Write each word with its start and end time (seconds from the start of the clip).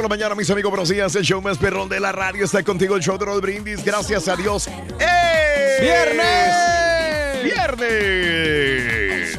Por 0.00 0.08
la 0.08 0.16
mañana, 0.16 0.34
mis 0.34 0.48
amigos, 0.48 0.70
buenos 0.70 0.88
días. 0.88 1.14
El 1.14 1.24
show 1.24 1.42
más 1.42 1.58
perrón 1.58 1.86
de 1.86 2.00
la 2.00 2.10
radio 2.10 2.46
está 2.46 2.62
contigo, 2.62 2.96
el 2.96 3.02
show 3.02 3.18
de 3.18 3.26
Raúl 3.26 3.42
Brindis. 3.42 3.84
Gracias 3.84 4.28
a 4.28 4.36
Dios. 4.36 4.66
¡Eh! 4.66 5.76
¡Viernes! 5.82 7.44
¡Viernes! 7.44 9.36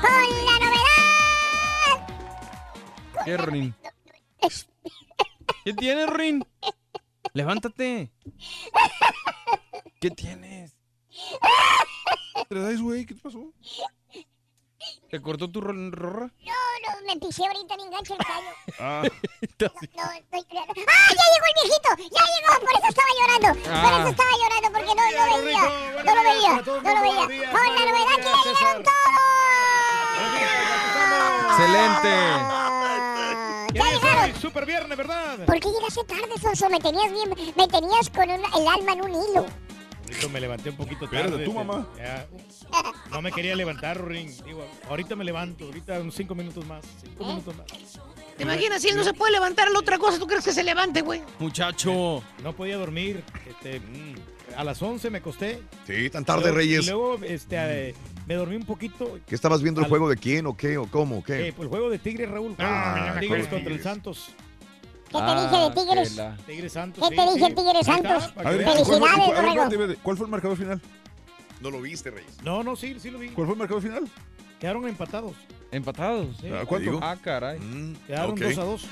Con 0.00 0.10
la 0.46 0.58
novedad. 0.64 2.06
¿Qué, 3.22 3.36
Rin? 3.36 3.74
¿Qué 5.62 5.74
tienes, 5.74 6.08
Rin? 6.08 6.42
Levántate. 7.34 8.10
¿Qué 10.00 10.10
tienes? 10.10 10.74
traes, 12.48 12.80
güey? 12.80 13.04
¿Qué 13.04 13.12
te 13.14 13.20
pasó? 13.20 13.52
¿Te 15.10 15.20
cortó 15.22 15.50
tu 15.50 15.60
ro- 15.62 15.72
rorra? 15.90 16.26
No, 16.44 16.52
no, 16.84 17.06
me 17.06 17.16
pisé 17.18 17.42
ahorita 17.46 17.74
en 17.74 17.80
enganche 17.80 18.12
el 18.14 18.18
callo. 18.18 18.50
Ah. 18.80 19.02
No, 19.02 19.66
estoy 20.12 20.44
creando. 20.44 20.72
¡Ah, 20.86 21.10
ya 21.10 21.24
llegó 21.32 21.46
el 21.48 21.54
viejito! 21.64 21.90
¡Ya 21.96 22.22
llegó! 22.32 22.52
Por 22.60 22.74
eso 22.78 22.88
estaba 22.88 23.10
llorando. 23.18 23.48
Por 23.62 23.72
Ah. 23.72 23.98
eso 23.98 24.08
estaba 24.08 24.30
llorando, 24.42 24.68
porque 24.78 24.94
no 24.94 25.02
lo 25.02 25.10
veía. 25.44 25.64
No 26.04 26.14
lo 26.14 26.22
veía. 26.22 26.52
No 26.62 26.94
lo 26.94 27.00
veía. 27.02 27.50
Con 27.50 27.62
la 27.74 27.82
novedad 27.90 28.16
que 28.16 28.22
ya 28.22 28.42
llegaron 28.44 28.82
todos. 28.84 28.94
Excelente. 31.50 32.12
Ya 33.74 33.84
llegaron. 33.90 34.40
Super 34.40 34.64
viernes, 34.66 34.96
¿verdad? 34.98 35.38
¿Por 35.46 35.58
qué 35.60 35.68
llegaste 35.70 36.04
tarde, 36.04 36.38
Sonso? 36.40 36.68
Me 36.70 36.78
tenías 36.80 37.10
bien, 37.10 37.30
me 37.56 37.66
tenías 37.68 38.10
con 38.10 38.30
un- 38.30 38.44
el 38.60 38.68
alma 38.68 38.92
en 38.92 39.02
un 39.02 39.10
hilo. 39.10 39.46
Ahorita 40.08 40.28
me 40.28 40.40
levanté 40.40 40.70
un 40.70 40.76
poquito 40.76 41.08
tarde. 41.08 41.30
Tú, 41.44 41.50
este, 41.50 41.54
mamá. 41.54 41.86
ya. 41.96 42.26
No 43.10 43.22
me 43.22 43.30
quería 43.32 43.54
levantar, 43.54 44.04
Ring. 44.06 44.30
Digo, 44.44 44.64
ahorita 44.88 45.16
me 45.16 45.24
levanto. 45.24 45.64
Ahorita 45.66 46.00
unos 46.00 46.14
cinco 46.14 46.34
minutos 46.34 46.66
más. 46.66 46.84
Cinco 47.02 47.24
minutos 47.24 47.54
más. 47.56 47.66
¿Te 48.36 48.44
imaginas 48.44 48.80
si 48.80 48.88
él 48.88 48.96
no 48.96 49.02
se 49.04 49.12
puede 49.14 49.32
levantar 49.32 49.66
a 49.68 49.70
la 49.70 49.78
otra 49.78 49.98
cosa? 49.98 50.18
¿Tú 50.18 50.26
crees 50.26 50.44
que 50.44 50.52
se 50.52 50.62
levante, 50.62 51.02
güey? 51.02 51.22
Muchacho. 51.40 52.22
No 52.42 52.52
podía 52.54 52.76
dormir. 52.76 53.22
Este, 53.48 53.80
mm, 53.80 54.14
a 54.56 54.62
las 54.64 54.80
11 54.80 55.10
me 55.10 55.18
acosté. 55.18 55.60
Sí, 55.86 56.08
tan 56.08 56.24
tarde, 56.24 56.42
Luego- 56.42 56.56
Reyes. 56.56 56.84
Y 56.86 56.90
luego 56.90 57.18
este, 57.24 57.56
eh, 57.90 57.94
me 58.26 58.34
dormí 58.34 58.54
un 58.56 58.64
poquito. 58.64 59.18
¿Qué 59.26 59.34
estabas 59.34 59.60
viendo 59.60 59.80
el 59.80 59.86
Al- 59.86 59.90
juego 59.90 60.08
de 60.08 60.16
quién 60.16 60.46
o 60.46 60.56
qué 60.56 60.78
o 60.78 60.86
cómo 60.88 61.18
o 61.18 61.24
qué? 61.24 61.48
Eh, 61.48 61.52
pues 61.52 61.64
el 61.66 61.68
juego 61.70 61.90
de 61.90 61.98
Tigres, 61.98 62.30
Raúl. 62.30 62.54
Ah, 62.60 63.16
Tigres 63.18 63.48
con 63.48 63.58
contra 63.58 63.74
el. 63.74 63.82
Santos. 63.82 64.30
¿Qué 65.10 65.18
te 65.18 65.40
dije 65.40 65.56
de 65.56 65.70
Tigres? 65.74 66.10
que 66.10 66.16
la- 66.16 66.36
Tigres 66.46 66.72
Santos. 66.72 67.02
¿Qué 67.08 67.10
sí, 67.10 67.16
te 67.16 67.32
dije, 67.34 67.46
sí. 67.48 67.54
Tigres 67.54 67.86
Santos? 67.86 68.28
para 68.32 68.48
A 68.48 68.52
que 68.52 68.58
ver, 68.58 68.66
veas. 68.66 68.76
¿cuál 68.76 68.86
fue- 68.86 69.08
Felicidades, 69.08 69.72
espérate, 69.72 69.96
¿Cuál 70.02 70.16
fue 70.16 70.26
el 70.26 70.30
marcador 70.30 70.56
final? 70.56 70.80
No 71.60 71.70
lo 71.70 71.80
viste, 71.80 72.10
Reyes. 72.10 72.36
No, 72.44 72.62
no, 72.62 72.76
sí, 72.76 72.96
sí 73.00 73.10
lo 73.10 73.18
vi. 73.18 73.30
¿Cuál 73.30 73.46
fue 73.46 73.54
el 73.54 73.58
marcador 73.58 73.82
final? 73.82 74.08
Quedaron 74.60 74.86
empatados. 74.88 75.32
¿Empatados? 75.70 76.36
Sí. 76.40 76.48
Ah, 76.52 76.64
¿Cuánto? 76.66 76.98
Ah, 77.02 77.16
caray. 77.22 77.58
Mm, 77.58 77.94
Quedaron 78.06 78.30
ok. 78.32 78.38
2 78.40 78.58
a 78.58 78.64
2. 78.64 78.86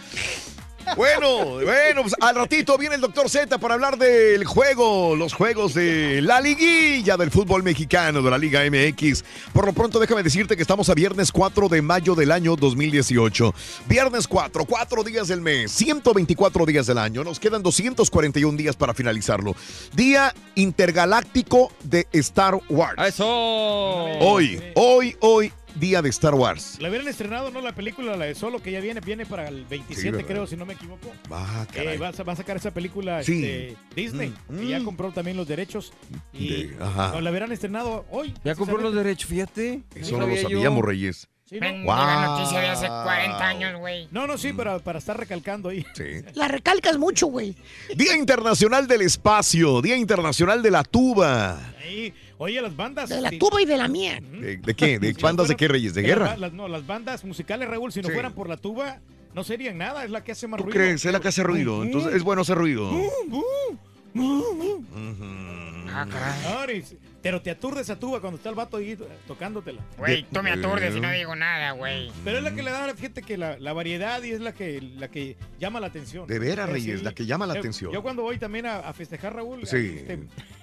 Bueno, 0.95 1.45
bueno, 1.65 2.03
pues 2.03 2.15
al 2.21 2.37
ratito 2.37 2.79
viene 2.79 2.95
el 2.95 3.01
doctor 3.01 3.29
Z 3.29 3.59
para 3.59 3.75
hablar 3.75 3.99
del 3.99 4.45
juego, 4.45 5.17
los 5.17 5.33
juegos 5.33 5.75
de 5.75 6.21
la 6.23 6.41
liguilla 6.41 7.17
del 7.17 7.31
fútbol 7.31 7.63
mexicano, 7.63 8.23
de 8.23 8.31
la 8.31 8.39
Liga 8.39 8.61
MX. 8.71 9.25
Por 9.53 9.67
lo 9.67 9.73
pronto, 9.73 9.99
déjame 9.99 10.23
decirte 10.23 10.57
que 10.57 10.63
estamos 10.63 10.89
a 10.89 10.95
viernes 10.95 11.33
4 11.33 11.69
de 11.69 11.83
mayo 11.83 12.15
del 12.15 12.31
año 12.31 12.57
2018. 12.57 13.55
Viernes 13.89 14.29
4, 14.29 14.65
4 14.65 15.05
días 15.05 15.29
del 15.29 15.41
mes, 15.41 15.73
124 15.73 16.67
días 16.67 16.87
del 16.87 16.99
año. 16.99 17.25
Nos 17.25 17.41
quedan 17.41 17.63
241 17.63 18.57
días 18.57 18.77
para 18.77 18.95
finalizarlo. 18.95 19.57
Día 19.95 20.35
intergaláctico 20.55 21.73
de 21.83 22.07
Star 22.13 22.59
Wars. 22.69 22.95
¡A 22.99 23.09
eso! 23.09 23.27
Hoy, 23.27 24.63
hoy, 24.75 25.17
hoy, 25.21 25.53
día 25.79 26.03
de 26.03 26.09
Star 26.11 26.35
Wars. 26.35 26.79
La 26.81 26.89
hubieran 26.89 27.09
estrenado, 27.09 27.51
¿no? 27.51 27.61
La 27.61 27.75
película, 27.75 28.17
la 28.17 28.25
de 28.27 28.35
Solo, 28.35 28.61
que 28.63 28.71
ya 28.73 28.81
viene, 28.81 29.01
viene 29.01 29.27
para 29.27 29.49
el 29.49 29.65
27, 29.67 30.11
¿verdad? 30.11 30.27
creo, 30.27 30.47
si 30.47 30.57
no 30.57 30.67
me 30.67 30.75
equivoco. 30.75 31.13
Ah, 31.31 31.67
Eh, 31.75 31.99
va, 31.99 32.09
a, 32.09 32.23
va 32.23 32.33
a 32.33 32.37
sacar 32.37 32.57
esa 32.57 32.71
película 32.73 33.23
Sí. 33.23 33.45
este, 33.45 33.77
Disney, 33.95 34.33
Mm, 34.49 34.59
que 34.59 34.67
ya 34.69 34.81
mm. 34.81 34.85
compró 34.85 35.13
también 35.13 35.37
los 35.37 35.47
derechos. 35.47 35.93
Y 36.33 36.49
De- 36.69 36.77
ajá. 36.83 37.13
no, 37.15 37.21
la 37.21 37.31
hubieran 37.31 37.53
estrenado 37.53 38.05
hoy. 38.11 38.35
Ya 38.45 38.55
compró 38.55 38.79
los 38.79 38.95
derechos, 38.95 39.29
fíjate. 39.29 39.83
Eso 39.95 40.19
No 40.19 40.27
lo 40.27 40.37
sabíamos, 40.37 40.85
Reyes. 40.85 41.29
Sí, 41.49 41.61
¿no? 41.61 41.67
Mendiga 41.69 42.27
noticia 42.27 42.59
de 42.59 42.67
hace 42.71 42.87
40 42.89 43.47
años, 43.47 43.79
güey. 43.79 44.09
No, 44.11 44.27
no, 44.27 44.37
sí, 44.37 44.53
para, 44.53 44.81
para 44.81 44.99
estar 44.99 45.17
recalcando 45.17 45.69
ahí. 45.69 45.87
Sí. 45.95 46.03
La 46.35 46.49
recalcas 46.49 46.99
mucho, 46.99 47.29
güey. 47.29 47.55
Día 47.95 48.17
Internacional 48.17 48.89
del 48.89 49.03
Espacio, 49.03 49.81
Día 49.81 49.97
Internacional 49.97 50.61
de 50.61 50.71
la 50.73 50.83
Tuba. 50.83 51.57
Ahí, 51.81 52.13
oye, 52.39 52.61
las 52.63 52.75
bandas. 52.77 53.09
De 53.09 53.21
la 53.21 53.31
sí. 53.31 53.39
tuba 53.39 53.61
y 53.63 53.65
de 53.65 53.77
la 53.77 53.89
mía. 53.89 54.21
¿De, 54.21 54.57
de 54.59 54.75
qué? 54.75 54.99
¿De 54.99 55.09
Si 55.15 55.21
no 55.21 55.27
bandas 55.29 55.49
de 55.49 55.57
qué, 55.57 55.69
Reyes? 55.69 55.95
¿De 55.95 56.03
guerra? 56.03 56.27
las- 56.31 56.39
las- 56.41 56.53
no, 56.53 56.69
las 56.69 56.87
bandas 56.87 57.25
musicales, 57.25 57.69
Raúl, 57.69 57.93
si 57.93 58.01
no 58.03 58.09
Sí. 58.09 58.15
fueran 58.15 58.33
por 58.33 58.49
la 58.49 58.57
tuba, 58.57 59.01
no 59.35 59.45
serían 59.45 59.79
nada. 59.79 60.05
Es 60.05 60.11
la 60.11 60.23
que 60.25 60.33
hace 60.33 60.47
más 60.47 60.59
¿Tú 60.59 60.65
ruido. 60.65 60.79
crees? 60.79 61.05
Es 61.05 61.13
la 61.13 61.21
que 61.21 61.29
hace 61.29 61.43
ruido. 61.43 61.83
Entonces, 61.83 62.15
es 62.15 62.23
bueno 62.23 62.43
hacer 62.43 62.57
ruido. 62.57 62.91
Ah, 65.89 66.07
caray. 66.11 66.85
Pero 67.23 67.43
te 67.43 67.51
aturdes 67.51 67.91
a 67.91 67.99
tuba 67.99 68.21
cuando 68.21 68.37
está 68.37 68.51
el 68.51 68.55
vato 68.55 68.77
ahí 68.77 68.93
eh, 68.93 68.99
tocándotela. 69.27 69.83
Güey, 69.99 70.25
tú 70.31 70.43
me 70.43 70.51
aturdes 70.51 70.95
y 70.95 71.01
no 71.01 71.11
digo 71.11 71.35
nada, 71.35 71.73
güey. 71.73 72.11
Pero 72.25 72.39
es 72.39 72.45
la 72.45 72.55
que 72.55 72.63
le 72.63 72.71
da, 72.71 72.95
fíjate 72.95 73.23
que 73.23 73.37
la, 73.37 73.59
la 73.59 73.73
variedad 73.73 74.23
y 74.23 74.31
es 74.31 74.41
la 74.41 74.53
que, 74.53 74.81
la 74.81 75.09
que 75.09 75.37
llama 75.59 75.81
la 75.81 75.89
atención. 75.89 76.27
De 76.29 76.39
veras, 76.39 76.69
Reyes, 76.69 77.01
sí. 77.01 77.05
la 77.05 77.13
que 77.15 77.27
llama 77.27 77.47
la 77.47 77.55
Yo- 77.55 77.61
atención. 77.61 77.93
Yo 77.93 78.03
cuando 78.03 78.23
voy 78.23 78.39
también 78.39 78.67
a, 78.67 78.77
a 78.79 78.93
festejar, 78.93 79.35
Raúl, 79.35 79.67
Sí. 79.67 79.77
este, 79.99 80.21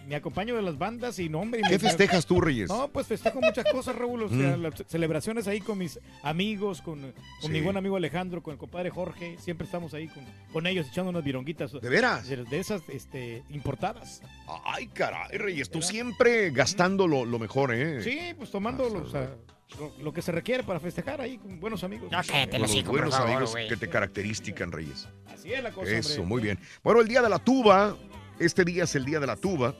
me 0.07 0.15
acompaño 0.15 0.55
de 0.55 0.61
las 0.61 0.77
bandas 0.77 1.17
y 1.19 1.29
no, 1.29 1.39
hombre. 1.39 1.61
y 1.61 1.63
¿Qué 1.63 1.69
me- 1.73 1.79
festejas 1.79 2.25
tú, 2.25 2.41
Reyes? 2.41 2.69
No, 2.69 2.87
pues 2.89 3.07
festejo 3.07 3.39
muchas 3.41 3.65
cosas, 3.71 3.95
Raúl. 3.95 4.23
O 4.23 4.29
sea, 4.29 4.57
Mm. 4.57 4.61
las 4.61 4.73
celebraciones 4.87 5.47
ahí 5.47 5.61
con 5.61 5.77
mis 5.77 5.99
amigos, 6.23 6.81
con, 6.81 7.13
con 7.41 7.51
mi 7.51 7.61
buen 7.61 7.77
amigo 7.77 7.95
Alejandro, 7.95 8.43
con 8.43 8.53
el 8.53 8.57
compadre 8.57 8.89
Jorge. 8.89 9.37
Siempre 9.39 9.65
estamos 9.65 9.93
ahí 9.93 10.07
con, 10.07 10.23
con 10.51 10.67
ellos 10.67 10.87
echando 10.89 11.09
unas 11.11 11.23
vironguitas. 11.23 11.71
¿De 11.71 11.89
veras? 11.89 12.27
De, 12.27 12.43
de 12.43 12.59
esas 12.59 12.81
este, 12.89 13.43
importadas. 13.49 14.21
Ay, 14.65 14.87
caray, 14.87 15.37
Reyes, 15.37 15.69
tú 15.69 15.81
siempre 15.81 16.51
gastando 16.51 17.07
lo, 17.07 17.25
lo 17.25 17.39
mejor, 17.39 17.73
¿eh? 17.73 18.01
Sí, 18.03 18.33
pues 18.37 18.51
tomando 18.51 18.89
lo, 18.89 19.03
o 19.03 19.09
sea, 19.09 19.35
lo, 19.79 19.91
lo 20.03 20.13
que 20.13 20.21
se 20.21 20.31
requiere 20.31 20.63
para 20.63 20.79
festejar 20.79 21.21
ahí 21.21 21.37
con 21.37 21.59
buenos 21.59 21.83
amigos. 21.83 22.11
No, 22.11 22.17
cállate 22.27 22.51
Con 22.51 22.61
los 22.61 22.69
los 22.69 22.77
hijos, 22.77 22.89
por 22.89 22.99
buenos 22.99 23.15
favor, 23.15 23.31
amigos 23.31 23.55
que 23.69 23.77
te 23.77 23.89
caracterizan, 23.89 24.71
Reyes. 24.71 25.07
Así 25.33 25.53
es 25.53 25.63
la 25.63 25.71
cosa, 25.71 25.89
Eso, 25.91 26.09
hombre. 26.21 26.25
muy 26.27 26.41
bien. 26.41 26.59
Bueno, 26.83 27.01
el 27.01 27.07
día 27.07 27.21
de 27.21 27.29
la 27.29 27.39
tuba. 27.39 27.95
Este 28.39 28.65
día 28.65 28.85
es 28.85 28.95
el 28.95 29.05
día 29.05 29.19
de 29.19 29.27
la 29.27 29.35
tuba. 29.35 29.75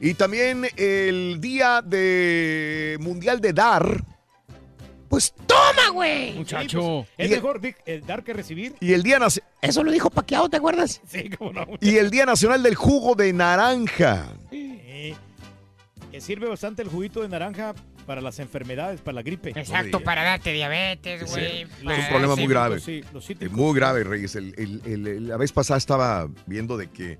Y 0.00 0.14
también 0.14 0.66
el 0.76 1.40
día 1.40 1.82
de 1.82 2.96
mundial 3.00 3.40
de 3.40 3.52
dar. 3.52 4.04
Pues 5.08 5.32
¡Toma, 5.46 5.88
güey! 5.92 6.34
Muchacho. 6.34 7.06
Es 7.16 7.30
Y 7.30 7.32
el- 7.34 7.40
mejor 7.42 7.60
dar 8.06 8.22
que 8.22 8.34
recibir. 8.34 8.74
y 8.78 8.92
el 8.92 9.02
día 9.02 9.18
nace- 9.18 9.42
Eso 9.62 9.82
lo 9.82 9.90
dijo 9.90 10.10
Paquiao, 10.10 10.48
¿te 10.50 10.58
acuerdas? 10.58 11.00
Sí, 11.08 11.30
cómo 11.30 11.52
no. 11.52 11.66
y 11.80 11.96
el 11.96 12.10
día 12.10 12.26
nacional 12.26 12.62
del 12.62 12.74
jugo 12.74 13.14
de 13.14 13.32
naranja. 13.32 14.26
Que 14.50 16.20
sirve 16.20 16.48
bastante 16.48 16.82
el 16.82 16.88
juguito 16.88 17.20
de 17.22 17.28
naranja 17.28 17.74
para 18.06 18.20
las 18.22 18.38
enfermedades, 18.38 19.00
para 19.02 19.16
la 19.16 19.22
gripe. 19.22 19.50
Exacto, 19.54 20.00
para 20.00 20.22
darte 20.22 20.52
diabetes, 20.52 21.22
Sí, 21.30 21.30
güey. 21.30 21.62
es 21.62 21.68
un 22.04 22.08
problema 22.08 22.34
muy 22.36 22.46
grave. 22.46 22.80
Sí, 22.80 23.02
los 23.12 23.28
muy 23.50 23.74
grave, 23.78 24.04
Reyes. 24.04 24.34
El- 24.34 24.54
el- 24.56 24.80
el- 24.86 25.06
el- 25.06 25.28
la 25.28 25.36
vez 25.36 25.52
pasada 25.52 25.76
estaba 25.76 26.28
viendo 26.46 26.76
de 26.78 26.88
que 26.90 27.18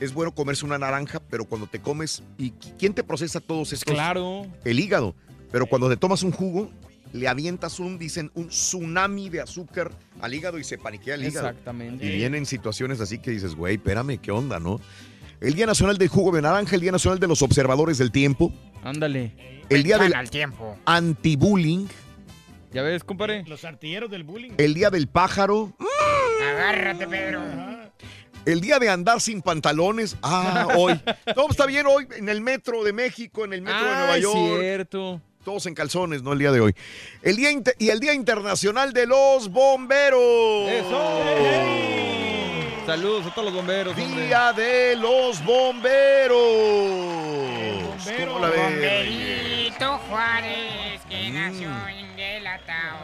es 0.00 0.12
bueno 0.14 0.32
comerse 0.34 0.64
una 0.64 0.78
naranja, 0.78 1.20
pero 1.30 1.44
cuando 1.44 1.66
te 1.66 1.80
comes, 1.80 2.22
¿y 2.38 2.50
qui- 2.52 2.74
quién 2.78 2.94
te 2.94 3.02
procesa 3.02 3.40
todos 3.40 3.72
estos? 3.72 3.92
Claro. 3.94 4.46
El 4.64 4.78
hígado. 4.80 5.14
Pero 5.50 5.66
cuando 5.66 5.88
te 5.88 5.96
tomas 5.96 6.22
un 6.22 6.30
jugo, 6.32 6.70
le 7.12 7.26
avientas 7.26 7.80
un, 7.80 7.98
dicen, 7.98 8.30
un 8.34 8.48
tsunami 8.48 9.30
de 9.30 9.40
azúcar 9.40 9.90
al 10.20 10.34
hígado 10.34 10.58
y 10.58 10.64
se 10.64 10.76
paniquea 10.78 11.14
el 11.14 11.24
hígado. 11.26 11.48
Exactamente. 11.48 12.04
Y 12.04 12.16
vienen 12.16 12.44
situaciones 12.46 13.00
así 13.00 13.18
que 13.18 13.30
dices, 13.30 13.54
güey, 13.54 13.76
espérame, 13.76 14.18
¿qué 14.18 14.30
onda, 14.30 14.60
no? 14.60 14.78
El 15.40 15.54
Día 15.54 15.66
Nacional 15.66 15.96
del 15.98 16.08
Jugo 16.08 16.34
de 16.34 16.42
Naranja, 16.42 16.74
el 16.74 16.80
Día 16.82 16.92
Nacional 16.92 17.18
de 17.18 17.28
los 17.28 17.40
Observadores 17.42 17.96
del 17.98 18.10
Tiempo, 18.12 18.52
Ándale. 18.82 19.64
el 19.70 19.82
Día 19.84 19.96
del. 19.98 20.12
Anti-Bullying, 20.84 21.86
¿Ya 22.72 22.82
ves, 22.82 23.02
compadre? 23.04 23.44
Los 23.46 23.64
artilleros 23.64 24.10
del 24.10 24.24
bullying. 24.24 24.50
el 24.58 24.74
Día 24.74 24.90
del 24.90 25.06
Pájaro, 25.08 25.74
Agárrate, 26.52 27.06
Pedro. 27.06 27.40
El 28.48 28.60
Día 28.62 28.78
de 28.78 28.88
Andar 28.88 29.20
sin 29.20 29.42
Pantalones. 29.42 30.16
Ah, 30.22 30.68
hoy. 30.76 30.98
Todo 31.34 31.48
está 31.50 31.66
bien 31.66 31.86
hoy 31.86 32.08
en 32.16 32.28
el 32.30 32.40
metro 32.40 32.82
de 32.82 32.92
México, 32.94 33.44
en 33.44 33.52
el 33.52 33.60
metro 33.62 33.78
de 33.84 33.94
Nueva 33.94 34.16
es 34.16 34.22
York. 34.22 34.60
cierto. 34.60 35.20
Todos 35.44 35.66
en 35.66 35.74
calzones, 35.74 36.22
¿no? 36.22 36.32
El 36.32 36.38
día 36.38 36.50
de 36.52 36.60
hoy. 36.60 36.74
El 37.22 37.36
día 37.36 37.50
inter- 37.50 37.74
y 37.78 37.90
el 37.90 38.00
Día 38.00 38.14
Internacional 38.14 38.92
de 38.92 39.06
los 39.06 39.50
Bomberos. 39.50 40.68
¡Eso! 40.70 41.20
Saludos 42.86 43.26
a 43.26 43.34
todos 43.34 43.44
los 43.46 43.54
bomberos. 43.54 43.94
hombre. 43.98 44.26
Día 44.26 44.52
de 44.54 44.96
los 44.96 45.44
Bomberos. 45.44 46.38
bombero. 47.98 48.26
¿Cómo 48.32 48.38
la 48.40 48.48
ves, 48.48 48.74
Reyes? 48.78 49.78
Bomberito 49.78 49.98
Juárez, 50.08 51.00
que 51.08 51.28
Mm. 51.30 51.34
nació 51.34 51.88
en 51.88 52.18
el 52.18 52.46
atao. 52.46 52.98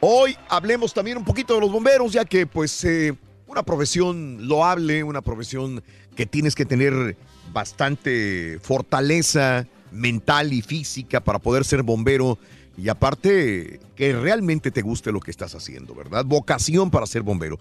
Hoy 0.00 0.34
hablemos 0.48 0.94
también 0.94 1.18
un 1.18 1.24
poquito 1.24 1.54
de 1.54 1.60
los 1.60 1.70
bomberos, 1.70 2.10
ya 2.12 2.24
que 2.24 2.46
pues 2.46 2.82
eh, 2.84 3.14
una 3.50 3.62
profesión 3.64 4.46
loable, 4.46 5.02
una 5.02 5.22
profesión 5.22 5.82
que 6.14 6.24
tienes 6.24 6.54
que 6.54 6.64
tener 6.64 7.16
bastante 7.52 8.58
fortaleza 8.62 9.66
mental 9.90 10.52
y 10.52 10.62
física 10.62 11.20
para 11.20 11.40
poder 11.40 11.64
ser 11.64 11.82
bombero 11.82 12.38
y 12.78 12.88
aparte 12.88 13.80
que 13.96 14.12
realmente 14.12 14.70
te 14.70 14.82
guste 14.82 15.10
lo 15.10 15.18
que 15.18 15.32
estás 15.32 15.54
haciendo, 15.56 15.94
¿verdad? 15.94 16.24
Vocación 16.24 16.90
para 16.92 17.06
ser 17.06 17.22
bombero. 17.22 17.58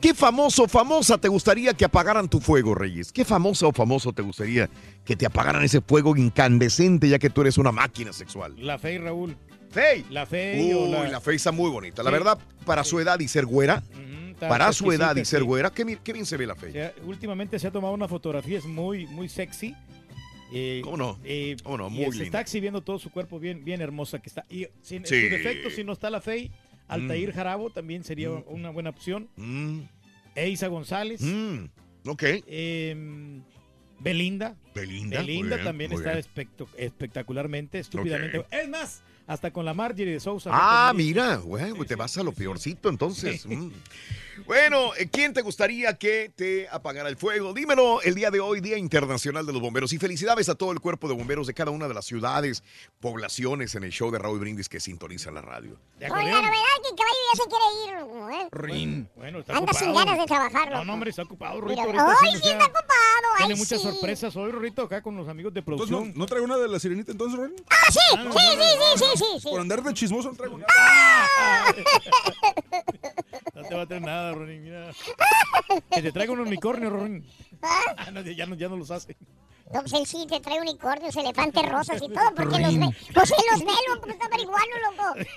¿Qué 0.00 0.14
famoso 0.14 0.62
o 0.62 0.68
famosa 0.68 1.18
te 1.18 1.28
gustaría 1.28 1.74
que 1.74 1.84
apagaran 1.84 2.26
tu 2.30 2.40
fuego, 2.40 2.74
Reyes? 2.74 3.12
¿Qué 3.12 3.22
famosa 3.26 3.66
o 3.66 3.72
famoso 3.72 4.14
te 4.14 4.22
gustaría 4.22 4.70
que 5.04 5.14
te 5.14 5.26
apagaran 5.26 5.62
ese 5.62 5.82
fuego 5.82 6.16
incandescente 6.16 7.06
ya 7.06 7.18
que 7.18 7.28
tú 7.28 7.42
eres 7.42 7.58
una 7.58 7.70
máquina 7.70 8.14
sexual? 8.14 8.54
La 8.56 8.78
fe, 8.78 8.96
Raúl. 8.98 9.36
¡Fey! 9.70 10.06
La 10.08 10.24
fe 10.24 10.74
o 10.74 10.84
Uy, 10.86 10.90
la... 10.90 11.06
la 11.10 11.20
fe 11.20 11.34
está 11.34 11.52
muy 11.52 11.68
bonita. 11.70 12.02
La 12.02 12.08
Sí. 12.08 12.14
verdad, 12.14 12.38
para 12.64 12.82
su 12.82 12.98
edad 12.98 13.20
y 13.20 13.28
ser 13.28 13.44
güera, 13.44 13.82
está 14.46 14.48
para 14.48 14.72
su 14.72 14.90
edad 14.92 15.14
y 15.16 15.24
ser 15.24 15.44
güera, 15.44 15.70
qué, 15.70 15.84
bien 15.84 16.26
se 16.26 16.36
ve 16.36 16.46
la 16.46 16.54
O 16.54 16.56
fe. 16.56 16.72
sea, 16.72 16.94
últimamente 17.04 17.58
se 17.58 17.66
ha 17.66 17.70
tomado 17.70 17.94
una 17.94 18.08
fotografía, 18.08 18.58
es 18.58 18.64
muy, 18.64 19.06
muy 19.06 19.28
sexy. 19.28 19.74
Eh, 20.52 20.80
¿Cómo 20.82 20.96
no? 20.96 21.18
eh, 21.24 21.56
¿Cómo 21.62 21.76
no? 21.78 21.88
y 21.88 21.90
Muy 22.06 22.16
se 22.16 22.24
está 22.24 22.40
exhibiendo 22.40 22.80
todo 22.80 22.98
su 22.98 23.10
cuerpo 23.10 23.38
bien, 23.38 23.64
bien 23.64 23.80
hermosa 23.80 24.18
que 24.20 24.28
está. 24.28 24.44
Y 24.50 24.66
sin 24.82 25.06
Sí. 25.06 25.20
su 25.22 25.30
defecto, 25.30 25.70
si 25.70 25.84
no 25.84 25.92
está 25.92 26.10
la 26.10 26.20
Fey, 26.20 26.50
Altair 26.88 27.32
Jarabo 27.32 27.70
también 27.70 28.02
sería 28.02 28.30
Mm. 28.30 28.42
una 28.48 28.70
buena 28.70 28.90
opción. 28.90 29.28
Mm, 29.36 29.80
Eisa 30.34 30.66
González. 30.68 31.20
mm, 31.22 31.64
ok. 32.08 32.22
em, 32.48 33.42
Belinda. 34.00 34.56
Belinda. 34.74 35.18
Belinda 35.20 35.56
bien, 35.56 35.64
también 35.66 35.92
está 35.92 36.18
espectacularmente, 36.78 37.78
estúpidamente. 37.78 38.44
Es 38.50 38.68
más, 38.68 39.02
hasta 39.26 39.52
con 39.52 39.64
la 39.64 39.74
Marjorie 39.74 40.14
de 40.14 40.20
Sousa. 40.20 40.50
Ah, 40.52 40.92
mira, 40.96 41.36
güey, 41.36 41.64
Sí, 41.72 41.78
te 41.82 41.88
sí, 41.88 41.94
vas 41.96 42.16
a 42.18 42.22
lo 42.24 42.32
peorcito 42.32 42.88
entonces. 42.88 43.46
Bueno, 44.46 44.94
eh, 44.96 45.08
¿quién 45.10 45.32
te 45.32 45.40
gustaría 45.42 45.96
que 45.96 46.30
te 46.34 46.68
apagara 46.68 47.08
el 47.08 47.16
fuego? 47.16 47.52
Dímelo 47.52 48.00
el 48.02 48.14
día 48.14 48.30
de 48.30 48.38
hoy, 48.40 48.60
Día 48.60 48.76
Internacional 48.76 49.46
de 49.46 49.52
los 49.52 49.62
Bomberos. 49.62 49.92
Y 49.92 49.98
felicidades 49.98 50.48
a 50.48 50.54
todo 50.54 50.72
el 50.72 50.80
cuerpo 50.80 51.08
de 51.08 51.14
bomberos 51.14 51.46
de 51.46 51.54
cada 51.54 51.70
una 51.70 51.86
de 51.88 51.94
las 51.94 52.04
ciudades, 52.06 52.62
poblaciones 53.00 53.74
en 53.74 53.84
el 53.84 53.90
show 53.92 54.10
de 54.10 54.18
Raúl 54.18 54.40
Brindis 54.40 54.68
que 54.68 54.80
sintoniza 54.80 55.30
la 55.30 55.40
radio. 55.40 55.78
¿De 55.98 56.08
Con 56.08 56.18
la 56.18 56.24
novedad 56.24 56.42
que 56.82 56.88
el 56.90 56.96
caballo 56.96 57.18
ya 57.32 57.42
se 57.42 57.48
quiere 57.48 57.64
ir, 57.86 57.94
¿eh? 58.40 58.48
Rin. 58.52 59.08
Bueno, 59.16 59.38
está 59.40 59.56
Anda 59.56 59.72
sin 59.72 59.88
ocupado. 59.90 60.06
ganas 60.06 60.20
de 60.20 60.26
trabajar, 60.26 60.70
No, 60.72 60.84
no, 60.84 60.92
hombre, 60.94 61.10
está 61.10 61.22
ocupado, 61.22 61.60
Mira, 61.62 61.84
Rito. 61.84 61.98
¡Ay, 62.00 62.06
ahorita 62.06 62.30
sí 62.44 62.48
está 62.50 62.64
ocupado! 62.64 62.86
¡Ay, 63.38 63.46
Tiene 63.46 63.54
muchas 63.56 63.80
sí! 63.80 63.86
sorpresas 63.88 64.36
hoy, 64.36 64.50
Rito, 64.52 64.82
acá 64.82 65.02
con 65.02 65.16
los 65.16 65.28
amigos 65.28 65.52
de 65.54 65.60
Entonces, 65.60 65.88
producción. 65.88 66.12
¿no, 66.14 66.18
¿no 66.20 66.26
traigo 66.26 66.44
una 66.46 66.56
de 66.56 66.68
la 66.68 66.78
sirenita 66.80 67.12
entonces, 67.12 67.38
Ron? 67.38 67.54
¡Ah, 67.68 67.76
sí! 67.90 67.98
Sí, 68.10 68.38
sí, 68.38 68.96
sí, 68.96 68.98
sí, 68.98 69.04
sí, 69.16 69.24
sí. 69.42 69.48
Por 69.50 69.60
andar 69.60 69.82
de 69.82 69.94
chismoso 69.94 70.30
no 70.30 70.36
traigo 70.36 70.58
nada. 70.58 70.70
No 73.52 73.62
te 73.68 73.74
va 73.74 73.82
a 73.82 73.86
traer 73.86 74.02
nada, 74.02 74.29
Ronin. 74.34 74.62
Mira. 74.62 74.92
Que 75.90 76.02
te 76.02 76.12
traiga 76.12 76.32
un 76.32 76.40
unicornio, 76.40 76.90
Ronin. 76.90 77.26
Ah, 77.62 78.10
no, 78.12 78.22
ya, 78.22 78.46
no, 78.46 78.54
ya 78.54 78.68
no 78.68 78.76
los 78.76 78.90
hace. 78.90 79.16
No, 79.72 79.82
pues 79.82 79.92
él 79.92 80.04
sí 80.04 80.26
te 80.28 80.40
trae 80.40 80.60
unicornios, 80.60 81.14
elefantes 81.14 81.68
rosas 81.68 82.02
y 82.02 82.08
todo, 82.08 82.34
porque 82.34 82.58
los 82.58 82.76
ve. 82.76 82.88
Pues 83.14 83.30
él 83.30 83.44
los 83.52 83.60
ve, 83.60 83.72
loco, 83.88 84.00
pues 84.02 84.14
está 84.14 84.28
marihuano, 84.28 84.74
loco. 84.90 85.28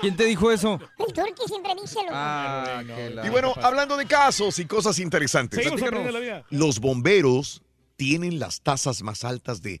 ¿Quién 0.00 0.16
te 0.16 0.24
dijo 0.24 0.50
eso? 0.50 0.80
El 0.98 1.12
turqui 1.12 1.46
siempre 1.46 1.74
dice, 1.80 2.00
loco. 2.00 2.10
Ah, 2.12 2.82
no, 2.84 3.24
Y 3.24 3.28
bueno, 3.30 3.54
hablando 3.62 3.96
de 3.96 4.06
casos 4.06 4.58
y 4.58 4.66
cosas 4.66 4.98
interesantes. 4.98 5.64
La. 5.64 6.44
Los 6.50 6.80
bomberos 6.80 7.62
tienen 7.94 8.40
las 8.40 8.62
tasas 8.62 9.02
más 9.02 9.22
altas 9.22 9.62
de 9.62 9.80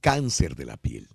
cáncer 0.00 0.54
de 0.54 0.64
la 0.66 0.76
piel. 0.76 1.08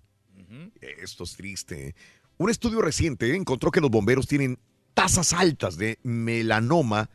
Esto 0.80 1.24
es 1.24 1.36
triste. 1.36 1.94
Un 2.36 2.50
estudio 2.50 2.82
reciente 2.82 3.34
encontró 3.34 3.70
que 3.70 3.80
los 3.80 3.90
bomberos 3.90 4.26
tienen 4.26 4.58
tasas 4.98 5.32
altas 5.32 5.76
de 5.76 6.00
melanoma 6.02 7.08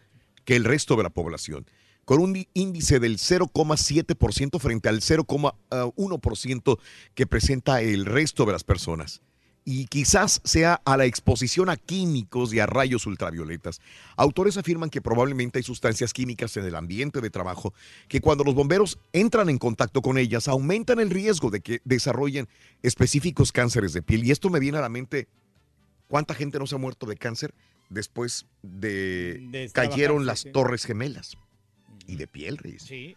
que 0.46 0.56
el 0.56 0.64
resto 0.64 0.96
de 0.96 1.04
la 1.04 1.10
población, 1.10 1.66
con 2.06 2.22
un 2.22 2.32
di- 2.32 2.48
índice 2.54 3.02
del 3.02 3.18
0,7% 3.18 4.58
frente 4.58 4.88
al 4.88 5.02
0,1% 5.02 6.80
que 7.14 7.28
presenta 7.28 7.82
el 7.82 8.06
resto 8.06 8.46
de 8.46 8.54
las 8.54 8.64
personas. 8.64 9.22
Y 9.66 9.88
quizás 9.88 10.40
sea 10.46 10.82
a 10.86 10.96
la 10.96 11.04
exposición 11.04 11.70
a 11.70 11.76
químicos 11.76 12.54
y 12.54 12.60
a 12.62 12.66
rayos 12.68 13.06
ultravioletas. 13.06 13.82
Autores 14.16 14.56
afirman 14.56 14.90
que 14.90 15.02
probablemente 15.02 15.60
hay 15.60 15.64
sustancias 15.64 16.14
químicas 16.14 16.56
en 16.56 16.64
el 16.64 16.76
ambiente 16.76 17.20
de 17.20 17.30
trabajo 17.30 17.74
que 18.08 18.22
cuando 18.22 18.46
los 18.46 18.56
bomberos 18.56 18.98
entran 19.12 19.50
en 19.50 19.58
contacto 19.58 20.02
con 20.02 20.18
ellas 20.18 20.48
aumentan 20.48 21.02
el 21.02 21.10
riesgo 21.10 21.50
de 21.50 21.60
que 21.60 21.82
desarrollen 21.84 22.48
específicos 22.82 23.52
cánceres 23.52 23.92
de 23.92 24.02
piel. 24.02 24.24
Y 24.24 24.32
esto 24.32 24.50
me 24.50 24.60
viene 24.62 24.78
a 24.78 24.82
la 24.82 24.90
mente, 24.90 25.28
¿cuánta 26.08 26.34
gente 26.34 26.60
no 26.60 26.68
se 26.68 26.76
ha 26.76 26.78
muerto 26.80 27.06
de 27.06 27.16
cáncer 27.18 27.54
después 27.94 28.46
de, 28.62 29.48
De 29.50 29.70
cayeron 29.72 30.26
las 30.26 30.46
torres 30.52 30.86
gemelas? 30.86 31.38
Y 32.08 32.16
de 32.16 32.28
piel, 32.28 32.58
Reyes. 32.58 32.84
Sí. 32.84 33.16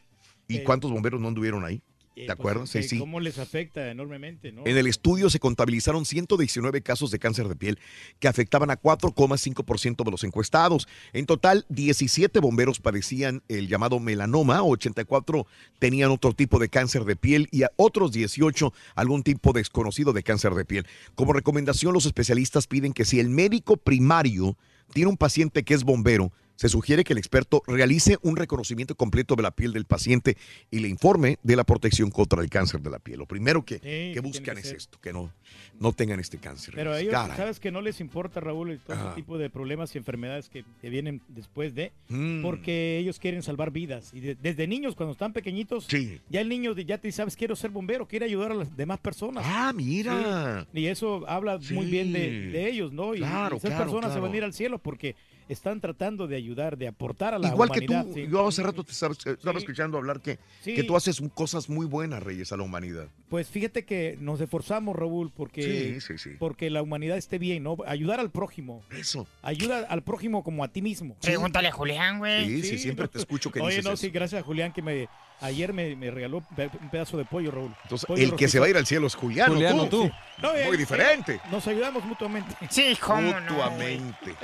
¿Y 0.48 0.58
eh, 0.58 0.64
cuántos 0.64 0.90
bomberos 0.90 1.20
no 1.20 1.28
anduvieron 1.28 1.64
ahí? 1.64 1.82
Eh, 2.16 2.22
¿Te 2.22 2.26
pues, 2.26 2.38
acuerdas? 2.38 2.70
Sí, 2.70 2.82
sí. 2.82 2.98
¿Cómo 2.98 3.20
les 3.20 3.38
afecta 3.38 3.90
enormemente, 3.90 4.50
no? 4.50 4.62
En 4.64 4.78
el 4.78 4.86
estudio 4.86 5.28
se 5.28 5.38
contabilizaron 5.38 6.06
119 6.06 6.80
casos 6.80 7.10
de 7.10 7.18
cáncer 7.18 7.46
de 7.46 7.56
piel 7.56 7.78
que 8.18 8.26
afectaban 8.26 8.70
a 8.70 8.80
4,5% 8.80 10.02
de 10.02 10.10
los 10.10 10.24
encuestados. 10.24 10.88
En 11.12 11.26
total, 11.26 11.66
17 11.68 12.40
bomberos 12.40 12.80
padecían 12.80 13.42
el 13.48 13.68
llamado 13.68 14.00
melanoma, 14.00 14.62
84 14.62 15.46
tenían 15.78 16.10
otro 16.10 16.32
tipo 16.32 16.58
de 16.58 16.70
cáncer 16.70 17.04
de 17.04 17.16
piel 17.16 17.48
y 17.50 17.64
a 17.64 17.70
otros 17.76 18.12
18 18.12 18.72
algún 18.94 19.22
tipo 19.22 19.52
desconocido 19.52 20.14
de 20.14 20.22
cáncer 20.22 20.54
de 20.54 20.64
piel. 20.64 20.86
Como 21.14 21.34
recomendación, 21.34 21.92
los 21.92 22.06
especialistas 22.06 22.66
piden 22.66 22.94
que 22.94 23.04
si 23.04 23.20
el 23.20 23.28
médico 23.28 23.76
primario 23.76 24.56
tiene 24.94 25.10
un 25.10 25.18
paciente 25.18 25.64
que 25.64 25.74
es 25.74 25.84
bombero, 25.84 26.32
se 26.56 26.68
sugiere 26.68 27.04
que 27.04 27.12
el 27.12 27.18
experto 27.18 27.62
realice 27.66 28.18
un 28.22 28.36
reconocimiento 28.36 28.94
completo 28.96 29.36
de 29.36 29.42
la 29.42 29.50
piel 29.50 29.72
del 29.72 29.84
paciente 29.84 30.36
y 30.70 30.80
le 30.80 30.88
informe 30.88 31.38
de 31.42 31.54
la 31.56 31.64
protección 31.64 32.10
contra 32.10 32.42
el 32.42 32.50
cáncer 32.50 32.80
de 32.80 32.90
la 32.90 32.98
piel. 32.98 33.18
Lo 33.18 33.26
primero 33.26 33.64
que, 33.64 33.78
que 33.80 34.10
que 34.14 34.20
buscan 34.20 34.54
que 34.56 34.62
es 34.62 34.72
esto, 34.72 34.98
que 35.00 35.12
no, 35.12 35.30
no 35.78 35.92
tengan 35.92 36.18
este 36.18 36.38
cáncer. 36.38 36.74
Pero 36.74 36.92
a 36.92 37.00
ellos, 37.00 37.12
Caray. 37.12 37.36
sabes 37.36 37.60
que 37.60 37.70
no 37.70 37.80
les 37.80 38.00
importa, 38.00 38.40
Raúl, 38.40 38.80
todo 38.84 38.96
Ajá. 38.96 39.06
ese 39.08 39.14
tipo 39.16 39.38
de 39.38 39.50
problemas 39.50 39.94
y 39.94 39.98
enfermedades 39.98 40.48
que, 40.48 40.64
que 40.80 40.90
vienen 40.90 41.20
después 41.28 41.74
de, 41.74 41.92
Mm. 42.08 42.42
porque 42.42 42.98
ellos 42.98 43.18
quieren 43.18 43.42
salvar 43.42 43.70
vidas. 43.70 44.12
Y 44.14 44.20
de- 44.20 44.34
desde 44.36 44.66
niños, 44.66 44.94
cuando 44.94 45.12
están 45.12 45.32
pequeñitos, 45.32 45.84
Sí. 45.86 46.20
ya 46.30 46.40
el 46.40 46.48
niño 46.48 46.74
ya 46.76 46.98
te 46.98 47.12
sabes, 47.12 47.36
quiero 47.36 47.54
ser 47.56 47.70
bombero, 47.70 48.06
quiere 48.08 48.24
ayudar 48.26 48.52
a 48.52 48.54
las 48.54 48.76
demás 48.76 48.98
personas. 49.00 49.44
Ah, 49.46 49.72
mira. 49.74 50.66
Sí, 50.72 50.80
Y 50.80 50.86
eso 50.86 51.28
habla 51.28 51.58
muy 51.72 51.86
bien 51.86 52.12
de, 52.12 52.48
de 52.50 52.68
ellos, 52.70 52.92
¿no? 52.92 53.14
Y, 53.14 53.18
Claro, 53.18 53.56
esas 53.56 53.70
claro, 53.70 53.84
personas 53.84 54.12
se 54.14 54.20
van 54.20 54.32
a 54.32 54.36
ir 54.36 54.44
al 54.44 54.52
cielo 54.54 54.78
porque 54.78 55.14
están 55.48 55.80
tratando 55.80 56.26
de 56.26 56.36
ayudar, 56.36 56.76
de 56.76 56.88
aportar 56.88 57.34
a 57.34 57.38
la 57.38 57.48
Igual 57.48 57.70
que 57.70 57.80
humanidad. 57.86 58.04
tú, 58.06 58.14
sí. 58.14 58.26
yo 58.30 58.46
hace 58.48 58.62
rato 58.62 58.82
te 58.84 58.92
estaba, 58.92 59.14
estaba 59.14 59.58
escuchando 59.58 59.96
hablar 59.98 60.20
que, 60.20 60.38
Sí. 60.62 60.74
que 60.74 60.82
tú 60.84 60.96
haces 60.96 61.22
cosas 61.34 61.68
muy 61.68 61.86
buenas, 61.86 62.22
Reyes, 62.22 62.50
a 62.52 62.56
la 62.56 62.62
humanidad. 62.64 63.08
Pues 63.28 63.48
fíjate 63.48 63.84
que 63.84 64.16
nos 64.20 64.40
esforzamos, 64.40 64.96
Raúl, 64.96 65.30
porque, 65.34 65.62
Sí, 65.62 66.00
sí, 66.00 66.18
sí. 66.18 66.36
porque 66.38 66.70
la 66.70 66.82
humanidad 66.82 67.16
esté 67.16 67.38
bien, 67.38 67.62
¿no? 67.62 67.76
Ayudar 67.86 68.20
al 68.20 68.30
prójimo. 68.30 68.82
Eso. 68.90 69.26
Ayuda 69.42 69.86
al 69.88 70.02
prójimo 70.02 70.42
como 70.44 70.64
a 70.64 70.68
ti 70.68 70.82
mismo. 70.82 71.16
Pregúntale 71.20 71.68
a 71.68 71.72
Julián, 71.72 72.18
güey. 72.18 72.44
Sí, 72.46 72.62
sí, 72.62 72.78
siempre 72.78 73.08
te 73.08 73.18
escucho 73.18 73.50
que 73.50 73.60
Oye, 73.60 73.68
dices 73.76 73.84
no, 73.84 73.92
eso. 73.92 74.00
sí, 74.02 74.10
gracias 74.10 74.42
a 74.42 74.44
Julián 74.44 74.72
que 74.72 74.82
me 74.82 75.08
ayer 75.40 75.72
me, 75.72 75.94
me 75.96 76.10
regaló 76.10 76.38
un 76.38 76.90
pedazo 76.90 77.16
de 77.16 77.24
pollo, 77.24 77.50
Raúl. 77.50 77.74
Entonces, 77.82 78.06
Pollo 78.06 78.22
el 78.22 78.34
que 78.36 78.48
se 78.48 78.58
va 78.58 78.66
a 78.66 78.68
ir 78.68 78.76
al 78.76 78.86
cielo 78.86 79.06
es 79.06 79.14
Julián, 79.14 79.52
Julián, 79.52 79.76
¿no 79.76 79.84
¿no 79.84 79.88
tú? 79.88 80.02
Sí. 80.04 80.12
No, 80.42 80.52
Muy 80.52 80.60
eh, 80.60 80.76
diferente. 80.76 81.40
Nos 81.50 81.66
ayudamos 81.66 82.04
mutuamente. 82.04 82.54
Sí, 82.70 82.96
cómo 83.00 83.20
no. 83.40 83.40
Mutuamente. 83.52 84.34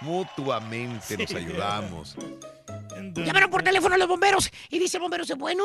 Mutuamente 0.00 1.16
nos 1.18 1.34
ayudamos. 1.34 2.16
Llamaron 3.14 3.50
por 3.50 3.62
teléfono 3.62 3.94
a 3.94 3.98
los 3.98 4.08
bomberos 4.08 4.50
y 4.70 4.78
dice 4.78 4.96
el 4.96 5.02
bombero, 5.02 5.24
bueno, 5.36 5.64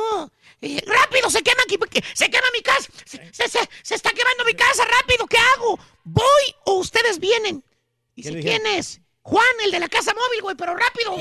eh, 0.61 0.81
rápido, 0.85 1.29
se 1.29 1.41
quema 1.41 1.61
aquí, 1.63 1.77
se 2.13 2.29
quema 2.29 2.47
mi 2.53 2.61
casa, 2.61 2.89
se, 3.05 3.33
se- 3.33 3.47
se- 3.49 3.69
se 3.81 3.95
está 3.95 4.11
quemando 4.11 4.43
mi 4.45 4.53
casa, 4.53 4.83
rápido, 4.85 5.25
¿qué 5.27 5.37
hago? 5.55 5.79
¿Voy 6.03 6.23
o 6.65 6.73
ustedes 6.75 7.19
vienen? 7.19 7.61
¿Qué 7.61 8.29
Dice, 8.29 8.39
¿quién 8.39 8.65
es? 8.67 9.00
Juan, 9.23 9.45
el 9.65 9.71
de 9.71 9.79
la 9.79 9.87
casa 9.87 10.11
móvil, 10.13 10.41
güey, 10.41 10.55
pero 10.55 10.75
rápido. 10.75 11.15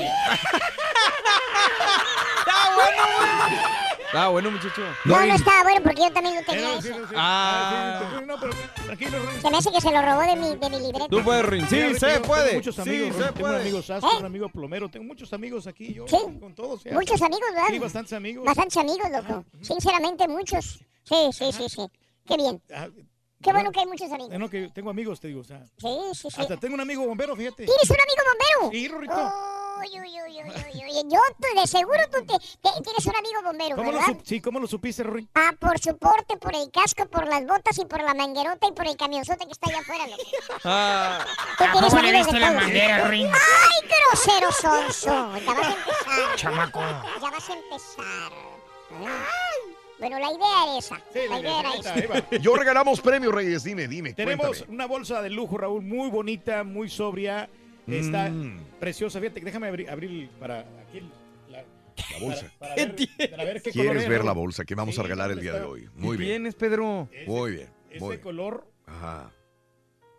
Ah, 4.13 4.27
bueno, 4.31 4.49
muchacho. 4.51 4.81
No, 5.05 5.25
no 5.25 5.33
estaba 5.35 5.63
bueno 5.63 5.81
porque 5.83 6.01
yo 6.01 6.11
también 6.11 6.35
lo 6.35 6.41
tenía 6.43 6.73
Eh, 6.73 6.81
sí, 6.81 6.89
sí. 6.89 7.15
Ah. 7.15 8.01
sí, 8.19 8.25
no, 8.25 8.39
pero 8.39 8.53
tranquilo. 8.85 9.17
Se 9.41 9.49
me 9.51 9.57
hace 9.57 9.71
que 9.71 9.81
se 9.81 9.91
lo 9.91 10.01
robó 10.01 10.21
de 10.21 10.35
mi, 10.35 10.55
de 10.55 10.69
mi 10.69 10.79
libreta. 10.79 11.07
Tú 11.09 11.23
puedes, 11.23 11.45
Rin. 11.45 11.67
Sí, 11.69 11.75
Mira, 11.75 11.99
se 11.99 12.19
puede. 12.21 12.43
Tengo 12.45 12.55
muchos 12.59 12.79
amigos, 12.79 13.07
sí, 13.07 13.13
se 13.13 13.19
tengo 13.19 13.27
un 13.29 13.33
puede. 13.41 13.61
amigo 13.61 13.81
sastre, 13.83 14.09
¿Eh? 14.11 14.19
un 14.19 14.25
amigo 14.25 14.49
plomero, 14.49 14.89
tengo 14.89 15.05
muchos 15.05 15.31
amigos 15.33 15.67
aquí, 15.67 15.93
yo 15.93 16.07
Sí. 16.07 16.17
con 16.39 16.55
todos. 16.55 16.81
¿sí? 16.81 16.89
Muchos 16.91 17.21
amigos, 17.21 17.49
¿verdad? 17.53 17.67
Sí, 17.69 17.79
bastantes 17.79 18.13
amigos. 18.13 18.45
Bastantes 18.45 18.77
amigos, 18.77 19.09
loco. 19.11 19.45
Sinceramente, 19.61 20.27
muchos. 20.27 20.79
Sí, 21.03 21.29
sí, 21.33 21.51
sí, 21.51 21.69
sí. 21.69 21.87
Qué 22.27 22.35
bien. 22.35 22.61
Qué 23.41 23.51
bueno 23.51 23.71
que 23.71 23.79
hay 23.79 23.85
muchos 23.87 24.11
amigos. 24.11 24.37
no, 24.37 24.49
que 24.49 24.69
tengo 24.73 24.89
amigos, 24.89 25.19
te 25.19 25.27
digo, 25.27 25.41
o 25.41 25.43
sea, 25.43 25.63
Sí, 25.77 25.97
sí, 26.13 26.29
sí. 26.31 26.41
hasta 26.41 26.57
tengo 26.57 26.75
un 26.75 26.81
amigo 26.81 27.05
bombero, 27.05 27.35
fíjate. 27.35 27.65
¿Tienes 27.65 27.89
un 27.89 27.97
amigo 27.97 28.21
bombero? 28.31 28.71
Sí, 28.71 28.87
Rorrito. 28.87 29.33
Uy, 29.81 29.99
uy, 29.99 30.21
uy, 30.21 30.43
uy, 30.43 30.83
uy. 30.83 31.09
Yo, 31.09 31.19
de 31.59 31.65
seguro 31.67 31.97
tú 32.11 32.19
te, 32.23 32.37
te- 32.37 32.81
tienes 32.83 33.05
un 33.05 33.15
amigo 33.15 33.41
bombero, 33.43 33.75
¿Cómo 33.75 33.91
lo, 33.91 33.97
¿verdad? 33.97 34.13
sup- 34.13 34.21
sí, 34.23 34.39
¿cómo 34.39 34.59
lo 34.59 34.67
supiste, 34.67 35.01
Ruin? 35.01 35.27
Ah, 35.33 35.53
por 35.59 35.79
su 35.79 35.97
porte, 35.97 36.37
por 36.37 36.55
el 36.55 36.69
casco, 36.69 37.07
por 37.07 37.27
las 37.27 37.43
botas 37.47 37.77
y 37.79 37.85
por 37.85 38.03
la 38.03 38.13
manguerota 38.13 38.67
y 38.67 38.73
por 38.73 38.85
el 38.85 38.95
camionzote 38.95 39.45
que 39.47 39.51
está 39.53 39.69
allá 39.69 39.79
afuera, 39.79 40.05
loco. 40.07 40.21
Ah, 40.65 41.25
Tú 41.57 41.63
¿A 41.63 41.71
tienes 41.71 41.89
poco 41.89 42.01
le 42.03 42.09
amigos 42.09 42.27
viste 42.27 42.33
de 42.33 42.39
la 42.41 42.47
todos. 42.49 42.61
manguera, 42.61 43.07
Rin? 43.07 43.27
¡Ay, 43.27 43.89
grosero 43.89 44.51
sonso! 44.51 45.39
Ya 45.39 45.53
vas 45.53 45.67
a 45.67 45.73
empezar. 45.73 46.35
Chamaco. 46.35 46.79
Ya 46.79 47.29
vas 47.31 47.49
a 47.49 47.53
empezar. 47.53 48.31
Ay. 48.91 49.75
Bueno, 50.01 50.19
la 50.19 50.31
idea 50.33 50.63
era 50.65 50.77
esa. 50.77 50.95
Sí, 51.13 51.19
la 51.29 51.39
idea 51.39 51.59
era 51.61 51.73
esa. 51.75 52.37
Yo 52.41 52.55
regalamos 52.55 52.99
premios, 52.99 53.33
Reyes. 53.33 53.63
Dime, 53.63 53.87
dime. 53.87 54.13
Tenemos 54.13 54.47
cuéntame. 54.47 54.73
una 54.73 54.85
bolsa 54.87 55.21
de 55.21 55.29
lujo, 55.29 55.57
Raúl, 55.57 55.81
muy 55.83 56.09
bonita, 56.09 56.63
muy 56.65 56.89
sobria. 56.89 57.49
Está 57.87 58.29
Mm. 58.29 58.59
preciosa. 58.79 59.19
Fíjate, 59.19 59.39
déjame 59.41 59.67
abrir, 59.67 59.89
abrir 59.89 60.29
para 60.39 60.59
aquí 60.61 61.01
la, 61.49 61.59
La 61.61 62.19
bolsa. 62.19 62.51
para, 62.59 62.75
para 62.75 62.87
ver, 62.87 62.95
para 63.31 63.43
ver 63.43 63.61
qué 63.61 63.71
color 63.71 63.85
¿Quieres 63.85 64.03
es, 64.03 64.09
ver 64.09 64.25
la 64.25 64.33
bolsa 64.33 64.65
que 64.65 64.75
vamos 64.75 64.97
a 64.99 65.03
regalar 65.03 65.29
el 65.31 65.37
¿dónde 65.37 65.51
día 65.51 65.59
de 65.59 65.65
hoy? 65.65 65.89
Muy 65.95 66.17
¿Qué 66.17 66.23
bien. 66.23 66.29
tienes, 66.35 66.55
Pedro? 66.55 67.07
Muy 67.27 67.51
bien. 67.51 67.69
Ese 67.89 67.99
Muy 67.99 68.09
bien. 68.11 68.21
color 68.21 68.67
Ajá. 68.85 69.31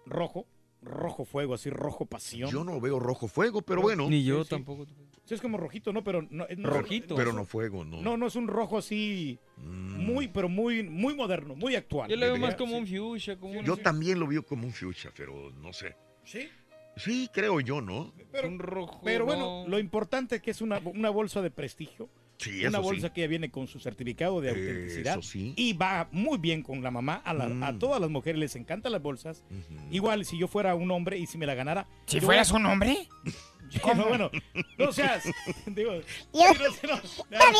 rojo, 0.06 0.46
rojo 0.82 1.24
fuego, 1.24 1.54
así 1.54 1.70
rojo 1.70 2.04
pasión. 2.06 2.50
Yo 2.50 2.62
no 2.64 2.80
veo 2.80 2.98
rojo 3.00 3.26
fuego, 3.28 3.62
pero 3.62 3.80
bueno. 3.82 4.08
Ni 4.08 4.22
yo 4.24 4.44
sí. 4.44 4.50
tampoco. 4.50 4.84
Sí, 4.86 4.92
es 5.30 5.40
como 5.40 5.56
rojito, 5.56 5.92
¿no? 5.92 6.04
Pero 6.04 6.26
no, 6.30 6.46
es- 6.46 6.58
no- 6.58 6.68
Rojito. 6.70 7.14
Pero 7.14 7.32
no 7.32 7.44
fuego, 7.44 7.84
no. 7.84 8.02
No, 8.02 8.16
no 8.16 8.26
es 8.26 8.36
un 8.36 8.48
rojo 8.48 8.78
así 8.78 9.38
Mm. 9.56 10.04
muy, 10.04 10.28
pero 10.28 10.48
muy, 10.48 10.82
muy 10.82 11.14
moderno, 11.14 11.54
muy 11.54 11.74
actual. 11.76 12.10
Yo 12.10 12.16
le 12.16 12.26
veo 12.26 12.36
más 12.38 12.54
como 12.56 12.72
Sí. 12.84 12.98
un 12.98 13.10
fuchsia, 13.12 13.38
como 13.38 13.58
un, 13.60 13.64
Yo 13.64 13.76
también 13.76 14.18
lo 14.20 14.26
veo 14.26 14.44
como 14.44 14.66
un 14.66 14.72
fuchsia, 14.72 15.10
pero 15.16 15.50
no 15.52 15.72
sé. 15.72 15.96
Sí, 16.24 16.48
Sí, 16.96 17.30
creo 17.32 17.60
yo, 17.60 17.80
¿no? 17.80 18.12
pero, 18.30 18.48
un 18.48 18.58
rojo. 18.58 19.00
pero 19.02 19.24
bueno, 19.24 19.62
no. 19.64 19.68
lo 19.68 19.78
importante 19.78 20.36
es 20.36 20.42
que 20.42 20.50
es 20.50 20.60
una, 20.60 20.78
una 20.84 21.08
bolsa 21.08 21.40
de 21.40 21.50
prestigio. 21.50 22.10
Sí, 22.38 22.66
una 22.66 22.80
bolsa 22.80 23.06
sí. 23.08 23.14
que 23.14 23.20
ya 23.20 23.26
viene 23.28 23.50
con 23.52 23.68
su 23.68 23.78
certificado 23.78 24.40
de 24.40 24.48
autenticidad. 24.50 25.12
Eso 25.18 25.22
sí. 25.22 25.54
Y 25.56 25.74
va 25.74 26.08
muy 26.10 26.38
bien 26.38 26.62
con 26.62 26.82
la 26.82 26.90
mamá. 26.90 27.22
A, 27.24 27.32
la- 27.32 27.44
a 27.44 27.72
Mm. 27.72 27.78
todas 27.78 28.00
las 28.00 28.10
mujeres 28.10 28.38
les 28.40 28.56
encantan 28.56 28.90
las 28.90 29.00
bolsas. 29.00 29.44
Igual 29.92 30.24
si 30.24 30.36
yo 30.38 30.48
fuera 30.48 30.74
un 30.74 30.90
hombre 30.90 31.16
y 31.18 31.26
si 31.26 31.38
me 31.38 31.46
la 31.46 31.54
ganara. 31.54 31.86
Si 32.06 32.20
fueras 32.20 32.50
un 32.50 32.66
hombre. 32.66 32.96
No, 33.96 34.04
bueno, 34.06 34.30
no 34.78 34.92
seas. 34.92 35.24
Digo, 35.66 35.92
Yo- 36.32 36.52
no, 36.54 36.94
no. 36.94 37.00
Déjale. 37.30 37.58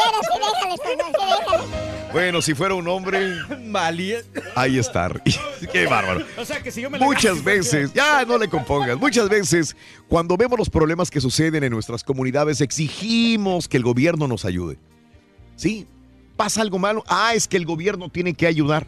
Bueno, 2.13 2.43
si 2.43 2.55
fuera 2.55 2.75
un 2.75 2.87
hombre, 2.89 3.35
Valía. 3.71 4.19
ahí 4.55 4.79
está. 4.79 5.11
Qué 5.73 5.87
bárbaro. 5.87 6.25
O 6.37 6.45
sea 6.45 6.63
que 6.63 6.71
si 6.71 6.83
yo 6.83 6.91
me 6.91 6.99
la 6.99 7.07
Muchas 7.07 7.43
veces, 7.43 7.93
ya 7.95 8.25
no 8.25 8.37
le 8.39 8.49
compongas, 8.49 8.99
muchas 8.99 9.29
veces 9.29 9.75
cuando 10.09 10.37
vemos 10.37 10.59
los 10.59 10.69
problemas 10.71 11.11
que 11.11 11.21
suceden 11.21 11.65
en 11.65 11.73
nuestras 11.73 12.05
comunidades 12.05 12.61
exigimos 12.61 13.69
que 13.69 13.77
el 13.79 13.83
gobierno 13.83 14.29
nos 14.29 14.45
ayude. 14.45 14.79
Sí, 15.57 15.87
pasa 16.37 16.61
algo 16.63 16.79
malo, 16.79 17.05
ah, 17.09 17.33
es 17.35 17.49
que 17.49 17.57
el 17.57 17.65
gobierno 17.65 18.09
tiene 18.11 18.35
que 18.35 18.47
ayudar, 18.47 18.87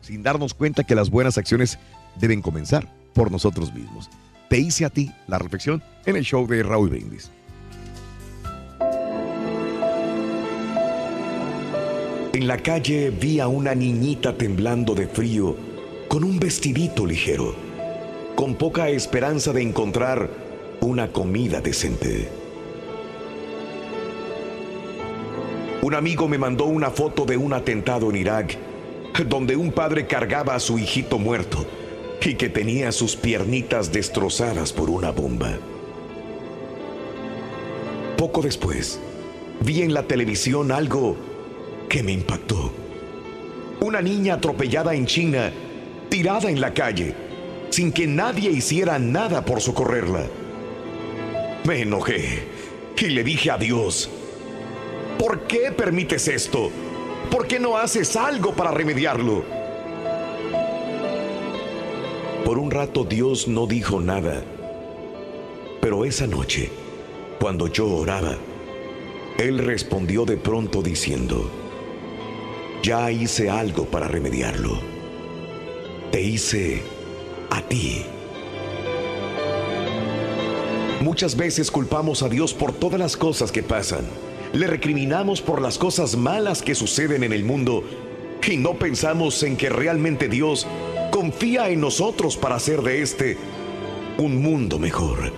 sin 0.00 0.22
darnos 0.22 0.52
cuenta 0.54 0.84
que 0.84 0.94
las 0.94 1.10
buenas 1.10 1.38
acciones 1.38 1.78
deben 2.16 2.42
comenzar 2.42 2.86
por 3.14 3.30
nosotros 3.30 3.72
mismos. 3.72 4.10
Te 4.48 4.58
hice 4.58 4.86
a 4.86 4.90
ti 4.90 5.10
la 5.26 5.38
reflexión 5.38 5.82
en 6.06 6.16
el 6.16 6.24
show 6.24 6.46
de 6.46 6.62
Raúl 6.62 6.88
Brindis. 6.88 7.30
En 12.32 12.46
la 12.46 12.56
calle 12.56 13.10
vi 13.10 13.40
a 13.40 13.48
una 13.48 13.74
niñita 13.74 14.34
temblando 14.38 14.94
de 14.94 15.06
frío 15.06 15.54
con 16.08 16.24
un 16.24 16.38
vestidito 16.38 17.04
ligero, 17.04 17.54
con 18.36 18.54
poca 18.54 18.88
esperanza 18.88 19.52
de 19.52 19.60
encontrar 19.60 20.30
una 20.80 21.12
comida 21.12 21.60
decente. 21.60 22.30
Un 25.82 25.94
amigo 25.94 26.26
me 26.26 26.38
mandó 26.38 26.64
una 26.64 26.90
foto 26.90 27.26
de 27.26 27.36
un 27.36 27.52
atentado 27.52 28.08
en 28.08 28.16
Irak, 28.16 28.56
donde 29.26 29.56
un 29.56 29.72
padre 29.72 30.06
cargaba 30.06 30.54
a 30.54 30.60
su 30.60 30.78
hijito 30.78 31.18
muerto 31.18 31.66
y 32.20 32.34
que 32.34 32.48
tenía 32.48 32.92
sus 32.92 33.16
piernitas 33.16 33.92
destrozadas 33.92 34.72
por 34.72 34.90
una 34.90 35.10
bomba. 35.10 35.58
Poco 38.16 38.42
después, 38.42 39.00
vi 39.60 39.82
en 39.82 39.94
la 39.94 40.02
televisión 40.02 40.72
algo 40.72 41.16
que 41.88 42.02
me 42.02 42.12
impactó. 42.12 42.72
Una 43.80 44.02
niña 44.02 44.34
atropellada 44.34 44.94
en 44.94 45.06
China, 45.06 45.52
tirada 46.08 46.50
en 46.50 46.60
la 46.60 46.74
calle, 46.74 47.14
sin 47.70 47.92
que 47.92 48.06
nadie 48.06 48.50
hiciera 48.50 48.98
nada 48.98 49.44
por 49.44 49.60
socorrerla. 49.60 50.26
Me 51.64 51.82
enojé 51.82 52.46
y 53.00 53.06
le 53.06 53.22
dije 53.22 53.50
a 53.50 53.58
Dios, 53.58 54.10
¿por 55.18 55.46
qué 55.46 55.70
permites 55.70 56.28
esto? 56.28 56.70
¿Por 57.30 57.46
qué 57.46 57.60
no 57.60 57.76
haces 57.76 58.16
algo 58.16 58.54
para 58.54 58.72
remediarlo? 58.72 59.57
Por 62.48 62.58
un 62.58 62.70
rato 62.70 63.04
Dios 63.04 63.46
no 63.46 63.66
dijo 63.66 64.00
nada, 64.00 64.42
pero 65.82 66.06
esa 66.06 66.26
noche, 66.26 66.70
cuando 67.38 67.66
yo 67.66 67.86
oraba, 67.86 68.38
Él 69.36 69.58
respondió 69.58 70.24
de 70.24 70.38
pronto 70.38 70.80
diciendo, 70.80 71.50
ya 72.82 73.10
hice 73.10 73.50
algo 73.50 73.84
para 73.84 74.08
remediarlo. 74.08 74.80
Te 76.10 76.22
hice 76.22 76.80
a 77.50 77.60
ti. 77.60 78.02
Muchas 81.02 81.36
veces 81.36 81.70
culpamos 81.70 82.22
a 82.22 82.30
Dios 82.30 82.54
por 82.54 82.72
todas 82.72 82.98
las 82.98 83.18
cosas 83.18 83.52
que 83.52 83.62
pasan. 83.62 84.06
Le 84.54 84.66
recriminamos 84.66 85.42
por 85.42 85.60
las 85.60 85.76
cosas 85.76 86.16
malas 86.16 86.62
que 86.62 86.74
suceden 86.74 87.24
en 87.24 87.34
el 87.34 87.44
mundo 87.44 87.84
y 88.50 88.56
no 88.56 88.78
pensamos 88.78 89.42
en 89.42 89.58
que 89.58 89.68
realmente 89.68 90.26
Dios 90.26 90.66
confía 91.10 91.68
en 91.68 91.80
nosotros 91.80 92.36
para 92.36 92.56
hacer 92.56 92.82
de 92.82 93.02
este 93.02 93.36
un 94.18 94.42
mundo 94.42 94.78
mejor. 94.78 95.32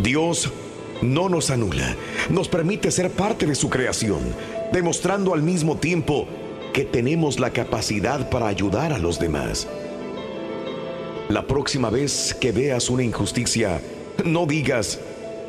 Dios 0.00 0.50
no 1.02 1.28
nos 1.28 1.50
anula, 1.50 1.96
nos 2.28 2.48
permite 2.48 2.90
ser 2.90 3.10
parte 3.10 3.46
de 3.46 3.54
su 3.54 3.70
creación, 3.70 4.20
demostrando 4.72 5.34
al 5.34 5.42
mismo 5.42 5.76
tiempo 5.76 6.26
que 6.72 6.84
tenemos 6.84 7.38
la 7.38 7.50
capacidad 7.50 8.30
para 8.30 8.48
ayudar 8.48 8.92
a 8.92 8.98
los 8.98 9.18
demás. 9.18 9.68
La 11.28 11.46
próxima 11.46 11.90
vez 11.90 12.34
que 12.34 12.52
veas 12.52 12.88
una 12.88 13.02
injusticia, 13.02 13.80
no 14.24 14.46
digas, 14.46 14.98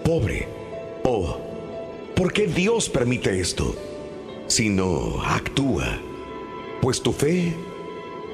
pobre, 0.03 0.47
o 1.03 1.37
¿por 2.15 2.33
qué 2.33 2.47
Dios 2.47 2.89
permite 2.89 3.39
esto? 3.39 3.75
Sino 4.47 5.21
actúa, 5.23 5.99
pues 6.81 7.01
tu 7.01 7.13
fe 7.13 7.53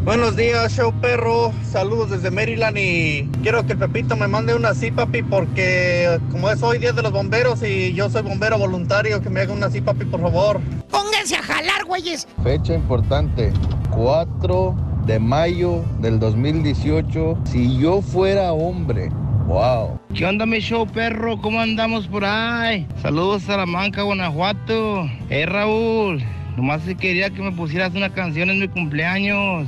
Buenos 0.03 0.37
días, 0.37 0.73
show 0.75 0.93
perro. 1.01 1.51
Saludos 1.69 2.09
desde 2.09 2.31
Maryland 2.31 2.77
y 2.77 3.29
quiero 3.43 3.65
que 3.65 3.73
el 3.73 3.79
Pepito 3.79 4.15
me 4.15 4.27
mande 4.27 4.55
una 4.55 4.69
así, 4.69 4.91
papi, 4.91 5.21
porque 5.23 6.19
como 6.31 6.49
es 6.49 6.63
hoy 6.63 6.79
día 6.79 6.93
de 6.93 7.01
los 7.01 7.11
bomberos 7.11 7.61
y 7.63 7.93
yo 7.93 8.09
soy 8.09 8.21
bombero 8.21 8.57
voluntario, 8.57 9.21
que 9.21 9.29
me 9.29 9.41
haga 9.41 9.53
una 9.53 9.67
así, 9.67 9.81
papi, 9.81 10.05
por 10.05 10.21
favor. 10.21 10.61
Pónganse 10.89 11.35
a 11.35 11.43
jalar, 11.43 11.83
güeyes. 11.85 12.27
Fecha 12.43 12.73
importante, 12.73 13.51
4 13.91 14.75
de 15.05 15.19
mayo 15.19 15.83
del 15.99 16.17
2018. 16.17 17.37
Si 17.43 17.77
yo 17.77 18.01
fuera 18.01 18.53
hombre, 18.53 19.09
wow. 19.47 19.99
¿Qué 20.15 20.25
onda, 20.25 20.45
mi 20.45 20.59
show, 20.59 20.87
perro? 20.87 21.39
¿Cómo 21.41 21.59
andamos 21.59 22.07
por 22.07 22.23
ahí? 22.23 22.87
Saludos 23.01 23.43
a 23.43 23.47
Salamanca, 23.47 24.03
Guanajuato. 24.03 25.09
Eh, 25.29 25.45
Raúl, 25.45 26.23
nomás 26.55 26.81
quería 26.99 27.29
que 27.29 27.41
me 27.41 27.51
pusieras 27.51 27.93
una 27.95 28.09
canción 28.11 28.49
en 28.49 28.61
mi 28.61 28.69
cumpleaños. 28.69 29.67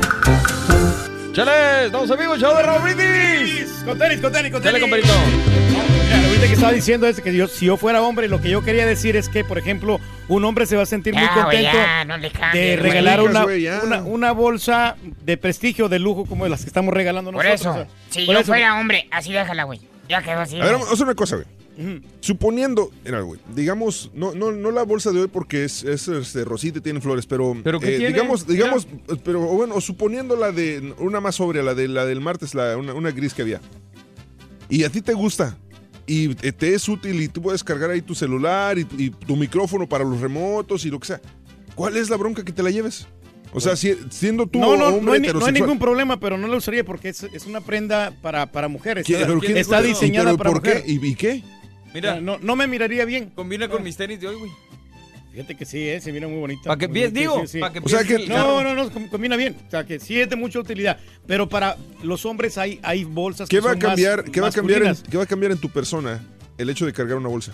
¡Chale! 1.33 1.85
¡Estamos 1.85 2.11
amigos, 2.11 2.39
show 2.39 2.55
de 2.55 2.63
Raúl 2.63 2.81
Brindis! 2.93 3.71
Con 3.85 3.97
tenis, 3.97 4.19
con 4.19 4.31
tenis, 4.33 4.51
con 4.51 4.61
Dale, 4.61 4.79
tenis. 4.79 4.81
compadrito. 4.81 5.13
Mira, 5.69 6.27
ahorita 6.27 6.47
que 6.47 6.53
estaba 6.53 6.71
diciendo 6.73 7.07
es 7.07 7.21
que 7.21 7.33
yo, 7.33 7.47
si 7.47 7.65
yo 7.67 7.77
fuera 7.77 8.01
hombre, 8.01 8.27
lo 8.27 8.41
que 8.41 8.49
yo 8.49 8.61
quería 8.63 8.85
decir 8.85 9.15
es 9.15 9.29
que, 9.29 9.45
por 9.45 9.57
ejemplo, 9.57 9.99
un 10.27 10.43
hombre 10.43 10.65
se 10.65 10.75
va 10.75 10.83
a 10.83 10.85
sentir 10.85 11.13
muy 11.13 11.23
Ya, 11.23 11.33
güey, 11.45 11.63
contento 11.63 11.71
ya, 11.73 12.05
no 12.05 12.17
le 12.17 12.29
de 12.29 12.31
güey. 12.33 12.75
regalar 12.75 13.21
una, 13.21 13.43
güey, 13.43 13.61
ya. 13.61 13.79
una, 13.83 14.01
una 14.03 14.31
bolsa 14.33 14.97
de 15.23 15.37
prestigio, 15.37 15.87
de 15.87 15.99
lujo, 15.99 16.25
como 16.25 16.45
las 16.49 16.61
que 16.61 16.67
estamos 16.67 16.93
regalando 16.93 17.31
Por 17.31 17.45
nosotros. 17.45 17.61
eso, 17.61 17.69
o 17.71 17.73
sea, 17.75 17.87
si 18.09 18.25
por 18.25 18.35
yo 18.35 18.41
eso. 18.41 18.51
fuera 18.51 18.77
hombre, 18.79 19.07
así 19.11 19.31
déjala, 19.31 19.63
güey. 19.63 19.79
Ya 20.09 20.21
quedó 20.21 20.41
así. 20.41 20.57
A 20.59 20.59
ver, 20.59 20.63
güey. 20.65 20.73
vamos 20.73 20.89
a 20.89 20.93
hacer 20.93 21.05
una 21.05 21.15
cosa, 21.15 21.35
güey. 21.37 21.47
Suponiendo, 22.19 22.91
mira, 23.03 23.21
güey, 23.21 23.39
digamos, 23.55 24.11
no, 24.13 24.33
no, 24.33 24.51
no 24.51 24.71
la 24.71 24.83
bolsa 24.83 25.11
de 25.11 25.21
hoy 25.21 25.27
porque 25.27 25.63
es, 25.63 25.83
es 25.83 26.07
este, 26.07 26.43
rosita 26.45 26.79
y 26.79 26.81
tiene 26.81 27.01
flores, 27.01 27.25
pero, 27.25 27.55
¿Pero 27.63 27.79
qué 27.79 27.95
eh, 27.95 27.97
tiene? 27.97 28.13
digamos, 28.13 28.45
digamos, 28.45 28.87
pero 29.23 29.39
bueno, 29.41 29.75
o 29.75 29.81
suponiendo 29.81 30.35
la 30.35 30.51
de 30.51 30.93
una 30.99 31.19
más 31.21 31.35
sobria, 31.35 31.63
la 31.63 31.73
de 31.73 31.87
la 31.87 32.05
del 32.05 32.21
martes, 32.21 32.53
la, 32.53 32.77
una, 32.77 32.93
una 32.93 33.11
gris 33.11 33.33
que 33.33 33.41
había. 33.41 33.61
Y 34.69 34.83
a 34.83 34.89
ti 34.89 35.01
te 35.01 35.13
gusta 35.13 35.57
y 36.05 36.29
te 36.35 36.73
es 36.73 36.87
útil 36.89 37.21
y 37.21 37.27
tú 37.27 37.41
puedes 37.41 37.63
cargar 37.63 37.89
ahí 37.89 38.01
tu 38.01 38.15
celular 38.15 38.77
y, 38.77 38.85
y 38.97 39.09
tu 39.09 39.35
micrófono 39.35 39.87
para 39.87 40.03
los 40.03 40.19
remotos 40.21 40.85
y 40.85 40.89
lo 40.89 40.99
que 40.99 41.07
sea. 41.07 41.21
¿Cuál 41.75 41.97
es 41.97 42.09
la 42.09 42.17
bronca 42.17 42.43
que 42.43 42.51
te 42.51 42.61
la 42.63 42.69
lleves? 42.69 43.07
O 43.53 43.59
sea, 43.59 43.75
si- 43.75 43.97
siendo 44.09 44.47
tú 44.47 44.59
no, 44.59 44.77
no, 44.77 44.85
hombre 44.87 45.01
no 45.03 45.11
hay, 45.13 45.19
no 45.33 45.45
hay 45.45 45.51
ningún 45.51 45.77
problema, 45.79 46.19
pero 46.19 46.37
no 46.37 46.47
la 46.47 46.55
usaría 46.55 46.85
porque 46.85 47.09
es, 47.09 47.23
es 47.23 47.45
una 47.45 47.59
prenda 47.59 48.13
para, 48.21 48.49
para 48.49 48.67
mujeres. 48.69 49.05
¿Quién- 49.05 49.19
Está, 49.21 49.59
está 49.59 49.81
diseñada 49.81 50.25
pero 50.31 50.37
para 50.37 50.51
¿por 50.51 50.61
qué? 50.61 50.83
¿Y, 50.85 51.05
y 51.05 51.15
qué? 51.15 51.43
Mira, 51.93 52.19
no, 52.21 52.37
no 52.39 52.55
me 52.55 52.67
miraría 52.67 53.05
bien. 53.05 53.29
combina 53.35 53.67
con 53.67 53.83
mis 53.83 53.95
tenis 53.97 54.19
de 54.19 54.27
hoy, 54.27 54.35
güey. 54.35 54.51
Fíjate 55.31 55.55
que 55.55 55.65
sí, 55.65 55.87
eh, 55.87 56.01
se 56.01 56.11
mira 56.11 56.27
muy 56.27 56.39
bonita. 56.39 56.63
Pa' 56.67 56.77
que 56.77 56.89
pies- 56.89 57.07
sí, 57.07 57.19
digo, 57.21 57.39
sí, 57.41 57.47
sí. 57.47 57.59
pa' 57.59 57.71
que 57.71 57.79
O 57.79 57.87
sea 57.87 58.03
que- 58.03 58.27
No, 58.27 58.61
no, 58.63 58.75
no, 58.75 58.91
com- 58.91 59.07
combina 59.07 59.37
bien. 59.37 59.55
O 59.65 59.71
sea, 59.71 59.85
que 59.85 59.97
sí 59.97 60.19
es 60.19 60.29
de 60.29 60.35
mucha 60.35 60.59
utilidad. 60.59 60.97
Pero 61.25 61.47
para 61.47 61.77
los 62.03 62.25
hombres 62.25 62.57
hay, 62.57 62.79
hay 62.83 63.05
bolsas 63.05 63.47
¿Qué 63.47 63.57
que 63.57 63.61
va 63.61 63.69
a 63.71 63.73
son 63.73 63.79
más 63.79 63.87
cambiar? 63.91 64.23
¿Qué 64.25 64.41
va 64.41 64.49
a 64.49 64.51
cambiar, 64.51 64.83
en, 64.83 64.95
qué 65.09 65.15
va 65.17 65.23
a 65.23 65.27
cambiar 65.27 65.53
en 65.53 65.57
tu 65.57 65.69
persona 65.69 66.21
el 66.57 66.69
hecho 66.69 66.85
de 66.85 66.91
cargar 66.91 67.17
una 67.17 67.29
bolsa? 67.29 67.53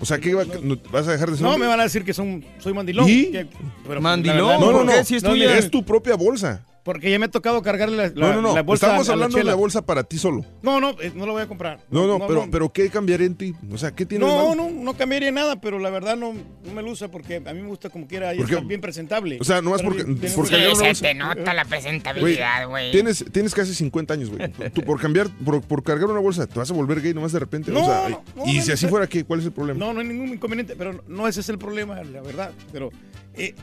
O 0.00 0.04
sea, 0.04 0.18
¿qué 0.18 0.34
va, 0.34 0.44
no- 0.60 0.76
vas 0.90 1.06
a 1.06 1.12
dejar 1.12 1.30
de 1.30 1.36
ser 1.36 1.44
No, 1.44 1.50
hombre? 1.52 1.66
me 1.66 1.70
van 1.70 1.78
a 1.78 1.84
decir 1.84 2.04
que 2.04 2.12
son, 2.12 2.44
soy 2.58 2.74
mandilón. 2.74 3.08
¿Y? 3.08 3.26
que- 3.30 3.46
pero, 3.86 4.00
Mandilón, 4.00 4.36
verdad, 4.38 4.58
No, 4.60 4.66
no, 4.72 4.78
¿Por 4.78 4.86
no. 4.86 4.92
qué? 4.92 5.04
Si 5.04 5.14
es 5.14 5.22
tuya. 5.22 5.56
Es 5.56 5.70
tu 5.70 5.84
propia 5.84 6.16
bolsa. 6.16 6.66
Porque 6.84 7.10
ya 7.10 7.18
me 7.18 7.24
ha 7.24 7.30
tocado 7.30 7.62
cargarle 7.62 7.96
la, 7.96 8.08
la, 8.08 8.12
no, 8.14 8.34
no, 8.34 8.40
no. 8.42 8.54
la 8.54 8.62
bolsa 8.62 8.86
Estamos 8.86 9.08
hablando 9.08 9.38
de 9.38 9.44
la 9.44 9.54
bolsa 9.54 9.80
para 9.86 10.04
ti 10.04 10.18
solo. 10.18 10.44
No, 10.62 10.80
no, 10.80 10.90
eh, 11.00 11.10
no 11.14 11.24
la 11.24 11.32
voy 11.32 11.40
a 11.42 11.48
comprar. 11.48 11.80
No, 11.90 12.06
no, 12.06 12.26
pero, 12.26 12.46
pero 12.50 12.72
¿qué 12.72 12.90
cambiaría 12.90 13.26
en 13.26 13.34
ti? 13.36 13.54
O 13.72 13.78
sea, 13.78 13.92
¿qué 13.94 14.04
tiene 14.04 14.26
de 14.26 14.30
No, 14.30 14.50
malo? 14.50 14.54
no, 14.54 14.70
no 14.70 14.94
cambiaría 14.94 15.32
nada, 15.32 15.58
pero 15.60 15.78
la 15.78 15.88
verdad 15.88 16.14
no, 16.14 16.34
no 16.34 16.72
me 16.74 16.82
luce 16.82 17.08
porque 17.08 17.36
a 17.36 17.52
mí 17.54 17.62
me 17.62 17.68
gusta 17.68 17.88
como 17.88 18.06
quiera 18.06 18.34
y 18.34 18.36
¿Por 18.38 18.46
qué? 18.46 18.52
estar 18.54 18.66
bien 18.68 18.82
presentable. 18.82 19.38
O 19.40 19.44
sea, 19.44 19.62
nomás 19.62 19.80
Pero 19.80 19.94
porque- 19.94 20.30
porque 20.36 20.74
Sí, 20.74 20.94
se 20.94 21.02
te 21.02 21.14
nota 21.14 21.54
la 21.54 21.64
presentabilidad, 21.64 22.68
güey. 22.68 22.92
tienes, 22.92 23.24
tienes 23.32 23.54
casi 23.54 23.74
50 23.74 24.12
años, 24.14 24.28
güey. 24.30 24.50
Tú 24.74 24.82
por 24.82 25.00
cambiar, 25.00 25.28
por, 25.42 25.62
por 25.62 25.82
cargar 25.82 26.10
una 26.10 26.20
bolsa, 26.20 26.46
¿te 26.46 26.58
vas 26.58 26.70
a 26.70 26.74
volver 26.74 27.00
gay 27.00 27.14
nomás 27.14 27.32
de 27.32 27.38
repente? 27.38 27.70
No, 27.70 27.80
o 27.82 27.86
sea, 27.86 28.08
no, 28.10 28.22
no, 28.36 28.42
y 28.46 28.58
no, 28.58 28.62
si 28.62 28.72
así 28.72 28.84
no. 28.84 28.90
fuera, 28.90 29.06
¿qué? 29.06 29.24
¿Cuál 29.24 29.40
es 29.40 29.46
el 29.46 29.52
problema? 29.52 29.78
No, 29.80 29.94
no 29.94 30.00
hay 30.00 30.06
ningún 30.06 30.28
inconveniente, 30.28 30.74
pero 30.76 31.02
no 31.08 31.26
ese 31.26 31.40
es 31.40 31.48
el 31.48 31.56
problema, 31.56 32.02
la 32.04 32.20
verdad. 32.20 32.52
Pero 32.72 32.90
eh, 33.34 33.54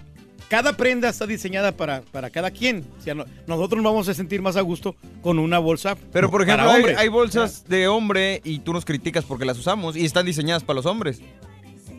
cada 0.52 0.76
prenda 0.76 1.08
está 1.08 1.26
diseñada 1.26 1.72
para, 1.72 2.02
para 2.12 2.30
cada 2.30 2.52
quien. 2.52 2.86
O 3.00 3.02
sea, 3.02 3.16
no- 3.16 3.24
nosotros 3.48 3.82
nos 3.82 3.90
vamos 3.90 4.10
a 4.10 4.14
sentir 4.14 4.42
más 4.42 4.58
a 4.58 4.62
gusto 4.62 4.98
con 5.22 5.40
una 5.40 5.60
bolsa. 5.60 5.96
Pero, 6.12 6.30
por 6.30 6.42
ejemplo, 6.42 6.70
hay, 6.70 6.76
hombre. 6.82 6.96
hay 6.98 7.08
bolsas 7.08 7.64
de 7.70 7.88
hombre 7.88 8.42
y 8.44 8.60
tú 8.60 8.74
nos 8.74 8.84
criticas 8.84 9.24
porque 9.24 9.46
las 9.46 9.58
usamos 9.58 9.96
y 9.96 10.04
están 10.04 10.26
diseñadas 10.26 10.64
para 10.66 10.76
los 10.76 10.86
hombres. 10.86 11.22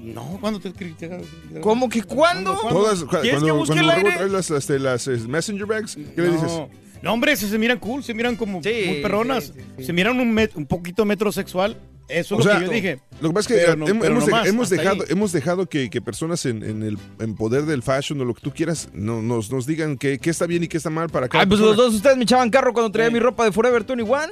No, 0.02 0.36
¿cuándo 0.40 0.60
te 0.60 0.70
criticas? 0.70 1.22
¿Cómo 1.62 1.88
que 1.88 2.02
cuándo? 2.02 2.54
Todas, 2.68 3.04
cu- 3.04 3.16
¿Quieres 3.22 3.30
cuando, 3.40 3.46
que 3.46 3.52
busque 3.52 3.74
cuando 3.74 3.92
el 3.92 4.06
aire? 4.06 4.28
las, 4.28 4.50
este, 4.50 4.78
las 4.78 5.08
eh, 5.08 5.12
messenger 5.28 5.64
bags, 5.66 5.94
¿qué 5.96 6.20
le 6.20 6.28
dices? 6.32 6.42
No, 6.52 6.68
no, 7.02 7.12
hombre, 7.14 7.34
se, 7.36 7.48
se 7.48 7.56
miran 7.56 7.78
cool, 7.78 8.04
se 8.04 8.12
miran 8.12 8.36
como 8.36 8.62
Sí, 8.62 8.82
muy 8.86 9.00
perronas. 9.00 9.44
sí, 9.44 9.52
sí, 9.56 9.60
sí. 9.78 9.84
Se 9.84 9.92
miran 9.94 10.20
un, 10.20 10.34
met- 10.36 10.54
un 10.56 10.66
poquito 10.66 11.04
metrosexual. 11.04 11.76
Eso 12.12 12.36
O 12.36 12.40
es 12.40 12.44
lo 12.44 12.50
sea, 12.50 12.60
que 12.60 12.66
yo 12.66 12.72
dije. 12.72 13.00
Lo 13.20 13.28
que 13.28 13.34
pasa 13.34 13.54
es 13.54 13.60
que 13.60 13.64
Pero 13.66 13.76
no- 13.76 13.86
hem- 13.86 14.00
pero 14.00 14.14
hemos, 14.14 14.70
no 14.70 14.76
dejado, 14.76 15.04
hemos 15.08 15.32
dejado 15.32 15.66
que, 15.68 15.90
que 15.90 16.00
personas 16.00 16.44
en, 16.46 16.62
en 16.62 16.82
el 16.82 16.98
en 17.20 17.34
poder 17.36 17.64
del 17.64 17.82
fashion 17.82 18.20
o 18.20 18.24
lo 18.24 18.34
que 18.34 18.40
tú 18.40 18.50
quieras 18.52 18.88
no- 18.92 19.22
nos, 19.22 19.50
nos 19.52 19.66
digan 19.66 19.96
que, 19.96 20.18
qué 20.18 20.30
está 20.30 20.46
bien 20.46 20.64
y 20.64 20.68
qué 20.68 20.76
está 20.76 20.90
mal 20.90 21.08
para 21.08 21.28
cada 21.28 21.42
Ay, 21.42 21.46
pues 21.48 21.60
persona. 21.60 21.76
los 21.76 21.86
dos 21.86 21.94
ustedes 21.94 22.16
me 22.16 22.24
echaban 22.24 22.50
carro 22.50 22.72
cuando 22.72 22.90
traía 22.92 23.10
mi 23.10 23.18
ropa 23.20 23.44
de 23.44 23.52
Forever 23.52 23.84
21. 23.84 24.26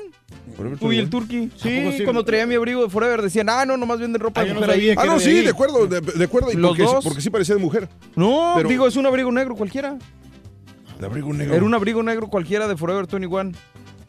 Forever 0.57 0.79
Tú 0.79 0.93
y 0.93 0.97
21. 0.97 1.03
el 1.03 1.11
Turkey. 1.11 1.51
Sí, 1.57 1.97
sí? 1.99 2.05
cuando 2.05 2.25
traía 2.25 2.47
mi 2.47 2.55
abrigo 2.57 2.83
de 2.83 2.90
Forever 2.90 3.23
decían, 3.23 3.49
ah, 3.49 3.64
no, 3.64 3.77
nomás 3.77 3.99
venden 4.01 4.21
ropa 4.21 4.40
Ah, 4.40 4.45
de 4.45 4.51
no 4.55 4.61
mujer 4.61 4.71
ahí. 4.71 4.88
sabía 4.88 4.95
Ah, 5.03 5.07
no, 5.07 5.14
de 5.14 5.21
sí, 5.25 5.31
ahí. 5.31 5.43
de 5.45 5.51
acuerdo, 5.51 5.87
de, 5.87 6.01
de 6.01 6.25
acuerdo. 6.25 6.53
Y 6.53 6.57
Los 6.57 6.71
porque, 6.71 6.83
dos. 6.83 7.05
porque 7.05 7.21
sí 7.21 7.31
parecía 7.31 7.55
de 7.55 7.61
mujer. 7.61 7.88
No, 8.16 8.53
Pero- 8.57 8.69
digo, 8.69 8.87
es 8.87 8.97
un 8.97 9.07
abrigo 9.07 9.31
negro 9.33 9.55
cualquiera. 9.55 9.97
De 10.99 11.07
abrigo 11.07 11.33
negro. 11.33 11.55
Era 11.55 11.64
un 11.64 11.73
abrigo 11.75 12.03
negro 12.03 12.29
cualquiera 12.29 12.69
de 12.69 12.77
Forever 12.77 13.07
21 13.07 13.53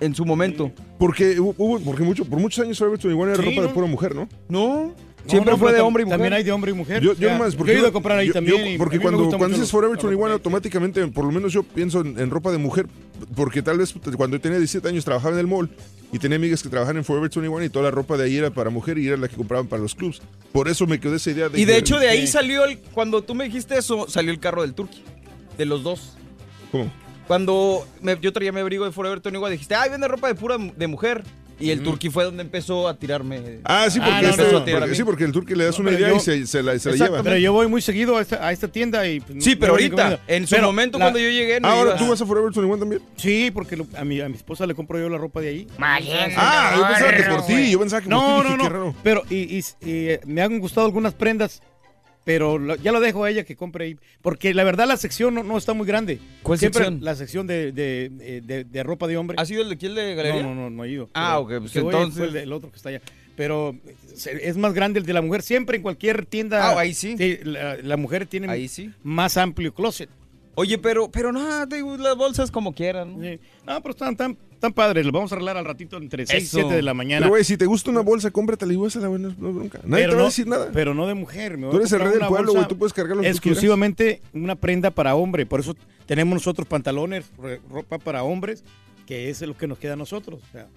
en 0.01 0.13
su 0.13 0.25
momento. 0.25 0.71
Porque, 0.99 1.39
hubo- 1.39 1.79
porque 1.79 2.03
mucho, 2.03 2.25
por 2.25 2.39
muchos 2.39 2.63
años 2.65 2.77
Forever 2.77 2.99
21 2.99 3.33
era 3.33 3.41
Sí, 3.41 3.49
ropa 3.49 3.61
de 3.67 3.73
pura 3.73 3.87
mujer, 3.87 4.13
¿no? 4.15 4.27
No, 4.49 4.93
siempre 5.27 5.51
no, 5.53 5.57
fue 5.57 5.71
de 5.71 5.79
hombre 5.79 6.01
y 6.01 6.05
mujer. 6.05 6.17
También 6.17 6.33
hay 6.33 6.43
de 6.43 6.51
hombre 6.51 6.71
y 6.71 6.73
mujer. 6.73 7.01
Yo, 7.01 7.11
O 7.11 7.13
yo 7.13 7.19
sea, 7.29 7.37
nomás, 7.37 7.53
yo 7.53 7.57
porque 7.59 7.73
he 7.73 7.77
ido 7.79 7.87
a 7.87 7.91
comprar 7.91 8.17
ahí 8.17 8.27
yo- 8.27 8.33
también. 8.33 8.77
porque 8.77 8.99
cuando, 8.99 9.29
cuando 9.29 9.49
dices 9.55 9.71
Forever 9.71 9.95
la 9.97 10.01
21, 10.01 10.21
ropa. 10.25 10.33
automáticamente, 10.33 11.07
por 11.07 11.23
lo 11.25 11.31
menos 11.31 11.53
yo 11.53 11.63
pienso 11.63 12.01
en, 12.01 12.19
en 12.19 12.29
ropa 12.29 12.51
de 12.51 12.57
mujer. 12.57 12.87
Porque 13.35 13.61
tal 13.61 13.77
vez 13.77 13.93
cuando 14.17 14.37
yo 14.37 14.41
tenía 14.41 14.57
17 14.57 14.87
años 14.89 15.05
trabajaba 15.05 15.35
en 15.35 15.39
el 15.39 15.47
mall 15.47 15.69
y 16.11 16.17
tenía 16.17 16.37
amigas 16.37 16.63
que 16.63 16.69
trabajaban 16.69 16.97
en 16.97 17.05
Forever 17.05 17.29
21 17.29 17.63
y 17.63 17.69
toda 17.69 17.85
la 17.85 17.91
ropa 17.91 18.17
de 18.17 18.25
ahí 18.25 18.35
era 18.37 18.49
para 18.49 18.71
mujer 18.71 18.97
y 18.97 19.07
era 19.07 19.15
la 19.17 19.27
que 19.27 19.35
compraban 19.35 19.67
para 19.67 19.79
los 19.81 19.93
clubs. 19.93 20.21
Por 20.51 20.67
eso 20.67 20.87
me 20.87 20.99
quedó 20.99 21.15
esa 21.15 21.29
idea 21.29 21.47
de 21.47 21.61
Y 21.61 21.65
de 21.65 21.73
que- 21.73 21.79
hecho 21.79 21.99
de 21.99 22.09
ahí 22.09 22.25
salió 22.25 22.65
el, 22.65 22.79
cuando 22.79 23.21
tú 23.21 23.35
me 23.35 23.43
dijiste 23.43 23.77
eso, 23.77 24.07
salió 24.09 24.31
el 24.31 24.39
carro 24.39 24.63
del 24.63 24.73
Turkey. 24.73 25.03
De 25.55 25.65
los 25.65 25.83
dos. 25.83 26.17
¿Cómo? 26.71 26.91
Cuando 27.31 27.87
me- 28.01 28.17
yo 28.19 28.33
traía 28.33 28.51
mi 28.51 28.59
abrigo 28.59 28.83
de 28.83 28.91
Forever 28.91 29.21
21 29.21 29.47
dijiste, 29.47 29.73
ay, 29.73 29.89
vende 29.89 30.05
ropa 30.05 30.27
de 30.27 30.35
pura 30.35 30.57
de 30.57 30.87
mujer. 30.87 31.23
Y 31.61 31.69
el 31.69 31.81
turqui 31.81 32.09
fue 32.09 32.25
donde 32.25 32.41
empezó 32.41 32.89
a 32.89 32.97
tirarme. 32.97 33.59
Ah, 33.63 33.87
sí, 33.89 33.99
porque, 34.01 34.15
me 34.15 34.29
este- 34.31 34.41
empezó 34.41 34.57
a 34.57 34.65
tirar 34.65 34.77
a 34.77 34.79
porque- 34.81 34.91
mí. 34.91 34.97
sí, 34.97 35.03
porque 35.05 35.23
el 35.23 35.31
turqui 35.31 35.55
le 35.55 35.63
das 35.63 35.79
No, 35.79 35.83
una 35.87 35.97
idea 35.97 36.09
yo- 36.09 36.15
y 36.17 36.19
se, 36.19 36.45
se 36.45 36.61
la, 36.61 36.77
se 36.77 36.89
la 36.97 37.05
lleva. 37.05 37.23
Pero 37.23 37.37
yo 37.37 37.53
voy 37.53 37.67
muy 37.67 37.81
seguido 37.81 38.17
a 38.17 38.21
esta, 38.21 38.45
a 38.45 38.51
esta 38.51 38.67
tienda 38.67 39.07
y... 39.07 39.21
pues, 39.21 39.41
Sí, 39.41 39.55
pero 39.55 39.67
no, 39.67 39.73
ahorita, 39.75 40.19
en 40.27 40.45
su 40.45 40.55
Pero 40.55 40.67
momento 40.67 40.97
la- 40.97 41.05
cuando 41.05 41.19
yo 41.19 41.29
llegué, 41.29 41.61
no 41.61 41.69
Ahora 41.69 41.95
tú 41.95 42.09
vas 42.09 42.19
a 42.21 42.25
Forever 42.25 42.51
21 42.51 42.77
también. 42.77 43.01
Sí, 43.15 43.49
porque 43.53 43.77
lo- 43.77 43.87
a, 43.95 44.03
mi, 44.03 44.19
a 44.19 44.27
mi 44.27 44.35
esposa 44.35 44.65
le 44.67 44.73
compro 44.75 44.99
yo 44.99 45.07
la 45.07 45.17
ropa 45.17 45.39
de 45.39 45.47
ahí. 45.47 45.67
Ah, 45.79 46.73
yo 46.75 46.85
pensaba 46.85 47.15
que 47.15 47.23
por 47.23 47.45
ti, 47.45 47.71
yo 47.71 47.79
pensaba 47.79 48.01
que 48.01 48.09
por 48.09 48.17
No, 48.17 48.25
ti, 48.41 48.43
no, 48.49 48.55
dije, 48.57 48.57
no. 48.57 48.69
raro. 48.69 48.95
Pero 49.03 49.23
y, 49.29 49.35
y- 49.57 49.59
y, 49.59 49.63
eh, 50.09 50.19
me 50.25 50.41
han 50.41 50.59
gustado 50.59 50.85
algunas 50.85 51.13
prendas, 51.13 51.61
pero 52.23 52.57
lo- 52.57 52.75
ya 52.75 52.91
lo 52.91 52.99
dejo 52.99 53.23
a 53.23 53.29
ella 53.29 53.43
que 53.43 53.55
compre 53.55 53.85
ahí. 53.85 53.97
Porque 54.21 54.53
la 54.53 54.63
verdad 54.63 54.87
la 54.87 54.97
sección 54.97 55.33
no, 55.33 55.43
no 55.43 55.57
está 55.57 55.73
muy 55.73 55.87
grande. 55.87 56.19
¿Cuál 56.43 56.59
Siempre 56.59 56.83
sección? 56.85 57.03
La 57.03 57.15
sección 57.15 57.47
de, 57.47 57.71
de, 57.71 58.11
eh, 58.19 58.41
de- 58.43 58.63
de 58.63 58.83
ropa 58.83 59.07
de 59.07 59.17
hombre. 59.17 59.35
¿Ha 59.39 59.45
sido 59.45 59.61
el 59.63 59.69
de 59.77 59.85
el 59.87 59.95
de 59.95 60.15
galería? 60.15 60.43
No, 60.43 60.49
no, 60.53 60.61
no, 60.63 60.69
no 60.69 60.83
he 60.85 60.89
ido. 60.91 61.09
Ah, 61.13 61.39
ok, 61.39 61.53
pues 61.59 61.75
entonces- 61.75 62.29
fue 62.31 62.41
el, 62.43 62.53
otro 62.53 62.69
que 62.69 62.77
está 62.77 62.89
allá. 62.89 63.01
Pero 63.35 63.75
es 64.41 64.57
más 64.57 64.73
grande 64.73 64.99
el 64.99 65.05
de 65.05 65.13
la 65.13 65.21
mujer. 65.21 65.41
Siempre 65.41 65.77
en 65.77 65.83
cualquier 65.83 66.25
tienda. 66.25 66.69
Ah, 66.71 66.79
ahí 66.79 66.93
sí. 66.93 67.15
la, 67.43 67.77
la 67.77 67.97
mujer 67.97 68.27
tiene 68.27 68.49
Ahí 68.51 68.67
sí. 68.67 68.91
más 69.03 69.37
amplio 69.37 69.73
closet. 69.73 70.09
Oye, 70.55 70.77
pero, 70.77 71.09
pero 71.09 71.31
no, 71.31 71.67
te 71.67 71.77
digo, 71.77 71.95
las 71.97 72.15
bolsas 72.17 72.51
como 72.51 72.75
quieran. 72.75 73.17
¿no? 73.17 73.23
Sí. 73.23 73.39
No, 73.65 73.81
pero 73.81 73.91
están 73.91 74.17
tan, 74.17 74.37
tan 74.61 74.71
padres. 74.71 75.03
Los 75.05 75.11
vamos 75.11 75.29
a 75.31 75.35
arreglar 75.35 75.57
al 75.57 75.65
ratito 75.65 75.97
entre 75.97 76.25
6 76.25 76.41
y 76.41 76.45
Eso. 76.45 76.57
7 76.59 76.73
de 76.75 76.81
la 76.81 76.93
mañana. 76.93 77.25
Pero, 77.25 77.31
güey, 77.31 77.43
si 77.43 77.57
te 77.57 77.65
gusta 77.65 77.91
una 77.91 77.99
bolsa, 77.99 78.31
cómpratela 78.31 78.71
y 78.71 78.77
úsala, 78.77 79.07
güey, 79.07 79.21
no 79.21 79.35
no 79.37 79.51
bronca. 79.51 79.81
Nadie 79.83 80.03
Pero 80.05 80.09
te 80.11 80.15
va 80.15 80.19
no- 80.21 80.23
a 80.23 80.29
decir 80.29 80.47
nada. 80.47 80.69
Pero 80.71 80.93
no 80.93 81.05
de 81.07 81.13
mujer. 81.15 81.57
me 81.57 81.65
voy 81.65 81.71
Tú 81.71 81.77
a 81.77 81.79
eres 81.81 81.91
el 81.91 81.99
rey 81.99 82.11
del 82.11 82.27
pueblo, 82.27 82.53
güey, 82.53 82.67
tú 82.69 82.77
puedes 82.77 82.93
cargar 82.93 83.17
lo 83.17 83.23
que 83.23 83.29
tú 83.29 83.35
Exclusivamente 83.35 84.21
una 84.33 84.55
prenda 84.55 84.91
para 84.91 85.15
hombre. 85.15 85.45
Por 85.45 85.59
eso 85.59 85.75
tenemos 86.05 86.33
nosotros 86.33 86.65
pantalones, 86.67 87.25
ropa 87.69 87.97
para 87.99 88.23
hombres, 88.23 88.63
que 89.05 89.29
es 89.29 89.41
lo 89.41 89.57
que 89.57 89.67
nos 89.67 89.77
queda 89.79 89.93
a 89.93 89.97
nosotros. 89.97 90.39
o 90.47 90.51
sea, 90.53 90.67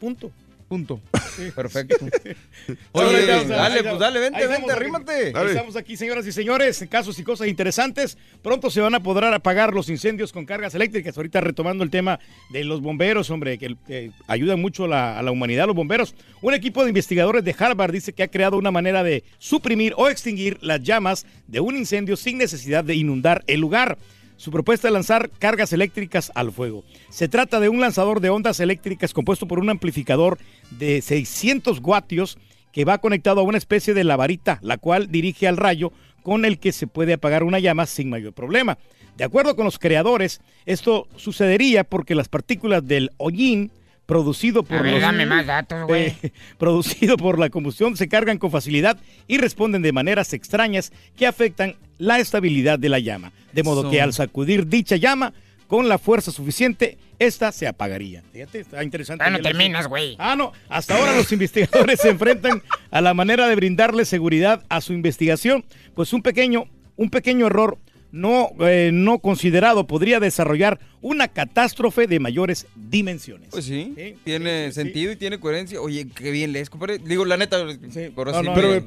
punto. 0.00 0.30
Punto. 0.68 1.00
Perfecto. 1.54 1.96
Oye, 2.92 3.26
dale, 3.26 3.54
ahí 3.78 3.82
pues 3.82 3.98
dale, 3.98 4.20
vente, 4.20 4.46
vente, 4.46 4.62
aquí. 4.64 4.70
arrímate. 4.70 5.28
Estamos 5.28 5.76
aquí, 5.76 5.96
señoras 5.96 6.26
y 6.26 6.32
señores, 6.32 6.82
en 6.82 6.88
casos 6.88 7.18
y 7.18 7.24
cosas 7.24 7.48
interesantes. 7.48 8.18
Pronto 8.42 8.70
se 8.70 8.82
van 8.82 8.94
a 8.94 9.00
poder 9.00 9.24
apagar 9.24 9.72
los 9.72 9.88
incendios 9.88 10.30
con 10.30 10.44
cargas 10.44 10.74
eléctricas. 10.74 11.16
Ahorita 11.16 11.40
retomando 11.40 11.84
el 11.84 11.90
tema 11.90 12.20
de 12.50 12.64
los 12.64 12.82
bomberos, 12.82 13.30
hombre, 13.30 13.56
que 13.56 13.76
eh, 13.88 14.10
ayudan 14.26 14.60
mucho 14.60 14.86
la, 14.86 15.18
a 15.18 15.22
la 15.22 15.30
humanidad, 15.30 15.66
los 15.66 15.76
bomberos. 15.76 16.14
Un 16.42 16.52
equipo 16.52 16.82
de 16.82 16.90
investigadores 16.90 17.44
de 17.44 17.54
Harvard 17.58 17.92
dice 17.92 18.12
que 18.12 18.22
ha 18.22 18.28
creado 18.28 18.58
una 18.58 18.70
manera 18.70 19.02
de 19.02 19.24
suprimir 19.38 19.94
o 19.96 20.08
extinguir 20.08 20.58
las 20.60 20.82
llamas 20.82 21.24
de 21.46 21.60
un 21.60 21.76
incendio 21.76 22.16
sin 22.16 22.36
necesidad 22.36 22.84
de 22.84 22.94
inundar 22.94 23.42
el 23.46 23.60
lugar. 23.60 23.96
Su 24.38 24.52
propuesta 24.52 24.86
es 24.86 24.94
lanzar 24.94 25.30
cargas 25.30 25.72
eléctricas 25.72 26.30
al 26.36 26.52
fuego. 26.52 26.84
Se 27.10 27.26
trata 27.26 27.58
de 27.58 27.68
un 27.68 27.80
lanzador 27.80 28.20
de 28.20 28.30
ondas 28.30 28.60
eléctricas 28.60 29.12
compuesto 29.12 29.48
por 29.48 29.58
un 29.58 29.68
amplificador 29.68 30.38
de 30.70 31.02
600 31.02 31.82
vatios 31.82 32.38
que 32.70 32.84
va 32.84 32.98
conectado 32.98 33.40
a 33.40 33.42
una 33.42 33.58
especie 33.58 33.94
de 33.94 34.04
lavarita, 34.04 34.60
la 34.62 34.78
cual 34.78 35.10
dirige 35.10 35.48
al 35.48 35.56
rayo 35.56 35.92
con 36.22 36.44
el 36.44 36.60
que 36.60 36.70
se 36.70 36.86
puede 36.86 37.14
apagar 37.14 37.42
una 37.42 37.58
llama 37.58 37.84
sin 37.86 38.10
mayor 38.10 38.32
problema. 38.32 38.78
De 39.16 39.24
acuerdo 39.24 39.56
con 39.56 39.64
los 39.64 39.80
creadores, 39.80 40.40
esto 40.66 41.08
sucedería 41.16 41.82
porque 41.82 42.14
las 42.14 42.28
partículas 42.28 42.86
del 42.86 43.10
hollín 43.16 43.72
producido 44.08 44.62
por 44.62 44.78
A 44.78 44.82
ver, 44.82 44.92
los- 44.94 45.02
dame 45.02 45.26
más 45.26 45.44
datos, 45.46 45.86
güey. 45.86 46.06
eh, 46.22 46.32
producido 46.56 47.18
por 47.18 47.38
la 47.38 47.50
combustión 47.50 47.94
se 47.94 48.08
cargan 48.08 48.38
con 48.38 48.50
facilidad 48.50 48.98
y 49.26 49.36
responden 49.36 49.82
de 49.82 49.92
maneras 49.92 50.32
extrañas 50.32 50.92
que 51.14 51.26
afectan 51.26 51.76
la 51.98 52.18
estabilidad 52.18 52.78
de 52.78 52.88
la 52.88 53.00
llama. 53.00 53.32
De 53.52 53.62
modo 53.62 53.82
Eso. 53.82 53.90
que 53.90 54.00
al 54.00 54.14
sacudir 54.14 54.66
dicha 54.66 54.96
llama 54.96 55.34
con 55.66 55.90
la 55.90 55.98
fuerza 55.98 56.30
suficiente, 56.32 56.96
esta 57.18 57.52
se 57.52 57.66
apagaría. 57.66 58.22
Fíjate, 58.32 58.60
está 58.60 58.82
interesante. 58.82 59.24
Ah, 59.26 59.28
no 59.30 59.40
terminas, 59.40 59.86
güey. 59.88 60.16
Ah, 60.18 60.34
no. 60.36 60.54
Hasta 60.70 60.96
ahora 60.96 61.14
los 61.14 61.30
investigadores 61.30 62.00
se 62.00 62.08
enfrentan 62.08 62.62
a 62.90 63.02
la 63.02 63.12
manera 63.12 63.46
de 63.46 63.56
brindarle 63.56 64.06
seguridad 64.06 64.64
a 64.70 64.80
su 64.80 64.94
investigación, 64.94 65.66
pues 65.94 66.14
un 66.14 66.22
pequeño, 66.22 66.64
un 66.96 67.10
pequeño 67.10 67.46
error 67.48 67.76
no, 68.10 68.50
eh, 68.60 68.90
no 68.92 69.18
considerado 69.18 69.86
podría 69.86 70.20
desarrollar 70.20 70.80
una 71.00 71.28
catástrofe 71.28 72.06
de 72.06 72.20
mayores 72.20 72.66
dimensiones. 72.74 73.48
Pues 73.50 73.64
sí, 73.66 73.94
tiene 74.24 74.72
sentido 74.72 75.12
y 75.12 75.16
tiene 75.16 75.38
coherencia. 75.38 75.80
Oye, 75.80 76.08
qué 76.14 76.30
bien 76.30 76.52
lees, 76.52 76.70
compadre. 76.70 76.98
Digo, 76.98 77.24
la 77.24 77.36
neta, 77.36 77.56
ahora 77.58 78.32
No, 78.32 78.40
sí 78.40 78.46
no, 78.46 78.54
Pero, 78.54 78.74
eh, 78.74 78.84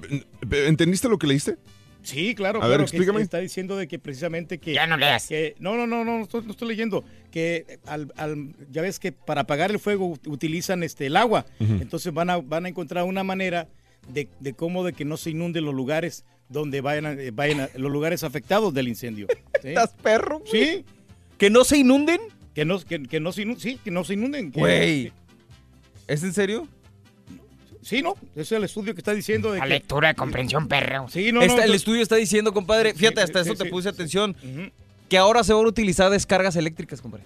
¿entendiste 0.68 1.08
lo 1.10 1.18
que 1.20 1.28
leíste? 1.28 1.58
Sí, 2.04 2.34
claro, 2.34 2.58
A 2.64 2.68
ver, 2.68 2.78
claro, 2.78 2.84
explícame. 2.84 3.18
Que 3.20 3.24
está 3.24 3.38
diciendo 3.38 3.78
de 3.78 3.88
que 3.88 4.00
precisamente 4.00 4.58
que... 4.58 4.74
Ya 4.74 4.88
no 4.88 4.98
leas. 4.98 5.28
que- 5.28 5.54
no, 5.60 5.76
no, 5.78 5.86
no, 5.86 6.04
no, 6.04 6.18
no 6.18 6.24
estoy, 6.24 6.44
no 6.44 6.52
estoy 6.52 6.68
leyendo. 6.70 7.04
Que 7.30 7.78
al, 7.86 8.12
al- 8.18 8.56
ya 8.72 8.82
ves 8.82 8.98
que 9.00 9.12
para 9.12 9.42
apagar 9.42 9.70
el 9.70 9.78
fuego 9.78 10.16
ut- 10.16 10.28
utilizan 10.28 10.82
este, 10.82 11.06
el 11.06 11.16
agua. 11.16 11.46
Entonces 11.60 12.12
van 12.12 12.32
a, 12.32 12.38
van 12.38 12.66
a 12.66 12.70
encontrar 12.70 13.04
una 13.04 13.24
manera 13.24 13.68
de, 14.14 14.28
de 14.40 14.54
cómo 14.54 14.84
de 14.84 14.94
que 14.94 15.06
no 15.06 15.18
se 15.18 15.30
inunden 15.32 15.66
los 15.66 15.74
lugares 15.74 16.26
donde 16.50 16.82
vayan, 16.82 17.06
a- 17.06 17.14
eh, 17.14 17.32
vayan 17.32 17.62
a- 17.62 17.70
los 17.78 17.92
lugares 17.92 18.24
afectados 18.24 18.74
del 18.74 18.88
incendio. 18.88 19.28
¿Sí? 19.62 19.70
¿Estás 19.70 19.92
perro? 20.02 20.42
Sí. 20.52 20.86
¿Que 21.38 21.50
no 21.50 21.64
se 21.64 21.78
inunden? 21.78 22.20
Que 22.54 22.66
no, 22.66 22.80
que, 22.80 23.02
que 23.04 23.20
no 23.20 23.32
se 23.32 23.44
inunden, 23.44 23.62
sí, 23.62 23.80
que 23.84 23.92
no 23.92 24.04
se 24.04 24.14
inunden. 24.14 24.52
que- 24.52 24.60
Güey. 24.60 25.14
¿Es 26.08 26.24
en 26.24 26.34
serio? 26.34 26.68
Sí, 27.82 28.02
no, 28.04 28.14
ese 28.36 28.42
es 28.42 28.52
el 28.52 28.64
estudio 28.66 28.94
que 28.94 29.00
está 29.00 29.14
diciendo 29.14 29.52
de 29.54 29.58
La 29.60 29.64
que... 29.66 29.70
lectura 29.72 30.10
de 30.10 30.16
comprensión, 30.16 30.68
perro. 30.68 31.08
Sí, 31.10 31.32
no, 31.32 31.42
Esta- 31.42 31.56
no, 31.58 31.64
el 31.64 31.74
estudio 31.74 32.02
está 32.04 32.16
diciendo, 32.16 32.54
compadre, 32.54 32.94
fíjate, 32.94 33.22
hasta 33.22 33.44
sí, 33.44 33.50
eso 33.50 33.58
te 33.58 33.64
sí, 33.66 33.70
puse 33.72 33.90
sí. 33.90 33.96
atención, 33.96 34.36
que 35.10 35.18
ahora 35.18 35.44
se 35.44 35.54
van 35.54 35.66
a 35.66 35.70
utilizar 35.70 36.12
descargas 36.12 36.56
eléctricas, 36.56 37.02
compadre, 37.02 37.26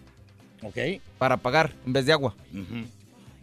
Ok. 0.62 0.78
para 1.18 1.36
apagar 1.36 1.74
en 1.86 1.92
vez 1.94 2.06
de 2.06 2.14
agua. 2.14 2.36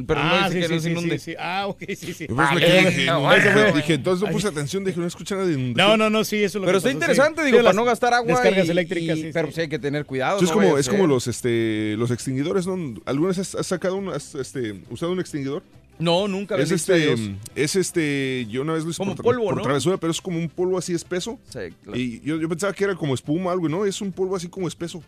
Pero 0.06 0.22
no 0.24 0.30
ah, 0.30 0.48
dice 0.48 0.52
sí, 0.52 0.60
que 0.60 0.66
sí, 0.68 0.74
no 0.74 0.80
se 0.80 0.90
inunde. 0.90 1.18
sí, 1.18 1.30
sí. 1.32 1.36
Ah, 1.38 1.66
ok, 1.68 1.82
sí, 1.88 1.96
sí. 2.14 2.26
Yo 2.26 2.34
pues 2.34 2.48
Vale, 2.48 2.60
quedé, 2.60 2.90
dije, 2.90 3.06
no, 3.06 3.72
dije, 3.76 3.94
entonces 3.94 4.26
no 4.26 4.32
puse 4.32 4.48
atención, 4.48 4.84
dije, 4.84 4.98
no 4.98 5.06
escuché 5.06 5.34
nada 5.34 5.46
de 5.46 5.56
No, 5.56 5.96
no, 5.96 6.10
no, 6.10 6.24
sí, 6.24 6.36
eso 6.36 6.58
es 6.58 6.62
lo 6.62 6.66
Pero 6.66 6.72
que 6.72 6.76
está 6.78 6.88
pasó, 6.88 6.96
interesante, 6.96 7.40
Sí, 7.42 7.46
digo, 7.46 7.58
para 7.58 7.72
no 7.72 7.84
gastar 7.84 8.14
agua. 8.14 8.32
Descargas 8.32 8.66
y- 8.66 8.70
eléctricas, 8.70 9.18
y- 9.18 9.22
sí, 9.22 9.30
pero 9.32 9.52
sí. 9.52 9.60
hay 9.60 9.68
que 9.68 9.78
tener 9.78 10.06
cuidado. 10.06 10.38
Sí, 10.38 10.44
es 10.46 10.50
no 10.50 10.56
como, 10.56 10.78
es 10.78 10.88
como 10.88 11.02
ser. 11.02 11.08
los, 11.08 11.26
este, 11.26 11.94
los 11.98 12.10
extinguidores, 12.10 12.66
¿no? 12.66 12.94
¿Alguna 13.04 13.28
vez 13.28 13.54
has, 13.54 13.66
sacado 13.66 13.96
un, 13.96 14.08
has, 14.08 14.34
este, 14.34 14.80
usado 14.90 15.12
un 15.12 15.20
extinguidor? 15.20 15.62
No, 15.98 16.26
nunca. 16.26 16.56
Es 16.56 16.70
bendito 16.70 16.94
este, 16.94 17.14
Dios. 17.14 17.20
es 17.54 17.76
este, 17.76 18.46
yo 18.48 18.62
una 18.62 18.72
vez 18.72 18.84
lo 18.84 18.90
hice 18.90 18.98
Como 18.98 19.14
por, 19.14 19.24
polvo, 19.24 19.44
por 19.44 19.56
¿no? 19.56 19.62
travesura, 19.62 19.98
pero 19.98 20.10
es 20.10 20.20
como 20.20 20.38
un 20.38 20.48
polvo 20.48 20.78
así 20.78 20.94
espeso. 20.94 21.38
Sí, 21.50 21.58
claro. 21.84 21.98
Y 21.98 22.20
yo, 22.24 22.38
yo 22.40 22.48
pensaba 22.48 22.72
que 22.72 22.84
era 22.84 22.94
como 22.96 23.14
espuma 23.14 23.50
o 23.50 23.52
algo, 23.52 23.68
¿no? 23.68 23.84
Es 23.84 24.00
un 24.00 24.10
polvo 24.10 24.34
así 24.34 24.48
como 24.48 24.66
espeso. 24.66 25.02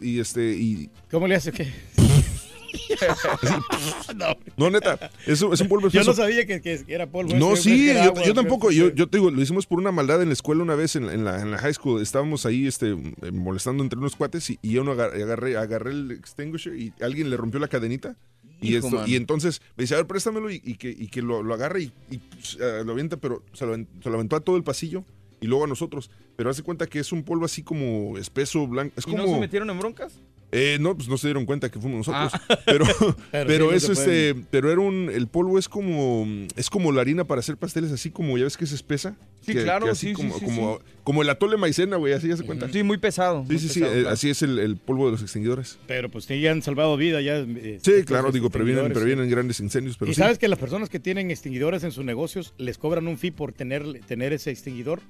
Y, 0.00 0.16
y 0.16 0.20
este, 0.20 0.52
y... 0.52 0.90
¿Cómo 1.10 1.26
le 1.26 1.36
hace 1.36 1.52
qué? 1.52 1.72
no, 4.16 4.36
No, 4.56 4.70
neta, 4.70 5.10
es, 5.26 5.42
es 5.42 5.60
un 5.60 5.68
polvo 5.68 5.88
yo 5.88 6.00
espeso. 6.00 6.10
no 6.10 6.14
sabía 6.16 6.46
que, 6.46 6.60
que 6.60 6.84
era 6.88 7.06
polvo. 7.10 7.34
No, 7.36 7.56
sí, 7.56 7.86
yo, 7.92 8.00
agua, 8.02 8.22
yo 8.24 8.34
tampoco. 8.34 8.70
Yo, 8.70 8.92
yo 8.94 9.08
te 9.08 9.18
digo, 9.18 9.30
lo 9.30 9.40
hicimos 9.40 9.66
por 9.66 9.78
una 9.78 9.92
maldad 9.92 10.22
en 10.22 10.28
la 10.28 10.34
escuela 10.34 10.62
una 10.62 10.74
vez 10.74 10.96
en, 10.96 11.04
en 11.08 11.24
la, 11.24 11.40
en 11.40 11.50
la 11.50 11.58
high 11.58 11.74
school. 11.74 12.00
Estábamos 12.02 12.46
ahí 12.46 12.66
este, 12.66 12.90
eh, 12.90 13.30
molestando 13.32 13.82
entre 13.82 13.98
unos 13.98 14.16
cuates 14.16 14.50
y, 14.50 14.58
y 14.62 14.72
yo 14.72 14.84
no 14.84 14.92
agar- 14.92 15.14
agarré, 15.14 15.56
agarré 15.56 15.90
el 15.92 16.10
extinguisher 16.12 16.74
y 16.76 16.92
alguien 17.00 17.30
le 17.30 17.36
rompió 17.36 17.60
la 17.60 17.68
cadenita. 17.68 18.16
Y, 18.62 18.76
Hijo, 18.76 18.86
esto, 18.86 18.96
mano. 18.96 19.08
y 19.08 19.16
entonces 19.16 19.62
me 19.76 19.84
dice, 19.84 19.94
a 19.94 19.98
ver, 19.98 20.06
préstamelo 20.06 20.50
y, 20.50 20.60
y 20.62 20.74
que, 20.74 20.90
y 20.90 21.08
que 21.08 21.22
lo, 21.22 21.42
lo 21.42 21.54
agarre 21.54 21.82
y, 21.84 21.92
y, 22.10 22.18
pues, 22.18 22.58
eh, 22.60 22.82
lo 22.84 22.92
avienta, 22.92 23.16
pero 23.16 23.42
se 23.54 23.64
lo, 23.64 23.74
avent- 23.74 23.88
se 24.02 24.10
lo 24.10 24.16
aventó 24.16 24.36
a 24.36 24.40
todo 24.40 24.56
el 24.56 24.62
pasillo 24.64 25.02
y 25.40 25.46
luego 25.46 25.64
a 25.64 25.66
nosotros. 25.66 26.10
Pero 26.36 26.50
hace 26.50 26.62
cuenta 26.62 26.86
que 26.86 26.98
es 26.98 27.10
un 27.12 27.22
polvo 27.22 27.46
así 27.46 27.62
como 27.62 28.18
espeso, 28.18 28.66
blanco. 28.66 28.92
Es 28.98 29.06
¿Y 29.06 29.10
como... 29.10 29.24
no 29.24 29.32
se 29.34 29.40
metieron 29.40 29.70
en 29.70 29.78
broncas? 29.78 30.12
Eh, 30.52 30.78
no, 30.80 30.96
pues 30.96 31.08
no 31.08 31.16
se 31.16 31.28
dieron 31.28 31.46
cuenta 31.46 31.70
que 31.70 31.78
fuimos 31.78 32.06
nosotros. 32.08 32.32
Ah. 32.48 32.58
Pero, 32.66 32.84
Pero 33.30 33.46
pero, 33.46 33.64
sí, 33.66 33.70
no 33.70 33.72
eso, 33.72 33.92
este, 33.92 34.34
pero 34.50 34.72
era 34.72 34.80
un, 34.80 35.08
el 35.12 35.28
polvo 35.28 35.58
es 35.58 35.68
como, 35.68 36.26
es 36.56 36.68
como 36.70 36.90
la 36.90 37.00
harina 37.02 37.24
para 37.24 37.38
hacer 37.38 37.56
pasteles, 37.56 37.92
así 37.92 38.10
como, 38.10 38.36
ya 38.36 38.44
ves 38.44 38.56
que 38.56 38.64
es 38.64 38.72
espesa. 38.72 39.14
Sí, 39.46 39.52
Que- 39.54 39.62
claro, 39.62 39.86
que 39.86 39.92
así 39.92 40.08
sí, 40.08 40.14
sí, 40.14 40.14
como, 40.16 40.38
sí, 40.78 40.84
como, 41.04 41.22
el 41.22 41.30
atole 41.30 41.56
maicena, 41.56 41.96
güey, 41.96 42.12
así 42.14 42.28
ya 42.28 42.36
se 42.36 42.44
cuenta. 42.44 42.68
Sí, 42.68 42.82
muy 42.82 42.98
pesado. 42.98 43.42
Sí, 43.46 43.52
muy 43.52 43.58
sí, 43.60 43.68
sí, 43.68 43.80
pesado, 43.80 43.94
eh, 43.96 44.00
claro. 44.02 44.14
así 44.14 44.30
es 44.30 44.42
el, 44.42 44.58
el 44.58 44.76
polvo 44.76 45.06
de 45.06 45.12
los 45.12 45.22
extinguidores. 45.22 45.78
Pero 45.86 46.08
pues 46.10 46.24
sí, 46.24 46.40
ya 46.40 46.50
han 46.50 46.62
salvado 46.62 46.96
vida. 46.96 47.20
Ya, 47.20 47.36
eh, 47.38 47.78
Sí, 47.82 48.02
claro, 48.04 48.32
digo, 48.32 48.50
previenen, 48.50 48.92
previenen 48.92 49.30
grandes 49.30 49.60
incendios, 49.60 49.96
pero 49.96 50.10
y 50.10 50.14
sí. 50.14 50.20
sabes 50.20 50.38
que 50.38 50.48
las 50.48 50.58
personas 50.58 50.88
que 50.90 50.98
tienen 51.00 51.30
extinguidores 51.30 51.84
en 51.84 51.92
sus 51.92 52.04
negocios 52.04 52.54
les 52.58 52.76
cobran 52.76 53.06
un 53.06 53.18
fee 53.18 53.30
por 53.30 53.52
tener, 53.52 54.00
tener 54.06 54.32
ese 54.32 54.50
extinguidor. 54.50 55.00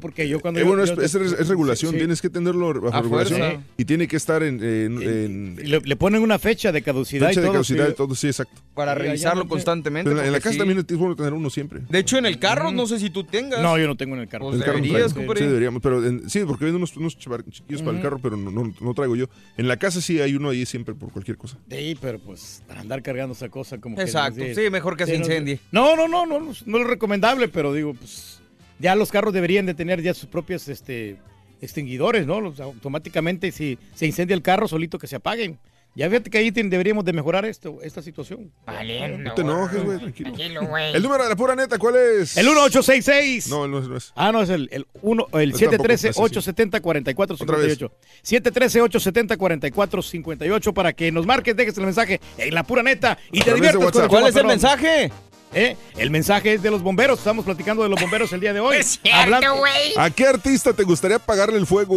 Porque 0.00 0.28
yo 0.28 0.40
cuando. 0.40 0.60
Eh, 0.60 0.62
yo- 0.64 0.68
bueno, 0.68 0.82
es, 0.82 0.90
yo- 0.94 1.00
es- 1.02 1.14
es 1.14 1.48
regulación, 1.48 1.92
sí. 1.92 1.98
tienes 1.98 2.20
que 2.20 2.28
tenerlo 2.30 2.72
bajo 2.80 2.96
A 2.96 3.02
regulación 3.02 3.38
fuerza. 3.38 3.60
y 3.76 3.84
tiene 3.84 4.08
que 4.08 4.16
estar 4.16 4.42
en, 4.42 4.62
en- 4.62 5.02
en 5.02 5.58
Y 5.62 5.68
le, 5.68 5.80
le 5.80 5.96
ponen 5.96 6.22
una 6.22 6.38
fecha 6.38 6.72
de 6.72 6.82
caducidad 6.82 7.28
fecha 7.28 7.40
y 7.40 7.42
de 7.42 7.46
todo. 7.46 7.52
caducidad 7.54 7.86
sí. 7.86 7.92
y 7.92 7.94
todo, 7.94 8.14
sí, 8.14 8.26
exacto. 8.26 8.60
Para 8.74 8.94
revisarlo 8.94 9.44
no- 9.44 9.48
constantemente. 9.48 10.10
Pero 10.10 10.22
en, 10.24 10.32
la- 10.32 10.38
casa 10.40 10.52
sí. 10.52 10.58
también 10.58 10.78
es 10.78 10.96
bueno 10.96 11.14
tener 11.16 11.32
uno 11.32 11.48
siempre. 11.50 11.80
De 11.88 11.98
hecho, 11.98 12.18
en 12.18 12.26
el 12.26 12.38
carro, 12.38 12.72
no 12.72 12.86
sé 12.86 12.98
si 12.98 13.10
tú 13.10 13.24
tengas. 13.24 13.62
No, 13.62 13.78
yo 13.78 13.86
no 13.86 13.96
tengo 13.96 14.14
en 14.16 14.22
el 14.22 14.28
carro. 14.28 14.46
Pues 14.46 14.58
El 14.58 14.64
carro 14.64 14.78
no. 14.78 15.34
Sí, 15.36 15.44
deberíamos, 15.44 15.80
pero 15.82 16.04
en- 16.04 16.28
sí, 16.28 16.40
porque 16.46 16.64
venden 16.64 16.76
unos, 16.78 16.96
unos 16.96 17.16
chiquillos 17.18 17.82
para 17.82 17.96
el 17.96 18.02
carro, 18.02 18.18
pero 18.22 18.36
no, 18.36 18.50
no, 18.50 18.74
no 18.80 18.94
traigo 18.94 19.16
yo. 19.16 19.26
En 19.56 19.68
la 19.68 19.76
casa 19.76 20.00
sí 20.00 20.20
hay 20.20 20.34
uno 20.34 20.50
ahí 20.50 20.66
siempre 20.66 20.94
por 20.94 21.10
cualquier 21.12 21.36
cosa. 21.36 21.58
Sí, 21.70 21.96
pero 22.00 22.18
pues 22.18 22.62
para 22.66 22.80
andar 22.80 23.02
cargando 23.02 23.34
esa 23.34 23.48
cosa 23.48 23.78
como 23.78 23.96
que- 23.96 24.02
Exacto, 24.02 24.42
sí, 24.54 24.70
mejor 24.70 24.96
que 24.96 25.06
se 25.06 25.16
incendie. 25.16 25.60
No, 25.72 25.96
no, 25.96 26.08
no, 26.08 26.26
no, 26.26 26.40
no, 26.40 26.52
no 26.64 26.78
es 26.78 26.86
recomendable, 26.86 27.48
pero 27.48 27.72
digo, 27.72 27.94
pues 27.94 28.35
ya 28.78 28.94
los 28.94 29.10
carros 29.10 29.32
deberían 29.32 29.64
de 29.66 29.74
tener 29.74 30.02
ya 30.02 30.12
sus 30.14 30.28
propios 30.28 30.68
este, 30.68 31.16
extinguidores, 31.60 32.26
¿no? 32.26 32.40
Los- 32.40 32.60
automáticamente 32.60 33.50
si 33.52 33.78
se 33.94 34.06
incendia 34.06 34.34
el 34.34 34.42
carro, 34.42 34.68
solito 34.68 34.98
que 34.98 35.06
se 35.06 35.16
apaguen. 35.16 35.58
Ya 35.94 36.10
fíjate 36.10 36.28
que 36.28 36.36
ahí 36.36 36.52
te- 36.52 36.62
deberíamos 36.62 37.06
de 37.06 37.14
mejorar 37.14 37.46
esto, 37.46 37.78
esta 37.82 38.02
situación. 38.02 38.52
No 38.66 39.32
te 39.34 39.40
enojes, 39.40 39.82
güey, 39.82 39.98
tranquilo. 39.98 40.30
Tranquilo, 40.34 40.66
güey. 40.66 40.94
El 40.94 41.02
número 41.02 41.22
de 41.24 41.30
la 41.30 41.36
pura 41.36 41.56
neta, 41.56 41.78
¿cuál 41.78 41.96
es? 41.96 42.36
El 42.36 42.44
1866. 42.44 43.48
No, 43.48 43.66
no 43.66 43.78
es. 43.78 43.88
No 43.88 43.96
es. 43.96 44.12
Ah, 44.14 44.30
no, 44.30 44.42
es 44.42 44.50
el, 44.50 44.68
el, 44.72 44.86
uno, 45.00 45.26
el 45.32 45.52
No, 45.52 45.58
tampoco, 45.58 45.84
713-870-4458. 45.94 47.90
713-870-4458 48.22 50.72
para 50.74 50.92
que 50.92 51.10
nos 51.12 51.26
marques, 51.26 51.56
dejes 51.56 51.76
el 51.78 51.84
mensaje 51.84 52.20
en 52.38 52.54
la 52.54 52.62
pura 52.64 52.82
neta 52.82 53.18
y 53.32 53.40
te 53.40 53.54
diviertas 53.54 53.90
con 53.92 54.02
el 54.02 54.08
¿Cuál 54.08 54.26
es 54.26 54.36
el 54.36 54.46
mensaje? 54.46 55.10
¿Eh? 55.54 55.76
El 55.96 56.10
mensaje 56.10 56.54
es 56.54 56.62
de 56.62 56.70
los 56.70 56.82
bomberos. 56.82 57.18
Estamos 57.18 57.44
platicando 57.44 57.82
de 57.82 57.88
los 57.88 58.00
bomberos 58.00 58.32
el 58.32 58.40
día 58.40 58.52
de 58.52 58.60
hoy. 58.60 58.76
Es 58.80 59.00
cierto, 59.02 59.56
güey. 59.56 59.94
¿A 59.96 60.10
qué 60.10 60.26
artista 60.26 60.72
te 60.72 60.82
gustaría 60.82 61.18
pagarle 61.18 61.58
el 61.58 61.66
fuego? 61.66 61.96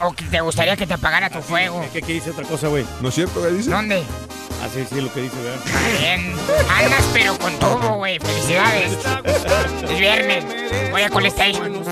¿O 0.00 0.12
que 0.12 0.24
te 0.24 0.40
gustaría 0.40 0.76
que 0.76 0.86
te 0.86 0.94
apagara 0.94 1.28
tu 1.28 1.40
fuego. 1.40 1.84
¿Qué, 1.92 2.00
qué 2.00 2.14
dice 2.14 2.30
otra 2.30 2.44
cosa, 2.44 2.68
güey? 2.68 2.84
¿No 3.00 3.08
es 3.10 3.14
cierto? 3.14 3.42
¿Qué 3.42 3.50
dice? 3.50 3.70
¿Dónde? 3.70 4.02
Ah, 4.62 4.68
sí, 4.72 4.84
sí, 4.88 5.00
lo 5.00 5.12
que 5.12 5.22
dice, 5.22 5.36
¿verdad? 5.42 5.60
Bien. 6.00 6.34
Andas 6.70 7.04
pero 7.12 7.38
con 7.38 7.58
todo, 7.58 7.96
güey. 7.96 8.18
Felicidades. 8.18 8.92
Es 9.88 9.98
viernes. 9.98 10.44
Voy 10.90 11.02
a 11.02 11.10
Colestation. 11.10 11.84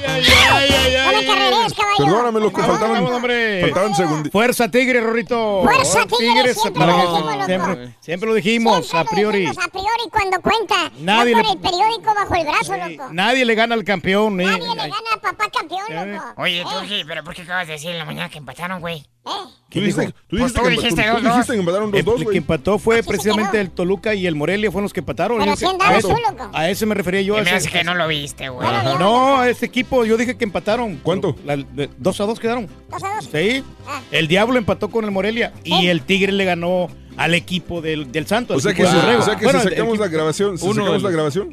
No 0.00 1.12
me 1.12 1.26
carreres, 1.26 1.74
caballo. 1.74 1.96
Perdóname, 1.98 2.40
loco, 2.40 2.62
faltaban, 2.62 3.06
faltaban 3.06 3.94
segundos. 3.94 4.32
Fuerza 4.32 4.70
Tigre, 4.70 5.00
Rorrito. 5.00 5.62
Fuerza 5.64 6.06
Tigre, 6.06 6.54
siempre 6.54 6.86
lo 6.86 6.92
dijimos, 6.96 7.24
loco. 7.34 7.44
siempre, 7.46 7.94
siempre 8.00 8.28
lo 8.28 8.34
dijimos, 8.34 8.86
Siempre 8.86 8.98
a 9.00 9.04
priori. 9.14 9.42
lo 9.44 9.50
dijimos 9.50 9.66
a 9.66 9.70
priori 9.70 10.10
cuando 10.10 10.40
cuenta. 10.40 10.92
Nadie 11.00 11.34
no 11.34 11.42
le- 11.42 11.50
el 11.52 11.58
periódico 11.58 12.14
bajo 12.14 12.34
el 12.34 12.46
brazo, 12.46 12.76
loco. 12.76 13.08
Nadie 13.12 13.44
le 13.44 13.54
gana 13.54 13.74
al 13.74 13.84
campeón. 13.84 14.40
¿eh? 14.40 14.44
Nadie 14.44 14.68
le 14.68 14.74
gana 14.76 14.94
a 15.14 15.20
papá 15.20 15.48
campeón, 15.50 16.12
loco. 16.12 16.24
Oye, 16.36 16.64
Turgi, 16.64 17.04
¿pero 17.04 17.24
por 17.24 17.34
qué 17.34 17.42
acabas 17.42 17.66
de 17.66 17.74
decir 17.74 17.90
en 17.90 17.98
la 17.98 18.04
mañana 18.04 18.28
que 18.28 18.38
empataron, 18.38 18.80
güey? 18.80 19.04
Tú 19.22 19.78
dijiste, 19.78 20.06
tú 20.26 20.36
Pues 20.36 20.40
dijiste 20.40 20.58
tú 20.58 20.64
que, 20.64 20.70
dijiste 20.70 21.02
tú- 21.02 21.08
tú 21.08 21.22
2-2. 21.22 21.32
dijiste 21.32 21.52
que 21.52 21.58
empataron 21.60 21.94
El, 21.94 22.04
2-2, 22.04 22.20
el 22.22 22.28
que 22.30 22.38
empató 22.38 22.78
fue 22.78 23.02
precisamente 23.04 23.60
el 23.60 23.70
Toluca 23.70 24.14
y 24.14 24.26
el 24.26 24.34
Morelia 24.34 24.70
fueron 24.72 24.84
los 24.84 24.92
que 24.92 24.98
empataron. 25.00 25.38
Pero 25.38 25.54
sí 25.56 25.64
andabas 25.64 25.94
a, 25.94 25.98
eso, 25.98 26.08
tú, 26.08 26.14
loco. 26.16 26.50
a 26.52 26.68
ese 26.70 26.86
me 26.86 26.94
refería 26.96 27.22
yo. 27.22 27.36
A 27.36 27.42
me 27.42 27.50
hace 27.52 27.68
que 27.70 27.84
no 27.84 27.94
lo 27.94 28.08
viste, 28.08 28.48
güey. 28.48 28.66
No, 28.98 29.38
a 29.38 29.48
ese 29.48 29.66
equipo 29.66 30.04
yo 30.04 30.16
dije 30.16 30.36
que 30.36 30.44
empataron. 30.44 30.96
¿Cuánto? 31.02 31.36
La- 31.44 31.56
de- 31.56 31.88
dos 31.98 32.20
a 32.20 32.24
dos 32.26 32.40
quedaron. 32.40 32.66
Dos 32.90 33.04
a 33.04 33.14
dos. 33.16 33.28
Sí. 33.30 33.62
Ah. 33.86 34.00
El 34.10 34.26
Diablo 34.26 34.58
empató 34.58 34.88
con 34.90 35.04
el 35.04 35.10
Morelia 35.12 35.52
y 35.62 35.86
el 35.86 36.02
Tigre 36.02 36.32
le 36.32 36.44
ganó 36.44 36.88
al 37.16 37.34
equipo 37.34 37.80
del, 37.80 38.10
del 38.10 38.26
Santos. 38.26 38.56
O 38.56 38.60
sea 38.60 38.74
que, 38.74 38.84
si, 38.84 38.96
o 38.96 39.22
sea 39.22 39.36
que 39.36 39.44
Bueno, 39.44 39.60
si 39.60 39.68
sacamos 39.68 39.94
el- 39.94 40.00
la 40.00 40.08
grabación, 40.08 40.58
si 40.58 40.64
uno 40.64 40.74
sacamos 40.82 41.02
la 41.04 41.10
grabación. 41.10 41.50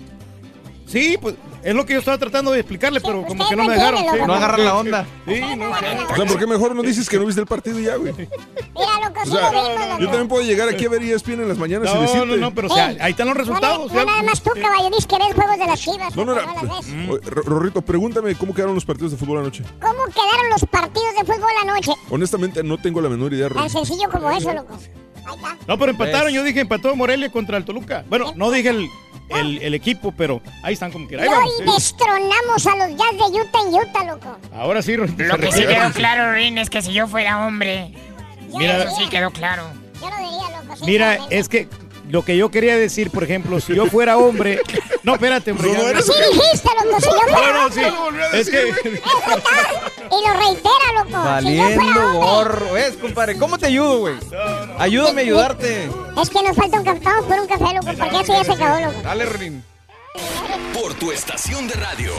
Sí, 0.88 1.18
pues 1.22 1.36
es 1.64 1.76
lo 1.76 1.86
que 1.86 1.94
yo 1.94 2.00
estaba 2.00 2.18
tratando 2.18 2.52
de 2.52 2.60
explicarle, 2.60 3.00
pero 3.02 3.26
como 3.26 3.48
que 3.48 3.56
no 3.56 3.64
no 3.64 3.70
me 3.70 3.76
dejaron. 3.76 4.00
sí. 4.00 4.06
No 4.26 4.34
agarran 4.34 4.64
la 4.66 4.76
onda. 4.76 5.06
Sí, 5.28 5.42
no. 5.58 5.70
O 5.72 6.16
sea, 6.16 6.26
¿por 6.26 6.40
qué 6.40 6.48
mejor 6.48 6.76
no 6.76 6.82
dices 6.82 7.10
que 7.10 7.18
no 7.18 7.26
viste 7.26 7.42
el 7.42 7.48
partido 7.48 7.80
y 7.80 7.84
ya, 7.86 7.96
güey? 7.96 8.14
Mira, 8.14 8.28
loco, 9.10 9.22
O 9.22 9.26
sí 9.26 9.32
sea, 9.32 9.52
lo 9.52 9.64
vimos, 9.70 9.88
loco. 9.88 10.00
yo 10.00 10.06
también 10.08 10.28
puedo 10.28 10.44
llegar 10.44 10.70
aquí 10.70 10.86
a 10.86 10.90
ver 10.90 11.02
ESPN 11.04 11.42
en 11.42 11.48
las 11.50 11.58
mañanas 11.58 11.90
y 11.92 11.94
No, 11.96 12.02
decirte. 12.02 12.26
no, 12.28 12.36
no, 12.38 12.54
pero 12.54 12.68
o 12.68 12.74
sea, 12.74 12.96
ahí 13.00 13.12
están 13.12 13.28
los 13.28 13.36
No, 13.36 13.40
resultados. 13.42 13.92
no, 13.92 14.00
no, 14.00 14.06
nada 14.06 14.24
más 14.24 14.42
tú, 14.42 14.52
caballo, 14.62 14.90
dices 14.90 15.08
que 15.08 15.18
ves 15.18 15.34
juegos 15.36 15.58
de 15.60 15.66
las 15.66 15.80
chivas. 15.80 16.16
No, 16.16 16.26
no, 16.26 16.36
no 16.36 17.22
Ro- 17.24 17.42
Rorrito, 17.44 17.82
pregúntame 17.82 18.36
cómo 18.36 18.54
quedaron 18.54 18.76
los 18.76 18.86
partidos 18.86 19.12
de 19.12 19.18
fútbol 19.18 19.40
anoche. 19.40 19.64
¿Cómo 19.82 20.06
quedaron 20.06 20.50
los 20.52 20.66
partidos 20.70 21.16
de 21.20 21.26
fútbol 21.26 21.50
anoche? 21.64 21.92
Honestamente, 22.10 22.64
no 22.64 22.78
tengo 22.78 23.02
la 23.02 23.10
menor 23.10 23.34
idea, 23.34 23.48
Tan 23.50 23.58
Rorrito. 23.58 23.86
sencillo 23.86 24.10
como 24.10 24.30
eso, 24.32 24.54
loco. 24.54 24.74
Ahí 25.26 25.36
está. 25.36 25.58
No, 25.68 25.78
pero 25.78 25.92
empataron. 25.92 26.32
Yo 26.32 26.42
dije 26.44 26.62
empató 26.62 26.96
Morelia 26.96 27.30
contra 27.30 27.58
el 27.58 27.66
Toluca. 27.66 28.06
Bueno, 28.10 28.32
no 28.38 28.50
dije 28.50 28.70
el, 28.70 28.88
el, 29.30 29.58
el 29.62 29.74
equipo, 29.74 30.12
pero 30.16 30.42
ahí 30.64 30.74
están 30.74 30.92
como 30.92 31.08
quiera. 31.08 31.24
Y 31.26 31.28
Ahí 31.28 31.34
vamos, 31.34 31.52
hoy 31.60 31.66
sí. 31.68 31.74
destronamos 31.74 32.68
a 32.68 32.76
los 32.76 32.90
Jazz 32.98 33.32
de 33.32 33.40
Utah 33.42 33.60
en 33.68 33.74
Utah, 33.74 34.04
loco. 34.06 34.38
Ahora 34.56 34.82
sí, 34.82 34.96
Lo 34.96 35.06
que 35.38 35.52
sí 35.52 35.66
quedó 35.66 35.92
claro, 35.94 36.34
Rin, 36.34 36.58
es 36.58 36.70
que 36.70 36.82
si 36.82 36.94
yo 36.94 37.08
fuera 37.08 37.46
hombre. 37.46 37.94
Mira- 38.58 38.84
Eso 38.84 38.96
sí 38.98 39.08
quedó 39.10 39.30
claro. 39.32 39.64
Yo 40.02 40.10
lo 40.10 40.16
diría, 40.18 40.62
loco. 40.62 40.76
sí, 40.78 40.84
Mira, 40.86 41.18
es 41.30 41.50
que 41.50 41.68
lo 42.10 42.24
que 42.24 42.38
yo 42.38 42.50
quería 42.50 42.76
decir, 42.78 43.12
por 43.12 43.24
ejemplo, 43.24 43.60
si 43.60 43.76
yo 43.76 43.86
fuera 43.88 44.18
hombre. 44.18 44.62
No, 45.04 45.14
espérate, 45.14 45.52
hombre. 45.52 45.72
ya- 45.74 45.98
Así 46.00 46.12
dijiste, 46.32 46.70
loco, 46.84 47.00
si 47.00 47.06
yo 47.10 47.36
fuera 47.36 47.54
No, 47.54 47.70
no, 47.70 47.72
sí. 47.74 47.82
Es 48.34 48.50
que. 48.50 48.70
Y 50.10 50.28
lo 50.28 50.34
reitera, 50.34 50.94
loco. 50.96 51.10
Si 51.10 51.14
yo 51.14 51.64
Valiendo 51.64 52.02
hombre. 52.02 52.20
gorro. 52.20 52.74
¿Ves, 52.74 52.96
compadre? 52.98 53.38
¿Cómo 53.38 53.58
te 53.58 53.68
ayudo, 53.68 54.00
güey? 54.00 54.16
Ayúdame 54.80 55.22
a 55.22 55.26
ayudarte. 55.26 55.90
Es 56.22 56.30
que 56.30 56.42
nos 56.44 56.56
falta 56.56 56.78
un 56.80 56.86
café. 56.86 57.00
Vamos 57.04 57.26
por 57.26 57.40
un 57.40 57.48
café, 57.48 57.64
loco, 57.74 57.88
porque 58.00 58.20
eso 58.22 58.34
ya 58.34 58.44
se 58.44 58.52
acabó, 58.54 58.80
loco. 58.80 59.02
Dale, 59.04 59.26
Rin. 59.26 59.64
Por 60.74 60.94
tu 60.96 61.12
estación 61.12 61.68
de 61.68 61.74
radio. 61.76 62.14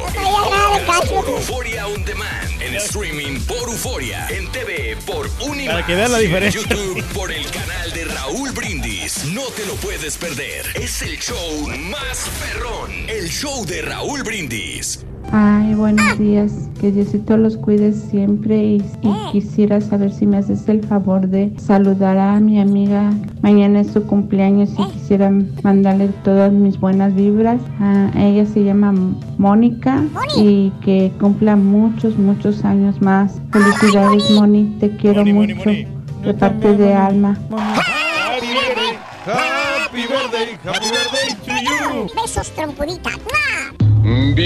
Por 1.09 1.29
Euforia 1.29 1.87
On 1.87 2.05
Demand. 2.05 2.63
En 2.63 2.75
streaming 2.75 3.41
por 3.41 3.69
Euforia. 3.69 4.27
En 4.29 4.51
TV 4.53 4.97
por 5.07 5.29
Unimas. 5.41 5.75
Para 5.75 5.87
que 5.87 5.95
vean 5.95 6.13
la 6.13 6.21
y 6.21 6.25
en 6.25 6.29
diferencia. 6.29 6.61
YouTube 6.61 7.03
por 7.15 7.33
el 7.33 7.49
canal 7.51 7.93
de 7.93 8.05
Raúl 8.07 8.51
Brindis. 8.53 9.25
No 9.27 9.45
te 9.57 9.65
lo 9.67 9.75
puedes 9.77 10.17
perder. 10.17 10.67
Es 10.75 11.03
el 11.03 11.19
show 11.19 11.69
más 11.79 12.29
perrón. 12.41 12.91
El 13.09 13.29
show 13.29 13.65
de 13.65 13.83
Raúl 13.83 14.23
Brindis. 14.23 15.01
Ay, 15.31 15.75
buenos 15.75 16.19
días. 16.19 16.69
Que 16.81 16.91
Diosito 16.91 17.37
los 17.37 17.57
cuide 17.57 17.93
siempre 17.93 18.57
y, 18.65 18.77
y 19.03 19.15
quisiera 19.33 19.81
saber 19.81 20.13
si 20.13 20.27
me 20.27 20.39
haces 20.39 20.67
el 20.69 20.83
favor 20.85 21.29
de 21.29 21.53
saludar 21.59 22.17
a 22.17 22.41
mi 22.41 22.61
amiga. 22.61 23.13
Mañana 23.43 23.81
es 23.81 23.93
su 23.93 24.05
cumpleaños 24.05 24.71
y 24.79 24.85
quisiera 24.93 25.31
mandarle 25.63 26.09
todas 26.25 26.53
mis 26.53 26.81
buenas 26.81 27.15
vibras. 27.15 27.61
Ah, 27.81 28.11
ella 28.17 28.47
se 28.47 28.65
llama 28.65 28.95
Mónica 29.37 30.03
y 30.37 30.71
que 30.83 31.13
cumpla 31.21 31.57
muchos, 31.57 32.17
muchos 32.17 32.65
años 32.65 33.01
más. 33.03 33.39
Felicidades, 33.53 34.31
Moni. 34.31 34.77
Te 34.81 34.97
quiero 34.97 35.25
mucho. 35.27 35.71
De 36.23 36.35
parte 36.35 36.75
de 36.75 36.95
Alma. 36.95 37.37
Happy 37.51 38.47
birthday, 38.47 38.97
happy 39.27 40.07
birthday 40.07 41.35
to 41.45 41.53
you. 41.63 42.09
Besos, 42.23 42.51
trompudita. 42.53 43.11
Viernes, 44.09 44.39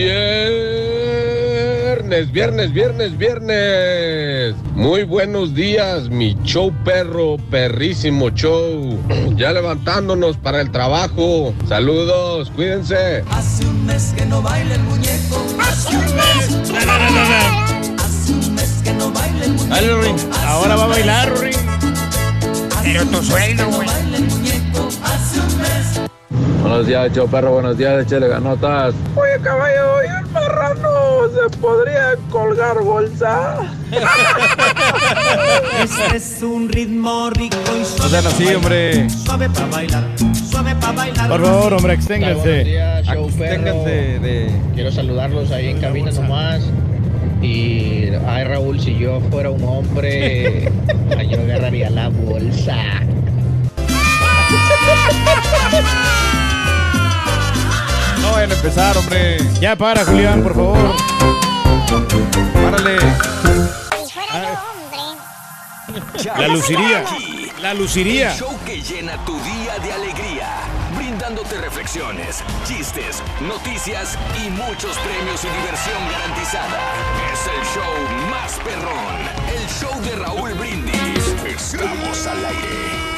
viernes, 2.32 2.72
viernes, 2.72 3.16
viernes. 3.16 4.56
Muy 4.74 5.04
buenos 5.04 5.54
días, 5.54 6.08
mi 6.08 6.36
show 6.42 6.72
perro, 6.84 7.36
perrísimo 7.50 8.30
show. 8.30 8.98
Ya 9.36 9.52
levantándonos 9.52 10.36
para 10.36 10.60
el 10.60 10.72
trabajo. 10.72 11.54
Saludos, 11.68 12.50
cuídense. 12.50 13.22
Hace 13.30 13.64
un 13.64 13.86
mes 13.86 14.12
que 14.16 14.26
no 14.26 14.42
baila 14.42 14.74
el 14.74 14.82
muñeco. 14.82 15.46
Hace 15.60 15.96
un 15.96 16.04
mes. 16.04 16.72
Hace 17.98 18.32
un 18.32 18.54
mes 18.54 18.80
que 18.82 18.92
no 18.94 19.12
baila 19.12 19.44
el 19.44 19.52
muñeco. 19.52 19.74
Dale. 19.74 20.14
Ahora 20.44 20.74
va 20.76 20.84
a 20.84 20.88
bailar, 20.88 21.32
Rin. 21.38 21.54
Pero 22.82 23.06
tu 23.06 23.22
sueldo, 23.22 23.68
güey. 23.68 23.88
Buenos 26.62 26.86
días, 26.86 27.12
show 27.12 27.28
perro. 27.28 27.52
Buenos 27.52 27.76
días, 27.76 28.02
échale 28.06 28.28
ganotas. 28.28 28.94
Oye, 29.16 29.38
caballo, 29.42 30.02
¿y 30.02 30.06
el 30.24 30.26
marrano 30.30 31.28
se 31.28 31.58
podría 31.58 32.14
colgar 32.30 32.78
bolsa? 32.82 33.56
Este 35.82 36.16
es 36.16 36.42
un 36.42 36.68
ritmo 36.68 37.28
rico 37.30 37.56
y 37.76 37.80
No 37.80 37.84
suave. 37.84 38.10
sean 38.10 38.26
así, 38.26 38.54
hombre. 38.54 39.10
Suave 39.10 39.50
para 39.50 39.66
bailar. 39.66 40.04
Suave 40.50 40.74
para 40.76 40.92
bailar. 40.92 41.28
Por 41.28 41.44
favor, 41.44 41.72
hombre, 41.74 41.94
exténganse. 41.94 42.40
Buenos 42.48 42.64
días, 42.64 43.06
show 43.06 43.30
perro. 43.38 43.50
Ténganse 43.54 43.90
de. 44.20 44.50
Quiero 44.74 44.90
saludarlos 44.92 45.50
ahí 45.50 45.68
en 45.68 45.80
cabina 45.80 46.10
nomás. 46.12 46.62
Y, 47.42 48.08
ay 48.28 48.44
Raúl, 48.44 48.80
si 48.80 48.96
yo 48.96 49.20
fuera 49.30 49.50
un 49.50 49.64
hombre, 49.64 50.70
yo 51.28 51.40
agarraría 51.40 51.90
la 51.90 52.08
bolsa. 52.08 52.76
No 58.20 58.32
vayan 58.32 58.50
a 58.52 58.54
empezar, 58.54 58.96
hombre. 58.96 59.38
Ya 59.60 59.76
para, 59.76 60.04
Julián, 60.04 60.42
por 60.42 60.54
favor. 60.54 60.96
Párale. 62.54 62.98
Si 63.00 64.10
fuera 64.10 64.42
yo 64.42 64.48
hombre. 64.70 66.38
La 66.38 66.48
luciría. 66.48 66.98
Aquí, 67.00 67.52
La 67.60 67.74
luciría. 67.74 68.32
El 68.32 68.38
show 68.38 68.58
que 68.64 68.80
llena 68.82 69.16
tu 69.24 69.34
día 69.40 69.78
de 69.82 69.92
alegría, 69.92 70.48
brindándote 70.96 71.58
reflexiones, 71.58 72.42
chistes, 72.66 73.22
noticias 73.40 74.18
y 74.44 74.50
muchos 74.50 74.96
premios 74.98 75.44
y 75.44 75.48
diversión 75.48 76.02
garantizada. 76.10 76.80
Es 77.32 77.46
el 77.46 77.62
show 77.74 77.94
más 78.30 78.58
perrón, 78.64 79.20
el 79.54 79.68
show 79.68 80.00
de 80.02 80.16
Raúl 80.16 80.54
Brindis. 80.54 81.34
Estamos 81.46 82.26
al 82.26 82.44
aire. 82.44 83.11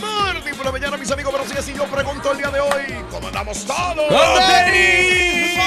Morning 0.00 0.54
por 0.54 0.66
la 0.66 0.72
mañana, 0.72 0.96
mis 0.96 1.10
amigos. 1.10 1.32
Pero 1.32 1.48
sí, 1.48 1.56
así 1.58 1.74
yo 1.74 1.84
pregunto 1.84 2.32
el 2.32 2.38
día 2.38 2.50
de 2.50 2.60
hoy: 2.60 3.04
¿Cómo 3.10 3.28
andamos 3.28 3.64
todos? 3.64 4.08
¡Con 4.08 4.46
tenis! 4.48 5.58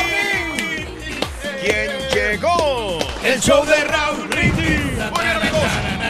¿Quién 1.61 1.91
llegó? 2.13 2.99
El 3.23 3.39
show 3.39 3.65
de 3.65 3.83
Raúl 3.85 4.27
Brindis. 4.27 4.79
Muy 5.11 5.23
bien, 5.23 5.37
amigos. 5.37 5.61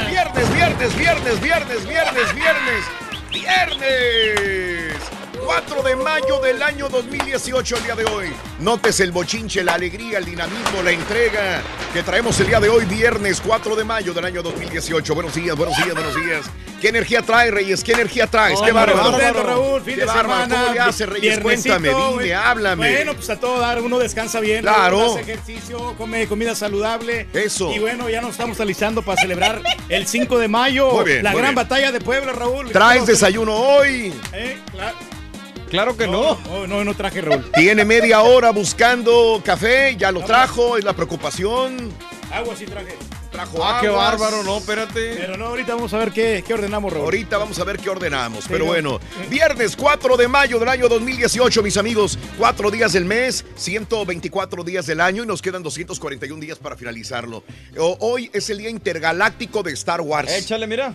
Viernes, 0.09 0.53
viernes, 0.53 0.95
viernes, 0.95 1.41
viernes, 1.41 1.87
viernes, 1.87 2.35
viernes. 2.35 2.83
Viernes. 3.31 4.92
4 5.45 5.83
de 5.83 5.95
mayo 5.97 6.39
del 6.41 6.61
año 6.61 6.87
2018, 6.89 7.77
el 7.77 7.83
día 7.83 7.95
de 7.95 8.05
hoy. 8.05 8.33
Notes 8.59 8.99
el 9.01 9.11
bochinche, 9.11 9.63
la 9.63 9.73
alegría, 9.73 10.17
el 10.19 10.25
dinamismo, 10.25 10.81
la 10.83 10.91
entrega 10.91 11.61
que 11.93 12.01
traemos 12.01 12.39
el 12.39 12.47
día 12.47 12.59
de 12.59 12.69
hoy, 12.69 12.85
viernes 12.85 13.41
4 13.45 13.75
de 13.75 13.83
mayo 13.83 14.13
del 14.13 14.25
año 14.25 14.41
2018. 14.41 15.13
Buenos 15.13 15.35
días, 15.35 15.55
buenos 15.55 15.75
días, 15.77 15.93
buenos 15.93 16.15
días. 16.15 16.45
¿Qué 16.79 16.89
energía 16.89 17.21
trae, 17.21 17.49
Reyes? 17.49 17.83
¿Qué 17.83 17.93
energía 17.93 18.27
traes? 18.27 18.59
¡Qué 18.59 18.71
Hombre, 18.71 18.93
bárbaro! 18.93 19.11
contento, 19.11 19.43
Raúl, 19.43 19.81
fin 19.81 19.95
¡Qué 19.95 20.01
de 20.01 20.07
semana. 20.07 20.55
¿Cómo 20.55 20.73
le 20.73 20.79
hace, 20.79 21.05
Reyes? 21.05 21.39
Cuéntame, 21.39 21.89
dime, 21.89 22.11
güey. 22.11 22.31
háblame. 22.33 22.89
Bueno, 22.93 23.13
pues 23.13 23.29
a 23.29 23.39
todo 23.39 23.59
dar, 23.59 23.81
uno 23.81 23.99
descansa 23.99 24.39
bien. 24.41 24.61
Claro. 24.61 25.11
Hace 25.11 25.21
ejercicio, 25.21 25.95
come 25.97 26.27
comida 26.27 26.55
saludable. 26.55 27.27
Eso. 27.33 27.71
Y 27.73 27.79
bueno, 27.79 28.09
ya 28.09 28.19
nos 28.21 28.31
estamos 28.31 28.59
alistando 28.59 29.01
para 29.01 29.21
celebrar 29.21 29.61
el 29.87 30.07
5 30.07 30.37
de 30.39 30.47
mayo. 30.47 30.91
Muy 30.91 31.05
bien, 31.05 31.23
la 31.23 31.31
muy 31.31 31.39
gran 31.41 31.55
bien. 31.55 31.67
batalla 31.67 31.91
de 31.91 32.01
Puebla, 32.01 32.33
Raúl. 32.33 32.69
¿Traes 32.71 33.05
desayuno 33.05 33.53
hoy? 33.55 34.13
Eh, 34.33 34.59
claro. 34.71 34.97
Claro 35.73 35.97
que 35.97 36.05
no. 36.05 36.37
No, 36.45 36.67
no, 36.67 36.83
no 36.83 36.93
traje, 36.93 37.19
Raúl. 37.19 37.49
Tiene 37.55 37.83
media 37.83 38.21
hora 38.21 38.51
buscando 38.51 39.41
café, 39.43 39.95
ya 39.97 40.11
lo 40.11 40.21
trajo, 40.21 40.77
es 40.77 40.83
la 40.83 40.93
preocupación. 40.93 41.91
Agua 42.31 42.55
sí 42.55 42.65
traje. 42.65 42.95
Trajo 43.33 43.63
Ah, 43.65 43.79
qué 43.81 43.87
bárbaro, 43.89 44.43
no, 44.43 44.59
espérate. 44.59 45.15
Pero 45.17 45.37
no, 45.37 45.47
ahorita 45.47 45.73
vamos 45.73 45.91
a 45.93 45.97
ver 45.97 46.11
qué, 46.11 46.43
qué 46.45 46.53
ordenamos, 46.53 46.93
Raúl. 46.93 47.05
Ahorita 47.05 47.37
vamos 47.39 47.57
a 47.59 47.63
ver 47.63 47.79
qué 47.79 47.89
ordenamos. 47.89 48.45
Pero 48.47 48.59
no. 48.59 48.65
bueno, 48.65 48.99
viernes 49.29 49.75
4 49.75 50.17
de 50.17 50.27
mayo 50.27 50.59
del 50.59 50.69
año 50.69 50.87
2018, 50.87 51.63
mis 51.63 51.75
amigos. 51.77 52.19
Cuatro 52.37 52.69
días 52.69 52.93
del 52.93 53.05
mes, 53.05 53.43
124 53.55 54.63
días 54.63 54.85
del 54.85 55.01
año 55.01 55.23
y 55.23 55.25
nos 55.27 55.41
quedan 55.41 55.63
241 55.63 56.39
días 56.39 56.59
para 56.59 56.75
finalizarlo. 56.77 57.43
O- 57.77 57.97
Hoy 58.01 58.29
es 58.33 58.49
el 58.51 58.59
día 58.59 58.69
intergaláctico 58.69 59.63
de 59.63 59.71
Star 59.73 60.01
Wars. 60.01 60.31
Échale, 60.31 60.67
mira. 60.67 60.93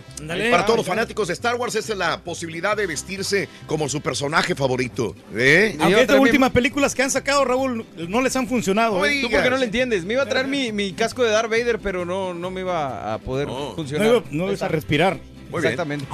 Para 0.51 0.65
todos 0.65 0.77
los 0.77 0.85
fanáticos 0.87 1.27
de 1.27 1.33
Star 1.33 1.55
Wars, 1.57 1.75
esa 1.75 1.91
es 1.91 1.97
la 1.99 2.21
posibilidad 2.23 2.77
de 2.77 2.87
vestirse 2.87 3.49
como 3.67 3.89
su 3.89 3.99
personaje 3.99 4.55
favorito. 4.55 5.13
¿eh? 5.35 5.75
Aunque 5.79 5.95
estas 6.01 6.07
también- 6.07 6.21
últimas 6.21 6.51
películas 6.51 6.95
que 6.95 7.03
han 7.03 7.11
sacado, 7.11 7.43
Raúl, 7.43 7.85
no 8.07 8.21
les 8.21 8.33
han 8.37 8.47
funcionado. 8.47 9.05
¿eh? 9.05 9.19
Tú 9.23 9.29
porque 9.29 9.49
no 9.49 9.57
le 9.57 9.65
entiendes. 9.65 10.05
Me 10.05 10.13
iba 10.13 10.23
a 10.23 10.29
traer 10.29 10.47
mi, 10.47 10.71
mi 10.71 10.93
casco 10.93 11.23
de 11.23 11.31
Darth 11.31 11.49
Vader, 11.49 11.79
pero 11.79 12.05
no, 12.05 12.28
no 12.33 12.51
me 12.51 12.61
iba 12.61 13.13
a 13.13 13.17
poder 13.19 13.47
No. 13.47 13.69
No, 13.69 13.75
funcionar. 13.75 14.07
iba- 14.07 14.23
no 14.31 14.47
ibas 14.47 14.61
a 14.61 14.67
respirar. 14.67 15.19
Muy 15.49 15.61
bien. 15.61 15.73
Exactamente. 15.73 16.05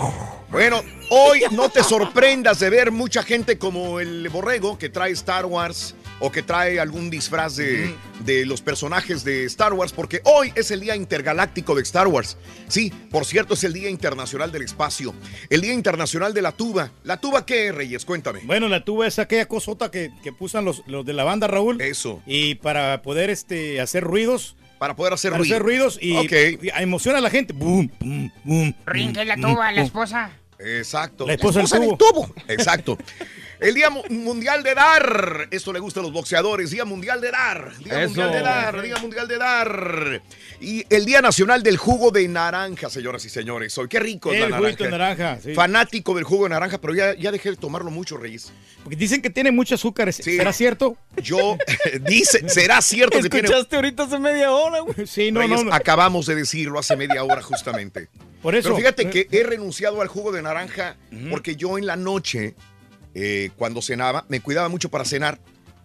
Bueno, 0.50 0.82
hoy 1.10 1.42
no 1.52 1.68
te 1.70 1.84
sorprendas 1.84 2.60
de 2.60 2.70
ver 2.70 2.92
mucha 2.92 3.22
gente 3.22 3.58
como 3.58 4.00
el 4.00 4.30
borrego 4.30 4.78
que 4.78 4.88
trae 4.88 5.12
Star 5.12 5.46
Wars 5.46 5.94
o 6.22 6.32
que 6.32 6.42
trae 6.42 6.80
algún 6.80 7.10
disfraz 7.10 7.58
de, 7.58 7.94
de 8.24 8.46
los 8.46 8.62
personajes 8.62 9.26
de 9.26 9.44
Star 9.44 9.74
Wars, 9.74 9.92
porque 9.92 10.22
hoy 10.24 10.54
es 10.56 10.72
el 10.72 10.80
Día 10.80 10.96
Intergaláctico 10.96 11.76
de 11.76 11.82
Star 11.82 12.08
Wars. 12.08 12.38
Sí, 12.70 12.94
por 13.12 13.26
cierto, 13.26 13.56
es 13.56 13.66
el 13.66 13.74
Día 13.74 13.90
Internacional 13.90 14.54
del 14.54 14.62
Espacio, 14.62 15.14
el 15.50 15.60
Día 15.60 15.74
Internacional 15.74 16.34
de 16.34 16.42
la 16.42 16.54
Tuba. 16.54 16.92
¿La 17.04 17.18
tuba 17.20 17.46
qué, 17.46 17.74
Reyes? 17.74 18.06
Cuéntame. 18.06 18.40
Bueno, 18.46 18.70
la 18.70 18.86
tuba 18.86 19.06
es 19.08 19.20
aquella 19.20 19.48
cosota 19.50 19.92
que, 19.92 20.12
que 20.24 20.32
pusan 20.32 20.64
los, 20.64 20.84
los 20.88 21.06
de 21.06 21.12
la 21.12 21.26
banda, 21.26 21.48
Raúl. 21.48 21.82
Eso. 21.82 22.22
Y 22.26 22.56
para 22.56 23.02
poder 23.02 23.30
este, 23.30 23.82
hacer 23.82 24.06
ruidos. 24.06 24.56
Para 24.78 24.96
poder 24.96 25.14
hacer 25.14 25.32
para 25.32 25.40
ruido. 25.40 25.56
hacer 25.56 25.64
ruidos 25.64 25.98
y, 26.02 26.16
Ok. 26.18 26.32
y 26.64 26.70
emociona 26.82 27.20
a 27.20 27.22
la 27.22 27.30
gente. 27.30 27.54
Boom, 27.54 27.92
boom, 28.00 28.32
boom. 28.44 28.76
Rinque 28.86 29.24
la 29.26 29.36
boom, 29.36 29.54
tuba, 29.54 29.72
la 29.72 29.82
esposa. 29.82 30.32
Exacto. 30.60 31.26
La 31.28 31.34
esposa 31.34 31.60
del 31.62 31.80
del 31.80 31.98
tubo. 31.98 32.34
Exacto. 32.48 32.98
El 33.60 33.74
Día 33.74 33.90
Mu- 33.90 34.04
Mundial 34.10 34.64
de 34.64 34.74
Dar. 34.74 35.48
Esto 35.52 35.72
le 35.72 35.80
gusta 35.80 36.00
a 36.00 36.04
los 36.04 36.12
boxeadores. 36.12 36.72
Día 36.72 36.86
Mundial 36.86 37.22
de 37.22 37.32
Dar. 37.32 37.78
Día 37.80 38.00
Eso. 38.04 38.08
Mundial 38.10 38.32
de 38.32 38.42
Dar. 38.42 38.82
Día 38.82 38.98
Mundial 38.98 39.28
de 39.28 39.38
Dar. 39.38 40.22
Y 40.60 40.86
el 40.90 41.06
Día 41.06 41.22
Nacional 41.22 41.64
del 41.64 41.78
Jugo 41.78 42.12
de 42.12 42.28
Naranja, 42.28 42.90
señoras 42.90 43.24
y 43.26 43.30
señores. 43.30 43.78
Hoy, 43.78 43.88
qué 43.88 44.00
rico 44.00 44.32
es 44.34 44.42
El 44.42 44.52
la 44.52 44.58
juguito 44.58 44.84
naranja. 44.90 45.16
de 45.16 45.24
naranja. 45.24 45.42
sí. 45.44 45.54
Fanático 45.54 46.14
del 46.16 46.24
jugo 46.24 46.44
de 46.46 46.50
naranja, 46.52 46.80
pero 46.80 46.94
ya, 46.94 47.14
ya 47.16 47.32
dejé 47.32 47.52
de 47.52 47.58
tomarlo 47.58 47.92
mucho, 47.92 48.18
Reyes. 48.18 48.52
Porque 48.84 48.96
dicen 48.96 49.22
que 49.22 49.30
tiene 49.30 49.52
mucho 49.52 49.76
azúcar. 49.76 50.12
Sí. 50.14 50.24
¿Será 50.24 50.54
cierto? 50.54 50.98
Yo, 51.22 51.58
dice, 52.02 52.48
¿será 52.50 52.82
cierto 52.82 53.20
que 53.22 53.30
tiene... 53.30 53.48
Escuchaste 53.48 53.76
ahorita 53.76 54.04
hace 54.04 54.20
media 54.20 54.52
hora, 54.52 54.80
güey. 54.82 55.08
Sí, 55.08 55.32
no, 55.32 55.42
Reyes, 55.42 55.64
no. 55.64 55.70
no. 55.70 55.74
acabamos 55.76 56.26
de 56.26 56.36
decirlo 56.36 56.80
hace 56.80 56.96
media 56.96 57.24
hora 57.24 57.42
justamente. 57.42 58.10
Por 58.42 58.56
eso. 58.56 58.70
Pero 58.70 58.78
fíjate 58.78 59.04
eh, 59.04 59.10
que 59.10 59.28
he 59.32 59.44
renunciado 59.44 60.02
al 60.02 60.08
jugo 60.08 60.32
de 60.32 60.42
naranja 60.42 60.98
porque 61.32 61.56
yo 61.56 61.78
en 61.78 61.86
la 61.88 61.96
noche, 61.96 62.54
eh, 63.16 63.50
cuando 63.58 63.82
cenaba, 63.82 64.26
me 64.30 64.40
cuidaba 64.42 64.70
mucho 64.70 64.90
para 64.90 65.06
cenar, 65.06 65.40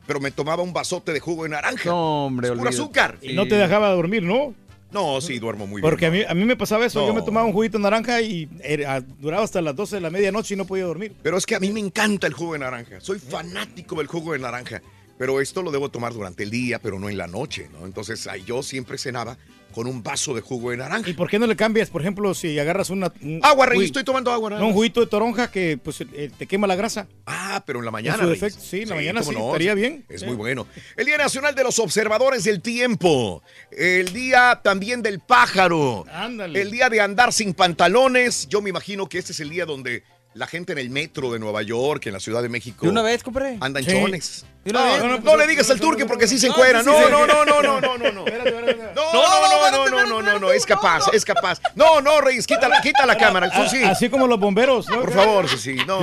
pero 0.07 0.21
me 0.21 0.31
tomaba 0.31 0.63
un 0.63 0.73
vasote 0.75 1.13
de 1.15 1.21
jugo 1.21 1.45
de 1.45 1.49
naranja. 1.51 1.89
No, 1.89 2.27
hombre, 2.27 2.49
Es 2.49 2.51
puro 2.53 2.63
olvídate. 2.65 2.83
azúcar. 2.83 3.19
Y 3.23 3.33
no 3.33 3.47
te 3.49 3.55
dejaba 3.55 3.89
dormir, 3.91 4.23
¿no? 4.23 4.55
No, 4.93 5.21
sí, 5.21 5.39
duermo 5.39 5.69
muy 5.69 5.81
Porque 5.81 6.07
a 6.07 6.11
bien. 6.11 6.25
mí, 6.27 6.31
a 6.31 6.35
mí 6.35 6.45
me 6.45 6.57
pasaba 6.57 6.85
eso. 6.85 7.01
No. 7.01 7.07
Yo 7.07 7.15
me 7.15 7.23
tomaba 7.23 7.47
un 7.47 7.53
juguito 7.53 7.79
de 7.79 7.83
naranja 7.85 8.21
y 8.21 8.49
era- 8.65 9.01
duraba 9.01 9.45
hasta 9.45 9.63
las 9.63 9.77
12 9.77 9.95
de 9.97 10.01
la 10.03 10.11
medianoche 10.11 10.55
y 10.55 10.57
no 10.57 10.65
podía 10.65 10.85
dormir. 10.85 11.15
Pero 11.23 11.39
es 11.39 11.47
que 11.47 11.55
a 11.55 11.61
mí 11.61 11.71
me 11.73 11.79
encanta 11.79 12.27
el 12.27 12.33
jugo 12.33 12.55
de 12.55 12.59
naranja. 12.59 13.01
Soy 13.01 13.21
fanático 13.21 13.95
del 13.97 14.09
jugo 14.09 14.33
de 14.33 14.41
naranja. 14.41 14.83
Pero 15.17 15.41
esto 15.41 15.63
lo 15.63 15.71
debo 15.71 15.91
tomar 15.91 16.13
durante 16.13 16.43
el 16.43 16.51
día, 16.51 16.81
pero 16.81 16.99
no 16.99 17.09
en 17.09 17.19
la 17.19 17.29
noche, 17.29 17.69
¿no? 17.73 17.87
Entonces, 17.87 18.27
ahí 18.27 18.43
yo 18.45 18.65
siempre 18.65 18.99
cenaba 18.99 19.37
con 19.75 19.87
un 19.87 20.03
vaso 20.03 20.35
de 20.35 20.41
jugo 20.41 20.71
de 20.71 20.77
naranja. 20.79 21.09
¿Y 21.09 21.13
por 21.15 21.29
qué 21.31 21.39
no 21.39 21.47
le 21.47 21.57
cambias? 21.57 21.91
Por 21.91 22.01
ejemplo, 22.01 22.35
si 22.35 22.59
agarras 22.59 22.91
una... 22.91 23.13
un 23.23 23.41
Agua, 23.43 23.67
Rey, 23.67 23.85
estoy 23.85 24.05
tomando 24.05 24.33
agua. 24.33 24.51
nada 24.51 24.61
No, 24.63 24.69
un 24.69 24.73
juguito 24.75 25.01
de 25.01 25.07
toronja 25.07 25.51
que 25.51 25.79
pues 25.83 26.01
eh, 26.01 26.31
te 26.37 26.47
quema 26.47 26.67
la 26.67 26.77
grasa. 26.77 27.07
Ah, 27.27 27.63
pero 27.67 27.79
en 27.79 27.85
la 27.85 27.91
mañana. 27.91 28.17
En 28.17 28.21
su 28.23 28.27
Reyes. 28.27 28.41
defecto, 28.41 28.65
sí, 28.65 28.83
en 28.83 28.89
la 28.89 28.95
mañana 28.97 29.21
cómo 29.23 29.39
sí, 29.39 29.47
estaría 29.47 29.75
bien. 29.75 30.05
Es 30.09 30.21
Sí. 30.21 30.27
muy 30.27 30.37
bueno. 30.37 30.67
El 30.97 31.07
Día 31.07 31.17
Nacional 31.19 31.55
de 31.55 31.65
los 31.65 31.79
Observadores 31.79 32.45
del 32.45 32.61
Tiempo. 32.63 33.43
El 33.71 34.13
Día 34.13 34.61
también 34.63 35.03
del 35.03 35.21
Pájaro. 35.21 36.05
Ándale. 36.13 36.61
El 36.61 36.71
Día 36.71 36.89
de 36.89 37.01
andar 37.01 37.33
sin 37.33 37.55
pantalones. 37.55 38.49
Yo 38.49 38.61
me 38.63 38.71
imagino 38.71 39.09
que 39.09 39.19
este 39.19 39.33
es 39.33 39.41
el 39.41 39.51
día 39.51 39.67
donde 39.67 40.03
la 40.35 40.47
gente 40.47 40.73
en 40.73 40.79
el 40.79 40.91
metro 40.91 41.33
de 41.33 41.39
Nueva 41.41 41.63
York, 41.63 42.07
en 42.07 42.13
la 42.13 42.21
Ciudad 42.21 42.41
de 42.43 42.49
México, 42.49 42.87
¿De 42.87 42.93
una 42.93 43.03
vez, 43.03 43.23
compadre? 43.23 43.57
anda 43.61 43.81
en 43.81 43.87
Sí. 43.87 43.93
chones. 43.93 44.47
¿De 44.65 44.71
una 44.73 44.99
No, 44.99 45.19
no, 45.21 45.37
le 45.39 45.47
digas 45.47 45.71
al 45.71 45.81
turque 45.81 46.05
porque 46.05 46.29
sí 46.29 46.39
se 46.39 46.49
encuera. 46.49 46.81
sí, 46.81 46.87
No, 46.87 46.97
sí, 46.99 47.05
sí. 47.07 47.11
no, 47.11 47.27
no, 47.27 47.45
no, 47.47 47.63
no, 47.63 47.81
no, 47.81 47.99
no, 47.99 48.13
no. 48.13 48.25
No, 48.25 49.13
no, 49.13 49.71
no, 49.71 49.71
no, 49.71 49.89
no, 49.89 50.07
no, 50.07 50.23
no, 50.23 50.39
no, 50.39 50.53
es 50.53 50.67
capaz, 50.67 51.05
es 51.13 51.25
capaz. 51.25 51.61
No, 51.75 52.01
no, 52.03 52.21
Reyes, 52.21 52.47
quita 52.47 52.69
la, 52.69 52.81
quita 52.83 53.07
la 53.07 53.17
cámara, 53.17 53.51
Susi. 53.55 53.83
Así 53.85 54.11
como 54.11 54.27
los 54.27 54.39
bomberos, 54.39 54.87
¿no? 54.89 55.01
Por 55.01 55.13
favor, 55.15 55.49
Susi, 55.49 55.77
no. 55.87 56.01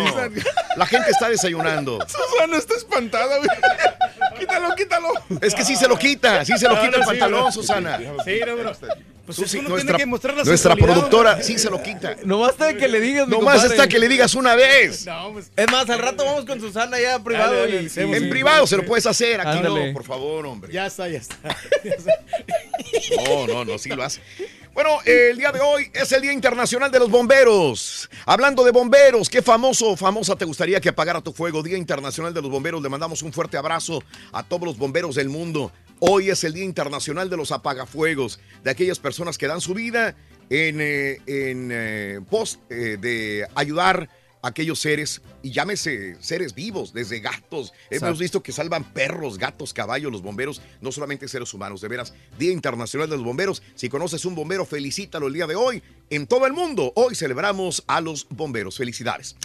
La 0.75 0.85
gente 0.87 1.11
está 1.11 1.29
desayunando. 1.29 1.99
Susana 2.07 2.57
está 2.57 2.75
espantada, 2.75 3.37
güey. 3.37 3.49
Quítalo, 4.39 4.75
quítalo. 4.75 5.09
Es 5.41 5.53
que 5.53 5.63
sí 5.63 5.75
se 5.75 5.87
lo 5.87 5.97
quita, 5.97 6.43
sí 6.43 6.57
se 6.57 6.67
lo 6.67 6.75
quita 6.81 6.97
el 6.97 7.03
sí, 7.03 7.07
pantalón. 7.09 7.51
Susana. 7.51 7.99
Sí, 8.25 8.39
no, 8.45 8.55
bro. 8.55 8.71
Pues 9.25 9.35
Susi, 9.35 9.57
uno 9.57 9.67
nuestra 9.69 9.87
tiene 9.97 9.99
que 9.99 10.05
mostrar 10.05 10.37
la 10.37 10.43
nuestra 10.45 10.73
productora 10.77 11.43
sí 11.43 11.59
se 11.59 11.69
lo 11.69 11.83
quita. 11.83 12.15
No 12.23 12.39
basta 12.39 12.67
de 12.67 12.77
que 12.77 12.87
le 12.87 13.01
digas, 13.01 13.27
Nomás 13.27 13.61
está 13.65 13.85
que 13.85 13.99
le 13.99 14.07
digas 14.07 14.35
una 14.35 14.55
vez. 14.55 15.05
No, 15.05 15.33
pues, 15.33 15.51
Es 15.53 15.69
más, 15.69 15.89
al 15.89 15.99
rato 15.99 16.23
vamos 16.23 16.45
con 16.45 16.61
Susana 16.61 16.97
ya 16.97 17.19
privado. 17.21 17.51
Dale, 17.53 17.73
dale, 17.73 17.83
y- 17.83 17.85
hacemos, 17.87 18.15
En 18.15 18.23
sí. 18.23 18.29
privado 18.29 18.46
se 18.65 18.77
lo 18.77 18.85
puedes 18.85 19.05
hacer, 19.05 19.39
aquí 19.41 19.57
Ándale. 19.57 19.87
no, 19.87 19.93
por 19.93 20.03
favor, 20.03 20.45
hombre. 20.45 20.71
ya 20.71 20.85
está, 20.87 21.07
ya 21.09 21.19
está. 21.19 21.37
No, 23.25 23.47
no, 23.47 23.65
no, 23.65 23.77
sí 23.77 23.89
lo 23.89 24.03
hace. 24.03 24.21
Bueno, 24.73 24.99
el 25.05 25.37
día 25.37 25.51
de 25.51 25.59
hoy 25.59 25.89
es 25.91 26.11
el 26.11 26.21
Día 26.21 26.31
Internacional 26.31 26.91
de 26.91 26.99
los 26.99 27.09
Bomberos. 27.09 28.07
Hablando 28.27 28.63
de 28.63 28.69
bomberos, 28.69 29.27
¿qué 29.27 29.41
famoso 29.41 29.89
o 29.89 29.97
famosa 29.97 30.35
te 30.35 30.45
gustaría 30.45 30.79
que 30.79 30.89
apagara 30.89 31.19
tu 31.19 31.33
fuego? 31.33 31.63
Día 31.63 31.77
Internacional 31.77 32.31
de 32.31 32.43
los 32.43 32.51
Bomberos. 32.51 32.83
Le 32.83 32.89
mandamos 32.89 33.23
un 33.23 33.33
fuerte 33.33 33.57
abrazo 33.57 34.03
a 34.31 34.43
todos 34.43 34.65
los 34.65 34.77
bomberos 34.77 35.15
del 35.15 35.29
mundo. 35.29 35.71
Hoy 35.99 36.29
es 36.29 36.43
el 36.43 36.53
Día 36.53 36.63
Internacional 36.63 37.27
de 37.27 37.37
los 37.37 37.51
Apagafuegos, 37.51 38.39
de 38.63 38.69
aquellas 38.69 38.99
personas 38.99 39.39
que 39.39 39.47
dan 39.47 39.61
su 39.61 39.73
vida 39.73 40.15
en, 40.51 40.79
eh, 40.79 41.21
en 41.25 41.69
eh, 41.73 42.19
pos 42.29 42.59
eh, 42.69 42.97
de 43.01 43.47
ayudar 43.55 44.07
a 44.07 44.09
aquellos 44.41 44.79
seres, 44.79 45.21
y 45.41 45.51
llámese 45.51 46.15
seres 46.19 46.53
vivos, 46.53 46.93
desde 46.93 47.19
gatos. 47.19 47.73
Hemos 47.89 48.19
visto 48.19 48.41
que 48.41 48.51
salvan 48.51 48.93
perros, 48.93 49.37
gatos, 49.37 49.73
caballos, 49.73 50.11
los 50.11 50.21
bomberos, 50.21 50.61
no 50.81 50.91
solamente 50.91 51.27
seres 51.27 51.53
humanos. 51.53 51.81
De 51.81 51.87
veras, 51.87 52.13
Día 52.37 52.51
Internacional 52.51 53.09
de 53.09 53.15
los 53.15 53.25
Bomberos. 53.25 53.61
Si 53.75 53.89
conoces 53.89 54.25
un 54.25 54.35
bombero, 54.35 54.65
felicítalo 54.65 55.27
el 55.27 55.33
día 55.33 55.47
de 55.47 55.55
hoy. 55.55 55.81
En 56.09 56.27
todo 56.27 56.45
el 56.45 56.53
mundo, 56.53 56.93
hoy 56.95 57.15
celebramos 57.15 57.83
a 57.87 58.01
los 58.01 58.27
bomberos. 58.29 58.77
Felicidades. 58.77 59.35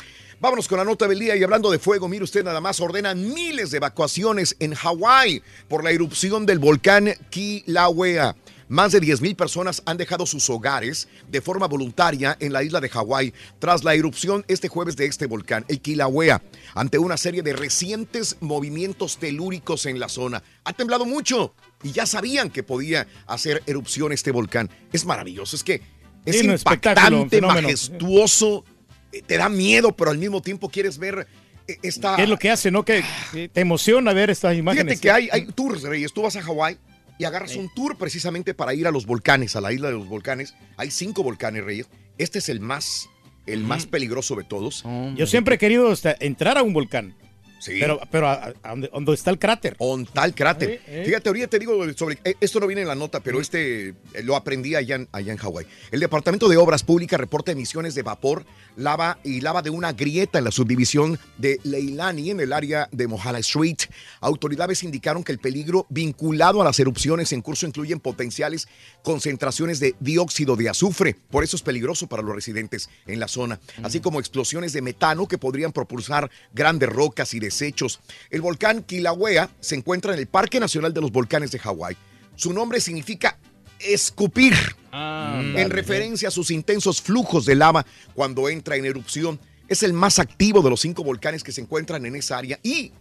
Vámonos 0.40 0.66
con 0.66 0.78
la 0.78 0.84
nota 0.84 1.06
del 1.06 1.20
día 1.20 1.36
y 1.36 1.42
hablando 1.44 1.70
de 1.70 1.78
fuego, 1.78 2.08
mire 2.08 2.24
usted 2.24 2.42
nada 2.42 2.60
más, 2.60 2.80
ordenan 2.80 3.32
miles 3.32 3.70
de 3.70 3.76
evacuaciones 3.76 4.56
en 4.58 4.74
Hawái 4.74 5.40
por 5.68 5.84
la 5.84 5.92
erupción 5.92 6.46
del 6.46 6.58
volcán 6.58 7.14
Kilauea. 7.30 8.34
Más 8.72 8.90
de 8.90 9.02
10.000 9.02 9.36
personas 9.36 9.82
han 9.84 9.98
dejado 9.98 10.24
sus 10.24 10.48
hogares 10.48 11.06
de 11.28 11.42
forma 11.42 11.68
voluntaria 11.68 12.38
en 12.40 12.54
la 12.54 12.62
isla 12.62 12.80
de 12.80 12.88
Hawái 12.88 13.34
tras 13.58 13.84
la 13.84 13.92
erupción 13.92 14.46
este 14.48 14.68
jueves 14.68 14.96
de 14.96 15.04
este 15.04 15.26
volcán, 15.26 15.66
el 15.68 15.82
Kilauea, 15.82 16.40
ante 16.74 16.96
una 16.96 17.18
serie 17.18 17.42
de 17.42 17.52
recientes 17.52 18.38
movimientos 18.40 19.18
telúricos 19.18 19.84
en 19.84 20.00
la 20.00 20.08
zona. 20.08 20.42
Ha 20.64 20.72
temblado 20.72 21.04
mucho 21.04 21.54
y 21.82 21.92
ya 21.92 22.06
sabían 22.06 22.48
que 22.48 22.62
podía 22.62 23.06
hacer 23.26 23.62
erupción 23.66 24.10
este 24.10 24.30
volcán. 24.30 24.70
Es 24.90 25.04
maravilloso, 25.04 25.54
es 25.54 25.64
que 25.64 25.82
es 26.24 26.38
Sí, 26.38 26.46
impactante, 26.46 27.42
majestuoso, 27.42 28.64
eh, 29.12 29.20
te 29.20 29.36
da 29.36 29.50
miedo, 29.50 29.94
pero 29.94 30.12
al 30.12 30.16
mismo 30.16 30.40
tiempo 30.40 30.70
quieres 30.70 30.96
ver 30.96 31.26
eh, 31.68 31.76
esta... 31.82 32.16
¿Qué 32.16 32.22
es 32.22 32.28
lo 32.30 32.38
que 32.38 32.48
hace, 32.48 32.70
no? 32.70 32.86
Que 32.86 33.04
que 33.32 33.50
te 33.50 33.60
emociona 33.60 34.14
ver 34.14 34.30
estas 34.30 34.56
imágenes. 34.56 34.98
Fíjate 34.98 35.00
que 35.02 35.10
hay, 35.10 35.28
hay 35.30 35.52
tours, 35.52 35.82
Reyes. 35.82 36.10
Tú 36.14 36.22
vas 36.22 36.36
a 36.36 36.42
Hawái 36.42 36.78
y 37.18 37.24
agarras 37.24 37.56
un 37.56 37.72
tour 37.74 37.96
precisamente 37.96 38.54
para 38.54 38.74
ir 38.74 38.86
a 38.86 38.90
los 38.90 39.06
volcanes, 39.06 39.56
a 39.56 39.60
la 39.60 39.72
isla 39.72 39.88
de 39.88 39.94
los 39.94 40.08
volcanes. 40.08 40.54
Hay 40.76 40.90
cinco 40.90 41.22
volcanes, 41.22 41.64
Reyes. 41.64 41.88
Este 42.18 42.38
es 42.38 42.48
el 42.48 42.60
más 42.60 43.08
el 43.46 43.64
más 43.64 43.86
peligroso 43.86 44.36
de 44.36 44.44
todos. 44.44 44.84
Yo 45.16 45.26
siempre 45.26 45.56
he 45.56 45.58
querido 45.58 45.90
hasta, 45.90 46.16
entrar 46.20 46.58
a 46.58 46.62
un 46.62 46.72
volcán. 46.72 47.14
Sí. 47.62 47.76
Pero, 47.78 48.00
pero 48.10 48.26
a, 48.26 48.52
a 48.62 48.70
donde, 48.70 48.88
donde 48.92 49.14
está 49.14 49.30
el 49.30 49.38
cráter. 49.38 49.76
Tal 50.12 50.34
cráter. 50.34 50.70
Eh, 50.70 50.80
eh. 50.88 51.02
Fíjate, 51.06 51.28
ahorita 51.28 51.46
te 51.46 51.58
digo 51.60 51.80
sobre. 51.96 52.18
eh, 52.24 52.34
Esto 52.40 52.58
no 52.58 52.66
viene 52.66 52.82
en 52.82 52.88
la 52.88 52.96
nota, 52.96 53.20
pero 53.20 53.40
este 53.40 53.90
eh, 53.90 53.94
lo 54.24 54.34
aprendí 54.34 54.74
allá 54.74 54.96
en, 54.96 55.08
allá 55.12 55.30
en 55.32 55.38
Hawái. 55.38 55.64
El 55.92 56.00
Departamento 56.00 56.48
de 56.48 56.56
Obras 56.56 56.82
Públicas 56.82 57.20
reporta 57.20 57.52
emisiones 57.52 57.94
de 57.94 58.02
vapor, 58.02 58.44
lava 58.74 59.18
y 59.22 59.40
lava 59.42 59.62
de 59.62 59.70
una 59.70 59.92
grieta 59.92 60.40
en 60.40 60.44
la 60.44 60.50
subdivisión 60.50 61.20
de 61.38 61.60
Leilani, 61.62 62.30
en 62.30 62.40
el 62.40 62.52
área 62.52 62.88
de 62.90 63.06
Mohala 63.06 63.38
Street. 63.38 63.78
Autoridades 64.20 64.82
indicaron 64.82 65.22
que 65.22 65.30
el 65.30 65.38
peligro 65.38 65.86
vinculado 65.88 66.62
a 66.62 66.64
las 66.64 66.80
erupciones 66.80 67.32
en 67.32 67.42
curso 67.42 67.66
incluyen 67.66 68.00
potenciales 68.00 68.66
concentraciones 69.04 69.78
de 69.78 69.94
dióxido 70.00 70.56
de 70.56 70.68
azufre. 70.68 71.14
Por 71.30 71.44
eso 71.44 71.54
es 71.56 71.62
peligroso 71.62 72.08
para 72.08 72.22
los 72.22 72.34
residentes 72.34 72.90
en 73.06 73.20
la 73.20 73.28
zona. 73.28 73.60
Así 73.84 74.00
como 74.00 74.18
explosiones 74.18 74.72
de 74.72 74.82
metano 74.82 75.28
que 75.28 75.38
podrían 75.38 75.70
propulsar 75.72 76.28
grandes 76.52 76.88
rocas 76.88 77.34
y 77.34 77.38
desechos. 77.52 78.00
El 78.30 78.40
volcán 78.40 78.82
Kilauea 78.82 79.50
se 79.60 79.74
encuentra 79.74 80.12
en 80.12 80.18
el 80.18 80.26
Parque 80.26 80.60
Nacional 80.60 80.92
de 80.92 81.00
los 81.00 81.12
Volcanes 81.12 81.50
de 81.50 81.58
Hawái. 81.58 81.96
Su 82.34 82.52
nombre 82.52 82.80
significa 82.80 83.38
escupir, 83.78 84.54
en 84.92 85.70
referencia 85.70 86.28
a 86.28 86.30
sus 86.30 86.50
intensos 86.50 87.00
flujos 87.00 87.46
de 87.46 87.54
lava 87.54 87.86
cuando 88.14 88.48
entra 88.48 88.76
en 88.76 88.84
erupción. 88.84 89.40
Es 89.68 89.82
el 89.82 89.92
más 89.92 90.18
activo 90.18 90.60
de 90.62 90.70
los 90.70 90.80
cinco 90.80 91.02
volcanes 91.02 91.42
que 91.42 91.52
se 91.52 91.60
encuentran 91.60 92.04
en 92.04 92.16
esa 92.16 92.38
área 92.38 92.58
y 92.62 92.92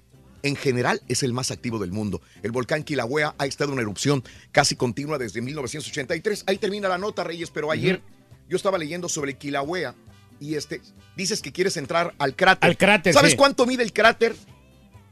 en 0.44 0.56
general 0.56 1.02
es 1.08 1.24
el 1.24 1.34
más 1.34 1.52
activo 1.52 1.80
del 1.80 1.92
mundo. 1.92 2.22
El 2.44 2.52
volcán 2.52 2.84
Kilauea 2.84 3.36
ha 3.38 3.46
estado 3.46 3.74
en 3.74 3.80
erupción 3.80 4.24
casi 4.52 4.76
continua 4.76 5.18
desde 5.18 5.42
1983. 5.42 6.46
Ahí 6.48 6.58
termina 6.58 6.88
la 6.88 6.98
nota, 6.98 7.24
Reyes, 7.24 7.52
pero 7.52 7.72
ayer 7.72 8.02
yo 8.50 8.58
estaba 8.58 8.78
leyendo 8.78 9.10
sobre 9.10 9.38
Kilauea 9.38 9.96
y 10.42 10.56
este 10.56 10.82
dices 11.16 11.42
que 11.42 11.54
quieres 11.54 11.78
entrar 11.78 12.14
al 12.18 12.36
cráter. 12.36 12.70
Al 12.70 12.78
cráter, 12.78 13.14
¿Sabes 13.14 13.32
sí. 13.32 13.38
cuánto 13.38 13.66
mide 13.66 13.84
el 13.84 13.94
cráter? 13.94 14.36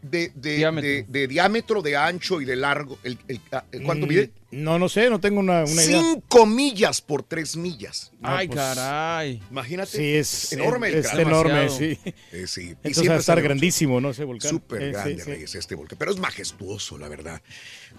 De, 0.01 0.31
de- 0.33 0.55
Diámetro. 0.55 0.89
de- 0.89 1.05
de 1.09 1.27
diámetro, 1.27 1.81
de 1.81 1.97
ancho 1.97 2.39
y 2.39 2.45
de 2.45 2.55
largo. 2.55 2.97
El- 3.03 3.19
el- 3.27 3.41
ah, 3.51 3.65
¿Cuánto 3.83 4.05
Mm, 4.05 4.09
mide? 4.09 4.31
No, 4.51 4.79
no 4.79 4.87
sé, 4.87 5.09
no 5.09 5.19
tengo 5.19 5.41
una, 5.41 5.65
una 5.65 5.83
idea. 5.83 6.01
Cinco 6.01 6.45
millas 6.45 7.01
por 7.01 7.21
tres 7.21 7.57
millas. 7.57 8.13
Ay, 8.21 8.47
pues, 8.47 8.57
caray. 8.57 9.41
Imagínate. 9.51 9.97
Sí, 9.97 10.15
es 10.15 10.53
enorme 10.53 10.87
el 10.87 10.95
es 10.95 11.05
cráter. 11.07 11.27
enorme, 11.27 11.69
sí. 11.69 11.99
Eh, 12.31 12.47
sí. 12.47 12.61
Y 12.83 12.87
Entonces 12.87 13.09
va 13.09 13.15
a 13.15 13.19
estar 13.19 13.41
grandísimo, 13.41 13.99
¿no? 13.99 14.11
Ese 14.11 14.23
volcán. 14.23 14.49
Súper 14.49 14.81
Eh, 14.83 14.91
grande, 14.93 15.15
sí. 15.21 15.29
Reyes, 15.31 15.53
este 15.55 15.75
volcán. 15.75 15.99
Pero 15.99 16.11
es 16.11 16.17
majestuoso, 16.17 16.97
la 16.97 17.09
verdad. 17.09 17.41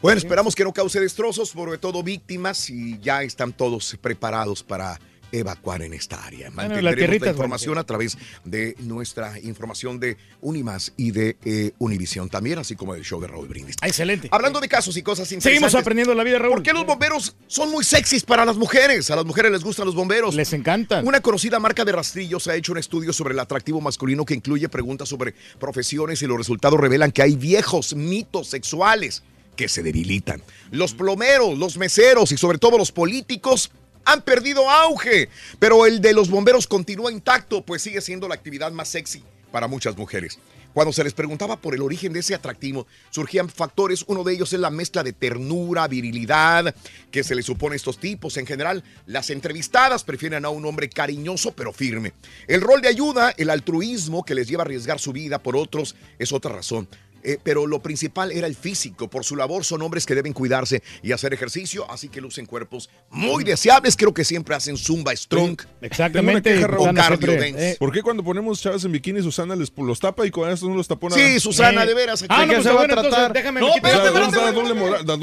Bueno, 0.01 0.17
esperamos 0.17 0.55
que 0.55 0.65
no 0.65 0.73
cause 0.73 1.01
destrozos, 1.01 1.51
sobre 1.51 1.77
todo 1.77 2.03
víctimas, 2.03 2.71
y 2.71 2.99
ya 3.01 3.23
están 3.23 3.53
todos 3.53 3.95
preparados 4.01 4.63
para 4.63 4.99
evacuar 5.33 5.83
en 5.83 5.93
esta 5.93 6.25
área. 6.25 6.51
Bueno, 6.51 6.61
la 6.61 6.65
Mantendremos 6.69 6.97
tierrita 6.97 7.25
la 7.27 7.31
información 7.33 7.79
a 7.79 7.85
través 7.85 8.19
de 8.45 8.75
nuestra 8.81 9.39
información 9.41 10.01
de 10.01 10.17
Unimas 10.41 10.93
y 10.97 11.11
de 11.11 11.37
eh, 11.45 11.73
Univisión 11.79 12.29
también, 12.29 12.59
así 12.59 12.77
como 12.77 12.95
del 12.95 13.05
show 13.05 13.21
de 13.21 13.29
Raúl 13.29 13.49
Brindis. 13.49 13.77
Ah, 13.81 13.89
excelente. 13.89 14.29
Hablando 14.31 14.61
de 14.61 14.69
casos 14.69 14.97
y 14.97 15.03
cosas 15.03 15.31
interesantes. 15.33 15.71
Seguimos 15.71 15.75
aprendiendo 15.75 16.15
la 16.15 16.25
vida, 16.25 16.39
Raúl. 16.39 16.55
¿Por 16.55 16.63
qué 16.63 16.73
los 16.73 16.87
bomberos 16.87 17.37
son 17.47 17.71
muy 17.71 17.85
sexys 17.85 18.25
para 18.25 18.45
las 18.45 18.57
mujeres? 18.57 19.11
A 19.11 19.17
las 19.17 19.25
mujeres 19.25 19.53
les 19.53 19.63
gustan 19.63 19.87
los 19.87 19.95
bomberos. 19.95 20.35
Les 20.35 20.53
encantan. 20.53 21.07
Una 21.07 21.21
conocida 21.21 21.59
marca 21.59 21.85
de 21.85 21.93
rastrillos 21.93 22.47
ha 22.49 22.55
hecho 22.55 22.73
un 22.73 22.79
estudio 22.79 23.13
sobre 23.13 23.35
el 23.35 23.41
atractivo 23.41 23.81
masculino 23.81 24.25
que 24.25 24.35
incluye 24.35 24.69
preguntas 24.69 25.09
sobre 25.09 25.35
profesiones 25.59 26.23
y 26.23 26.27
los 26.27 26.37
resultados 26.37 26.79
revelan 26.79 27.13
que 27.13 27.23
hay 27.23 27.37
viejos 27.37 27.95
mitos 27.95 28.49
sexuales 28.49 29.23
que 29.57 29.69
se 29.69 29.83
debilitan. 29.83 30.43
Los 30.71 30.95
plomeros, 30.95 31.59
los 31.59 31.77
meseros 31.77 32.33
y 32.33 32.37
sobre 32.37 32.59
todo 32.59 32.79
los 32.79 32.93
políticos 32.93 33.71
han 34.05 34.23
perdido 34.23 34.69
auge, 34.71 35.29
pero 35.59 35.87
el 35.87 36.01
de 36.01 36.13
los 36.13 36.31
bomberos 36.31 36.67
continúa 36.67 37.13
intacto, 37.13 37.63
pues 37.63 37.83
sigue 37.83 38.01
siendo 38.01 38.29
la 38.29 38.35
actividad 38.35 38.73
más 38.73 38.89
sexy 38.89 39.23
para 39.51 39.67
muchas 39.67 39.97
mujeres. 39.97 40.39
Cuando 40.73 40.93
se 40.93 41.03
les 41.03 41.15
preguntaba 41.15 41.57
por 41.57 41.75
el 41.75 41.83
origen 41.83 42.13
de 42.13 42.21
ese 42.21 42.35
atractivo, 42.35 42.87
surgían 43.11 43.49
factores. 43.49 44.05
Uno 44.07 44.23
de 44.23 44.35
ellos 44.35 44.53
es 44.53 44.61
la 44.61 44.71
mezcla 44.71 45.03
de 45.03 45.13
ternura, 45.13 45.89
virilidad 45.89 46.75
que 47.11 47.25
se 47.25 47.35
le 47.35 47.43
supone 47.43 47.75
a 47.75 47.77
estos 47.77 47.99
tipos. 47.99 48.37
En 48.37 48.47
general, 48.47 48.85
las 49.07 49.31
entrevistadas 49.31 50.05
prefieren 50.05 50.45
a 50.45 50.51
un 50.51 50.65
hombre 50.65 50.89
cariñoso 50.89 51.53
pero 51.53 51.73
firme. 51.73 52.13
El 52.47 52.61
rol 52.61 52.83
de 52.83 52.89
ayuda, 52.89 53.35
el 53.37 53.51
altruismo 53.51 54.25
que 54.25 54.37
les 54.37 54.47
lleva 54.47 54.63
a 54.63 54.67
arriesgar 54.67 55.01
su 55.01 55.13
vida 55.13 55.43
por 55.43 55.57
otros 55.57 55.97
es 56.21 56.33
otra 56.33 56.53
razón. 56.53 56.89
Eh, 57.23 57.39
pero 57.43 57.67
lo 57.67 57.81
principal 57.81 58.33
era 58.33 58.47
el 58.47 58.55
físico. 58.55 59.09
Por 59.09 59.25
su 59.25 59.37
labor 59.37 59.65
son 59.65 59.83
hombres 59.83 60.07
que 60.07 60.15
deben 60.15 60.33
cuidarse 60.33 60.83
y 61.03 61.13
hacer 61.13 61.35
ejercicio, 61.35 61.91
así 61.91 62.09
que 62.09 62.21
lucen 62.21 62.47
cuerpos 62.47 62.91
muy 63.11 63.45
deseables. 63.45 63.97
Creo 63.97 64.15
que 64.15 64.25
siempre 64.25 64.55
hacen 64.55 64.77
zumba 64.77 65.15
strong. 65.15 65.61
Queja, 65.81 66.67
Raúl. 66.67 66.89
O 66.91 66.95
cardio 66.95 67.37
dance. 67.37 67.77
¿Por 67.79 67.93
qué 67.93 68.03
cuando 68.03 68.23
ponemos 68.23 68.61
chavas 68.61 68.85
en 68.85 68.93
bikini 68.93 69.23
Susana 69.23 69.57
les 69.57 69.73
los 69.77 70.01
tapa 70.01 70.27
y 70.27 70.31
con 70.31 70.49
esto 70.51 70.69
no 70.69 70.75
los 70.75 70.89
tapó 70.89 71.09
nada? 71.09 71.21
Sí, 71.21 71.41
Susana, 71.41 71.85
de 71.87 71.95
veras. 71.95 72.25
Ah, 72.29 72.39
no, 72.39 72.43
¿de 72.43 72.49
qué 72.49 72.55
pues, 72.55 72.63
se 72.65 72.69
va 72.69 72.75
a 72.75 72.79
bueno, 72.79 72.95
entonces, 72.95 73.11
tratar? 73.15 73.33
déjame, 73.33 73.61
No, 73.61 73.75
espérate, 73.75 74.07
Yo 74.07 74.13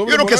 creo 0.05 0.25
que 0.25 0.37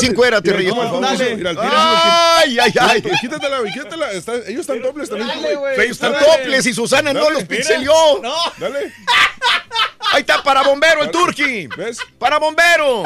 por 0.75 0.85
favor. 0.87 1.37
mira, 1.37 1.51
el 1.51 1.57
tiro 1.57 1.71
Ay, 1.71 2.59
ay, 2.59 2.73
ay. 2.79 3.01
Quítatela, 3.21 3.21
Quítatela, 3.21 3.73
quítatela. 3.73 4.11
Está- 4.11 4.35
ellos 4.47 4.61
están 4.61 4.81
dobles 4.81 5.09
también. 5.09 5.29
Ellos 5.77 5.91
están 5.91 6.13
toples 6.13 6.65
y 6.65 6.73
Susana 6.73 7.13
no 7.13 7.29
los 7.29 7.43
pixelió. 7.43 7.93
No. 8.21 8.35
Dale. 8.59 8.93
Ahí 10.17 10.21
está, 10.21 10.41
para 10.41 10.63
bombero 10.63 11.03
el 11.03 11.11
turqui. 11.11 11.67
¿Ves? 11.77 11.99
Para 12.17 12.39
bombero. 12.39 13.03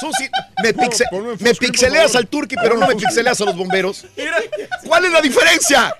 Susi, 0.00 0.28
me, 0.60 0.74
pixe- 0.74 1.04
me 1.38 1.54
pixeleas 1.54 2.16
al 2.16 2.26
turqui, 2.26 2.56
pero 2.56 2.76
no 2.76 2.88
me 2.88 2.96
pixeleas 2.96 3.40
a 3.40 3.44
los 3.44 3.56
bomberos. 3.56 4.04
¿Cuál 4.84 5.04
es 5.04 5.12
la 5.12 5.20
diferencia? 5.20 5.94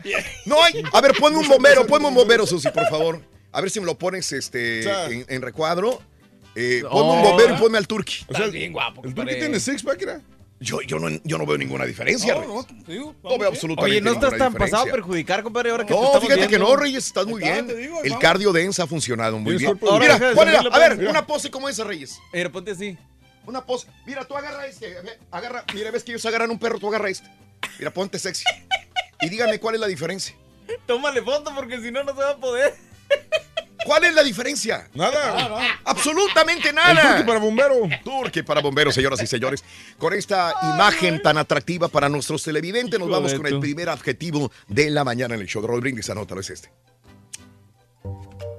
No 0.47 0.61
hay. 0.63 0.83
A 0.93 1.01
ver, 1.01 1.13
ponme 1.13 1.39
un 1.39 1.47
bombero, 1.47 1.87
ponme 1.87 2.09
un 2.09 2.15
bombero, 2.15 2.45
Susi, 2.45 2.69
por 2.71 2.89
favor. 2.89 3.23
A 3.53 3.61
ver 3.61 3.71
si 3.71 3.79
me 3.79 3.87
lo 3.87 3.97
pones 3.97 4.33
este, 4.33 4.83
en, 5.13 5.25
en 5.29 5.43
recuadro. 5.43 6.03
Eh, 6.57 6.83
ponme 6.91 7.11
un 7.13 7.23
bombero 7.23 7.55
y 7.55 7.59
ponme 7.59 7.79
al 7.79 7.87
turqui. 7.87 8.25
O 8.29 8.35
sea, 8.35 8.49
bien 8.49 8.73
guapo. 8.73 9.03
¿El 9.05 9.15
turqui 9.15 9.37
tiene 9.37 9.61
six 9.61 9.81
pack, 9.85 10.03
era? 10.03 10.21
Yo, 10.61 10.81
yo, 10.83 10.99
no, 10.99 11.09
yo 11.23 11.39
no 11.39 11.47
veo 11.47 11.57
ninguna 11.57 11.85
diferencia, 11.85 12.35
No, 12.35 12.41
Reyes. 12.41 12.55
no, 12.55 12.85
te 12.85 12.93
digo, 12.93 13.15
No 13.23 13.39
veo 13.39 13.49
absolutamente 13.49 13.93
Oye, 13.97 14.01
no 14.01 14.13
estás 14.13 14.37
tan 14.37 14.53
pasado 14.55 14.83
a 14.83 14.87
perjudicar, 14.91 15.43
compadre, 15.45 15.71
ahora 15.71 15.85
que 15.85 15.95
te 15.95 15.99
No, 16.01 16.07
estamos 16.07 16.29
fíjate 16.29 16.49
que 16.49 16.59
no, 16.59 16.75
Reyes, 16.75 17.07
estás 17.07 17.27
muy 17.27 17.41
está, 17.43 17.55
bien. 17.55 17.67
te 17.69 17.77
digo, 17.77 18.03
El 18.03 18.19
cardio 18.19 18.53
densa 18.53 18.83
ha 18.83 18.87
funcionado 18.89 19.39
muy 19.39 19.57
bien. 19.57 19.79
Mira, 20.01 20.19
¿cuál 20.35 20.73
a 20.73 20.79
ver, 20.79 21.09
una 21.09 21.27
pose 21.27 21.51
como 21.51 21.69
esa, 21.69 21.85
Reyes. 21.85 22.19
Mira, 22.33 22.51
ponte 22.51 22.73
así. 22.73 22.99
Una 23.47 23.65
pose. 23.65 23.87
Mira, 24.05 24.25
tú 24.25 24.37
agarra 24.37 24.67
este. 24.67 24.97
Agarra, 25.31 25.65
mira, 25.73 25.91
ves 25.91 26.03
que 26.05 26.11
ellos 26.13 26.27
agarran 26.27 26.51
un 26.51 26.59
perro, 26.59 26.79
tú 26.79 26.89
agarra 26.89 27.09
este. 27.09 27.31
Mira, 27.79 27.93
ponte 27.93 28.19
sexy. 28.19 28.45
Y 29.21 29.29
dígame 29.29 29.59
cuál 29.61 29.77
es 29.77 29.81
la 29.81 29.87
diferencia. 29.87 30.35
Tómale 30.87 31.23
foto 31.23 31.53
porque 31.55 31.81
si 31.81 31.91
no, 31.91 32.03
no 32.05 32.13
se 32.13 32.19
va 32.21 32.31
a 32.31 32.37
poder. 32.37 32.75
¿Cuál 33.89 34.05
es 34.05 34.15
la 34.15 34.23
diferencia? 34.23 34.87
Nada. 34.93 35.79
Absolutamente 35.83 36.69
El 36.69 36.75
nada. 36.75 37.11
turqui 37.11 37.27
para 37.27 37.39
bombero. 37.39 37.75
Turqui 38.05 38.43
para 38.43 38.61
bomberos, 38.61 38.95
señoras 38.95 39.23
y 39.23 39.27
señores. 39.27 39.65
Con 39.97 40.13
esta 40.13 40.53
imagen 40.75 41.23
tan 41.23 41.39
atractiva 41.39 41.89
para 41.89 42.11
nuestros 42.11 42.43
televidentes, 42.43 43.01
nos 43.01 43.09
vamos 43.09 43.33
con 43.33 43.47
el 43.47 43.59
primer 43.59 43.89
adjetivo 43.89 44.53
de 44.67 44.91
la 44.91 45.05
mañana 45.05 45.37
en 45.37 45.41
el 45.41 45.47
show 45.47 45.63
Brindis. 45.63 46.11
Anótalo, 46.11 46.43
es 46.43 46.51
este. 46.51 46.71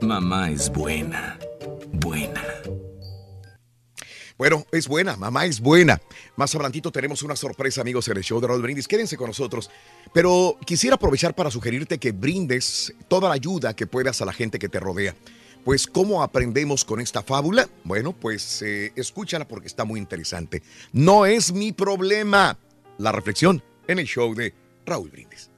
Mamá 0.01 0.49
es 0.49 0.71
buena, 0.71 1.37
buena. 1.91 2.43
Bueno, 4.39 4.65
es 4.71 4.87
buena, 4.87 5.17
mamá 5.17 5.45
es 5.45 5.59
buena. 5.59 6.01
Más 6.37 6.55
adelantito 6.55 6.93
tenemos 6.93 7.23
una 7.23 7.35
sorpresa, 7.35 7.81
amigos, 7.81 8.07
en 8.07 8.15
el 8.15 8.23
show 8.23 8.39
de 8.39 8.47
Raúl 8.47 8.61
Brindis. 8.61 8.87
Quédense 8.87 9.17
con 9.17 9.27
nosotros. 9.27 9.69
Pero 10.13 10.57
quisiera 10.65 10.95
aprovechar 10.95 11.35
para 11.35 11.51
sugerirte 11.51 11.97
que 11.97 12.13
brindes 12.13 12.93
toda 13.09 13.27
la 13.27 13.35
ayuda 13.35 13.75
que 13.75 13.85
puedas 13.85 14.21
a 14.21 14.25
la 14.25 14.31
gente 14.31 14.57
que 14.57 14.69
te 14.69 14.79
rodea. 14.79 15.13
Pues, 15.65 15.87
¿cómo 15.87 16.23
aprendemos 16.23 16.85
con 16.85 17.01
esta 17.01 17.21
fábula? 17.21 17.67
Bueno, 17.83 18.13
pues 18.13 18.61
eh, 18.61 18.93
escúchala 18.95 19.45
porque 19.45 19.67
está 19.67 19.83
muy 19.83 19.99
interesante. 19.99 20.63
No 20.93 21.25
es 21.25 21.51
mi 21.51 21.73
problema. 21.73 22.57
La 22.97 23.11
reflexión 23.11 23.61
en 23.89 23.99
el 23.99 24.05
show 24.05 24.33
de 24.33 24.53
Raúl 24.85 25.09
Brindis. 25.09 25.49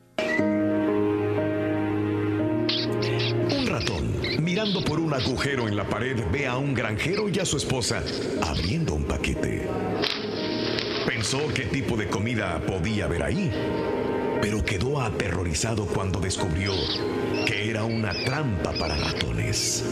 Mirando 4.51 4.83
por 4.83 4.99
un 4.99 5.13
agujero 5.13 5.69
en 5.69 5.77
la 5.77 5.85
pared, 5.85 6.17
ve 6.29 6.45
a 6.45 6.57
un 6.57 6.73
granjero 6.73 7.29
y 7.29 7.39
a 7.39 7.45
su 7.45 7.55
esposa 7.55 8.03
abriendo 8.41 8.93
un 8.93 9.05
paquete. 9.05 9.65
Pensó 11.07 11.39
qué 11.55 11.63
tipo 11.63 11.95
de 11.95 12.09
comida 12.09 12.61
podía 12.67 13.05
haber 13.05 13.23
ahí, 13.23 13.49
pero 14.41 14.63
quedó 14.65 14.99
aterrorizado 14.99 15.85
cuando 15.85 16.19
descubrió 16.19 16.73
que 17.45 17.69
era 17.69 17.83
una 17.83 18.11
trampa 18.23 18.73
para 18.73 18.95
ratones. 18.95 19.83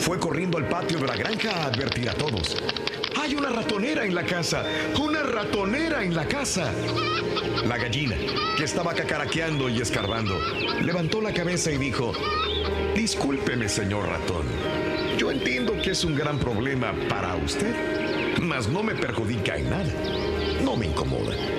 Fue 0.00 0.18
corriendo 0.18 0.58
al 0.58 0.68
patio 0.68 0.98
de 0.98 1.06
la 1.06 1.16
granja 1.16 1.50
a 1.50 1.66
advertir 1.66 2.08
a 2.08 2.14
todos. 2.14 2.56
Hay 3.20 3.34
una 3.34 3.50
ratonera 3.50 4.04
en 4.04 4.14
la 4.14 4.24
casa, 4.24 4.64
una 4.98 5.22
ratonera 5.22 6.02
en 6.02 6.14
la 6.14 6.26
casa. 6.26 6.72
La 7.66 7.76
gallina, 7.76 8.16
que 8.56 8.64
estaba 8.64 8.94
cacaraqueando 8.94 9.68
y 9.68 9.80
escarbando, 9.80 10.38
levantó 10.80 11.20
la 11.20 11.34
cabeza 11.34 11.70
y 11.70 11.78
dijo, 11.78 12.12
Discúlpeme, 12.94 13.68
señor 13.68 14.08
ratón. 14.08 14.46
Yo 15.18 15.30
entiendo 15.30 15.74
que 15.82 15.90
es 15.90 16.04
un 16.04 16.14
gran 16.14 16.38
problema 16.38 16.94
para 17.08 17.36
usted, 17.36 17.74
mas 18.40 18.68
no 18.68 18.82
me 18.82 18.94
perjudica 18.94 19.56
en 19.56 19.70
nada. 19.70 19.92
No 20.64 20.76
me 20.76 20.86
incomoda. 20.86 21.57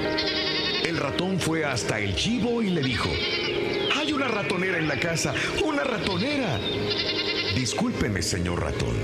Ratón 0.99 1.39
fue 1.39 1.63
hasta 1.63 1.97
el 1.97 2.13
chivo 2.13 2.61
y 2.61 2.69
le 2.71 2.81
dijo, 2.81 3.09
Hay 3.95 4.11
una 4.11 4.27
ratonera 4.27 4.77
en 4.77 4.87
la 4.89 4.99
casa, 4.99 5.33
una 5.63 5.85
ratonera. 5.85 6.59
Discúlpeme, 7.55 8.21
señor 8.21 8.61
ratón, 8.61 8.97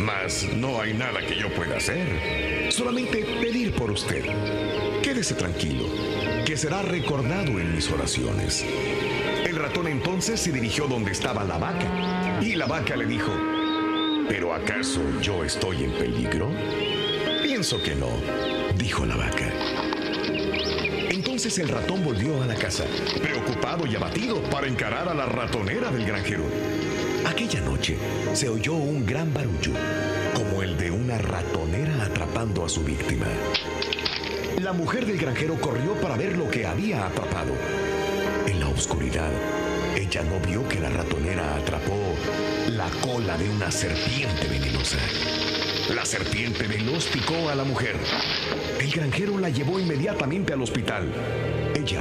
mas 0.00 0.48
no 0.54 0.80
hay 0.80 0.94
nada 0.94 1.20
que 1.20 1.36
yo 1.36 1.52
pueda 1.52 1.76
hacer. 1.76 2.72
Solamente 2.72 3.22
pedir 3.38 3.74
por 3.74 3.90
usted. 3.90 4.24
Quédese 5.02 5.34
tranquilo, 5.34 5.84
que 6.46 6.56
será 6.56 6.80
recordado 6.80 7.60
en 7.60 7.74
mis 7.74 7.90
oraciones. 7.90 8.64
El 9.44 9.56
ratón 9.56 9.88
entonces 9.88 10.40
se 10.40 10.52
dirigió 10.52 10.86
donde 10.86 11.12
estaba 11.12 11.44
la 11.44 11.58
vaca 11.58 12.40
y 12.40 12.54
la 12.56 12.66
vaca 12.66 12.96
le 12.96 13.04
dijo, 13.04 13.30
¿pero 14.26 14.54
acaso 14.54 15.02
yo 15.20 15.44
estoy 15.44 15.84
en 15.84 15.92
peligro? 15.92 16.50
Pienso 17.42 17.82
que 17.82 17.94
no, 17.94 18.08
dijo 18.78 19.04
la 19.04 19.16
vaca. 19.16 19.89
Entonces 21.40 21.64
el 21.64 21.70
ratón 21.70 22.04
volvió 22.04 22.42
a 22.42 22.46
la 22.46 22.54
casa, 22.54 22.84
preocupado 23.22 23.86
y 23.86 23.96
abatido 23.96 24.42
para 24.50 24.66
encarar 24.66 25.08
a 25.08 25.14
la 25.14 25.24
ratonera 25.24 25.90
del 25.90 26.04
granjero. 26.04 26.42
Aquella 27.26 27.62
noche 27.62 27.96
se 28.34 28.50
oyó 28.50 28.74
un 28.74 29.06
gran 29.06 29.32
barullo, 29.32 29.72
como 30.34 30.62
el 30.62 30.76
de 30.76 30.90
una 30.90 31.16
ratonera 31.16 32.04
atrapando 32.04 32.62
a 32.62 32.68
su 32.68 32.84
víctima. 32.84 33.24
La 34.60 34.74
mujer 34.74 35.06
del 35.06 35.16
granjero 35.16 35.58
corrió 35.58 35.94
para 35.94 36.14
ver 36.14 36.36
lo 36.36 36.50
que 36.50 36.66
había 36.66 37.06
atrapado. 37.06 37.54
En 38.46 38.60
la 38.60 38.68
oscuridad, 38.68 39.30
ella 39.96 40.22
no 40.24 40.46
vio 40.46 40.68
que 40.68 40.78
la 40.78 40.90
ratonera 40.90 41.56
atrapó 41.56 41.96
la 42.68 42.90
cola 43.00 43.38
de 43.38 43.48
una 43.48 43.70
serpiente 43.70 44.46
venenosa. 44.46 44.98
La 45.94 46.04
serpiente 46.04 46.68
veloz 46.68 47.06
picó 47.06 47.48
a 47.48 47.54
la 47.56 47.64
mujer. 47.64 47.96
El 48.78 48.90
granjero 48.92 49.38
la 49.38 49.48
llevó 49.48 49.80
inmediatamente 49.80 50.52
al 50.52 50.62
hospital. 50.62 51.12
Ella 51.74 52.00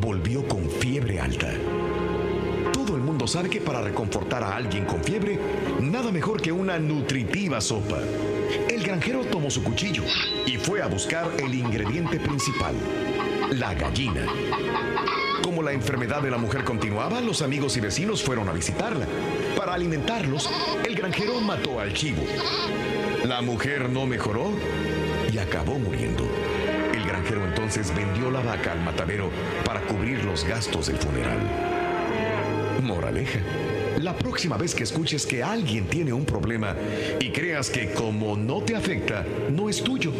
volvió 0.00 0.46
con 0.46 0.68
fiebre 0.68 1.18
alta. 1.18 1.50
Todo 2.74 2.94
el 2.94 3.02
mundo 3.02 3.26
sabe 3.26 3.48
que 3.48 3.60
para 3.60 3.80
reconfortar 3.80 4.42
a 4.42 4.56
alguien 4.56 4.84
con 4.84 5.02
fiebre, 5.02 5.38
nada 5.80 6.12
mejor 6.12 6.42
que 6.42 6.52
una 6.52 6.78
nutritiva 6.78 7.60
sopa. 7.62 8.00
El 8.68 8.82
granjero 8.82 9.24
tomó 9.24 9.50
su 9.50 9.62
cuchillo 9.62 10.02
y 10.46 10.58
fue 10.58 10.82
a 10.82 10.86
buscar 10.86 11.30
el 11.38 11.54
ingrediente 11.54 12.20
principal, 12.20 12.74
la 13.52 13.72
gallina. 13.72 14.26
Como 15.42 15.62
la 15.62 15.72
enfermedad 15.72 16.22
de 16.22 16.30
la 16.30 16.38
mujer 16.38 16.64
continuaba, 16.64 17.20
los 17.22 17.40
amigos 17.40 17.76
y 17.78 17.80
vecinos 17.80 18.22
fueron 18.22 18.48
a 18.48 18.52
visitarla. 18.52 19.06
Para 19.56 19.72
alimentarlos, 19.74 20.50
el 20.84 20.94
granjero 20.94 21.40
mató 21.40 21.80
al 21.80 21.94
chivo. 21.94 22.22
La 23.24 23.40
mujer 23.40 23.88
no 23.88 24.04
mejoró 24.04 24.50
y 25.32 25.38
acabó 25.38 25.78
muriendo. 25.78 26.24
El 26.92 27.04
granjero 27.04 27.44
entonces 27.44 27.94
vendió 27.94 28.32
la 28.32 28.40
vaca 28.40 28.72
al 28.72 28.80
matadero 28.80 29.30
para 29.64 29.80
cubrir 29.82 30.24
los 30.24 30.44
gastos 30.44 30.88
del 30.88 30.96
funeral. 30.96 31.38
Moraleja. 32.82 33.38
La 34.00 34.16
próxima 34.16 34.56
vez 34.56 34.74
que 34.74 34.82
escuches 34.82 35.24
que 35.24 35.40
alguien 35.40 35.86
tiene 35.86 36.12
un 36.12 36.24
problema 36.24 36.74
y 37.20 37.30
creas 37.30 37.70
que 37.70 37.92
como 37.92 38.36
no 38.36 38.60
te 38.62 38.74
afecta, 38.74 39.24
no 39.50 39.68
es 39.68 39.84
tuyo 39.84 40.10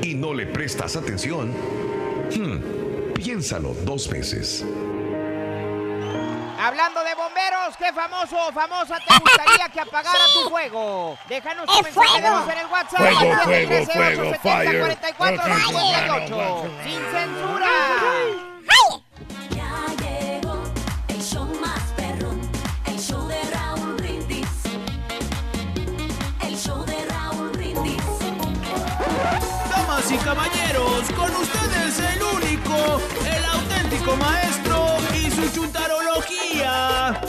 y 0.00 0.14
no 0.14 0.32
le 0.32 0.46
prestas 0.46 0.94
atención, 0.94 1.50
hmm, 1.50 3.12
piénsalo 3.14 3.74
dos 3.84 4.08
veces. 4.08 4.64
Hablando 6.62 7.02
de 7.02 7.14
bomberos, 7.16 7.76
¿qué 7.76 7.92
famoso 7.92 8.36
o 8.46 8.52
famosa 8.52 8.96
te 9.00 9.18
gustaría 9.18 9.68
que 9.68 9.80
apagara 9.80 10.24
tu 10.32 10.48
fuego? 10.48 11.18
Déjanos 11.28 11.66
tu 11.66 11.72
¡Es 11.72 11.82
mensaje 11.82 12.18
en 12.18 12.58
el 12.58 12.66
WhatsApp. 12.66 12.98
Fuego, 13.00 13.34
fuego, 13.42 13.68
13 13.68 13.92
fuego, 13.92 14.22
870 14.30 14.38
fire. 14.38 14.80
44 14.80 15.44
58. 15.44 16.70
Sin 16.84 17.00
censura. 17.10 17.68
Ya 19.50 19.86
llegó 20.06 20.62
el 21.08 21.20
show 21.20 21.46
más 21.60 21.82
perrón, 21.96 22.40
el 22.86 22.98
show 23.00 23.26
de 23.26 23.42
Raúl 23.50 23.94
Brindis. 23.96 24.48
El 26.42 26.56
show 26.56 26.84
de 26.84 27.04
Raúl 27.06 27.50
Brindis. 27.50 28.02
Damas 29.68 30.10
y 30.12 30.16
caballeros, 30.18 31.10
con 31.16 31.34
ustedes 31.34 31.98
el 32.14 32.22
único, 32.22 33.00
el 33.26 33.44
auténtico 33.46 34.14
maestro 34.14 34.51
y 35.52 35.54
su 35.54 35.60
chuntarología. 35.60 37.20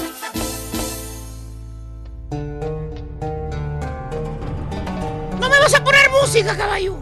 ¡No 5.39 5.49
me 5.49 5.59
vas 5.59 5.74
a 5.74 5.84
poner 5.84 6.09
música, 6.09 6.55
caballo! 6.55 6.97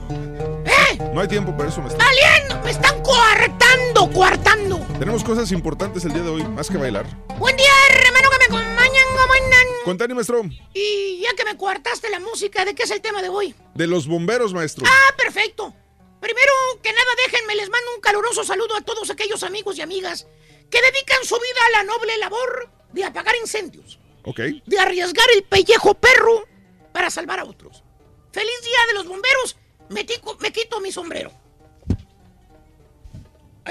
¡Eh! 0.65 0.97
No 1.13 1.21
hay 1.21 1.27
tiempo 1.27 1.55
para 1.55 1.69
eso, 1.69 1.81
maestro. 1.81 2.03
¡Alien! 2.05 2.63
¡Me 2.63 2.71
están 2.71 3.01
coartando, 3.03 4.09
coartando! 4.11 4.79
Tenemos 4.99 5.23
cosas 5.23 5.51
importantes 5.51 6.05
el 6.05 6.13
día 6.13 6.23
de 6.23 6.29
hoy, 6.29 6.43
más 6.43 6.69
que 6.69 6.77
bailar. 6.77 7.05
Buen 7.37 7.55
día, 7.55 7.71
hermano, 7.89 8.29
que 8.29 8.37
me 8.37 8.45
acompañan, 8.45 9.05
¿cómo 9.19 9.33
andan? 9.33 9.67
Contani, 9.85 10.13
maestro, 10.13 10.41
Y 10.73 11.21
ya 11.21 11.35
que 11.35 11.45
me 11.45 11.57
coartaste 11.57 12.09
la 12.09 12.19
música, 12.19 12.65
¿de 12.65 12.75
qué 12.75 12.83
es 12.83 12.91
el 12.91 13.01
tema 13.01 13.21
de 13.21 13.29
hoy? 13.29 13.55
de 13.73 13.87
los 13.87 14.07
bomberos, 14.07 14.53
maestro. 14.53 14.85
Ah, 14.87 15.15
perfecto. 15.17 15.73
Primero 16.19 16.51
que 16.83 16.91
nada, 16.91 17.11
déjenme, 17.25 17.55
les 17.55 17.69
mando 17.69 17.95
un 17.95 18.01
caluroso 18.01 18.43
saludo 18.43 18.75
a 18.75 18.81
todos 18.81 19.09
aquellos 19.09 19.41
amigos 19.41 19.77
y 19.77 19.81
amigas 19.81 20.27
que 20.71 20.81
dedican 20.81 21.23
su 21.23 21.35
vida 21.35 21.59
a 21.67 21.77
la 21.77 21.83
noble 21.83 22.17
labor 22.17 22.69
de 22.93 23.03
apagar 23.03 23.35
incendios, 23.39 23.99
Ok. 24.23 24.39
de 24.65 24.79
arriesgar 24.79 25.27
el 25.35 25.43
pellejo 25.43 25.93
perro 25.93 26.45
para 26.93 27.09
salvar 27.11 27.39
a 27.39 27.43
otros. 27.45 27.83
¡Feliz 28.31 28.61
día 28.63 28.79
de 28.87 28.93
los 28.95 29.07
bomberos! 29.07 29.57
Me, 29.89 30.03
tico- 30.05 30.37
me 30.39 30.51
quito 30.51 30.79
mi 30.79 30.91
sombrero. 30.91 31.31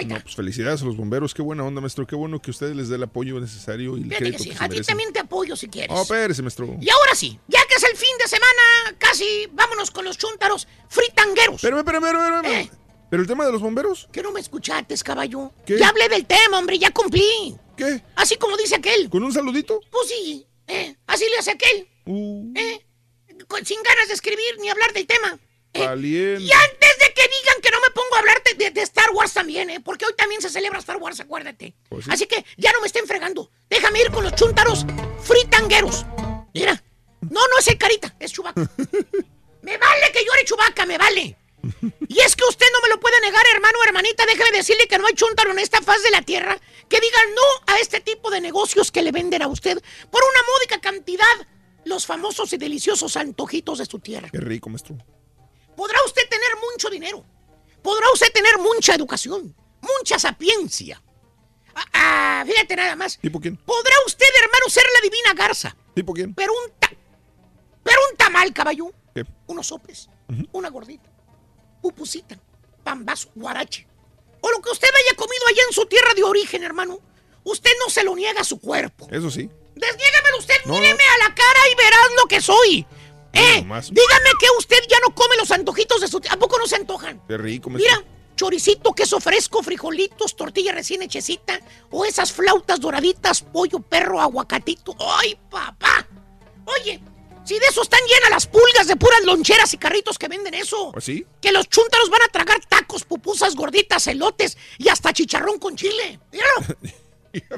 No, 0.07 0.21
pues 0.21 0.35
felicidades 0.37 0.81
a 0.83 0.85
los 0.85 0.97
bomberos. 0.97 1.35
Qué 1.35 1.43
buena 1.43 1.65
onda, 1.65 1.81
maestro. 1.81 2.07
Qué 2.07 2.15
bueno 2.15 2.41
que 2.41 2.51
ustedes 2.53 2.77
les 2.77 2.89
dé 2.89 2.97
el 2.97 3.03
apoyo 3.03 3.41
necesario 3.41 3.99
y 3.99 4.03
el 4.05 4.09
que 4.09 4.39
sí, 4.39 4.49
que 4.51 4.57
se 4.57 4.65
a 4.65 4.69
ti 4.69 4.81
también 4.83 5.13
te 5.13 5.19
apoyo 5.19 5.57
si 5.57 5.69
quieres. 5.69 5.91
Oh, 5.95 6.03
espérese, 6.03 6.43
maestro. 6.43 6.77
Y 6.81 6.89
ahora 6.89 7.15
sí, 7.15 7.39
ya 7.49 7.59
que 7.69 7.75
es 7.75 7.83
el 7.83 7.97
fin 7.97 8.17
de 8.19 8.29
semana, 8.29 8.97
casi 8.99 9.49
vámonos 9.53 9.91
con 9.91 10.05
los 10.05 10.17
chúntaros 10.17 10.69
fritangueros. 10.89 11.57
Espérame, 11.57 11.79
espérame, 11.81 12.05
espérame, 12.07 12.37
espérame. 12.37 12.61
Eh. 12.67 12.71
¿Pero 13.11 13.23
el 13.23 13.29
tema 13.29 13.45
de 13.45 13.53
los 13.53 13.61
bomberos? 13.61 14.09
¿Que 14.13 14.23
no 14.23 14.31
me 14.31 14.41
escuchaste, 14.41 14.97
caballo? 14.99 15.53
¿Qué? 15.67 15.77
Ya 15.77 15.89
hablé 15.89 16.09
del 16.09 16.25
tema, 16.27 16.59
hombre, 16.59 16.79
ya 16.79 16.93
cumplí. 16.93 17.57
¿Qué? 17.77 18.03
Así 18.15 18.37
como 18.37 18.57
dice 18.57 18.77
aquel. 18.77 19.11
¿Con 19.11 19.25
un 19.25 19.33
saludito? 19.33 19.81
Pues 19.91 20.09
sí, 20.09 20.47
eh, 20.69 20.97
así 21.09 21.25
le 21.29 21.39
hace 21.39 21.51
aquel. 21.51 21.89
Uh. 22.07 22.53
Eh, 22.55 22.87
sin 23.65 23.83
ganas 23.83 24.09
de 24.09 24.15
escribir 24.15 24.59
ni 24.61 24.71
hablar 24.71 24.93
del 24.93 25.07
tema. 25.07 25.39
Valiente. 25.75 26.43
Y 26.43 26.53
antes 26.53 26.99
de 26.99 27.15
que 27.15 27.23
digan 27.23 27.61
que 27.63 27.71
no 27.71 27.81
me 27.81 27.91
pongo 27.91 28.15
a 28.15 28.19
hablar 28.21 28.43
de, 28.57 28.83
Star 28.83 29.11
Wars 29.13 29.33
también, 29.33 29.71
¿eh? 29.71 29.81
Porque 29.81 30.05
hoy 30.07 30.15
también 30.17 30.41
se 30.41 30.49
celebra 30.49 30.79
Star 30.79 30.97
Wars, 30.99 31.19
acuérdate. 31.19 31.75
Pues 31.89 32.05
sí. 32.05 32.11
Así 32.13 32.27
que 32.27 32.45
ya 32.57 32.73
no 32.73 32.81
me 32.81 32.87
estén 32.87 33.07
fregando. 33.07 33.51
Déjame 33.69 34.01
ir 34.01 34.11
con 34.11 34.23
los 34.23 34.35
chúntaros 34.35 34.87
fritangueros. 35.23 36.07
Mira. 36.55 36.83
No, 37.23 37.41
no 37.49 37.59
es 37.59 37.69
el 37.69 37.77
carita, 37.77 38.15
es 38.19 38.33
Chubaca. 38.33 38.61
me 39.63 39.79
vale 39.79 40.13
que 40.13 40.25
llore 40.25 40.45
Chubaca, 40.45 40.87
me 40.87 40.97
vale. 40.97 41.37
Y 42.09 42.21
es 42.21 42.37
que 42.37 42.45
usted 42.49 42.67
no 42.73 42.81
me 42.83 42.89
lo 42.89 43.01
puede 43.01 43.21
negar, 43.21 43.43
hermano 43.55 43.79
o 43.81 43.85
hermanita. 43.85 44.25
Déjeme 44.27 44.57
decirle 44.57 44.87
que 44.89 44.99
no 44.99 45.07
hay 45.07 45.15
chúntaro 45.15 45.51
en 45.53 45.59
esta 45.59 45.81
faz 45.83 46.03
de 46.03 46.11
la 46.11 46.23
tierra 46.23 46.59
que 46.89 47.01
diga 47.01 47.19
no 47.35 47.73
a 47.75 47.79
este 47.79 48.01
tipo 48.01 48.31
de 48.31 48.41
negocios 48.41 48.91
que 48.91 49.03
le 49.03 49.13
venden 49.13 49.43
a 49.43 49.49
usted 49.49 49.79
por 50.11 50.23
una 50.23 50.41
módica 50.55 50.81
cantidad 50.81 51.47
los 51.85 52.07
famosos 52.07 52.53
y 52.53 52.57
deliciosos 52.59 53.17
antojitos 53.17 53.79
de 53.79 53.87
su 53.87 53.99
tierra. 53.99 54.29
Qué 54.31 54.39
rico, 54.39 54.69
maestro. 54.71 54.97
Podrá 55.77 55.99
usted 56.05 56.29
tener 56.29 56.51
mucho 56.73 56.91
dinero. 56.91 57.25
Podrá 57.83 58.07
usted 58.13 58.31
tener 58.33 58.59
mucha 58.59 58.95
educación, 58.95 59.55
mucha 59.81 60.19
sapiencia. 60.19 61.03
Ah, 61.75 61.87
ah, 61.93 62.45
fíjate 62.47 62.77
nada 62.77 62.97
más. 62.97 63.19
¿Tipo 63.19 63.41
quién? 63.41 63.57
Podrá 63.57 63.95
usted, 64.07 64.27
hermano, 64.43 64.65
ser 64.69 64.85
la 64.95 65.01
divina 65.01 65.33
garza. 65.35 65.75
¿Tipo 65.95 66.13
quién? 66.13 66.35
Pero 66.35 66.53
un 66.53 66.73
ta- 66.79 66.93
pero 67.83 67.99
un 68.11 68.17
tamal, 68.17 68.53
caballo. 68.53 68.93
¿Qué? 69.15 69.25
Unos 69.47 69.67
sopes, 69.69 70.09
una 70.53 70.69
gordita, 70.69 71.10
pupusita, 71.81 72.39
pambazo, 72.85 73.29
guarache. 73.35 73.87
O 74.41 74.51
lo 74.51 74.61
que 74.63 74.71
usted 74.71 74.89
haya 74.89 75.17
comido 75.17 75.43
allá 75.49 75.63
en 75.69 75.75
su 75.75 75.87
tierra 75.87 76.15
de 76.15 76.23
origen, 76.25 76.63
hermano. 76.63 76.99
Usted 77.45 77.71
no 77.79 77.91
se 77.91 78.05
lo 78.05 78.15
niega 78.15 78.41
a 78.41 78.45
su 78.45 78.59
cuerpo. 78.61 79.09
Eso 79.11 79.31
sí. 79.31 79.51
Desniégamelo 79.75 80.39
usted, 80.39 80.55
No, 80.67 80.75
míreme 80.75 81.03
a 81.03 81.29
la 81.29 81.35
cara 81.35 81.61
y 81.73 81.75
verás 81.75 82.09
lo 82.17 82.27
que 82.27 82.41
soy. 82.41 82.87
Eh, 83.33 83.63
dígame 83.63 84.31
que 84.41 84.47
usted 84.59 84.79
ya 84.89 84.99
no 85.07 85.15
come 85.15 85.37
los 85.37 85.51
antojitos 85.51 86.01
de 86.01 86.09
su... 86.09 86.21
¿A 86.31 86.37
poco 86.37 86.59
no 86.59 86.67
se 86.67 86.77
antojan? 86.77 87.23
Qué 87.29 87.39
rico, 87.39 87.71
maestro. 87.71 87.99
Mira, 87.99 88.11
choricito, 88.37 88.93
queso 88.93 89.21
fresco, 89.21 89.63
frijolitos, 89.63 90.35
tortilla 90.35 90.73
recién 90.73 91.03
hechecita, 91.03 91.61
o 91.91 92.05
esas 92.05 92.33
flautas 92.33 92.81
doraditas, 92.81 93.43
pollo, 93.43 93.81
perro, 93.81 94.21
aguacatito. 94.21 94.97
¡Ay, 94.99 95.39
papá! 95.49 96.07
Oye, 96.67 97.01
si 97.45 97.59
de 97.59 97.67
eso 97.67 97.83
están 97.83 98.01
llenas 98.07 98.31
las 98.31 98.47
pulgas 98.47 98.87
de 98.87 98.97
puras 98.97 99.23
loncheras 99.25 99.73
y 99.75 99.79
carritos 99.79 100.19
que 100.19 100.29
venden 100.29 100.55
eso. 100.55 100.93
¿Ah, 100.95 101.01
sí? 101.01 101.27
Que 101.41 101.53
los 101.53 101.69
chúntaros 101.69 102.11
van 102.11 102.23
a 102.23 102.29
tragar 102.29 102.65
tacos, 102.67 103.05
pupusas 103.05 103.55
gorditas, 103.55 104.07
elotes 104.07 104.57
y 104.79 104.89
hasta 104.89 105.13
chicharrón 105.13 105.59
con 105.59 105.77
chile. 105.77 106.21
Míralo. 106.33 106.77
Mira, 107.33 107.57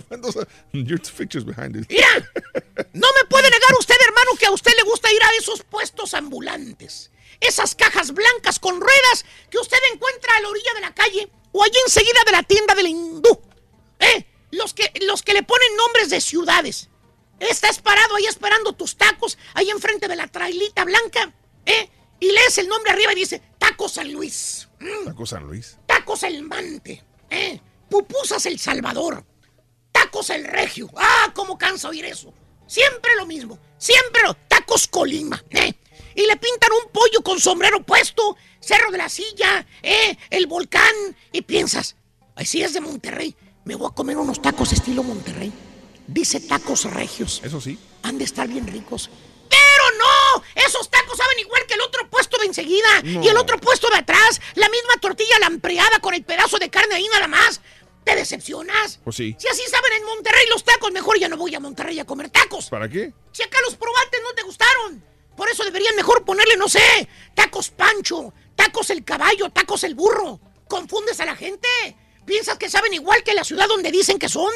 no 2.92 3.08
me 3.14 3.24
puede 3.28 3.50
negar 3.50 3.70
usted, 3.78 3.94
hermano, 4.06 4.32
que 4.38 4.46
a 4.46 4.50
usted 4.50 4.72
le 4.76 4.82
gusta 4.82 5.10
ir 5.10 5.22
a 5.22 5.34
esos 5.38 5.62
puestos 5.62 6.14
ambulantes. 6.14 7.10
Esas 7.40 7.74
cajas 7.74 8.12
blancas 8.12 8.58
con 8.58 8.80
ruedas 8.80 9.24
que 9.50 9.58
usted 9.58 9.78
encuentra 9.92 10.36
a 10.36 10.40
la 10.40 10.48
orilla 10.48 10.74
de 10.74 10.80
la 10.80 10.94
calle 10.94 11.28
o 11.52 11.64
allí 11.64 11.76
enseguida 11.86 12.20
de 12.26 12.32
la 12.32 12.42
tienda 12.42 12.74
del 12.74 12.86
hindú. 12.88 13.40
¿Eh? 13.98 14.26
Lo 14.50 14.64
los 14.64 14.74
que, 14.74 14.92
los 15.06 15.22
que 15.22 15.32
le 15.32 15.42
ponen 15.42 15.76
nombres 15.76 16.10
de 16.10 16.20
ciudades. 16.20 16.88
Estás 17.50 17.80
parado 17.80 18.14
ahí 18.14 18.26
esperando 18.26 18.72
tus 18.72 18.96
tacos, 18.96 19.36
ahí 19.54 19.68
enfrente 19.70 20.06
de 20.06 20.14
la 20.14 20.28
trailita 20.28 20.84
blanca, 20.84 21.34
¿eh? 21.66 21.90
Y 22.20 22.30
lees 22.30 22.56
el 22.58 22.68
nombre 22.68 22.92
arriba 22.92 23.12
y 23.12 23.16
dice, 23.16 23.42
Taco 23.58 23.88
San 23.88 24.12
Luis. 24.12 24.68
Mm, 24.78 25.06
Taco 25.06 25.26
San 25.26 25.44
Luis. 25.44 25.76
Tacos 25.86 26.22
El 26.22 26.42
Mante, 26.44 27.02
¿eh? 27.28 27.60
Pupusas 27.90 28.46
El 28.46 28.60
Salvador. 28.60 29.26
Tacos 29.90 30.30
El 30.30 30.44
Regio. 30.44 30.88
Ah, 30.96 31.32
cómo 31.34 31.58
cansa 31.58 31.88
oír 31.88 32.04
eso. 32.04 32.32
Siempre 32.68 33.16
lo 33.16 33.26
mismo. 33.26 33.58
Siempre 33.76 34.22
lo. 34.22 34.34
Tacos 34.34 34.86
Colima, 34.86 35.42
¿eh? 35.50 35.74
Y 36.14 36.26
le 36.26 36.36
pintan 36.36 36.70
un 36.72 36.92
pollo 36.92 37.22
con 37.24 37.40
sombrero 37.40 37.82
puesto, 37.84 38.36
Cerro 38.60 38.92
de 38.92 38.98
la 38.98 39.08
Silla, 39.08 39.66
¿eh? 39.82 40.16
El 40.30 40.46
volcán. 40.46 40.94
Y 41.32 41.42
piensas, 41.42 41.96
ay, 42.36 42.46
si 42.46 42.62
es 42.62 42.72
de 42.72 42.80
Monterrey, 42.80 43.34
me 43.64 43.74
voy 43.74 43.88
a 43.90 43.94
comer 43.94 44.16
unos 44.16 44.40
tacos 44.40 44.72
estilo 44.72 45.02
Monterrey. 45.02 45.52
Dice 46.06 46.40
tacos 46.40 46.84
regios. 46.84 47.40
Eso 47.44 47.60
sí. 47.60 47.78
Han 48.02 48.18
de 48.18 48.24
estar 48.24 48.48
bien 48.48 48.66
ricos. 48.66 49.10
¡Pero 49.48 49.98
no! 49.98 50.42
Esos 50.66 50.90
tacos 50.90 51.16
saben 51.16 51.38
igual 51.38 51.64
que 51.66 51.74
el 51.74 51.80
otro 51.82 52.08
puesto 52.10 52.38
de 52.38 52.46
enseguida. 52.46 53.02
No. 53.04 53.22
Y 53.22 53.28
el 53.28 53.36
otro 53.36 53.58
puesto 53.58 53.88
de 53.90 53.96
atrás. 53.96 54.40
La 54.54 54.68
misma 54.68 54.96
tortilla 55.00 55.38
lampreada 55.40 56.00
con 56.00 56.14
el 56.14 56.24
pedazo 56.24 56.58
de 56.58 56.70
carne 56.70 56.94
ahí 56.94 57.06
nada 57.12 57.28
más. 57.28 57.60
¿Te 58.04 58.16
decepcionas? 58.16 58.98
Pues 59.04 59.16
sí. 59.16 59.36
Si 59.38 59.46
así 59.46 59.62
saben 59.70 59.92
en 59.92 60.04
Monterrey 60.04 60.46
los 60.48 60.64
tacos, 60.64 60.90
mejor 60.90 61.18
ya 61.18 61.28
no 61.28 61.36
voy 61.36 61.54
a 61.54 61.60
Monterrey 61.60 61.98
a 62.00 62.04
comer 62.04 62.30
tacos. 62.30 62.68
¿Para 62.68 62.88
qué? 62.88 63.12
Si 63.30 63.42
acá 63.42 63.58
los 63.64 63.76
probaste 63.76 64.18
no 64.22 64.32
te 64.34 64.42
gustaron. 64.42 65.04
Por 65.36 65.48
eso 65.48 65.64
deberían 65.64 65.96
mejor 65.96 66.24
ponerle, 66.24 66.56
no 66.56 66.68
sé, 66.68 67.08
tacos 67.34 67.70
Pancho, 67.70 68.34
tacos 68.54 68.90
el 68.90 69.04
caballo, 69.04 69.50
tacos 69.50 69.84
el 69.84 69.94
burro. 69.94 70.40
Confundes 70.68 71.20
a 71.20 71.24
la 71.24 71.36
gente. 71.36 71.68
Piensas 72.26 72.58
que 72.58 72.68
saben 72.68 72.92
igual 72.92 73.22
que 73.22 73.34
la 73.34 73.44
ciudad 73.44 73.68
donde 73.68 73.90
dicen 73.90 74.18
que 74.18 74.28
son. 74.28 74.52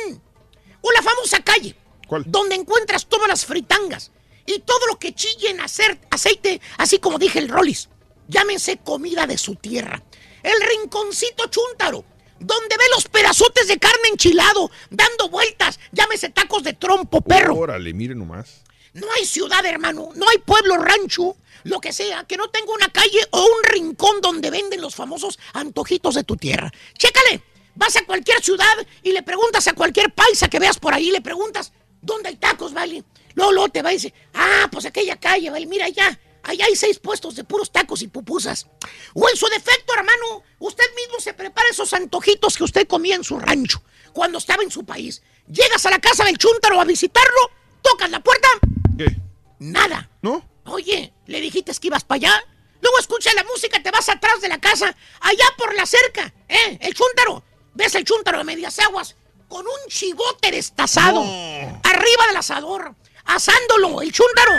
O 0.81 0.93
la 0.93 1.03
famosa 1.03 1.43
calle. 1.43 1.77
¿Cuál? 2.07 2.25
Donde 2.27 2.55
encuentras 2.55 3.07
todas 3.07 3.29
las 3.29 3.45
fritangas 3.45 4.13
y 4.47 4.61
todo 4.61 4.87
lo 4.87 4.99
que 4.99 5.15
chille 5.15 5.51
en 5.51 5.61
hacer 5.61 5.99
aceite, 6.11 6.61
así 6.79 6.99
como 6.99 7.19
dije 7.19 7.39
el 7.39 7.49
Rollis. 7.49 7.89
Llámense 8.29 8.79
comida 8.79 9.27
de 9.27 9.39
su 9.39 9.57
tierra. 9.57 10.03
El 10.43 10.61
rinconcito 10.61 11.47
chúntaro, 11.49 12.05
donde 12.39 12.77
ve 12.77 12.85
los 12.95 13.09
pedazotes 13.09 13.69
de 13.69 13.79
carne 13.79 14.09
enchilado, 14.13 14.71
dando 14.91 15.29
vueltas. 15.29 15.79
Llámese 15.93 16.29
tacos 16.31 16.63
de 16.63 16.75
trompo, 16.75 17.21
perro. 17.21 17.57
Órale, 17.57 17.93
mire 17.93 18.15
nomás. 18.15 18.63
No 18.93 19.07
hay 19.17 19.27
ciudad, 19.27 19.65
hermano. 19.67 20.11
No 20.15 20.29
hay 20.29 20.39
pueblo, 20.39 20.77
rancho, 20.79 21.37
lo 21.65 21.81
que 21.81 21.93
sea, 21.93 22.25
que 22.25 22.37
no 22.37 22.49
tenga 22.49 22.73
una 22.73 22.89
calle 22.89 23.21
o 23.31 23.43
un 23.43 23.65
rincón 23.65 24.21
donde 24.21 24.51
venden 24.51 24.81
los 24.81 24.95
famosos 24.95 25.39
antojitos 25.53 26.15
de 26.15 26.25
tu 26.25 26.37
tierra. 26.37 26.73
Chécale. 26.97 27.43
Vas 27.77 27.97
a 27.97 28.05
cualquier 28.05 28.43
ciudad 28.43 28.75
y 29.03 29.13
le 29.13 29.23
preguntas 29.23 29.67
a 29.69 29.75
cualquier 29.75 30.13
paisa 30.13 30.49
que 30.49 30.59
veas 30.59 30.79
por 30.79 30.95
ahí, 30.95 31.11
le 31.11 31.21
preguntas, 31.21 31.73
¿dónde 32.01 32.31
hay 32.31 32.37
tacos, 32.37 32.73
vale? 32.73 33.05
Luego, 33.35 33.53
luego 33.53 33.69
te 33.69 33.83
va 33.83 33.93
y 33.93 33.97
dice, 33.97 34.15
ah, 34.35 34.69
pues 34.73 34.87
aquella 34.87 35.17
calle, 35.17 35.51
vale, 35.51 35.67
mira 35.67 35.87
allá. 35.87 36.19
Allá 36.43 36.65
hay 36.67 36.77
seis 36.77 37.01
puestos 37.01 37.35
de 37.35 37.43
puros 37.43 37.73
tacos 37.73 38.03
y 38.03 38.09
pupusas. 38.09 38.67
O 39.15 39.29
en 39.29 39.37
su 39.37 39.47
defecto, 39.49 39.93
hermano, 39.95 40.45
usted 40.61 40.85
mismo 40.95 41.19
se 41.19 41.35
prepara 41.35 41.69
esos 41.69 41.93
antojitos 41.93 42.57
que 42.57 42.65
usted 42.65 42.87
comía 42.87 43.17
en 43.17 43.25
su 43.25 43.39
rancho, 43.39 43.83
cuando 44.13 44.39
estaba 44.39 44.63
en 44.63 44.71
su 44.71 44.85
país. 44.85 45.23
Llegas 45.49 45.85
a 45.87 45.91
la 45.91 45.99
casa 45.99 46.25
del 46.25 46.39
chúntaro 46.39 46.81
a 46.81 46.85
visitarlo, 46.85 47.51
tocas 47.83 48.11
la 48.11 48.21
puerta. 48.21 48.49
¿Qué? 48.97 49.17
Nada. 49.59 50.09
¿No? 50.23 50.49
Oye, 50.67 51.13
¿le 51.27 51.41
dijiste 51.41 51.73
que 51.75 51.89
ibas 51.89 52.05
para 52.05 52.17
allá? 52.17 52.45
Luego 52.81 52.99
escucha 53.01 53.35
la 53.35 53.45
música, 53.45 53.83
te 53.83 53.91
vas 53.91 54.09
atrás 54.09 54.41
de 54.41 54.49
la 54.49 54.61
casa, 54.61 54.97
allá 55.21 55.45
por 55.59 55.75
la 55.75 55.85
cerca, 55.85 56.33
¿eh? 56.49 56.79
El 56.81 56.95
chúntaro. 56.95 57.43
Ves 57.77 57.95
el 57.95 58.05
chúntaro 58.05 58.39
de 58.39 58.45
medias 58.45 58.79
aguas 58.79 59.15
con 59.49 59.67
un 59.67 59.89
chivote 59.89 60.51
destazado 60.51 61.21
arriba 61.21 62.27
del 62.29 62.37
asador, 62.37 62.95
asándolo, 63.27 64.01
el 64.01 64.11
chúntaro. 64.11 64.53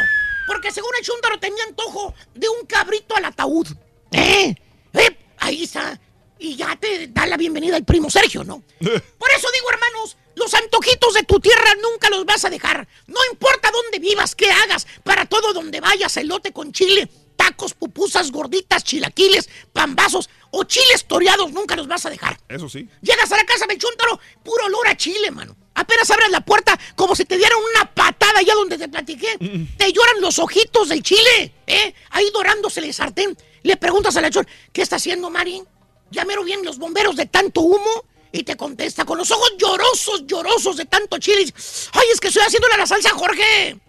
Porque 0.46 0.72
según 0.72 0.92
el 1.00 1.04
chúntaro 1.04 1.40
tenía 1.40 1.64
antojo 1.64 2.14
de 2.36 2.48
un 2.48 2.66
cabrito 2.68 3.16
al 3.16 3.26
ataúd. 3.26 3.68
¿Eh? 4.12 4.56
¿Eh? 4.94 5.18
Ahí 5.40 5.64
está. 5.64 6.00
Y 6.38 6.56
ya 6.56 6.76
te 6.76 7.08
da 7.08 7.26
la 7.26 7.38
bienvenida 7.38 7.76
el 7.76 7.86
primo 7.86 8.10
Sergio, 8.12 8.44
¿no? 8.44 8.62
Por 8.80 9.32
eso 9.36 9.48
digo, 9.52 9.72
hermanos, 9.72 10.16
los 10.36 10.54
antojitos 10.54 11.16
de 11.16 11.24
tu 11.24 11.40
tierra 11.40 11.74
nunca 11.82 12.12
los 12.12 12.24
vas 12.24 12.46
a 12.46 12.52
dejar. 12.52 12.88
No 13.08 13.20
importa 13.32 13.72
dónde 13.72 13.98
vivas, 13.98 14.36
qué 14.36 14.52
hagas, 14.52 14.86
para 15.04 15.26
todo 15.26 15.54
donde 15.54 15.82
vayas, 15.82 16.16
elote 16.18 16.54
con 16.54 16.72
chile, 16.72 17.10
tacos, 17.36 17.74
pupusas, 17.74 18.32
gorditas, 18.32 18.84
chilaquiles, 18.84 19.50
pambazos 19.74 20.30
o 20.52 20.64
chiles 20.64 21.06
toreados, 21.06 21.52
nunca 21.52 21.76
los 21.76 21.88
vas 21.88 22.06
a 22.06 22.10
dejar. 22.10 22.38
Eso 22.48 22.70
sí. 22.70 22.88
Llegas 23.02 23.32
a 23.32 23.38
la 23.38 23.46
casa 23.46 23.66
del 23.66 23.78
chúntaro, 23.78 24.20
puro 24.44 24.66
olor 24.66 24.88
a 24.88 24.96
chile, 24.96 25.32
mano. 25.32 25.56
Apenas 25.76 26.10
abres 26.10 26.30
la 26.32 26.42
puerta, 26.42 26.78
como 26.96 27.16
si 27.16 27.26
te 27.26 27.38
dieran 27.38 27.60
una 27.72 27.94
patada 27.94 28.40
allá 28.40 28.56
donde 28.56 28.78
te 28.78 28.88
platiqué. 28.88 29.38
Te 29.78 29.94
lloran 29.94 30.22
los 30.22 30.40
ojitos 30.40 30.90
del 30.90 31.04
chile, 31.04 31.54
¿eh? 31.68 31.94
Ahí 32.10 32.30
dorándose 32.34 32.80
el 32.80 32.92
sartén. 32.94 33.38
Le 33.62 33.78
preguntas 33.78 34.18
a 34.18 34.22
la 34.22 34.32
chor, 34.32 34.48
¿qué 34.74 34.82
está 34.82 34.96
haciendo, 34.96 35.30
Mari? 35.30 35.62
Ya 36.10 36.26
mero 36.26 36.44
bien 36.44 36.64
los 36.66 36.80
bomberos 36.80 37.16
de 37.16 37.28
tanto 37.28 37.62
humo. 37.62 38.06
Y 38.32 38.44
te 38.44 38.58
contesta 38.58 39.06
con 39.06 39.18
los 39.18 39.32
ojos 39.32 39.54
llorosos, 39.58 40.26
llorosos 40.26 40.78
de 40.78 40.86
tanto 40.86 41.18
chile. 41.18 41.46
Ay, 41.94 42.08
es 42.12 42.20
que 42.20 42.28
estoy 42.28 42.44
haciéndole 42.44 42.76
la 42.78 42.86
salsa, 42.88 43.12
Jorge. 43.12 43.80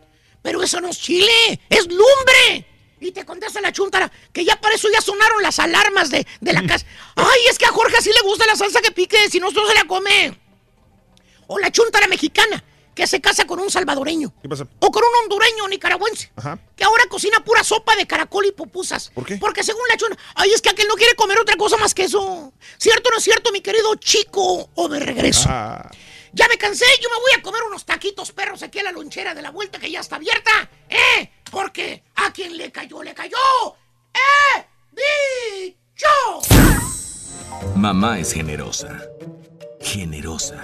Pero 0.43 0.63
eso 0.63 0.81
no 0.81 0.89
es 0.89 0.99
chile, 0.99 1.61
es 1.69 1.87
lumbre. 1.87 2.67
Y 3.01 3.13
te 3.13 3.25
contesta 3.25 3.61
la 3.61 3.73
chuntara 3.73 4.11
que 4.33 4.45
ya 4.45 4.61
para 4.61 4.75
eso 4.75 4.89
ya 4.93 5.01
sonaron 5.01 5.43
las 5.43 5.59
alarmas 5.59 6.11
de, 6.11 6.27
de 6.41 6.53
la 6.53 6.67
casa. 6.67 6.85
Ay, 7.15 7.41
es 7.51 7.59
que 7.59 7.67
a 7.67 7.71
Jorge 7.71 7.97
así 7.97 8.11
le 8.11 8.21
gusta 8.29 8.47
la 8.47 8.57
salsa 8.57 8.81
que 8.81 8.91
pique, 8.91 9.29
si 9.31 9.39
no, 9.41 9.51
no 9.51 9.67
se 9.67 9.75
la 9.75 9.85
come. 9.85 10.39
O 11.47 11.59
la 11.59 11.71
chuntara 11.71 12.07
mexicana, 12.09 12.63
que 12.95 13.07
se 13.07 13.21
casa 13.21 13.47
con 13.47 13.61
un 13.61 13.71
salvadoreño. 13.71 14.35
¿Qué 14.43 14.49
pasa? 14.49 14.67
O 14.81 14.91
con 14.91 15.03
un 15.05 15.11
hondureño 15.23 15.69
nicaragüense. 15.69 16.31
Ajá. 16.37 16.59
Que 16.77 16.85
ahora 16.85 17.05
cocina 17.09 17.39
pura 17.45 17.63
sopa 17.63 17.95
de 17.95 18.07
caracol 18.07 18.47
y 18.47 18.53
pupusas. 18.53 19.11
¿Por 19.15 19.25
qué? 19.25 19.37
Porque 19.37 19.63
según 19.63 19.83
la 19.89 19.97
chuna, 19.97 20.19
ay, 20.35 20.53
es 20.53 20.61
que 20.61 20.71
aquel 20.71 20.89
no 20.89 20.95
quiere 20.95 21.15
comer 21.15 21.39
otra 21.39 21.57
cosa 21.57 21.77
más 21.77 21.95
que 21.95 22.03
eso. 22.05 22.53
¿Cierto 22.77 23.09
o 23.09 23.13
no 23.13 23.19
es 23.19 23.25
cierto, 23.25 23.53
mi 23.53 23.61
querido 23.61 23.95
chico? 23.95 24.69
O 24.75 24.89
de 24.89 24.99
regreso. 24.99 25.49
Ah, 25.49 25.89
Ya 26.33 26.47
me 26.49 26.59
cansé, 26.59 26.85
yo 27.01 27.09
me 27.11 27.17
voy 27.17 27.33
a 27.37 27.43
comer 27.43 27.63
unos 27.63 27.85
taquitos 27.85 28.33
perros 28.33 28.63
aquí 28.63 28.79
a 28.81 28.85
la 28.85 28.93
lonchera 28.93 29.35
de 29.35 29.43
la 29.43 29.51
vuelta 29.51 29.79
que 29.79 29.91
ya 29.91 30.01
está 30.01 30.17
abierta. 30.17 30.69
¿Eh? 30.89 31.31
Porque 31.51 32.05
a 32.17 32.33
quien 32.33 32.57
le 32.57 32.71
cayó, 32.71 33.03
le 33.03 33.15
cayó. 33.15 33.37
¡Eh! 34.15 34.67
¡Dicho! 34.93 36.09
Mamá 37.77 38.19
es 38.19 38.33
generosa. 38.33 39.01
Generosa. 39.81 40.63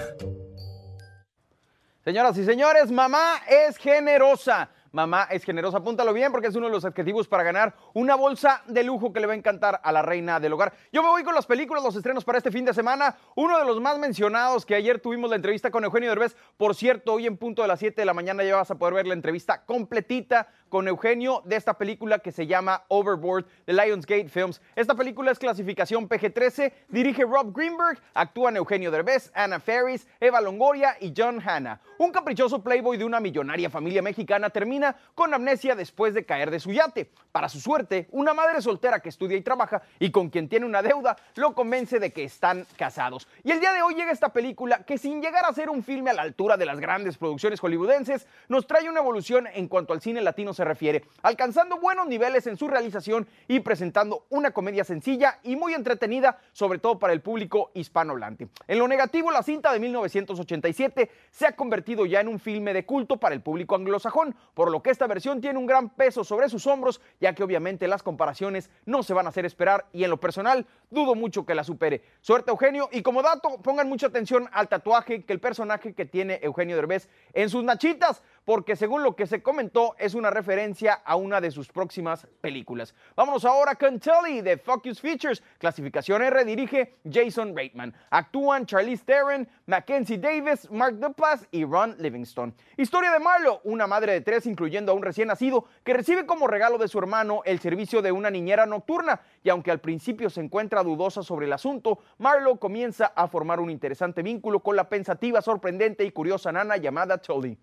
Señoras 2.05 2.37
y 2.37 2.45
señores, 2.45 2.91
mamá 2.91 3.43
es 3.49 3.79
generosa. 3.79 4.69
Mamá 4.95 5.26
es 5.28 5.42
generosa, 5.42 5.78
apúntalo 5.78 6.12
bien 6.12 6.30
porque 6.30 6.47
es 6.47 6.55
uno 6.55 6.66
de 6.66 6.72
los 6.72 6.84
adjetivos 6.84 7.26
para 7.26 7.42
ganar 7.42 7.74
una 7.95 8.14
bolsa 8.14 8.62
de 8.68 8.84
lujo 8.84 9.12
que 9.12 9.18
le 9.18 9.26
va 9.26 9.32
a 9.32 9.36
encantar 9.36 9.80
a 9.82 9.90
la 9.90 10.03
reina 10.03 10.38
del 10.38 10.53
hogar. 10.53 10.72
Yo 10.92 11.03
me 11.03 11.09
voy 11.09 11.24
con 11.24 11.34
las 11.34 11.47
películas, 11.47 11.82
los 11.82 11.97
estrenos 11.97 12.24
para 12.24 12.38
este 12.38 12.53
fin 12.53 12.64
de 12.64 12.72
semana. 12.72 13.16
Uno 13.34 13.59
de 13.59 13.64
los 13.64 13.80
más 13.80 13.99
mencionados 13.99 14.64
que 14.64 14.76
ayer 14.76 15.01
tuvimos 15.01 15.30
la 15.30 15.34
entrevista 15.34 15.72
con 15.72 15.82
Eugenio 15.82 16.11
Derbez. 16.11 16.36
Por 16.57 16.76
cierto, 16.76 17.14
hoy 17.14 17.26
en 17.26 17.36
punto 17.36 17.62
de 17.62 17.66
las 17.66 17.80
7 17.80 18.01
de 18.01 18.05
la 18.05 18.14
mañana 18.14 18.45
ya 18.45 18.55
vas 18.55 18.70
a 18.70 18.76
poder 18.76 18.95
ver 18.95 19.09
la 19.09 19.14
entrevista 19.14 19.64
completita 19.64 20.47
con 20.75 20.89
Eugenio 20.89 21.41
de 21.45 21.55
esta 21.55 21.75
película 21.75 22.18
que 22.18 22.33
se 22.33 22.49
llama 22.49 22.83
Overboard 22.89 23.47
de 23.64 23.72
Lionsgate 23.72 24.29
Films. 24.29 24.61
Esta 24.75 24.97
película 24.97 25.31
es 25.31 25.39
clasificación 25.39 26.09
PG-13, 26.09 26.72
dirige 26.89 27.22
Rob 27.22 27.57
Greenberg, 27.57 28.01
actúan 28.12 28.57
Eugenio 28.57 28.91
Derbez, 28.91 29.31
Anna 29.37 29.61
Faris, 29.61 30.09
Eva 30.18 30.41
Longoria 30.41 30.97
y 30.99 31.14
John 31.16 31.41
Hanna. 31.41 31.81
Un 31.97 32.11
caprichoso 32.11 32.61
playboy 32.61 32.97
de 32.97 33.05
una 33.05 33.20
millonaria 33.20 33.70
familia 33.70 34.03
mexicana 34.03 34.51
termina 34.51 34.97
con 35.14 35.33
amnesia 35.33 35.77
después 35.77 36.12
de 36.12 36.27
caer 36.27 36.51
de 36.51 36.59
su 36.59 36.72
yate. 36.72 37.09
Para 37.31 37.49
su 37.49 37.61
suerte, 37.61 38.09
una 38.11 38.35
madre 38.35 38.61
soltera 38.61 38.99
que 38.99 39.11
estudia 39.11 39.37
y 39.37 39.43
trabaja 39.43 39.83
y 40.01 40.11
con 40.11 40.29
quien 40.29 40.49
tiene 40.49 40.66
una 40.66 40.83
deuda 40.83 41.16
lo 41.37 41.55
convence 41.55 42.01
de 42.01 42.12
que 42.12 42.25
están 42.25 42.66
casados. 42.77 43.29
Y 43.45 43.53
el 43.53 43.61
día 43.61 43.72
de 43.72 43.83
hoy 43.83 43.95
llega 43.95 44.11
esta 44.11 44.33
película 44.33 44.83
que 44.85 44.99
sin 44.99 45.22
llegar 45.22 45.45
a 45.45 45.53
ser 45.53 45.70
un 45.70 45.85
filme 45.85 46.11
a 46.11 46.14
la 46.14 46.22
altura 46.22 46.57
de 46.57 46.66
las 46.66 46.81
grandes 46.81 47.16
producciones 47.16 47.61
hollywoodenses, 47.61 48.27
nos 48.49 48.66
trae 48.66 48.89
una 48.89 48.99
evolución 48.99 49.47
en 49.47 49.68
cuanto 49.68 49.93
al 49.93 50.01
cine 50.01 50.20
latino 50.20 50.53
refiere, 50.65 51.05
alcanzando 51.23 51.79
buenos 51.79 52.07
niveles 52.07 52.47
en 52.47 52.57
su 52.57 52.69
realización 52.69 53.27
y 53.49 53.61
presentando 53.61 54.27
una 54.31 54.53
comedia 54.53 54.85
sencilla 54.85 55.39
y 55.43 55.57
muy 55.57 55.75
entretenida, 55.75 56.39
sobre 56.53 56.79
todo 56.79 56.99
para 56.99 57.12
el 57.12 57.21
público 57.21 57.71
hispanohablante. 57.75 58.49
En 58.67 58.79
lo 58.79 58.89
negativo, 58.89 59.31
la 59.31 59.43
cinta 59.43 59.73
de 59.73 59.81
1987 59.81 61.11
se 61.31 61.47
ha 61.47 61.57
convertido 61.57 62.07
ya 62.07 62.21
en 62.21 62.29
un 62.29 62.39
filme 62.39 62.73
de 62.73 62.85
culto 62.85 63.19
para 63.19 63.35
el 63.35 63.43
público 63.43 63.75
anglosajón, 63.75 64.35
por 64.55 64.71
lo 64.71 64.83
que 64.83 64.91
esta 64.91 65.07
versión 65.07 65.41
tiene 65.41 65.59
un 65.59 65.67
gran 65.67 65.91
peso 65.91 66.25
sobre 66.25 66.49
sus 66.49 66.67
hombros, 66.67 67.01
ya 67.21 67.35
que 67.35 67.43
obviamente 67.43 67.89
las 67.89 68.03
comparaciones 68.03 68.71
no 68.87 69.03
se 69.03 69.15
van 69.15 69.27
a 69.27 69.31
hacer 69.31 69.45
esperar 69.45 69.87
y 69.93 70.05
en 70.05 70.11
lo 70.11 70.19
personal 70.19 70.67
dudo 70.91 71.15
mucho 71.15 71.45
que 71.45 71.55
la 71.55 71.65
supere. 71.65 72.03
Suerte 72.21 72.51
Eugenio 72.51 72.89
y 72.93 73.03
como 73.03 73.23
dato 73.23 73.61
pongan 73.62 73.89
mucha 73.89 74.07
atención 74.07 74.49
al 74.53 74.69
tatuaje 74.69 75.25
que 75.25 75.33
el 75.33 75.41
personaje 75.41 75.95
que 75.95 76.05
tiene 76.05 76.41
Eugenio 76.43 76.77
Derbez 76.77 77.09
en 77.33 77.51
sus 77.51 77.65
nachitas, 77.65 78.23
porque 78.45 78.76
según 78.76 79.03
lo 79.03 79.16
que 79.16 79.26
se 79.26 79.42
comentó 79.42 79.95
es 79.99 80.14
una 80.14 80.30
referencia 80.30 80.95
a 81.05 81.16
una 81.16 81.40
de 81.40 81.51
sus 81.51 81.68
próximas 81.68 82.26
películas. 82.40 82.95
Vámonos 83.16 83.45
ahora 83.45 83.74
con 83.74 83.99
Tully 83.99 84.40
de 84.42 84.59
Focus 84.59 85.01
Features. 85.01 85.42
Clasificación 85.59 86.22
R 86.22 86.45
dirige 86.45 86.97
Jason 87.11 87.57
Reitman. 87.57 87.95
Actúan 88.11 88.66
Charlize 88.66 89.05
Theron, 89.05 89.49
Mackenzie 89.66 90.18
Davis, 90.18 90.70
Mark 90.70 90.99
Duplass 90.99 91.47
y 91.51 91.64
Ron 91.64 91.97
Livingston. 91.99 92.55
Historia 92.76 93.12
de 93.12 93.18
Marlo, 93.18 93.61
una 93.64 93.86
madre 93.86 94.12
de 94.12 94.20
tres 94.20 94.47
incluyendo 94.47 94.92
a 94.92 94.95
un 94.95 95.03
recién 95.03 95.28
nacido 95.28 95.64
que 95.82 95.95
recibe 95.95 96.26
como 96.26 96.47
regalo 96.47 96.78
de 96.78 96.88
su 96.88 96.99
hermano 96.99 97.42
el 97.45 97.61
servicio 97.61 98.03
de 98.03 98.12
una 98.12 98.30
niñera 98.30 98.66
nocturna 98.66 99.20
y 99.42 99.49
aunque 99.49 99.70
al 99.70 99.80
principio 99.80 100.28
se 100.30 100.40
encuentra 100.40 100.82
dudosa 100.82 101.22
sobre 101.22 101.47
el 101.47 101.53
asunto, 101.53 102.01
Marlo 102.18 102.57
comienza 102.57 103.07
a 103.07 103.28
formar 103.28 103.61
un 103.61 103.70
interesante 103.70 104.22
vínculo 104.22 104.61
con 104.61 104.76
la 104.76 104.88
pensativa, 104.88 105.40
sorprendente 105.40 106.05
y 106.05 106.11
curiosa 106.11 106.53
nana 106.53 106.76
llamada 106.76 107.18
Tully. 107.18 107.59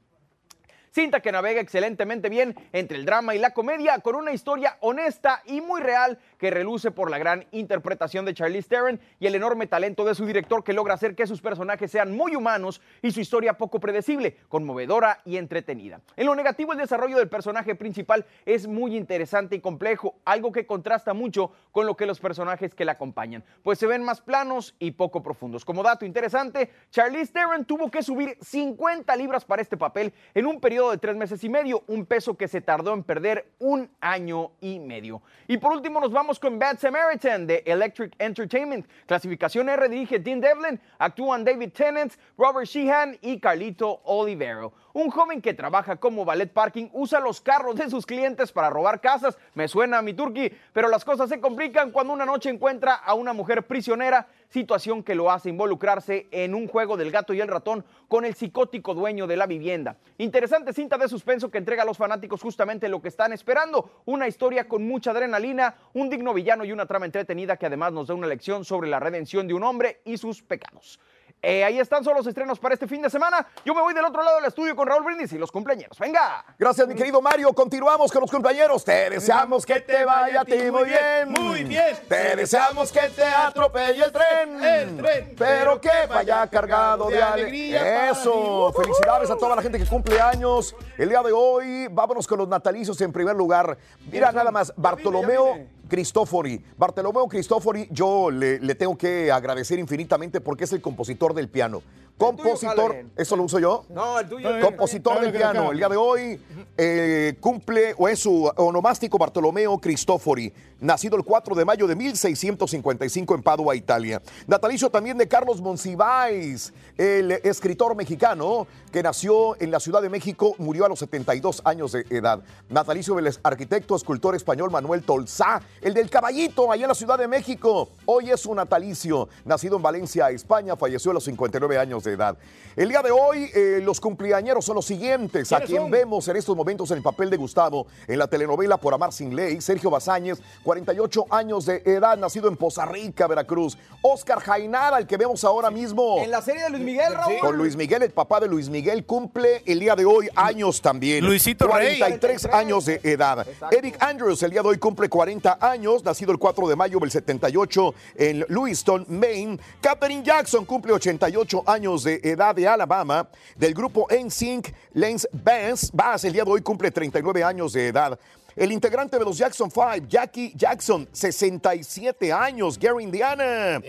Cinta 0.93 1.21
que 1.21 1.31
navega 1.31 1.61
excelentemente 1.61 2.27
bien 2.27 2.53
entre 2.73 2.97
el 2.97 3.05
drama 3.05 3.33
y 3.33 3.39
la 3.39 3.51
comedia, 3.53 3.99
con 3.99 4.15
una 4.15 4.33
historia 4.33 4.75
honesta 4.81 5.41
y 5.45 5.61
muy 5.61 5.79
real 5.79 6.19
que 6.37 6.51
reluce 6.51 6.91
por 6.91 7.09
la 7.09 7.17
gran 7.17 7.45
interpretación 7.51 8.25
de 8.25 8.33
Charlize 8.33 8.67
Theron 8.67 8.99
y 9.17 9.27
el 9.27 9.35
enorme 9.35 9.67
talento 9.67 10.03
de 10.03 10.15
su 10.15 10.25
director 10.25 10.65
que 10.65 10.73
logra 10.73 10.95
hacer 10.95 11.15
que 11.15 11.27
sus 11.27 11.39
personajes 11.39 11.91
sean 11.91 12.13
muy 12.13 12.35
humanos 12.35 12.81
y 13.01 13.11
su 13.11 13.21
historia 13.21 13.53
poco 13.53 13.79
predecible, 13.79 14.35
conmovedora 14.49 15.21
y 15.23 15.37
entretenida. 15.37 16.01
En 16.17 16.25
lo 16.25 16.35
negativo, 16.35 16.73
el 16.73 16.79
desarrollo 16.79 17.17
del 17.17 17.29
personaje 17.29 17.73
principal 17.73 18.25
es 18.45 18.67
muy 18.67 18.97
interesante 18.97 19.55
y 19.55 19.61
complejo, 19.61 20.15
algo 20.25 20.51
que 20.51 20.65
contrasta 20.65 21.13
mucho 21.13 21.53
con 21.71 21.85
lo 21.85 21.95
que 21.95 22.05
los 22.05 22.19
personajes 22.19 22.75
que 22.75 22.83
la 22.83 22.91
acompañan, 22.93 23.45
pues 23.63 23.79
se 23.79 23.87
ven 23.87 24.03
más 24.03 24.19
planos 24.19 24.75
y 24.77 24.91
poco 24.91 25.23
profundos. 25.23 25.63
Como 25.63 25.83
dato 25.83 26.03
interesante, 26.03 26.69
Charlize 26.89 27.31
Theron 27.31 27.63
tuvo 27.63 27.89
que 27.89 28.03
subir 28.03 28.37
50 28.41 29.15
libras 29.15 29.45
para 29.45 29.61
este 29.61 29.77
papel 29.77 30.13
en 30.33 30.47
un 30.47 30.59
periodo 30.59 30.80
de 30.89 30.97
tres 30.97 31.15
meses 31.15 31.43
y 31.43 31.49
medio, 31.49 31.83
un 31.87 32.05
peso 32.05 32.35
que 32.35 32.47
se 32.47 32.61
tardó 32.61 32.93
en 32.93 33.03
perder 33.03 33.45
un 33.59 33.89
año 33.99 34.53
y 34.59 34.79
medio. 34.79 35.21
Y 35.47 35.57
por 35.57 35.73
último 35.73 35.99
nos 35.99 36.11
vamos 36.11 36.39
con 36.39 36.57
Bad 36.57 36.79
Samaritan 36.79 37.45
de 37.45 37.61
Electric 37.65 38.15
Entertainment. 38.17 38.87
Clasificación 39.05 39.69
R 39.69 39.87
dirige 39.89 40.17
Dean 40.17 40.41
Devlin, 40.41 40.79
actúan 40.97 41.43
David 41.43 41.73
Tennant, 41.73 42.13
Robert 42.37 42.65
Sheehan 42.65 43.17
y 43.21 43.39
Carlito 43.39 44.01
Olivero. 44.05 44.73
Un 44.93 45.09
joven 45.09 45.41
que 45.41 45.53
trabaja 45.53 45.95
como 45.95 46.25
ballet 46.25 46.51
parking 46.51 46.89
usa 46.91 47.19
los 47.19 47.39
carros 47.39 47.75
de 47.75 47.89
sus 47.89 48.05
clientes 48.05 48.51
para 48.51 48.69
robar 48.69 48.99
casas. 48.99 49.37
Me 49.53 49.67
suena 49.67 49.99
a 49.99 50.01
mi 50.01 50.13
turkey, 50.13 50.51
pero 50.73 50.89
las 50.89 51.05
cosas 51.05 51.29
se 51.29 51.39
complican 51.39 51.91
cuando 51.91 52.11
una 52.11 52.25
noche 52.25 52.49
encuentra 52.49 52.95
a 52.95 53.13
una 53.13 53.31
mujer 53.31 53.63
prisionera, 53.63 54.27
situación 54.49 55.01
que 55.01 55.15
lo 55.15 55.31
hace 55.31 55.49
involucrarse 55.49 56.27
en 56.31 56.53
un 56.53 56.67
juego 56.67 56.97
del 56.97 57.09
gato 57.09 57.33
y 57.33 57.39
el 57.39 57.47
ratón 57.47 57.85
con 58.09 58.25
el 58.25 58.35
psicótico 58.35 58.93
dueño 58.93 59.27
de 59.27 59.37
la 59.37 59.47
vivienda. 59.47 59.95
Interesante 60.17 60.73
cinta 60.73 60.97
de 60.97 61.07
suspenso 61.07 61.49
que 61.49 61.57
entrega 61.57 61.83
a 61.83 61.85
los 61.85 61.97
fanáticos 61.97 62.41
justamente 62.41 62.89
lo 62.89 63.01
que 63.01 63.07
están 63.07 63.31
esperando. 63.31 64.03
Una 64.05 64.27
historia 64.27 64.67
con 64.67 64.85
mucha 64.85 65.11
adrenalina, 65.11 65.75
un 65.93 66.09
digno 66.09 66.33
villano 66.33 66.65
y 66.65 66.73
una 66.73 66.85
trama 66.85 67.05
entretenida 67.05 67.55
que 67.55 67.67
además 67.67 67.93
nos 67.93 68.07
da 68.07 68.13
una 68.13 68.27
lección 68.27 68.65
sobre 68.65 68.89
la 68.89 68.99
redención 68.99 69.47
de 69.47 69.53
un 69.53 69.63
hombre 69.63 70.01
y 70.03 70.17
sus 70.17 70.41
pecados. 70.41 70.99
Eh, 71.43 71.63
ahí 71.63 71.79
están 71.79 72.03
solo 72.03 72.17
los 72.17 72.27
estrenos 72.27 72.59
para 72.59 72.75
este 72.75 72.87
fin 72.87 73.01
de 73.01 73.09
semana. 73.09 73.47
Yo 73.65 73.73
me 73.73 73.81
voy 73.81 73.95
del 73.95 74.05
otro 74.05 74.21
lado 74.21 74.35
del 74.35 74.45
estudio 74.45 74.75
con 74.75 74.87
Raúl 74.87 75.03
Brindis 75.03 75.33
y 75.33 75.39
los 75.39 75.51
cumpleaños. 75.51 75.97
¡Venga! 75.97 76.45
Gracias, 76.59 76.87
mi 76.87 76.93
querido 76.93 77.19
Mario. 77.19 77.51
Continuamos 77.53 78.11
con 78.11 78.21
los 78.21 78.29
compañeros. 78.29 78.85
Te 78.85 79.09
deseamos 79.09 79.65
que 79.65 79.81
te 79.81 80.05
vaya 80.05 80.41
a 80.41 80.45
ti 80.45 80.69
muy 80.71 80.83
bien. 80.83 81.29
Muy 81.29 81.63
bien. 81.63 81.97
Te 82.07 82.35
deseamos 82.35 82.91
que 82.91 83.09
te 83.09 83.23
atropelle 83.23 84.05
el 84.05 84.11
tren. 84.11 84.63
El 84.63 84.97
tren. 84.97 85.35
Pero 85.35 85.81
que 85.81 86.05
vaya 86.07 86.45
cargado 86.47 87.09
de 87.09 87.21
alegría. 87.21 88.11
Eso. 88.11 88.71
Felicidades 88.73 89.31
a 89.31 89.35
toda 89.35 89.55
la 89.55 89.63
gente 89.63 89.79
que 89.79 89.87
cumple 89.87 90.21
años. 90.21 90.75
El 90.95 91.09
día 91.09 91.23
de 91.23 91.31
hoy, 91.31 91.87
vámonos 91.89 92.27
con 92.27 92.37
los 92.37 92.47
natalicios 92.47 93.01
en 93.01 93.11
primer 93.11 93.35
lugar. 93.35 93.79
Mira 94.11 94.31
nada 94.31 94.51
más, 94.51 94.71
Bartolomeo. 94.77 95.80
Cristófori. 95.91 96.63
Bartolomeo 96.77 97.27
Cristófori, 97.27 97.89
yo 97.91 98.31
le, 98.31 98.61
le 98.61 98.75
tengo 98.75 98.97
que 98.97 99.29
agradecer 99.29 99.77
infinitamente 99.77 100.39
porque 100.39 100.63
es 100.63 100.71
el 100.71 100.79
compositor 100.79 101.33
del 101.33 101.49
piano. 101.49 101.81
Compositor. 102.21 103.05
¿eso 103.15 103.35
lo 103.35 103.43
uso 103.43 103.59
yo? 103.59 103.85
No, 103.89 104.19
el 104.19 104.29
tuyo. 104.29 104.49
Compositor 104.61 105.21
del 105.21 105.31
piano. 105.31 105.71
El 105.71 105.77
día 105.77 105.89
de 105.89 105.97
hoy 105.97 106.39
eh, 106.77 107.35
cumple 107.39 107.95
o 107.97 108.07
es 108.07 108.19
su 108.19 108.51
onomástico 108.57 109.17
Bartolomeo 109.17 109.77
Cristofori, 109.79 110.53
nacido 110.79 111.17
el 111.17 111.23
4 111.23 111.55
de 111.55 111.65
mayo 111.65 111.87
de 111.87 111.95
1655 111.95 113.35
en 113.35 113.43
Padua, 113.43 113.75
Italia. 113.75 114.21
Natalicio 114.47 114.89
también 114.89 115.17
de 115.17 115.27
Carlos 115.27 115.61
Monsiváis, 115.61 116.73
el 116.97 117.31
escritor 117.31 117.95
mexicano 117.95 118.67
que 118.91 119.01
nació 119.01 119.59
en 119.61 119.71
la 119.71 119.79
Ciudad 119.79 120.01
de 120.01 120.09
México, 120.09 120.55
murió 120.57 120.85
a 120.85 120.89
los 120.89 120.99
72 120.99 121.61
años 121.65 121.93
de 121.93 122.05
edad. 122.09 122.43
Natalicio 122.69 123.15
del 123.15 123.33
arquitecto, 123.43 123.95
escultor 123.95 124.35
español 124.35 124.69
Manuel 124.69 125.03
Tolzá, 125.03 125.61
el 125.81 125.93
del 125.93 126.09
caballito, 126.09 126.71
allá 126.71 126.83
en 126.83 126.89
la 126.89 126.95
Ciudad 126.95 127.17
de 127.17 127.27
México. 127.27 127.89
Hoy 128.05 128.29
es 128.29 128.41
su 128.41 128.53
natalicio, 128.53 129.29
nacido 129.45 129.77
en 129.77 129.81
Valencia, 129.81 130.29
España, 130.29 130.75
falleció 130.75 131.11
a 131.11 131.13
los 131.15 131.23
59 131.23 131.77
años 131.77 132.03
de 132.03 132.10
edad. 132.13 132.37
El 132.75 132.87
día 132.87 133.01
de 133.01 133.11
hoy, 133.11 133.51
eh, 133.53 133.81
los 133.83 133.99
cumpleañeros 133.99 134.63
son 134.63 134.75
los 134.75 134.85
siguientes, 134.85 135.51
a 135.51 135.57
¿Quiénes 135.57 135.69
quien 135.69 135.81
son? 135.83 135.91
vemos 135.91 136.25
en 136.29 136.37
estos 136.37 136.55
momentos 136.55 136.89
en 136.91 136.97
el 136.97 137.03
papel 137.03 137.29
de 137.29 137.35
Gustavo 137.35 137.85
en 138.07 138.17
la 138.17 138.27
telenovela 138.27 138.77
Por 138.77 138.93
Amar 138.93 139.11
Sin 139.11 139.35
Ley, 139.35 139.59
Sergio 139.59 139.89
Bazáñez, 139.89 140.41
48 140.63 141.25
años 141.31 141.65
de 141.65 141.83
edad, 141.85 142.17
nacido 142.17 142.47
en 142.47 142.55
Poza 142.55 142.85
Rica, 142.85 143.27
Veracruz. 143.27 143.77
Oscar 144.01 144.39
Jainara, 144.39 144.99
el 144.99 145.05
que 145.05 145.17
vemos 145.17 145.43
ahora 145.43 145.69
mismo. 145.69 146.19
En 146.19 146.31
la 146.31 146.41
serie 146.41 146.63
de 146.63 146.69
Luis 146.69 146.83
Miguel, 146.83 147.13
Raúl. 147.13 147.39
Con 147.39 147.57
Luis 147.57 147.75
Miguel, 147.75 148.03
el 148.03 148.11
papá 148.11 148.39
de 148.39 148.47
Luis 148.47 148.69
Miguel, 148.69 149.05
cumple 149.05 149.63
el 149.65 149.77
día 149.77 149.93
de 149.97 150.05
hoy 150.05 150.29
años 150.33 150.81
también. 150.81 151.25
Luisito 151.25 151.67
Rey. 151.67 151.99
43 151.99 152.45
años 152.53 152.85
de 152.85 153.01
edad. 153.03 153.45
Eric 153.69 154.01
Andrews, 154.01 154.43
el 154.43 154.51
día 154.51 154.61
de 154.61 154.69
hoy 154.69 154.77
cumple 154.77 155.09
40 155.09 155.57
años, 155.59 156.05
nacido 156.05 156.31
el 156.31 156.37
4 156.37 156.69
de 156.69 156.75
mayo 156.77 156.99
del 156.99 157.11
78 157.11 157.93
en 158.15 158.45
Lewiston, 158.47 159.05
Maine. 159.09 159.59
Katherine 159.81 160.23
Jackson 160.23 160.63
cumple 160.63 160.93
88 160.93 161.63
años 161.67 161.90
de 161.97 162.21
edad 162.23 162.55
de 162.55 162.67
Alabama. 162.67 163.29
Del 163.57 163.73
grupo 163.73 164.07
NSYNC, 164.09 164.73
Lance 164.93 165.27
Bass, 165.31 165.91
Bass, 165.93 166.23
el 166.23 166.33
día 166.33 166.45
de 166.45 166.51
hoy 166.51 166.61
cumple 166.61 166.89
39 166.89 167.43
años 167.43 167.73
de 167.73 167.87
edad. 167.87 168.17
El 168.55 168.71
integrante 168.73 169.17
de 169.17 169.23
los 169.23 169.37
Jackson 169.37 169.71
5, 169.71 170.07
Jackie 170.09 170.51
Jackson, 170.55 171.07
67 171.11 172.33
años, 172.33 172.77
Gary 172.77 173.05
Indiana. 173.05 173.81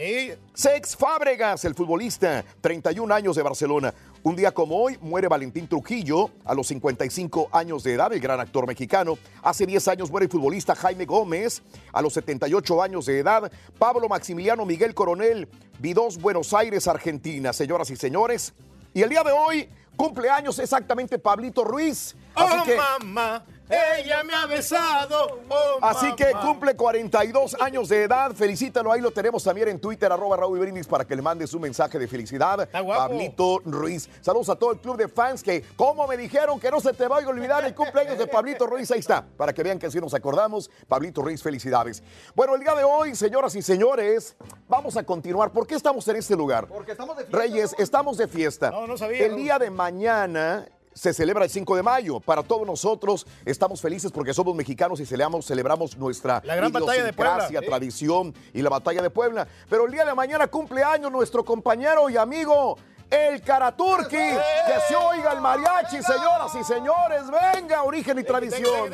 Sex 0.55 0.97
Fábregas, 0.97 1.65
el 1.65 1.75
futbolista, 1.75 2.45
31 2.61 3.13
años 3.13 3.35
de 3.35 3.43
Barcelona. 3.43 3.93
Un 4.23 4.37
día 4.37 4.53
como 4.53 4.77
hoy 4.81 4.97
muere 5.01 5.27
Valentín 5.27 5.67
Trujillo 5.67 6.31
a 6.45 6.55
los 6.55 6.69
55 6.69 7.49
años 7.51 7.83
de 7.83 7.95
edad, 7.95 8.13
el 8.13 8.21
gran 8.21 8.39
actor 8.39 8.69
mexicano. 8.69 9.19
Hace 9.43 9.67
10 9.67 9.89
años 9.89 10.11
muere 10.13 10.27
el 10.27 10.31
futbolista 10.31 10.77
Jaime 10.77 11.07
Gómez 11.07 11.63
a 11.93 12.01
los 12.01 12.13
78 12.13 12.83
años 12.83 13.07
de 13.07 13.19
edad. 13.19 13.51
Pablo 13.81 14.09
Maximiliano 14.09 14.65
Miguel 14.65 14.95
Coronel, 14.95 15.49
Vidos, 15.81 16.21
Buenos 16.21 16.55
Aires, 16.55 16.87
Argentina. 16.87 17.53
Señoras 17.53 17.91
y 17.91 17.97
señores, 17.97 18.55
y 18.95 19.03
el 19.03 19.09
día 19.09 19.25
de 19.25 19.33
hoy 19.33 19.69
cumpleaños 19.97 20.59
exactamente 20.59 21.19
Pablito 21.19 21.65
Ruiz. 21.65 22.15
Así 22.35 22.57
oh, 22.61 22.65
que 22.65 22.77
mamá, 22.77 23.45
ella 23.69 24.23
me 24.23 24.35
ha 24.35 24.47
besado. 24.47 25.41
Oh, 25.49 25.79
Así 25.81 26.15
que 26.15 26.33
cumple 26.43 26.75
42 26.77 27.57
años 27.61 27.89
de 27.89 28.05
edad. 28.05 28.33
Felicítalo, 28.33 28.93
ahí 28.93 29.01
lo 29.01 29.11
tenemos 29.11 29.43
también 29.45 29.69
en 29.69 29.81
Twitter, 29.81 30.11
arroba 30.13 30.37
Raúl 30.37 30.59
Brindis, 30.59 30.87
para 30.87 31.05
que 31.07 31.17
le 31.17 31.23
mande 31.23 31.47
su 31.47 31.59
mensaje 31.59 31.99
de 31.99 32.07
felicidad. 32.07 32.69
guapo. 32.83 33.09
Pablito 33.09 33.61
Ruiz. 33.65 34.09
Saludos 34.21 34.49
a 34.51 34.57
todo 34.57 34.73
el 34.73 34.79
club 34.79 34.97
de 34.97 35.09
fans 35.09 35.43
que, 35.43 35.63
como 35.77 36.07
me 36.07 36.17
dijeron, 36.17 36.61
que 36.61 36.71
no 36.71 36.81
se 36.81 36.93
te 36.93 37.07
vaya 37.09 37.27
a 37.27 37.31
olvidar 37.31 37.65
el 37.65 37.75
cumpleaños 37.75 38.19
de 38.19 38.27
Pablito 38.27 38.67
Ruiz. 38.67 38.91
Ahí 38.91 39.01
está, 39.01 39.25
para 39.37 39.53
que 39.53 39.63
vean 39.63 39.79
que 39.79 39.87
así 39.87 40.01
nos 40.01 40.15
acordamos. 40.15 40.71
Pablito 40.89 41.23
Ruiz, 41.23 41.43
felicidades. 41.43 42.03
Bueno, 42.35 42.55
el 42.55 42.61
día 42.61 42.75
de 42.75 42.85
hoy, 42.85 43.15
señoras 43.15 43.55
y 43.55 43.63
señores, 43.63 44.37
vamos 44.69 44.97
a 44.97 45.05
continuar. 45.05 45.51
¿Por 45.51 45.67
qué 45.67 45.75
estamos 45.77 46.07
en 46.09 46.17
este 46.17 46.37
lugar? 46.37 46.67
Porque 46.67 46.93
estamos 46.93 47.17
de 47.17 47.25
fiesta. 47.25 47.39
Reyes, 47.39 47.75
estamos 47.79 48.17
de 48.19 48.29
fiesta. 48.29 48.71
No, 48.71 48.87
no 48.87 48.99
sabía, 48.99 49.25
El 49.25 49.37
día 49.37 49.59
de 49.59 49.71
mañana 49.71 50.67
se 50.95 51.13
celebra 51.13 51.45
el 51.45 51.51
5 51.51 51.77
de 51.77 51.83
mayo. 51.83 52.21
Para 52.21 52.43
todos 52.43 52.67
nosotros 52.67 53.27
estamos 53.45 53.81
felices 53.81 54.13
porque 54.13 54.35
somos 54.35 54.55
mexicanos 54.55 55.01
y 55.01 55.07
celebramos, 55.07 55.47
celebramos 55.47 55.97
nuestra 55.97 56.43
La 56.45 56.57
gran 56.57 56.73
batalla 56.73 57.05
de 57.05 57.13
Puebla, 57.13 57.49
sí. 57.49 57.55
tradición 57.67 58.35
y 58.53 58.63
la 58.63 58.71
batalla 58.71 59.03
de 59.03 59.11
Puebla. 59.11 59.47
Pero 59.69 59.87
el 59.87 59.93
día 59.93 60.05
de 60.05 60.15
mañana 60.15 60.47
cumple 60.47 60.83
años 60.83 61.11
nuestro 61.13 61.45
compañero 61.45 62.09
y 62.11 62.17
amigo. 62.17 62.79
El 63.11 63.43
Karaturki, 63.43 64.17
que 64.17 64.81
se 64.89 64.97
oiga 64.97 65.33
el 65.33 65.41
mariachi, 65.43 66.03
señoras 66.03 66.55
y 66.59 66.65
señores, 66.65 67.25
venga, 67.31 67.83
origen 67.83 68.19
y 68.19 68.25
tradición. 68.25 68.91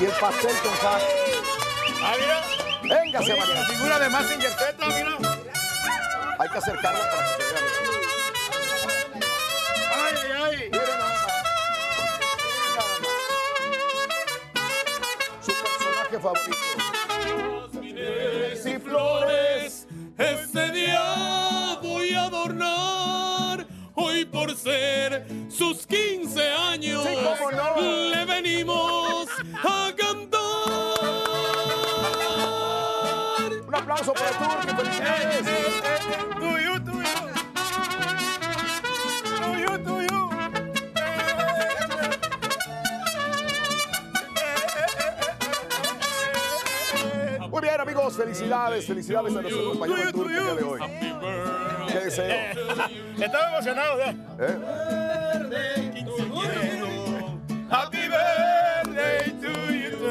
Y 0.00 0.04
el 0.04 0.12
pastel 0.12 0.54
con 0.62 0.76
sal. 0.76 1.00
Ah. 2.02 2.14
Véngase, 2.82 3.32
Oye, 3.32 3.54
la 3.54 3.64
figura 3.64 3.98
de 3.98 4.08
Mazinger 4.10 4.50
Z, 4.50 4.86
mira. 4.86 5.16
Hay 6.38 6.48
que 6.50 6.58
acercarnos 6.58 7.00
para 7.06 7.36
que 7.36 7.42
se 7.42 7.52
vea. 7.52 7.62
Ay, 9.94 10.14
ay, 10.14 10.32
ay. 10.42 10.70
Miren 10.70 10.97
personaje 16.18 16.20
favorito. 16.20 16.56
Si 18.62 18.78
flores, 18.78 19.86
este 20.18 20.72
día 20.72 21.78
voy 21.82 22.12
a 22.14 22.24
adornar. 22.24 23.66
Hoy 23.94 24.24
por 24.24 24.54
ser 24.56 25.26
sus 25.48 25.84
15 25.86 26.40
años, 26.50 27.04
sí, 27.04 27.16
no. 27.52 27.80
le 27.80 28.24
venimos 28.24 29.28
a 29.64 29.92
cantar. 29.96 30.38
Un 33.66 33.74
aplauso 33.74 34.12
para 34.12 34.30
Turki, 34.30 34.76
felicidades. 34.76 35.57
Muy 47.58 47.68
bien, 47.68 47.80
amigos, 47.80 48.16
felicidades, 48.16 48.86
felicidades 48.86 49.34
a 49.34 49.42
nuestro 49.42 49.70
compañero 49.70 50.08
el 50.08 50.28
día 50.28 50.54
de 50.54 50.62
hoy. 50.62 50.80
¿Qué 51.88 51.98
deseo? 51.98 52.36
Estaba 53.18 53.48
emocionado, 53.48 54.00
¿eh? 54.00 54.16
Happy 57.68 57.98
birthday 57.98 59.32
to 59.40 59.48
you. 59.72 60.08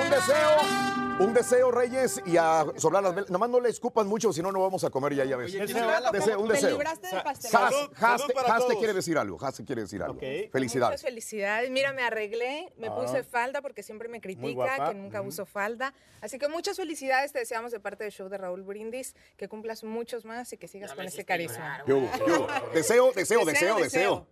Un 0.00 0.10
deseo, 0.10 0.91
un 1.24 1.34
deseo, 1.34 1.70
Reyes, 1.70 2.20
y 2.26 2.36
a 2.36 2.64
sobrar 2.76 3.02
las 3.02 3.14
velas. 3.14 3.30
Nomás 3.30 3.50
no 3.50 3.60
le 3.60 3.68
escupan 3.68 4.06
mucho, 4.06 4.32
si 4.32 4.42
no, 4.42 4.50
no 4.52 4.60
vamos 4.60 4.84
a 4.84 4.90
comer 4.90 5.14
ya, 5.14 5.24
ya 5.24 5.36
ves. 5.36 5.48
Oye, 5.54 5.60
Deseo, 5.60 5.66
¿quién 5.66 5.78
se 5.78 5.84
va 5.84 5.96
a 5.96 6.00
la- 6.00 6.38
un 6.38 6.48
Te 6.48 6.54
deseo. 6.54 6.70
libraste 6.70 7.06
del 7.08 7.22
pastel. 7.22 7.50
Has, 7.54 7.72
Salud, 7.74 7.90
Has 7.94 7.98
salud 7.98 8.26
te- 8.26 8.34
para 8.34 8.48
Has 8.48 8.54
te 8.58 8.62
todos. 8.66 8.76
quiere 8.78 8.92
decir 8.94 9.18
algo. 9.18 9.38
Has 9.44 9.54
te 9.56 9.64
quiere 9.64 9.82
decir 9.82 10.02
algo. 10.02 10.14
Muchas 10.14 10.50
Felicidades. 10.52 11.02
felicidades. 11.02 11.70
Mira, 11.70 11.92
me 11.92 12.02
arreglé, 12.02 12.72
me 12.78 12.88
Ah. 12.88 12.94
puse 12.96 13.22
falda 13.24 13.62
porque 13.62 13.82
siempre 13.82 14.08
me 14.08 14.20
critica 14.20 14.88
que 14.88 14.94
nunca 14.94 15.22
uso 15.22 15.46
falda. 15.46 15.94
Así 16.20 16.38
que 16.38 16.48
muchas 16.48 16.76
felicidades 16.76 17.32
te 17.32 17.38
deseamos 17.40 17.72
de 17.72 17.80
parte 17.80 18.04
del 18.04 18.12
show 18.12 18.28
de 18.28 18.38
Raúl 18.38 18.62
Brindis, 18.62 19.14
que 19.36 19.48
cumplas 19.48 19.84
muchos 19.84 20.24
más 20.24 20.52
y 20.52 20.56
que 20.56 20.68
sigas 20.68 20.92
con 20.94 21.04
ese 21.06 21.24
carisma. 21.24 21.82
¿Qué 21.86 21.92
hubo? 21.92 22.10
¿Qué 22.24 22.32
hubo? 22.32 22.46
Deseo, 22.74 23.12
deseo, 23.12 23.44
deseo, 23.44 24.26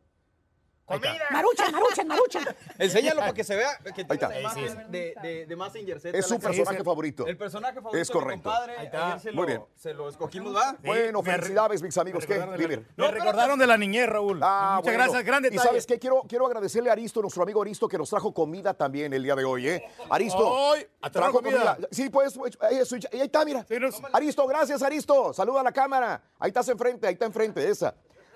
deseo. 0.99 1.15
Maruchan, 1.31 1.73
maruchan, 1.73 2.07
maruchan. 2.09 2.45
Enséñalo 2.79 3.21
para 3.21 3.33
que 3.33 3.45
se 3.45 3.57
vea 3.57 3.77
que 3.79 3.89
Ahí 3.89 3.95
tiene 3.95 4.15
está. 4.15 4.29
la 4.29 4.41
imagen 4.41 4.91
de, 4.91 5.15
de, 5.23 5.47
de 5.47 5.57
Mazinger 5.57 6.01
Z. 6.01 6.17
Es 6.19 6.27
su 6.27 6.39
personaje 6.39 6.83
favorito. 6.85 7.27
El 7.27 7.37
personaje 7.37 7.75
favorito 7.75 8.01
Es 8.03 8.11
correcto. 8.11 8.31
de 8.31 8.37
mi 8.37 8.43
compadre. 8.57 8.77
Ahí 8.79 8.87
está. 8.87 9.07
Ayer 9.09 9.21
se 9.21 9.33
Muy 9.33 9.43
lo, 9.43 9.47
bien. 9.47 9.63
Se 9.77 9.95
lo 9.95 10.09
escogimos, 10.09 10.55
¿va? 10.55 10.77
Bueno, 10.83 11.23
felicidades, 11.23 11.83
mis 11.83 11.97
amigos. 11.99 12.27
¿Qué? 12.27 12.35
recordaron 12.35 12.57
de 12.59 12.63
la- 12.63 12.69
Dime. 12.77 12.87
Me 12.97 13.11
recordaron 13.11 13.59
de 13.59 13.67
la 13.67 13.77
niñez, 13.77 14.09
Raúl. 14.09 14.41
Ah, 14.43 14.75
Muchas 14.79 14.83
bueno. 14.95 14.99
gracias, 15.05 15.25
gran 15.25 15.45
Y 15.53 15.59
sabes 15.59 15.87
qué, 15.87 15.99
quiero, 15.99 16.23
quiero 16.29 16.47
agradecerle 16.47 16.91
a 16.91 16.93
Aristo, 16.93 17.21
nuestro 17.23 17.43
amigo 17.43 17.63
Aristo, 17.63 17.89
que 17.89 17.99
nos 17.99 18.09
trajo 18.11 18.33
comida 18.35 18.75
también 18.75 19.13
el 19.13 19.23
día 19.23 19.35
de 19.37 19.45
hoy, 19.45 19.69
¿eh? 19.69 19.85
Aristo, 20.11 20.75
¿te 21.03 21.11
trajo 21.11 21.33
comida? 21.33 21.79
Sí, 21.91 22.09
pues, 22.11 22.35
pues, 22.37 22.57
ahí, 22.61 22.79
eso, 22.79 22.97
ahí 23.13 23.21
está, 23.21 23.45
mira. 23.45 23.65
Aristo, 24.13 24.47
gracias, 24.47 24.83
Aristo. 24.83 25.33
Saluda 25.33 25.61
a 25.61 25.65
la 25.65 25.73
cámara. 25.73 26.23
Ahí 26.39 26.49
estás 26.49 26.69
enfrente, 26.69 27.07
ahí 27.07 27.15
está 27.15 27.27
enfrente, 27.27 27.69
esa. 27.69 27.95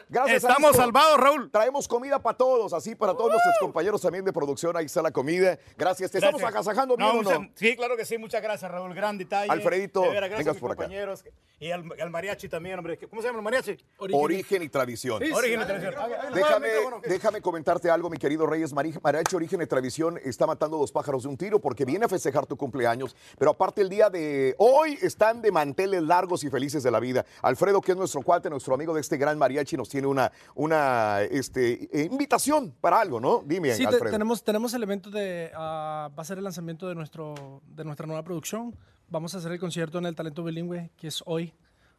Gracias, 0.09 0.45
Estamos 0.45 0.77
salvados, 0.77 1.19
Raúl. 1.19 1.51
Traemos 1.51 1.89
comida 1.89 2.19
para 2.21 2.37
todos, 2.37 2.73
así 2.73 2.95
para 2.95 3.13
todos 3.15 3.31
nuestros 3.33 3.55
compañeros 3.61 4.01
también 4.01 4.25
de 4.25 4.33
producción. 4.33 4.77
Ahí 4.77 4.87
está 4.87 5.03
la 5.03 5.11
comida. 5.11 5.59
Gracias. 5.77 6.11
¿Te 6.11 6.19
estamos 6.19 6.43
agasajando 6.43 6.97
bien 6.97 7.23
No, 7.23 7.49
Sí, 7.55 7.77
claro 7.77 7.97
que 7.97 8.05
sí. 8.05 8.19
Muchas 8.19 8.43
gracias, 8.43 8.71
Raúl. 8.71 8.95
Gran 8.95 9.19
detalle. 9.19 9.51
Alfredito, 9.51 10.03
De 10.03 10.09
veras, 10.11 10.31
gracias 10.31 10.39
vengas 10.39 10.51
a 10.51 10.55
mis 10.55 10.61
por 10.61 10.71
acá. 10.73 10.83
compañeros. 10.85 11.25
Y 11.61 11.71
al, 11.71 11.85
al 12.01 12.11
mariachi 12.11 12.49
también, 12.49 12.79
hombre. 12.79 12.99
¿Cómo 13.09 13.23
se 13.23 13.29
llama 13.29 13.39
el 13.39 13.45
mariachi? 13.45 13.77
Origen 13.99 14.63
y 14.63 14.69
tradición. 14.69 15.21
Sí, 15.21 15.27
sí. 15.29 15.33
Origen 15.33 15.63
y 15.63 15.65
tradición. 15.65 15.95
Déjame, 16.35 16.69
déjame 17.05 17.41
comentarte 17.41 17.91
algo, 17.91 18.11
mi 18.11 18.19
querido 18.19 18.47
Reyes. 18.47 18.73
Mari- 18.75 18.99
Mariachi 19.03 19.37
Origen 19.37 19.63
y 19.63 19.67
Tradición 19.67 20.19
está 20.25 20.47
matando 20.47 20.77
dos 20.77 20.93
pájaros 20.93 21.23
de 21.23 21.29
un 21.29 21.37
tiro 21.37 21.61
porque 21.61 21.85
viene 21.85 22.05
a 22.05 22.09
festejar 22.09 22.45
tu 22.47 22.57
cumpleaños. 22.57 23.17
Pero 23.39 23.53
aparte, 23.53 23.81
el 23.83 23.89
día 23.89 24.11
de 24.11 24.55
hoy 24.59 24.99
están 25.01 25.41
de 25.43 25.53
manteles 25.53 26.03
largos 26.03 26.45
y 26.45 26.51
felices 26.51 26.83
de 26.83 26.91
la 26.91 27.01
vida. 27.01 27.25
Alfredo, 27.43 27.81
que 27.81 27.93
es 27.93 27.97
nuestro 27.99 28.23
cuate, 28.23 28.51
nuestro 28.51 28.75
amigo 28.75 28.93
de 28.93 29.01
este 29.01 29.17
gran 29.17 29.39
mariachi, 29.39 29.77
nos 29.77 29.89
tiene 29.95 30.09
una, 30.09 30.33
una 30.57 31.23
este, 31.23 31.89
eh, 31.93 32.09
invitación 32.11 32.75
para 32.81 33.01
algo, 33.01 33.21
¿no? 33.21 33.45
Dime, 33.47 33.73
Sí, 33.75 33.83
te- 33.83 33.89
Alfredo. 33.91 34.11
tenemos, 34.11 34.43
tenemos 34.43 34.75
el 34.75 34.83
evento 34.83 35.09
de, 35.09 35.53
ah, 35.55 36.11
va 36.19 36.23
a 36.23 36.25
ser 36.25 36.39
el 36.39 36.43
lanzamiento 36.45 36.89
de, 36.89 36.97
nuestro, 36.97 37.63
de 37.65 37.85
nuestra 37.85 38.07
nueva 38.09 38.25
producción. 38.25 38.75
Vamos 39.09 39.35
a 39.37 39.39
hacer 39.39 39.53
el 39.53 39.61
concierto 39.61 39.99
en 39.99 40.07
el 40.07 40.17
Talento 40.17 40.43
Bilingüe, 40.43 40.91
que 40.97 41.07
es 41.07 41.23
hoy. 41.27 41.53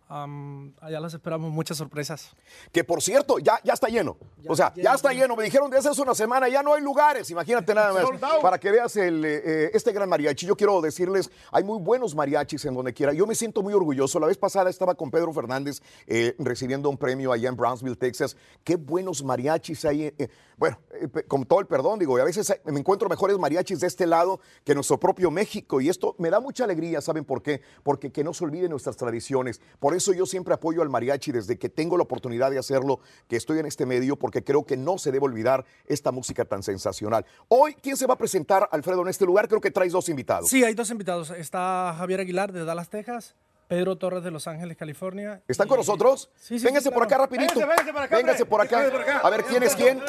Am, 0.08 0.74
allá 0.82 1.00
las 1.00 1.14
esperamos, 1.16 1.52
muchas 1.52 1.78
sorpresas. 1.78 2.32
Que 2.72 2.84
por 2.84 3.02
cierto, 3.02 3.40
ya, 3.40 3.60
ya 3.64 3.74
está 3.74 3.88
lleno. 3.88 4.18
o 4.48 4.56
sea, 4.56 4.72
ya, 4.76 4.94
está 4.94 5.12
lleno. 5.14 5.36
Me 5.36 5.44
dijeron 5.44 5.70
de 5.72 5.78
hace 5.78 6.00
una 6.00 6.14
semana, 6.14 6.48
ya 6.48 6.62
no 6.62 6.74
hay 6.74 6.82
lugares. 6.82 7.30
Imagínate 7.32 7.74
nada 7.74 7.92
más. 7.92 8.06
Para 8.42 8.60
que 8.60 8.72
veas 8.72 8.96
el, 8.98 9.26
eh, 9.26 9.72
este 9.74 9.92
gran 9.92 10.08
mariachi. 10.08 10.46
Yo 10.46 10.56
quiero 10.56 10.80
decirles, 10.80 11.32
hay 11.52 11.64
muy 11.64 11.80
buenos 11.80 12.14
mariachis 12.14 12.66
en 12.66 12.76
donde 12.76 12.94
quiera. 12.94 13.14
Yo 13.14 13.26
me 13.26 13.34
siento 13.34 13.64
muy 13.64 13.74
orgulloso. 13.74 14.20
La 14.20 14.28
vez 14.28 14.38
pasada 14.38 14.70
estaba 14.70 14.94
con 14.94 15.10
Pedro 15.10 15.34
Fernández 15.34 15.82
eh, 16.06 16.36
recibiendo 16.38 16.90
un 16.90 16.98
premio 16.98 17.32
allá 17.32 17.50
en 17.50 17.56
Brownsville, 17.56 17.96
Texas. 17.96 18.38
Qué 18.64 18.76
buenos 18.76 19.24
mariachis 19.24 19.86
hay. 19.86 20.04
eh, 20.04 20.30
bueno, 20.58 20.80
eh, 20.92 21.24
con 21.28 21.46
todo 21.46 21.60
el 21.60 21.68
perdón, 21.68 22.00
digo, 22.00 22.18
y 22.18 22.22
a 22.22 22.26
veces 22.26 22.54
me 22.66 22.80
encuentro 22.80 23.10
mejores 23.10 23.38
mariachis 23.38 23.82
de 23.82 23.88
este 23.88 24.08
lado 24.08 24.40
que 24.64 24.74
nuestro 24.74 25.00
propio 25.00 25.30
México. 25.32 25.82
Y 25.82 25.90
esto 25.90 26.16
me 26.18 26.30
da 26.30 26.40
mucha 26.40 26.64
alegría, 26.64 27.02
¿saben 27.02 27.26
por 27.26 27.42
qué? 27.42 27.62
Porque 27.84 28.12
que 28.12 28.24
no 28.24 28.34
se 28.34 28.44
olviden 28.46 28.72
nuestras 28.72 28.96
tradiciones. 28.96 29.60
Por 29.80 29.95
eso 29.96 30.14
yo 30.14 30.26
siempre 30.26 30.54
apoyo 30.54 30.82
al 30.82 30.90
mariachi 30.90 31.32
desde 31.32 31.58
que 31.58 31.70
tengo 31.70 31.98
la 31.98 32.04
oportunidad 32.04 32.52
de 32.52 32.60
hacerlo, 32.60 33.00
que 33.28 33.36
estoy 33.36 33.60
en 33.60 33.66
este 33.66 33.86
medio, 33.86 34.16
porque 34.18 34.44
creo 34.44 34.66
que 34.66 34.78
no 34.78 34.98
se 34.98 35.12
debe 35.12 35.26
olvidar 35.26 35.66
esta 35.88 36.12
música 36.12 36.46
tan 36.46 36.64
sensacional. 36.64 37.26
Hoy, 37.48 37.76
¿quién 37.82 37.98
se 37.98 38.06
va 38.06 38.14
a 38.16 38.18
presentar, 38.18 38.68
Alfredo, 38.72 39.02
en 39.02 39.08
este 39.10 39.26
lugar? 39.26 39.48
Creo 39.48 39.62
que 39.62 39.72
traes 39.72 39.92
dos 39.92 40.10
invitados. 40.10 40.50
Sí, 40.50 40.64
hay 40.64 40.74
dos 40.74 40.90
invitados. 40.92 41.32
Está 41.32 41.96
Javier 41.98 42.20
Aguilar 42.20 42.52
de 42.52 42.66
Dallas, 42.66 42.90
Texas. 42.90 43.36
Pedro 43.68 43.96
Torres 43.98 44.24
de 44.24 44.30
Los 44.30 44.48
Ángeles, 44.48 44.78
California. 44.78 45.42
¿Están 45.48 45.68
con 45.68 45.78
nosotros? 45.78 46.30
Sí, 46.36 46.60
sí, 46.60 46.66
Véngase 46.66 46.90
sí, 46.90 46.94
por 46.94 47.02
acá 47.02 47.18
rapidito. 47.18 47.56
Véngase, 47.56 47.68
véngase 47.68 47.92
por 47.94 48.02
acá, 48.04 48.16
Véngase 48.18 48.44
hombre. 48.44 48.50
por 48.50 48.62
acá. 48.62 48.78
Véngase 48.78 48.92
por 48.92 49.02
acá. 49.02 49.18
A 49.28 49.30
ver 49.32 49.44
quién 49.46 49.64
es 49.64 49.76
quién. 49.76 50.00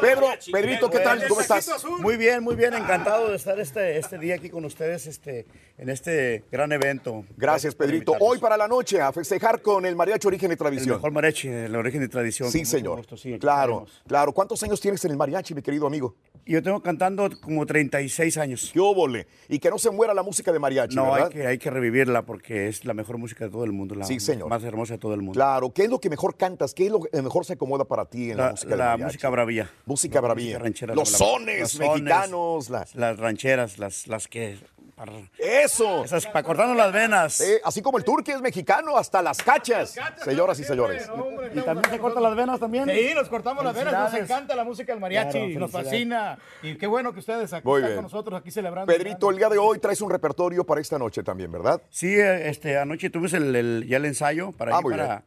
Pedro, 0.00 0.26
Pedrito, 0.50 0.88
¿qué 0.88 1.00
tal? 1.00 1.22
¿Cómo 1.28 1.42
estás? 1.42 1.84
Muy 2.00 2.16
bien, 2.16 2.42
muy 2.42 2.56
bien, 2.56 2.72
encantado 2.72 3.28
de 3.28 3.36
estar 3.36 3.60
este, 3.60 3.98
este 3.98 4.16
día 4.18 4.36
aquí 4.36 4.48
con 4.48 4.64
ustedes 4.64 5.06
este, 5.06 5.44
en 5.76 5.90
este 5.90 6.44
gran 6.50 6.72
evento. 6.72 7.24
Gracias, 7.36 7.74
Pedrito. 7.74 8.14
Hoy 8.20 8.38
para 8.38 8.56
la 8.56 8.66
noche 8.66 9.02
a 9.02 9.12
festejar 9.12 9.60
con 9.60 9.84
el 9.84 9.96
mariachi 9.96 10.26
Origen 10.28 10.50
y 10.50 10.52
El 10.52 10.58
Tradición. 10.58 10.96
mejor 10.96 11.12
mariachi, 11.12 11.48
el 11.48 11.76
origen 11.76 12.02
y 12.02 12.08
tradición. 12.08 12.50
Sí, 12.50 12.64
señor. 12.64 12.98
gusto, 12.98 13.18
sí, 13.18 13.38
claro, 13.38 13.86
claro. 14.06 14.32
¿Cuántos 14.32 14.62
años 14.62 14.80
tienes 14.80 15.04
en 15.04 15.10
el 15.10 15.18
mariachi, 15.18 15.54
mi 15.54 15.60
querido 15.60 15.86
amigo? 15.86 16.14
Yo 16.46 16.62
tengo 16.62 16.82
cantando 16.82 17.28
como 17.40 17.64
36 17.66 18.36
años. 18.38 18.70
¡Qué 18.72 18.80
óvole! 18.80 19.28
Y 19.48 19.58
que 19.60 19.70
no 19.70 19.78
se 19.78 19.90
muera 19.90 20.12
la 20.14 20.22
música 20.24 20.50
de 20.52 20.58
mariachi, 20.58 20.96
No, 20.96 21.12
¿verdad? 21.12 21.28
hay 21.28 21.32
que, 21.32 21.46
hay 21.46 21.58
que 21.58 21.70
revivirla 21.70 22.22
porque 22.22 22.66
es 22.66 22.84
la 22.84 22.94
mejor 22.94 23.18
música 23.18 23.44
de 23.44 23.50
todo 23.50 23.64
el 23.64 23.72
mundo, 23.72 23.94
la 23.94 24.04
Sí, 24.06 24.18
señor. 24.18 24.48
más 24.48 24.64
hermosa 24.64 24.94
de 24.94 24.98
todo 24.98 25.14
el 25.14 25.20
mundo. 25.20 25.34
Claro, 25.34 25.70
¿qué 25.72 25.84
es 25.84 25.90
lo 25.90 26.00
que 26.00 26.08
mejor 26.10 26.36
cantas? 26.36 26.74
¿Qué 26.74 26.86
es 26.86 26.90
lo 26.92 27.00
que 27.00 27.22
mejor 27.22 27.44
se 27.44 27.52
acomoda 27.52 27.84
para 27.84 28.06
ti 28.06 28.30
en 28.32 28.38
la, 28.38 28.46
La, 28.46 28.50
música 28.52 28.70
de 28.70 28.76
la 28.76 28.84
mariachi? 28.84 29.01
Música 29.06 29.28
bravía. 29.28 29.70
Música 29.86 30.20
bravía. 30.20 30.58
ranchera, 30.58 30.94
Los 30.94 31.12
la- 31.12 31.18
sones 31.18 31.60
los 31.60 31.70
sones, 31.72 31.90
mexicanos. 32.02 32.70
la- 32.70 32.86
Las 32.94 33.18
rancheras, 33.18 33.78
las, 33.78 34.06
las 34.06 34.28
que... 34.28 34.58
para- 34.96 35.12
¡Eso! 35.38 36.04
Esas 36.04 36.26
para 36.26 36.42
cortarnos 36.42 36.76
las 36.76 36.92
venas. 36.92 37.40
Eh, 37.40 37.60
así 37.64 37.82
como 37.82 37.98
el 37.98 38.04
turqui 38.04 38.30
es 38.32 38.40
mexicano, 38.40 38.96
hasta 38.96 39.20
las 39.22 39.42
cachas. 39.42 39.94
Señoras 40.22 40.58
y 40.60 40.64
señores. 40.64 41.08
¿Y 41.54 41.60
también 41.60 41.90
se 41.90 41.98
cortan 41.98 42.22
las 42.22 42.36
venas 42.36 42.60
también? 42.60 42.88
Sí, 42.88 43.10
nos 43.14 43.28
cortamos 43.28 43.64
las 43.64 43.74
venas, 43.74 43.92
nos 44.12 44.14
encanta 44.20 44.54
la 44.54 44.64
música 44.64 44.92
del 44.92 45.00
mariachi, 45.00 45.38
Claro, 45.38 45.60
nos 45.60 45.70
fascina. 45.70 46.38
Y 46.62 46.76
qué 46.76 46.86
bueno 46.86 47.12
que 47.12 47.20
ustedes 47.20 47.52
aquí 47.52 47.66
Muy 47.66 47.78
están 47.80 47.88
bien. 47.90 47.96
con 47.96 48.04
nosotros, 48.04 48.40
aquí 48.40 48.50
celebrando. 48.50 48.92
Pedrito, 48.92 49.30
el 49.30 49.36
día 49.38 49.48
de 49.48 49.58
hoy 49.58 49.78
traes 49.78 50.00
un 50.02 50.10
repertorio 50.10 50.64
para 50.64 50.80
esta 50.80 50.98
noche 50.98 51.22
también, 51.22 51.50
¿verdad? 51.50 51.80
Sí, 51.90 52.14
eh, 52.14 52.48
este, 52.48 52.78
anoche 52.78 53.10
tuvimos 53.10 53.32
el, 53.34 53.54
el- 53.56 53.86
ya 53.88 53.96
el 53.96 54.04
ensayo 54.04 54.52
para, 54.52 54.76
Ah, 54.76 54.80
ir 54.84 54.90
para, 54.90 55.22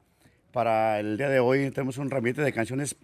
para 0.53 0.99
el 0.99 1.17
día 1.17 1.27
de 1.29 1.39
hoy. 1.39 1.69
Tenemos 1.71 1.97
un 1.97 2.09
ramillete 2.09 2.41
de 2.41 2.53
canciones 2.53 2.95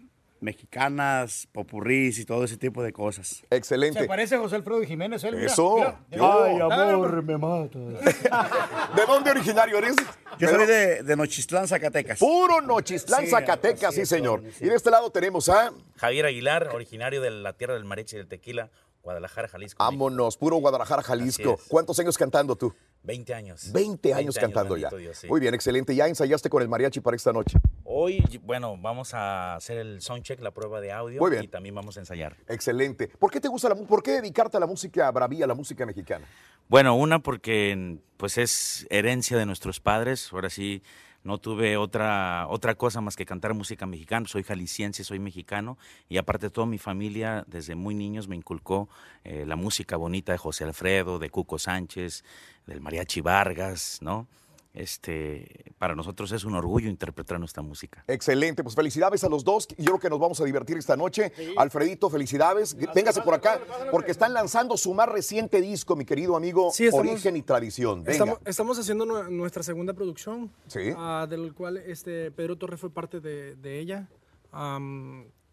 mexicanas, 0.42 1.48
popurrís 1.52 2.20
y 2.20 2.26
todo 2.26 2.44
ese 2.44 2.58
tipo 2.58 2.84
de 2.84 2.92
cosas. 2.92 3.44
Excelente. 3.50 4.00
Se 4.02 4.06
parece 4.08 4.36
a 4.36 4.40
José 4.40 4.56
Alfredo 4.58 4.82
Jiménez, 4.84 5.24
él. 5.24 5.36
Eso. 5.36 5.76
mira. 6.10 6.44
Ay, 6.44 6.60
amor, 6.60 7.24
me 7.24 7.38
matas. 7.38 7.72
¿De 8.96 9.06
dónde 9.08 9.32
originario 9.32 9.78
eres? 9.78 9.96
Yo 10.40 10.50
soy 10.50 10.66
de, 10.66 11.04
de 11.04 11.16
Nochistlán, 11.16 11.68
Zacatecas. 11.68 12.20
Puro 12.20 12.62
Nochistlán, 12.62 13.22
Sí, 13.26 13.28
Zacatecas, 13.32 13.94
sí, 13.94 14.06
señor. 14.06 14.44
sí. 14.58 14.66
Y 14.66 14.70
de 14.70 14.76
este 14.76 14.90
lado 14.90 15.12
tenemos 15.12 15.48
a... 15.50 15.72
Javier 15.98 16.26
Aguilar, 16.26 16.70
originario 16.74 17.22
de 17.22 17.30
la 17.32 17.54
tierra 17.54 17.76
del 17.76 17.86
mariachi 17.86 18.16
y 18.16 18.20
del 18.20 18.28
tequila, 18.28 18.70
Guadalajara, 19.04 19.48
Jalisco. 19.48 19.84
Vámonos, 19.84 20.38
puro 20.38 20.58
Guadalajara, 20.58 21.02
Jalisco. 21.02 21.60
¿Cuántos 21.68 22.00
años 22.00 22.18
cantando 22.18 22.56
tú? 22.56 22.74
20 23.04 23.34
años. 23.34 23.72
20 23.72 24.14
años 24.14 24.38
cantando 24.38 24.78
ya. 24.78 24.90
bendito 24.90 24.98
Dios, 24.98 25.18
sí. 25.18 25.28
Muy 25.28 25.40
bien, 25.40 25.56
excelente. 25.56 25.96
¿Ya 25.96 26.08
ensayaste 26.08 26.50
con 26.50 26.62
el 26.62 26.70
mariachi 26.70 27.00
para 27.00 27.16
esta 27.16 27.34
noche? 27.34 27.58
Hoy, 27.84 28.24
bueno, 28.44 28.78
vamos 28.78 29.14
a 29.16 29.56
hacer 29.56 29.78
el 29.80 30.02
soundcheck, 30.02 30.40
la 30.42 30.52
prueba 30.52 30.80
de 30.82 30.92
audio. 30.92 31.20
Muy 31.20 31.32
bien. 31.32 31.44
Y 31.44 31.48
también 31.48 31.74
vamos 31.74 31.98
a 31.98 32.02
ensayar. 32.02 32.38
Excelente. 32.48 33.08
¿Por 33.08 33.32
qué 33.32 33.42
te 33.42 33.48
gusta 33.48 33.70
la 33.70 33.76
música? 33.76 33.90
¿Por 33.90 34.04
qué 34.04 34.12
dedicarte 34.12 34.58
a 34.58 34.60
la 34.60 34.68
música 34.68 35.10
bravía, 35.10 35.46
a 35.46 35.48
la 35.48 35.56
música 35.56 35.86
mexicana? 35.86 36.28
Bueno, 36.70 36.96
una 36.96 37.20
porque 37.20 37.98
pues 38.18 38.38
es 38.38 38.86
herencia 38.92 39.36
de 39.38 39.48
nuestros 39.48 39.80
padres. 39.80 40.30
Ahora 40.32 40.52
sí, 40.52 40.84
no 41.24 41.38
tuve 41.38 41.78
otra, 41.78 42.48
otra 42.50 42.76
cosa 42.76 43.02
más 43.02 43.16
que 43.16 43.26
cantar 43.26 43.54
música 43.54 43.86
mexicana. 43.86 44.28
Soy 44.28 44.44
jalisciense, 44.44 45.04
soy 45.04 45.20
mexicano. 45.20 45.78
Y 46.10 46.18
aparte 46.18 46.50
toda 46.50 46.68
mi 46.68 46.78
familia, 46.78 47.44
desde 47.48 47.76
muy 47.76 47.94
niños, 47.94 48.28
me 48.28 48.36
inculcó 48.36 48.90
eh, 49.24 49.46
la 49.46 49.56
música 49.56 49.98
bonita 49.98 50.32
de 50.32 50.38
José 50.38 50.64
Alfredo, 50.64 51.20
de 51.20 51.30
Cuco 51.30 51.60
Sánchez, 51.60 52.24
del 52.66 52.82
Mariachi 52.82 53.22
Vargas, 53.22 54.00
¿no? 54.02 54.28
Este, 54.74 55.74
para 55.78 55.96
nosotros 55.96 56.32
es 56.32 56.44
un 56.46 56.56
orgullo 56.56 56.90
interpretar 56.90 57.40
nuestra 57.40 57.62
música. 57.64 58.04
Excelente, 58.08 58.64
pues 58.64 58.76
felicidades 58.76 59.24
a 59.24 59.30
los 59.30 59.44
dos. 59.44 59.68
Yo 59.78 59.86
creo 59.86 60.00
que 60.00 60.10
nos 60.10 60.20
vamos 60.20 60.40
a 60.42 60.46
divertir 60.46 60.78
esta 60.78 60.96
noche. 60.96 61.32
Alfredito, 61.58 62.10
felicidades. 62.10 62.76
Véngase 62.94 63.22
por 63.22 63.34
acá, 63.34 63.60
porque 63.92 64.12
están 64.12 64.34
lanzando 64.34 64.78
su 64.78 64.94
más 64.94 65.10
reciente 65.10 65.62
disco, 65.62 65.96
mi 65.96 66.06
querido 66.06 66.36
amigo, 66.36 66.72
Sí, 66.72 66.86
estamos- 66.86 67.08
Origen 67.12 67.36
y 67.36 67.42
Tradición. 67.42 68.00
Venga. 68.04 68.12
Estamos, 68.12 68.40
estamos 68.46 68.80
haciendo 68.80 69.06
nue- 69.06 69.30
nuestra 69.30 69.64
segunda 69.64 69.94
producción, 69.94 70.52
Sí. 70.68 70.94
ah, 70.98 71.28
del 71.30 71.54
cual 71.54 71.78
este 71.78 72.32
Pedro 72.32 72.56
Torres 72.58 72.80
fue 72.80 72.90
parte 72.90 73.20
de, 73.20 73.56
de 73.56 73.80
ella. 73.80 74.08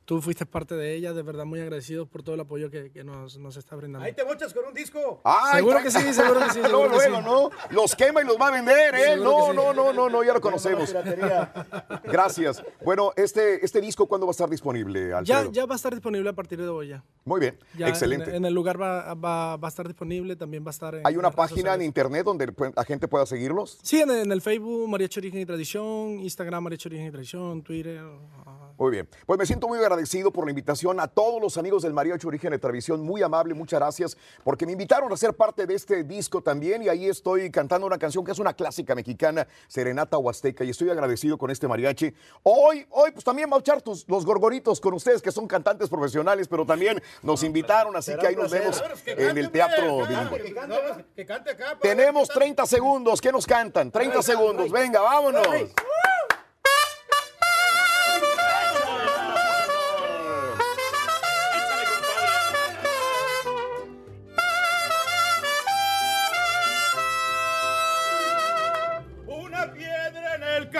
Tú 0.08 0.22
fuiste 0.22 0.46
parte 0.46 0.74
de 0.74 0.94
ella, 0.94 1.12
de 1.12 1.20
verdad 1.22 1.44
muy 1.44 1.60
agradecidos 1.60 2.08
por 2.08 2.22
todo 2.22 2.34
el 2.34 2.40
apoyo 2.40 2.70
que, 2.70 2.90
que 2.90 3.04
nos, 3.04 3.36
nos 3.36 3.58
está 3.58 3.76
brindando. 3.76 4.06
Ahí 4.06 4.14
te 4.14 4.24
mochas 4.24 4.54
con 4.54 4.64
un 4.64 4.72
disco. 4.72 5.20
Ay, 5.22 5.56
Seguro 5.56 5.82
que 5.82 5.90
sí, 5.90 6.14
seguro 6.14 6.40
que 6.40 6.46
sí, 6.50 6.62
seguro 6.62 6.82
que 6.84 6.96
luego, 6.96 7.16
sí. 7.18 7.22
¿no? 7.26 7.50
Los 7.76 7.94
quema 7.94 8.22
y 8.22 8.24
los 8.24 8.40
va 8.40 8.48
a 8.48 8.50
vender, 8.52 8.94
¿eh? 8.94 9.16
No, 9.18 9.36
que 9.48 9.50
sí. 9.50 9.56
no, 9.56 9.74
no, 9.74 9.92
no, 9.92 10.08
no, 10.08 10.24
ya 10.24 10.32
lo 10.32 10.40
conocemos. 10.40 10.94
Gracias. 12.04 12.62
Bueno, 12.82 13.12
este, 13.16 13.62
este 13.62 13.82
disco, 13.82 14.06
¿cuándo 14.06 14.26
va 14.26 14.30
a 14.30 14.32
estar 14.32 14.48
disponible, 14.48 15.08
Ya, 15.10 15.18
Alfredo? 15.18 15.52
ya 15.52 15.66
va 15.66 15.74
a 15.74 15.76
estar 15.76 15.92
disponible 15.92 16.30
a 16.30 16.32
partir 16.32 16.58
de 16.58 16.68
hoy 16.68 16.88
ya. 16.88 17.04
Muy 17.26 17.40
bien, 17.40 17.58
Ya 17.76 17.88
excelente. 17.88 18.30
En, 18.30 18.36
en 18.36 18.44
el 18.46 18.54
lugar 18.54 18.80
va, 18.80 19.12
va- 19.12 19.56
va 19.58 19.68
a 19.68 19.70
estar 19.70 19.86
disponible, 19.86 20.36
también 20.36 20.64
va 20.64 20.68
a 20.68 20.70
estar 20.70 20.94
en 20.94 21.06
¿Hay 21.06 21.16
una 21.18 21.30
página 21.30 21.74
en 21.74 21.82
internet 21.82 22.24
donde 22.24 22.50
la 22.74 22.84
gente 22.84 23.08
pueda 23.08 23.26
seguirlos? 23.26 23.78
Sí, 23.82 24.00
en, 24.00 24.10
en 24.10 24.32
el 24.32 24.40
Facebook 24.40 24.88
Mariachi 24.88 25.20
Origen 25.20 25.40
y 25.40 25.44
Tradición, 25.46 26.18
Instagram 26.20 26.64
Mariachi 26.64 26.88
Origen 26.88 27.06
y 27.08 27.10
Tradición, 27.10 27.62
Twitter. 27.62 28.00
Muy 28.78 28.92
bien. 28.92 29.08
Pues 29.26 29.38
me 29.38 29.44
siento 29.44 29.66
muy 29.66 29.78
agradecido 29.80 30.30
por 30.30 30.44
la 30.44 30.50
invitación 30.52 31.00
a 31.00 31.08
todos 31.08 31.42
los 31.42 31.58
amigos 31.58 31.82
del 31.82 31.92
Mariachi 31.92 32.26
Origen 32.28 32.52
de 32.52 32.58
Tradición. 32.58 33.00
Muy 33.00 33.22
amable, 33.22 33.52
muchas 33.54 33.80
gracias, 33.80 34.16
porque 34.44 34.64
me 34.66 34.72
invitaron 34.72 35.12
a 35.12 35.16
ser 35.16 35.34
parte 35.34 35.66
de 35.66 35.74
este 35.74 36.04
disco 36.04 36.40
también 36.40 36.82
y 36.82 36.88
ahí 36.88 37.08
estoy 37.08 37.50
cantando 37.50 37.86
una 37.88 37.98
canción 37.98 38.24
que 38.24 38.30
es 38.30 38.38
una 38.38 38.54
clásica 38.54 38.94
mexicana, 38.94 39.48
Serenata 39.66 40.16
Huasteca, 40.16 40.62
y 40.62 40.70
estoy 40.70 40.90
agradecido 40.90 41.36
con 41.38 41.50
este 41.50 41.66
mariachi. 41.66 42.14
Hoy, 42.44 42.86
hoy, 42.90 43.10
pues 43.10 43.24
también 43.24 43.50
va 43.52 43.56
a 43.56 43.60
echar 43.60 43.82
tus- 43.82 44.08
los 44.08 44.24
gorgoritos 44.24 44.80
con 44.80 44.94
ustedes, 44.94 45.20
que 45.22 45.32
son 45.32 45.48
cantantes 45.48 45.88
profesionales, 45.88 46.46
pero 46.46 46.64
también 46.64 47.02
nos 47.22 47.42
invitaron, 47.42 47.96
así 47.96 48.12
que 48.16 48.28
ahí 48.28 48.36
nos 48.36 48.52
vemos 48.52 48.80
en 49.06 49.38
el 49.38 49.50
Teatro 49.50 50.06
Bilingüe. 50.06 50.54
Tenemos 51.82 52.28
30 52.28 52.64
segundos. 52.64 53.20
¿Qué 53.20 53.32
nos 53.32 53.44
cantan? 53.44 53.90
30 53.90 54.22
segundos. 54.22 54.70
Venga, 54.70 55.00
vámonos. 55.00 55.46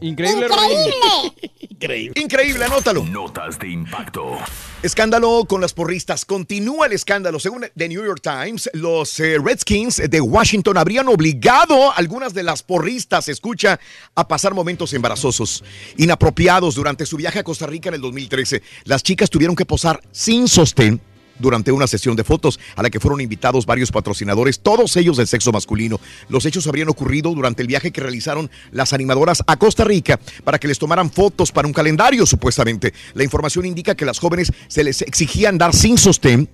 Increíble, 0.00 0.46
Increíble. 0.46 2.12
Increíble, 2.16 2.64
anótalo. 2.64 3.04
Notas 3.04 3.58
de 3.58 3.68
impacto. 3.68 4.38
Escándalo 4.82 5.44
con 5.46 5.60
las 5.60 5.72
porristas. 5.72 6.24
Continúa 6.24 6.86
el 6.86 6.92
escándalo. 6.92 7.38
Según 7.38 7.66
The 7.76 7.88
New 7.88 8.04
York 8.04 8.20
Times, 8.22 8.70
los 8.74 9.18
eh, 9.20 9.38
Redskins 9.42 10.02
de 10.08 10.20
Washington 10.20 10.76
habrían 10.76 11.08
obligado 11.08 11.90
a 11.90 11.94
algunas 11.94 12.34
de 12.34 12.42
las 12.42 12.62
porristas, 12.62 13.28
escucha, 13.28 13.80
a 14.14 14.28
pasar 14.28 14.54
momentos 14.54 14.92
embarazosos, 14.92 15.64
inapropiados 15.96 16.74
durante 16.74 17.06
su 17.06 17.16
viaje 17.16 17.38
a 17.38 17.44
Costa 17.44 17.66
Rica 17.66 17.88
en 17.88 17.96
el 17.96 18.00
2013. 18.00 18.62
Las 18.84 19.02
chicas 19.02 19.30
tuvieron 19.30 19.56
que 19.56 19.64
posar 19.66 20.02
sin 20.12 20.48
sostén 20.48 21.00
durante 21.40 21.72
una 21.72 21.86
sesión 21.86 22.16
de 22.16 22.24
fotos 22.24 22.60
a 22.76 22.82
la 22.82 22.90
que 22.90 23.00
fueron 23.00 23.20
invitados 23.20 23.66
varios 23.66 23.90
patrocinadores, 23.90 24.60
todos 24.60 24.96
ellos 24.96 25.16
del 25.16 25.26
sexo 25.26 25.52
masculino. 25.52 26.00
Los 26.28 26.46
hechos 26.46 26.66
habrían 26.66 26.88
ocurrido 26.88 27.34
durante 27.34 27.62
el 27.62 27.68
viaje 27.68 27.90
que 27.90 28.00
realizaron 28.00 28.50
las 28.72 28.92
animadoras 28.92 29.42
a 29.46 29.56
Costa 29.56 29.84
Rica 29.84 30.18
para 30.44 30.58
que 30.58 30.68
les 30.68 30.78
tomaran 30.78 31.10
fotos 31.10 31.52
para 31.52 31.66
un 31.66 31.74
calendario, 31.74 32.26
supuestamente. 32.26 32.92
La 33.14 33.24
información 33.24 33.66
indica 33.66 33.94
que 33.94 34.04
las 34.04 34.18
jóvenes 34.18 34.52
se 34.68 34.84
les 34.84 35.02
exigían 35.02 35.58
dar 35.58 35.74
sin 35.74 35.98
sostén 35.98 36.48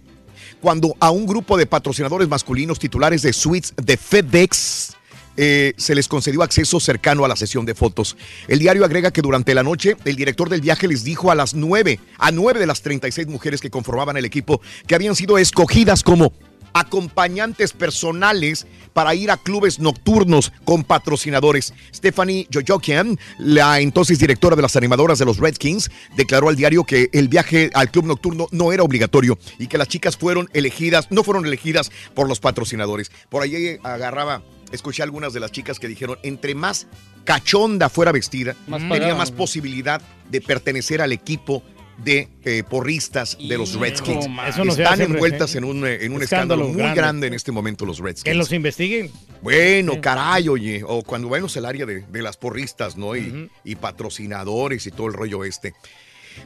cuando 0.61 0.95
a 1.01 1.11
un 1.11 1.26
grupo 1.26 1.57
de 1.57 1.66
patrocinadores 1.66 2.28
masculinos 2.28 2.78
titulares 2.78 3.22
de 3.22 3.32
suites 3.32 3.74
de 3.76 3.97
FedEx 3.97 4.96
eh, 5.37 5.74
se 5.76 5.95
les 5.95 6.09
concedió 6.09 6.43
acceso 6.43 6.80
cercano 6.80 7.24
a 7.24 7.28
la 7.28 7.37
sesión 7.37 7.66
de 7.66 7.74
fotos. 7.74 8.16
El 8.49 8.59
diario 8.59 8.84
agrega 8.84 9.11
que 9.11 9.22
durante 9.22 9.55
la 9.55 9.62
noche 9.62 9.97
el 10.05 10.16
director 10.16 10.49
del 10.49 10.61
viaje 10.61 10.89
les 10.89 11.05
dijo 11.05 11.30
a 11.30 11.34
las 11.34 11.55
nueve, 11.55 12.01
a 12.18 12.30
nueve 12.30 12.61
de 12.61 12.66
las 12.66 12.82
36 12.82 13.26
mujeres 13.28 13.61
que 13.61 13.70
conformaban 13.70 14.16
el 14.16 14.24
equipo 14.24 14.61
que 14.87 14.95
habían 14.95 15.16
sido 15.16 15.39
escogidas 15.39 16.03
como 16.03 16.32
acompañantes 16.76 17.72
personales 17.72 18.66
para 18.93 19.14
ir 19.14 19.30
a 19.30 19.39
clubes 19.39 19.78
nocturnos 19.78 20.53
con 20.64 20.84
patrocinadores. 20.84 21.72
Stephanie 21.95 22.47
Jojokian, 22.53 23.18
la 23.39 23.80
entonces 23.80 24.18
directora 24.18 24.57
de 24.57 24.62
las 24.62 24.76
animadoras 24.76 25.18
de 25.18 25.24
los 25.24 25.39
Redskins, 25.39 25.91
declaró 26.16 26.51
al 26.51 26.57
diario 26.57 26.84
que 26.84 27.09
el 27.12 27.28
viaje 27.28 27.70
al 27.72 27.91
club 27.91 28.05
nocturno 28.05 28.47
no 28.51 28.72
era 28.72 28.82
obligatorio 28.82 29.39
y 29.59 29.68
que 29.68 29.78
las 29.78 29.89
chicas 29.89 30.18
fueron 30.18 30.51
elegidas, 30.53 31.11
no 31.11 31.24
fueron 31.24 31.47
elegidas 31.47 31.91
por 32.14 32.28
los 32.28 32.41
patrocinadores. 32.41 33.11
Por 33.30 33.43
ahí 33.43 33.78
agarraba, 33.82 34.43
escuché 34.73 35.03
algunas 35.03 35.33
de 35.33 35.41
las 35.41 35.53
chicas 35.53 35.79
que 35.79 35.89
dijeron, 35.89 36.19
entre 36.23 36.55
más 36.55 36.87
cachonda 37.25 37.89
fuera 37.89 38.12
vestida, 38.12 38.55
Más 38.67 38.81
tenía 38.89 39.14
más 39.14 39.31
posibilidad 39.31 40.01
de 40.31 40.41
pertenecer 40.41 41.01
al 41.01 41.12
equipo 41.12 41.62
de 41.99 42.29
eh, 42.45 42.62
porristas 42.69 43.39
de 43.39 43.57
los 43.57 43.75
Redskins. 43.75 44.29
no 44.29 44.73
Están 44.73 45.01
envueltas 45.01 45.55
en 45.55 45.64
un, 45.64 45.87
eh, 45.87 46.05
en 46.05 46.12
un 46.12 46.23
Escándalo 46.23 46.62
escándalo, 46.62 46.64
muy 46.69 46.77
grande. 46.83 46.95
grande. 47.01 47.27
en 47.29 47.35
este 47.35 47.53
momento 47.53 47.87
los 47.87 47.99
Redskins. 48.01 48.25
Que 48.25 48.35
los 48.35 48.53
investiguen. 48.53 49.11
Bueno, 49.41 50.01
caray, 50.01 50.49
oye, 50.49 50.83
o 50.87 51.03
cuando 51.03 51.31
vemos 51.31 51.57
el 51.57 51.64
área 51.64 51.87
de, 51.87 52.03
de 52.03 52.23
las 52.23 52.37
porristas, 52.37 52.97
¿no? 52.97 53.17
Y, 53.17 53.51
y 53.64 53.77
patrocinadores 53.77 54.87
y 54.87 54.91
todo 54.91 55.07
el 55.07 55.14
rollo 55.14 55.45
este. 55.45 55.75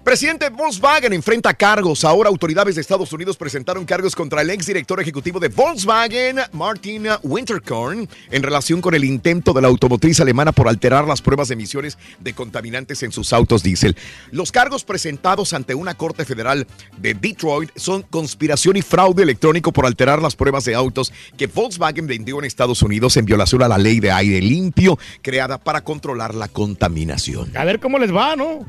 Presidente 0.04 0.48
de 0.48 0.56
Volkswagen 0.56 1.12
enfrenta 1.12 1.52
cargos. 1.54 2.04
Ahora 2.04 2.28
autoridades 2.28 2.74
de 2.74 2.80
Estados 2.80 3.12
Unidos 3.12 3.36
presentaron 3.36 3.84
cargos 3.84 4.16
contra 4.16 4.40
el 4.42 4.50
exdirector 4.50 5.00
ejecutivo 5.00 5.38
de 5.38 5.48
Volkswagen, 5.48 6.38
Martin 6.52 7.06
Winterkorn, 7.22 8.08
en 8.30 8.42
relación 8.42 8.80
con 8.80 8.94
el 8.94 9.04
intento 9.04 9.52
de 9.52 9.60
la 9.60 9.68
automotriz 9.68 10.20
alemana 10.20 10.52
por 10.52 10.68
alterar 10.68 11.06
las 11.06 11.20
pruebas 11.20 11.48
de 11.48 11.54
emisiones 11.54 11.98
de 12.18 12.32
contaminantes 12.32 13.02
en 13.02 13.12
sus 13.12 13.32
autos 13.32 13.62
diésel. 13.62 13.96
Los 14.30 14.52
cargos 14.52 14.84
presentados 14.84 15.52
ante 15.52 15.74
una 15.74 15.94
corte 15.94 16.24
federal 16.24 16.66
de 16.98 17.14
Detroit 17.14 17.70
son 17.76 18.02
conspiración 18.02 18.76
y 18.76 18.82
fraude 18.82 19.22
electrónico 19.22 19.72
por 19.72 19.86
alterar 19.86 20.22
las 20.22 20.34
pruebas 20.34 20.64
de 20.64 20.74
autos 20.74 21.12
que 21.36 21.46
Volkswagen 21.46 22.06
vendió 22.06 22.38
en 22.38 22.46
Estados 22.46 22.82
Unidos 22.82 23.16
en 23.16 23.26
violación 23.26 23.62
a 23.62 23.68
la 23.68 23.78
ley 23.78 24.00
de 24.00 24.10
aire 24.10 24.40
limpio 24.40 24.98
creada 25.22 25.58
para 25.58 25.82
controlar 25.82 26.34
la 26.34 26.48
contaminación. 26.48 27.56
A 27.56 27.64
ver 27.64 27.80
cómo 27.80 27.98
les 27.98 28.14
va, 28.14 28.36
¿no? 28.36 28.64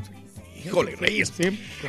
Híjole, 0.65 0.95
Reyes. 0.95 1.31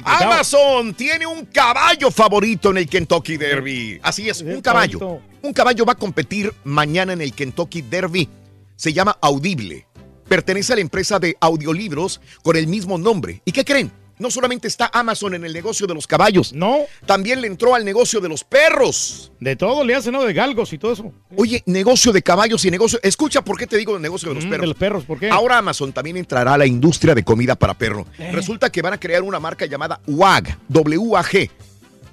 Amazon 0.05 0.95
tiene 0.95 1.27
un 1.27 1.47
caballo 1.47 2.11
favorito 2.11 2.71
en 2.71 2.79
el 2.79 2.89
Kentucky 2.89 3.37
Derby. 3.37 4.01
Así 4.03 4.29
es, 4.29 4.41
un 4.41 4.61
caballo. 4.61 5.21
Un 5.43 5.53
caballo 5.53 5.85
va 5.85 5.93
a 5.93 5.97
competir 5.97 6.53
mañana 6.65 7.13
en 7.13 7.21
el 7.21 7.33
Kentucky 7.33 7.83
Derby. 7.83 8.29
Se 8.77 8.93
llama 8.93 9.17
Audible. 9.21 9.87
Pertenece 10.29 10.73
a 10.73 10.77
la 10.77 10.83
empresa 10.83 11.19
de 11.19 11.37
audiolibros 11.41 12.21
con 12.43 12.57
el 12.57 12.67
mismo 12.67 12.97
nombre. 12.97 13.43
¿Y 13.45 13.53
qué 13.53 13.65
creen? 13.65 13.93
No 14.23 14.31
solamente 14.31 14.69
está 14.69 14.89
Amazon 14.95 15.35
en 15.35 15.45
el 15.45 15.53
negocio 15.53 15.87
de 15.87 15.93
los 15.95 16.07
caballos. 16.07 16.53
No. 16.55 16.79
También 17.05 17.41
le 17.43 17.49
entró 17.49 17.75
al 17.75 17.85
negocio 17.85 18.21
de 18.21 18.29
los 18.31 18.45
perros. 18.45 19.33
De 19.41 19.57
todo 19.57 19.85
le 19.85 19.95
hacen, 19.95 20.13
¿no? 20.13 20.23
De 20.23 20.33
galgos 20.33 20.73
y 20.73 20.79
todo 20.79 20.93
eso. 20.93 21.13
Oye, 21.37 21.63
negocio 21.67 22.13
de 22.13 22.23
caballos 22.23 22.65
y 22.65 22.71
negocio. 22.71 22.99
Escucha 23.03 23.45
por 23.45 23.59
qué 23.59 23.67
te 23.67 23.77
digo 23.77 23.97
el 23.97 24.01
negocio 24.03 24.29
de 24.31 24.37
los 24.37 24.45
Mm, 24.47 24.51
perros. 24.51 24.63
de 24.63 24.67
los 24.69 24.77
perros, 24.77 25.05
¿por 25.05 25.19
qué? 25.19 25.29
Ahora 25.29 25.59
Amazon 25.59 25.93
también 25.93 26.17
entrará 26.17 26.55
a 26.55 26.59
la 26.59 26.65
industria 26.67 27.15
de 27.15 27.25
comida 27.25 27.55
para 27.57 27.75
perro. 27.75 28.07
Eh. 28.19 28.31
Resulta 28.33 28.71
que 28.71 28.81
van 28.81 28.95
a 28.95 29.01
crear 29.01 29.23
una 29.23 29.41
marca 29.41 29.67
llamada 29.67 30.01
WAG, 30.07 30.57
W-A-G. 30.69 31.51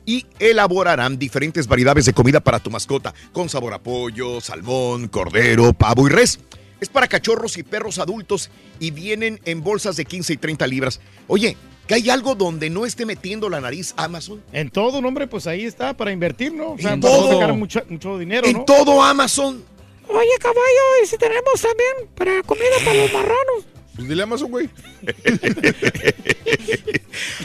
Y 0.05 0.25
elaborarán 0.39 1.19
diferentes 1.19 1.67
variedades 1.67 2.05
de 2.05 2.13
comida 2.13 2.39
para 2.39 2.59
tu 2.59 2.71
mascota, 2.71 3.13
con 3.31 3.47
sabor 3.47 3.75
a 3.75 3.79
pollo, 3.79 4.41
salmón, 4.41 5.07
cordero, 5.07 5.71
pavo 5.73 6.07
y 6.07 6.09
res. 6.09 6.39
Es 6.81 6.89
para 6.89 7.07
cachorros 7.07 7.57
y 7.57 7.63
perros 7.63 7.99
adultos 7.99 8.49
y 8.79 8.89
vienen 8.91 9.39
en 9.45 9.61
bolsas 9.61 9.97
de 9.97 10.05
15 10.05 10.33
y 10.33 10.37
30 10.37 10.65
libras. 10.65 10.99
Oye, 11.27 11.57
¿que 11.89 11.95
hay 11.95 12.09
algo 12.11 12.35
donde 12.35 12.69
no 12.69 12.85
esté 12.85 13.03
metiendo 13.03 13.49
la 13.49 13.59
nariz 13.59 13.95
Amazon? 13.97 14.43
En 14.53 14.69
todo, 14.69 14.99
hombre, 14.99 15.25
pues 15.25 15.47
ahí 15.47 15.65
está 15.65 15.97
para 15.97 16.11
invertir, 16.11 16.53
¿no? 16.53 16.73
O 16.73 16.77
sea, 16.77 16.93
En 16.93 17.01
para 17.01 17.15
todo. 17.15 17.33
sacar 17.33 17.53
mucho, 17.53 17.81
mucho 17.89 18.19
dinero, 18.19 18.45
En 18.45 18.57
¿no? 18.57 18.63
todo 18.63 19.01
Amazon. 19.01 19.63
Oye, 20.07 20.37
caballo, 20.39 21.03
y 21.03 21.07
si 21.07 21.17
tenemos 21.17 21.59
también 21.59 22.07
para 22.13 22.43
comida 22.43 22.75
para 22.85 22.93
los 22.93 23.11
marranos. 23.11 23.65
Pues 23.95 24.07
dile 24.07 24.21
a 24.21 24.25
Amazon, 24.25 24.51
güey. 24.51 24.69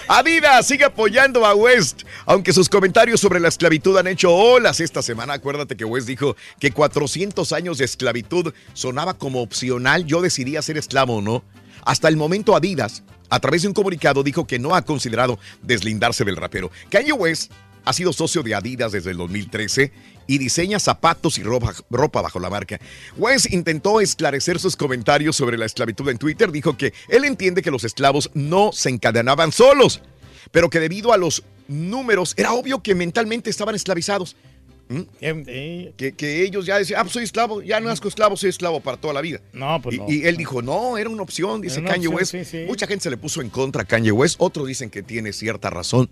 Adidas 0.09 0.67
sigue 0.67 0.85
apoyando 0.85 1.47
a 1.47 1.55
West, 1.55 2.03
aunque 2.27 2.53
sus 2.53 2.69
comentarios 2.69 3.21
sobre 3.21 3.41
la 3.41 3.49
esclavitud 3.49 3.97
han 3.97 4.09
hecho 4.09 4.31
olas 4.31 4.79
esta 4.81 5.01
semana. 5.01 5.33
Acuérdate 5.33 5.75
que 5.75 5.87
West 5.87 6.07
dijo 6.07 6.37
que 6.61 6.71
400 6.71 7.51
años 7.55 7.79
de 7.79 7.87
esclavitud 7.87 8.53
sonaba 8.75 9.15
como 9.15 9.41
opcional. 9.41 10.05
Yo 10.05 10.21
decidí 10.21 10.61
ser 10.61 10.77
esclavo 10.77 11.17
o 11.17 11.23
no. 11.23 11.43
Hasta 11.87 12.09
el 12.09 12.17
momento 12.19 12.55
Adidas, 12.55 13.03
a 13.31 13.41
través 13.41 13.63
de 13.63 13.69
un 13.69 13.75
comunicado, 13.75 14.23
dijo 14.23 14.47
que 14.47 14.59
no 14.59 14.75
ha 14.75 14.83
considerado 14.83 15.39
deslindarse 15.63 16.25
del 16.25 16.37
rapero. 16.37 16.71
Kanye 16.91 17.13
West 17.13 17.53
ha 17.85 17.93
sido 17.93 18.13
socio 18.13 18.43
de 18.43 18.55
Adidas 18.55 18.93
desde 18.93 19.11
el 19.11 19.17
2013 19.19 19.93
y 20.27 20.39
diseña 20.39 20.79
zapatos 20.79 21.39
y 21.39 21.43
ropa, 21.43 21.75
ropa 21.91 22.23
bajo 22.23 22.41
la 22.41 22.51
marca. 22.51 22.81
West 23.17 23.53
intentó 23.53 24.01
esclarecer 24.01 24.59
sus 24.59 24.77
comentarios 24.77 25.37
sobre 25.37 25.59
la 25.59 25.67
esclavitud 25.67 26.09
en 26.09 26.19
Twitter. 26.19 26.51
Dijo 26.51 26.77
que 26.77 26.95
él 27.09 27.25
entiende 27.25 27.63
que 27.63 27.71
los 27.71 27.85
esclavos 27.85 28.31
no 28.35 28.73
se 28.73 28.89
encadenaban 28.91 29.53
solos, 29.53 30.01
pero 30.51 30.71
que 30.71 30.81
debido 30.81 31.13
a 31.13 31.19
los 31.19 31.45
números 31.69 32.35
era 32.37 32.53
obvio 32.53 32.83
que 32.83 32.95
mentalmente 32.95 33.51
estaban 33.51 33.75
esclavizados. 33.75 34.37
¿Mm? 34.89 35.01
Que, 35.97 36.15
que 36.17 36.43
ellos 36.43 36.67
ya 36.67 36.79
decían, 36.79 37.01
ah, 37.01 37.05
pues 37.05 37.13
soy 37.15 37.25
esclavo, 37.25 37.63
ya 37.63 37.81
no 37.81 37.89
nazco 37.89 38.09
esclavo, 38.09 38.37
soy 38.37 38.51
esclavo 38.51 38.81
para 38.81 38.97
toda 38.97 39.15
la 39.15 39.21
vida. 39.21 39.41
No, 39.53 39.81
pues 39.83 39.97
y, 39.97 39.99
no. 39.99 40.07
y 40.11 40.27
él 40.27 40.37
dijo, 40.37 40.63
no, 40.63 40.99
era 40.99 41.09
una 41.11 41.23
opción, 41.23 41.61
dice 41.61 41.81
una 41.81 41.91
Kanye 41.91 42.09
opción, 42.09 42.21
West. 42.41 42.51
sí, 42.51 42.59
sí. 42.59 42.65
Mucha 42.67 42.87
gente 42.87 43.05
se 43.05 43.11
le 43.11 43.17
puso 43.17 43.41
en 43.41 43.51
contra 43.51 43.83
a 43.83 43.85
Kanye 43.85 44.13
West, 44.13 44.37
otros 44.39 44.67
dicen 44.67 44.91
que 44.91 45.03
tiene 45.03 45.33
cierta 45.33 45.71
razón, 45.71 46.11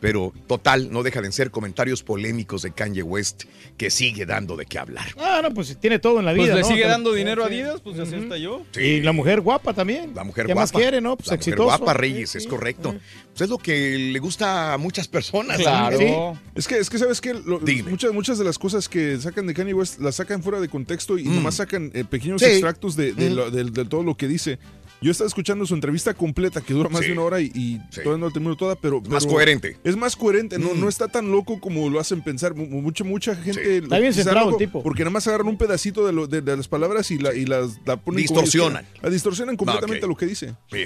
pero 0.00 0.32
total, 0.46 0.92
no 0.92 1.02
deja 1.02 1.22
de 1.22 1.32
ser 1.32 1.50
comentarios 1.50 2.02
polémicos 2.02 2.62
de 2.62 2.72
Kanye 2.72 3.02
West 3.02 3.44
que 3.78 3.90
sigue 3.90 4.26
dando 4.26 4.54
de 4.56 4.66
qué 4.66 4.78
hablar. 4.78 5.06
Ah, 5.18 5.40
no, 5.42 5.52
pues 5.54 5.76
tiene 5.80 5.98
todo 5.98 6.18
en 6.20 6.26
la 6.26 6.32
Pues 6.34 6.44
vida. 6.44 6.54
le 6.56 6.60
¿no? 6.60 6.68
sigue 6.68 6.86
dando 6.86 7.12
dinero 7.14 7.42
a. 7.42 7.46
Adidas, 7.46 7.80
pues 7.80 7.98
así 7.98 8.14
está 8.16 8.36
yo. 8.36 8.62
Y 8.78 9.00
la 9.00 9.12
mujer 9.12 9.40
guapa 9.40 9.72
también. 9.72 10.12
La 10.14 10.24
mujer 10.24 10.46
¿Qué 10.46 10.52
guapa. 10.52 10.62
más 10.62 10.72
quiere, 10.72 11.00
no? 11.00 11.16
Pues 11.16 11.28
la 11.28 11.36
mujer 11.36 11.56
guapa, 11.56 11.94
Reyes, 11.94 12.34
es 12.36 12.46
correcto. 12.46 12.94
Pues 13.34 13.42
es 13.42 13.50
lo 13.50 13.58
que 13.58 13.98
le 13.98 14.18
gusta 14.20 14.74
a 14.74 14.78
muchas 14.78 15.08
personas. 15.08 15.58
Claro. 15.58 15.98
¿sí? 15.98 16.06
Es 16.54 16.68
que, 16.68 16.78
es 16.78 16.88
que 16.88 16.98
sabes 16.98 17.20
que 17.20 17.34
muchas, 17.88 18.12
muchas 18.12 18.38
de 18.38 18.44
las 18.44 18.58
cosas 18.58 18.88
que 18.88 19.18
sacan 19.18 19.46
de 19.48 19.54
Kanye 19.54 19.74
West 19.74 20.00
las 20.00 20.14
sacan 20.14 20.40
fuera 20.42 20.60
de 20.60 20.68
contexto 20.68 21.18
y 21.18 21.24
Mm. 21.24 21.34
nomás 21.36 21.56
sacan 21.56 21.90
eh, 21.94 22.04
pequeños 22.04 22.40
Sí. 22.40 22.46
extractos 22.46 22.94
de, 22.94 23.12
de 23.12 23.30
Mm. 23.30 23.34
lo- 23.34 23.50
de- 23.50 23.64
de 23.64 23.84
todo 23.86 24.04
lo 24.04 24.16
que 24.16 24.28
dice. 24.28 24.58
Yo 25.02 25.10
estaba 25.10 25.26
escuchando 25.28 25.66
su 25.66 25.74
entrevista 25.74 26.14
completa 26.14 26.60
que 26.62 26.72
dura 26.72 26.88
más 26.88 27.00
Sí. 27.02 27.08
de 27.08 27.12
una 27.14 27.22
hora 27.22 27.40
y, 27.40 27.50
y 27.54 27.78
todavía 27.92 28.18
no 28.18 28.26
la 28.28 28.32
termino 28.32 28.56
toda, 28.56 28.76
pero, 28.76 29.00
Más 29.02 29.24
pero 29.24 29.34
coherente. 29.34 29.76
Es 29.84 29.96
más 29.96 30.14
coherente, 30.16 30.58
no, 30.58 30.72
Mm. 30.72 30.80
no 30.80 30.88
está 30.88 31.08
tan 31.08 31.30
loco 31.30 31.60
como 31.60 31.90
lo 31.90 31.98
hacen 32.00 32.22
pensar. 32.22 32.54
Mu- 32.54 32.66
Mucha, 32.80 33.02
mucha 33.04 33.34
gente. 33.34 33.78
Está 33.78 33.98
bien 33.98 34.14
centrado 34.14 34.50
el 34.50 34.56
tipo. 34.56 34.82
Porque 34.82 35.02
nada 35.02 35.10
más 35.10 35.26
agarran 35.26 35.48
un 35.48 35.58
pedacito 35.58 36.06
de, 36.06 36.12
lo- 36.12 36.26
de- 36.28 36.40
de 36.40 36.56
las 36.56 36.68
palabras 36.68 37.10
y, 37.10 37.18
la, 37.18 37.34
y 37.34 37.44
las 37.46 37.80
la 37.84 37.96
ponen 37.96 38.22
Distorsionan. 38.22 38.86
La 39.02 39.10
distorsionan 39.10 39.56
completamente 39.56 40.06
ok. 40.06 40.10
lo 40.10 40.16
que 40.16 40.26
dice. 40.26 40.54
Sí. 40.70 40.84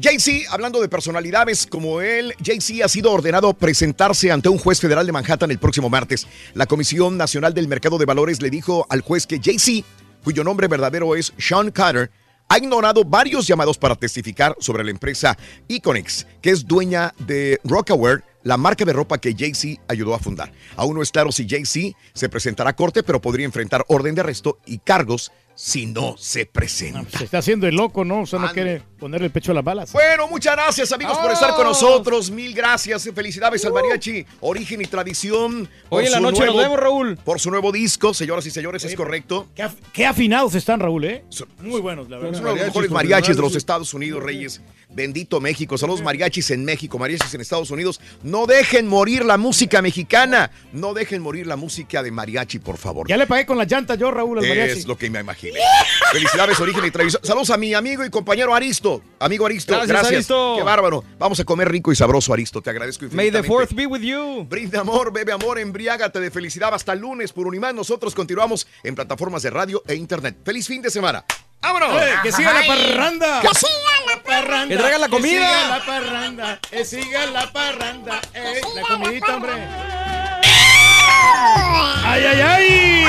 Jay-Z, 0.00 0.52
hablando 0.52 0.80
de 0.80 0.88
personalidades 0.88 1.66
como 1.66 2.00
él, 2.00 2.32
Jay-Z 2.40 2.84
ha 2.84 2.88
sido 2.88 3.10
ordenado 3.10 3.52
presentarse 3.52 4.30
ante 4.30 4.48
un 4.48 4.56
juez 4.56 4.80
federal 4.80 5.04
de 5.04 5.10
Manhattan 5.10 5.50
el 5.50 5.58
próximo 5.58 5.90
martes. 5.90 6.28
La 6.54 6.66
Comisión 6.66 7.16
Nacional 7.16 7.52
del 7.52 7.66
Mercado 7.66 7.98
de 7.98 8.04
Valores 8.04 8.40
le 8.40 8.48
dijo 8.48 8.86
al 8.90 9.00
juez 9.00 9.26
que 9.26 9.40
Jay-Z, 9.42 9.84
cuyo 10.22 10.44
nombre 10.44 10.68
verdadero 10.68 11.16
es 11.16 11.32
Sean 11.36 11.72
Carter, 11.72 12.12
ha 12.48 12.58
ignorado 12.58 13.04
varios 13.04 13.48
llamados 13.48 13.76
para 13.76 13.96
testificar 13.96 14.54
sobre 14.60 14.84
la 14.84 14.92
empresa 14.92 15.36
Iconix, 15.66 16.28
que 16.40 16.50
es 16.50 16.64
dueña 16.64 17.12
de 17.18 17.58
Rockaware, 17.64 18.22
la 18.48 18.56
marca 18.56 18.86
de 18.86 18.94
ropa 18.94 19.18
que 19.18 19.34
Jay-Z 19.36 19.78
ayudó 19.88 20.14
a 20.14 20.18
fundar. 20.18 20.50
Aún 20.74 20.94
no 20.96 21.02
es 21.02 21.12
claro 21.12 21.30
si 21.30 21.46
Jay-Z 21.46 21.94
se 22.14 22.28
presentará 22.30 22.70
a 22.70 22.76
corte, 22.76 23.02
pero 23.02 23.20
podría 23.20 23.44
enfrentar 23.44 23.84
orden 23.88 24.14
de 24.14 24.22
arresto 24.22 24.58
y 24.64 24.78
cargos 24.78 25.30
si 25.54 25.86
no 25.86 26.16
se 26.16 26.46
presenta. 26.46 27.18
Se 27.18 27.24
está 27.24 27.38
haciendo 27.38 27.66
el 27.66 27.74
loco, 27.74 28.04
¿no? 28.04 28.22
O 28.22 28.26
sea, 28.26 28.38
no 28.38 28.48
quiere 28.52 28.80
ponerle 28.98 29.26
el 29.26 29.32
pecho 29.32 29.50
a 29.50 29.56
las 29.56 29.64
balas. 29.64 29.92
Bueno, 29.92 30.28
muchas 30.28 30.54
gracias 30.54 30.92
amigos 30.92 31.18
por 31.18 31.32
estar 31.32 31.52
con 31.56 31.64
nosotros. 31.64 32.30
Mil 32.30 32.54
gracias. 32.54 33.10
Felicidades 33.12 33.64
al 33.66 33.72
mariachi. 33.72 34.24
Origen 34.40 34.80
y 34.80 34.84
tradición. 34.86 35.68
Hoy 35.90 36.06
en 36.06 36.12
la 36.12 36.20
noche 36.20 36.46
nos 36.46 36.56
vemos, 36.56 36.78
Raúl. 36.78 37.16
Por 37.24 37.40
su 37.40 37.50
nuevo 37.50 37.70
disco, 37.72 38.14
señoras 38.14 38.46
y 38.46 38.50
señores, 38.52 38.84
es 38.84 38.94
correcto. 38.94 39.48
Qué, 39.54 39.64
af- 39.64 39.74
qué 39.92 40.06
afinados 40.06 40.54
están, 40.54 40.78
Raúl, 40.80 41.04
¿eh? 41.04 41.24
Muy 41.60 41.80
buenos, 41.80 42.08
la 42.08 42.16
Es 42.18 42.22
verdad. 42.22 42.40
uno 42.40 42.48
de 42.50 42.56
los 42.56 42.66
mejores 42.68 42.90
mariachis 42.92 43.36
de 43.36 43.42
los 43.42 43.56
Estados 43.56 43.92
Unidos, 43.92 44.22
Reyes. 44.22 44.62
Bendito 44.98 45.40
México. 45.40 45.78
Saludos 45.78 46.02
mariachis 46.02 46.50
en 46.50 46.64
México, 46.64 46.98
mariachis 46.98 47.32
en 47.32 47.40
Estados 47.40 47.70
Unidos. 47.70 48.00
No 48.24 48.46
dejen 48.46 48.88
morir 48.88 49.24
la 49.24 49.38
música 49.38 49.80
mexicana. 49.80 50.50
No 50.72 50.92
dejen 50.92 51.22
morir 51.22 51.46
la 51.46 51.54
música 51.54 52.02
de 52.02 52.10
mariachi, 52.10 52.58
por 52.58 52.78
favor. 52.78 53.06
Ya 53.06 53.16
le 53.16 53.28
pagué 53.28 53.46
con 53.46 53.56
las 53.58 53.70
llantas 53.70 53.96
yo, 53.96 54.10
Raúl, 54.10 54.40
al 54.40 54.48
mariachi. 54.48 54.80
Es 54.80 54.86
lo 54.88 54.98
que 54.98 55.08
me 55.08 55.20
imaginé. 55.20 55.60
Felicidades, 56.12 56.58
Origen 56.58 56.84
y 56.84 56.90
Tradición. 56.90 57.22
Saludos 57.24 57.50
a 57.50 57.56
mi 57.56 57.74
amigo 57.74 58.04
y 58.04 58.10
compañero 58.10 58.52
Aristo. 58.52 59.00
Amigo 59.20 59.46
Aristo, 59.46 59.74
Gracias, 59.74 59.88
gracias. 59.88 60.12
Aristo. 60.14 60.54
Qué 60.56 60.64
bárbaro. 60.64 61.04
Vamos 61.16 61.38
a 61.38 61.44
comer 61.44 61.70
rico 61.70 61.92
y 61.92 61.94
sabroso, 61.94 62.32
Aristo. 62.32 62.60
Te 62.60 62.70
agradezco 62.70 63.06
May 63.12 63.30
the 63.30 63.44
fourth 63.44 63.74
be 63.74 63.86
with 63.86 64.00
you. 64.00 64.46
Brinda 64.48 64.80
amor, 64.80 65.12
bebe 65.12 65.30
amor, 65.30 65.60
embriágate 65.60 66.18
de 66.18 66.32
felicidad 66.32 66.74
hasta 66.74 66.92
el 66.92 66.98
lunes 66.98 67.32
por 67.32 67.46
Unimán. 67.46 67.76
Nosotros 67.76 68.16
continuamos 68.16 68.66
en 68.82 68.96
plataformas 68.96 69.44
de 69.44 69.50
radio 69.50 69.80
e 69.86 69.94
internet. 69.94 70.38
¡Feliz 70.44 70.66
fin 70.66 70.82
de 70.82 70.90
semana! 70.90 71.24
¡Vámonos! 71.60 72.02
Que 72.24 72.32
siga 72.32 72.52
la 72.52 72.66
parranda. 72.66 73.40
Que 73.40 73.48
siga 73.54 73.97
la 74.18 74.22
parranda. 74.22 74.68
Que 74.68 74.76
traigan 74.76 75.00
la 75.00 75.08
comida. 75.08 75.30
Que 75.30 75.44
siga 75.44 75.68
la 75.68 75.86
parranda. 75.86 76.58
Que 76.70 76.84
siga 76.84 77.26
la 77.26 77.52
parranda. 77.52 78.20
Eh, 78.34 78.60
la 78.74 78.82
comidita, 78.82 79.34
hombre. 79.36 79.52
¡Ay, 82.04 82.24
ay, 82.24 82.40
ay! 82.40 83.04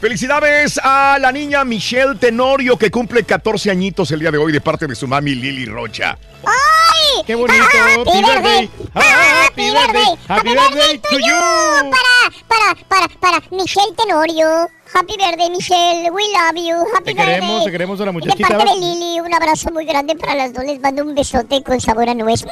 Felicidades 0.00 0.78
a 0.82 1.18
la 1.18 1.32
niña 1.32 1.64
Michelle 1.64 2.16
Tenorio 2.16 2.76
que 2.76 2.90
cumple 2.90 3.24
14 3.24 3.70
añitos 3.70 4.10
el 4.10 4.20
día 4.20 4.30
de 4.30 4.38
hoy 4.38 4.52
de 4.52 4.60
parte 4.60 4.86
de 4.86 4.94
su 4.94 5.06
mami 5.06 5.34
Lili 5.34 5.64
Rocha. 5.66 6.18
¡Ay! 6.44 6.85
¡Qué 7.26 7.34
bonito! 7.34 7.62
Happy 7.62 8.22
birthday. 8.22 8.70
Happy 8.94 9.62
birthday. 9.70 10.18
Happy 10.28 10.48
birthday 10.50 10.98
to 10.98 11.18
you. 11.18 11.90
Para, 11.90 12.30
para, 12.48 12.84
para, 12.88 13.08
para 13.20 13.42
Michelle 13.50 13.94
Tenorio. 13.96 14.68
Happy 14.94 15.14
birthday, 15.16 15.50
Michelle. 15.50 16.10
We 16.10 16.22
love 16.32 16.56
you. 16.56 16.76
Happy 16.94 17.04
Te 17.06 17.14
queremos, 17.14 17.48
birthday. 17.48 17.64
te 17.64 17.72
queremos 17.72 18.00
a 18.00 18.04
la 18.04 18.10
Y 18.10 18.14
De 18.14 18.20
muchachita. 18.20 18.48
parte 18.58 18.64
de 18.74 18.80
Lili, 18.80 19.20
un 19.20 19.34
abrazo 19.34 19.70
muy 19.72 19.84
grande 19.84 20.14
para 20.16 20.34
las 20.34 20.52
dos. 20.52 20.64
Les 20.64 20.80
mando 20.80 21.02
un 21.04 21.14
besote 21.14 21.62
con 21.62 21.80
sabor 21.80 22.08
a 22.08 22.14
nuez. 22.14 22.44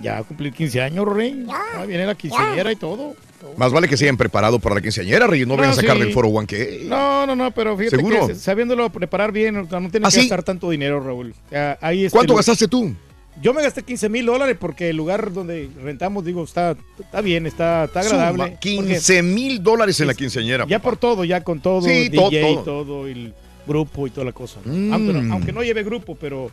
Ya 0.00 0.14
va 0.14 0.18
a 0.18 0.22
cumplir 0.24 0.52
15 0.52 0.80
años, 0.82 1.06
Rey. 1.06 1.46
Ya 1.46 1.84
viene 1.84 2.06
la 2.06 2.14
quinceañera 2.14 2.72
y 2.72 2.76
todo. 2.76 3.14
Más 3.56 3.70
vale 3.72 3.88
que 3.88 3.96
se 3.96 4.04
hayan 4.04 4.16
preparado 4.16 4.58
para 4.58 4.74
la 4.74 4.80
quinceañera, 4.80 5.26
Reyes. 5.26 5.46
No 5.46 5.56
vayan 5.56 5.70
a 5.70 5.72
Ah, 5.72 5.76
sacar 5.76 5.96
sí. 5.96 6.02
del 6.02 6.12
foro 6.12 6.28
One 6.28 6.46
que. 6.46 6.82
No, 6.86 7.26
no, 7.26 7.36
no, 7.36 7.50
pero 7.52 7.76
fíjate 7.76 7.96
¿Seguro? 7.96 8.26
que 8.26 8.34
sabiéndolo 8.34 8.90
preparar 8.90 9.30
bien, 9.30 9.56
o 9.56 9.68
sea, 9.68 9.78
no 9.80 9.88
tienes 9.90 10.06
¿Ah, 10.08 10.10
que 10.10 10.22
sí? 10.22 10.28
gastar 10.28 10.42
tanto 10.42 10.68
dinero, 10.70 11.00
Raúl. 11.00 11.34
Ahí 11.80 12.06
este 12.06 12.16
¿Cuánto 12.16 12.34
gastaste 12.34 12.66
tú? 12.66 12.94
Yo 13.42 13.52
me 13.52 13.62
gasté 13.62 13.82
15 13.82 14.08
mil 14.08 14.26
dólares 14.26 14.56
porque 14.58 14.90
el 14.90 14.96
lugar 14.96 15.32
donde 15.32 15.68
rentamos, 15.82 16.24
digo, 16.24 16.42
está, 16.44 16.76
está 16.98 17.20
bien, 17.20 17.46
está, 17.46 17.84
está 17.84 18.00
agradable. 18.00 18.44
Suma 18.44 18.58
15 18.60 19.22
mil 19.22 19.62
dólares 19.62 20.00
en 20.00 20.06
la 20.06 20.14
quinceañera. 20.14 20.66
Ya 20.66 20.80
por 20.80 20.96
todo, 20.96 21.24
ya 21.24 21.42
con 21.42 21.60
todo, 21.60 21.82
Sí, 21.82 22.08
DJ, 22.08 22.40
todo, 22.40 22.62
todo, 22.62 22.84
todo. 22.84 23.06
el 23.06 23.34
grupo 23.66 24.06
y 24.06 24.10
toda 24.10 24.24
la 24.24 24.32
cosa. 24.32 24.60
Mm. 24.64 24.92
Aunque, 24.92 25.12
no, 25.12 25.32
aunque 25.34 25.52
no 25.52 25.62
lleve 25.62 25.82
grupo, 25.82 26.16
pero... 26.18 26.50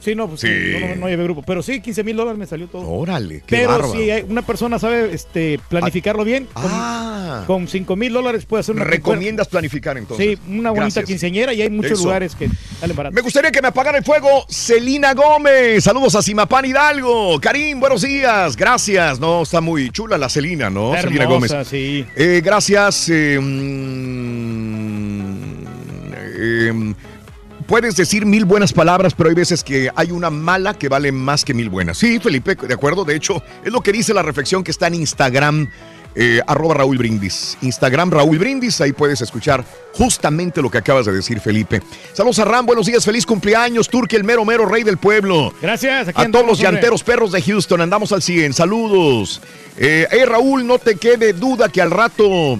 Sí, 0.00 0.14
no, 0.14 0.28
pues 0.28 0.40
Sí. 0.40 0.48
no, 0.80 0.88
no, 0.88 0.96
no 0.96 1.08
lleve 1.08 1.24
grupo. 1.24 1.42
Pero 1.46 1.62
sí, 1.62 1.80
15 1.80 2.02
mil 2.04 2.16
dólares 2.16 2.38
me 2.38 2.46
salió 2.46 2.66
todo. 2.68 2.88
Órale, 2.88 3.42
qué 3.46 3.56
Pero 3.56 3.68
bárbaro. 3.68 3.92
si 3.92 4.10
hay- 4.10 4.24
una 4.28 4.42
persona 4.42 4.78
sabe 4.78 5.12
este, 5.12 5.60
planificarlo 5.68 6.24
bien, 6.24 6.46
con, 6.54 6.70
Ah. 6.72 7.44
con 7.46 7.68
5 7.68 7.96
mil 7.96 8.12
dólares 8.12 8.46
puede 8.46 8.62
hacer 8.62 8.74
una... 8.74 8.84
Recomiendas 8.84 9.48
planificar 9.48 9.98
entonces. 9.98 10.26
Sí, 10.26 10.38
una 10.48 10.70
bonita 10.70 10.84
Gracias. 10.86 11.04
quinceañera 11.04 11.52
y 11.52 11.60
hay 11.62 11.68
muchos 11.70 11.92
Eso. 11.92 12.04
lugares 12.04 12.34
que 12.34 12.48
salen 12.80 12.96
baratos. 12.96 13.14
Me 13.14 13.20
gustaría 13.20 13.50
que 13.52 13.60
me 13.60 13.68
apagara 13.68 13.98
el 13.98 14.04
fuego 14.04 14.46
Celina 14.48 15.12
Gómez. 15.12 15.84
Saludos 15.84 16.14
a 16.14 16.22
Simapán 16.22 16.64
Hidalgo. 16.64 17.38
Karim, 17.38 17.78
buenos 17.78 18.00
días. 18.02 18.56
Gracias. 18.56 19.20
No, 19.20 19.42
está 19.42 19.60
muy 19.60 19.90
chula 19.90 20.16
la 20.16 20.30
Celina, 20.30 20.70
¿no? 20.70 20.94
Está 20.94 21.08
Celina 21.08 21.24
hermosa, 21.24 21.54
Gómez. 21.56 21.68
sí. 21.68 22.06
Eh, 22.16 22.40
gracias. 22.42 23.08
eh, 23.10 23.38
mm, 23.38 25.20
eh, 26.38 26.94
puedes 27.70 27.94
decir 27.94 28.26
mil 28.26 28.44
buenas 28.46 28.72
palabras, 28.72 29.14
pero 29.14 29.28
hay 29.28 29.34
veces 29.36 29.62
que 29.62 29.90
hay 29.94 30.10
una 30.10 30.28
mala 30.28 30.74
que 30.74 30.88
vale 30.88 31.12
más 31.12 31.44
que 31.44 31.54
mil 31.54 31.70
buenas. 31.70 31.98
Sí, 31.98 32.18
Felipe, 32.18 32.56
de 32.56 32.74
acuerdo. 32.74 33.04
De 33.04 33.14
hecho, 33.14 33.42
es 33.64 33.72
lo 33.72 33.80
que 33.80 33.92
dice 33.92 34.12
la 34.12 34.22
reflexión 34.22 34.64
que 34.64 34.72
está 34.72 34.88
en 34.88 34.96
Instagram, 34.96 35.70
eh, 36.16 36.40
arroba 36.48 36.74
Raúl 36.74 36.98
Brindis. 36.98 37.56
Instagram 37.62 38.10
Raúl 38.10 38.38
Brindis, 38.40 38.80
ahí 38.80 38.92
puedes 38.92 39.20
escuchar 39.20 39.64
justamente 39.94 40.60
lo 40.60 40.68
que 40.68 40.78
acabas 40.78 41.06
de 41.06 41.12
decir, 41.12 41.38
Felipe. 41.38 41.80
Saludos 42.12 42.40
a 42.40 42.44
Ram, 42.44 42.66
buenos 42.66 42.86
días, 42.86 43.04
feliz 43.04 43.24
cumpleaños, 43.24 43.88
Turque, 43.88 44.16
el 44.16 44.24
mero 44.24 44.44
mero 44.44 44.66
rey 44.66 44.82
del 44.82 44.98
pueblo. 44.98 45.54
Gracias. 45.62 46.08
Aquí 46.08 46.22
A 46.22 46.28
todos 46.32 46.44
los 46.44 46.58
llanteros 46.58 47.04
perros 47.04 47.30
de 47.30 47.40
Houston, 47.40 47.80
andamos 47.80 48.10
al 48.10 48.20
100. 48.20 48.52
Saludos. 48.52 49.40
Eh, 49.76 50.08
hey, 50.10 50.24
Raúl, 50.26 50.66
no 50.66 50.78
te 50.80 50.96
quede 50.96 51.32
duda 51.34 51.68
que 51.68 51.80
al 51.80 51.92
rato, 51.92 52.58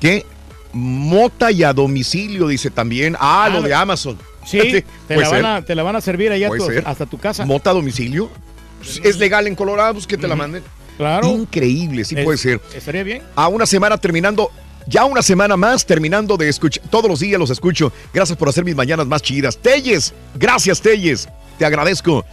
¿qué? 0.00 0.24
Mota 0.72 1.50
y 1.50 1.64
a 1.64 1.72
domicilio, 1.72 2.46
dice 2.46 2.70
también. 2.70 3.16
Ah, 3.18 3.46
Ah, 3.46 3.48
lo 3.48 3.60
lo- 3.60 3.66
de 3.66 3.74
Amazon. 3.74 4.16
Sí, 4.46 4.84
te 5.08 5.16
la, 5.16 5.28
van 5.28 5.44
a, 5.46 5.62
te 5.64 5.74
la 5.74 5.82
van 5.82 5.96
a 5.96 6.00
servir 6.00 6.32
allá 6.32 6.48
tu- 6.50 6.68
hasta 6.84 7.06
tu 7.06 7.18
casa. 7.18 7.44
¿Mota 7.44 7.70
a 7.70 7.74
domicilio? 7.74 8.30
Pues, 8.78 9.00
Es 9.04 9.18
legal 9.18 9.46
en 9.46 9.54
Colorado, 9.54 9.94
pues 9.94 10.06
que 10.06 10.16
te 10.16 10.26
la 10.26 10.34
manden. 10.34 10.62
Claro. 10.96 11.28
Increíble, 11.28 12.04
sí 12.04 12.14
Es- 12.16 12.24
puede 12.24 12.38
ser. 12.38 12.60
Estaría 12.74 13.02
bien. 13.04 13.22
A 13.36 13.48
una 13.48 13.66
semana 13.66 13.96
terminando, 13.98 14.50
ya 14.86 15.04
una 15.04 15.22
semana 15.22 15.56
más 15.56 15.86
terminando 15.86 16.36
de 16.36 16.48
escuchar. 16.48 16.82
Todos 16.90 17.08
los 17.08 17.20
días 17.20 17.38
los 17.38 17.50
escucho. 17.50 17.92
Gracias 18.12 18.36
por 18.36 18.48
hacer 18.48 18.64
mis 18.64 18.74
mañanas 18.74 19.06
más 19.06 19.22
chidas. 19.22 19.56
Telles, 19.58 20.12
gracias 20.34 20.80
Telles. 20.80 21.28
Te 21.58 21.64
agradezco. 21.64 22.24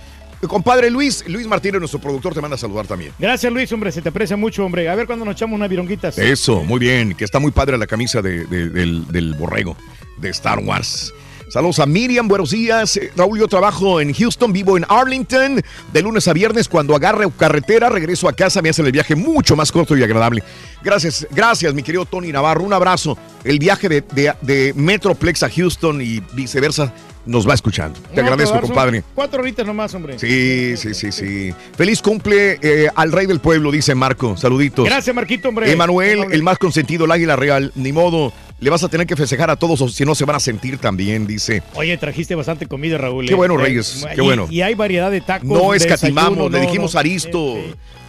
Compadre 0.47 0.89
Luis, 0.89 1.23
Luis 1.27 1.45
Martínez, 1.47 1.79
nuestro 1.79 1.99
productor, 1.99 2.33
te 2.33 2.39
manda 2.41 2.55
a 2.55 2.57
saludar 2.57 2.87
también. 2.87 3.11
Gracias, 3.19 3.51
Luis, 3.51 3.69
hombre, 3.73 3.91
se 3.91 4.01
te 4.01 4.07
aprecia 4.09 4.37
mucho, 4.37 4.65
hombre. 4.65 4.87
A 4.87 4.95
ver 4.95 5.05
cuándo 5.05 5.25
nos 5.25 5.33
echamos 5.35 5.55
unas 5.57 5.69
vironguitas. 5.69 6.17
Eso, 6.17 6.63
muy 6.63 6.79
bien, 6.79 7.13
que 7.13 7.25
está 7.25 7.39
muy 7.39 7.51
padre 7.51 7.77
la 7.77 7.85
camisa 7.87 8.21
de- 8.21 8.45
de- 8.45 8.69
del, 8.69 9.05
del 9.11 9.33
borrego 9.35 9.75
de 10.17 10.29
Star 10.29 10.59
Wars. 10.59 11.13
Saludos 11.49 11.79
a 11.79 11.87
Miriam, 11.87 12.27
buenos 12.27 12.51
días. 12.51 12.95
Eh, 12.97 13.11
Raúl, 13.15 13.39
yo 13.39 13.47
trabajo 13.47 13.99
en 13.99 14.13
Houston, 14.13 14.53
vivo 14.53 14.77
en 14.77 14.85
Arlington. 14.87 15.61
De 15.91 16.01
lunes 16.03 16.27
a 16.27 16.33
viernes, 16.33 16.69
cuando 16.69 16.95
agarre 16.95 17.25
carretera, 17.37 17.89
regreso 17.89 18.29
a 18.29 18.33
casa, 18.33 18.61
me 18.61 18.69
hacen 18.69 18.85
el 18.85 18.91
viaje 18.91 19.15
mucho 19.15 19.55
más 19.55 19.71
corto 19.71 19.97
y 19.97 20.03
agradable. 20.03 20.43
Gracias, 20.83 21.25
gracias, 21.31 21.73
mi 21.73 21.81
querido 21.81 22.05
Tony 22.05 22.31
Navarro. 22.31 22.63
Un 22.63 22.73
abrazo. 22.73 23.17
El 23.43 23.57
viaje 23.57 23.89
de, 23.89 24.01
de- 24.13 24.33
de 24.41 24.73
Metroplex 24.75 25.41
a 25.41 25.49
Houston 25.49 26.01
y 26.03 26.19
viceversa 26.33 26.93
nos 27.25 27.49
va 27.49 27.55
escuchando. 27.55 27.99
Te 28.13 28.21
No, 28.21 28.27
agradezco, 28.29 28.61
compadre. 28.61 29.03
Cuatro 29.15 29.41
horitas 29.41 29.65
nomás, 29.65 29.91
hombre. 29.95 30.19
Sí, 30.19 30.77
sí, 30.77 30.93
sí, 30.93 31.11
sí. 31.11 31.51
Feliz 31.75 32.01
cumple 32.03 32.59
eh, 32.61 32.89
al 32.95 33.11
rey 33.11 33.25
del 33.25 33.39
pueblo, 33.39 33.71
dice 33.71 33.95
Marco. 33.95 34.37
Saluditos. 34.37 34.85
Gracias, 34.85 35.15
Marquito, 35.15 35.49
hombre. 35.49 35.71
Emanuel, 35.71 36.25
el 36.31 36.43
más 36.43 36.59
consentido, 36.59 37.05
el 37.05 37.11
águila 37.11 37.35
real. 37.35 37.71
Ni 37.75 37.91
modo, 37.91 38.31
le 38.59 38.69
vas 38.69 38.83
a 38.83 38.89
tener 38.89 39.07
que 39.07 39.15
festejar 39.15 39.49
a 39.49 39.55
todos 39.55 39.79
o 39.81 39.87
si 39.89 40.03
no 40.05 40.15
se 40.15 40.25
van 40.25 40.35
a 40.35 40.39
sentir 40.39 40.77
también, 40.77 41.25
dice. 41.27 41.63
Oye, 41.75 41.97
trajiste 41.97 42.35
bastante 42.35 42.65
comida, 42.67 42.97
Raúl. 42.97 43.25
Qué 43.27 43.33
bueno, 43.35 43.55
Eh, 43.59 43.63
Reyes, 43.63 44.05
qué 44.15 44.21
bueno. 44.21 44.47
Y 44.49 44.61
hay 44.61 44.73
variedad 44.75 45.09
de 45.11 45.21
tacos. 45.21 45.47
No 45.47 45.73
escatimamos, 45.73 46.51
le 46.51 46.59
dijimos 46.61 46.93
no. 46.93 46.97
a 46.97 47.01
Aristo 47.01 47.55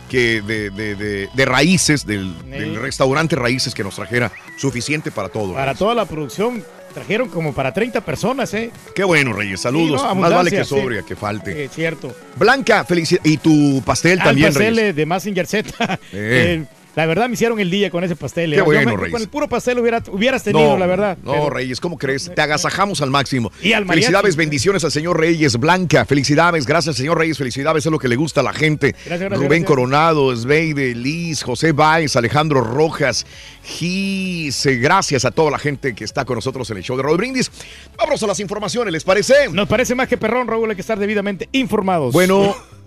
que 0.09 0.43
de, 0.43 0.71
de- 0.71 0.97
de- 0.97 1.29
de 1.33 1.45
raíces, 1.45 2.05
del, 2.05 2.35
del 2.51 2.75
restaurante 2.81 3.37
Raíces 3.37 3.75
que 3.75 3.85
nos 3.85 3.95
trajera 3.95 4.33
suficiente 4.59 5.13
para 5.13 5.29
todo. 5.29 5.55
Para 5.55 5.75
toda 5.77 5.95
la 5.95 6.05
producción 6.05 6.65
trajeron 6.93 7.29
como 7.29 7.55
para 7.55 7.73
30 7.73 8.01
personas, 8.01 8.53
¿eh? 8.55 8.73
Qué 8.97 9.05
bueno, 9.05 9.33
Reyes, 9.33 9.61
saludos. 9.61 10.01
Sí, 10.01 10.07
no, 10.09 10.15
Más 10.17 10.33
vale 10.35 10.51
que 10.51 10.59
abundancia, 10.63 11.01
sí. 11.03 11.07
que 11.07 11.15
falte. 11.15 11.65
Eh, 11.65 11.69
cierto. 11.73 12.13
Blanca, 12.35 12.85
felicidades. 12.85 13.31
Y 13.33 13.37
tu 13.37 13.81
pastel 13.87 14.19
Ah, 14.21 14.25
también, 14.25 14.49
el 14.49 14.53
pastel 14.55 14.77
Reyes. 14.77 14.97
de 14.97 15.07
Massinger 15.07 15.47
Z. 15.47 15.99
Eh. 16.13 16.65
Eh, 16.91 16.97
la 16.97 17.07
verdad 17.07 17.29
me 17.29 17.35
hicieron 17.35 17.59
el 17.61 17.71
día 17.71 17.91
con 17.91 18.05
ese 18.05 18.17
pastel. 18.17 18.53
eh. 18.53 18.57
Qué 18.57 18.59
Yo 18.59 18.65
bueno, 18.65 18.91
me- 18.93 18.97
Reyes. 18.97 19.13
Con 19.13 19.23
el 19.23 19.29
puro 19.29 19.49
pastel 19.49 19.79
hubiera, 19.79 20.03
hubieras 20.11 20.43
tenido, 20.43 20.77
la 20.77 20.87
verdad. 20.87 21.19
No, 21.23 21.33
Pero- 21.33 21.51
Reyes, 21.51 21.81
¿cómo 21.81 21.97
crees? 21.99 22.31
Te 22.35 22.41
agasajamos 22.43 23.01
al 23.01 23.11
máximo. 23.11 23.53
Y 23.63 23.73
al. 23.73 23.87
Felicidades, 23.87 24.37
bendiciones 24.37 24.85
al 24.85 24.91
señor 24.93 25.19
Reyes. 25.19 25.57
Blanca, 25.59 26.05
felicidades. 26.05 26.67
Gracias, 26.67 26.97
señor 26.97 27.19
Reyes. 27.19 27.39
Felicidades, 27.39 27.87
es 27.87 27.93
lo 27.93 27.99
que 27.99 28.09
le 28.09 28.17
gusta 28.17 28.41
a 28.41 28.45
la 28.45 28.53
gente. 28.53 28.93
Gracias, 28.93 29.19
gracias, 29.21 29.31
Rubén 29.39 29.49
gracias. 29.63 29.67
Coronado, 29.69 30.37
Sveide, 30.37 30.95
Liz, 30.95 31.43
José 31.43 31.73
Báez, 31.73 32.17
Alejandro 32.17 32.61
Rojas, 32.63 33.27
Gis. 33.65 34.67
eh, 34.67 34.77
Gracias 34.77 35.25
a 35.25 35.31
toda 35.31 35.51
la 35.51 35.59
gente 35.59 35.95
que 35.95 36.05
está 36.05 36.25
con 36.25 36.37
nosotros 36.37 36.69
en 36.71 36.77
el 36.79 36.83
show 36.83 36.97
de 36.97 37.03
Raúl 37.03 37.17
Brindis. 37.19 37.51
Vámonos 37.97 38.23
a 38.23 38.27
las 38.27 38.41
informaciones, 38.41 38.93
¿les 38.93 39.05
parece? 39.05 39.49
Nos 39.53 39.69
parece 39.69 39.95
más 39.95 40.09
que 40.09 40.17
perrón, 40.17 40.47
Raúl, 40.49 40.69
hay 40.71 40.77
que 40.77 40.83
estar 40.83 40.99
debidamente 40.99 41.49
informados. 41.53 42.13
Bueno, 42.13 42.55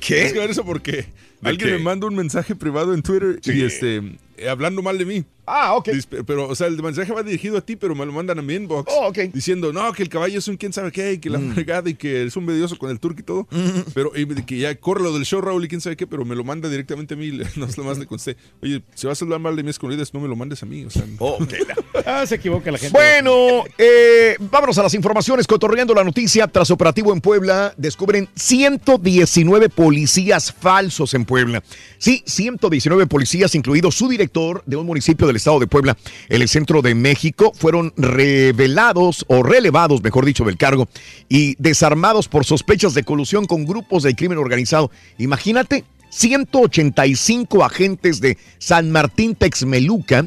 ¿qué? 0.00 0.24
Es 0.24 0.32
que 0.32 0.38
ver 0.38 0.50
eso 0.50 0.64
porque 0.64 1.06
¿De 1.40 1.48
alguien 1.48 1.70
qué? 1.70 1.76
me 1.76 1.82
manda 1.82 2.06
un 2.06 2.14
mensaje 2.14 2.54
privado 2.54 2.94
en 2.94 3.02
Twitter 3.02 3.40
y 3.44 3.62
este 3.62 4.02
hablando 4.48 4.82
mal 4.82 4.96
de 4.98 5.04
mí. 5.04 5.24
Ah, 5.52 5.74
ok. 5.74 5.88
Pero, 6.26 6.48
o 6.48 6.54
sea, 6.54 6.68
el 6.68 6.80
mensaje 6.80 7.12
va 7.12 7.24
dirigido 7.24 7.58
a 7.58 7.60
ti, 7.60 7.74
pero 7.74 7.96
me 7.96 8.06
lo 8.06 8.12
mandan 8.12 8.38
a 8.38 8.42
mi 8.42 8.54
inbox. 8.54 8.92
Oh, 8.94 9.08
ok. 9.08 9.18
Diciendo, 9.32 9.72
no, 9.72 9.92
que 9.92 10.04
el 10.04 10.08
caballo 10.08 10.38
es 10.38 10.46
un 10.46 10.56
quién 10.56 10.72
sabe 10.72 10.92
qué, 10.92 11.14
y 11.14 11.18
que 11.18 11.28
la 11.28 11.40
Mm. 11.40 11.54
fregada 11.54 11.90
y 11.90 11.94
que 11.94 12.22
es 12.24 12.36
un 12.36 12.44
medioso 12.44 12.78
con 12.78 12.88
el 12.90 13.00
turco 13.00 13.20
y 13.20 13.24
todo. 13.24 13.48
Pero 13.92 14.12
y 14.16 14.26
que 14.44 14.58
ya 14.58 14.72
corre 14.76 15.02
lo 15.02 15.12
del 15.12 15.24
show, 15.24 15.40
Raúl, 15.40 15.64
y 15.64 15.68
quién 15.68 15.80
sabe 15.80 15.96
qué, 15.96 16.06
pero 16.06 16.24
me 16.24 16.36
lo 16.36 16.44
manda 16.44 16.68
directamente 16.68 17.14
a 17.14 17.16
mí. 17.16 17.32
No 17.56 17.66
es 17.66 17.76
lo 17.76 17.82
más 17.84 17.98
le 17.98 18.06
contesté. 18.06 18.36
Oye, 18.62 18.82
si 18.94 19.08
vas 19.08 19.20
a 19.20 19.24
hablar 19.24 19.40
mal 19.40 19.56
de 19.56 19.64
mis 19.64 19.70
escondidas, 19.70 20.14
no 20.14 20.20
me 20.20 20.28
lo 20.28 20.36
mandes 20.36 20.62
a 20.62 20.66
mí. 20.66 20.84
O 20.84 20.90
sea, 20.90 21.04
Ah, 22.06 22.24
se 22.26 22.36
equivoca 22.36 22.70
la 22.70 22.78
gente. 22.78 22.96
Bueno, 22.96 23.64
eh, 23.76 24.36
vámonos 24.38 24.78
a 24.78 24.84
las 24.84 24.94
informaciones. 24.94 25.46
Cotorreando 25.48 25.94
la 25.94 26.04
noticia, 26.04 26.46
tras 26.46 26.70
operativo 26.70 27.12
en 27.12 27.20
Puebla, 27.20 27.74
descubren 27.76 28.28
119 28.36 29.68
policías 29.68 30.52
falsos 30.52 31.12
en 31.14 31.24
Puebla. 31.24 31.62
Sí, 31.98 32.22
119 32.24 33.06
policías, 33.06 33.54
incluido 33.54 33.90
su 33.90 34.08
director 34.08 34.29
de 34.32 34.76
un 34.76 34.86
municipio 34.86 35.26
del 35.26 35.36
estado 35.36 35.58
de 35.58 35.66
Puebla, 35.66 35.96
en 36.28 36.42
el 36.42 36.48
centro 36.48 36.82
de 36.82 36.94
México, 36.94 37.52
fueron 37.54 37.92
revelados 37.96 39.24
o 39.28 39.42
relevados, 39.42 40.02
mejor 40.02 40.24
dicho, 40.24 40.44
del 40.44 40.56
cargo 40.56 40.88
y 41.28 41.56
desarmados 41.58 42.28
por 42.28 42.44
sospechas 42.44 42.94
de 42.94 43.02
colusión 43.02 43.46
con 43.46 43.66
grupos 43.66 44.04
del 44.04 44.14
crimen 44.14 44.38
organizado. 44.38 44.90
Imagínate, 45.18 45.84
185 46.10 47.64
agentes 47.64 48.20
de 48.20 48.38
San 48.58 48.90
Martín 48.92 49.34
Texmeluca 49.34 50.24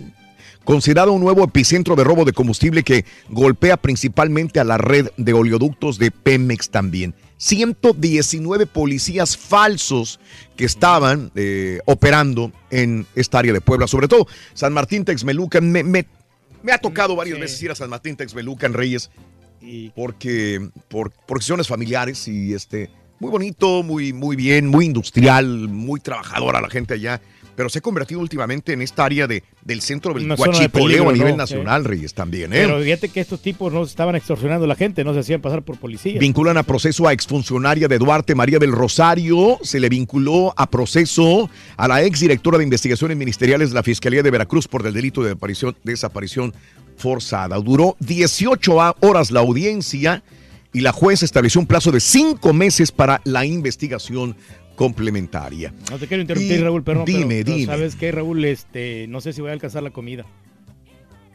considerado 0.64 1.12
un 1.12 1.22
nuevo 1.22 1.44
epicentro 1.44 1.96
de 1.96 2.04
robo 2.04 2.26
de 2.26 2.32
combustible 2.32 2.84
que 2.84 3.06
golpea 3.30 3.78
principalmente 3.78 4.60
a 4.60 4.64
la 4.64 4.78
red 4.78 5.10
de 5.18 5.34
oleoductos 5.34 5.98
de 5.98 6.12
Pemex 6.12 6.70
también. 6.70 7.14
119 7.38 8.66
policías 8.68 9.38
falsos 9.38 10.20
que 10.56 10.66
estaban 10.66 11.32
eh, 11.36 11.80
operando 11.86 12.52
en 12.70 13.06
esta 13.16 13.40
área 13.40 13.54
de 13.54 13.62
Puebla, 13.62 13.88
sobre 13.88 14.08
todo 14.08 14.28
San 14.54 14.74
Martín 14.74 15.06
Texmelucan. 15.06 15.72
Me, 15.72 15.84
me- 15.84 16.08
me 16.62 16.72
ha 16.72 16.78
tocado 16.78 17.16
varias 17.16 17.40
veces 17.40 17.62
ir 17.62 17.72
a 17.72 17.76
San 17.76 17.90
Martín 17.90 18.16
Texmelucan, 18.16 18.74
Reyes, 18.74 19.12
porque 19.96 20.70
por, 20.88 21.12
por 21.12 21.38
cuestiones 21.40 21.68
familiares 21.68 22.28
y 22.28 22.54
este 22.54 22.90
muy 23.20 23.30
bonito, 23.32 23.84
muy, 23.84 24.12
muy 24.14 24.36
bien, 24.36 24.68
muy 24.68 24.86
industrial, 24.86 25.70
muy 25.70 26.00
trabajadora 26.00 26.60
la 26.62 26.70
gente 26.70 26.94
allá. 26.96 27.22
Pero 27.56 27.70
se 27.70 27.80
ha 27.80 27.82
convertido 27.82 28.20
últimamente 28.20 28.74
en 28.74 28.82
esta 28.82 29.06
área 29.06 29.28
de, 29.28 29.44
del 29.64 29.82
centro 29.82 30.14
del 30.14 30.24
Una 30.26 30.36
de 30.36 30.70
peligro, 30.70 31.10
a 31.10 31.14
nivel 31.14 31.32
¿no? 31.34 31.38
nacional, 31.38 31.84
Sí. 31.84 31.88
Reyes, 31.88 32.14
también. 32.14 32.52
¿eh? 32.54 32.64
Pero 32.66 32.80
fíjate 32.82 33.10
que 33.10 33.20
estos 33.22 33.42
tipos 33.42 33.72
no 33.72 33.84
estaban 33.84 34.16
extorsionando 34.16 34.66
a 34.66 34.68
la 34.68 34.76
gente, 34.76 35.04
no 35.04 35.14
se 35.14 35.20
hacían 35.20 35.40
pasar 35.42 35.62
por 35.62 35.78
policías. 35.78 36.20
Vinculan 36.20 36.58
a 36.58 36.64
proceso 36.64 37.08
a 37.08 37.14
exfuncionaria 37.14 37.88
de 37.88 37.98
Duarte, 38.00 38.34
María 38.36 38.58
del 38.60 38.72
Rosario. 38.72 39.60
Se 39.62 39.80
le 39.80 39.90
vinculó 39.90 40.54
a 40.58 40.68
proceso 40.70 41.50
a 41.78 41.88
la 41.88 42.02
exdirectora 42.02 42.58
de 42.58 42.64
investigaciones 42.64 43.18
ministeriales 43.18 43.70
de 43.70 43.76
la 43.76 43.84
Fiscalía 43.84 44.24
de 44.24 44.32
Veracruz 44.32 44.68
por 44.68 44.86
el 44.88 44.94
delito 44.94 45.22
de 45.22 45.30
desaparición, 45.30 45.76
desaparición 45.84 46.54
forzada. 46.98 47.58
Duró 47.58 47.96
18 48.00 48.82
a- 48.82 48.96
horas 49.02 49.32
la 49.32 49.42
audiencia 49.42 50.24
y 50.74 50.82
la 50.82 50.92
juez 50.92 51.22
estableció 51.22 51.62
un 51.62 51.68
plazo 51.68 51.92
de 51.92 52.00
cinco 52.00 52.52
meses 52.54 52.92
para 52.92 53.22
la 53.26 53.46
investigación 53.46 54.36
complementaria. 54.76 55.74
No 55.92 55.98
te 56.00 56.08
quiero 56.08 56.22
interrumpir, 56.22 56.60
Y 56.60 56.64
Raúl, 56.64 56.84
pero, 56.84 57.04
dime, 57.06 57.44
pero 57.44 57.56
dime. 57.58 57.66
¿sabes 57.66 57.96
qué, 57.96 58.12
Raúl? 58.12 58.44
Este, 58.46 59.06
no 59.08 59.22
sé 59.22 59.34
si 59.34 59.42
voy 59.42 59.50
a 59.50 59.54
alcanzar 59.54 59.84
la 59.84 59.92
comida. 59.92 60.26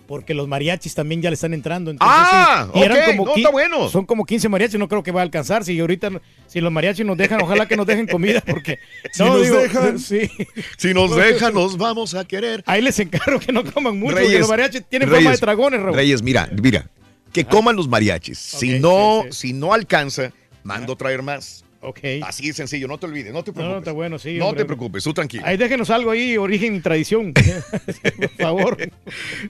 Porque 0.06 0.32
los 0.32 0.48
mariachis 0.48 0.94
también 0.94 1.20
ya 1.20 1.28
le 1.28 1.34
están 1.34 1.52
entrando. 1.52 1.90
entonces, 1.90 2.16
Ah, 2.18 2.66
sí. 2.72 2.78
Y 2.80 2.82
eran 2.82 2.98
ok, 2.98 3.04
como 3.08 3.24
no, 3.26 3.36
está 3.36 3.50
bueno. 3.50 3.88
Son 3.90 4.06
como 4.06 4.24
15 4.24 4.48
mariachis, 4.48 4.78
no 4.78 4.88
creo 4.88 5.02
que 5.02 5.10
va 5.12 5.20
a 5.20 5.22
alcanzar. 5.22 5.64
Si 5.66 5.78
ahorita, 5.78 6.10
si 6.46 6.62
los 6.62 6.72
mariachis 6.72 7.04
nos 7.04 7.18
dejan, 7.18 7.42
ojalá 7.42 7.68
que 7.68 7.76
nos 7.76 7.86
dejen 7.86 8.06
comida, 8.06 8.40
porque... 8.40 8.78
Si 9.12 9.22
no, 9.22 9.34
nos 9.34 9.42
digo, 9.42 9.56
dejan. 9.56 9.98
sí. 9.98 10.30
Si 10.78 10.94
nos 10.94 11.14
dejan, 11.14 11.52
nos 11.52 11.76
vamos 11.76 12.14
a 12.14 12.24
querer. 12.24 12.62
Ahí 12.64 12.80
les 12.80 12.98
encargo 13.00 13.38
que 13.38 13.52
no 13.52 13.62
coman 13.70 13.98
mucho, 13.98 14.16
porque 14.16 14.38
los 14.38 14.48
mariachis 14.48 14.84
tienen 14.88 15.08
fama 15.08 15.18
de 15.20 15.24
Reyes, 15.26 15.40
dragones, 15.42 15.82
Raúl. 15.82 15.94
Reyes, 15.96 16.22
mira, 16.22 16.48
mira, 16.62 16.88
que 17.34 17.44
coman 17.44 17.76
los 17.76 17.86
mariachis. 17.86 18.38
si 18.38 18.78
no, 18.80 19.24
si 19.30 19.52
no 19.52 19.74
alcanza, 19.74 20.32
mando 20.62 20.96
traer 20.96 21.22
más. 21.22 21.66
Ok. 21.80 22.00
Así 22.22 22.48
de 22.48 22.54
sencillo, 22.54 22.88
no 22.88 22.98
te 22.98 23.06
olvides, 23.06 23.32
no 23.32 23.44
te 23.44 23.50
No, 23.50 23.54
preocupes. 23.54 23.72
no, 23.74 23.78
está 23.78 23.92
bueno, 23.92 24.18
sí. 24.18 24.36
No 24.36 24.46
hombre. 24.48 24.62
te 24.62 24.66
preocupes, 24.66 25.04
tú 25.04 25.14
tranquilo. 25.14 25.44
Ahí 25.46 25.56
déjenos 25.56 25.90
algo 25.90 26.10
ahí, 26.10 26.36
origen 26.36 26.74
y 26.74 26.80
tradición. 26.80 27.32
Por 28.16 28.30
favor. 28.30 28.76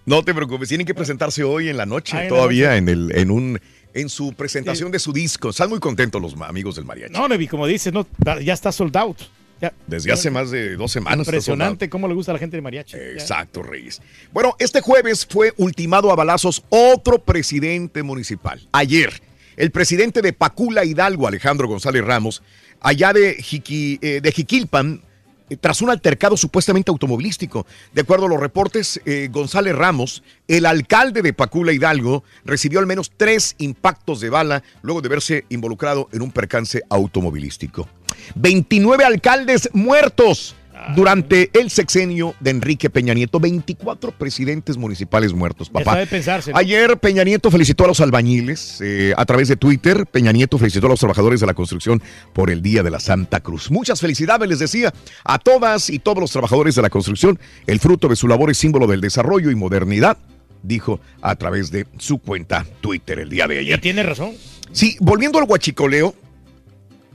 No 0.04 0.22
te 0.22 0.34
preocupes, 0.34 0.68
tienen 0.68 0.86
que 0.86 0.94
presentarse 0.94 1.42
hoy 1.42 1.68
en 1.68 1.76
la 1.76 1.86
noche, 1.86 2.16
todavía 2.28 2.76
en 2.76 2.88
el, 2.88 3.16
en 3.16 3.30
un, 3.30 3.58
en 3.94 4.08
su 4.10 4.34
presentación 4.34 4.90
de 4.92 4.98
su 4.98 5.12
disco. 5.12 5.50
Están 5.50 5.70
muy 5.70 5.80
contentos 5.80 6.20
los 6.20 6.34
amigos 6.42 6.76
del 6.76 6.84
mariachi. 6.84 7.12
No, 7.14 7.28
Nevi, 7.28 7.48
como 7.48 7.66
dices, 7.66 7.92
no, 7.92 8.06
ya 8.42 8.52
está 8.52 8.72
sold 8.72 8.96
out. 8.96 9.18
Ya. 9.60 9.72
Desde 9.88 10.12
hace 10.12 10.30
más 10.30 10.52
de 10.52 10.76
dos 10.76 10.92
semanas. 10.92 11.26
Impresionante 11.26 11.88
cómo 11.88 12.06
le 12.06 12.14
gusta 12.14 12.30
a 12.30 12.34
la 12.34 12.38
gente 12.38 12.56
de 12.56 12.60
mariachi. 12.60 12.96
Exacto, 12.96 13.60
Reyes. 13.62 14.00
Bueno, 14.32 14.54
este 14.60 14.80
jueves 14.80 15.26
fue 15.26 15.52
ultimado 15.56 16.12
a 16.12 16.14
balazos 16.14 16.62
otro 16.68 17.18
presidente 17.18 18.04
municipal. 18.04 18.60
Ayer, 18.70 19.20
El 19.58 19.72
presidente 19.72 20.22
de 20.22 20.32
Pacula 20.32 20.84
Hidalgo, 20.84 21.26
Alejandro 21.26 21.66
González 21.66 22.04
Ramos, 22.04 22.42
allá 22.80 23.12
de, 23.12 23.36
Jiqui- 23.38 23.98
eh, 24.00 24.22
Jiquilpan, 24.32 25.02
eh, 25.50 25.56
tras 25.56 25.82
un 25.82 25.90
altercado 25.90 26.36
supuestamente 26.36 26.92
automovilístico. 26.92 27.66
De 27.92 28.02
acuerdo 28.02 28.26
a 28.26 28.28
los 28.28 28.38
reportes, 28.38 29.00
eh, 29.04 29.28
González 29.32 29.74
Ramos, 29.74 30.22
el 30.46 30.64
alcalde 30.64 31.22
de 31.22 31.32
Pacula 31.32 31.72
Hidalgo, 31.72 32.22
recibió 32.44 32.78
al 32.78 32.86
menos 32.86 33.10
tres 33.16 33.56
impactos 33.58 34.20
de 34.20 34.30
bala 34.30 34.62
luego 34.82 35.00
de 35.02 35.08
verse 35.08 35.44
involucrado 35.48 36.08
en 36.12 36.22
un 36.22 36.30
percance 36.30 36.82
automovilístico. 36.88 37.88
29 38.36 39.04
alcaldes 39.04 39.70
muertos 39.72 40.54
durante 40.94 41.50
el 41.58 41.70
sexenio 41.70 42.34
de 42.40 42.50
Enrique 42.50 42.90
Peña 42.90 43.14
Nieto. 43.14 43.40
24 43.40 44.12
presidentes 44.12 44.76
municipales 44.76 45.32
muertos, 45.32 45.70
papá. 45.70 45.92
sabe 45.92 46.06
pensarse, 46.06 46.52
¿no? 46.52 46.58
Ayer 46.58 46.98
Peña 46.98 47.24
Nieto 47.24 47.50
felicitó 47.50 47.84
a 47.84 47.88
los 47.88 48.00
albañiles 48.00 48.80
eh, 48.80 49.14
a 49.16 49.24
través 49.24 49.48
de 49.48 49.56
Twitter. 49.56 50.06
Peña 50.06 50.32
Nieto 50.32 50.58
felicitó 50.58 50.86
a 50.86 50.90
los 50.90 51.00
trabajadores 51.00 51.40
de 51.40 51.46
la 51.46 51.54
construcción 51.54 52.02
por 52.32 52.50
el 52.50 52.62
Día 52.62 52.82
de 52.82 52.90
la 52.90 53.00
Santa 53.00 53.40
Cruz. 53.40 53.70
Muchas 53.70 54.00
felicidades, 54.00 54.48
les 54.48 54.58
decía, 54.58 54.92
a 55.24 55.38
todas 55.38 55.90
y 55.90 55.98
todos 55.98 56.18
los 56.18 56.30
trabajadores 56.30 56.74
de 56.74 56.82
la 56.82 56.90
construcción. 56.90 57.38
El 57.66 57.80
fruto 57.80 58.08
de 58.08 58.16
su 58.16 58.28
labor 58.28 58.50
es 58.50 58.58
símbolo 58.58 58.86
del 58.86 59.00
desarrollo 59.00 59.50
y 59.50 59.54
modernidad, 59.54 60.18
dijo 60.62 61.00
a 61.22 61.36
través 61.36 61.70
de 61.70 61.86
su 61.98 62.18
cuenta 62.18 62.66
Twitter 62.80 63.20
el 63.20 63.30
día 63.30 63.46
de 63.46 63.58
ayer. 63.58 63.78
Y 63.78 63.80
tiene 63.80 64.02
razón. 64.02 64.32
Sí, 64.72 64.96
volviendo 65.00 65.38
al 65.38 65.44
guachicoleo, 65.46 66.14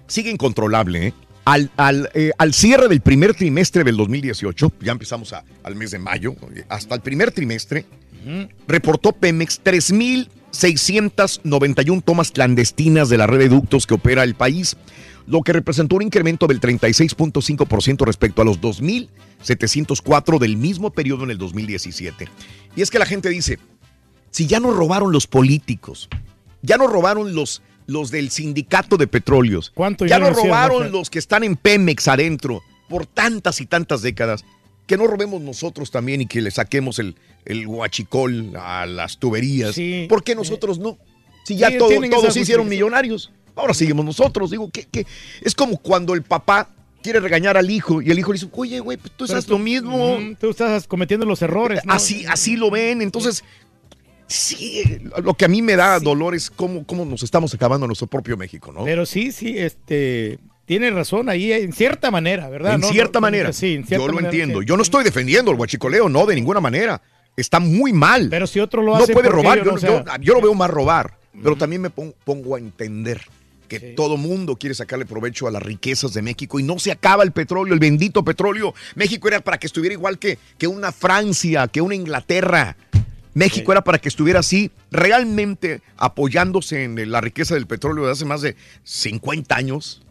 sigue 0.07 0.31
incontrolable, 0.31 1.07
¿eh? 1.07 1.13
Al, 1.45 1.71
al, 1.75 2.09
eh, 2.13 2.31
al 2.37 2.53
cierre 2.53 2.87
del 2.87 3.01
primer 3.01 3.33
trimestre 3.33 3.83
del 3.83 3.97
2018, 3.97 4.71
ya 4.81 4.93
empezamos 4.93 5.33
a- 5.33 5.43
al 5.63 5.75
mes 5.75 5.91
de 5.91 5.99
mayo, 5.99 6.35
hasta 6.69 6.95
el 6.95 7.01
primer 7.01 7.31
trimestre, 7.31 7.85
reportó 8.67 9.11
Pemex 9.11 9.59
3.691 9.61 12.01
tomas 12.01 12.31
clandestinas 12.31 13.09
de 13.09 13.17
la 13.17 13.27
red 13.27 13.39
de 13.39 13.49
ductos 13.49 13.85
que 13.85 13.95
opera 13.95 14.23
el 14.23 14.35
país, 14.35 14.77
lo 15.27 15.41
que 15.41 15.51
representó 15.53 15.97
un 15.97 16.03
incremento 16.03 16.47
del 16.47 16.61
36.5% 16.61 18.05
respecto 18.05 18.41
a 18.41 18.45
los 18.45 18.59
2.704 18.61 20.39
del 20.39 20.55
mismo 20.57 20.91
periodo 20.91 21.23
en 21.25 21.31
el 21.31 21.37
2017. 21.37 22.29
Y 22.75 22.81
es 22.81 22.89
que 22.89 22.99
la 22.99 23.05
gente 23.05 23.27
dice, 23.29 23.59
si 24.31 24.47
ya 24.47 24.59
nos 24.61 24.75
robaron 24.75 25.11
los 25.11 25.27
políticos, 25.27 26.07
ya 26.61 26.77
nos 26.77 26.89
robaron 26.91 27.35
los, 27.35 27.61
los 27.87 28.11
del 28.11 28.29
sindicato 28.29 28.97
de 28.97 29.07
petróleos, 29.07 29.71
¿Cuánto 29.73 30.05
ya 30.05 30.15
ya 30.15 30.19
no 30.19 30.29
nos 30.29 30.37
hacían, 30.37 30.47
robaron 30.49 30.91
los 30.91 31.09
que 31.09 31.19
están 31.19 31.43
en 31.43 31.55
Pemex 31.55 32.07
adentro 32.07 32.61
por 32.89 33.05
tantas 33.05 33.59
y 33.61 33.65
tantas 33.65 34.01
décadas, 34.01 34.43
que 34.85 34.97
no 34.97 35.07
robemos 35.07 35.41
nosotros 35.41 35.89
también 35.91 36.21
y 36.21 36.25
que 36.25 36.41
le 36.41 36.51
saquemos 36.51 36.99
el, 36.99 37.15
el 37.45 37.65
guachicol 37.67 38.53
a 38.57 38.85
las 38.85 39.17
tuberías. 39.17 39.75
Sí. 39.75 40.05
¿Por 40.09 40.23
qué 40.23 40.35
nosotros 40.35 40.77
no? 40.79 40.97
Si 41.45 41.55
ya 41.55 41.69
Sí, 41.69 41.77
todo- 41.77 41.89
tienen 41.89 42.11
todos 42.11 42.33
se 42.33 42.41
hicieron 42.41 42.67
millonarios, 42.69 43.31
ahora 43.55 43.73
seguimos 43.73 44.03
nosotros. 44.05 44.51
Digo, 44.51 44.69
que, 44.69 44.83
que 44.85 45.05
es 45.41 45.55
como 45.55 45.77
cuando 45.77 46.13
el 46.13 46.23
papá 46.23 46.69
quiere 47.01 47.19
regañar 47.19 47.57
al 47.57 47.69
hijo 47.69 48.01
y 48.01 48.11
el 48.11 48.19
hijo 48.19 48.31
le 48.31 48.39
dice, 48.39 48.49
oye, 48.53 48.79
güey, 48.79 48.97
pues 48.97 49.11
tú 49.17 49.25
haces 49.25 49.47
lo 49.49 49.57
mismo. 49.59 50.19
Mm, 50.19 50.35
Tú 50.35 50.49
estás 50.51 50.87
cometiendo 50.87 51.25
los 51.25 51.41
errores. 51.41 51.81
¿no? 51.85 51.93
Así, 51.93 52.25
así 52.27 52.55
lo 52.55 52.69
ven. 52.71 53.01
Entonces, 53.01 53.43
sí, 54.27 54.83
lo 55.23 55.33
que 55.33 55.45
a 55.45 55.47
mí 55.47 55.61
me 55.61 55.75
da 55.75 55.99
dolor 55.99 56.35
es 56.35 56.49
cómo, 56.49 56.85
cómo 56.85 57.05
nos 57.05 57.23
estamos 57.23 57.53
acabando 57.53 57.87
nuestro 57.87 58.07
propio 58.07 58.37
México, 58.37 58.71
¿no? 58.71 58.83
Pero 58.85 59.05
sí, 59.05 59.31
sí, 59.31 59.57
este. 59.57 60.39
Tiene 60.65 60.89
razón 60.91 61.27
ahí, 61.27 61.51
en 61.51 61.73
cierta 61.73 62.09
manera, 62.09 62.47
¿verdad? 62.47 62.75
En 62.75 62.81
No, 62.81 62.87
cierta 62.87 63.19
no, 63.19 63.23
manera. 63.23 63.51
Sí, 63.51 63.73
en 63.73 63.85
cierta 63.85 64.05
Yo 64.05 64.07
lo 64.07 64.13
manera, 64.15 64.29
entiendo. 64.31 64.61
sí. 64.61 64.65
Yo 64.65 64.77
no 64.77 64.83
estoy 64.83 65.03
defendiendo 65.03 65.51
el 65.51 65.57
guachicoleo, 65.57 66.07
no, 66.07 66.25
de 66.25 66.35
ninguna 66.35 66.61
manera. 66.61 67.01
Está 67.35 67.59
muy 67.59 67.91
mal. 67.91 68.29
Pero 68.29 68.47
si 68.47 68.61
otro 68.61 68.81
lo 68.81 68.93
no 68.95 69.03
hace, 69.03 69.11
puede 69.11 69.29
¿por 69.29 69.37
qué 69.41 69.43
robar. 69.43 69.57
yo 69.65 69.71
no? 69.75 70.33
Lo 70.35 70.41
veo 70.41 70.53
más 70.53 70.69
robar, 70.69 71.17
pero 71.41 71.57
también 71.57 71.81
me 71.81 71.89
pon- 71.89 72.15
pongo 72.23 72.55
a 72.55 72.59
entender 72.59 73.21
que 73.67 73.79
todo 73.79 74.15
mundo 74.17 74.55
quiere 74.55 74.73
sacarle 74.73 75.05
provecho 75.05 75.47
a 75.47 75.51
las 75.51 75.61
riquezas 75.63 76.13
de 76.13 76.21
México 76.21 76.59
y 76.59 76.63
no 76.63 76.79
se 76.79 76.91
acaba 76.91 77.23
el 77.23 77.31
petróleo, 77.33 77.73
el 77.73 77.79
bendito 77.81 78.23
petróleo. 78.23 78.73
México 78.95 79.27
era 79.27 79.41
para 79.41 79.57
que 79.57 79.67
estuviera 79.67 79.93
igual 79.93 80.17
que, 80.17 80.37
que 80.57 80.67
una 80.67 80.91
Francia, 80.93 81.67
que 81.67 81.81
una 81.81 81.95
Inglaterra. 81.95 82.77
México 83.33 83.71
era 83.71 83.83
para 83.83 83.97
que 83.99 84.09
estuviera 84.09 84.39
así, 84.39 84.71
realmente 84.91 85.81
apoyándose 85.97 86.83
en 86.83 87.11
la 87.11 87.21
riqueza 87.21 87.55
del 87.55 87.67
petróleo 87.67 88.05
de 88.05 88.11
hace 88.11 88.25
más 88.25 88.41
de 88.41 88.55
50 88.83 89.55
años. 89.55 90.01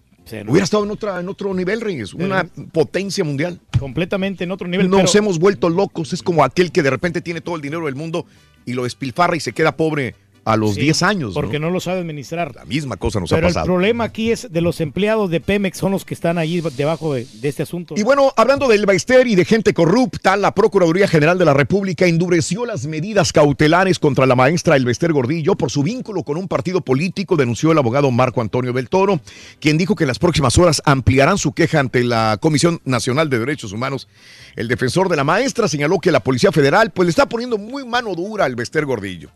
¿no? 0.44 0.52
Hubiera 0.52 0.64
estado 0.64 0.84
en, 0.84 0.90
otra, 0.90 1.20
en 1.20 1.28
otro 1.28 1.52
nivel, 1.52 1.80
Reyes, 1.80 2.14
una 2.14 2.44
potencia 2.72 3.24
mundial. 3.24 3.60
Completamente 3.78 4.44
en 4.44 4.52
otro 4.52 4.68
nivel. 4.68 4.88
Nos 4.88 5.12
pero- 5.12 5.18
hemos 5.18 5.38
vuelto 5.38 5.68
locos. 5.68 6.12
Es 6.12 6.22
como 6.22 6.44
aquel 6.44 6.72
que 6.72 6.82
de 6.82 6.90
repente 6.90 7.20
tiene 7.20 7.40
todo 7.40 7.56
el 7.56 7.62
dinero 7.62 7.86
del 7.86 7.96
mundo 7.96 8.26
y 8.64 8.72
lo 8.74 8.84
despilfarra 8.84 9.36
y 9.36 9.40
se 9.40 9.52
queda 9.52 9.76
pobre 9.76 10.14
a 10.44 10.56
los 10.56 10.74
Sí, 10.74 10.82
10 10.82 11.02
años. 11.02 11.34
Porque 11.34 11.58
no 11.58 11.70
lo 11.70 11.80
sabe 11.80 12.00
administrar. 12.00 12.54
La 12.54 12.64
misma 12.64 12.96
cosa 12.96 13.20
nos 13.20 13.30
Pero 13.30 13.46
ha 13.46 13.48
el 13.48 13.54
pasado. 13.54 13.66
problema 13.66 14.04
aquí 14.04 14.30
es 14.32 14.52
de 14.52 14.60
los 14.60 14.80
empleados 14.80 15.30
de 15.30 15.40
Pemex, 15.40 15.78
son 15.78 15.92
los 15.92 16.04
que 16.04 16.14
están 16.14 16.38
ahí 16.38 16.60
debajo 16.76 17.14
de, 17.14 17.26
de 17.32 17.48
este 17.48 17.62
asunto. 17.62 17.94
Y 17.96 18.02
bueno, 18.02 18.32
hablando 18.36 18.68
del 18.68 18.86
Baester 18.86 19.26
y 19.26 19.34
de 19.34 19.44
gente 19.44 19.72
corrupta, 19.74 20.36
la 20.36 20.54
Procuraduría 20.54 21.06
General 21.06 21.38
de 21.38 21.44
la 21.44 21.54
República 21.54 22.06
endureció 22.06 22.66
las 22.66 22.86
medidas 22.86 23.32
cautelares 23.32 23.98
contra 23.98 24.26
la 24.26 24.34
maestra 24.34 24.76
Elvester 24.76 25.12
Gordillo 25.12 25.54
por 25.54 25.70
su 25.70 25.82
vínculo 25.82 26.22
con 26.22 26.36
un 26.36 26.48
partido 26.48 26.80
político, 26.80 27.36
denunció 27.36 27.72
el 27.72 27.78
abogado 27.78 28.10
Marco 28.10 28.40
Antonio 28.40 28.72
Beltoro, 28.72 29.20
quien 29.60 29.78
dijo 29.78 29.94
que 29.94 30.04
en 30.04 30.08
las 30.08 30.18
próximas 30.18 30.58
horas 30.58 30.82
ampliarán 30.84 31.38
su 31.38 31.52
queja 31.52 31.80
ante 31.80 32.02
la 32.04 32.38
Comisión 32.40 32.80
Nacional 32.84 33.30
de 33.30 33.38
Derechos 33.38 33.72
Humanos. 33.72 34.08
El 34.56 34.68
defensor 34.68 35.08
de 35.08 35.16
la 35.16 35.24
maestra 35.24 35.68
señaló 35.68 35.98
que 35.98 36.12
la 36.12 36.20
Policía 36.20 36.52
Federal 36.52 36.90
pues 36.90 37.06
le 37.06 37.10
está 37.10 37.26
poniendo 37.28 37.58
muy 37.58 37.86
mano 37.86 38.14
dura 38.14 38.44
al 38.44 38.52
Elvester 38.52 38.84
Gordillo. 38.84 39.30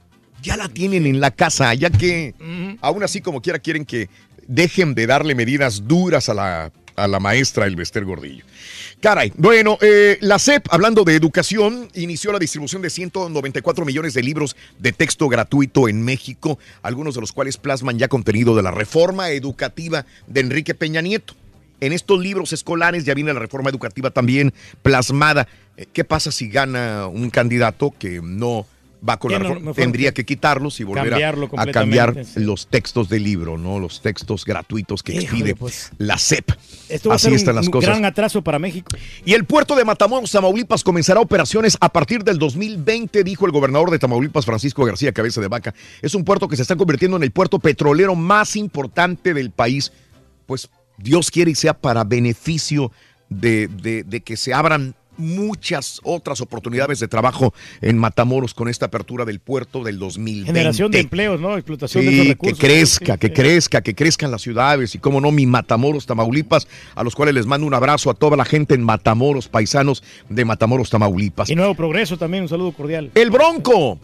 Ya 0.46 0.56
la 0.56 0.68
tienen 0.68 1.06
en 1.06 1.18
la 1.18 1.32
casa, 1.32 1.74
ya 1.74 1.90
que 1.90 2.32
aún 2.80 3.02
así 3.02 3.20
como 3.20 3.42
quiera 3.42 3.58
quieren 3.58 3.84
que 3.84 4.08
dejen 4.46 4.94
de 4.94 5.08
darle 5.08 5.34
medidas 5.34 5.88
duras 5.88 6.28
a 6.28 6.34
la, 6.34 6.72
a 6.94 7.08
la 7.08 7.18
maestra 7.18 7.66
Elvester 7.66 8.04
Gordillo. 8.04 8.44
Caray, 9.00 9.32
bueno, 9.36 9.76
eh, 9.80 10.18
la 10.20 10.38
CEP, 10.38 10.68
hablando 10.70 11.02
de 11.02 11.16
educación, 11.16 11.88
inició 11.94 12.30
la 12.30 12.38
distribución 12.38 12.80
de 12.80 12.90
194 12.90 13.84
millones 13.84 14.14
de 14.14 14.22
libros 14.22 14.54
de 14.78 14.92
texto 14.92 15.28
gratuito 15.28 15.88
en 15.88 16.04
México, 16.04 16.60
algunos 16.80 17.16
de 17.16 17.22
los 17.22 17.32
cuales 17.32 17.56
plasman 17.56 17.98
ya 17.98 18.06
contenido 18.06 18.54
de 18.54 18.62
la 18.62 18.70
reforma 18.70 19.30
educativa 19.30 20.06
de 20.28 20.42
Enrique 20.42 20.76
Peña 20.76 21.00
Nieto. 21.00 21.34
En 21.80 21.92
estos 21.92 22.20
libros 22.20 22.52
escolares 22.52 23.04
ya 23.04 23.14
viene 23.14 23.34
la 23.34 23.40
reforma 23.40 23.68
educativa 23.68 24.10
también 24.10 24.54
plasmada. 24.82 25.48
Eh, 25.76 25.86
¿Qué 25.92 26.04
pasa 26.04 26.30
si 26.30 26.48
gana 26.50 27.08
un 27.08 27.30
candidato 27.30 27.92
que 27.98 28.20
no 28.22 28.64
va 29.08 29.18
con 29.18 29.32
la 29.32 29.38
reforma? 29.38 29.72
Tendría 29.72 30.12
que 30.12 30.24
quitarlos 30.24 30.80
y 30.80 30.84
volver 30.84 31.14
a- 31.14 31.66
cambiar 31.72 32.24
sí. 32.24 32.40
los 32.40 32.66
textos 32.66 33.08
del 33.08 33.22
libro, 33.24 33.56
¿no? 33.58 33.78
Los 33.78 34.02
textos 34.02 34.44
gratuitos 34.44 35.02
que 35.02 35.12
Híjole, 35.12 35.24
expide 35.26 35.54
pues. 35.54 35.90
la 35.98 36.18
CEP. 36.18 36.50
Esto 36.88 37.08
va 37.10 37.14
a 37.14 37.16
Así 37.16 37.28
un, 37.28 37.34
están 37.34 37.54
las 37.56 37.66
un 37.66 37.72
cosas. 37.72 37.90
gran 37.90 38.04
atraso 38.04 38.42
para 38.42 38.58
México. 38.58 38.96
Y 39.24 39.34
el 39.34 39.44
puerto 39.44 39.76
de 39.76 39.84
Matamoros, 39.84 40.30
Tamaulipas, 40.30 40.82
comenzará 40.84 41.20
operaciones 41.20 41.76
a 41.80 41.88
partir 41.90 42.24
del 42.24 42.38
2020, 42.38 43.24
dijo 43.24 43.46
el 43.46 43.52
gobernador 43.52 43.90
de 43.90 43.98
Tamaulipas, 43.98 44.44
Francisco 44.46 44.84
García 44.84 45.12
Cabeza 45.12 45.40
de 45.40 45.48
Vaca. 45.48 45.74
Es 46.02 46.14
un 46.14 46.24
puerto 46.24 46.48
que 46.48 46.56
se 46.56 46.62
está 46.62 46.76
convirtiendo 46.76 47.16
en 47.16 47.22
el 47.22 47.30
puerto 47.30 47.58
petrolero 47.58 48.14
más 48.14 48.56
importante 48.56 49.34
del 49.34 49.50
país. 49.50 49.92
Pues 50.46 50.68
Dios 50.98 51.30
quiere 51.30 51.50
y 51.50 51.54
sea 51.54 51.74
para 51.74 52.04
beneficio 52.04 52.92
de, 53.28 53.68
de- 53.68 54.04
de 54.04 54.20
que 54.20 54.36
se 54.36 54.54
abran 54.54 54.94
muchas 55.18 56.00
otras 56.02 56.40
oportunidades 56.40 57.00
de 57.00 57.08
trabajo 57.08 57.54
en 57.80 57.98
Matamoros 57.98 58.54
con 58.54 58.68
esta 58.68 58.86
apertura 58.86 59.24
del 59.24 59.40
puerto 59.40 59.82
del 59.84 59.98
2020. 59.98 60.46
Generación 60.52 60.90
de 60.90 61.00
empleos, 61.00 61.40
¿no? 61.40 61.56
Explotación 61.56 62.04
de 62.04 62.10
esos 62.10 62.18
Sí, 62.20 62.24
que 62.26 62.32
recursos. 62.34 62.58
crezca, 62.58 63.12
Sí, 63.14 63.18
que 63.20 63.26
sí. 63.28 63.32
crezca, 63.32 63.80
que 63.82 63.94
crezcan 63.94 64.30
las 64.30 64.42
ciudades 64.42 64.94
y 64.94 64.98
cómo 64.98 65.20
no, 65.20 65.30
mi 65.32 65.46
Matamoros, 65.46 66.06
Tamaulipas, 66.06 66.66
a 66.94 67.02
los 67.04 67.14
cuales 67.14 67.34
les 67.34 67.46
mando 67.46 67.66
un 67.66 67.74
abrazo 67.74 68.10
a 68.10 68.14
toda 68.14 68.36
la 68.36 68.44
gente 68.44 68.74
en 68.74 68.82
Matamoros, 68.82 69.48
paisanos 69.48 70.02
de 70.28 70.44
Matamoros, 70.44 70.90
Tamaulipas. 70.90 71.50
Y 71.50 71.54
Nuevo 71.56 71.74
Progreso 71.74 72.16
también, 72.16 72.42
un 72.44 72.48
saludo 72.48 72.72
cordial. 72.72 73.10
El 73.14 73.30
Bronco. 73.30 73.98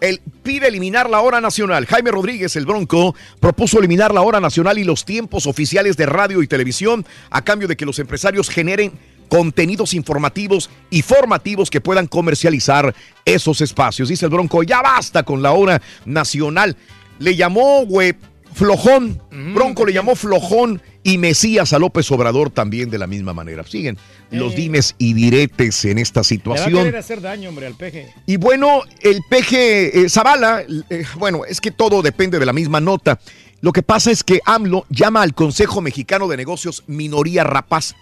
Él 0.00 0.18
pide 0.42 0.66
eliminar 0.68 1.10
la 1.10 1.20
hora 1.20 1.42
nacional. 1.42 1.84
Jaime 1.84 2.10
Rodríguez, 2.10 2.56
el 2.56 2.64
Bronco, 2.64 3.14
propuso 3.38 3.78
eliminar 3.78 4.14
la 4.14 4.22
hora 4.22 4.40
nacional 4.40 4.78
y 4.78 4.84
los 4.84 5.04
tiempos 5.04 5.46
oficiales 5.46 5.98
de 5.98 6.06
radio 6.06 6.42
y 6.42 6.46
televisión 6.46 7.04
a 7.28 7.44
cambio 7.44 7.68
de 7.68 7.76
que 7.76 7.84
los 7.84 7.98
empresarios 7.98 8.48
generen 8.48 8.92
contenidos 9.30 9.94
informativos 9.94 10.68
y 10.90 11.00
formativos 11.00 11.70
que 11.70 11.80
puedan 11.80 12.06
comercializar 12.06 12.94
esos 13.24 13.62
espacios. 13.62 14.10
Dice 14.10 14.26
el 14.26 14.30
Bronco, 14.30 14.62
ya 14.62 14.82
basta 14.82 15.22
con 15.22 15.40
la 15.40 15.52
hora 15.52 15.80
nacional. 16.04 16.76
Le 17.18 17.36
llamó, 17.36 17.86
güey, 17.86 18.14
flojón. 18.52 19.22
Bronco 19.54 19.86
le 19.86 19.92
llamó 19.92 20.16
flojón 20.16 20.82
y 21.02 21.16
Mesías 21.16 21.72
a 21.72 21.78
López 21.78 22.10
Obrador 22.10 22.50
también 22.50 22.90
de 22.90 22.98
la 22.98 23.06
misma 23.06 23.32
manera. 23.32 23.64
Siguen 23.64 23.96
los 24.30 24.54
dimes 24.54 24.94
y 24.98 25.14
diretes 25.14 25.84
en 25.84 25.98
esta 25.98 26.20
Le 26.20 26.22
va 26.22 26.22
a 26.22 26.24
situación. 26.24 26.84
querer 26.84 26.96
hacer 26.96 27.20
daño, 27.20 27.48
hombre, 27.48 27.66
al 27.66 27.74
peje. 27.74 28.12
Y 28.26 28.36
bueno, 28.36 28.82
el 29.00 29.20
peje 29.30 30.00
eh, 30.04 30.08
Zavala, 30.08 30.62
eh, 30.90 31.04
bueno, 31.16 31.44
es 31.44 31.60
que 31.60 31.70
todo 31.70 32.02
depende 32.02 32.38
de 32.38 32.46
la 32.46 32.52
misma 32.52 32.80
nota. 32.80 33.18
Lo 33.60 33.72
que 33.72 33.82
pasa 33.82 34.10
es 34.10 34.24
que 34.24 34.40
AMLO 34.44 34.86
llama 34.88 35.22
al 35.22 35.34
Consejo 35.34 35.80
Mexicano 35.80 36.28
de 36.28 36.36
Negocios 36.36 36.82
minoría 36.86 37.44
rapaz. 37.44 37.94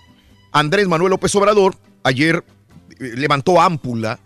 Andrés 0.53 0.89
Manuel 0.89 1.11
López 1.11 1.35
Obrador 1.35 1.77
ayer 2.03 2.45
eh, 2.99 3.12
levantó 3.16 3.61
ámpula 3.61 4.19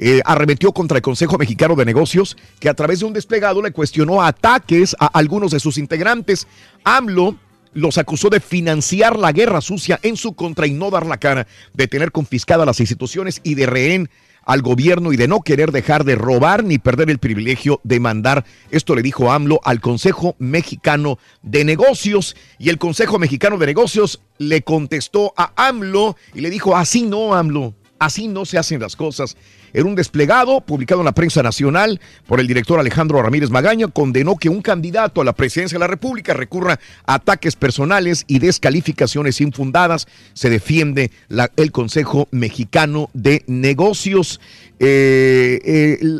eh, 0.00 0.20
arremetió 0.24 0.72
contra 0.72 0.98
el 0.98 1.02
Consejo 1.02 1.38
Mexicano 1.38 1.74
de 1.74 1.84
Negocios, 1.84 2.36
que 2.60 2.68
a 2.68 2.74
través 2.74 3.00
de 3.00 3.06
un 3.06 3.12
desplegado 3.12 3.60
le 3.60 3.72
cuestionó 3.72 4.22
ataques 4.22 4.94
a 5.00 5.06
algunos 5.06 5.50
de 5.50 5.58
sus 5.58 5.76
integrantes. 5.76 6.46
AMLO 6.84 7.36
los 7.74 7.98
acusó 7.98 8.30
de 8.30 8.38
financiar 8.38 9.18
la 9.18 9.32
guerra 9.32 9.60
sucia 9.60 9.98
en 10.04 10.16
su 10.16 10.34
contra 10.34 10.68
y 10.68 10.72
no 10.72 10.90
dar 10.90 11.04
la 11.04 11.18
cara, 11.18 11.48
de 11.74 11.88
tener 11.88 12.12
confiscadas 12.12 12.64
las 12.64 12.78
instituciones 12.78 13.40
y 13.42 13.56
de 13.56 13.66
rehén 13.66 14.10
al 14.48 14.62
gobierno 14.62 15.12
y 15.12 15.16
de 15.18 15.28
no 15.28 15.42
querer 15.42 15.72
dejar 15.72 16.04
de 16.04 16.14
robar 16.14 16.64
ni 16.64 16.78
perder 16.78 17.10
el 17.10 17.18
privilegio 17.18 17.82
de 17.84 18.00
mandar. 18.00 18.46
Esto 18.70 18.94
le 18.94 19.02
dijo 19.02 19.30
AMLO 19.30 19.60
al 19.62 19.80
Consejo 19.80 20.36
Mexicano 20.38 21.18
de 21.42 21.64
Negocios 21.64 22.34
y 22.58 22.70
el 22.70 22.78
Consejo 22.78 23.18
Mexicano 23.18 23.58
de 23.58 23.66
Negocios 23.66 24.22
le 24.38 24.62
contestó 24.62 25.34
a 25.36 25.52
AMLO 25.68 26.16
y 26.34 26.40
le 26.40 26.48
dijo, 26.48 26.74
así 26.74 27.02
no, 27.02 27.34
AMLO, 27.34 27.74
así 27.98 28.26
no 28.26 28.46
se 28.46 28.56
hacen 28.56 28.80
las 28.80 28.96
cosas. 28.96 29.36
En 29.72 29.86
un 29.86 29.94
desplegado 29.94 30.60
publicado 30.60 31.00
en 31.00 31.06
la 31.06 31.12
prensa 31.12 31.42
nacional 31.42 32.00
por 32.26 32.40
el 32.40 32.46
director 32.46 32.80
Alejandro 32.80 33.22
Ramírez 33.22 33.50
Magaña, 33.50 33.88
condenó 33.88 34.36
que 34.36 34.48
un 34.48 34.62
candidato 34.62 35.20
a 35.20 35.24
la 35.24 35.32
presidencia 35.32 35.76
de 35.76 35.80
la 35.80 35.86
República 35.86 36.34
recurra 36.34 36.78
a 37.06 37.14
ataques 37.14 37.56
personales 37.56 38.24
y 38.26 38.38
descalificaciones 38.38 39.40
infundadas. 39.40 40.06
Se 40.34 40.50
defiende 40.50 41.10
el 41.56 41.72
Consejo 41.72 42.28
Mexicano 42.30 43.10
de 43.12 43.42
Negocios. 43.46 44.40
Eh, 44.80 45.60
eh, 45.64 46.18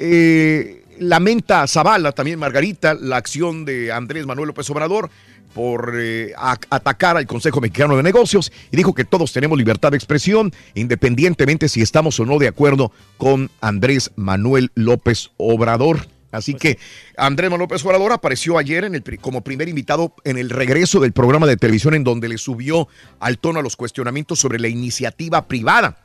eh, 0.00 0.81
lamenta 1.02 1.66
Zavala, 1.66 2.12
también 2.12 2.38
Margarita, 2.38 2.94
la 2.94 3.16
acción 3.16 3.64
de 3.64 3.92
Andrés 3.92 4.26
Manuel 4.26 4.48
López 4.48 4.68
Obrador 4.70 5.10
por 5.54 5.94
eh, 5.98 6.32
atacar 6.70 7.16
al 7.16 7.26
Consejo 7.26 7.60
Mexicano 7.60 7.96
de 7.96 8.02
Negocios 8.02 8.52
y 8.70 8.76
dijo 8.76 8.94
que 8.94 9.04
todos 9.04 9.32
tenemos 9.32 9.58
libertad 9.58 9.90
de 9.90 9.96
expresión, 9.96 10.52
independientemente 10.74 11.68
si 11.68 11.82
estamos 11.82 12.18
o 12.20 12.24
no 12.24 12.38
de 12.38 12.48
acuerdo 12.48 12.92
con 13.18 13.50
Andrés 13.60 14.10
Manuel 14.16 14.70
López 14.74 15.30
Obrador. 15.36 16.06
Así 16.30 16.54
que 16.54 16.78
Andrés 17.18 17.50
Manuel 17.50 17.68
López 17.68 17.84
Obrador 17.84 18.12
apareció 18.12 18.56
ayer 18.56 18.84
en 18.84 18.94
el, 18.94 19.02
como 19.20 19.44
primer 19.44 19.68
invitado 19.68 20.14
en 20.24 20.38
el 20.38 20.48
regreso 20.48 20.98
del 20.98 21.12
programa 21.12 21.46
de 21.46 21.58
televisión 21.58 21.94
en 21.94 22.04
donde 22.04 22.28
le 22.28 22.38
subió 22.38 22.88
al 23.20 23.38
tono 23.38 23.60
a 23.60 23.62
los 23.62 23.76
cuestionamientos 23.76 24.38
sobre 24.38 24.58
la 24.58 24.68
iniciativa 24.68 25.46
privada. 25.46 25.98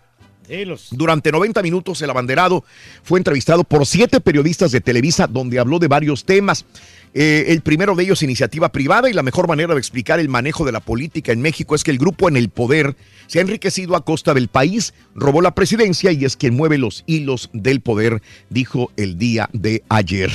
Durante 0.91 1.31
90 1.31 1.61
minutos 1.61 2.01
el 2.01 2.09
abanderado 2.09 2.63
fue 3.03 3.19
entrevistado 3.19 3.63
por 3.63 3.85
siete 3.85 4.21
periodistas 4.21 4.71
de 4.71 4.81
Televisa 4.81 5.27
donde 5.27 5.59
habló 5.59 5.79
de 5.79 5.87
varios 5.87 6.23
temas. 6.23 6.65
Eh, 7.13 7.45
el 7.49 7.61
primero 7.61 7.95
de 7.95 8.03
ellos, 8.03 8.21
iniciativa 8.21 8.71
privada, 8.71 9.09
y 9.09 9.13
la 9.13 9.23
mejor 9.23 9.47
manera 9.47 9.73
de 9.73 9.79
explicar 9.79 10.19
el 10.19 10.29
manejo 10.29 10.65
de 10.65 10.71
la 10.71 10.81
política 10.81 11.31
en 11.31 11.41
México 11.41 11.73
es 11.73 11.83
que 11.83 11.91
el 11.91 11.97
grupo 11.97 12.29
en 12.29 12.37
el 12.37 12.49
poder 12.49 12.95
se 13.27 13.39
ha 13.39 13.41
enriquecido 13.41 13.95
a 13.95 14.05
costa 14.05 14.33
del 14.33 14.47
país, 14.49 14.93
robó 15.15 15.41
la 15.41 15.55
presidencia 15.55 16.11
y 16.11 16.25
es 16.25 16.37
quien 16.37 16.55
mueve 16.55 16.77
los 16.77 17.03
hilos 17.07 17.49
del 17.53 17.81
poder, 17.81 18.21
dijo 18.49 18.91
el 18.97 19.17
día 19.17 19.49
de 19.53 19.83
ayer. 19.89 20.31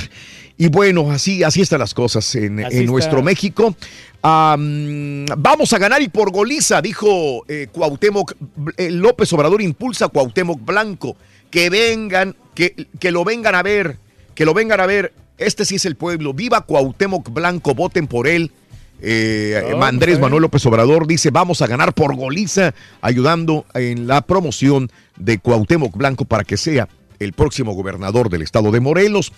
Y 0.59 0.69
bueno, 0.69 1.11
así, 1.11 1.43
así 1.43 1.61
están 1.61 1.81
las 1.81 1.95
cosas 1.95 2.35
en, 2.35 2.57
nuestro 2.87 3.23
México. 3.23 3.75
Am, 4.23 5.27
vamos 5.37 5.73
a 5.73 5.79
ganar 5.79 6.01
y 6.01 6.09
por 6.09 6.31
goliza, 6.31 6.81
dijo 6.81 7.45
eh, 7.49 7.67
Cuauhtémoc. 7.73 8.35
eh, 8.77 8.91
López 8.91 9.33
Obrador 9.33 9.61
impulsa 9.63 10.07
a 10.07 10.09
Cuauhtémoc 10.09 10.65
Blanco. 10.65 11.17
Que 11.51 11.69
vengan, 11.71 12.35
que, 12.55 12.87
que 12.99 13.11
lo 13.11 13.25
vengan 13.25 13.55
a 13.55 13.63
ver, 13.63 13.99
que 14.35 14.45
lo 14.45 14.55
vengan 14.55 14.81
a 14.81 14.87
ver. 14.87 15.13
Este 15.39 15.65
sí 15.65 15.75
es 15.75 15.85
el 15.85 15.97
pueblo. 15.97 16.33
Viva 16.35 16.61
Cuauhtémoc 16.65 17.31
Blanco, 17.31 17.75
voten 17.75 18.07
por 18.07 18.29
él. 18.29 18.53
Eh, 19.01 19.61
Oh, 19.75 19.83
Andrés 19.83 20.17
ok. 20.17 20.23
Manuel 20.23 20.43
López 20.43 20.65
Obrador 20.67 21.09
dice, 21.09 21.31
vamos 21.31 21.61
a 21.61 21.67
ganar 21.67 21.93
por 21.93 22.15
goliza, 22.15 22.73
ayudando 23.01 23.67
en 23.75 24.07
la 24.07 24.21
promoción 24.23 24.91
de 25.17 25.39
Cuauhtémoc 25.39 25.97
Blanco 25.97 26.25
para 26.25 26.45
que 26.45 26.57
sea 26.57 26.89
el 27.19 27.33
próximo 27.33 27.73
gobernador 27.75 28.31
del 28.31 28.43
estado 28.43 28.71
de 28.71 28.79
Morelos. 28.81 29.33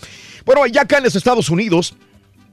Bueno, 0.45 0.67
ya 0.67 0.83
acá 0.83 0.99
en 0.99 1.05
los 1.05 1.17
Estados 1.17 1.49
Unidos, 1.49 1.97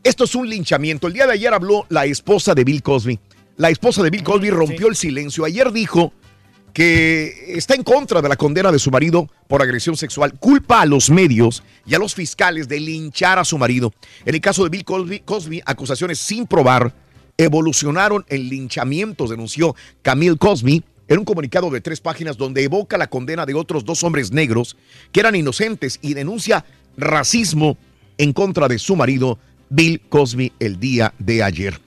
esto 0.04 0.24
es 0.24 0.36
un 0.36 0.50
linchamiento. 0.50 1.08
El 1.08 1.14
día 1.14 1.28
de 1.28 1.34
ayer 1.34 1.54
habló 1.54 1.86
la 1.90 2.06
esposa 2.06 2.56
de 2.56 2.64
Bill 2.64 2.82
Cosby. 2.82 3.20
La 3.58 3.70
esposa 3.70 4.02
de 4.02 4.10
Bill 4.10 4.24
Cosby 4.24 4.50
rompió 4.50 4.88
el 4.88 4.96
silencio. 4.96 5.46
Ayer 5.46 5.72
dijo 5.72 6.14
que 6.74 7.54
está 7.56 7.76
en 7.76 7.84
contra 7.84 8.22
de 8.22 8.30
la 8.30 8.36
condena 8.36 8.72
de 8.72 8.80
su 8.80 8.90
marido 8.90 9.30
por 9.48 9.62
agresión 9.62 9.96
sexual. 9.96 10.34
Culpa 10.40 10.82
a 10.82 10.86
los 10.86 11.10
medios 11.10 11.64
y 11.86 11.94
a 11.94 12.00
los 12.00 12.16
fiscales 12.16 12.68
de 12.68 12.80
linchar 12.80 13.38
a 13.38 13.46
su 13.46 13.58
marido. 13.58 13.94
En 14.26 14.34
el 14.34 14.42
caso 14.42 14.64
de 14.64 14.70
Bill 14.70 14.86
Cosby, 14.86 15.20
Cosby 15.20 15.62
acusaciones 15.66 16.18
sin 16.18 16.48
probar 16.48 16.94
evolucionaron 17.38 18.26
en 18.30 18.50
linchamientos, 18.50 19.30
denunció 19.30 19.76
Camille 20.02 20.38
Cosby 20.38 20.84
en 21.08 21.20
un 21.20 21.26
comunicado 21.26 21.70
de 21.70 21.82
tres 21.82 22.00
páginas 22.00 22.38
donde 22.38 22.64
evoca 22.64 22.98
la 22.98 23.10
condena 23.10 23.46
de 23.46 23.54
otros 23.54 23.84
dos 23.84 24.04
hombres 24.04 24.32
negros 24.32 24.78
que 25.12 25.20
eran 25.20 25.36
inocentes 25.36 26.00
y 26.02 26.14
denuncia 26.14 26.66
racismo 26.98 27.78
en 28.18 28.34
contra 28.34 28.68
de 28.68 28.80
su 28.80 28.96
marido 28.96 29.40
Bill 29.72 30.02
Cosby 30.10 30.52
el 30.60 30.80
día 30.80 31.14
de 31.18 31.42
ayer. 31.42 31.80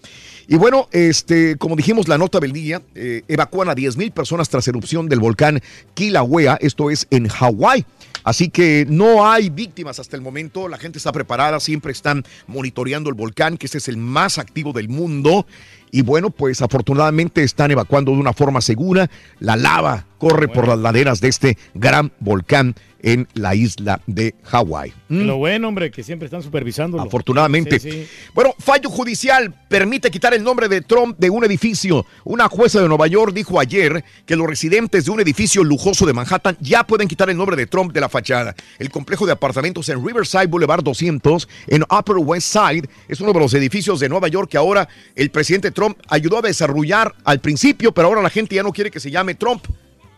Y 0.47 0.57
bueno, 0.57 0.89
este, 0.93 1.57
como 1.57 1.77
dijimos, 1.77 2.09
la 2.09 2.19
nota 2.19 2.39
del 2.39 2.53
día, 2.53 2.83
eh, 2.95 3.23
evacúan 3.29 3.69
a 3.69 3.75
10 3.75 3.97
mil 3.97 4.11
personas 4.11 4.49
tras 4.49 4.69
erupción 4.69 5.09
del 5.09 5.21
volcán 5.21 5.61
Kilauea, 5.95 6.59
esto 6.61 6.91
es 6.91 7.07
en 7.11 7.29
Hawái. 7.29 7.87
Así 8.25 8.49
que 8.49 8.87
no 8.89 9.27
hay 9.31 9.51
víctimas 9.51 9.99
hasta 9.99 10.17
el 10.17 10.23
momento, 10.23 10.69
la 10.69 10.79
gente 10.79 10.99
está 10.99 11.13
preparada, 11.13 11.61
siempre 11.61 11.93
están 11.93 12.25
monitoreando 12.47 13.11
el 13.11 13.15
volcán, 13.15 13.59
que 13.59 13.67
este 13.67 13.79
es 13.79 13.89
el 13.89 13.99
más 13.99 14.39
activo 14.39 14.73
del 14.73 14.89
mundo. 14.89 15.47
Y 15.95 16.03
bueno, 16.03 16.31
pues 16.31 16.61
afortunadamente 16.61 17.45
están 17.45 17.71
evacuando 17.71 18.11
de 18.11 18.19
una 18.19 18.33
forma 18.33 18.61
segura. 18.61 19.09
La 19.39 19.55
lava 19.55 20.07
corre 20.19 20.49
por 20.49 20.67
las 20.67 20.81
laderas 20.81 21.21
de 21.21 21.29
este 21.29 21.57
gran 21.73 22.11
volcán 22.19 22.75
en 23.05 23.29
la 23.35 23.55
isla 23.55 24.01
de 24.07 24.35
Hawái. 24.45 24.95
¿Mm? 25.11 25.27
Lo 25.27 25.37
bueno, 25.37 25.69
hombre, 25.69 25.91
que 25.91 26.03
siempre 26.03 26.25
están 26.25 26.43
supervisando. 26.43 26.99
Afortunadamente. 26.99 27.79
Sí, 27.79 27.91
sí. 27.91 28.07
Bueno, 28.35 28.55
fallo 28.59 28.89
judicial 28.89 29.55
permite 29.69 30.11
quitar 30.11 30.33
el 30.33 30.43
nombre 30.43 30.69
de 30.69 30.81
Trump 30.81 31.19
de 31.19 31.29
un 31.29 31.45
edificio. 31.45 32.07
Una 32.25 32.49
jueza 32.49 32.81
de 32.81 32.89
Nueva 32.89 33.07
York 33.07 33.35
dijo 33.35 33.61
ayer 33.61 34.03
que 34.25 34.37
los 34.37 34.47
residentes 34.47 35.05
de 35.05 35.11
un 35.11 35.21
edificio 35.21 35.63
lujoso 35.63 36.07
de 36.07 36.15
Manhattan 36.15 36.57
ya 36.61 36.85
pueden 36.85 37.07
quitar 37.07 37.29
el 37.29 37.37
nombre 37.37 37.57
de 37.57 37.67
Trump 37.67 37.93
de 37.93 38.01
la 38.01 38.09
fachada. 38.09 38.55
El 38.79 38.89
complejo 38.89 39.27
de 39.27 39.33
apartamentos 39.33 39.87
en 39.91 40.05
Riverside 40.05 40.47
Boulevard 40.47 40.83
200 40.83 41.47
en 41.67 41.83
Upper 41.83 42.17
West 42.17 42.57
Side 42.57 42.89
es 43.07 43.21
uno 43.21 43.35
de 43.35 43.41
los 43.41 43.53
edificios 43.53 44.01
de 44.01 44.09
Nueva 44.09 44.29
York 44.29 44.49
que 44.51 44.57
ahora 44.57 44.89
el 45.15 45.31
presidente 45.31 45.73
Trump 45.73 45.84
ayudó 46.09 46.39
a 46.39 46.43
desarrollar 46.43 47.15
al 47.25 47.41
principio, 47.41 47.93
pero 47.93 48.09
ahora 48.09 48.23
la 48.23 48.31
gente 48.31 48.55
ya 48.55 48.63
no 48.63 48.73
quiere 48.73 48.91
que 48.91 49.01
se 49.01 49.11
llame 49.11 49.35
Trump. 49.35 49.65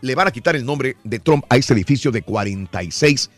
Le 0.01 0.15
van 0.15 0.27
a 0.27 0.31
quitar 0.31 0.55
el 0.55 0.65
nombre 0.65 0.97
de 1.03 1.19
Trump 1.19 1.45
a 1.49 1.57
este 1.57 1.73
edificio 1.73 2.11
de 2.11 2.21
46 2.21 3.29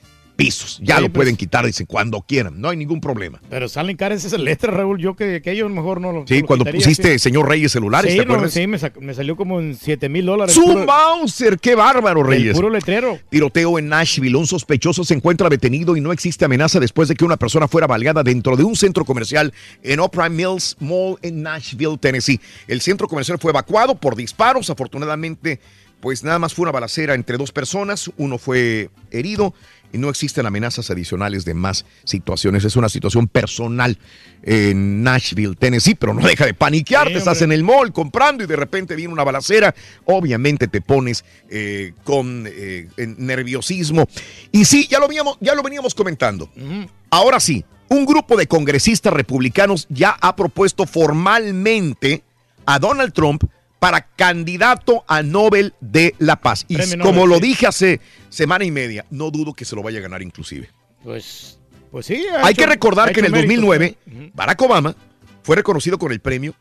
pisos. 0.43 0.79
Ya 0.81 0.95
Sí, 0.97 1.01
lo 1.03 1.07
pues. 1.09 1.15
pueden 1.17 1.35
quitar, 1.35 1.65
dicen, 1.65 1.85
cuando 1.85 2.21
quieran. 2.21 2.59
No 2.59 2.69
hay 2.69 2.77
ningún 2.77 2.99
problema. 3.01 3.41
Pero 3.49 3.69
salen 3.69 3.95
caras 3.97 4.23
esas 4.25 4.39
letras, 4.39 4.73
Raúl. 4.75 4.99
Yo 4.99 5.15
que, 5.15 5.41
que 5.41 5.51
ellos 5.51 5.69
mejor 5.69 6.01
no 6.01 6.11
lo. 6.11 6.25
Sí, 6.27 6.35
no 6.35 6.39
lo 6.41 6.47
cuando 6.47 6.65
quitaría, 6.65 6.79
pusiste 6.85 7.13
sí. 7.13 7.19
señor 7.19 7.47
Reyes 7.47 7.71
celulares, 7.71 8.11
sí, 8.13 8.17
¿te 8.19 8.25
no, 8.25 8.47
sí, 8.49 8.65
me, 8.67 8.79
me 9.01 9.13
salió 9.13 9.35
como 9.35 9.59
en 9.59 9.75
7 9.75 10.09
mil 10.09 10.25
dólares. 10.25 10.55
¡Su 10.55 10.63
puro- 10.63 10.85
Mauser! 10.85 11.59
¡Qué 11.59 11.75
bárbaro, 11.75 12.21
el 12.21 12.27
Reyes! 12.27 12.55
puro 12.55 12.69
letrero. 12.69 13.19
Tiroteo 13.29 13.77
en 13.77 13.89
Nashville. 13.89 14.35
Un 14.35 14.47
sospechoso 14.47 15.03
se 15.03 15.13
encuentra 15.13 15.49
detenido 15.49 15.95
y 15.95 16.01
no 16.01 16.11
existe 16.11 16.45
amenaza 16.45 16.79
después 16.79 17.07
de 17.09 17.15
que 17.15 17.25
una 17.25 17.37
persona 17.37 17.67
fuera 17.67 17.85
baleada 17.87 18.23
dentro 18.23 18.55
de 18.55 18.63
un 18.63 18.75
centro 18.75 19.05
comercial 19.05 19.53
en 19.83 19.99
Opera 19.99 20.29
Mills 20.29 20.77
Mall 20.79 21.17
en 21.21 21.43
Nashville, 21.43 21.97
Tennessee. 21.99 22.39
El 22.67 22.81
centro 22.81 23.07
comercial 23.07 23.37
fue 23.39 23.51
evacuado 23.51 23.95
por 23.95 24.15
disparos. 24.15 24.69
Afortunadamente, 24.69 25.59
pues 25.99 26.23
nada 26.23 26.39
más 26.39 26.53
fue 26.53 26.63
una 26.63 26.71
balacera 26.71 27.13
entre 27.13 27.37
dos 27.37 27.51
personas. 27.51 28.09
Uno 28.17 28.37
fue 28.37 28.89
herido 29.11 29.53
y 29.91 29.97
no 29.97 30.09
existen 30.09 30.45
amenazas 30.45 30.89
adicionales 30.91 31.45
de 31.45 31.53
más 31.53 31.85
situaciones. 32.03 32.63
Es 32.63 32.75
una 32.75 32.89
situación 32.89 33.27
personal 33.27 33.97
en 34.43 35.03
Nashville, 35.03 35.55
Tennessee, 35.55 35.95
pero 35.95 36.13
no 36.13 36.25
deja 36.25 36.45
de 36.45 36.53
paniquearte. 36.53 37.13
Sí, 37.13 37.17
Estás 37.17 37.41
en 37.41 37.51
el 37.51 37.63
mall 37.63 37.91
comprando 37.91 38.43
y 38.43 38.47
de 38.47 38.55
repente 38.55 38.95
viene 38.95 39.13
una 39.13 39.23
balacera. 39.23 39.73
Obviamente 40.05 40.67
te 40.67 40.81
pones 40.81 41.25
eh, 41.49 41.93
con 42.03 42.45
eh, 42.47 42.87
nerviosismo. 43.17 44.07
Y 44.51 44.65
sí, 44.65 44.87
ya 44.89 44.99
lo, 44.99 45.07
veníamos, 45.07 45.37
ya 45.39 45.55
lo 45.55 45.63
veníamos 45.63 45.95
comentando. 45.95 46.49
Ahora 47.09 47.39
sí, 47.39 47.65
un 47.89 48.05
grupo 48.05 48.37
de 48.37 48.47
congresistas 48.47 49.13
republicanos 49.13 49.87
ya 49.89 50.15
ha 50.21 50.35
propuesto 50.35 50.85
formalmente 50.85 52.23
a 52.65 52.77
Donald 52.77 53.13
Trump 53.13 53.43
para 53.79 54.01
candidato 54.15 55.03
a 55.07 55.23
Nobel 55.23 55.73
de 55.79 56.13
la 56.19 56.35
Paz. 56.41 56.65
Y 56.67 56.75
Premio 56.75 56.99
como 56.99 57.13
Nobel, 57.25 57.29
lo 57.29 57.35
sí. 57.37 57.41
dije 57.41 57.67
hace 57.67 58.01
semana 58.29 58.65
y 58.65 58.71
media, 58.71 59.05
no 59.09 59.31
dudo 59.31 59.53
que 59.53 59.65
se 59.65 59.75
lo 59.75 59.81
vaya 59.83 59.99
a 59.99 60.01
ganar 60.01 60.21
inclusive. 60.21 60.69
Pues, 61.03 61.57
pues 61.91 62.05
sí. 62.05 62.23
ha 62.35 62.45
Hay 62.45 62.51
hecho- 62.51 62.61
que 62.61 62.67
recordar 62.67 63.09
ha 63.09 63.13
que 63.13 63.19
en 63.21 63.25
el 63.27 63.31
hecho 63.35 63.47
méritos, 63.47 63.65
2009 63.65 63.97
¿no? 64.05 64.31
Barack 64.33 64.61
Obama 64.61 64.95
fue 65.43 65.55
reconocido 65.55 65.97
con 65.97 66.11
el 66.11 66.19
premio 66.19 66.53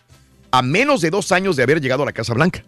a 0.50 0.62
menos 0.62 1.00
de 1.00 1.10
dos 1.10 1.32
años 1.32 1.56
de 1.56 1.62
haber 1.64 1.80
llegado 1.80 2.02
a 2.04 2.06
la 2.06 2.12
Casa 2.12 2.32
Blanca. 2.34 2.64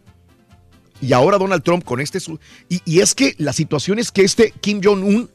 Y 1.01 1.13
ahora 1.15 1.39
Donald 1.39 1.63
Trump 1.63 1.83
con 1.85 2.01
este... 2.01 2.21
su- 2.21 2.39
Y, 2.69 2.83
y 2.85 3.01
es 3.01 3.15
que 3.15 3.35
la 3.39 3.53
situación 3.55 3.99
es 3.99 4.13
que 4.13 4.23
este 4.23 4.51
Kim 4.61 4.81
Jong-un 4.85 5.31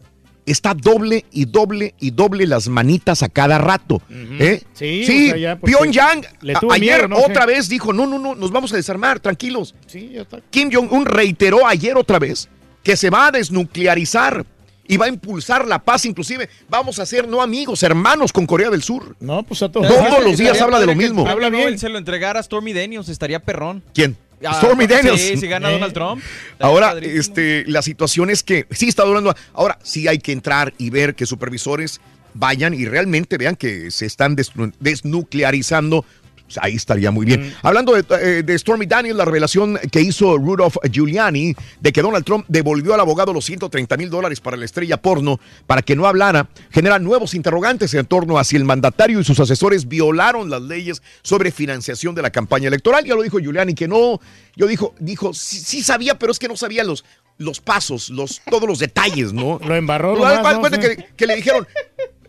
está 0.46 0.74
doble 0.74 1.26
y 1.32 1.46
doble 1.46 1.96
y 2.00 2.12
doble 2.12 2.46
las 2.48 2.68
manitas 2.68 3.24
a 3.24 3.30
cada 3.30 3.58
rato. 3.58 4.02
¿eh? 4.10 4.62
Sí, 4.74 5.04
sí 5.06 5.26
o 5.28 5.30
sea, 5.32 5.38
ya, 5.38 5.60
Pyongyang 5.60 6.24
ayer 6.72 6.80
miedo, 6.80 7.08
¿no? 7.08 7.18
otra 7.18 7.44
Sí. 7.44 7.48
vez 7.48 7.70
dijo, 7.70 7.94
no, 7.94 8.06
no, 8.06 8.20
no, 8.20 8.36
nos 8.36 8.52
vamos 8.52 8.72
a 8.74 8.76
desarmar, 8.76 9.20
tranquilos. 9.20 9.74
Sí, 9.88 10.12
ya 10.14 10.22
está. 10.22 10.40
Kim 10.52 10.70
Jong-un 10.72 11.06
reiteró 11.06 11.66
ayer 11.68 11.98
otra 11.98 12.20
vez 12.20 12.48
que 12.84 12.96
se 12.96 13.10
va 13.10 13.28
a 13.28 13.32
desnuclearizar. 13.32 14.46
y 14.88 14.98
va 14.98 15.08
a 15.08 15.10
impulsar 15.10 15.68
la 15.68 15.80
paz, 15.80 16.06
inclusive 16.06 16.48
vamos 16.70 17.00
a 17.00 17.08
ser 17.08 17.28
no 17.28 17.42
amigos, 17.42 17.82
hermanos 17.82 18.32
con 18.32 18.46
Corea 18.46 18.70
del 18.70 18.84
Sur. 18.84 19.16
No, 19.20 19.42
pues 19.42 19.64
a 19.64 19.72
todos. 19.72 19.88
Todos 19.88 20.24
los 20.24 20.38
días 20.38 20.62
habla 20.62 20.80
de 20.80 20.86
lo 20.86 20.94
mismo. 20.94 21.28
Habla 21.28 21.50
bien. 21.50 21.80
se 21.80 21.90
lo 21.90 21.98
entregara 21.98 22.40
a 22.40 22.44
Stormy 22.44 22.72
Daniels, 22.72 23.10
estaría 23.10 23.40
perrón. 23.40 23.82
¿Quién? 23.96 24.16
Ah, 24.44 24.56
Stormy 24.56 24.88
Daniels. 24.88 25.22
Sí, 25.22 25.38
si 25.38 25.48
gana 25.48 25.70
Eh. 25.70 25.74
Donald 25.74 25.94
Trump. 25.94 26.24
Ahora, 26.60 26.96
este, 27.02 27.64
la 27.68 27.82
situación 27.82 28.30
es 28.30 28.44
que 28.44 28.66
sí 28.72 28.88
está 28.88 29.04
durando. 29.04 29.34
Ahora 29.54 29.78
sí 29.84 30.08
hay 30.08 30.18
que 30.20 30.32
entrar 30.32 30.74
y 30.78 30.90
ver 30.90 31.16
que 31.16 31.26
supervisores 31.26 32.02
vayan 32.34 32.74
y 32.74 32.86
realmente 32.86 33.38
vean 33.38 33.56
que 33.56 33.92
se 33.92 34.06
están 34.06 34.36
desnu- 34.36 34.74
desnuclearizando. 34.80 36.06
Pues 36.46 36.60
ahí 36.62 36.76
estaría 36.76 37.10
muy 37.10 37.26
bien. 37.26 37.56
Hablando 37.64 37.94
de, 37.94 38.06
eh, 38.22 38.44
de 38.44 38.60
Stormy 38.60 38.86
Daniels, 38.86 39.18
la 39.18 39.26
revelación 39.26 39.80
que 39.92 40.02
hizo 40.02 40.38
Rudolph 40.38 40.76
Giuliani 40.92 41.56
de 41.80 41.92
que 41.92 42.04
Donald 42.04 42.24
Trump 42.24 42.46
devolvió 42.48 42.94
al 42.94 43.00
abogado 43.00 43.34
los 43.34 43.46
130 43.46 43.98
mil 43.98 44.12
dólares 44.12 44.42
para 44.42 44.56
la 44.56 44.66
estrella 44.66 44.98
porno 44.98 45.40
para 45.66 45.82
que 45.82 45.96
no 45.96 46.06
hablara, 46.06 46.48
genera 46.70 47.00
nuevos 47.00 47.34
interrogantes 47.34 47.94
en 47.96 48.06
torno 48.06 48.38
a 48.38 48.44
si 48.44 48.56
el 48.56 48.64
mandatario 48.64 49.20
y 49.20 49.24
sus 49.24 49.40
asesores 49.40 49.88
violaron 49.88 50.50
las 50.52 50.62
leyes 50.62 51.02
sobre 51.24 51.52
financiación 51.52 52.14
de 52.14 52.22
la 52.22 52.30
campaña 52.30 52.68
electoral. 52.68 53.04
Ya 53.06 53.16
lo 53.16 53.24
dijo 53.24 53.40
Giuliani 53.40 53.74
que 53.74 53.88
no. 53.88 54.20
Yo 54.56 54.68
dijo, 54.68 54.94
dijo, 55.00 55.34
sí, 55.34 55.58
sí 55.58 55.82
sabía, 55.82 56.20
pero 56.20 56.32
es 56.32 56.38
que 56.38 56.48
no 56.48 56.56
sabía 56.56 56.84
los, 56.84 57.04
los 57.40 57.60
pasos, 57.60 58.10
los, 58.12 58.42
todos 58.50 58.68
los 58.68 58.78
detalles, 58.78 59.34
¿no? 59.34 59.60
Lo 59.66 59.76
embarró. 59.76 60.16
Lo 60.16 60.22
cual 60.42 60.62
¿no? 60.62 60.70
Sí. 60.70 60.80
que, 60.80 61.06
que 61.18 61.26
le 61.26 61.36
dijeron, 61.36 61.68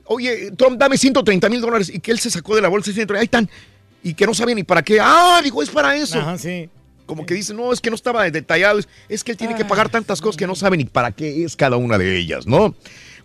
oye, 0.06 0.52
Trump, 0.52 0.78
dame 0.78 0.96
130 0.96 1.48
mil 1.48 1.60
dólares 1.60 1.90
y 1.92 2.00
que 2.00 2.10
él 2.10 2.18
se 2.18 2.30
sacó 2.30 2.56
de 2.56 2.62
la 2.62 2.68
bolsa 2.68 2.90
y 2.90 2.94
dice, 2.94 3.06
ahí 3.16 3.24
están. 3.24 3.48
Y 4.06 4.14
que 4.14 4.24
no 4.24 4.34
sabía 4.34 4.54
ni 4.54 4.62
para 4.62 4.84
qué. 4.84 5.00
Ah, 5.00 5.40
dijo, 5.42 5.60
es 5.64 5.68
para 5.68 5.96
eso. 5.96 6.20
Ajá, 6.20 6.38
sí. 6.38 6.68
Como 7.06 7.26
que 7.26 7.34
dice, 7.34 7.52
no, 7.52 7.72
es 7.72 7.80
que 7.80 7.90
no 7.90 7.96
estaba 7.96 8.30
detallado. 8.30 8.78
Es, 9.08 9.24
que 9.24 9.32
él 9.32 9.36
tiene 9.36 9.56
que 9.56 9.64
pagar 9.64 9.88
tantas 9.88 10.20
cosas 10.20 10.36
que 10.36 10.46
no 10.46 10.54
sabe 10.54 10.76
ni 10.76 10.84
para 10.84 11.10
qué 11.10 11.42
es 11.42 11.56
cada 11.56 11.76
una 11.76 11.98
de 11.98 12.16
ellas, 12.16 12.46
¿no? 12.46 12.76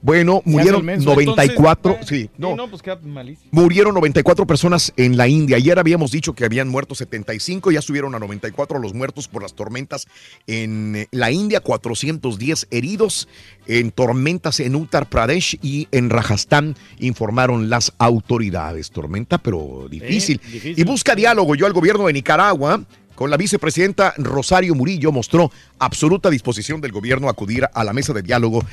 Bueno, 0.02 0.42
murieron 0.46 0.76
hace 0.76 0.80
el 0.80 0.86
menso. 0.86 1.10
94, 1.12 1.92
Entonces, 1.92 2.18
sí, 2.22 2.30
no, 2.38 2.50
Sí, 2.50 2.56
no, 2.56 2.70
pues 2.70 2.82
queda 2.82 3.00
malísimo. 3.04 3.50
Murieron 3.52 3.94
94 3.94 4.48
personas 4.48 4.94
en 4.98 5.18
la 5.18 5.28
India. 5.28 5.58
Ayer 5.58 5.78
habíamos 5.78 6.12
dicho 6.12 6.34
que 6.34 6.46
habían 6.46 6.70
muerto 6.70 6.96
75, 6.96 7.72
ya 7.72 7.82
subieron 7.82 8.16
a 8.16 8.20
94 8.20 8.80
los 8.80 8.94
muertos 8.94 9.28
por 9.28 9.44
las 9.44 9.54
tormentas 9.54 10.08
en 10.48 10.96
eh, 10.96 11.08
la 11.12 11.32
India, 11.32 11.60
410 11.60 12.68
heridos 12.72 13.28
en 13.68 13.92
tormentas 13.92 14.60
en 14.60 14.76
Uttar 14.76 15.08
Pradesh 15.08 15.58
y 15.62 15.88
en 15.92 16.10
Rajasthan, 16.10 16.76
informaron 17.00 17.70
las 17.70 17.94
autoridades. 17.98 18.92
Tormenta, 18.92 19.38
pero 19.38 19.88
difícil. 19.90 20.42
difícil. 20.44 20.80
Y 20.80 20.84
busca 20.84 21.16
diálogo. 21.16 21.56
Yo 21.56 21.66
al 21.66 21.74
gobierno 21.74 22.08
de 22.08 22.14
Nicaragua. 22.14 22.84
Con 23.22 23.30
la 23.30 23.38
vicepresidenta 23.38 24.16
Rosario 24.18 24.74
Murillo 24.74 25.12
mostró 25.12 25.52
absoluta 25.78 26.32
disposición 26.32 26.82
del 26.82 26.92
gobierno 26.92 27.28
a 27.28 27.32
acudir 27.34 27.68
a 27.72 27.84
la 27.84 27.94
mesa 27.94 28.14
de 28.14 28.24
diálogo 28.24 28.66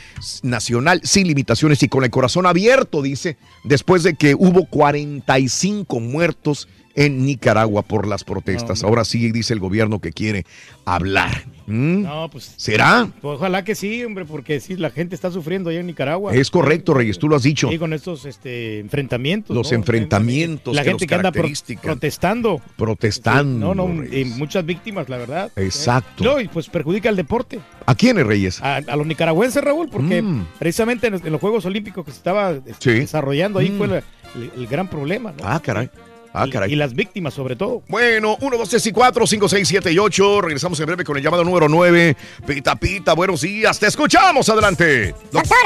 nacional 0.43 1.03
sin 1.05 1.27
limitaciones 1.27 1.83
y 1.83 1.89
con 1.91 2.03
el 2.03 2.09
corazón 2.09 2.47
abierto, 2.47 3.03
dice, 3.03 3.37
después 3.65 4.05
de 4.05 4.15
que 4.15 4.35
hubo 4.35 4.65
45 4.65 6.01
muertos 6.01 6.67
en 7.07 7.25
Nicaragua 7.25 7.83
por 7.83 8.07
las 8.07 8.25
protestas. 8.25 8.83
Ahora 8.83 9.05
sí 9.05 9.31
dice 9.31 9.53
el 9.55 9.61
gobierno 9.61 10.01
que 10.01 10.13
quiere 10.13 10.45
hablar. 10.85 11.45
¿Mm? 11.67 12.03
No, 12.03 12.29
pues. 12.31 12.55
¿Será? 12.57 13.09
Pues 13.21 13.37
ojalá 13.37 13.63
que 13.63 13.75
sí, 13.75 14.03
hombre, 14.05 14.25
porque 14.25 14.59
sí, 14.59 14.75
la 14.77 14.91
gente 14.91 15.15
está 15.15 15.31
sufriendo 15.31 15.71
allá 15.71 15.81
en 15.81 15.87
Nicaragua. 15.87 16.35
Es 16.35 16.51
correcto, 16.51 16.95
Reyes, 16.95 17.19
tú 17.19 17.29
lo 17.29 17.37
has 17.37 17.43
dicho. 17.43 17.69
Sí, 17.69 17.79
con 17.79 17.93
estos 17.93 18.25
este, 18.25 18.81
enfrentamientos. 18.81 19.55
Los 19.55 19.71
¿no? 19.71 19.77
enfrentamientos 19.79 20.75
La 20.75 20.83
que 20.83 20.89
gente 20.91 21.05
los 21.05 21.09
que 21.09 21.15
anda 21.15 21.31
protestando. 21.33 22.61
Protestando. 22.77 23.75
No, 23.75 23.87
no, 23.89 24.05
y 24.05 24.25
muchas 24.25 24.65
víctimas, 24.65 25.09
la 25.09 25.19
verdad. 25.19 25.53
Exacto. 25.57 26.25
No, 26.25 26.41
y 26.41 26.49
pues 26.49 26.69
perjudica 26.69 27.09
al 27.11 27.17
deporte. 27.17 27.61
¿A 27.87 27.95
quiénes, 27.95 28.27
Reyes? 28.27 28.61
A, 28.63 28.77
a 28.77 28.97
los 28.97 29.07
nicaragüenses, 29.07 29.63
Raúl, 29.63 29.89
porque 29.89 30.21
Mm. 30.23 30.47
precisamente 30.59 31.07
en 31.09 31.13
los, 31.15 31.25
en 31.25 31.33
los 31.33 31.41
Juegos 31.41 31.65
Olímpicos 31.65 32.05
que 32.05 32.11
se 32.11 32.17
estaba 32.19 32.51
este, 32.53 32.75
Sí. 32.79 32.91
desarrollando 33.01 33.59
ahí 33.61 33.71
Mm. 33.71 33.79
fue 33.79 33.89
la- 33.89 33.99
el, 33.99 34.51
el 34.57 34.67
gran 34.67 34.89
problema. 34.89 35.33
¿no? 35.33 35.45
Ah, 35.47 35.61
caray. 35.61 35.89
Ah, 36.33 36.47
Y- 36.47 36.51
caray. 36.51 36.73
Y, 36.73 36.77
las 36.77 36.95
víctimas, 36.95 37.35
sobre 37.35 37.57
todo. 37.57 37.83
Bueno, 37.89 38.37
1, 38.41 38.57
2, 38.59 38.69
3 38.69 38.87
y 38.87 38.93
4, 38.93 39.27
5, 39.27 39.49
6, 39.49 39.67
7 39.69 39.93
y 39.93 39.99
8. 39.99 40.41
Regresamos 40.43 40.79
en 40.81 40.87
breve 40.87 41.05
con 41.05 41.17
el 41.17 41.23
llamado 41.23 41.45
número 41.45 41.69
9. 41.69 42.17
Pita, 42.47 42.77
pita, 42.77 43.15
buenos 43.15 43.41
días. 43.41 43.79
Te 43.79 43.87
escuchamos. 43.87 44.49
Adelante. 44.49 45.15
Doctor, 45.33 45.57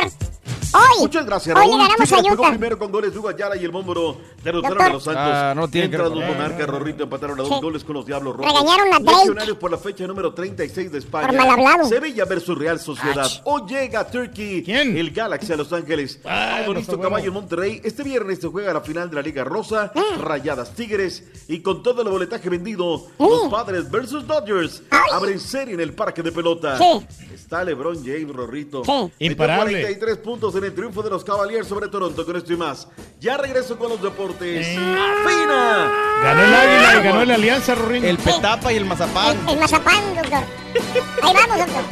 hoy. 0.74 0.98
Muchas 1.00 1.26
gracias, 1.26 1.54
Hoy 1.56 1.62
Raúl. 1.62 1.78
le 1.78 1.84
ganamos 1.88 2.12
a 2.12 2.18
Utah. 2.32 2.48
primero 2.50 2.78
con 2.78 2.90
goles 2.92 3.12
de 3.12 3.18
Hugo 3.18 3.28
Ayala 3.28 3.56
y 3.56 3.64
el 3.64 3.72
Mómboro 3.72 4.18
derrotaron 4.42 4.76
Doctor. 4.78 4.90
a 4.90 4.92
los 4.92 5.04
Santos. 5.04 5.22
Ah, 5.26 5.52
no 5.54 5.68
tiene 5.68 5.90
que 5.90 5.96
Mientras 5.98 6.10
ver. 6.18 6.26
los 6.28 6.36
monarcas 6.36 6.66
Rorrito 6.68 7.02
empataron 7.04 7.38
a 7.38 7.42
dos 7.42 7.52
Sí. 7.56 7.60
goles 7.62 7.84
con 7.84 7.94
los 7.94 8.06
Diablos 8.06 8.36
Rojos. 8.36 8.52
Regañaron 8.52 8.92
a 8.94 8.98
Drake. 8.98 9.18
Legionarios 9.20 9.56
por 9.58 9.70
la 9.70 9.78
fecha 9.78 10.06
número 10.06 10.32
36 10.32 10.90
de 10.92 10.98
España. 10.98 11.26
Por 11.28 11.36
mal 11.36 11.50
hablado. 11.50 11.88
Sevilla 11.88 12.24
versus 12.24 12.56
Real 12.58 12.78
Sociedad. 12.80 13.28
O 13.44 13.66
llega 13.66 14.04
Turkey. 14.08 14.64
El 14.66 15.10
Galaxy 15.10 15.52
a 15.52 15.56
Los 15.56 15.72
Ángeles. 15.72 16.20
Ah, 16.24 16.58
no 16.60 16.72
Mauricio 16.72 16.80
está 16.94 17.02
Caballo 17.02 17.08
bueno. 17.10 17.26
en 17.26 17.32
Monterrey. 17.34 17.80
Este 17.84 18.02
viernes 18.02 18.38
se 18.40 18.48
juega 18.48 18.72
la 18.72 18.80
final 18.80 19.10
de 19.10 19.16
la 19.16 19.22
Liga 19.22 19.44
Rosa. 19.44 19.92
Ah. 19.94 20.00
Rayadas 20.52 20.74
Tigres. 20.74 21.24
Y 21.48 21.60
con 21.60 21.82
todo 21.82 22.02
el 22.02 22.08
boletaje 22.08 22.48
vendido, 22.48 23.06
los 23.18 23.50
Padres 23.50 23.90
versus 23.90 24.26
Dodgers 24.26 24.82
abren 25.12 25.40
serie 25.40 25.74
en 25.74 25.80
el 25.80 25.92
parque 25.94 26.22
de 26.22 26.30
pelota. 26.32 26.78
Sí. 26.78 27.06
Está 27.34 27.64
LeBron 27.64 27.96
James, 28.04 28.28
Rorrito. 28.34 28.84
Sí. 28.84 29.12
Imparable. 29.26 29.80
43 29.80 30.18
puntos 30.18 30.54
en 30.56 30.64
el 30.64 30.74
triunfo 30.74 31.02
de 31.02 31.10
los 31.10 31.24
Cavaliers 31.24 31.66
sobre 31.66 31.88
Toronto. 31.88 32.24
Con 32.24 32.36
esto 32.36 32.52
y 32.52 32.56
más. 32.56 32.86
Ya 33.20 33.36
regreso 33.36 33.78
con 33.78 33.88
los 33.90 34.02
deportes. 34.02 34.66
¡Fina! 34.66 35.90
Ganó 36.22 36.42
el 36.44 36.54
Águila 36.54 37.00
y 37.00 37.04
ganó 37.04 37.24
la 37.24 37.34
Alianza, 37.34 37.74
Rorín. 37.74 38.04
El 38.04 38.18
Petapa 38.18 38.72
y 38.72 38.76
el 38.76 38.84
Mazapán. 38.84 39.36
El, 39.48 39.54
el 39.54 39.60
mazapán, 39.60 40.14
doctor. 40.14 40.42
Ahí 41.22 41.34
vamos, 41.34 41.58
doctor. 41.58 41.82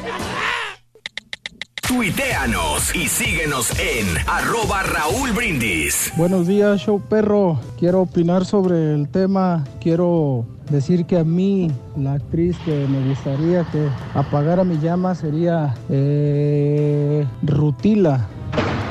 Tuiteanos 1.90 2.94
y 2.94 3.08
síguenos 3.08 3.68
en 3.80 4.06
arroba 4.28 4.84
Raúl 4.84 5.32
Brindis. 5.32 6.12
Buenos 6.16 6.46
días, 6.46 6.80
show 6.80 7.00
perro. 7.00 7.58
Quiero 7.80 8.02
opinar 8.02 8.44
sobre 8.44 8.94
el 8.94 9.08
tema. 9.08 9.64
Quiero 9.80 10.46
decir 10.70 11.04
que 11.04 11.18
a 11.18 11.24
mí, 11.24 11.68
la 11.96 12.12
actriz 12.12 12.56
que 12.64 12.86
me 12.86 13.08
gustaría 13.08 13.64
que 13.72 13.88
apagara 14.14 14.62
mi 14.62 14.78
llama 14.78 15.16
sería 15.16 15.74
eh, 15.88 17.26
Rutila 17.42 18.28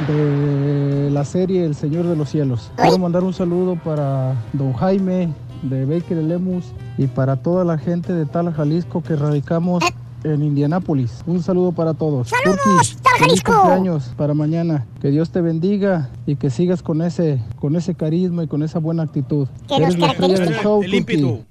de 0.06 1.10
la 1.10 1.24
serie 1.24 1.64
El 1.64 1.76
Señor 1.76 2.06
de 2.06 2.18
los 2.18 2.30
Cielos. 2.30 2.70
Quiero 2.76 2.98
mandar 2.98 3.24
un 3.24 3.34
saludo 3.34 3.78
para 3.82 4.36
don 4.52 4.74
Jaime 4.74 5.30
de 5.64 5.86
Baker 5.86 6.18
Lemus 6.18 6.74
y 6.98 7.08
para 7.08 7.38
toda 7.38 7.64
la 7.64 7.78
gente 7.78 8.12
de 8.12 8.26
Tala, 8.26 8.52
Jalisco 8.52 9.02
que 9.02 9.16
radicamos 9.16 9.86
en 10.24 10.44
Indianápolis. 10.44 11.24
Un 11.26 11.42
saludo 11.44 11.72
para 11.72 11.94
todos. 11.94 12.30
¡Saludos, 12.30 12.98
cumpleaños 13.44 14.14
para 14.18 14.34
mañana. 14.34 14.86
Que 15.02 15.10
Dios 15.10 15.30
te 15.32 15.42
bendiga 15.42 16.10
y 16.26 16.36
que 16.36 16.50
sigas 16.50 16.82
con 16.82 17.02
ese, 17.02 17.42
con 17.60 17.76
ese 17.76 17.96
carisma 17.96 18.44
y 18.44 18.48
con 18.48 18.64
esa 18.64 18.80
buena 18.80 19.04
actitud. 19.04 19.48
Que 19.68 19.76
Eres 19.76 19.90
nos 19.98 20.00
la 20.00 20.08
estrella 20.08 20.34
del 20.34 20.38
caracteriza. 20.40 20.64
show, 20.64 20.84
El 20.84 20.94
ímpetu. 20.94 21.44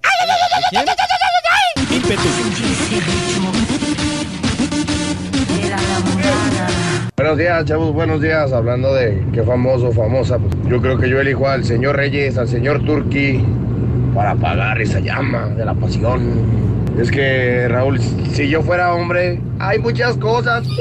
Buenos 7.16 7.36
días, 7.36 7.64
chavos, 7.64 7.92
buenos 7.92 8.20
días. 8.22 8.52
Hablando 8.52 8.94
de 8.94 9.22
qué 9.32 9.42
famoso, 9.42 9.90
famosa, 9.92 10.38
pues 10.38 10.54
yo 10.68 10.80
creo 10.80 10.96
que 10.98 11.10
yo 11.10 11.20
elijo 11.20 11.48
al 11.48 11.64
señor 11.64 11.96
Reyes, 11.96 12.38
al 12.38 12.48
señor 12.48 12.84
Turqui, 12.84 13.44
para 14.14 14.32
apagar 14.32 14.80
esa 14.80 15.00
llama 15.00 15.48
de 15.48 15.64
la 15.64 15.74
pasión. 15.74 16.78
Es 16.98 17.10
que, 17.10 17.68
Raúl, 17.68 18.00
si 18.32 18.48
yo 18.48 18.62
fuera 18.62 18.94
hombre, 18.94 19.40
hay 19.58 19.78
muchas 19.78 20.16
cosas. 20.16 20.66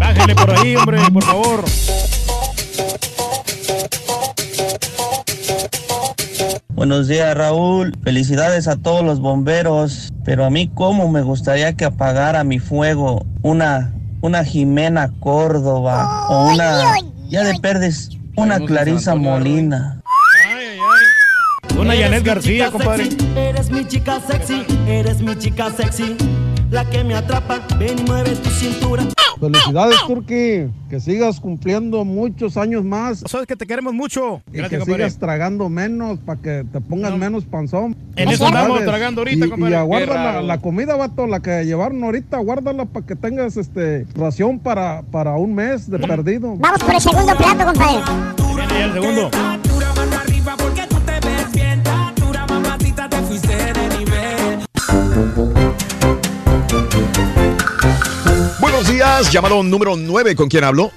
Bájale 0.00 0.34
por 0.34 0.50
ahí, 0.50 0.76
hombre, 0.76 0.98
por 1.12 1.24
favor. 1.24 1.64
Buenos 6.78 7.08
días 7.08 7.36
Raúl, 7.36 7.92
felicidades 8.04 8.68
a 8.68 8.76
todos 8.76 9.04
los 9.04 9.18
bomberos, 9.18 10.12
pero 10.24 10.44
a 10.44 10.50
mí 10.50 10.70
cómo 10.72 11.08
me 11.08 11.22
gustaría 11.22 11.72
que 11.72 11.84
apagara 11.84 12.44
mi 12.44 12.60
fuego 12.60 13.26
una, 13.42 13.92
una 14.20 14.44
Jimena 14.44 15.10
Córdoba 15.18 16.28
o 16.28 16.52
una, 16.52 16.94
ya 17.28 17.42
de 17.42 17.58
perdes, 17.58 18.10
una 18.36 18.60
Clarisa 18.60 19.16
Molina. 19.16 19.97
Una 21.78 21.94
Janet 21.94 22.24
García, 22.24 22.70
compadre. 22.70 23.08
Eres 23.36 23.70
mi 23.70 23.86
chica 23.86 24.20
sexy, 24.20 24.64
eres 24.88 25.20
mi 25.20 25.36
chica 25.36 25.70
sexy, 25.70 26.16
la 26.70 26.84
que 26.84 27.04
me 27.04 27.14
atrapa, 27.14 27.60
ven 27.78 28.00
y 28.00 28.02
mueve 28.02 28.34
tu 28.36 28.50
cintura. 28.50 29.04
Felicidades, 29.38 29.98
Turqui. 30.04 30.68
Que 30.90 30.98
sigas 30.98 31.38
cumpliendo 31.38 32.04
muchos 32.04 32.56
años 32.56 32.82
más. 32.82 33.22
Sabes 33.26 33.46
que 33.46 33.54
te 33.54 33.66
queremos 33.66 33.94
mucho. 33.94 34.42
Y 34.52 34.56
Gracias, 34.56 34.70
que 34.70 34.78
compadre. 34.78 35.04
sigas 35.04 35.18
tragando 35.20 35.68
menos 35.68 36.18
para 36.18 36.40
que 36.40 36.64
te 36.72 36.80
pongas 36.80 37.16
menos 37.16 37.44
panzón. 37.44 37.94
En 38.16 38.28
eso 38.30 38.46
andamos 38.48 38.82
tragando 38.82 39.20
ahorita, 39.20 39.46
y, 39.46 39.48
compadre. 39.50 39.74
Y 39.74 39.76
aguarda 39.76 40.14
la, 40.32 40.42
la 40.42 40.58
comida, 40.58 40.96
vato, 40.96 41.28
la 41.28 41.38
que 41.38 41.64
llevaron 41.64 42.02
ahorita, 42.02 42.38
guárdala 42.38 42.86
para 42.86 43.06
que 43.06 43.14
tengas 43.14 43.56
este 43.56 44.06
ración 44.16 44.58
para, 44.58 45.02
para 45.02 45.36
un 45.36 45.54
mes 45.54 45.88
de 45.88 46.00
perdido. 46.00 46.56
Vamos 46.56 46.82
por 46.82 46.94
el 46.94 47.00
segundo 47.00 47.36
plato, 47.36 47.64
compadre. 47.64 48.02
Viene 48.56 48.78
ya 48.78 48.84
el 48.86 48.92
segundo. 48.94 49.30
Buenos 58.60 58.88
días. 58.88 59.32
Llamado 59.32 59.62
número 59.62 59.96
9, 59.96 60.36
¿con 60.36 60.48
quién 60.48 60.64
hablo? 60.64 60.92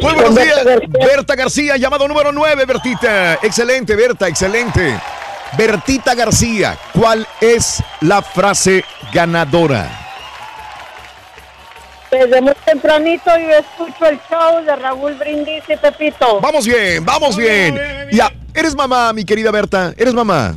Muy 0.00 0.14
buenos 0.14 0.34
días. 0.34 0.64
Berta 0.88 1.34
García, 1.34 1.76
llamado 1.76 2.08
número 2.08 2.32
9, 2.32 2.64
Bertita. 2.64 3.34
Excelente, 3.34 3.94
Berta, 3.94 4.28
excelente. 4.28 4.98
Bertita 5.56 6.14
García, 6.14 6.78
¿cuál 6.98 7.26
es 7.40 7.82
la 8.00 8.22
frase 8.22 8.84
ganadora? 9.12 9.98
Desde 12.10 12.40
muy 12.40 12.54
tempranito 12.64 13.30
yo 13.38 13.50
escucho 13.50 14.06
el 14.06 14.18
show 14.30 14.64
de 14.64 14.76
Raúl 14.76 15.14
Brindis 15.14 15.64
y 15.68 15.76
Pepito. 15.76 16.40
Vamos 16.40 16.66
bien, 16.66 17.04
vamos 17.04 17.36
bien. 17.36 17.78
Ya, 18.10 18.32
eres 18.54 18.74
mamá, 18.74 19.12
mi 19.12 19.24
querida 19.24 19.50
Berta. 19.50 19.92
¿Eres 19.96 20.14
mamá? 20.14 20.54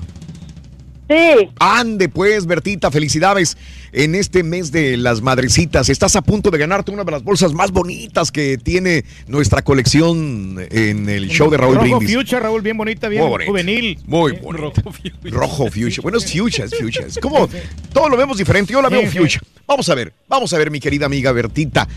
Sí. 1.08 1.50
Ande 1.60 2.10
pues, 2.10 2.46
Bertita, 2.48 2.90
felicidades 2.90 3.58
en 3.92 4.16
este 4.16 4.44
mes 4.44 4.72
de 4.72 4.98
las 4.98 5.22
madrecitas. 5.22 5.90
Estás 5.90 6.16
a 6.16 6.22
punto 6.22 6.50
de 6.50 6.58
ganarte 6.58 6.92
una 6.92 7.04
de 7.04 7.12
las 7.12 7.24
bolsas 7.24 7.54
más 7.54 7.72
bonitas 7.72 8.32
que 8.32 8.58
tiene 8.58 9.06
nuestra 9.28 9.62
colección 9.62 10.58
en 10.72 11.08
el 11.08 11.28
show 11.30 11.50
de 11.50 11.58
Raúl 11.58 11.76
Rojo 11.76 11.98
Brindis. 11.98 12.18
fuchsia, 12.18 12.40
Raúl, 12.40 12.62
bien 12.62 12.78
bonita, 12.78 13.08
bien 13.08 13.24
Muy 13.28 13.46
juvenil. 13.46 14.00
Muy 14.08 14.34
bonita. 14.34 14.82
Rojo 15.24 15.70
fuchsia. 15.70 16.02
Bueno, 16.02 16.18
es 16.18 16.32
fuchsia, 16.32 16.66
es 16.66 16.76
fuchsia. 16.76 17.06
Es 17.06 17.20
como, 17.20 17.48
todo 17.94 18.10
lo 18.10 18.18
vemos 18.18 18.38
diferente. 18.38 18.74
Yo 18.74 18.82
la 18.82 18.90
veo 18.90 19.10
fuchsia. 19.10 19.42
Vamos 19.68 19.88
a 19.90 19.96
ver, 19.96 20.14
vamos 20.28 20.54
a 20.54 20.58
ver, 20.58 20.72
mi 20.72 20.80
querida 20.80 21.06
amiga 21.06 21.32
Bertita. 21.32 21.88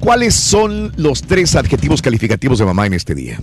¿Cuáles 0.00 0.34
son 0.34 0.92
los 0.96 1.22
tres 1.22 1.56
adjetivos 1.56 2.02
calificativos 2.02 2.58
de 2.58 2.64
mamá 2.64 2.86
en 2.86 2.94
este 2.94 3.14
día? 3.14 3.40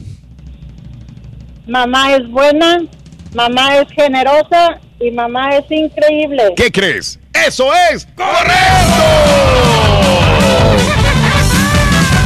Mamá 1.68 2.16
es 2.16 2.30
buena, 2.30 2.84
mamá 3.36 3.78
es 3.78 3.88
generosa 3.92 4.80
y 5.00 5.12
mamá 5.12 5.50
es 5.58 5.66
increíble. 5.70 6.54
¿Qué 6.56 6.72
crees? 6.72 7.20
¡Eso 7.34 7.70
es! 7.92 8.08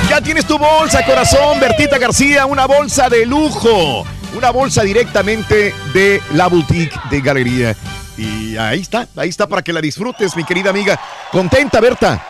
Ya 0.07 0.21
tienes 0.21 0.45
tu 0.45 0.57
bolsa, 0.57 1.03
corazón, 1.03 1.59
Bertita 1.59 1.97
García, 1.97 2.45
una 2.45 2.65
bolsa 2.65 3.09
de 3.09 3.25
lujo. 3.25 4.05
Una 4.37 4.51
bolsa 4.51 4.83
directamente 4.83 5.73
de 5.93 6.21
la 6.33 6.47
boutique 6.47 6.95
de 7.09 7.21
Galería. 7.21 7.75
Y 8.15 8.55
ahí 8.57 8.81
está, 8.81 9.07
ahí 9.15 9.29
está 9.29 9.47
para 9.47 9.63
que 9.63 9.73
la 9.73 9.81
disfrutes, 9.81 10.35
mi 10.35 10.43
querida 10.43 10.69
amiga. 10.69 10.99
¿Contenta, 11.31 11.79
Berta? 11.79 12.23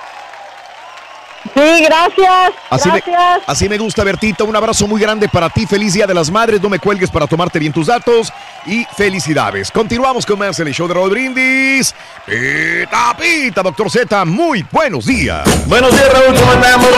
Sí, 1.44 1.84
gracias. 1.84 2.54
Así 2.70 2.90
me, 2.90 3.00
gracias. 3.00 3.44
así 3.48 3.70
me 3.70 3.78
gusta, 3.78 4.04
Bertita. 4.04 4.44
Un 4.44 4.56
abrazo 4.56 4.88
muy 4.88 5.02
grande 5.02 5.30
para 5.30 5.50
ti. 5.50 5.66
Feliz 5.66 5.94
Día 5.94 6.06
de 6.06 6.14
las 6.14 6.30
Madres. 6.30 6.62
No 6.62 6.70
me 6.70 6.80
cuelgues 6.80 7.10
para 7.10 7.28
tomarte 7.28 7.60
bien 7.60 7.74
tus 7.74 7.88
datos. 7.88 8.32
Y 8.66 8.86
felicidades. 8.96 9.72
Continuamos 9.72 10.26
con 10.26 10.40
más 10.40 10.60
en 10.60 10.68
el 10.68 10.74
show 10.74 10.88
de 10.88 10.94
Raúl 10.94 11.10
Brindis. 11.10 11.96
Pita, 12.26 13.16
pita, 13.18 13.64
doctor 13.64 13.90
Z. 13.90 14.26
Muy 14.26 14.66
buenos 14.72 15.06
días. 15.06 15.48
Buenos 15.68 15.92
días, 15.92 16.14
Raúl. 16.14 16.36
¿Cómo 16.36 16.52
andamos? 16.52 16.90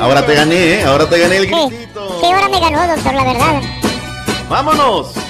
Ahora 0.00 0.24
te 0.24 0.34
gané, 0.34 0.74
¿eh? 0.74 0.84
Ahora 0.84 1.06
te 1.06 1.18
gané 1.18 1.36
el 1.36 1.46
grito. 1.46 1.68
Sí, 2.20 2.26
ahora 2.26 2.48
me 2.48 2.58
ganó, 2.58 2.86
doctor, 2.86 3.14
la 3.14 3.24
verdad. 3.24 3.62
¡Vámonos! 4.48 5.29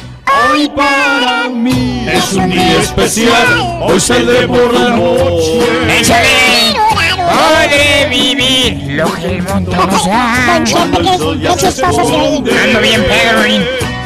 Hoy 0.51 0.69
para 0.69 1.49
mí 1.49 2.07
Es 2.09 2.33
un 2.33 2.51
día 2.51 2.81
especial, 2.81 3.81
hoy 3.83 4.01
saldré 4.01 4.47
por 4.47 4.73
la 4.73 4.91
noche. 4.91 5.61
¡Échale! 5.99 6.71
Podré 7.17 8.09
vivir 8.09 8.95
lo 8.95 9.13
que 9.15 9.27
el 9.27 9.43
mundo 9.43 9.73
nos 9.73 10.07
da. 10.07 10.57
Ando 10.57 10.75
bien 12.81 13.05
pedo, 13.05 13.43
Rin. 13.43 13.65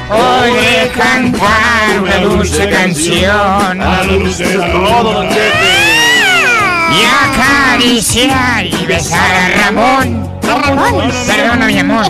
Podré 0.09 0.91
cantar 0.97 2.01
una 2.03 2.17
dulce 2.19 2.69
canción. 2.69 3.81
A 3.81 4.03
la 4.03 4.05
luz 4.05 4.39
de 4.39 4.55
la 4.55 4.71
Todo, 4.71 5.13
don 5.15 5.29
Chepe. 5.29 5.95
Y 6.93 7.05
acariciar 7.31 8.67
y 8.67 8.87
besar 8.87 9.35
a 9.35 9.65
Ramón. 9.65 10.34
Perdona, 10.67 11.67
mi 11.67 11.79
amor. 11.79 12.07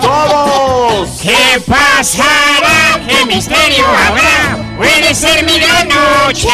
¡Todos! 0.00 1.08
¿Qué 1.22 1.60
pasará? 1.66 2.98
¿Qué 3.06 3.26
misterio 3.26 3.84
habrá? 3.86 4.56
Puede 4.76 5.14
ser 5.14 5.44
mi 5.44 5.58
gran 5.58 5.88
noche. 5.88 6.48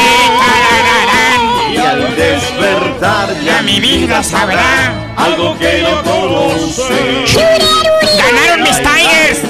Y 1.72 1.76
al 1.76 2.16
despertar 2.16 3.28
Ya 3.44 3.62
mi 3.62 3.78
vida 3.80 4.22
sabrá. 4.22 5.12
algo 5.16 5.56
que 5.58 5.82
no 5.82 6.02
conoce. 6.02 7.24
Ganaron 8.18 8.62
mis 8.62 8.76
Tigers. 8.76 9.42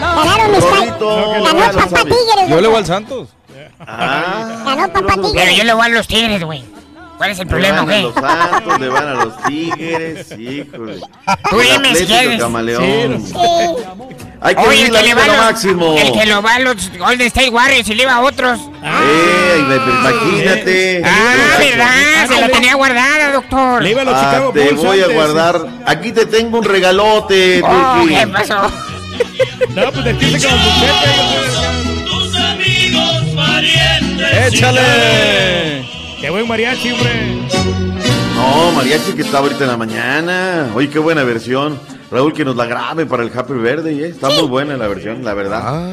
Ganaron 0.00 0.50
mis 0.52 0.60
Rorrito, 0.60 1.42
Ganó 1.44 1.72
Papá. 1.72 2.02
Tigres. 2.04 2.48
Yo 2.48 2.60
le 2.60 2.68
voy 2.68 2.76
al 2.78 2.86
Santos. 2.86 3.28
Ah, 3.80 4.62
Ganó 4.66 4.92
Papá 4.92 5.14
Pero 5.16 5.22
Tigres. 5.32 5.56
yo 5.56 5.64
le 5.64 5.72
voy 5.74 5.86
a 5.86 5.88
los 5.88 6.06
Tigres, 6.06 6.44
güey. 6.44 6.64
¿Cuál 7.16 7.30
es 7.30 7.38
el 7.38 7.44
le 7.46 7.50
problema, 7.50 7.76
van 7.82 7.90
a 7.90 7.92
güey? 7.92 8.02
los 8.02 8.14
Santos, 8.14 8.80
le 8.80 8.88
van 8.88 9.06
a 9.08 9.14
los 9.14 9.42
Tigres, 9.44 10.26
híjole. 10.38 11.00
Tú 11.50 11.60
El 11.60 11.72
dime 11.72 11.94
si 11.94 12.04
quieres. 12.06 12.40
Camaleón. 12.40 13.24
Sí. 13.26 13.34
Hay 14.40 14.54
que 14.56 14.60
Oye, 14.62 14.82
el 14.86 14.90
que 14.92 15.02
le 15.02 15.14
va 15.14 15.26
lo 15.26 15.32
a 15.32 15.36
los, 15.36 15.44
máximo. 15.46 15.96
el 15.98 16.12
que 16.12 16.26
lo 16.26 16.42
va 16.42 16.54
a 16.56 16.58
los 16.58 16.98
Golden 16.98 17.26
State 17.28 17.48
Warriors 17.50 17.88
y 17.88 17.94
le 17.94 18.02
iba 18.02 18.14
a 18.14 18.20
otros. 18.20 18.60
Eh, 18.82 19.58
imagínate. 19.58 21.02
Ah, 21.04 21.56
verdad, 21.58 22.28
se 22.28 22.40
la 22.40 22.48
tenía 22.48 22.74
guardada, 22.74 23.32
doctor. 23.32 23.82
Le 23.82 23.90
iba 23.90 24.02
a 24.02 24.04
los 24.04 24.14
Ah, 24.14 24.20
Chicago 24.24 24.52
te 24.52 24.64
Bulls 24.64 24.82
voy 24.82 25.00
a 25.00 25.04
antes. 25.04 25.16
guardar. 25.16 25.66
Aquí 25.86 26.12
te 26.12 26.26
tengo 26.26 26.58
un 26.58 26.64
regalote, 26.64 27.62
Oh. 27.64 28.04
¿qué 28.06 28.26
pasó? 28.26 28.70
No, 29.70 29.92
pues 29.92 30.04
despierte 30.04 30.46
con 30.48 30.58
tu 32.04 32.10
Tus 32.10 32.36
amigos, 32.36 33.22
parientes. 33.34 34.52
¡Échale! 34.52 35.84
Qué 36.24 36.30
buen 36.30 36.48
mariachi, 36.48 36.90
hombre. 36.90 37.10
No, 38.34 38.72
mariachi 38.72 39.12
que 39.12 39.20
está 39.20 39.38
ahorita 39.40 39.64
en 39.64 39.70
la 39.70 39.76
mañana. 39.76 40.70
Oye, 40.74 40.88
qué 40.88 40.98
buena 40.98 41.22
versión. 41.22 41.78
Raúl, 42.10 42.32
que 42.32 42.46
nos 42.46 42.56
la 42.56 42.64
grabe 42.64 43.04
para 43.04 43.22
el 43.24 43.30
Happy 43.36 43.52
Verde, 43.52 43.92
¿eh? 43.92 44.08
Está 44.08 44.30
muy 44.30 44.48
buena 44.48 44.76
la 44.78 44.88
versión, 44.88 45.22
la 45.22 45.34
verdad. 45.34 45.60
Ah, 45.62 45.92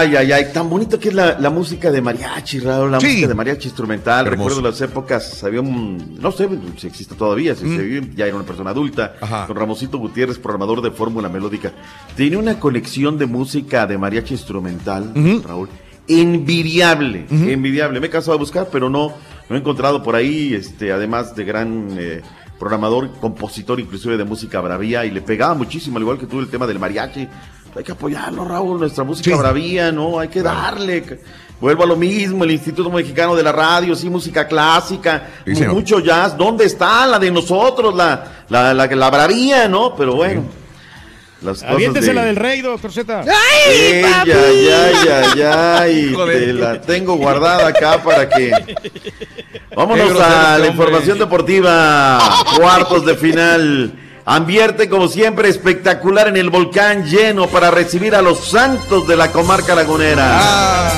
Ay, 0.00 0.16
ay, 0.16 0.32
ay, 0.32 0.46
tan 0.52 0.68
bonito 0.68 0.98
que 0.98 1.08
es 1.10 1.14
la, 1.14 1.38
la 1.38 1.50
música 1.50 1.90
de 1.92 2.02
mariachi, 2.02 2.58
Raúl, 2.58 2.90
la 2.90 2.98
Sí. 3.00 3.06
música 3.06 3.28
de 3.28 3.34
mariachi 3.34 3.68
instrumental. 3.68 4.26
Hermoso. 4.26 4.48
Recuerdo 4.48 4.70
las 4.70 4.80
épocas, 4.80 5.44
había 5.44 5.60
un, 5.60 6.18
no 6.20 6.32
sé 6.32 6.48
si 6.76 6.86
existe 6.88 7.14
todavía, 7.14 7.54
si 7.54 7.60
se 7.62 7.82
vive, 7.82 8.10
ya 8.16 8.26
era 8.26 8.34
una 8.34 8.44
persona 8.44 8.70
adulta, 8.70 9.14
Mm. 9.20 9.24
Ajá. 9.24 9.46
con 9.46 9.56
Ramosito 9.56 9.98
Gutiérrez, 9.98 10.38
programador 10.40 10.82
de 10.82 10.90
Fórmula 10.90 11.28
Melódica. 11.28 11.70
Tiene 12.16 12.36
una 12.38 12.58
conexión 12.58 13.18
de 13.18 13.26
música 13.26 13.86
de 13.86 13.96
mariachi 13.98 14.34
instrumental. 14.34 15.12
Raúl, 15.46 15.68
envidiable, 16.08 17.26
envidiable. 17.30 18.00
Me 18.00 18.06
he 18.06 18.10
cansado 18.10 18.32
de 18.36 18.40
buscar, 18.40 18.68
pero 18.70 18.88
no, 18.88 19.12
no 19.48 19.56
he 19.56 19.58
encontrado 19.58 20.02
por 20.02 20.14
ahí, 20.16 20.54
este, 20.54 20.92
además 20.92 21.34
de 21.34 21.44
gran 21.44 21.88
eh, 21.98 22.22
programador, 22.58 23.10
compositor 23.20 23.80
inclusive 23.80 24.16
de 24.16 24.24
música 24.24 24.60
bravía, 24.60 25.04
y 25.04 25.10
le 25.10 25.20
pegaba 25.22 25.54
muchísimo, 25.54 25.96
al 25.98 26.02
igual 26.02 26.18
que 26.18 26.26
tú, 26.26 26.40
el 26.40 26.48
tema 26.48 26.66
del 26.66 26.78
mariachi. 26.78 27.28
Hay 27.76 27.84
que 27.84 27.92
apoyarlo, 27.92 28.42
Raúl, 28.46 28.78
nuestra 28.80 29.04
música 29.04 29.30
Sí. 29.30 29.36
bravía, 29.36 29.92
¿no? 29.92 30.18
Hay 30.18 30.28
que 30.28 30.40
darle. 30.42 31.20
Vuelvo 31.60 31.82
a 31.82 31.86
lo 31.86 31.96
mismo, 31.96 32.44
el 32.44 32.50
Instituto 32.52 32.90
Mexicano 32.90 33.34
de 33.36 33.42
la 33.42 33.52
Radio, 33.52 33.94
sí, 33.94 34.08
música 34.08 34.46
clásica, 34.46 35.28
Sí, 35.44 35.62
mucho 35.66 36.00
jazz. 36.00 36.36
¿Dónde 36.38 36.64
está 36.64 37.06
la 37.06 37.18
de 37.18 37.30
nosotros, 37.30 37.94
la, 37.94 38.44
la, 38.48 38.72
la, 38.72 38.86
la 38.86 39.10
bravía, 39.10 39.68
no? 39.68 39.94
Pero 39.94 40.14
bueno, 40.16 40.42
las 41.42 41.58
cosas 41.58 41.70
Aviéntese 41.70 42.08
de... 42.08 42.14
la 42.14 42.24
del 42.24 42.36
rey, 42.36 42.60
doctor 42.62 42.92
Z. 42.92 43.24
Ey, 43.68 44.02
ay, 44.04 44.32
ay, 44.32 44.68
ay, 45.08 45.42
ay, 45.42 46.14
Joder. 46.14 46.38
te 46.38 46.52
la 46.54 46.80
tengo 46.80 47.16
guardada 47.16 47.68
acá 47.68 48.02
para 48.02 48.28
que... 48.28 48.50
Vámonos 49.74 50.08
grosero 50.08 50.24
a 50.24 50.50
este 50.52 50.60
la 50.60 50.66
información 50.68 51.18
deportiva. 51.18 52.18
Cuartos 52.56 53.04
de 53.04 53.14
final. 53.16 53.92
Ambiente, 54.24 54.88
como 54.88 55.06
siempre, 55.06 55.48
espectacular 55.48 56.28
en 56.28 56.36
el 56.36 56.50
volcán 56.50 57.04
lleno 57.04 57.46
para 57.46 57.70
recibir 57.70 58.14
a 58.14 58.22
los 58.22 58.48
santos 58.48 59.06
de 59.06 59.16
la 59.16 59.30
comarca 59.30 59.74
lagunera. 59.74 60.24
Ah. 60.40 60.90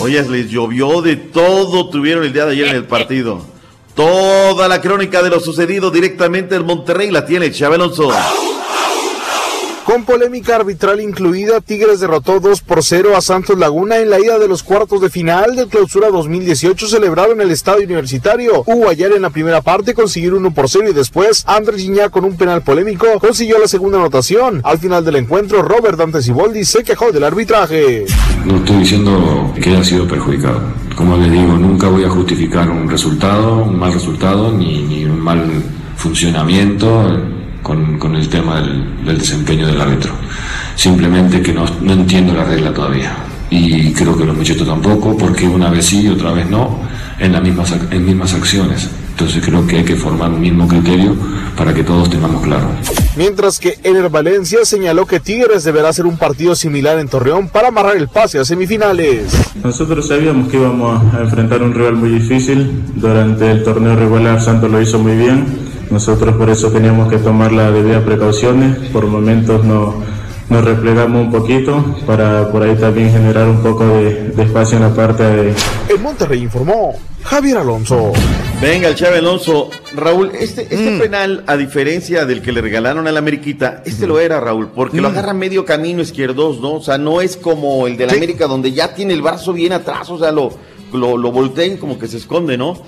Oye, 0.00 0.22
les 0.28 0.50
llovió 0.50 1.00
de 1.00 1.16
todo, 1.16 1.88
tuvieron 1.88 2.24
el 2.24 2.32
día 2.32 2.44
de 2.44 2.52
ayer 2.52 2.68
en 2.68 2.76
el 2.76 2.84
partido. 2.84 3.40
Toda 3.94 4.68
la 4.68 4.80
crónica 4.80 5.22
de 5.22 5.30
lo 5.30 5.40
sucedido 5.40 5.90
directamente 5.90 6.54
en 6.56 6.66
Monterrey 6.66 7.10
la 7.10 7.24
tiene 7.24 7.50
Chávez 7.50 7.76
Alonso. 7.80 8.12
Con 9.98 10.04
polémica 10.04 10.54
arbitral 10.54 11.00
incluida, 11.00 11.60
Tigres 11.60 11.98
derrotó 11.98 12.38
2 12.38 12.60
por 12.60 12.84
0 12.84 13.16
a 13.16 13.20
Santos 13.20 13.58
Laguna 13.58 13.96
en 13.96 14.10
la 14.10 14.20
ida 14.20 14.38
de 14.38 14.46
los 14.46 14.62
cuartos 14.62 15.00
de 15.00 15.10
final 15.10 15.56
del 15.56 15.66
Clausura 15.66 16.08
2018 16.10 16.86
celebrado 16.86 17.32
en 17.32 17.40
el 17.40 17.50
Estadio 17.50 17.84
Universitario. 17.84 18.62
Hugo 18.64 18.88
Ayar 18.88 19.10
en 19.10 19.22
la 19.22 19.30
primera 19.30 19.60
parte 19.60 19.94
consiguió 19.94 20.36
1 20.36 20.54
por 20.54 20.68
0 20.68 20.90
y 20.90 20.92
después 20.92 21.42
Andrés 21.48 21.80
Gignac 21.80 22.12
con 22.12 22.24
un 22.24 22.36
penal 22.36 22.62
polémico 22.62 23.06
consiguió 23.18 23.58
la 23.58 23.66
segunda 23.66 23.98
anotación. 23.98 24.60
Al 24.62 24.78
final 24.78 25.04
del 25.04 25.16
encuentro, 25.16 25.62
Robert 25.62 25.98
Dante 25.98 26.22
Siboldi 26.22 26.64
se 26.64 26.84
quejó 26.84 27.10
del 27.10 27.24
arbitraje. 27.24 28.04
No 28.44 28.58
estoy 28.58 28.76
diciendo 28.76 29.52
que 29.60 29.70
haya 29.70 29.82
sido 29.82 30.06
perjudicado. 30.06 30.62
Como 30.94 31.16
les 31.16 31.32
digo, 31.32 31.54
nunca 31.54 31.88
voy 31.88 32.04
a 32.04 32.08
justificar 32.08 32.70
un 32.70 32.88
resultado, 32.88 33.64
un 33.64 33.76
mal 33.76 33.92
resultado, 33.92 34.52
ni 34.52 35.04
un 35.06 35.18
mal 35.18 35.50
funcionamiento 35.96 37.36
con, 37.62 37.98
con 37.98 38.16
el 38.16 38.28
tema 38.28 38.60
del, 38.60 39.04
del 39.04 39.18
desempeño 39.18 39.66
del 39.66 39.80
árbitro. 39.80 40.12
Simplemente 40.74 41.42
que 41.42 41.52
no, 41.52 41.64
no 41.80 41.92
entiendo 41.92 42.34
la 42.34 42.44
regla 42.44 42.72
todavía. 42.72 43.16
y 43.50 43.92
creo 43.92 44.16
que 44.16 44.24
los 44.24 44.36
muchachos 44.36 44.66
tampoco, 44.66 45.16
porque 45.16 45.46
una 45.48 45.70
vez 45.70 45.86
sí 45.86 46.02
y 46.02 46.08
otra 46.08 46.32
vez 46.32 46.48
no, 46.48 46.80
en 47.18 47.32
las 47.32 47.42
mismas, 47.42 47.74
en 47.90 48.04
mismas 48.04 48.34
acciones. 48.34 48.88
Entonces 49.10 49.42
creo 49.44 49.66
que 49.66 49.78
hay 49.78 49.84
que 49.84 49.96
formar 49.96 50.30
un 50.30 50.40
mismo 50.40 50.68
criterio 50.68 51.16
para 51.56 51.74
que 51.74 51.82
todos 51.82 52.08
tengamos 52.08 52.40
claro. 52.44 52.68
Mientras 53.16 53.58
que 53.58 53.76
Ener 53.82 54.08
Valencia 54.10 54.60
señaló 54.64 55.06
que 55.06 55.18
Tigres 55.18 55.64
deberá 55.64 55.88
hacer 55.88 56.06
un 56.06 56.16
partido 56.16 56.54
similar 56.54 57.00
en 57.00 57.08
Torreón 57.08 57.48
para 57.48 57.68
amarrar 57.68 57.96
el 57.96 58.06
pase 58.06 58.38
a 58.38 58.44
semifinales. 58.44 59.32
Nosotros 59.64 60.06
sabíamos 60.06 60.48
que 60.50 60.58
íbamos 60.58 61.02
a 61.14 61.20
enfrentar 61.22 61.62
un 61.64 61.74
rival 61.74 61.96
muy 61.96 62.10
difícil. 62.10 62.84
Durante 62.94 63.50
el 63.50 63.64
torneo 63.64 63.96
regular 63.96 64.40
Santos 64.40 64.70
lo 64.70 64.80
hizo 64.80 65.00
muy 65.00 65.16
bien. 65.16 65.67
Nosotros 65.90 66.36
por 66.36 66.50
eso 66.50 66.70
teníamos 66.70 67.10
que 67.10 67.18
tomar 67.18 67.52
las 67.52 67.72
debidas 67.72 68.02
precauciones. 68.02 68.76
Por 68.90 69.06
momentos 69.06 69.64
no, 69.64 70.02
nos 70.48 70.64
replegamos 70.64 71.20
un 71.22 71.30
poquito 71.30 71.96
para 72.06 72.50
por 72.50 72.62
ahí 72.62 72.74
también 72.76 73.12
generar 73.12 73.48
un 73.48 73.62
poco 73.62 73.86
de, 73.86 74.30
de 74.30 74.42
espacio 74.42 74.76
en 74.76 74.84
la 74.84 74.94
parte 74.94 75.22
de, 75.22 75.54
En 75.88 76.02
Monterrey 76.02 76.42
informó 76.42 76.94
Javier 77.22 77.58
Alonso. 77.58 78.12
Venga, 78.60 78.88
el 78.88 78.94
Chávez 78.94 79.18
Alonso. 79.18 79.70
Raúl, 79.94 80.30
este, 80.38 80.62
este 80.62 80.98
penal, 80.98 81.44
a 81.46 81.56
diferencia 81.56 82.24
del 82.24 82.40
que 82.42 82.52
le 82.52 82.60
regalaron 82.60 83.06
a 83.06 83.12
la 83.12 83.18
América, 83.18 83.82
este 83.84 84.06
lo 84.06 84.20
era, 84.20 84.40
Raúl, 84.40 84.68
porque 84.74 85.00
lo 85.00 85.08
agarra 85.08 85.34
medio 85.34 85.64
camino 85.64 86.02
izquierdos, 86.02 86.60
¿no? 86.60 86.74
O 86.74 86.82
sea, 86.82 86.98
no 86.98 87.20
es 87.20 87.36
como 87.36 87.86
el 87.86 87.96
de 87.96 88.06
la 88.06 88.12
América, 88.14 88.46
donde 88.46 88.72
ya 88.72 88.94
tiene 88.94 89.14
el 89.14 89.22
brazo 89.22 89.52
bien 89.52 89.72
atrás, 89.72 90.08
o 90.10 90.18
sea, 90.18 90.32
lo, 90.32 90.50
lo, 90.92 91.16
lo 91.16 91.32
voltean 91.32 91.76
como 91.76 91.98
que 91.98 92.08
se 92.08 92.16
esconde, 92.16 92.56
¿no? 92.56 92.82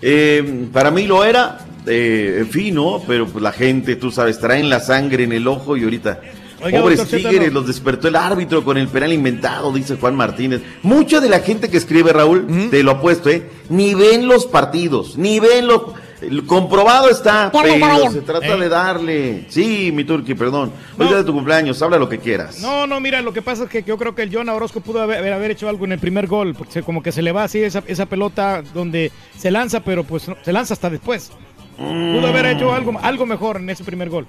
Eh, 0.00 0.68
para 0.72 0.90
mí 0.90 1.06
lo 1.06 1.24
era, 1.24 1.58
eh, 1.88 2.36
en 2.40 2.48
fin, 2.48 2.74
¿no? 2.74 3.02
Pero 3.06 3.26
pues 3.26 3.42
la 3.42 3.52
gente, 3.52 3.96
tú 3.96 4.10
sabes, 4.10 4.38
traen 4.38 4.68
la 4.68 4.80
sangre 4.80 5.24
en 5.24 5.32
el 5.32 5.46
ojo 5.48 5.76
y 5.76 5.84
ahorita. 5.84 6.20
Oiga, 6.60 6.80
Pobres 6.80 6.98
doctor 6.98 7.20
tigres, 7.20 7.48
no. 7.52 7.60
los 7.60 7.66
despertó 7.68 8.08
el 8.08 8.16
árbitro 8.16 8.64
con 8.64 8.76
el 8.78 8.88
penal 8.88 9.12
inventado, 9.12 9.72
dice 9.72 9.96
Juan 9.96 10.16
Martínez. 10.16 10.60
Mucha 10.82 11.20
de 11.20 11.28
la 11.28 11.38
gente 11.38 11.70
que 11.70 11.76
escribe, 11.76 12.12
Raúl, 12.12 12.68
te 12.70 12.82
lo 12.82 12.90
apuesto, 12.92 13.30
¿eh? 13.30 13.44
Ni 13.68 13.94
ven 13.94 14.26
los 14.26 14.44
partidos, 14.46 15.16
ni 15.16 15.38
ven 15.38 15.68
los... 15.68 15.82
el 16.20 16.44
comprobado 16.46 17.08
está, 17.10 17.52
pero 17.52 18.10
se 18.10 18.22
trata 18.22 18.56
Eh. 18.56 18.58
de 18.60 18.68
darle. 18.68 19.46
Sí, 19.50 19.92
mi 19.94 20.02
turqui, 20.02 20.34
perdón. 20.34 20.72
Hoy 20.98 21.06
día 21.06 21.18
de 21.18 21.22
tu 21.22 21.32
cumpleaños, 21.32 21.80
habla 21.80 21.96
lo 21.96 22.08
que 22.08 22.18
quieras. 22.18 22.58
No, 22.60 22.88
no, 22.88 22.98
mira, 22.98 23.22
lo 23.22 23.32
que 23.32 23.40
pasa 23.40 23.62
es 23.62 23.70
que 23.70 23.84
yo 23.84 23.96
creo 23.96 24.16
que 24.16 24.22
el 24.24 24.34
John 24.34 24.48
Orozco 24.48 24.80
pudo 24.80 25.00
haber, 25.00 25.32
haber 25.32 25.52
hecho 25.52 25.68
algo 25.68 25.84
en 25.84 25.92
el 25.92 26.00
primer 26.00 26.26
gol, 26.26 26.56
porque 26.58 26.82
como 26.82 27.04
que 27.04 27.12
se 27.12 27.22
le 27.22 27.30
va 27.30 27.44
así 27.44 27.60
esa, 27.62 27.84
esa 27.86 28.06
pelota 28.06 28.64
donde 28.74 29.12
se 29.38 29.52
lanza, 29.52 29.78
pero 29.78 30.02
pues 30.02 30.26
no- 30.26 30.36
se 30.44 30.52
lanza 30.52 30.74
hasta 30.74 30.90
después. 30.90 31.30
Pudo 31.78 32.26
haber 32.26 32.46
hecho 32.46 32.72
algo, 32.72 32.98
algo 33.00 33.24
mejor 33.24 33.58
en 33.58 33.70
ese 33.70 33.84
primer 33.84 34.10
gol. 34.10 34.26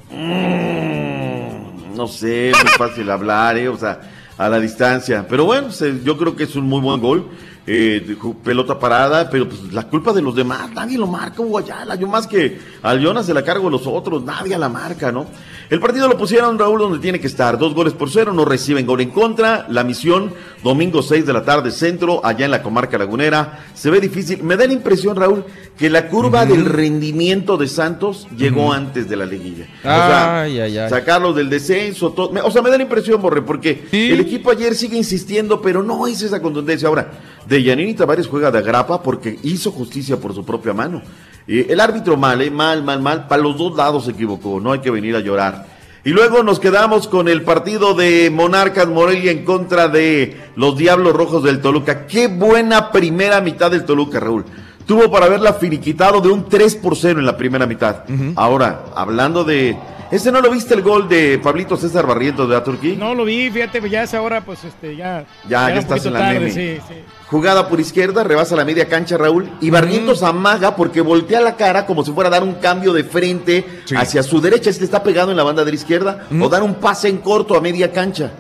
No 1.96 2.08
sé, 2.08 2.52
es 2.52 2.58
muy 2.64 2.74
fácil 2.74 3.10
hablar, 3.10 3.58
¿eh? 3.58 3.68
O 3.68 3.78
sea, 3.78 4.00
a 4.38 4.48
la 4.50 4.60
distancia. 4.60 5.26
Pero 5.28 5.46
bueno, 5.46 5.70
yo 6.04 6.18
creo 6.18 6.36
que 6.36 6.44
es 6.44 6.56
un 6.56 6.66
muy 6.66 6.80
buen 6.80 7.02
gol. 7.02 7.28
Eh, 7.72 8.16
pelota 8.44 8.80
parada, 8.80 9.30
pero 9.30 9.48
pues 9.48 9.72
la 9.72 9.84
culpa 9.84 10.12
de 10.12 10.24
los 10.24 10.34
demás, 10.36 10.72
nadie 10.74 10.98
lo 10.98 11.06
marca, 11.06 11.40
Hugo 11.44 11.60
Ayala. 11.60 11.94
Yo 11.94 12.08
más 12.08 12.26
que 12.26 12.58
al 12.82 13.00
Jonas 13.00 13.28
se 13.28 13.34
la 13.36 13.44
cargo 13.44 13.68
a 13.68 13.72
los 13.72 13.86
otros, 13.86 14.24
nadie 14.24 14.58
la 14.58 14.70
marca, 14.70 15.12
¿no? 15.12 15.28
El 15.70 15.80
partido 15.80 16.08
lo 16.08 16.18
pusieron, 16.18 16.58
Raúl, 16.58 16.80
donde 16.80 16.98
tiene 16.98 17.20
que 17.20 17.28
estar. 17.28 17.60
Dos 17.60 17.76
goles 17.76 17.94
por 17.94 18.10
cero, 18.10 18.34
no 18.34 18.44
reciben 18.44 18.88
gol 18.88 19.02
en 19.02 19.12
contra. 19.12 19.68
La 19.70 19.84
misión, 19.84 20.34
domingo 20.64 21.04
6 21.04 21.28
de 21.28 21.32
la 21.32 21.46
tarde, 21.46 21.70
centro, 21.70 22.26
allá 22.26 22.46
en 22.46 22.50
la 22.50 22.64
comarca 22.64 22.98
lagunera. 22.98 23.66
Se 23.76 23.91
ve 23.91 24.02
difícil. 24.02 24.41
Me 24.41 24.58
da 24.58 24.66
la 24.66 24.74
impresión, 24.74 25.16
Raúl, 25.16 25.46
que 25.78 25.91
la 25.91 26.08
curva 26.08 26.48
del 26.48 26.66
rendimiento 26.66 27.56
de 27.56 27.68
Santos 27.68 28.28
llegó 28.36 28.74
antes 28.74 29.08
de 29.08 29.16
la 29.16 29.28
liguilla. 29.28 29.66
O 29.82 29.84
sea, 29.84 30.41
Ay, 30.41 30.60
ay, 30.60 30.76
ay. 30.76 30.90
sacarlos 30.90 31.36
del 31.36 31.52
descenso, 31.52 32.14
todo. 32.14 32.32
O 32.44 32.50
sea, 32.50 32.64
me 32.64 32.72
da 32.72 32.78
la 32.78 32.84
impresión, 32.84 33.22
Borre, 33.22 33.44
porque 33.44 33.88
el 33.91 34.20
equipo 34.22 34.50
ayer 34.50 34.74
sigue 34.74 34.98
insistiendo, 34.98 35.62
pero 35.62 35.84
no 35.84 36.08
es 36.08 36.24
esa 36.24 36.41
contundencia. 36.41 36.88
Ahora, 36.88 37.12
de 37.50 37.64
Yanini 37.64 37.96
Tavares 37.96 38.28
juega 38.28 38.52
de 38.52 38.60
agrapa 38.60 39.02
porque 39.02 39.40
hizo 39.42 39.72
justicia 39.72 40.18
por 40.18 40.36
su 40.36 40.46
propia 40.46 40.72
mano. 40.72 41.02
Eh, 41.48 41.66
el 41.70 41.80
árbitro 41.80 42.16
mal, 42.16 42.42
eh, 42.44 42.52
mal, 42.52 42.84
mal, 42.84 43.02
mal. 43.02 43.28
Para 43.28 43.42
los 43.42 43.58
dos 43.58 43.76
lados 43.76 44.06
se 44.06 44.12
equivocó, 44.12 44.60
no 44.60 44.72
hay 44.72 44.80
que 44.80 44.92
venir 44.92 45.16
a 45.16 45.20
llorar. 45.20 45.66
Y 46.06 46.12
luego 46.12 46.44
nos 46.44 46.60
quedamos 46.60 47.08
con 47.08 47.28
el 47.28 47.42
partido 47.42 47.96
de 47.96 48.30
Monarcas 48.30 48.88
Morelia 48.88 49.32
en 49.32 49.44
contra 49.44 49.88
de 49.88 50.38
los 50.56 50.78
Diablos 50.78 51.14
Rojos 51.14 51.44
del 51.44 51.60
Toluca. 51.60 52.06
Qué 52.06 52.28
buena 52.28 52.92
primera 52.92 53.42
mitad 53.42 53.72
del 53.72 53.84
Toluca, 53.84 54.20
Raúl. 54.20 54.46
Tuvo 54.86 55.12
para 55.12 55.26
haberla 55.26 55.54
finiquitado 55.54 56.22
de 56.22 56.30
un 56.30 56.48
3 56.48 56.76
por 56.76 56.96
0 56.96 57.20
en 57.20 57.26
la 57.26 57.36
primera 57.36 57.66
mitad. 57.66 58.04
Ahora, 58.36 58.86
hablando 58.96 59.44
de... 59.44 59.76
¿Ese 60.11 60.31
no 60.31 60.41
lo 60.41 60.49
viste 60.49 60.73
el 60.73 60.81
gol 60.81 61.07
de 61.07 61.38
Pablito 61.38 61.77
César 61.77 62.07
Barrientos 62.07 62.49
de 62.49 62.56
Aturquí? 62.56 62.95
No 62.95 63.14
lo 63.14 63.26
vi, 63.26 63.52
fíjate, 63.52 63.88
ya 63.88 64.02
es 64.02 64.15
ahora, 64.15 64.41
pues 64.41 64.64
este, 64.64 64.95
ya. 64.95 65.26
Ya, 65.48 65.69
ya 65.69 65.76
estás 65.76 66.03
en 66.07 66.14
la 66.14 66.19
tarde, 66.19 66.40
meme. 66.40 66.52
sí, 66.52 66.80
sí. 66.88 66.95
Jugada 67.27 67.69
por 67.69 67.80
izquierda, 67.80 68.23
rebasa 68.23 68.56
la 68.56 68.65
media 68.65 68.90
cancha 68.90 69.18
Raúl 69.18 69.48
y 69.61 69.69
Barrientos 69.69 70.23
amaga 70.23 70.76
porque 70.76 71.02
voltea 71.02 71.41
la 71.41 71.56
cara 71.57 71.86
como 71.86 72.03
si 72.03 72.11
fuera 72.11 72.30
a 72.30 72.31
dar 72.31 72.44
un 72.44 72.56
cambio 72.56 72.91
de 72.91 73.03
frente 73.03 73.84
hacia 73.95 74.23
su 74.23 74.41
derecha, 74.41 74.72
este 74.72 74.84
está 74.84 75.03
pegado 75.03 75.30
en 75.30 75.38
la 75.38 75.44
banda 75.44 75.64
de 75.64 75.72
la 75.72 75.76
izquierda, 75.76 76.26
o 76.41 76.49
dar 76.49 76.64
un 76.64 76.76
pase 76.76 77.07
en 77.07 77.19
corto 77.19 77.56
a 77.56 77.61
media 77.61 77.91
cancha. 77.91 78.31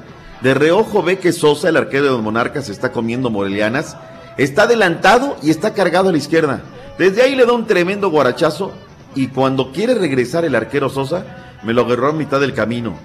De 0.41 0.55
reojo 0.55 1.03
ve 1.03 1.19
que 1.19 1.31
Sosa, 1.31 1.69
el 1.69 1.77
arquero 1.77 2.05
de 2.05 2.09
los 2.11 2.23
Monarcas, 2.23 2.69
está 2.69 2.91
comiendo 2.91 3.29
morelianas, 3.29 3.95
está 4.37 4.63
adelantado 4.63 5.37
y 5.43 5.51
está 5.51 5.75
cargado 5.75 6.09
a 6.09 6.11
la 6.11 6.17
izquierda. 6.17 6.63
Desde 6.97 7.21
ahí 7.21 7.35
le 7.35 7.45
da 7.45 7.53
un 7.53 7.67
tremendo 7.67 8.09
guarachazo 8.09 8.71
y 9.13 9.27
cuando 9.27 9.71
quiere 9.71 9.93
regresar 9.93 10.45
el 10.45 10.55
arquero 10.55 10.89
Sosa, 10.89 11.48
me 11.63 11.73
lo 11.73 11.81
agarró 11.81 12.09
a 12.09 12.13
mitad 12.13 12.39
del 12.39 12.53
camino. 12.53 12.95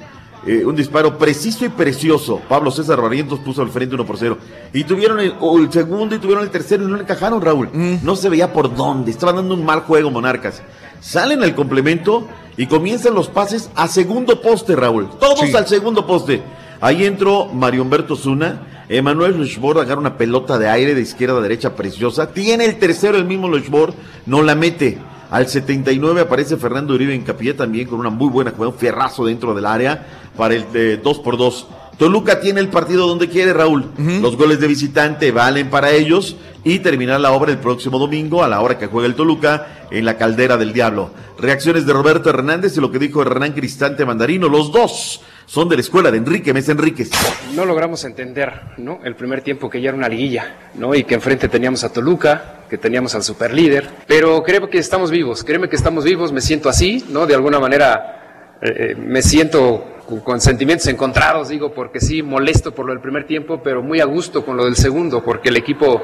Eh, 0.46 0.62
un 0.64 0.76
disparo 0.76 1.16
preciso 1.16 1.64
y 1.64 1.70
precioso. 1.70 2.40
Pablo 2.48 2.70
César 2.70 3.00
Barrientos 3.00 3.38
puso 3.40 3.62
al 3.62 3.70
frente 3.70 3.94
1 3.94 4.04
por 4.04 4.18
0. 4.18 4.36
Y 4.74 4.84
tuvieron 4.84 5.18
el, 5.18 5.32
segundo 5.72 6.14
y 6.14 6.18
tuvieron 6.18 6.44
el 6.44 6.50
tercero 6.50 6.84
y 6.84 6.86
no 6.86 6.96
le 6.96 7.02
encajaron, 7.04 7.40
Raúl. 7.40 7.70
No 8.02 8.14
se 8.14 8.28
veía 8.28 8.52
por 8.52 8.74
dónde. 8.74 9.10
Estaban 9.10 9.36
dando 9.36 9.54
un 9.54 9.64
mal 9.64 9.80
juego, 9.80 10.10
Monarcas. 10.10 10.62
Salen 11.00 11.42
al 11.42 11.54
complemento 11.54 12.28
y 12.58 12.66
comienzan 12.66 13.14
los 13.14 13.28
pases 13.28 13.70
a 13.74 13.88
segundo 13.88 14.42
poste, 14.42 14.76
Raúl. 14.76 15.08
Todos 15.18 15.40
Sí. 15.40 15.56
al 15.56 15.66
segundo 15.66 16.06
poste. 16.06 16.42
Ahí 16.80 17.06
entró 17.06 17.46
Mario 17.46 17.82
Humberto 17.82 18.14
Zuna. 18.14 18.84
Emanuel 18.90 19.38
Luchbord 19.38 19.78
agarra 19.80 20.00
una 20.00 20.18
pelota 20.18 20.58
de 20.58 20.68
aire 20.68 20.94
de 20.94 21.00
izquierda 21.00 21.38
a 21.38 21.40
derecha 21.40 21.74
preciosa. 21.74 22.32
Tiene 22.34 22.66
el 22.66 22.78
tercero 22.78 23.16
el 23.16 23.24
mismo 23.24 23.48
Luchbord. 23.48 23.94
No 24.26 24.42
la 24.42 24.54
mete. 24.54 24.98
Al 25.34 25.48
79 25.48 26.20
aparece 26.20 26.56
Fernando 26.56 26.94
Uribe 26.94 27.12
en 27.12 27.22
Capilla 27.22 27.56
también 27.56 27.88
con 27.88 27.98
una 27.98 28.08
muy 28.08 28.28
buena 28.28 28.52
jugada, 28.52 28.70
un 28.70 28.78
fierrazo 28.78 29.24
dentro 29.24 29.52
del 29.52 29.66
área 29.66 30.06
para 30.36 30.54
el 30.54 30.70
de 30.70 30.96
2 30.98 31.18
por 31.18 31.36
2 31.36 31.66
Toluca 31.98 32.40
tiene 32.40 32.60
el 32.60 32.68
partido 32.68 33.08
donde 33.08 33.28
quiere, 33.28 33.52
Raúl. 33.52 33.84
Los 33.98 34.36
goles 34.36 34.60
de 34.60 34.68
visitante 34.68 35.32
valen 35.32 35.70
para 35.70 35.90
ellos 35.90 36.36
y 36.62 36.78
terminar 36.78 37.20
la 37.20 37.32
obra 37.32 37.50
el 37.50 37.58
próximo 37.58 37.98
domingo 37.98 38.44
a 38.44 38.48
la 38.48 38.60
hora 38.60 38.78
que 38.78 38.86
juega 38.86 39.08
el 39.08 39.14
Toluca 39.14 39.86
en 39.90 40.04
la 40.04 40.16
caldera 40.16 40.56
del 40.56 40.72
Diablo. 40.72 41.10
Reacciones 41.38 41.84
de 41.84 41.92
Roberto 41.92 42.30
Hernández 42.30 42.76
y 42.76 42.80
lo 42.80 42.92
que 42.92 42.98
dijo 43.00 43.22
Hernán 43.22 43.52
Cristante 43.54 44.04
Mandarino. 44.04 44.48
Los 44.48 44.70
dos 44.70 45.20
son 45.46 45.68
de 45.68 45.76
la 45.76 45.80
escuela 45.80 46.10
de 46.10 46.18
Enrique 46.18 46.52
Mesa 46.52 46.72
Enríquez. 46.72 47.10
no 47.54 47.64
logramos 47.64 48.04
entender 48.04 48.52
¿no? 48.78 49.00
el 49.04 49.14
primer 49.14 49.42
tiempo 49.42 49.68
que 49.68 49.80
ya 49.80 49.90
era 49.90 49.98
una 49.98 50.08
liguilla 50.08 50.70
¿no? 50.74 50.94
y 50.94 51.04
que 51.04 51.14
enfrente 51.14 51.48
teníamos 51.48 51.84
a 51.84 51.92
Toluca, 51.92 52.64
que 52.68 52.78
teníamos 52.78 53.14
al 53.14 53.22
superlíder, 53.22 53.88
pero 54.06 54.42
creo 54.42 54.68
que 54.68 54.78
estamos 54.78 55.10
vivos, 55.10 55.44
créeme 55.44 55.68
que 55.68 55.76
estamos 55.76 56.04
vivos, 56.04 56.32
me 56.32 56.40
siento 56.40 56.68
así, 56.68 57.04
¿no? 57.10 57.26
de 57.26 57.34
alguna 57.34 57.60
manera 57.60 58.56
eh, 58.62 58.72
eh, 58.76 58.94
me 58.96 59.22
siento 59.22 59.84
con, 60.06 60.20
con 60.20 60.40
sentimientos 60.40 60.86
encontrados, 60.86 61.48
digo, 61.48 61.72
porque 61.72 62.00
sí, 62.00 62.22
molesto 62.22 62.74
por 62.74 62.86
lo 62.86 62.92
del 62.92 63.00
primer 63.00 63.26
tiempo, 63.26 63.60
pero 63.62 63.82
muy 63.82 64.00
a 64.00 64.04
gusto 64.04 64.44
con 64.44 64.56
lo 64.56 64.64
del 64.64 64.76
segundo, 64.76 65.22
porque 65.22 65.48
el 65.48 65.56
equipo 65.56 66.02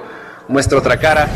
muestra 0.49 0.79
otra 0.79 0.99
cara. 0.99 1.29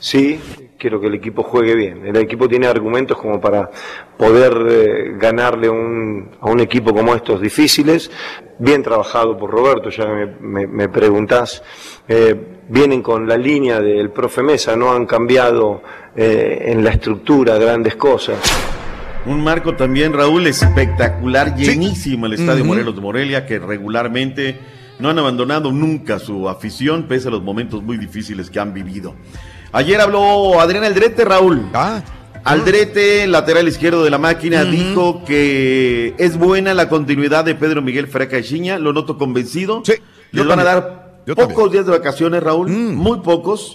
Sí, 0.00 0.40
quiero 0.78 1.00
que 1.00 1.06
el 1.08 1.14
equipo 1.14 1.42
juegue 1.42 1.74
bien. 1.74 2.06
El 2.06 2.16
equipo 2.16 2.48
tiene 2.48 2.66
argumentos 2.66 3.18
como 3.18 3.40
para 3.40 3.70
poder 4.16 4.66
eh, 4.68 5.12
ganarle 5.18 5.68
un- 5.68 6.30
a 6.40 6.50
un 6.50 6.60
equipo 6.60 6.92
como 6.94 7.14
estos 7.14 7.40
difíciles. 7.40 8.10
Bien 8.58 8.82
trabajado 8.82 9.36
por 9.38 9.50
Roberto, 9.50 9.90
ya 9.90 10.06
me, 10.06 10.26
me- 10.40 10.66
me 10.66 10.88
preguntás. 10.88 11.62
Eh, 12.08 12.34
vienen 12.68 13.02
con 13.02 13.28
la 13.28 13.36
línea 13.36 13.80
del 13.80 14.10
profe 14.10 14.42
Mesa, 14.42 14.74
no 14.74 14.92
han 14.92 15.06
cambiado 15.06 15.82
eh, 16.16 16.64
en 16.66 16.82
la 16.82 16.90
estructura 16.90 17.56
grandes 17.58 17.94
cosas. 17.96 18.38
Un 19.26 19.44
marco 19.44 19.76
también, 19.76 20.12
Raúl, 20.14 20.46
espectacular, 20.46 21.54
llenísimo 21.54 22.24
el 22.26 22.32
Estadio. 22.34 22.64
Morelos 22.64 22.94
de 22.94 23.00
Morelia, 23.02 23.44
que 23.46 23.58
regularmente 23.58 24.56
no 24.98 25.10
han 25.10 25.18
abandonado 25.18 25.70
nunca 25.72 26.18
su 26.18 26.48
afición, 26.48 27.04
pese 27.06 27.28
a 27.28 27.30
los 27.30 27.42
momentos 27.42 27.82
muy 27.82 27.96
difíciles 27.98 28.50
que 28.50 28.60
han 28.60 28.72
vivido. 28.72 29.14
Ayer 29.72 30.00
habló 30.00 30.60
Adrián 30.60 30.84
Aldrete, 30.84 31.24
Raúl. 31.24 31.68
Aldrete, 32.42 33.26
lateral 33.26 33.68
izquierdo 33.68 34.02
de 34.02 34.10
la 34.10 34.18
máquina, 34.18 34.64
dijo 34.64 35.24
que 35.24 36.14
es 36.18 36.36
buena 36.38 36.74
la 36.74 36.88
continuidad 36.88 37.44
de 37.44 37.54
Pedro 37.54 37.82
Miguel 37.82 38.06
Freca 38.08 38.38
Echiña, 38.38 38.78
lo 38.78 38.92
noto 38.92 39.18
convencido. 39.18 39.82
Les 39.86 40.00
yo 40.32 40.48
van 40.48 40.58
a 40.60 40.64
dar 40.64 41.20
Yo 41.26 41.34
pocos 41.36 41.54
también. 41.54 41.72
días 41.72 41.86
de 41.86 41.92
vacaciones, 41.92 42.42
Raúl, 42.42 42.68
Mm. 42.70 42.94
muy 42.96 43.20
pocos. 43.20 43.74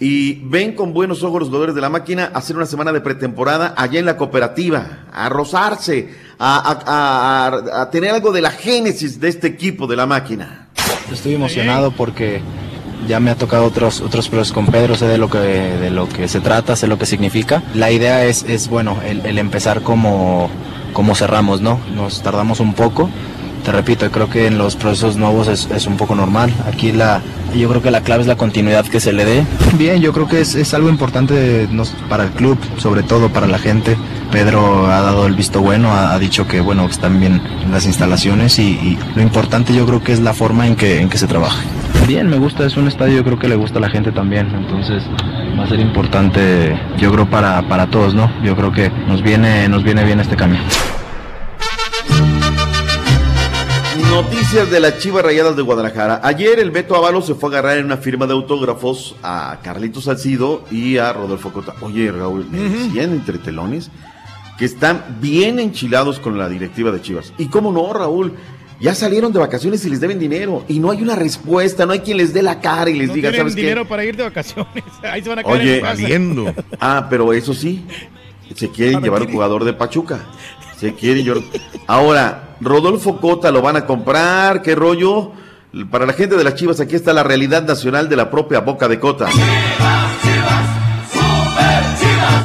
Y 0.00 0.34
ven 0.48 0.74
con 0.74 0.92
buenos 0.92 1.22
ojos 1.22 1.40
los 1.40 1.48
jugadores 1.48 1.74
de 1.74 1.80
la 1.80 1.88
máquina 1.88 2.30
a 2.34 2.38
hacer 2.38 2.56
una 2.56 2.66
semana 2.66 2.92
de 2.92 3.00
pretemporada 3.00 3.74
allá 3.76 3.98
en 3.98 4.06
la 4.06 4.16
cooperativa, 4.16 5.04
a 5.12 5.28
rozarse, 5.28 6.10
a, 6.38 6.56
a- 6.58 6.82
a- 6.86 7.46
a- 7.78 7.82
a 7.82 7.90
tener 7.90 8.10
algo 8.10 8.32
de 8.32 8.40
la 8.40 8.50
génesis 8.50 9.20
de 9.20 9.28
este 9.28 9.46
equipo 9.48 9.86
de 9.86 9.96
la 9.96 10.06
máquina. 10.06 10.68
estoy 11.12 11.34
emocionado 11.34 11.92
porque 11.92 12.40
ya 13.06 13.20
me 13.20 13.30
ha 13.30 13.34
tocado 13.36 13.64
otros 13.64 14.00
otros 14.00 14.28
pruebas 14.28 14.52
con 14.52 14.66
Pedro, 14.66 14.96
sé 14.96 15.06
de 15.06 15.18
lo 15.18 15.28
que 15.28 15.38
de 15.38 15.90
lo 15.90 16.08
que 16.08 16.28
se 16.28 16.40
trata, 16.40 16.76
sé 16.76 16.86
lo 16.86 16.98
que 16.98 17.06
significa. 17.06 17.62
La 17.74 17.90
idea 17.90 18.24
es, 18.24 18.44
es 18.44 18.68
bueno, 18.68 18.98
el, 19.04 19.24
el 19.26 19.38
empezar 19.38 19.82
como, 19.82 20.50
como 20.92 21.14
cerramos, 21.14 21.60
¿no? 21.60 21.80
Nos 21.94 22.22
tardamos 22.22 22.60
un 22.60 22.74
poco. 22.74 23.10
Te 23.64 23.72
repito, 23.72 24.10
creo 24.10 24.28
que 24.28 24.46
en 24.46 24.58
los 24.58 24.76
procesos 24.76 25.16
nuevos 25.16 25.48
es, 25.48 25.68
es 25.74 25.86
un 25.86 25.96
poco 25.96 26.14
normal. 26.14 26.52
Aquí 26.66 26.92
la, 26.92 27.22
yo 27.56 27.66
creo 27.70 27.80
que 27.80 27.90
la 27.90 28.02
clave 28.02 28.20
es 28.20 28.26
la 28.26 28.36
continuidad 28.36 28.84
que 28.84 29.00
se 29.00 29.12
le 29.14 29.24
dé. 29.24 29.44
Bien, 29.78 30.02
yo 30.02 30.12
creo 30.12 30.28
que 30.28 30.42
es, 30.42 30.54
es 30.54 30.74
algo 30.74 30.90
importante 30.90 31.66
nos- 31.70 31.94
para 32.10 32.24
el 32.24 32.30
club, 32.32 32.58
sobre 32.76 33.02
todo 33.02 33.30
para 33.30 33.46
la 33.46 33.58
gente. 33.58 33.96
Pedro 34.30 34.86
ha 34.86 35.00
dado 35.00 35.26
el 35.26 35.34
visto 35.34 35.62
bueno, 35.62 35.92
ha, 35.92 36.12
ha 36.12 36.18
dicho 36.18 36.46
que 36.46 36.60
bueno 36.60 36.84
están 36.84 37.18
bien 37.20 37.40
las 37.70 37.86
instalaciones 37.86 38.58
y, 38.58 38.62
y 38.72 38.98
lo 39.14 39.22
importante 39.22 39.72
yo 39.74 39.86
creo 39.86 40.02
que 40.02 40.12
es 40.12 40.20
la 40.20 40.34
forma 40.34 40.66
en 40.66 40.76
que, 40.76 41.00
en 41.00 41.08
que 41.08 41.16
se 41.16 41.26
trabaja. 41.26 41.62
Bien, 42.06 42.28
me 42.28 42.36
gusta, 42.36 42.66
es 42.66 42.76
un 42.76 42.86
estadio, 42.86 43.16
yo 43.16 43.24
creo 43.24 43.38
que 43.38 43.48
le 43.48 43.56
gusta 43.56 43.78
a 43.78 43.80
la 43.80 43.88
gente 43.88 44.12
también, 44.12 44.48
entonces 44.54 45.02
va 45.58 45.64
a 45.64 45.68
ser 45.68 45.80
importante, 45.80 46.78
yo 46.98 47.10
creo 47.12 47.30
para, 47.30 47.62
para 47.66 47.86
todos, 47.86 48.12
¿no? 48.14 48.30
Yo 48.44 48.54
creo 48.56 48.72
que 48.72 48.90
nos 49.08 49.22
viene, 49.22 49.68
nos 49.70 49.82
viene 49.84 50.04
bien 50.04 50.20
este 50.20 50.36
cambio. 50.36 50.60
Noticias 54.14 54.70
de 54.70 54.78
las 54.78 54.98
Chivas 55.00 55.24
Rayadas 55.24 55.56
de 55.56 55.62
Guadalajara. 55.62 56.20
Ayer 56.22 56.60
el 56.60 56.70
Beto 56.70 56.94
Ábalos 56.94 57.26
se 57.26 57.34
fue 57.34 57.48
a 57.48 57.58
agarrar 57.58 57.78
en 57.78 57.86
una 57.86 57.96
firma 57.96 58.28
de 58.28 58.32
autógrafos 58.32 59.16
a 59.24 59.58
Carlitos 59.64 60.04
Salcido 60.04 60.64
y 60.70 60.98
a 60.98 61.12
Rodolfo 61.12 61.52
Cota. 61.52 61.74
Oye, 61.80 62.12
Raúl, 62.12 62.46
me 62.48 62.58
decían 62.58 63.10
entre 63.10 63.38
telones 63.38 63.90
que 64.56 64.66
están 64.66 65.18
bien 65.20 65.58
enchilados 65.58 66.20
con 66.20 66.38
la 66.38 66.48
directiva 66.48 66.92
de 66.92 67.02
Chivas. 67.02 67.32
Y 67.38 67.46
cómo 67.46 67.72
no, 67.72 67.92
Raúl, 67.92 68.34
ya 68.78 68.94
salieron 68.94 69.32
de 69.32 69.40
vacaciones 69.40 69.84
y 69.84 69.90
les 69.90 70.00
deben 70.00 70.20
dinero. 70.20 70.64
Y 70.68 70.78
no 70.78 70.92
hay 70.92 71.02
una 71.02 71.16
respuesta, 71.16 71.84
no 71.84 71.92
hay 71.92 71.98
quien 71.98 72.18
les 72.18 72.32
dé 72.32 72.40
la 72.44 72.60
cara 72.60 72.90
y 72.90 72.94
les 72.94 73.08
No 73.08 73.14
diga, 73.14 73.30
tienen 73.30 73.40
¿sabes 73.40 73.56
qué? 73.56 73.62
dinero 73.62 73.84
para 73.88 74.04
ir 74.04 74.16
de 74.16 74.22
vacaciones. 74.22 74.84
Ahí 75.02 75.24
se 75.24 75.28
van 75.28 75.40
a 75.40 75.42
quedar 75.42 75.56
Oye, 75.60 75.78
en 76.14 76.44
casa. 76.44 76.64
Ah, 76.78 77.08
pero 77.10 77.32
eso 77.32 77.52
sí, 77.52 77.84
se 78.54 78.70
quieren 78.70 79.02
llevar 79.02 79.22
un 79.22 79.32
jugador 79.32 79.64
de 79.64 79.72
Pachuca. 79.72 80.20
Se 80.78 80.94
quieren 80.94 81.24
llevar. 81.24 81.42
Ahora, 81.88 82.53
Rodolfo 82.60 83.20
Cota 83.20 83.50
lo 83.50 83.62
van 83.62 83.76
a 83.76 83.86
comprar, 83.86 84.62
qué 84.62 84.74
rollo. 84.74 85.32
Para 85.90 86.06
la 86.06 86.12
gente 86.12 86.36
de 86.36 86.44
las 86.44 86.54
Chivas, 86.54 86.80
aquí 86.80 86.94
está 86.94 87.12
la 87.12 87.24
realidad 87.24 87.64
nacional 87.64 88.08
de 88.08 88.16
la 88.16 88.30
propia 88.30 88.60
boca 88.60 88.88
de 88.88 89.00
Cota. 89.00 89.28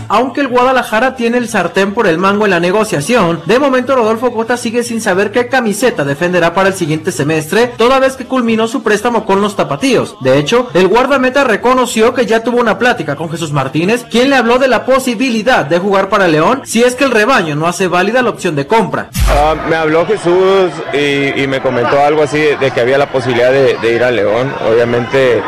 Aunque 0.10 0.42
el 0.42 0.48
Guadalajara 0.48 1.16
tiene 1.16 1.38
el 1.38 1.48
sartén 1.48 1.94
por 1.94 2.08
el 2.08 2.18
mango 2.18 2.46
en 2.46 2.52
la 2.52 2.60
negociación, 2.60 3.42
de 3.46 3.60
momento 3.60 3.96
Rodolfo 3.96 4.34
Cota 4.34 4.58
sigue 4.58 4.84
sin 4.84 5.02
saber 5.02 5.32
qué 5.32 5.48
camiseta 5.48 6.04
defenderá 6.04 6.54
para 6.54 6.70
el 6.70 6.74
siguiente 6.74 7.12
semestre, 7.12 7.68
toda 7.78 8.00
vez 8.00 8.16
que 8.16 8.26
culminó 8.26 8.68
su 8.68 8.82
préstamo 8.82 9.26
con 9.26 9.40
los 9.40 9.56
tapatíos. 9.56 10.16
De 10.22 10.40
hecho, 10.40 10.68
el 10.74 10.88
guardameta 10.88 11.44
reconoció 11.44 12.14
que 12.14 12.26
ya 12.26 12.44
tuvo 12.44 12.60
una 12.60 12.80
plática 12.80 13.16
con 13.16 13.30
Jesús 13.30 13.52
Martínez, 13.52 14.06
quien 14.10 14.30
le 14.32 14.36
habló 14.36 14.58
de 14.58 14.68
la 14.68 14.86
posibilidad 14.86 15.66
de 15.66 15.80
jugar 15.80 16.10
para 16.10 16.28
León 16.28 16.62
si 16.66 16.82
es 16.84 16.96
que 16.96 17.04
el 17.04 17.12
rebaño 17.12 17.56
no 17.56 17.68
hace 17.68 17.88
válida 17.88 18.22
la 18.22 18.32
opción 18.32 18.56
de 18.56 18.66
compra. 18.68 19.10
Ah, 19.28 19.56
me 19.70 19.76
habló 19.76 20.06
Jesús 20.08 20.72
y, 20.94 21.40
y 21.42 21.48
me 21.48 21.62
comentó 21.62 22.00
algo 22.04 22.24
así 22.24 22.40
de 22.60 22.72
que 22.72 22.82
había 22.82 22.98
la 22.98 23.12
posibilidad 23.12 23.52
de, 23.52 23.78
de 23.78 23.96
ir 23.96 24.04
a 24.04 24.10
León. 24.10 24.52
Obviamente 24.68 25.42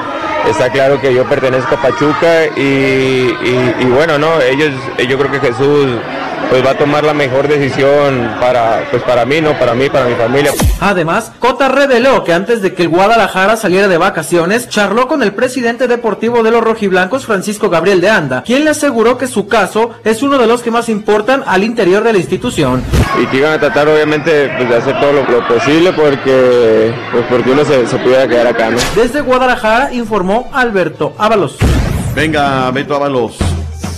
está 0.50 0.70
claro 0.70 1.00
que 1.00 1.14
yo 1.14 1.24
pertenezco 1.26 1.76
a 1.76 1.82
Pachuca 1.82 2.46
y, 2.56 2.62
y- 2.62 3.76
y 3.80 3.86
bueno, 3.86 4.18
no, 4.18 4.42
ellos, 4.42 4.72
yo 5.08 5.18
creo 5.18 5.32
que 5.32 5.40
Jesús 5.40 5.88
pues 6.50 6.66
va 6.66 6.72
a 6.72 6.78
tomar 6.78 7.04
la 7.04 7.14
mejor 7.14 7.48
decisión 7.48 8.30
para, 8.40 8.88
pues 8.90 9.04
para 9.04 9.26
mí, 9.26 9.42
no, 9.42 9.58
para 9.58 9.74
mí, 9.74 9.90
para 9.90 10.06
mi 10.06 10.16
familia. 10.16 10.52
Además, 10.80 11.32
Cota 11.40 11.70
reveló 11.70 12.24
que 12.24 12.34
antes 12.34 12.62
de 12.62 12.74
que 12.74 12.84
el 12.84 12.90
Guadalajara 12.90 13.56
saliera 13.58 13.88
de 13.88 13.98
vacaciones, 13.98 14.70
charló 14.70 15.08
con 15.08 15.24
el 15.24 15.34
presidente 15.34 15.88
deportivo 15.88 16.44
de 16.44 16.52
los 16.52 16.64
rojiblancos, 16.64 17.26
Francisco 17.26 17.70
Gabriel 17.70 18.02
de 18.02 18.10
Anda, 18.10 18.44
quien 18.44 18.64
le 18.66 18.72
aseguró 18.72 19.18
que 19.18 19.28
su 19.28 19.48
caso 19.48 19.92
es 20.04 20.24
uno 20.24 20.38
de 20.38 20.48
los 20.48 20.62
que 20.62 20.72
más 20.72 20.90
importan 20.90 21.44
al 21.46 21.64
interior 21.64 22.04
de 22.04 22.14
la 22.14 22.20
institución. 22.20 22.84
Y 23.22 23.26
que 23.28 23.38
iban 23.38 23.54
a 23.54 23.60
tratar 23.60 23.88
obviamente 23.88 24.52
pues, 24.58 24.70
de 24.70 24.76
hacer 24.76 25.00
todo 25.00 25.14
lo, 25.14 25.24
lo 25.30 25.48
posible 25.48 25.94
porque, 25.94 26.94
pues, 27.12 27.26
porque 27.30 27.52
uno 27.52 27.66
se, 27.66 27.88
se 27.88 27.98
pudiera 27.98 28.28
quedar 28.28 28.48
acá, 28.48 28.70
¿no? 28.70 28.78
Desde 28.96 29.22
Guadalajara 29.22 29.94
informó 29.94 30.50
Alberto 30.54 31.14
Ábalos. 31.18 31.58
Venga, 32.16 32.70
Beto 32.72 32.96
Ábalos. 32.96 33.38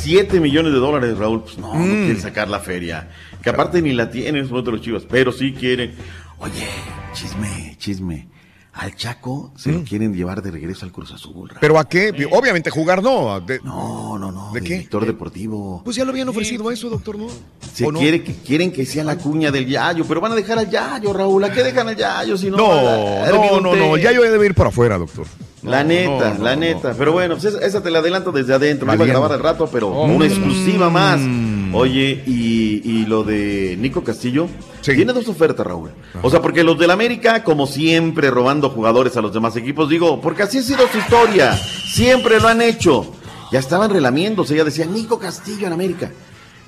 7 0.04 0.40
millones 0.40 0.74
de 0.74 0.80
dólares, 0.80 1.18
Raúl. 1.18 1.44
Pues 1.44 1.58
no, 1.58 1.74
no 1.74 1.84
quieren 1.84 2.20
sacar 2.22 2.50
la 2.50 2.60
feria. 2.60 3.10
Que 3.42 3.50
aparte 3.50 3.82
ni 3.82 3.94
la 3.94 4.10
tienen 4.12 4.48
los 4.50 4.82
chivas, 4.82 5.04
pero 5.10 5.32
sí 5.32 5.54
quieren. 5.54 5.94
Oye, 6.40 6.68
chisme, 7.14 7.76
chisme. 7.80 8.28
Al 8.76 8.96
Chaco 8.96 9.54
se 9.56 9.72
lo 9.72 9.84
quieren 9.84 10.16
llevar 10.16 10.42
de 10.42 10.50
regreso 10.50 10.84
al 10.84 10.92
Cruz 10.92 11.12
Azul. 11.14 11.48
Raúl. 11.48 11.60
¿Pero 11.62 11.78
a 11.78 11.88
qué? 11.88 12.28
Obviamente 12.32 12.72
jugar 12.72 13.04
no. 13.04 13.40
De- 13.40 13.60
no, 13.64 14.18
no, 14.18 14.32
no. 14.32 14.52
¿De 14.52 14.62
qué? 14.62 14.74
Director 14.78 15.06
deportivo. 15.06 15.82
Pues 15.84 15.96
ya 15.96 16.04
lo 16.04 16.10
habían 16.10 16.28
ofrecido 16.30 16.72
eso, 16.72 16.90
doctor, 16.90 17.20
¿no? 17.20 17.28
Se 17.72 17.88
quiere 17.92 18.24
que, 18.24 18.34
quieren 18.34 18.72
que 18.72 18.84
sea 18.88 19.04
la 19.04 19.16
cuña 19.18 19.52
del 19.52 19.68
Yayo, 19.68 20.06
pero 20.06 20.20
van 20.22 20.32
a 20.32 20.36
dejar 20.36 20.58
al 20.58 20.70
Yayo, 20.72 21.14
Raúl. 21.14 21.44
¿A 21.44 21.54
qué 21.54 21.64
dejan 21.64 21.88
al 21.88 21.96
Yayo 21.96 22.36
si 22.36 22.50
no? 22.50 22.58
No, 22.58 22.72
a- 22.72 23.28
a 23.28 23.30
no, 23.32 23.62
no, 23.62 23.76
no. 23.76 23.96
Ya 23.98 24.12
yo 24.12 24.24
debe 24.24 24.48
ir 24.48 24.56
para 24.56 24.70
afuera, 24.70 24.98
doctor. 24.98 25.28
La 25.64 25.84
neta, 25.84 26.38
la 26.40 26.56
neta. 26.56 26.94
Pero 26.98 27.12
bueno, 27.14 27.36
pues 27.36 27.46
esa, 27.54 27.66
esa 27.66 27.82
te 27.82 27.90
la 27.90 28.00
adelanto 28.00 28.32
desde 28.32 28.54
adentro. 28.54 28.86
No 28.88 28.94
iba 28.94 29.06
a 29.06 29.08
grabar 29.08 29.32
al 29.32 29.40
rato, 29.40 29.68
pero 29.72 29.88
Oh. 29.90 30.06
una 30.06 30.26
exclusiva 30.26 30.90
más. 30.90 31.20
Mm. 31.22 31.74
Oye, 31.76 32.24
y, 32.28 32.82
y 32.84 33.06
lo 33.06 33.24
de 33.24 33.76
Nico 33.80 34.04
Castillo. 34.04 34.48
Tiene 34.82 35.14
dos 35.14 35.28
ofertas, 35.30 35.66
Raúl. 35.66 35.92
O 36.22 36.30
sea, 36.30 36.42
porque 36.42 36.64
los 36.64 36.78
del 36.78 36.92
América, 36.92 37.44
como 37.44 37.66
siempre, 37.68 38.30
robando 38.30 38.70
jugadores 38.70 39.16
a 39.18 39.22
los 39.22 39.34
demás 39.34 39.56
equipos, 39.56 39.88
digo, 39.90 40.20
porque 40.22 40.44
así 40.44 40.58
ha 40.58 40.62
sido 40.62 40.88
su 40.92 40.98
historia. 40.98 41.54
Siempre 41.56 42.40
lo 42.40 42.48
han 42.50 42.62
hecho. 42.62 43.06
Ya 43.52 43.60
estaban 43.60 43.90
relamiéndose, 43.92 44.56
ya 44.56 44.64
decían 44.64 44.94
Nico 44.94 45.18
Castillo 45.20 45.68
en 45.68 45.74
América. 45.74 46.12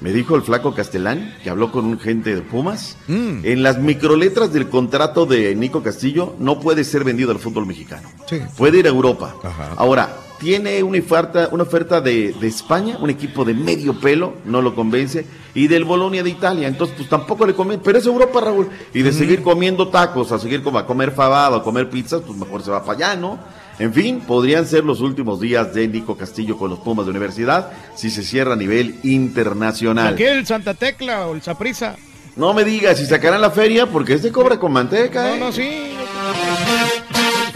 Me 0.01 0.11
dijo 0.11 0.35
el 0.35 0.41
flaco 0.41 0.73
Castelán, 0.73 1.33
que 1.43 1.49
habló 1.49 1.71
con 1.71 1.85
un 1.85 1.99
gente 1.99 2.35
de 2.35 2.41
Pumas, 2.41 2.97
Mm. 3.07 3.39
en 3.43 3.63
las 3.63 3.79
microletras 3.79 4.51
del 4.51 4.67
contrato 4.69 5.25
de 5.25 5.55
Nico 5.55 5.81
Castillo 5.81 6.35
no 6.39 6.59
puede 6.59 6.83
ser 6.83 7.03
vendido 7.03 7.31
al 7.31 7.39
fútbol 7.39 7.65
mexicano. 7.65 8.09
Puede 8.57 8.79
ir 8.79 8.85
a 8.87 8.89
Europa. 8.89 9.33
Ahora, 9.77 10.17
tiene 10.39 10.83
una 10.83 10.99
oferta, 10.99 11.47
una 11.53 11.63
oferta 11.63 12.01
de, 12.01 12.33
de 12.33 12.47
España, 12.47 12.97
un 12.99 13.09
equipo 13.09 13.45
de 13.45 13.53
medio 13.53 13.97
pelo, 13.99 14.33
no 14.43 14.61
lo 14.61 14.75
convence, 14.75 15.25
y 15.53 15.67
del 15.67 15.85
Bolonia 15.85 16.23
de 16.23 16.29
Italia, 16.29 16.67
entonces 16.67 16.97
pues 16.97 17.07
tampoco 17.07 17.45
le 17.47 17.53
convence, 17.53 17.81
pero 17.85 17.97
es 17.97 18.05
Europa, 18.05 18.41
Raúl, 18.41 18.67
y 18.93 19.01
de 19.01 19.13
seguir 19.13 19.41
comiendo 19.41 19.87
tacos, 19.87 20.33
a 20.33 20.39
seguir 20.39 20.61
como 20.61 20.77
a 20.77 20.85
comer 20.85 21.11
fabado, 21.11 21.55
a 21.55 21.63
comer 21.63 21.89
pizzas, 21.89 22.21
pues 22.27 22.37
mejor 22.37 22.61
se 22.63 22.69
va 22.69 22.83
para 22.83 22.97
allá, 22.97 23.15
¿no? 23.15 23.39
En 23.77 23.93
fin, 23.93 24.21
podrían 24.21 24.65
ser 24.65 24.83
los 24.85 25.01
últimos 25.01 25.39
días 25.41 25.73
de 25.73 25.87
Nico 25.87 26.15
Castillo 26.17 26.57
con 26.57 26.69
los 26.69 26.79
Pumas 26.79 27.05
de 27.05 27.11
Universidad 27.11 27.71
si 27.95 28.09
se 28.09 28.23
cierra 28.23 28.53
a 28.53 28.55
nivel 28.55 28.95
internacional. 29.03 30.15
¿Qué? 30.15 30.31
¿El 30.31 30.45
Santa 30.47 30.73
Tecla 30.73 31.27
o 31.27 31.35
el 31.35 31.41
Saprisa? 31.41 31.95
No 32.37 32.53
me 32.53 32.63
digas 32.63 32.97
si 32.97 33.05
sacarán 33.05 33.41
la 33.41 33.51
feria 33.51 33.85
porque 33.87 34.13
este 34.13 34.31
cobra 34.31 34.59
con 34.59 34.71
manteca. 34.71 35.23
No, 35.27 35.35
¿eh? 35.35 35.39
no, 35.39 35.51
sí. 35.51 35.91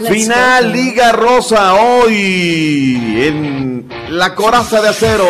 Final 0.08 0.72
Liga 0.72 1.12
Rosa 1.12 1.74
hoy 1.74 2.96
en 3.22 3.88
la 4.10 4.34
coraza 4.34 4.80
de 4.80 4.88
acero. 4.88 5.26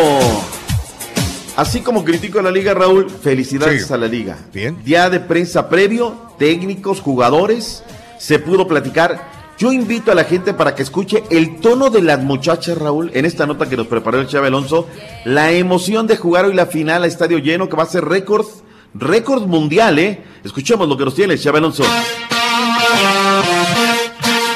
Así 1.56 1.80
como 1.80 2.04
critico 2.04 2.38
a 2.38 2.42
la 2.42 2.50
liga, 2.50 2.72
Raúl, 2.74 3.10
felicidades 3.10 3.86
Sí. 3.86 3.92
a 3.92 3.96
la 3.96 4.06
liga. 4.06 4.38
Bien. 4.52 4.82
Día 4.84 5.10
de 5.10 5.20
prensa 5.20 5.68
previo, 5.68 6.14
técnicos, 6.38 7.00
jugadores, 7.00 7.82
se 8.18 8.38
pudo 8.38 8.66
platicar. 8.68 9.29
Yo 9.60 9.74
invito 9.74 10.10
a 10.10 10.14
la 10.14 10.24
gente 10.24 10.54
para 10.54 10.74
que 10.74 10.82
escuche 10.82 11.22
el 11.28 11.60
tono 11.60 11.90
de 11.90 12.00
las 12.00 12.18
muchachas, 12.18 12.78
Raúl, 12.78 13.10
en 13.12 13.26
esta 13.26 13.44
nota 13.44 13.68
que 13.68 13.76
nos 13.76 13.88
preparó 13.88 14.18
el 14.18 14.26
Chave 14.26 14.46
Alonso, 14.46 14.88
la 15.26 15.52
emoción 15.52 16.06
de 16.06 16.16
jugar 16.16 16.46
hoy 16.46 16.54
la 16.54 16.64
final 16.64 17.02
a 17.02 17.06
estadio 17.06 17.36
lleno, 17.36 17.68
que 17.68 17.76
va 17.76 17.82
a 17.82 17.86
ser 17.86 18.06
récord, 18.06 18.46
récord 18.94 19.46
mundial, 19.46 19.98
¿eh? 19.98 20.24
Escuchemos 20.44 20.88
lo 20.88 20.96
que 20.96 21.04
nos 21.04 21.14
tiene 21.14 21.34
el 21.34 21.40
Chave 21.42 21.58
Alonso. 21.58 21.84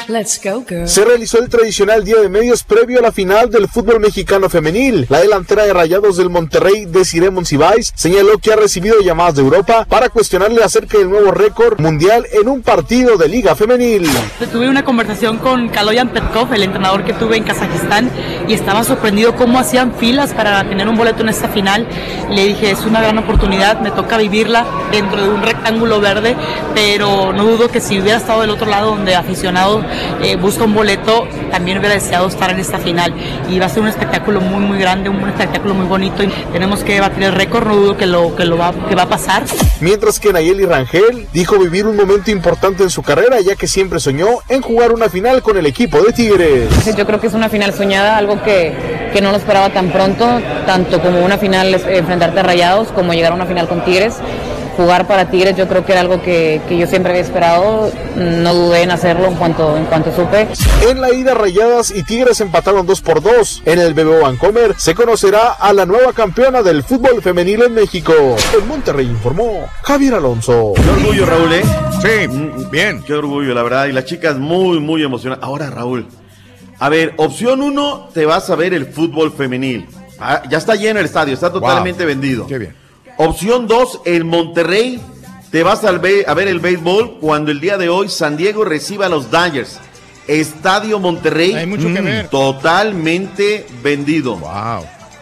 Let's 0.07 0.39
go, 0.43 0.63
girl. 0.67 0.87
Se 0.87 1.03
realizó 1.03 1.39
el 1.39 1.49
tradicional 1.49 2.03
día 2.03 2.17
de 2.21 2.29
medios 2.29 2.63
previo 2.63 2.99
a 2.99 3.01
la 3.01 3.11
final 3.11 3.49
del 3.49 3.67
fútbol 3.67 3.99
mexicano 3.99 4.49
femenil. 4.49 5.07
La 5.09 5.19
delantera 5.19 5.63
de 5.65 5.73
Rayados 5.73 6.17
del 6.17 6.29
Monterrey, 6.29 6.85
Desiree 6.85 7.31
Monsiváis, 7.31 7.91
señaló 7.95 8.37
que 8.37 8.53
ha 8.53 8.55
recibido 8.55 8.99
llamadas 8.99 9.35
de 9.35 9.41
Europa 9.41 9.85
para 9.89 10.09
cuestionarle 10.09 10.63
acerca 10.63 10.99
del 10.99 11.09
nuevo 11.09 11.31
récord 11.31 11.79
mundial 11.79 12.27
en 12.31 12.47
un 12.47 12.61
partido 12.61 13.17
de 13.17 13.27
liga 13.27 13.55
femenil. 13.55 14.07
Tuve 14.51 14.69
una 14.69 14.85
conversación 14.85 15.37
con 15.39 15.69
Kaloyan 15.69 16.09
Petkov, 16.09 16.53
el 16.53 16.63
entrenador 16.63 17.03
que 17.03 17.13
tuve 17.13 17.37
en 17.37 17.43
Kazajistán, 17.43 18.11
y 18.47 18.53
estaba 18.53 18.83
sorprendido 18.83 19.35
cómo 19.35 19.57
hacían 19.57 19.95
filas 19.95 20.33
para 20.33 20.67
tener 20.69 20.87
un 20.87 20.97
boleto 20.97 21.23
en 21.23 21.29
esta 21.29 21.49
final. 21.49 21.87
Le 22.29 22.45
dije, 22.45 22.69
es 22.69 22.85
una 22.85 23.01
gran 23.01 23.17
oportunidad, 23.17 23.79
me 23.81 23.89
toca 23.89 24.17
vivirla 24.17 24.65
dentro 24.91 25.23
de 25.23 25.29
un 25.29 25.41
rectángulo 25.41 25.99
verde, 25.99 26.35
pero 26.75 27.33
no 27.33 27.43
dudo 27.45 27.69
que 27.69 27.81
si 27.81 27.99
hubiera 27.99 28.17
estado 28.19 28.41
del 28.41 28.51
otro 28.51 28.69
lado 28.69 28.91
donde 28.91 29.15
aficionados 29.15 29.83
eh, 30.21 30.35
busca 30.35 30.63
un 30.63 30.73
boleto, 30.73 31.27
también 31.51 31.77
hubiera 31.77 31.95
deseado 31.95 32.27
estar 32.27 32.49
en 32.49 32.59
esta 32.59 32.79
final. 32.79 33.13
Y 33.49 33.59
va 33.59 33.65
a 33.65 33.69
ser 33.69 33.83
un 33.83 33.89
espectáculo 33.89 34.41
muy, 34.41 34.61
muy 34.61 34.77
grande, 34.77 35.09
un 35.09 35.27
espectáculo 35.27 35.73
muy 35.73 35.85
bonito 35.85 36.23
y 36.23 36.27
tenemos 36.51 36.83
que 36.83 36.99
batir 36.99 37.23
el 37.23 37.33
récord, 37.33 37.67
no 37.67 37.75
dudo 37.75 37.97
que 37.97 38.05
lo, 38.05 38.35
que 38.35 38.45
lo 38.45 38.57
va, 38.57 38.73
que 38.87 38.95
va 38.95 39.03
a 39.03 39.09
pasar. 39.09 39.43
Mientras 39.81 40.19
que 40.19 40.31
Nayeli 40.31 40.65
Rangel 40.65 41.27
dijo 41.33 41.57
vivir 41.57 41.85
un 41.85 41.95
momento 41.95 42.31
importante 42.31 42.83
en 42.83 42.89
su 42.89 43.01
carrera 43.03 43.37
ya 43.41 43.55
que 43.55 43.67
siempre 43.67 43.99
soñó 43.99 44.27
en 44.49 44.61
jugar 44.61 44.91
una 44.91 45.09
final 45.09 45.41
con 45.41 45.57
el 45.57 45.65
equipo 45.65 46.01
de 46.01 46.13
Tigres. 46.13 46.95
Yo 46.95 47.05
creo 47.05 47.19
que 47.19 47.27
es 47.27 47.33
una 47.33 47.49
final 47.49 47.73
soñada, 47.73 48.17
algo 48.17 48.41
que, 48.43 49.09
que 49.13 49.21
no 49.21 49.31
lo 49.31 49.37
esperaba 49.37 49.69
tan 49.69 49.89
pronto, 49.89 50.27
tanto 50.65 51.01
como 51.01 51.23
una 51.23 51.37
final 51.37 51.73
eh, 51.73 51.97
enfrentarte 51.97 52.39
a 52.39 52.43
Rayados, 52.43 52.89
como 52.89 53.13
llegar 53.13 53.31
a 53.31 53.35
una 53.35 53.45
final 53.45 53.67
con 53.67 53.83
Tigres. 53.83 54.15
Jugar 54.75 55.07
para 55.07 55.29
Tigres 55.29 55.55
yo 55.55 55.67
creo 55.67 55.85
que 55.85 55.93
era 55.93 56.01
algo 56.01 56.21
que, 56.21 56.61
que 56.67 56.77
yo 56.77 56.87
siempre 56.87 57.11
había 57.11 57.23
esperado, 57.23 57.91
no 58.15 58.53
dudé 58.53 58.83
en 58.83 58.91
hacerlo 58.91 59.27
en 59.27 59.35
cuanto, 59.35 59.77
en 59.77 59.85
cuanto 59.85 60.13
supe. 60.13 60.47
En 60.89 61.01
la 61.01 61.13
ida 61.13 61.33
Rayadas 61.33 61.91
y 61.91 62.03
Tigres 62.03 62.41
empataron 62.41 62.85
2 62.85 63.01
por 63.01 63.21
2. 63.21 63.63
En 63.65 63.79
el 63.79 63.93
BBO 63.93 64.21
Vancomer 64.21 64.75
se 64.77 64.93
conocerá 64.93 65.53
a 65.53 65.71
la 65.73 65.85
nueva 65.85 66.13
campeona 66.13 66.61
del 66.61 66.83
fútbol 66.83 67.21
femenil 67.21 67.63
en 67.63 67.73
México. 67.73 68.13
En 68.57 68.67
Monterrey 68.67 69.05
informó 69.05 69.65
Javier 69.83 70.15
Alonso. 70.15 70.73
Qué 70.75 70.89
orgullo, 70.89 71.25
Raúl, 71.25 71.53
¿eh? 71.53 71.63
Sí, 72.01 72.67
bien. 72.71 73.03
Qué 73.03 73.13
orgullo, 73.13 73.53
la 73.53 73.63
verdad. 73.63 73.85
Y 73.87 73.93
las 73.93 74.05
chicas 74.05 74.37
muy, 74.37 74.79
muy 74.79 75.03
emocionadas. 75.03 75.43
Ahora, 75.43 75.69
Raúl. 75.69 76.07
A 76.79 76.89
ver, 76.89 77.13
opción 77.17 77.61
uno, 77.61 78.09
te 78.13 78.25
vas 78.25 78.49
a 78.49 78.55
ver 78.55 78.73
el 78.73 78.87
fútbol 78.87 79.31
femenil. 79.31 79.87
Ah, 80.19 80.43
ya 80.49 80.57
está 80.57 80.75
lleno 80.75 80.99
el 80.99 81.05
estadio, 81.05 81.33
está 81.33 81.51
totalmente 81.51 82.05
vendido. 82.05 82.47
Qué 82.47 82.57
bien. 82.57 82.84
Opción 83.17 83.67
dos, 83.67 84.01
el 84.05 84.25
Monterrey, 84.25 84.99
te 85.51 85.63
vas 85.63 85.83
al 85.85 85.99
ve- 85.99 86.25
a 86.27 86.33
ver 86.33 86.47
el 86.47 86.59
béisbol 86.59 87.17
cuando 87.21 87.51
el 87.51 87.61
día 87.61 87.77
de 87.77 87.87
hoy 87.89 88.09
San 88.09 88.35
Diego 88.35 88.65
reciba 88.65 89.05
a 89.05 89.09
los 89.09 89.31
Dodgers. 89.31 89.79
Estadio 90.27 90.99
Monterrey, 90.99 91.53
Hay 91.53 91.65
mucho 91.67 91.83
que 91.93 92.01
mm, 92.01 92.05
ver. 92.05 92.27
totalmente 92.29 93.65
vendido. 93.83 94.37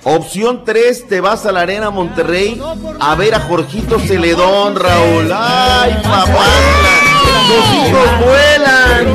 Opción 0.05 0.63
3, 0.65 1.07
te 1.07 1.21
vas 1.21 1.45
a 1.45 1.51
la 1.51 1.61
Arena 1.61 1.89
Monterrey 1.89 2.59
a 2.99 3.15
ver 3.15 3.35
a 3.35 3.41
Jorgito 3.41 3.99
Celedón, 3.99 4.75
Raúl. 4.75 5.31
¡Ay, 5.33 5.93
papá! 6.03 6.45
¡Los 7.49 7.87
hijos 7.87 8.25
vuelan! 8.25 9.07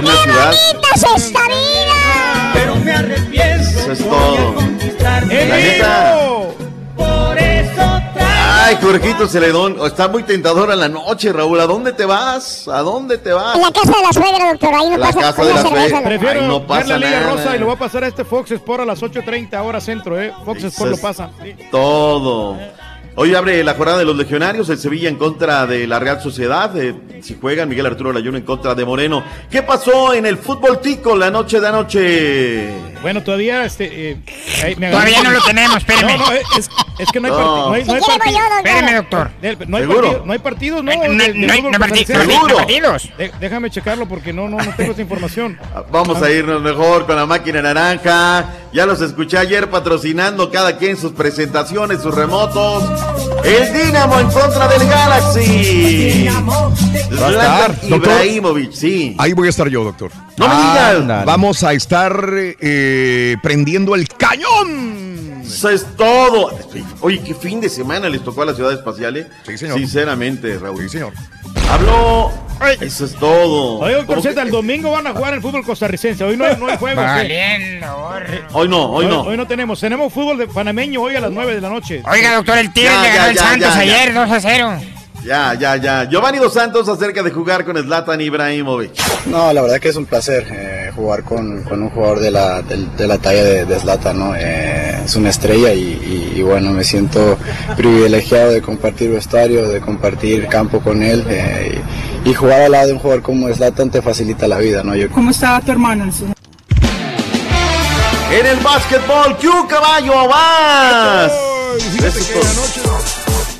Una 0.00 0.16
ciudad, 0.22 0.52
¡Bonita 0.52 0.88
es 0.94 1.04
esta 1.16 1.40
vida! 1.46 2.50
Pero 2.54 2.76
me 2.76 2.92
arrepiento. 2.92 3.68
eso 3.80 3.92
es 3.92 3.98
todo. 3.98 4.54
La 5.00 5.20
neta. 5.20 6.15
Ay, 8.66 8.78
Jorgito 8.82 9.28
Celedón, 9.28 9.76
está 9.86 10.08
muy 10.08 10.24
tentadora 10.24 10.74
la 10.74 10.88
noche, 10.88 11.32
Raúl. 11.32 11.60
¿A 11.60 11.66
dónde 11.66 11.92
te 11.92 12.04
vas? 12.04 12.66
¿A 12.66 12.80
dónde 12.80 13.16
te 13.16 13.32
vas? 13.32 13.54
En 13.54 13.62
la 13.62 13.70
casa 13.70 13.92
de 13.92 14.02
la 14.02 14.12
suegra, 14.12 14.48
doctor. 14.50 14.74
Ahí 14.74 14.90
no 14.90 14.96
La 14.96 15.06
pasa 15.06 15.20
casa 15.20 15.44
de 15.44 15.54
la 15.54 15.62
suegra. 15.62 16.02
Prefiero 16.02 16.40
Ay, 16.40 16.48
no 16.48 16.66
ver 16.66 16.88
la 16.88 16.98
Liga 16.98 17.20
nada. 17.20 17.32
Rosa 17.32 17.54
y 17.54 17.58
lo 17.60 17.66
voy 17.66 17.76
a 17.76 17.78
pasar 17.78 18.02
a 18.02 18.08
este 18.08 18.24
Fox 18.24 18.50
Sport 18.50 18.80
a 18.80 18.84
las 18.84 19.00
8.30 19.00 19.62
hora 19.64 19.80
centro, 19.80 20.20
¿eh? 20.20 20.32
Fox 20.44 20.64
Sport 20.64 20.90
lo 20.90 20.96
pasa. 20.96 21.30
Sí. 21.40 21.54
Todo. 21.70 22.56
Hoy 23.18 23.34
abre 23.34 23.64
la 23.64 23.72
jornada 23.72 23.98
de 23.98 24.04
los 24.04 24.14
legionarios, 24.14 24.68
el 24.68 24.76
Sevilla 24.76 25.08
en 25.08 25.16
contra 25.16 25.66
de 25.66 25.86
la 25.86 25.98
Real 25.98 26.20
Sociedad. 26.20 26.70
eh, 26.76 26.94
si 27.22 27.34
juegan, 27.40 27.66
Miguel 27.66 27.86
Arturo 27.86 28.12
Layuno 28.12 28.36
en 28.36 28.44
contra 28.44 28.74
de 28.74 28.84
Moreno. 28.84 29.24
¿Qué 29.50 29.62
pasó 29.62 30.12
en 30.12 30.26
el 30.26 30.36
fútbol 30.36 30.80
tico 30.82 31.16
la 31.16 31.30
noche 31.30 31.58
de 31.58 31.66
anoche? 31.66 32.68
Bueno, 33.00 33.22
todavía 33.22 33.64
este. 33.64 34.10
eh, 34.10 34.16
ahí 34.62 34.76
me 34.76 34.90
Todavía 34.90 35.22
no 35.22 35.30
lo 35.30 35.40
tenemos, 35.44 35.76
espéreme. 35.78 36.18
No, 36.18 36.26
no, 36.26 36.32
es, 36.32 36.68
es 36.98 37.08
que 37.10 37.20
no 37.20 37.28
hay 37.28 37.32
No. 37.32 37.38
partido. 37.38 37.68
No 37.68 37.72
hay, 37.72 37.84
no 37.84 37.92
hay 37.94 38.00
Si 38.00 38.04
quiere, 38.04 38.18
partido. 38.18 38.34
voy 38.34 38.34
yo, 38.34 38.40
doctor. 38.50 38.66
Espéreme, 38.66 38.94
doctor. 38.94 39.30
No 39.68 39.76
hay, 39.78 39.82
¿Seguro? 39.84 40.22
no 40.26 40.32
hay 40.34 40.38
partidos, 40.38 40.84
¿no? 40.84 40.92
Eh, 40.92 41.08
no- 41.08 41.52
hay- 41.52 41.62
partidos. 42.54 43.08
De- 43.16 43.32
déjame 43.40 43.70
checarlo 43.70 44.06
porque 44.06 44.32
no, 44.34 44.46
no, 44.48 44.58
no 44.58 44.74
tengo 44.76 44.92
esa 44.92 45.00
información. 45.00 45.58
Vamos 45.90 46.20
a 46.22 46.30
irnos 46.30 46.60
mejor 46.60 47.06
con 47.06 47.16
la 47.16 47.24
máquina 47.24 47.62
naranja. 47.62 48.44
Ya 48.74 48.84
los 48.84 49.00
escuché 49.00 49.38
ayer 49.38 49.70
patrocinando 49.70 50.50
cada 50.50 50.76
quien 50.76 50.98
sus 50.98 51.12
presentaciones, 51.12 52.02
sus 52.02 52.14
remotos. 52.14 52.84
El 53.44 53.72
Dinamo 53.72 54.20
en 54.20 54.30
contra 54.30 54.68
del 54.68 54.88
Galaxy. 54.88 56.28
Va 56.28 57.26
a 57.26 57.30
estar. 57.30 57.74
Ibrahimovic, 57.84 58.72
sí. 58.72 59.14
Ahí 59.18 59.32
voy 59.32 59.46
a 59.46 59.50
estar 59.50 59.68
yo, 59.68 59.84
doctor. 59.84 60.10
No 60.36 60.48
me 60.48 60.54
digas. 60.54 61.24
Vamos 61.24 61.62
a 61.62 61.72
estar 61.72 62.28
eh, 62.34 63.36
prendiendo 63.42 63.94
el 63.94 64.08
cañón. 64.08 65.05
Eso 65.46 65.70
es 65.70 65.84
todo. 65.96 66.50
Oye, 67.00 67.20
qué 67.22 67.34
fin 67.34 67.60
de 67.60 67.68
semana 67.68 68.08
les 68.08 68.22
tocó 68.22 68.42
a 68.42 68.46
la 68.46 68.54
ciudad 68.54 68.72
espacial, 68.72 69.16
¿eh? 69.16 69.26
Sí, 69.46 69.56
señor. 69.58 69.78
Sinceramente, 69.78 70.58
Raúl. 70.58 70.82
Sí, 70.82 70.88
señor. 70.90 71.12
Habló. 71.70 72.30
Eso 72.80 73.04
es 73.04 73.14
todo. 73.14 73.80
Oye, 73.80 73.94
doctor 73.96 74.16
¿Cómo 74.16 74.22
que- 74.22 74.28
Z, 74.30 74.42
el 74.42 74.50
domingo 74.50 74.90
van 74.90 75.06
a 75.06 75.12
jugar 75.12 75.34
el 75.34 75.42
fútbol 75.42 75.62
costarricense. 75.64 76.24
Hoy 76.24 76.36
no, 76.38 76.44
hay- 76.46 76.56
no 76.56 76.66
hay 76.68 76.76
juego. 76.78 77.02
Hoy 78.52 78.68
no, 78.68 78.86
hoy 78.90 79.06
no. 79.06 79.20
Hoy 79.22 79.36
no 79.36 79.46
tenemos. 79.46 79.78
Tenemos 79.78 80.12
fútbol 80.12 80.38
de 80.38 80.46
panameño 80.48 81.02
hoy 81.02 81.16
a 81.16 81.20
las 81.20 81.30
9 81.30 81.54
de 81.54 81.60
la 81.60 81.68
noche. 81.68 82.02
Oiga, 82.10 82.34
doctor, 82.36 82.58
el 82.58 82.72
Tigres 82.72 82.92
Ya, 82.92 83.02
le 83.02 83.08
ya, 83.08 83.14
ganó 83.16 83.28
el 83.30 83.34
ya, 83.36 83.42
Santos 83.42 83.74
ya, 83.74 83.80
ayer, 83.80 84.14
ya. 84.14 84.20
2 84.20 84.30
a 84.30 84.40
0. 84.40 84.80
Ya, 85.26 85.54
ya, 85.54 85.74
ya. 85.76 86.04
Giovanni 86.08 86.38
Dos 86.38 86.52
Santos 86.54 86.88
acerca 86.88 87.20
de 87.20 87.32
jugar 87.32 87.64
con 87.64 87.76
Zlatan 87.76 88.20
Ibrahimovic. 88.20 88.92
No, 89.26 89.52
la 89.52 89.60
verdad 89.60 89.80
que 89.80 89.88
es 89.88 89.96
un 89.96 90.06
placer 90.06 90.46
eh, 90.52 90.92
jugar 90.94 91.24
con, 91.24 91.62
con 91.64 91.82
un 91.82 91.90
jugador 91.90 92.20
de 92.20 92.30
la, 92.30 92.62
de, 92.62 93.06
la 93.08 93.18
talla 93.18 93.42
de, 93.42 93.64
de 93.64 93.80
Zlatan, 93.80 94.18
¿no? 94.20 94.34
Eh, 94.36 95.02
es 95.04 95.16
una 95.16 95.30
estrella 95.30 95.72
y, 95.72 95.80
y- 95.82 96.32
y 96.36 96.42
bueno, 96.42 96.70
me 96.70 96.84
siento 96.84 97.38
privilegiado 97.76 98.52
de 98.52 98.62
compartir 98.62 99.10
vestuario, 99.10 99.68
de 99.68 99.80
compartir 99.80 100.46
campo 100.46 100.80
con 100.80 101.02
él 101.02 101.24
eh, 101.28 101.80
y, 102.24 102.30
y 102.30 102.34
jugar 102.34 102.60
al 102.62 102.70
lado 102.72 102.86
de 102.86 102.92
un 102.92 102.98
jugador 103.00 103.22
como 103.22 103.52
Zlatan 103.52 103.90
te 103.90 104.02
facilita 104.02 104.46
la 104.46 104.58
vida, 104.58 104.84
¿no? 104.84 104.94
Yo, 104.94 105.10
¿Cómo 105.10 105.30
está 105.32 105.60
tu 105.60 105.72
hermano? 105.72 106.04
En 108.32 108.46
el 108.46 108.56
básquetbol, 108.58 109.36
¡Q 109.38 109.66
caballo 109.68 110.28
vas! 110.28 111.32
Es 112.04 112.32
todo. 112.32 113.15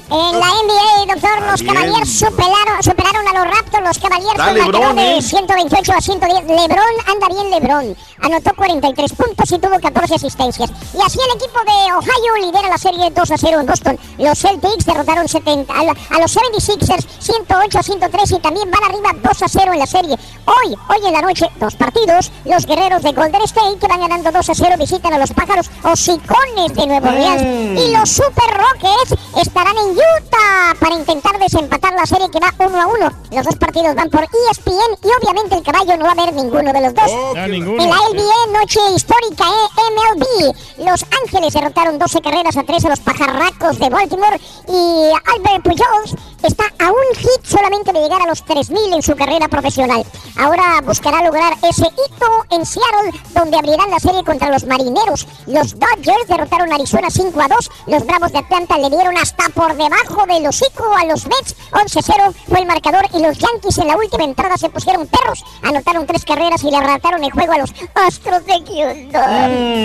En 0.08 0.38
la 0.38 0.46
NBA, 0.46 1.14
doctor, 1.14 1.42
los. 1.50 1.62
Cavaliers 1.62 2.18
superaron, 2.18 2.82
superaron 2.82 3.26
a 3.28 3.32
los 3.44 3.54
Raptors. 3.56 3.84
Los 3.86 3.98
Cavaliers 3.98 4.34
con 4.34 4.58
marcador 4.58 4.94
de 4.94 5.16
¿eh? 5.18 5.22
128 5.22 5.92
a 5.92 6.00
110. 6.00 6.44
LeBron 6.46 6.78
anda 7.08 7.28
bien, 7.28 7.50
LeBron. 7.50 7.96
Anotó 8.22 8.50
43 8.56 9.12
puntos 9.12 9.50
y 9.50 9.58
tuvo 9.58 9.78
14 9.80 10.14
asistencias. 10.14 10.70
Y 10.94 11.00
así 11.02 11.18
el 11.18 11.36
equipo 11.36 11.58
de 11.64 11.92
Ohio 11.94 12.46
lidera 12.46 12.68
la 12.68 12.78
serie 12.78 13.10
2 13.10 13.30
a 13.30 13.36
0 13.36 13.60
en 13.60 13.66
Boston. 13.66 13.98
Los 14.18 14.38
Celtics 14.38 14.86
derrotaron 14.86 15.28
70, 15.28 15.72
a, 15.72 15.82
la- 15.84 15.92
a 16.10 16.20
los 16.20 16.36
76ers 16.36 17.04
108 17.18 17.78
a 17.78 17.82
103 17.82 18.30
y 18.32 18.38
también 18.38 18.70
van 18.70 18.84
arriba 18.84 19.10
2 19.22 19.42
a 19.42 19.48
0 19.48 19.72
en 19.72 19.78
la 19.78 19.86
serie. 19.86 20.16
Hoy, 20.46 20.76
hoy 20.88 21.06
en 21.06 21.12
la 21.12 21.22
noche, 21.22 21.46
dos 21.58 21.74
partidos. 21.74 22.30
Los 22.44 22.64
guerreros 22.66 23.02
de 23.02 23.12
Golden 23.12 23.42
State 23.42 23.78
que 23.80 23.88
van 23.88 24.00
ganando 24.00 24.30
2 24.30 24.50
a 24.50 24.54
0 24.54 24.74
visitan 24.78 25.12
a 25.12 25.18
los 25.18 25.32
pájaros 25.32 25.68
hocicones 25.82 26.74
de 26.74 26.86
Nuevo 26.86 27.08
Orleans. 27.08 27.80
Y 27.80 27.92
los 27.92 28.08
Super 28.08 28.50
Rockets 28.56 29.20
estarán 29.40 29.76
en 29.76 29.95
Utah 29.96 30.74
para 30.78 30.94
intentar 30.94 31.38
desempatar 31.38 31.94
la 31.94 32.04
serie 32.04 32.30
que 32.30 32.38
va 32.38 32.52
1 32.58 32.80
a 32.80 32.86
1. 32.86 33.10
Los 33.32 33.44
dos 33.44 33.56
partidos 33.56 33.94
van 33.94 34.10
por 34.10 34.22
ESPN 34.22 34.98
y 35.02 35.08
obviamente 35.20 35.56
el 35.56 35.62
caballo 35.62 35.96
no 35.96 36.04
va 36.04 36.12
a 36.12 36.26
ver 36.26 36.34
ninguno 36.34 36.72
de 36.72 36.80
los 36.80 36.94
dos. 36.94 37.10
Ninguno. 37.48 37.82
En 37.82 37.90
la 37.90 37.96
NBA, 37.96 38.58
noche 38.60 38.80
histórica 38.94 39.44
eh, 39.44 39.80
MLB. 39.94 40.86
Los 40.86 41.04
Ángeles 41.22 41.54
derrotaron 41.54 41.98
12 41.98 42.20
carreras 42.20 42.56
a 42.56 42.62
3 42.62 42.84
a 42.84 42.88
los 42.90 43.00
pajarracos 43.00 43.78
de 43.78 43.88
Baltimore 43.88 44.40
y 44.68 45.10
Albert 45.34 45.64
Pujols 45.64 46.14
está 46.46 46.64
a 46.78 46.90
un 46.90 47.16
hit 47.16 47.44
solamente 47.44 47.92
de 47.92 48.00
llegar 48.00 48.22
a 48.22 48.26
los 48.26 48.44
3.000 48.44 48.94
en 48.94 49.02
su 49.02 49.16
carrera 49.16 49.48
profesional. 49.48 50.04
Ahora 50.36 50.80
buscará 50.82 51.22
lograr 51.22 51.54
ese 51.62 51.86
hito 51.86 52.26
en 52.50 52.64
Seattle, 52.64 53.18
donde 53.34 53.56
abrirán 53.56 53.90
la 53.90 53.98
serie 53.98 54.22
contra 54.24 54.50
los 54.50 54.64
Marineros. 54.64 55.26
Los 55.46 55.78
Dodgers 55.78 56.28
derrotaron 56.28 56.72
a 56.72 56.76
Arizona 56.76 57.10
5 57.10 57.40
a 57.40 57.48
2. 57.48 57.70
Los 57.86 58.06
Bravos 58.06 58.32
de 58.32 58.38
Atlanta 58.38 58.78
le 58.78 58.90
dieron 58.90 59.16
hasta 59.16 59.48
por 59.50 59.74
debajo 59.88 60.26
del 60.26 60.46
hocico 60.46 60.84
a 60.94 61.04
los 61.06 61.26
Mets. 61.26 61.54
11-0 61.72 62.34
fue 62.48 62.60
el 62.60 62.66
marcador 62.66 63.06
y 63.14 63.20
los 63.20 63.38
Yankees 63.38 63.78
en 63.78 63.88
la 63.88 63.96
última 63.96 64.24
entrada 64.24 64.56
se 64.56 64.68
pusieron 64.70 65.06
perros. 65.06 65.44
Anotaron 65.62 66.06
tres 66.06 66.24
carreras 66.24 66.62
y 66.64 66.70
le 66.70 66.76
arrebataron 66.76 67.22
el 67.24 67.30
juego 67.30 67.52
a 67.52 67.58
los 67.58 67.70
Astros 67.94 68.44
de 68.46 68.52
Houston. 68.54 69.22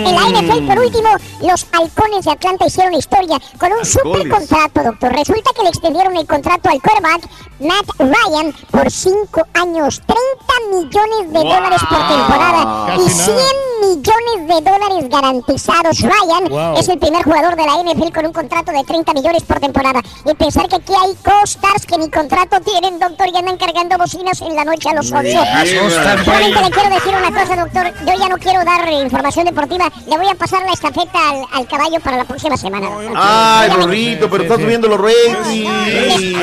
En 0.06 0.14
la 0.14 0.28
NFL, 0.40 0.66
por 0.66 0.78
último, 0.78 1.08
los 1.42 1.66
Halcones 1.72 2.24
de 2.24 2.30
Atlanta 2.32 2.66
hicieron 2.66 2.94
historia 2.94 3.38
con 3.58 3.72
un 3.72 3.84
super 3.84 4.28
contrato, 4.28 4.82
doctor. 4.82 5.12
Resulta 5.12 5.50
que 5.54 5.62
le 5.62 5.68
extendieron 5.68 6.16
el 6.16 6.26
contrato 6.26 6.68
al 6.70 6.80
quarterback 6.80 7.28
Matt 7.60 7.86
Ryan 7.98 8.52
por 8.70 8.90
5 8.90 9.42
años, 9.54 10.02
30 10.06 10.76
millones 10.76 11.32
de 11.32 11.38
Wow. 11.42 11.54
dólares 11.54 11.80
por 11.88 11.98
temporada 12.08 12.86
Casi 12.86 13.02
y 13.02 13.04
nada. 13.04 13.24
100 13.24 13.90
millones 13.90 14.48
de 14.48 14.70
dólares 14.70 15.08
garantizados. 15.10 16.00
Ryan 16.00 16.48
Wow. 16.48 16.76
es 16.78 16.88
el 16.88 16.98
primer 16.98 17.22
jugador 17.22 17.56
de 17.56 17.66
la 17.66 17.82
NFL 17.82 18.12
con 18.12 18.26
un 18.26 18.32
contrato 18.32 18.72
de 18.72 18.82
30 18.84 19.12
millones 19.14 19.42
por 19.44 19.60
temporada. 19.60 19.91
Y 20.30 20.34
pensar 20.34 20.68
que 20.68 20.76
aquí 20.76 20.92
hay 20.92 21.14
co-stars 21.24 21.86
que 21.86 21.98
ni 21.98 22.10
contrato 22.10 22.60
tienen, 22.60 22.98
doctor, 22.98 23.28
y 23.32 23.36
andan 23.36 23.56
cargando 23.56 23.98
bocinas 23.98 24.40
en 24.40 24.54
la 24.56 24.64
noche 24.64 24.88
a 24.90 24.94
los 24.94 25.10
11. 25.10 25.36
asustan, 25.36 26.24
Solamente 26.24 26.58
güey. 26.58 26.64
le 26.64 26.70
quiero 26.70 26.94
decir 26.94 27.14
una 27.14 27.40
cosa, 27.40 27.56
doctor. 27.56 27.92
Yo 28.06 28.12
ya 28.18 28.28
no 28.28 28.38
quiero 28.38 28.64
dar 28.64 28.88
información 28.92 29.44
deportiva. 29.46 29.90
Le 30.06 30.16
voy 30.16 30.28
a 30.28 30.34
pasar 30.34 30.62
la 30.64 30.72
estafeta 30.72 31.30
al, 31.30 31.44
al 31.52 31.66
caballo 31.68 32.00
para 32.00 32.16
la 32.18 32.24
próxima 32.24 32.56
semana. 32.56 32.88
Ay, 33.16 33.70
Rorrito, 33.70 34.28
pero 34.30 34.44
estás 34.44 34.60
subiendo 34.60 34.88
los 34.88 35.00
ratings. 35.00 35.48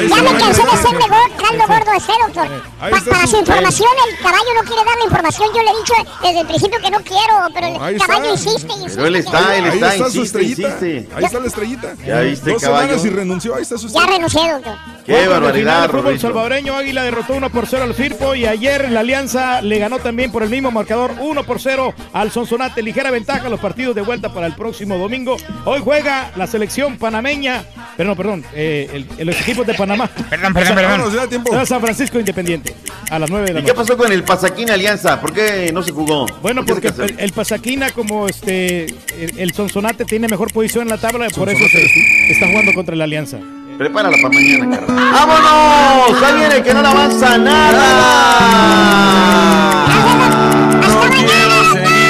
Ya 0.10 0.22
me 0.24 0.38
cansé 0.40 0.62
de 0.62 0.68
gordo, 0.70 1.16
caldo 1.38 1.64
gordo 1.68 1.92
esté, 1.98 2.14
doctor. 2.26 2.48
Pa- 2.80 2.90
para 3.12 3.28
su- 3.28 3.38
información, 3.38 3.90
el 4.10 4.18
caballo 4.24 4.54
no 4.56 4.62
quiere 4.68 4.84
dar 4.86 4.98
la 4.98 5.04
información. 5.06 5.50
Yo 5.56 5.64
le 5.64 5.70
he 5.72 5.78
dicho 5.78 5.94
desde 6.22 6.40
el 6.42 6.48
principio 6.48 6.80
que 6.80 6.92
no 6.92 7.00
quiero, 7.02 7.48
pero 7.54 7.68
el 7.68 7.82
ahí 7.82 7.98
caballo 7.98 8.34
está. 8.34 8.50
insiste 8.50 8.74
insiste. 8.74 8.96
Pero 8.96 9.08
él 9.08 9.16
está, 9.16 9.58
él 9.58 9.66
Ahí 9.66 9.72
está, 9.80 9.96
insiste, 9.98 10.22
estrellita. 10.22 10.62
insiste. 10.62 11.10
Ahí 11.16 11.24
está 11.26 11.40
la 11.40 11.48
estrellita. 11.48 11.94
Ya 12.06 12.20
viste, 12.22 12.52
Dos 12.52 12.62
caballo. 12.62 13.00
Renunció. 13.40 13.56
Ahí 13.56 13.62
está 13.64 13.78
su 13.78 13.88
Ya 13.88 14.00
estrellita. 14.00 14.16
renuncié, 14.16 14.52
doctor. 14.52 14.76
Qué 15.06 15.16
final 15.16 15.30
barbaridad, 15.30 15.82
de 15.84 15.88
fútbol 15.90 16.20
salvadoreño, 16.20 16.76
Águila 16.76 17.04
derrotó 17.04 17.34
1 17.34 17.50
por 17.50 17.66
0 17.66 17.84
al 17.84 17.94
Firpo 17.96 18.36
y 18.36 18.46
ayer 18.46 18.92
la 18.92 19.00
Alianza 19.00 19.62
le 19.62 19.80
ganó 19.80 19.98
también 20.00 20.32
por 20.32 20.44
el 20.44 20.50
mismo 20.50 20.70
marcador 20.72 21.16
1 21.20 21.44
por 21.46 21.60
0 21.60 21.94
al 22.14 22.32
Sonsonate. 22.32 22.84
Ligera 22.84 23.10
ventaja 23.10 23.50
los 23.50 23.60
partidos 23.60 23.96
de 23.96 24.02
vuelta 24.02 24.32
para 24.32 24.46
el 24.46 24.54
próximo 24.54 24.98
domingo. 24.98 25.38
Hoy 25.66 25.82
juega 25.84 26.32
la 26.36 26.46
selección 26.46 26.98
panameña, 26.98 27.64
pero 27.98 28.10
no, 28.10 28.16
perdón, 28.16 28.46
eh, 28.54 29.06
el- 29.18 29.26
los 29.28 29.40
equipos 29.42 29.66
de 29.66 29.74
Panamá. 29.74 30.08
Perdón, 30.30 30.54
perdón, 30.54 30.76
perdón. 30.76 31.30
Tiempo. 31.30 31.50
Juega 31.50 31.66
San 31.66 31.82
Francisco 31.82 32.20
Independiente 32.20 32.76
a 33.10 33.18
las 33.20 33.30
9 33.30 33.48
de 33.48 33.54
la 33.54 33.60
¿Y 33.60 33.64
qué 33.64 33.70
noche. 33.70 33.82
pasó 33.82 33.98
con 33.98 34.12
el 34.12 34.24
Pasaquín 34.24 34.70
Alianza? 34.70 35.20
¿Por 35.20 35.34
qué 35.34 35.72
no 35.74 35.82
se 35.84 35.92
jugó? 35.92 36.26
Bueno, 36.42 36.64
¿Por 36.66 36.80
qué 36.82 36.92
porque 36.92 37.14
el, 37.14 37.20
el 37.20 37.32
Pasaquina, 37.34 37.90
como 37.92 38.28
este 38.28 38.86
el, 38.86 39.38
el 39.38 39.54
Sonsonate 39.54 40.06
tiene 40.06 40.28
mejor 40.28 40.52
posición 40.54 40.84
en 40.84 40.90
la 40.90 40.98
tabla, 40.98 41.28
por 41.30 41.50
eso 41.50 41.68
se 41.70 42.32
está 42.32 42.48
jugando 42.48 42.74
contra 42.74 42.96
la 42.96 43.04
Alianza. 43.06 43.29
Prepárala 43.78 44.18
para 44.22 44.34
mañana, 44.34 44.78
carnal. 44.78 45.14
¡Vámonos! 45.14 46.24
¡Ahí 46.24 46.34
viene 46.36 46.64
que 46.64 46.74
no 46.74 46.82
le 46.82 46.88
avanza 46.88 47.38
nada! 47.38 47.86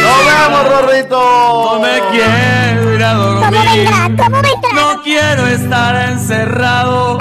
¡Nos 0.02 0.26
vemos, 0.26 0.64
Rorrito! 0.70 1.20
No 1.74 1.80
me 1.80 2.02
quiero 2.12 2.96
ir 2.96 3.04
a 3.04 3.14
dormir. 3.14 3.90
No 4.74 5.02
quiero 5.04 5.48
estar 5.48 6.10
encerrado. 6.10 7.18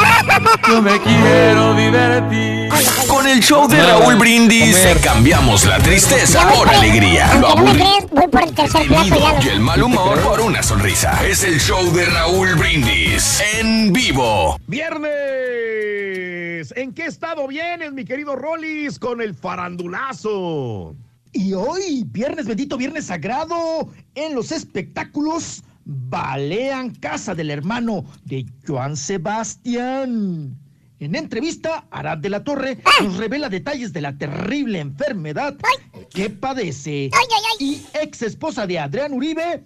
Yo 0.69 0.83
me 0.83 1.01
quiero 1.01 1.75
divertir. 1.75 2.69
Con 3.09 3.27
el 3.27 3.41
show 3.41 3.67
de 3.69 3.83
Raúl 3.83 4.17
Brindis 4.17 4.77
cambiamos 5.03 5.65
la 5.67 5.79
tristeza 5.79 6.49
por 6.49 6.69
alegría. 6.69 7.35
Lo 7.35 7.55
no 7.55 7.65
me 7.65 7.73
crees, 7.73 8.11
voy 8.11 8.29
por 8.29 8.43
el 8.43 8.55
tercer 8.55 8.87
plato 8.87 9.19
ya. 9.19 9.41
y 9.43 9.49
el 9.49 9.61
mal 9.61 9.83
humor 9.83 10.21
por 10.21 10.41
una 10.41 10.63
sonrisa. 10.63 11.27
Es 11.27 11.43
el 11.45 11.59
show 11.61 11.91
de 11.93 12.05
Raúl 12.07 12.55
Brindis 12.55 13.43
en 13.59 13.93
vivo. 13.93 14.59
Viernes. 14.67 15.09
¿En 16.77 16.93
qué 16.93 17.07
estado 17.07 17.47
vienes, 17.49 17.93
mi 17.93 18.05
querido 18.05 18.37
Rollis, 18.37 18.99
con 18.99 19.21
el 19.21 19.35
farandulazo? 19.35 20.95
Y 21.33 21.53
hoy, 21.53 22.05
viernes 22.07 22.47
bendito, 22.47 22.77
viernes 22.77 23.07
sagrado, 23.07 23.89
en 24.15 24.35
los 24.35 24.53
espectáculos, 24.53 25.63
balean 25.89 26.95
Casa 26.95 27.35
del 27.35 27.51
Hermano 27.51 28.05
de 28.25 28.47
Joan 28.67 28.97
Sebastián. 28.97 30.57
En 31.01 31.15
entrevista, 31.15 31.87
Arad 31.91 32.19
de 32.19 32.29
la 32.29 32.45
Torre 32.45 32.79
nos 33.01 33.17
revela 33.17 33.49
detalles 33.49 33.93
de 33.93 34.03
la 34.03 34.19
terrible 34.19 34.81
enfermedad 34.81 35.57
que 36.11 36.29
padece. 36.29 37.11
Y 37.59 37.83
ex 38.01 38.23
esposa 38.23 38.67
de 38.67 38.79
Adrián 38.79 39.13
Uribe. 39.13 39.65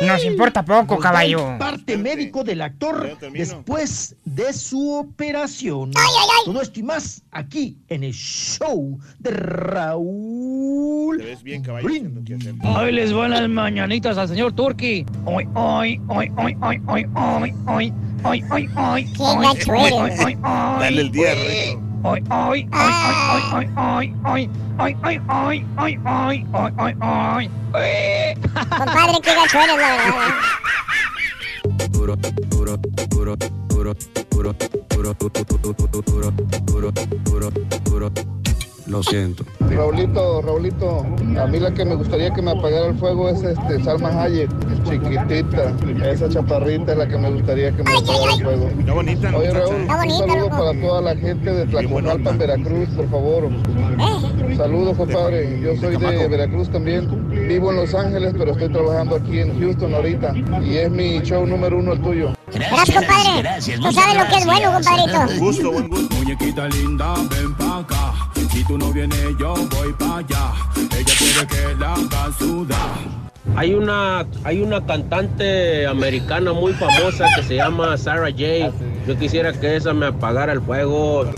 Nos 0.00 0.24
importa 0.24 0.64
poco, 0.64 0.98
caballo. 0.98 1.56
parte 1.58 1.96
médico 1.96 2.44
del 2.44 2.62
actor 2.62 3.16
después 3.32 4.14
de 4.24 4.52
su 4.52 4.92
operación. 4.94 5.92
Todo 6.44 6.60
esto 6.60 6.80
y 6.80 6.82
más 6.82 7.22
aquí 7.30 7.78
en 7.88 8.04
el 8.04 8.12
show 8.12 8.98
de 9.18 9.30
Raúl. 9.30 11.22
Brindis. 11.82 12.54
Hoy 12.64 12.92
les 12.92 13.12
van 13.12 13.30
las 13.30 13.48
mañanitas 13.48 14.18
al 14.18 14.28
señor 14.28 14.52
Turki. 14.52 15.06
Hoy, 15.24 15.48
hoy, 15.54 16.00
hoy, 16.08 16.30
hoy, 16.36 16.56
hoy, 16.60 16.80
hoy, 16.86 17.06
hoy, 17.16 17.54
hoy, 17.66 17.92
hoy, 18.24 18.42
hoy, 18.44 18.68
hoy. 18.76 19.06
Dale 20.42 21.00
el 21.00 21.10
día, 21.10 21.32
Hoy, 21.32 21.85
hoy, 22.06 22.24
hoy, 22.30 22.68
hoy, 22.72 23.42
hoy, 23.52 23.68
hoy, 23.76 24.14
hoy, 24.24 24.48
hoy, 24.78 24.96
hoy, 25.02 25.22
hoy, 25.28 25.98
hoy, 26.06 26.46
hoy, 26.52 26.72
hoy, 26.78 26.94
hoy, 27.00 27.50
hoy. 27.72 28.34
Compadre, 28.78 29.20
qué 29.22 29.34
gacho 29.34 29.58
eres, 29.58 29.76
la 29.76 29.88
verdad. 29.88 30.56
Lo 38.86 39.02
siento. 39.02 39.44
Raulito, 39.68 40.42
Raulito, 40.42 41.04
a 41.40 41.46
mí 41.46 41.58
la 41.58 41.74
que 41.74 41.84
me 41.84 41.96
gustaría 41.96 42.32
que 42.32 42.40
me 42.40 42.52
apagara 42.52 42.86
el 42.86 42.94
fuego 42.96 43.28
es 43.28 43.42
este 43.42 43.82
Salma 43.82 44.22
Hayek, 44.22 44.48
chiquitita, 44.84 45.74
esa 46.08 46.28
chaparrita 46.28 46.92
es 46.92 46.98
la 46.98 47.08
que 47.08 47.18
me 47.18 47.30
gustaría 47.30 47.72
que 47.72 47.82
me 47.82 47.96
apagara 47.96 48.34
el 48.34 48.42
fuego. 48.42 48.70
Está 48.78 48.92
bonita, 48.92 49.36
Oye. 49.36 49.50
Raúl, 49.50 49.74
Está 49.74 49.96
bonita, 49.96 50.14
un 50.14 50.30
saludo 50.30 50.48
para 50.50 50.80
toda 50.80 51.00
la 51.02 51.16
gente 51.16 51.52
de 51.52 51.66
Tlacojalpan, 51.66 52.38
Veracruz, 52.38 52.88
por 52.90 53.10
favor. 53.10 53.50
Saludos, 54.56 54.96
compadre. 54.96 55.60
Yo 55.60 55.76
soy 55.76 55.96
de 55.96 56.28
Veracruz 56.28 56.70
también. 56.70 57.28
Vivo 57.48 57.70
en 57.72 57.76
Los 57.76 57.92
Ángeles, 57.94 58.34
pero 58.38 58.52
estoy 58.52 58.68
trabajando 58.68 59.16
aquí 59.16 59.40
en 59.40 59.58
Houston 59.58 59.94
ahorita. 59.94 60.32
Y 60.64 60.76
es 60.76 60.90
mi 60.90 61.20
show 61.22 61.44
número 61.44 61.78
uno 61.78 61.92
el 61.92 62.00
tuyo. 62.00 62.32
Gracias, 62.52 63.04
compadre. 63.04 63.48
Tú 63.58 63.92
sabes 63.92 64.16
lo 64.16 64.28
que 64.28 64.36
es 64.36 64.46
bueno, 64.46 64.72
compadrito. 64.72 65.44
Gusto, 65.44 65.72
buen 65.72 65.88
gusto. 65.88 66.16
Muñequita 66.16 66.68
linda, 66.68 67.14
ven 67.30 67.54
pa' 67.54 67.78
acá. 67.80 68.35
Si 68.56 68.64
tú 68.64 68.78
no 68.78 68.90
vienes, 68.90 69.36
yo 69.38 69.52
voy 69.54 69.92
pa' 69.98 70.16
allá. 70.16 70.52
Ella 70.76 71.14
quiere 71.18 71.46
que 71.46 71.78
la 71.78 71.92
haga 71.92 72.32
sudar. 72.38 72.78
Hay 73.54 73.74
una, 73.74 74.26
hay 74.44 74.62
una 74.62 74.82
cantante 74.86 75.86
americana 75.86 76.54
muy 76.54 76.72
famosa 76.72 77.26
que 77.36 77.42
se 77.42 77.56
llama 77.56 77.98
Sarah 77.98 78.30
J. 78.30 78.72
Yo 79.06 79.18
quisiera 79.18 79.52
que 79.52 79.76
esa 79.76 79.92
me 79.92 80.06
apagara 80.06 80.54
el 80.54 80.62
fuego. 80.62 81.30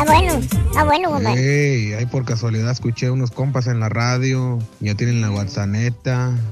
Está 0.00 0.12
bueno, 0.14 0.32
está 0.38 0.84
bueno, 0.84 1.10
compadre. 1.10 1.74
Ey, 1.74 1.92
ahí 1.92 2.06
por 2.06 2.24
casualidad 2.24 2.70
escuché 2.70 3.10
unos 3.10 3.30
compas 3.30 3.66
en 3.66 3.80
la 3.80 3.90
radio, 3.90 4.58
ya 4.80 4.94
tienen 4.94 5.20
la 5.20 5.30
WhatsApp. 5.30 5.68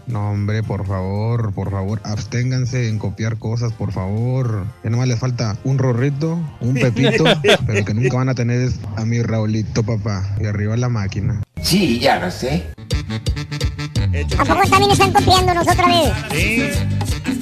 No, 0.06 0.32
hombre, 0.32 0.62
por 0.62 0.86
favor, 0.86 1.54
por 1.54 1.70
favor, 1.70 1.98
absténganse 2.04 2.90
en 2.90 2.98
copiar 2.98 3.38
cosas, 3.38 3.72
por 3.72 3.90
favor. 3.90 4.66
Ya 4.84 4.90
nomás 4.90 5.08
les 5.08 5.18
falta 5.18 5.56
un 5.64 5.78
rorrito, 5.78 6.38
un 6.60 6.74
pepito, 6.74 7.24
pero 7.66 7.86
que 7.86 7.94
nunca 7.94 8.18
van 8.18 8.28
a 8.28 8.34
tener 8.34 8.60
es 8.60 8.80
a 8.96 9.06
mi 9.06 9.22
Raulito, 9.22 9.82
papá. 9.82 10.36
Y 10.38 10.44
arriba 10.44 10.76
la 10.76 10.90
máquina. 10.90 11.42
Sí, 11.62 11.98
ya 12.00 12.18
lo 12.18 12.30
sé. 12.30 12.66
¿A 14.38 14.44
poco 14.44 14.68
también 14.68 14.90
están 14.90 15.10
copiándonos 15.10 15.66
otra 15.66 15.86
vez? 15.86 16.12
Sí. 16.32 17.38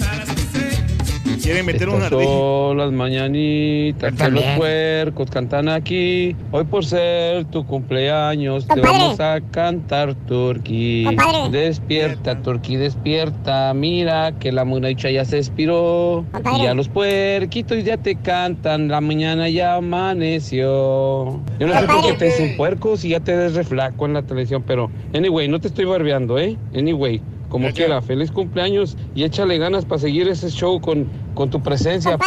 Quieren 1.47 1.65
meter 1.65 1.89
una 1.89 2.07
Estas 2.07 2.25
son 2.25 2.77
las 2.77 2.91
mañanitas 2.91 4.13
que 4.15 4.31
los 4.33 4.43
puercos 4.57 5.31
cantan 5.31 5.69
aquí. 5.69 6.35
Hoy 6.51 6.65
por 6.65 6.85
ser 6.85 7.45
tu 7.45 7.65
cumpleaños 7.65 8.67
te 8.67 8.75
Compadre. 8.75 8.99
vamos 8.99 9.21
a 9.21 9.41
cantar 9.53 10.17
Turquí. 10.27 11.05
Compadre. 11.05 11.51
Despierta, 11.57 12.43
Turquí, 12.43 12.75
despierta. 12.75 13.73
Mira 13.75 14.33
que 14.41 14.51
la 14.51 14.65
munacha 14.65 15.09
ya 15.09 15.25
se 15.25 15.39
expiró. 15.39 16.25
Compadre. 16.33 16.59
Y 16.59 16.63
ya 16.65 16.75
los 16.75 16.89
puerquitos 16.89 17.85
ya 17.85 17.97
te 17.97 18.17
cantan. 18.17 18.89
La 18.89 19.01
mañana 19.01 19.49
ya 19.49 19.77
amaneció. 19.77 21.41
Yo 21.61 21.67
no 21.69 21.79
sé 21.79 21.87
por 21.87 22.07
qué 22.07 22.13
te 22.15 22.25
dicen 22.25 22.57
puercos 22.57 23.05
y 23.05 23.11
ya 23.11 23.21
te 23.21 23.37
des 23.37 23.55
reflaco 23.55 24.05
en 24.05 24.15
la 24.15 24.23
televisión, 24.23 24.65
pero 24.67 24.91
anyway, 25.15 25.47
no 25.47 25.61
te 25.61 25.69
estoy 25.69 25.85
barbeando, 25.85 26.41
¿eh? 26.41 26.57
Anyway. 26.75 27.23
Como 27.49 27.71
quiera, 27.73 28.03
feliz 28.03 28.31
cumpleaños 28.33 28.97
y 29.15 29.25
échale 29.25 29.57
ganas 29.59 29.85
para 29.85 30.01
seguir 30.01 30.29
ese 30.29 30.51
show 30.51 30.81
con, 30.81 31.09
con 31.35 31.49
tu 31.49 31.63
presencia. 31.63 32.19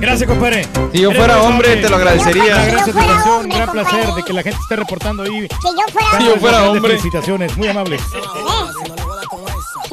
Gracias, 0.00 0.28
compadre. 0.28 0.66
Si 0.92 1.00
yo 1.00 1.12
fuera 1.12 1.42
hombre, 1.42 1.76
te 1.76 1.88
lo 1.88 1.96
agradecería. 1.96 2.64
Gracias. 2.66 2.96
Un 2.96 3.48
gran 3.48 3.70
placer 3.70 4.00
compadre. 4.00 4.14
de 4.16 4.22
que 4.24 4.32
la 4.32 4.42
gente 4.42 4.58
esté 4.62 4.76
reportando 4.76 5.22
ahí. 5.22 5.30
Si 5.30 5.68
yo 5.68 5.82
fuera 5.92 6.08
Gracias, 6.10 6.18
Si 6.22 6.24
yo 6.26 6.36
fuera 6.36 6.70
hombre. 6.70 6.90
Felicitaciones, 6.90 7.56
muy 7.56 7.68
amable. 7.68 7.98
Si 7.98 8.04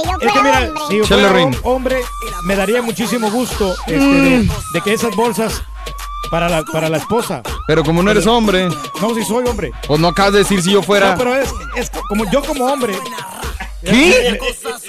yo 0.03 0.13
Es 0.21 0.31
que 0.33 0.41
mira, 0.41 0.57
hombre. 0.59 0.71
si 0.89 0.97
yo 0.97 1.05
fuera 1.05 1.49
hombre, 1.63 1.97
me 2.45 2.55
daría 2.55 2.81
muchísimo 2.81 3.29
gusto 3.31 3.75
este, 3.87 3.99
de, 3.99 4.49
de 4.73 4.81
que 4.83 4.93
esas 4.93 5.15
bolsas 5.15 5.61
para 6.31 6.49
la, 6.49 6.63
para 6.63 6.89
la 6.89 6.97
esposa. 6.97 7.41
Pero 7.67 7.83
como 7.83 8.01
no 8.03 8.11
eres 8.11 8.27
hombre, 8.27 8.67
No, 9.01 9.13
si 9.15 9.23
soy 9.23 9.45
hombre. 9.47 9.71
pues 9.87 9.99
no 9.99 10.07
acabas 10.09 10.33
de 10.33 10.39
decir 10.39 10.61
si 10.61 10.71
yo 10.71 10.81
fuera. 10.81 11.11
No, 11.11 11.17
pero 11.17 11.35
es, 11.35 11.49
es 11.75 11.91
como 12.07 12.29
yo 12.31 12.41
como 12.43 12.65
hombre. 12.65 12.93
¿Qué? 13.83 14.29
Eh, 14.29 14.39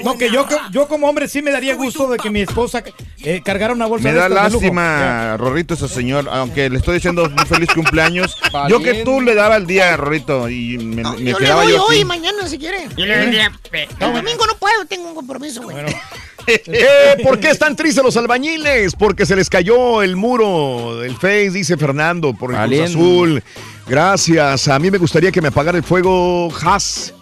No, 0.05 0.17
que 0.17 0.31
yo, 0.31 0.47
yo 0.73 0.89
como 0.89 1.09
hombre 1.09 1.29
sí 1.29 1.43
me 1.43 1.51
daría 1.51 1.75
gusto 1.75 2.09
de 2.09 2.17
que 2.19 2.31
mi 2.31 2.41
esposa 2.41 2.83
eh, 3.23 3.43
cargara 3.45 3.75
una 3.75 3.87
bolsa 3.87 4.05
Me 4.05 4.13
de 4.15 4.19
da 4.21 4.27
estas 4.29 4.45
de 4.45 4.51
lujo. 4.51 4.61
lástima, 4.63 5.37
Rorrito, 5.37 5.75
ese 5.75 5.89
señor, 5.89 6.27
aunque 6.31 6.71
le 6.71 6.79
estoy 6.79 6.95
diciendo 6.95 7.25
un 7.25 7.47
feliz 7.47 7.69
cumpleaños. 7.75 8.37
Yo 8.69 8.81
que 8.81 9.05
tú 9.05 9.21
le 9.21 9.35
daba 9.35 9.57
el 9.57 9.67
día, 9.67 9.97
Rorrito, 9.97 10.49
y 10.49 10.79
me, 10.79 11.03
me 11.03 11.31
Yo 11.33 11.39
le 11.39 11.49
doy 11.49 11.73
yo 11.73 11.85
hoy 11.85 11.99
y 11.99 12.05
mañana 12.05 12.47
si 12.49 12.59
quiere. 12.59 12.89
Yo 12.97 13.05
le 13.05 13.17
doy 13.17 13.25
el 13.27 13.31
día- 13.33 13.53
El 14.01 14.13
domingo 14.15 14.47
no 14.47 14.55
puedo, 14.59 14.85
tengo 14.87 15.09
un 15.09 15.15
compromiso, 15.15 15.63
güey. 15.63 15.77
Eh, 16.47 17.17
¿Por 17.23 17.39
qué 17.41 17.51
están 17.51 17.77
tristes 17.77 18.03
los 18.03 18.17
albañiles? 18.17 18.95
Porque 18.95 19.27
se 19.27 19.37
les 19.37 19.51
cayó 19.51 20.03
el 20.03 20.17
muro 20.17 20.97
del 20.99 21.15
Face, 21.15 21.51
dice 21.51 21.77
Fernando, 21.77 22.33
por 22.33 22.55
el 22.55 22.67
Cruz. 22.69 22.81
Azul. 22.91 23.43
Gracias. 23.87 24.69
A 24.69 24.79
mí 24.79 24.91
me 24.91 24.97
gustaría 24.99 25.31
que 25.31 25.43
me 25.43 25.49
apagara 25.49 25.77
el 25.77 25.85
fuego 25.85 26.49
Haas. 26.63 27.13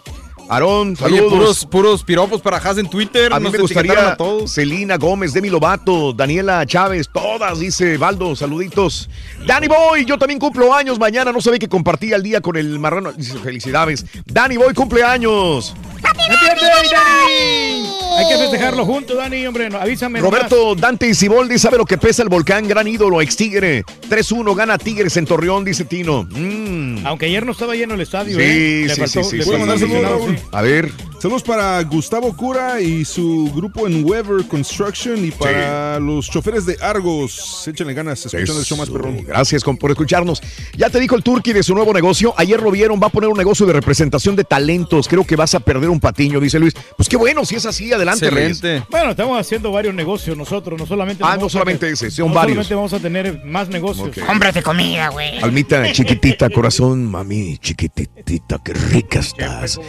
Aarón, 0.49 0.89
Oye, 1.01 1.17
saludos. 1.17 1.29
puros, 1.33 1.65
puros 1.65 2.03
piropos 2.03 2.41
para 2.41 2.57
Haas 2.57 2.77
en 2.77 2.89
Twitter. 2.89 3.33
A 3.33 3.39
mí 3.39 3.49
me 3.49 3.57
gustaría 3.57 4.11
a 4.11 4.15
todos. 4.15 4.51
Celina 4.53 4.97
Gómez, 4.97 5.33
Demi 5.33 5.49
Lovato, 5.49 6.13
Daniela 6.13 6.65
Chávez, 6.65 7.09
todas, 7.11 7.59
dice 7.59 7.97
Baldo, 7.97 8.35
saluditos. 8.35 9.09
Danny 9.45 9.67
Boy, 9.67 10.05
yo 10.05 10.17
también 10.17 10.39
cumplo 10.39 10.73
años 10.73 10.97
mañana, 10.99 11.31
no 11.31 11.41
sabía 11.41 11.59
que 11.59 11.67
compartía 11.67 12.15
el 12.15 12.23
día 12.23 12.39
con 12.41 12.55
el 12.55 12.79
marrano. 12.79 13.11
Dice, 13.11 13.37
felicidades. 13.39 14.05
Danny 14.25 14.57
Boy 14.57 14.73
cumple 14.73 15.03
años. 15.03 15.75
¡Happy 16.09 16.23
birthday, 16.31 16.89
Dani! 16.91 17.87
Hay 18.17 18.27
que 18.27 18.37
festejarlo 18.37 18.83
juntos, 18.85 19.15
Dani, 19.15 19.45
hombre. 19.45 19.69
no, 19.69 19.77
avísame. 19.77 20.19
Roberto 20.19 20.73
Dante 20.75 21.13
Siboldi 21.13 21.59
sabe 21.59 21.77
lo 21.77 21.85
que 21.85 21.97
pesa 21.99 22.23
el 22.23 22.29
volcán, 22.29 22.67
gran 22.67 22.87
ídolo, 22.87 23.21
ex 23.21 23.35
Tigre. 23.35 23.83
3-1 24.09 24.55
gana 24.55 24.77
Tigres 24.79 25.15
en 25.17 25.25
Torreón, 25.25 25.63
dice 25.63 25.85
Tino. 25.85 26.27
Mm. 26.31 27.05
Aunque 27.05 27.27
ayer 27.27 27.45
no 27.45 27.51
estaba 27.51 27.75
lleno 27.75 27.93
el 27.93 28.01
estadio, 28.01 28.37
Sí, 28.37 28.43
¿eh? 28.43 28.83
Le 28.87 28.95
sí, 28.95 29.01
faltó- 29.01 29.23
sí, 29.23 29.29
sí, 29.29 29.37
le 29.37 29.43
sí. 29.43 29.49
faltó 29.49 29.51
¿Puedo 29.51 29.59
mandar 29.59 29.77
aficionado, 29.77 30.19
saludos, 30.19 30.39
sí. 30.41 30.47
A 30.51 30.61
ver. 30.63 30.91
Saludos 31.19 31.41
para 31.41 31.81
Gustavo 31.83 32.31
Cura 32.37 32.79
y 32.79 33.03
su 33.03 33.51
grupo 33.55 33.87
en 33.87 34.05
Weber 34.05 34.47
Construction 34.47 35.25
y 35.25 35.31
para 35.31 35.99
los 35.99 36.29
choferes 36.29 36.67
de 36.67 36.77
Argos. 36.79 37.67
Échenle 37.67 37.95
ganas, 37.95 38.23
escuchando 38.23 38.59
el 38.59 38.65
show 38.65 38.77
más 38.77 38.87
perrón. 38.87 39.23
Gracias 39.25 39.63
con- 39.63 39.77
por 39.77 39.89
escucharnos. 39.89 40.43
Ya 40.77 40.91
te 40.91 40.99
dijo 40.99 41.15
el 41.15 41.23
Turqui 41.23 41.53
de 41.53 41.63
su 41.63 41.73
nuevo 41.73 41.91
negocio. 41.91 42.35
Ayer 42.37 42.61
lo 42.61 42.69
vieron, 42.69 43.01
va 43.01 43.07
a 43.07 43.09
poner 43.09 43.29
un 43.31 43.37
negocio 43.37 43.65
de 43.65 43.73
representación 43.73 44.35
de 44.35 44.43
talentos. 44.43 45.07
Creo 45.07 45.23
que 45.25 45.35
vas 45.35 45.55
a 45.55 45.59
perder 45.59 45.89
un 45.89 45.99
patiño, 45.99 46.39
dice 46.39 46.59
Luis. 46.59 46.75
Pues 46.95 47.09
qué 47.09 47.17
bueno, 47.17 47.45
si 47.45 47.55
es 47.55 47.65
así, 47.65 47.91
adelante, 47.91 48.29
Reyes. 48.29 48.61
Bueno, 48.91 49.09
estamos 49.09 49.39
haciendo 49.41 49.71
varios 49.71 49.95
negocios 49.95 50.37
nosotros, 50.37 50.79
no 50.79 50.85
solamente. 50.85 51.23
Ah, 51.25 51.35
no 51.35 51.49
solamente 51.49 51.79
tener- 51.79 51.93
ese, 51.95 52.11
son 52.11 52.27
no 52.27 52.35
varios. 52.35 52.67
solamente 52.67 52.75
vamos 52.75 52.93
a 52.93 52.99
tener 52.99 53.43
más 53.43 53.69
negocios. 53.69 54.09
Ok. 54.09 54.19
Cómprate 54.23 54.61
comida, 54.61 55.09
güey. 55.09 55.39
Almita 55.39 55.91
chiquitita, 55.93 56.47
corazón, 56.51 57.05
mami, 57.09 57.57
chiquitita, 57.57 58.59
qué 58.63 58.73
rica 58.73 59.19
estás. 59.19 59.79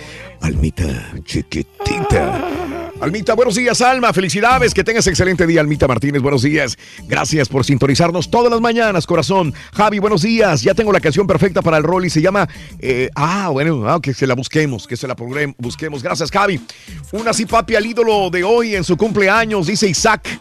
Almita 0.41 1.13
chiquitita. 1.25 2.41
Almita, 3.01 3.35
buenos 3.35 3.55
días, 3.55 3.81
Alma. 3.81 4.13
Felicidades, 4.13 4.75
que 4.75 4.83
tengas 4.83 5.07
excelente 5.07 5.47
día, 5.47 5.61
Almita 5.61 5.87
Martínez. 5.87 6.21
Buenos 6.21 6.43
días. 6.43 6.77
Gracias 7.07 7.49
por 7.49 7.65
sintonizarnos 7.65 8.31
todas 8.31 8.51
las 8.51 8.61
mañanas, 8.61 9.07
corazón. 9.07 9.55
Javi, 9.73 9.99
buenos 9.99 10.23
días. 10.23 10.63
Ya 10.63 10.75
tengo 10.75 10.93
la 10.93 11.01
canción 11.01 11.27
perfecta 11.27 11.63
para 11.63 11.77
el 11.77 11.85
rol 11.85 12.07
y 12.07 12.11
se 12.11 12.21
llama. 12.21 12.49
eh, 12.81 13.09
ah, 13.15 13.51
bueno, 13.51 13.89
ah, 13.89 14.01
que 14.01 14.15
se 14.15 14.27
la 14.27 14.35
busquemos, 14.35 14.87
que 14.87 14.97
se 14.97 15.07
la 15.07 15.15
busquemos. 15.59 16.03
Gracias, 16.03 16.31
Javi. 16.31 16.61
Una 17.13 17.31
así, 17.31 17.47
papi, 17.47 17.77
al 17.77 17.87
ídolo 17.87 18.31
de 18.31 18.43
hoy 18.43 18.75
en 18.75 18.85
su 18.85 18.97
cumpleaños, 18.97 19.67
dice 19.67 19.89
Isaac. 19.89 20.41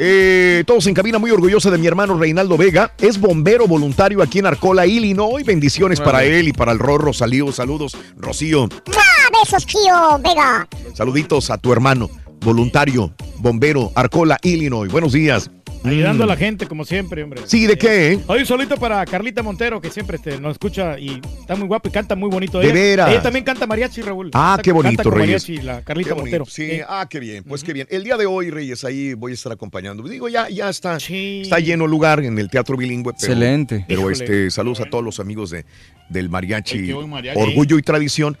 Eh, 0.00 0.62
todos 0.64 0.86
en 0.86 0.94
cabina, 0.94 1.18
muy 1.18 1.32
orgullosa 1.32 1.72
de 1.72 1.78
mi 1.78 1.88
hermano 1.88 2.16
Reinaldo 2.16 2.56
Vega. 2.56 2.94
Es 2.98 3.18
bombero 3.18 3.66
voluntario 3.66 4.22
aquí 4.22 4.38
en 4.38 4.46
Arcola, 4.46 4.86
Illinois. 4.86 5.44
Bendiciones 5.44 6.00
para 6.00 6.22
él 6.22 6.46
y 6.46 6.52
para 6.52 6.70
el 6.70 6.78
Rorro. 6.78 7.12
Saludos, 7.12 7.56
saludos, 7.56 7.96
Rocío. 8.16 8.68
¡Ah, 8.96 9.28
besos, 9.42 9.66
tío 9.66 10.18
Vega! 10.22 10.68
Saluditos 10.94 11.50
a 11.50 11.58
tu 11.58 11.72
hermano, 11.72 12.08
voluntario, 12.40 13.12
bombero, 13.38 13.90
Arcola, 13.96 14.38
Illinois. 14.42 14.90
Buenos 14.90 15.12
días. 15.12 15.50
Ayudando 15.88 16.24
a 16.24 16.26
la 16.26 16.36
gente, 16.36 16.66
como 16.66 16.84
siempre, 16.84 17.22
hombre. 17.22 17.40
Sí, 17.46 17.66
¿de 17.66 17.76
qué? 17.78 18.12
eh? 18.12 18.20
Hoy 18.26 18.40
un 18.40 18.46
solito 18.46 18.76
para 18.76 19.04
Carlita 19.06 19.42
Montero, 19.42 19.80
que 19.80 19.90
siempre 19.90 20.16
este, 20.16 20.40
nos 20.40 20.52
escucha 20.52 20.98
y 20.98 21.20
está 21.40 21.56
muy 21.56 21.66
guapa 21.68 21.88
y 21.88 21.92
canta 21.92 22.14
muy 22.16 22.28
bonito. 22.30 22.58
De 22.58 22.66
ella, 22.66 22.74
veras. 22.74 23.10
Ella 23.10 23.22
también 23.22 23.44
canta 23.44 23.66
mariachi, 23.66 24.02
Raúl. 24.02 24.30
Ah, 24.34 24.52
Canta- 24.56 24.62
qué 24.62 24.72
bonito, 24.72 25.02
canta 25.02 25.16
Reyes. 25.18 25.42
mariachi, 25.48 25.66
la 25.66 25.82
Carlita 25.82 26.10
bonito, 26.14 26.22
Montero. 26.38 26.44
Sí, 26.46 26.62
Eh, 26.64 26.84
ah, 26.88 27.06
qué 27.08 27.20
bien, 27.20 27.44
pues 27.44 27.64
qué 27.64 27.72
bien. 27.72 27.86
El 27.90 28.04
día 28.04 28.16
de 28.16 28.26
hoy, 28.26 28.50
Reyes, 28.50 28.84
ahí 28.84 29.14
voy 29.14 29.32
a 29.32 29.34
estar 29.34 29.52
acompañando. 29.52 30.02
Digo, 30.08 30.28
ya, 30.28 30.48
ya 30.48 30.68
está, 30.68 30.96
está 30.98 31.58
lleno 31.60 31.84
el 31.86 31.90
lugar 31.90 32.20
en 32.20 32.38
el 32.38 32.48
Teatro 32.50 32.76
Bilingüe. 32.76 33.12
Pero, 33.18 33.32
Excelente. 33.32 33.84
Pero 33.88 34.00
Híjole. 34.00 34.12
este, 34.14 34.50
saludos 34.50 34.80
a 34.80 34.84
todos 34.90 35.04
los 35.04 35.20
amigos 35.20 35.50
de, 35.50 35.64
del 36.08 36.28
mariachi. 36.28 36.92
Orgullo 36.92 37.78
y 37.78 37.82
Tradición, 37.82 38.36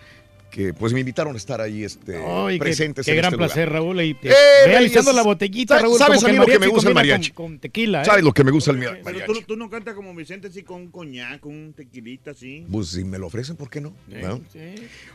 que 0.58 0.74
pues 0.74 0.92
me 0.92 0.98
invitaron 0.98 1.34
a 1.34 1.36
estar 1.36 1.60
ahí 1.60 1.84
este, 1.84 2.14
qué- 2.14 2.56
presentes 2.58 3.06
qué, 3.06 3.12
en 3.12 3.18
gran 3.18 3.26
este 3.28 3.36
lugar. 3.36 3.48
placer, 3.50 3.70
Raúl. 3.70 4.00
Y, 4.02 4.16
Eh, 4.24 4.74
alisando 4.76 5.12
la 5.12 5.22
botellita, 5.22 5.78
Raúl. 5.78 5.96
¿Sabes 5.96 6.24
a 6.24 6.28
mí 6.28 6.36
lo 6.36 6.46
que 6.46 6.58
me 6.58 6.66
gusta 6.66 6.88
el 6.88 6.94
mariachi? 6.96 7.30
Con, 7.30 7.46
con 7.52 7.58
tequila, 7.60 8.02
¿eh? 8.02 8.04
¿Sabes 8.04 8.24
lo 8.24 8.32
que 8.32 8.42
me 8.42 8.50
gusta 8.50 8.72
el 8.72 8.78
Pero 8.80 9.04
mariachi? 9.04 9.32
tú, 9.32 9.40
tú 9.46 9.56
no 9.56 9.70
cantas 9.70 9.94
como 9.94 10.12
Vicente 10.16 10.48
así 10.48 10.64
con 10.64 10.80
un 10.82 10.90
coñac, 10.90 11.38
con 11.38 11.54
un 11.54 11.72
tequilita 11.74 12.32
así. 12.32 12.66
Pues 12.72 12.88
si 12.88 13.04
me 13.04 13.18
lo 13.18 13.28
ofrecen, 13.28 13.54
¿por 13.54 13.70
qué 13.70 13.80
no? 13.80 13.94
¿No? 14.08 14.40
sí. 14.52 14.58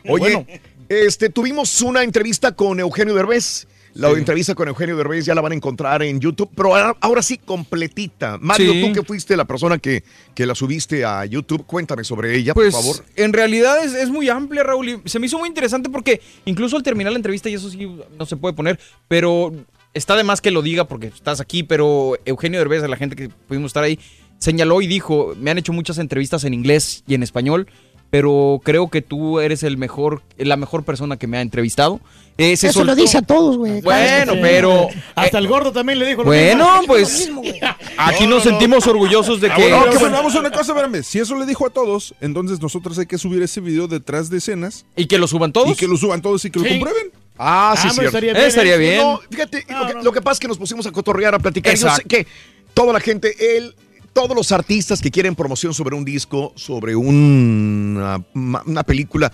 Oye, 0.08 0.34
Bueno. 0.34 0.46
este, 0.88 1.28
tuvimos 1.28 1.82
una 1.82 2.02
entrevista 2.04 2.52
con 2.52 2.80
Eugenio 2.80 3.12
Derbez. 3.14 3.66
La 3.94 4.10
entrevista 4.10 4.54
con 4.54 4.66
Eugenio 4.68 4.96
Derbez 4.96 5.24
ya 5.24 5.34
la 5.34 5.40
van 5.40 5.52
a 5.52 5.54
encontrar 5.54 6.02
en 6.02 6.18
YouTube, 6.20 6.50
pero 6.54 6.74
ahora, 6.74 6.96
ahora 7.00 7.22
sí 7.22 7.38
completita. 7.38 8.38
Mario, 8.40 8.72
Sí. 8.72 8.82
tú 8.82 8.92
que 8.92 9.02
fuiste 9.06 9.36
la 9.36 9.44
persona 9.44 9.78
que, 9.78 10.02
que 10.34 10.46
la 10.46 10.54
subiste 10.54 11.04
a 11.04 11.24
YouTube, 11.24 11.64
cuéntame 11.64 12.02
sobre 12.04 12.36
ella, 12.36 12.54
Pues 12.54 12.74
por 12.74 12.82
favor. 12.82 13.04
en 13.16 13.32
realidad 13.32 13.84
es, 13.84 13.94
es 13.94 14.10
muy 14.10 14.28
amplia, 14.28 14.62
Raúl, 14.64 14.88
y 14.88 15.00
se 15.04 15.18
me 15.18 15.26
hizo 15.26 15.38
muy 15.38 15.48
interesante 15.48 15.88
porque 15.90 16.20
incluso 16.44 16.76
al 16.76 16.82
terminar 16.82 17.12
la 17.12 17.18
entrevista, 17.18 17.48
y 17.48 17.54
eso 17.54 17.70
sí 17.70 17.88
no 18.18 18.26
se 18.26 18.36
puede 18.36 18.54
poner, 18.54 18.78
pero 19.08 19.52
está 19.94 20.16
de 20.16 20.24
más 20.24 20.40
que 20.40 20.50
lo 20.50 20.60
diga 20.62 20.88
porque 20.88 21.06
estás 21.06 21.40
aquí, 21.40 21.62
pero 21.62 22.18
Eugenio 22.24 22.58
Derbez, 22.58 22.82
la 22.88 22.96
gente 22.96 23.14
que 23.14 23.28
pudimos 23.28 23.68
estar 23.70 23.84
ahí, 23.84 23.98
señaló 24.38 24.82
y 24.82 24.86
dijo, 24.88 25.34
me 25.40 25.50
han 25.52 25.58
hecho 25.58 25.72
muchas 25.72 25.98
entrevistas 25.98 26.42
en 26.44 26.52
inglés 26.52 27.04
y 27.06 27.14
en 27.14 27.22
español, 27.22 27.68
pero 28.14 28.60
creo 28.62 28.90
que 28.90 29.02
tú 29.02 29.40
eres 29.40 29.64
el 29.64 29.76
mejor, 29.76 30.22
la 30.38 30.56
mejor 30.56 30.84
persona 30.84 31.16
que 31.16 31.26
me 31.26 31.36
ha 31.36 31.40
entrevistado. 31.40 31.98
Eh, 32.38 32.56
se 32.56 32.68
Eso 32.68 32.84
lo 32.84 32.94
dice 32.94 33.18
a 33.18 33.22
todos, 33.22 33.56
güey. 33.56 33.80
Bueno, 33.80 34.34
pero... 34.40 34.86
Hasta 35.16 35.38
el 35.38 35.48
gordo 35.48 35.72
también 35.72 35.98
le 35.98 36.06
dijo 36.06 36.20
lo 36.22 36.26
Bueno, 36.26 36.78
mismo. 36.78 36.86
pues 36.86 37.28
aquí 37.98 38.28
nos 38.28 38.44
sentimos 38.44 38.86
orgullosos 38.86 39.40
de 39.40 39.50
Ah, 39.50 39.56
que... 39.56 39.62
bueno, 39.68 39.90
que 39.90 39.98
bueno, 39.98 40.16
vamos 40.16 40.32
a 40.36 40.38
una 40.38 40.52
cosa, 40.52 40.70
espérame. 40.70 41.02
Si 41.02 41.18
eso 41.18 41.36
le 41.36 41.44
dijo 41.44 41.66
a 41.66 41.70
todos, 41.70 42.14
entonces 42.20 42.60
nosotros 42.60 42.96
hay 43.00 43.06
que 43.06 43.18
subir 43.18 43.42
ese 43.42 43.60
video 43.60 43.88
detrás 43.88 44.30
de 44.30 44.38
escenas. 44.38 44.86
Y 44.94 45.06
que 45.06 45.18
lo 45.18 45.26
suban 45.26 45.52
todos. 45.52 45.70
Y 45.70 45.74
que 45.74 45.88
lo 45.88 45.96
suban 45.96 46.22
todos 46.22 46.44
y 46.44 46.50
que 46.52 46.60
lo 46.60 46.68
comprueben. 46.68 47.10
Ah, 47.36 47.74
sí, 47.76 47.88
Ah, 47.88 47.94
cierto. 47.94 48.06
estaría 48.10 48.32
bien, 48.32 48.46
Estaría 48.46 48.76
bien. 48.76 48.98
No, 48.98 49.20
fíjate, 49.28 49.66
lo, 49.68 49.86
que, 49.88 49.94
lo 50.04 50.12
que 50.12 50.22
pasa 50.22 50.34
es 50.34 50.38
que 50.38 50.46
nos 50.46 50.58
pusimos 50.58 50.86
a 50.86 50.92
cotorrear, 50.92 51.34
a 51.34 51.40
platicar. 51.40 51.72
Yo 51.74 51.78
sé 51.80 51.86
Exacto. 51.88 52.08
que 52.08 52.28
toda 52.74 52.92
la 52.92 53.00
gente, 53.00 53.56
él, 53.56 53.74
todos 54.14 54.34
los 54.34 54.50
artistas 54.52 55.02
que 55.02 55.10
quieren 55.10 55.34
promoción 55.34 55.74
sobre 55.74 55.94
un 55.94 56.04
disco, 56.06 56.52
sobre 56.56 56.96
una, 56.96 58.24
una 58.34 58.82
película, 58.84 59.30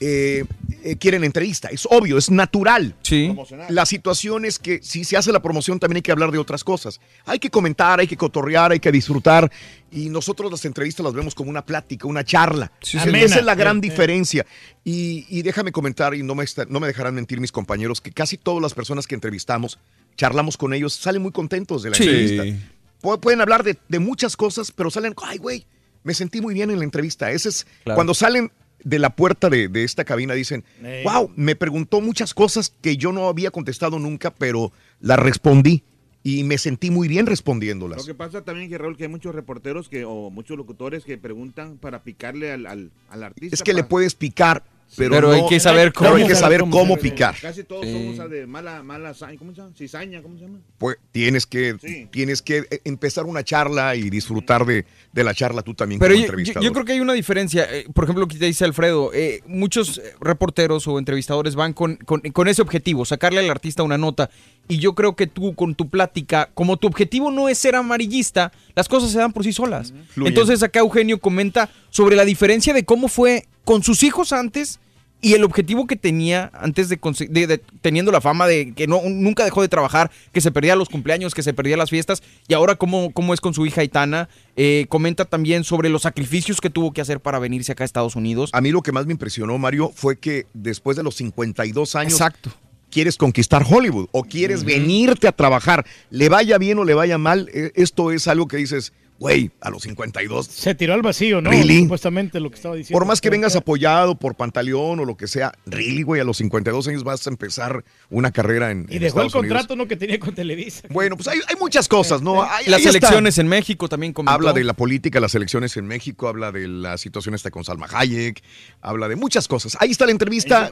eh, 0.00 0.44
eh, 0.84 0.94
quieren 0.96 1.24
entrevista. 1.24 1.66
Es 1.68 1.84
obvio, 1.90 2.18
es 2.18 2.30
natural. 2.30 2.94
Sí. 3.02 3.34
La 3.68 3.84
situación 3.84 4.44
es 4.44 4.60
que 4.60 4.78
si 4.80 5.02
se 5.02 5.16
hace 5.16 5.32
la 5.32 5.42
promoción 5.42 5.80
también 5.80 5.96
hay 5.96 6.02
que 6.02 6.12
hablar 6.12 6.30
de 6.30 6.38
otras 6.38 6.62
cosas. 6.62 7.00
Hay 7.26 7.40
que 7.40 7.50
comentar, 7.50 7.98
hay 7.98 8.06
que 8.06 8.16
cotorrear, 8.16 8.70
hay 8.70 8.78
que 8.78 8.92
disfrutar. 8.92 9.50
Y 9.90 10.08
nosotros 10.08 10.52
las 10.52 10.64
entrevistas 10.66 11.02
las 11.02 11.14
vemos 11.14 11.34
como 11.34 11.50
una 11.50 11.64
plática, 11.64 12.06
una 12.06 12.22
charla. 12.22 12.70
Sí, 12.80 12.96
Esa 12.98 13.10
sí. 13.10 13.38
es 13.40 13.44
la 13.44 13.56
gran 13.56 13.80
diferencia. 13.80 14.46
Y, 14.84 15.26
y 15.30 15.42
déjame 15.42 15.72
comentar, 15.72 16.14
y 16.14 16.22
no 16.22 16.36
me, 16.36 16.44
está- 16.44 16.66
no 16.68 16.78
me 16.78 16.86
dejarán 16.86 17.14
mentir 17.16 17.40
mis 17.40 17.50
compañeros, 17.50 18.00
que 18.00 18.12
casi 18.12 18.36
todas 18.38 18.62
las 18.62 18.74
personas 18.74 19.06
que 19.08 19.16
entrevistamos, 19.16 19.80
charlamos 20.16 20.56
con 20.56 20.74
ellos, 20.74 20.92
salen 20.92 21.22
muy 21.22 21.32
contentos 21.32 21.82
de 21.82 21.90
la 21.90 21.96
Sí. 21.96 22.04
entrevista. 22.04 22.68
Pu- 23.02 23.18
Pueden 23.20 23.40
hablar 23.40 23.62
de, 23.64 23.76
de 23.88 23.98
muchas 23.98 24.36
cosas, 24.36 24.70
pero 24.72 24.90
salen, 24.90 25.14
ay, 25.22 25.38
güey, 25.38 25.66
me 26.04 26.14
sentí 26.14 26.40
muy 26.40 26.54
bien 26.54 26.70
en 26.70 26.78
la 26.78 26.84
entrevista. 26.84 27.30
Ese 27.30 27.48
es 27.48 27.66
Claro. 27.84 27.96
cuando 27.96 28.14
salen 28.14 28.50
de 28.84 28.98
la 28.98 29.10
puerta 29.10 29.50
de, 29.50 29.68
de 29.68 29.84
esta 29.84 30.04
cabina, 30.04 30.34
dicen, 30.34 30.64
wow, 31.04 31.30
me 31.36 31.56
preguntó 31.56 32.00
muchas 32.00 32.32
cosas 32.34 32.72
que 32.80 32.96
yo 32.96 33.12
no 33.12 33.28
había 33.28 33.50
contestado 33.50 33.98
nunca, 33.98 34.32
pero 34.32 34.72
las 35.00 35.18
respondí 35.18 35.82
y 36.22 36.44
me 36.44 36.58
sentí 36.58 36.90
muy 36.90 37.08
bien 37.08 37.26
respondiéndolas. 37.26 37.98
Lo 37.98 38.04
que 38.04 38.14
pasa 38.14 38.42
también, 38.44 38.68
que 38.68 38.78
Raúl, 38.78 38.96
que 38.96 39.04
hay 39.04 39.08
muchos 39.08 39.34
reporteros 39.34 39.88
que, 39.88 40.04
o 40.04 40.30
muchos 40.30 40.56
locutores 40.56 41.04
que 41.04 41.18
preguntan 41.18 41.76
para 41.78 42.02
picarle 42.02 42.52
al, 42.52 42.66
al, 42.66 42.90
al 43.08 43.22
artista. 43.24 43.54
Es 43.54 43.62
que 43.62 43.72
le 43.74 43.82
puedes 43.84 44.14
picar, 44.14 44.62
pero, 44.96 45.10
Pero 45.14 45.32
hay 45.32 45.42
no- 45.42 45.48
que 45.48 45.60
saber 45.60 45.92
pero 45.92 46.14
hay 46.14 46.22
cómo. 46.22 46.28
que 46.28 46.34
saber 46.34 46.60
Cómo 46.60 46.72
cómo 46.72 46.96
picar. 46.96 47.36
Casi 47.40 47.64
todos 47.64 47.84
Sí. 47.86 47.92
somos 47.92 48.30
de 48.30 48.46
mala, 48.46 48.82
mala, 48.82 49.14
¿cómo 49.38 49.52
se 49.52 49.58
llama? 49.60 49.72
Cizaña, 49.76 50.22
¿cómo 50.22 50.36
se 50.38 50.44
llama? 50.44 50.60
Pues 50.78 50.96
tienes 51.12 51.46
que, 51.46 51.76
Sí. 51.80 52.08
tienes 52.10 52.42
que 52.42 52.58
eh, 52.70 52.80
empezar 52.84 53.26
una 53.26 53.44
charla 53.44 53.94
y 53.96 54.08
disfrutar 54.10 54.64
de, 54.64 54.84
de 55.18 55.24
la 55.24 55.34
charla 55.34 55.62
tú 55.62 55.74
también 55.74 55.98
Pero 55.98 56.14
como 56.14 56.16
yo, 56.16 56.20
yo- 56.20 56.26
entrevistador. 56.32 56.64
yo 56.64 56.72
creo 56.72 56.84
que 56.86 56.92
hay 56.92 57.00
una 57.00 57.12
diferencia. 57.12 57.66
Eh, 57.70 57.86
por 57.92 58.04
ejemplo, 58.04 58.22
lo 58.22 58.28
que 58.28 58.36
te 58.38 58.46
dice 58.46 58.64
Alfredo, 58.64 59.10
eh, 59.12 59.42
muchos 59.46 59.98
eh, 59.98 60.14
reporteros 60.20 60.86
o 60.88 60.98
entrevistadores 60.98 61.54
van 61.54 61.72
con, 61.74 61.96
con- 61.96 62.20
con 62.20 62.48
ese 62.48 62.62
objetivo, 62.62 63.04
sacarle 63.04 63.40
al 63.40 63.50
artista 63.50 63.82
una 63.82 63.98
nota. 63.98 64.30
Y 64.68 64.78
yo 64.78 64.94
creo 64.94 65.16
que 65.16 65.26
tú 65.26 65.54
con 65.54 65.74
tu 65.74 65.88
plática, 65.88 66.50
como 66.54 66.76
tu 66.76 66.86
objetivo 66.86 67.30
no 67.30 67.48
es 67.48 67.58
ser 67.58 67.74
amarillista, 67.76 68.52
las 68.74 68.88
cosas 68.88 69.10
se 69.10 69.18
dan 69.18 69.32
por 69.32 69.44
sí 69.44 69.52
solas. 69.52 69.92
Entonces 70.16 70.62
acá 70.62 70.80
Eugenio 70.80 71.18
comenta 71.18 71.68
sobre 71.90 72.16
la 72.16 72.24
diferencia 72.24 72.72
de 72.72 72.84
cómo 72.84 73.08
fue 73.08 73.46
con 73.64 73.82
sus 73.82 74.02
hijos 74.02 74.32
antes 74.32 74.80
y 75.20 75.34
el 75.34 75.42
objetivo 75.42 75.86
que 75.86 75.96
tenía 75.96 76.50
antes 76.54 76.88
de, 76.88 76.96
de- 76.98 77.60
teniendo 77.80 78.12
la 78.12 78.20
fama 78.20 78.46
de 78.46 78.72
que 78.72 78.86
no, 78.86 79.00
nunca 79.08 79.44
dejó 79.44 79.62
de 79.62 79.68
trabajar, 79.68 80.10
que 80.32 80.40
se 80.40 80.52
perdía 80.52 80.76
los 80.76 80.88
cumpleaños, 80.88 81.34
que 81.34 81.42
se 81.42 81.52
perdía 81.52 81.76
las 81.76 81.90
fiestas, 81.90 82.22
y 82.46 82.54
ahora 82.54 82.76
cómo, 82.76 83.10
cómo 83.12 83.34
es 83.34 83.40
con 83.40 83.52
su 83.54 83.66
hija 83.66 83.80
Aitana. 83.80 84.28
Eh, 84.56 84.86
comenta 84.88 85.24
también 85.24 85.64
sobre 85.64 85.88
los 85.88 86.02
sacrificios 86.02 86.60
que 86.60 86.70
tuvo 86.70 86.92
que 86.92 87.00
hacer 87.00 87.20
para 87.20 87.38
venirse 87.38 87.72
acá 87.72 87.84
a 87.84 87.86
Estados 87.86 88.16
Unidos. 88.16 88.50
A 88.52 88.60
mí 88.60 88.70
lo 88.70 88.82
que 88.82 88.92
más 88.92 89.06
me 89.06 89.12
impresionó, 89.12 89.58
Mario, 89.58 89.92
fue 89.94 90.18
que 90.18 90.46
después 90.54 90.96
de 90.96 91.02
los 91.02 91.14
52 91.16 91.94
años 91.96 92.12
Exacto. 92.12 92.52
quieres 92.90 93.16
conquistar 93.16 93.64
Hollywood 93.68 94.06
o 94.12 94.22
quieres 94.24 94.64
venirte 94.64 95.26
a 95.28 95.32
trabajar, 95.32 95.84
le 96.10 96.28
vaya 96.28 96.58
bien 96.58 96.78
o 96.78 96.84
le 96.84 96.94
vaya 96.94 97.18
mal, 97.18 97.48
eh, 97.52 97.72
esto 97.74 98.12
es 98.12 98.26
algo 98.28 98.46
que 98.48 98.56
dices, 98.56 98.92
Güey, 99.18 99.50
a 99.60 99.70
los 99.70 99.82
52. 99.82 100.46
Se 100.46 100.76
tiró 100.76 100.94
al 100.94 101.02
vacío, 101.02 101.40
¿no? 101.40 101.50
Really? 101.50 101.80
Supuestamente 101.82 102.38
lo 102.38 102.50
que 102.50 102.56
estaba 102.56 102.76
diciendo. 102.76 102.96
Por 103.00 103.06
más 103.08 103.20
que 103.20 103.30
vengas 103.30 103.56
apoyado 103.56 104.14
por 104.14 104.36
Pantaleón 104.36 105.00
o 105.00 105.04
lo 105.04 105.16
que 105.16 105.26
sea, 105.26 105.52
really, 105.66 106.02
güey, 106.02 106.20
a 106.20 106.24
los 106.24 106.36
52 106.36 106.86
años 106.86 107.02
vas 107.02 107.26
a 107.26 107.30
empezar 107.30 107.84
una 108.10 108.30
carrera 108.30 108.70
en, 108.70 108.86
Y 108.88 108.96
en 108.96 109.02
dejó 109.02 109.18
el 109.18 109.24
Unidos. 109.26 109.32
contrato 109.40 109.74
¿no? 109.74 109.88
que 109.88 109.96
tenía 109.96 110.20
con 110.20 110.34
Televisa. 110.36 110.86
Bueno, 110.90 111.16
pues 111.16 111.26
hay, 111.26 111.40
hay 111.48 111.56
muchas 111.58 111.88
cosas, 111.88 112.22
¿no? 112.22 112.42
Ahí- 112.44 112.66
Las 112.66 112.78
ahí 112.78 112.86
está. 112.86 112.90
elecciones 112.90 113.38
en 113.38 113.48
México 113.48 113.88
también 113.88 114.12
comentó. 114.12 114.32
Habla 114.34 114.52
de 114.52 114.62
la 114.62 114.74
política, 114.74 115.18
las 115.18 115.34
elecciones 115.34 115.76
en 115.76 115.86
México, 115.88 116.28
habla 116.28 116.52
de 116.52 116.68
la 116.68 116.96
situación 116.96 117.34
esta 117.34 117.50
con 117.50 117.64
Salma 117.64 117.88
Hayek, 117.92 118.40
habla 118.82 119.08
de 119.08 119.16
muchas 119.16 119.48
cosas. 119.48 119.76
Ahí 119.80 119.90
está 119.90 120.06
la 120.06 120.12
entrevista. 120.12 120.70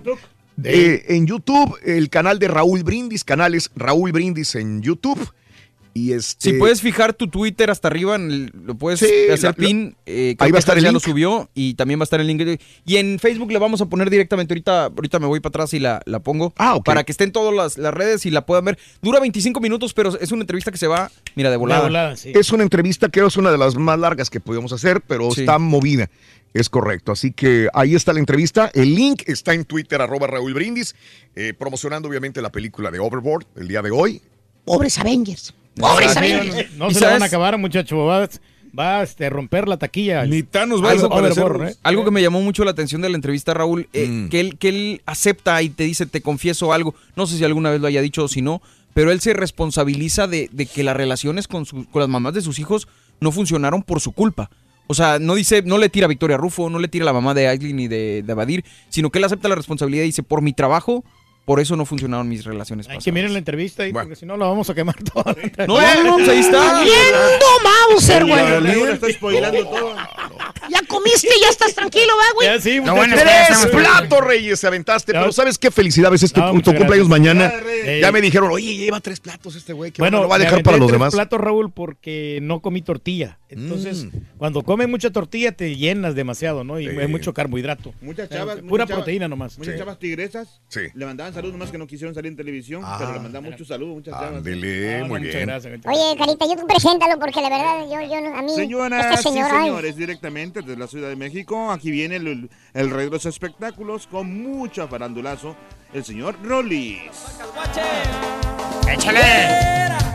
eh, 0.62 1.04
en 1.08 1.26
YouTube, 1.26 1.76
el 1.84 2.08
canal 2.10 2.38
de 2.38 2.46
Raúl 2.48 2.84
Brindis, 2.84 3.24
canales 3.24 3.70
Raúl 3.74 4.12
Brindis 4.12 4.54
en 4.54 4.82
YouTube. 4.82 5.32
Y 5.96 6.12
este, 6.12 6.50
Si 6.50 6.58
puedes 6.58 6.82
fijar 6.82 7.14
tu 7.14 7.28
Twitter 7.28 7.70
hasta 7.70 7.88
arriba, 7.88 8.16
en 8.16 8.30
el- 8.30 8.52
lo 8.66 8.74
puedes 8.74 9.00
Sí, 9.00 9.06
hacer 9.06 9.42
la- 9.42 9.48
la- 9.48 9.52
pin. 9.54 9.96
eh, 10.04 10.36
ahí 10.40 10.50
va 10.50 10.58
a 10.58 10.60
estar 10.60 10.76
el 10.76 10.84
ya 10.84 10.90
lo 10.92 10.98
link. 10.98 11.04
subió 11.04 11.48
y 11.54 11.72
también 11.72 11.98
va 11.98 12.02
a 12.02 12.04
estar 12.04 12.20
el 12.20 12.26
link. 12.26 12.60
Y 12.84 12.96
en 12.96 13.18
Facebook 13.18 13.50
le 13.50 13.58
vamos 13.58 13.80
a 13.80 13.86
poner 13.86 14.10
directamente. 14.10 14.52
Ahorita, 14.52 14.84
ahorita 14.86 15.18
me 15.20 15.26
voy 15.26 15.40
para 15.40 15.48
atrás 15.50 15.72
y 15.72 15.78
la, 15.78 16.02
la 16.04 16.18
pongo. 16.20 16.52
Ah, 16.58 16.74
ok. 16.74 16.84
Para 16.84 17.04
que 17.04 17.12
esté 17.12 17.24
en 17.24 17.32
todas 17.32 17.54
las, 17.54 17.78
las 17.78 17.94
redes 17.94 18.26
y 18.26 18.30
la 18.30 18.44
puedan 18.44 18.66
ver. 18.66 18.78
Dura 19.00 19.20
25 19.20 19.58
minutos, 19.60 19.94
pero 19.94 20.14
es 20.20 20.30
una 20.32 20.42
entrevista 20.42 20.70
que 20.70 20.76
se 20.76 20.86
va, 20.86 21.10
mira, 21.34 21.50
de 21.50 21.56
volada. 21.56 22.12
Es 22.24 22.52
una 22.52 22.62
entrevista 22.62 23.08
que 23.08 23.24
es 23.24 23.36
una 23.38 23.50
de 23.50 23.56
las 23.56 23.74
más 23.76 23.98
largas 23.98 24.28
que 24.28 24.38
podemos 24.38 24.74
hacer, 24.74 25.00
pero 25.00 25.30
Sí. 25.30 25.40
está 25.40 25.58
movida. 25.58 26.10
Es 26.52 26.68
correcto. 26.68 27.12
Así 27.12 27.32
que 27.32 27.68
ahí 27.72 27.94
está 27.94 28.12
la 28.12 28.20
entrevista. 28.20 28.70
El 28.74 28.94
link 28.94 29.22
está 29.26 29.54
en 29.54 29.64
Twitter, 29.64 30.02
arroba 30.02 30.26
Raúl 30.26 30.52
Brindis, 30.52 30.94
eh, 31.34 31.54
promocionando 31.58 32.06
obviamente 32.06 32.42
la 32.42 32.52
película 32.52 32.90
de 32.90 32.98
Overboard 32.98 33.46
el 33.56 33.68
día 33.68 33.80
de 33.80 33.90
hoy. 33.90 34.20
Pobres 34.66 34.98
Avengers. 34.98 35.54
No 35.76 36.88
¿Y 36.90 36.94
se 36.94 37.00
la 37.00 37.10
van 37.12 37.22
a 37.22 37.26
acabar, 37.26 37.58
muchacho. 37.58 37.98
Va, 38.04 38.28
va 38.78 39.02
este, 39.02 39.26
a 39.26 39.30
romper 39.30 39.68
la 39.68 39.76
taquilla. 39.76 40.24
Ni 40.26 40.42
Thanos 40.42 40.82
va 40.82 40.90
a 40.90 40.92
Algo- 40.92 41.48
Ruth. 41.48 41.68
¿eh? 41.68 41.74
Algo 41.82 42.04
que 42.04 42.10
me 42.10 42.22
llamó 42.22 42.40
mucho 42.42 42.64
la 42.64 42.70
atención 42.70 43.00
de 43.02 43.08
la 43.08 43.16
entrevista, 43.16 43.54
Raúl, 43.54 43.88
eh, 43.92 44.06
Mm. 44.08 44.28
que, 44.28 44.40
él, 44.40 44.58
que 44.58 44.68
él 44.68 45.02
acepta 45.06 45.60
y 45.62 45.68
te 45.70 45.84
dice, 45.84 46.06
te 46.06 46.20
confieso 46.22 46.72
algo. 46.72 46.94
No 47.14 47.26
sé 47.26 47.36
si 47.38 47.44
alguna 47.44 47.70
vez 47.70 47.80
lo 47.80 47.86
haya 47.86 48.00
dicho 48.02 48.24
o 48.24 48.28
si 48.28 48.42
no, 48.42 48.62
pero 48.94 49.10
él 49.12 49.20
se 49.20 49.34
responsabiliza 49.34 50.26
de, 50.26 50.48
de 50.52 50.66
que 50.66 50.82
las 50.82 50.96
relaciones 50.96 51.48
con, 51.48 51.66
su- 51.66 51.86
con 51.90 52.00
las 52.00 52.08
mamás 52.08 52.34
de 52.34 52.40
sus 52.42 52.58
hijos 52.58 52.88
no 53.20 53.32
funcionaron 53.32 53.82
por 53.82 54.00
su 54.00 54.12
culpa. 54.12 54.50
O 54.88 54.94
sea, 54.94 55.18
no 55.18 55.34
dice, 55.34 55.62
no 55.62 55.78
le 55.78 55.88
tira 55.88 56.04
a 56.06 56.08
Victoria 56.08 56.36
Rufo, 56.36 56.70
no 56.70 56.78
le 56.78 56.86
tira 56.88 57.02
a 57.02 57.06
la 57.06 57.12
mamá 57.12 57.34
de 57.34 57.48
Aislinn 57.48 57.76
ni 57.76 57.88
de, 57.88 58.22
de 58.24 58.32
Abadir, 58.32 58.64
sino 58.88 59.10
que 59.10 59.18
él 59.18 59.24
acepta 59.24 59.48
la 59.48 59.56
responsabilidad 59.56 60.04
y 60.04 60.06
dice, 60.06 60.22
por 60.22 60.42
mi 60.42 60.52
trabajo, 60.52 61.04
por 61.46 61.60
eso 61.60 61.76
no 61.76 61.86
funcionaron 61.86 62.28
mis 62.28 62.44
relaciones 62.44 62.86
Hay 62.86 62.96
pasadas. 62.96 63.04
que 63.04 63.12
miren 63.12 63.32
la 63.32 63.38
entrevista 63.38 63.84
ahí, 63.84 63.92
porque 63.92 64.16
si 64.16 64.26
no 64.26 64.36
la 64.36 64.44
vamos 64.46 64.68
a 64.68 64.74
quemar 64.74 64.96
toda. 65.02 65.34
No, 65.66 66.02
no, 66.04 66.16
pues 66.16 66.28
ahí 66.28 66.40
está. 66.40 66.82
Viendo 66.82 67.46
Mauser, 67.88 68.24
güey. 68.26 68.92
Está 68.92 69.08
spoilando 69.12 69.64
todo. 69.66 69.96
Ya 70.68 70.80
comiste, 70.88 71.28
ya 71.40 71.48
estás 71.48 71.74
tranquilo, 71.74 72.12
¿va, 72.18 72.34
güey? 72.34 72.48
Ya 72.48 72.60
sí, 72.60 72.80
No, 72.80 72.94
bueno, 72.96 73.14
Tres 73.16 73.66
platos, 73.70 74.20
Reyes, 74.20 74.58
se 74.58 74.66
aventaste. 74.66 75.12
Pero 75.12 75.30
¿sabes 75.32 75.58
qué 75.58 75.70
felicidades? 75.70 76.22
Es 76.24 76.32
tu, 76.32 76.40
No, 76.40 76.48
tu 76.48 76.54
muchas 76.56 76.74
cumpleaños 76.74 77.08
gracias. 77.08 77.34
mañana. 77.36 77.52
Eh, 77.84 78.00
Ya 78.02 78.10
me 78.10 78.20
dijeron, 78.20 78.50
oye, 78.50 78.76
lleva 78.76 78.98
tres 79.00 79.20
platos 79.20 79.54
este 79.54 79.72
güey. 79.72 79.92
que 79.92 80.02
Bueno, 80.02 80.22
lo 80.22 80.28
va 80.28 80.34
a 80.34 80.38
me 80.38 80.44
dejar 80.44 80.54
aventé 80.54 80.64
para 80.64 80.78
los 80.78 80.88
tres 80.88 80.98
demás. 80.98 81.14
platos, 81.14 81.40
Raúl, 81.40 81.70
porque 81.72 82.40
no 82.42 82.60
comí 82.60 82.82
tortilla. 82.82 83.38
Entonces, 83.48 84.06
Mm. 84.06 84.08
cuando 84.38 84.62
comes 84.64 84.88
mucha 84.88 85.10
tortilla 85.10 85.52
te 85.52 85.76
llenas 85.76 86.16
demasiado, 86.16 86.64
¿no? 86.64 86.80
Y 86.80 86.88
Sí. 86.90 86.96
hay 86.98 87.06
mucho 87.06 87.32
carbohidrato. 87.32 87.94
Muchas 88.00 88.28
chavas. 88.28 88.58
Eh, 88.58 88.62
Pura 88.62 88.84
muchas 88.84 88.88
chavas- 88.88 88.96
proteína 89.04 89.28
nomás. 89.28 89.56
Muchas 89.58 89.74
Sí. 89.74 89.78
chavas 89.78 89.98
tigresas 90.00 90.60
Sí. 90.68 90.80
le 90.94 91.06
mandaban 91.06 91.32
saludos, 91.36 91.52
nomás 91.52 91.70
que 91.70 91.78
no 91.78 91.86
quisieron 91.86 92.14
salir 92.14 92.30
en 92.32 92.36
televisión, 92.36 92.82
Ah. 92.84 92.96
pero 92.98 93.12
le 93.12 93.20
mandaban 93.20 93.50
muchos 93.50 93.68
saludos, 93.68 93.94
muchas 93.94 94.14
chavas. 94.14 94.36
Ándele, 94.38 95.04
muy 95.04 95.20
muchas 95.20 95.34
bien. 95.34 95.46
gracias, 95.46 95.80
Oye, 95.86 96.16
Carita, 96.18 96.46
yo 96.46 96.56
tú 96.56 96.66
preséntalo 96.66 97.18
porque 97.18 97.40
la 97.40 97.48
verdad, 97.48 97.84
yo, 97.84 98.00
yo, 98.02 98.20
no- 98.20 98.36
a 98.38 98.42
mí, 98.42 98.54
Señoras 98.54 99.06
este 99.06 99.22
señor, 99.30 99.48
y 99.50 99.54
ay, 99.54 99.64
señores, 99.66 99.96
directamente 99.96 100.60
desde 100.62 100.76
la 100.76 100.86
Ciudad 100.88 101.08
de 101.08 101.16
México, 101.16 101.70
aquí 101.70 101.90
viene 101.90 102.16
el, 102.16 102.50
el 102.74 102.90
rey 102.90 103.06
de 103.06 103.10
los 103.12 103.26
espectáculos 103.26 104.06
con 104.06 104.42
mucho 104.42 104.86
farandulazo, 104.88 105.56
el 105.94 106.04
señor 106.04 106.36
Rollis. 106.42 106.98
¡Échale! 108.88 109.20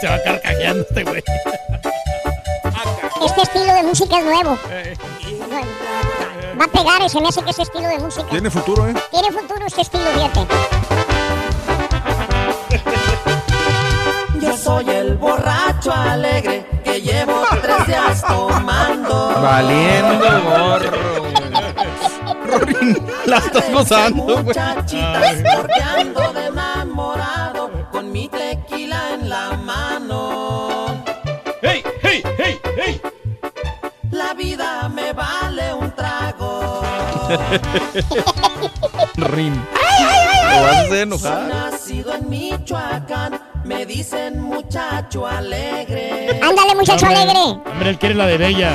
Se 0.00 0.08
va 0.08 0.22
carcajeando 0.22 0.82
este 0.88 1.04
güey. 1.04 1.22
este 3.26 3.42
estilo 3.42 3.74
de 3.74 3.82
música 3.82 4.18
es 4.18 4.24
nuevo. 4.24 4.58
Va 6.60 6.64
a 6.64 6.68
pegar 6.68 7.02
y 7.04 7.08
se 7.08 7.20
me 7.20 7.28
hace 7.28 7.42
que 7.42 7.50
ese 7.50 7.62
estilo 7.62 7.88
de 7.88 7.98
música. 7.98 8.26
Tiene 8.30 8.50
futuro, 8.50 8.88
¿eh? 8.88 8.94
Tiene 9.10 9.32
futuro 9.32 9.66
este 9.66 9.82
estilo, 9.82 10.04
fíjate. 10.14 10.46
Yo 14.40 14.56
soy 14.56 14.88
el 14.90 15.16
borracho 15.16 15.92
alegre 15.92 16.66
que 16.84 17.00
llevo 17.00 17.42
tres 17.62 17.86
días 17.86 18.22
tomando. 18.22 19.32
Valiendo 19.40 20.42
gorro. 20.42 21.24
La 23.26 23.38
estás 23.38 23.72
gozando, 23.72 24.22
güey. 24.24 24.44
Muchachitas 24.44 25.42
Rin. 39.16 39.54
Lo 39.54 40.62
vas 40.62 40.76
a 40.76 40.80
hacer 40.80 40.98
enojar. 40.98 41.48
nacido 41.48 42.14
en 42.14 42.28
Michoacán, 42.28 43.40
me 43.64 43.86
dicen 43.86 44.40
muchacho 44.40 45.26
alegre. 45.26 46.40
Ándale, 46.42 46.74
muchacho 46.74 47.06
Hombre, 47.06 47.20
alegre. 47.22 47.40
Hombre, 47.70 47.90
él 47.90 47.98
quiere 47.98 48.14
la 48.14 48.26
de 48.26 48.38
Bella. 48.38 48.72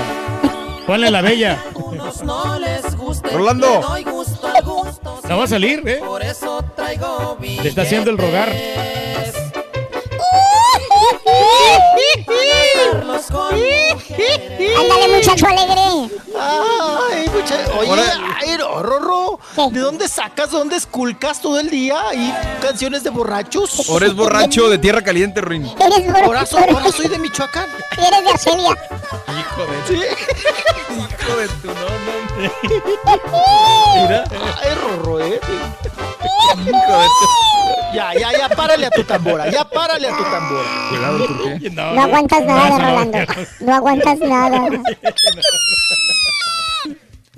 Ponle 0.87 1.11
la 1.11 1.21
Bella. 1.21 1.59
Unos 1.75 2.23
no 2.23 2.57
les 2.59 2.95
guste. 2.95 3.29
Rolando. 3.29 3.67
le 3.67 3.81
doy 3.81 4.03
gusto 4.03 4.47
al 4.47 4.63
gusto. 4.63 5.19
No 5.27 5.37
va 5.37 5.43
a 5.43 5.47
salir, 5.47 5.87
¿eh? 5.87 6.01
Por 6.03 6.23
eso 6.23 6.63
traigo 6.75 7.37
billetes. 7.39 7.63
Le 7.63 7.69
está 7.69 7.81
haciendo 7.83 8.09
el 8.09 8.17
rogar. 8.17 8.49
Carlos 12.91 13.25
con 13.31 13.55
mujeres. 13.55 14.77
Ándale, 14.79 15.07
muchacho 15.15 15.47
alegre. 15.47 15.81
Ay, 16.39 17.29
mucha- 17.33 17.77
Oye, 17.79 18.01
ay, 18.41 18.57
Rorro. 18.57 19.39
¿de 19.71 19.79
dónde 19.79 20.07
sacas, 20.07 20.51
de 20.51 20.57
dónde 20.57 20.75
esculcas 20.77 21.41
todo 21.41 21.59
el 21.59 21.69
día? 21.69 22.01
¿Y 22.13 22.33
canciones 22.61 23.03
de 23.03 23.09
borrachos? 23.09 23.89
Ahora 23.89 24.07
es 24.07 24.15
borracho 24.15 24.69
de 24.69 24.77
tierra 24.77 25.01
caliente, 25.01 25.41
Rin. 25.41 25.65
Eres 25.79 26.23
borracho. 26.25 26.57
ahora 26.57 26.91
soy 26.91 27.07
de 27.07 27.17
Michoacán. 27.19 27.67
Eres 27.97 28.23
de 28.23 28.29
Arcelia. 28.29 28.77
Hijo 29.27 29.65
de, 29.65 29.87
Sí. 29.87 29.93
hijo 30.97 31.37
de 31.37 31.47
tu 31.47 31.67
no, 31.67 31.73
no. 31.73 32.19
Mira. 34.01 34.23
Ay, 34.61 34.73
Rorro, 34.75 35.19
eh. 35.19 35.39
Hijo 36.55 36.65
de 36.65 36.71
tu. 36.71 37.58
Ya, 37.93 38.13
ya, 38.13 38.31
ya, 38.31 38.47
párale 38.49 38.85
a 38.85 38.91
tu 38.91 39.03
tambora, 39.03 39.49
ya 39.49 39.63
párale 39.65 40.07
a 40.07 40.17
tu 40.17 40.23
tambora. 40.23 40.69
Cuidado, 40.89 41.17
¿por 41.25 41.59
qué? 41.59 41.69
No 41.71 42.01
aguantas 42.01 42.45
nada, 42.45 42.77
Rolando. 42.77 43.17
No 43.61 43.75
aguantas 43.75 44.19
nada. 44.19 44.69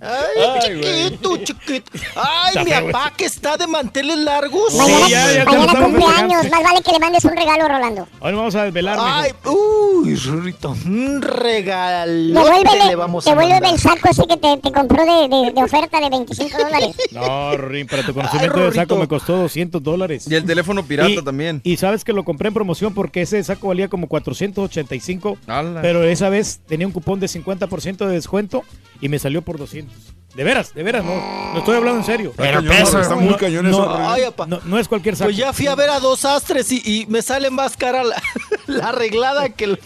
Ay, 0.03 0.59
chiquito, 0.81 1.37
chiquito. 1.37 1.91
Ay, 2.15 2.65
mi 2.65 2.71
papá 2.71 3.13
que 3.15 3.25
está 3.25 3.55
de 3.55 3.67
manteles 3.67 4.17
largos. 4.17 4.73
Mañana, 4.73 5.07
ya, 5.07 5.31
ya 5.33 5.45
mañana 5.45 5.79
cumpleaños. 5.85 6.49
Más 6.49 6.63
vale 6.63 6.81
que 6.83 6.91
le 6.91 6.99
mandes 6.99 7.23
un 7.25 7.35
regalo, 7.37 7.67
Rolando. 7.67 8.07
Hoy 8.19 8.33
vamos 8.33 8.55
a 8.55 8.63
desvelar, 8.63 8.95
mijo. 8.97 9.07
Ay, 9.07 9.31
uy, 9.45 10.15
Rorrito, 10.15 10.71
un 10.85 11.21
regalote 11.21 12.39
Devuélvele, 12.39 12.85
le 12.87 12.95
vamos 12.95 13.27
a 13.27 13.29
devuélvele 13.29 13.61
mandar. 13.61 13.73
el 13.73 13.79
saco 13.79 14.09
ese 14.09 14.25
que 14.27 14.37
te, 14.37 14.57
te 14.57 14.71
compró 14.71 15.03
de, 15.05 15.27
de, 15.29 15.51
de 15.51 15.63
oferta 15.63 15.99
de 15.99 16.09
25 16.09 16.57
dólares. 16.57 16.95
No, 17.11 17.57
Rin, 17.57 17.85
para 17.87 18.03
tu 18.03 18.13
conocimiento 18.13 18.57
de 18.59 18.71
saco 18.71 18.95
me 18.95 19.07
costó 19.07 19.35
200 19.37 19.83
dólares. 19.83 20.25
Y 20.29 20.33
el 20.35 20.45
teléfono 20.45 20.83
pirata 20.83 21.09
Y- 21.11 21.21
también. 21.23 21.61
Y 21.63 21.77
sabes 21.77 22.03
que 22.03 22.13
lo 22.13 22.23
compré 22.23 22.47
en 22.47 22.53
promoción 22.53 22.93
porque 22.93 23.21
ese 23.21 23.43
saco 23.43 23.67
valía 23.67 23.87
como 23.89 24.07
485, 24.07 25.37
Ala. 25.47 25.81
pero 25.81 26.03
esa 26.03 26.29
vez 26.29 26.61
tenía 26.67 26.87
un 26.87 26.93
cupón 26.93 27.19
de 27.19 27.27
50% 27.27 27.97
de 28.07 28.13
descuento 28.13 28.63
y 29.01 29.09
me 29.09 29.19
salió 29.19 29.41
por 29.41 29.57
200. 29.57 29.93
De 30.35 30.45
veras, 30.45 30.73
de 30.73 30.81
veras, 30.81 31.03
no, 31.03 31.11
no 31.53 31.59
estoy 31.59 31.75
hablando 31.75 31.99
en 31.99 32.05
serio. 32.05 32.31
Pero 32.37 32.63
peso, 32.63 33.01
está 33.01 33.15
muy 33.17 33.33
cañón 33.35 33.67
eso, 33.67 33.85
no. 33.85 34.09
Ay, 34.09 34.23
papá. 34.27 34.45
no, 34.47 34.61
no 34.63 34.79
es 34.79 34.87
cualquier 34.87 35.17
saco. 35.17 35.27
Pues 35.27 35.35
ya 35.35 35.51
fui 35.51 35.67
a 35.67 35.75
ver 35.75 35.89
a 35.89 35.99
dos 35.99 36.23
astres 36.23 36.71
y, 36.71 36.77
y 36.85 37.05
me 37.07 37.21
sale 37.21 37.49
más 37.49 37.75
cara 37.75 38.01
la, 38.05 38.15
la 38.67 38.89
arreglada 38.89 39.49
que 39.49 39.65
el... 39.65 39.79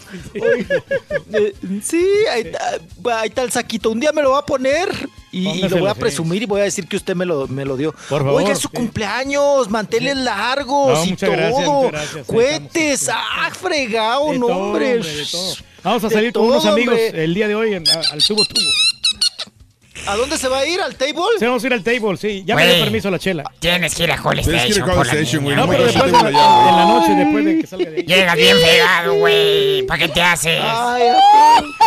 Eh, 1.32 1.52
Sí, 1.82 2.06
ahí 2.32 2.42
está, 2.42 2.78
ahí 3.20 3.28
está 3.28 3.42
el 3.42 3.50
saquito. 3.50 3.90
Un 3.90 3.98
día 3.98 4.12
me 4.12 4.22
lo 4.22 4.30
va 4.32 4.38
a 4.38 4.46
poner 4.46 4.88
y, 5.32 5.48
y 5.48 5.68
lo 5.68 5.78
voy 5.78 5.88
a 5.88 5.94
presumir 5.94 6.42
y 6.42 6.46
voy 6.46 6.60
a 6.60 6.64
decir 6.64 6.86
que 6.86 6.96
usted 6.96 7.16
me 7.16 7.24
lo, 7.26 7.48
me 7.48 7.64
lo 7.64 7.76
dio. 7.76 7.92
Por 8.08 8.22
favor, 8.22 8.40
Oiga, 8.40 8.52
es 8.52 8.58
su 8.60 8.68
sí. 8.68 8.76
cumpleaños, 8.76 9.68
manteles 9.68 10.16
largos 10.16 10.98
No, 10.98 11.12
y 11.12 11.16
todo. 11.16 11.30
gracias, 11.32 11.90
gracias. 11.90 12.16
Ahí 12.16 12.24
Cohetes, 12.36 13.08
ah, 13.12 13.50
fregado, 13.52 14.30
De 14.30 14.38
no, 14.38 14.46
todo, 14.46 14.56
hombre. 14.58 14.94
hombre, 14.96 15.12
de 15.12 15.26
todo. 15.26 15.54
Vamos 15.82 16.04
a 16.04 16.08
De 16.08 16.14
salir 16.14 16.32
con 16.32 16.44
unos 16.44 16.62
todo, 16.62 16.72
amigos 16.72 16.94
hombre. 16.94 17.24
el 17.24 17.34
día 17.34 17.48
de 17.48 17.54
hoy 17.56 17.74
en- 17.74 17.88
a- 17.88 18.12
al 18.12 18.24
tubo 18.24 18.44
tubo. 18.44 18.60
¿A 20.06 20.16
dónde 20.16 20.38
se 20.38 20.48
va 20.48 20.60
a 20.60 20.66
ir? 20.66 20.80
¿Al 20.80 20.94
table? 20.96 21.14
Se 21.38 21.46
vamos 21.46 21.62
a 21.62 21.66
ir 21.66 21.72
al 21.72 21.82
table, 21.82 22.16
sí. 22.16 22.42
Ya 22.46 22.54
me 22.54 22.66
dio 22.66 22.84
permiso 22.84 23.10
la 23.10 23.18
chela. 23.18 23.44
Tienes 23.58 23.94
que 23.94 24.04
ir 24.04 24.12
a 24.12 24.16
Call 24.16 24.40
Tienes 24.40 24.62
que 24.62 24.68
ir 24.80 24.82
a 24.82 25.02
Station. 25.02 25.44
Güey. 25.44 25.56
No, 25.56 25.66
pero 25.68 25.84
después 25.84 26.12
de, 26.12 26.32
la 26.32 26.84
noche, 26.86 27.14
después 27.14 27.44
de 27.44 27.58
que 27.60 27.66
salga 27.66 27.90
de 27.90 27.96
ahí. 27.96 28.02
Llegas 28.04 28.36
bien 28.36 28.56
fregado, 28.58 29.14
güey. 29.14 29.82
¿Para 29.86 29.98
qué 30.00 30.08
te 30.08 30.22
haces? 30.22 30.60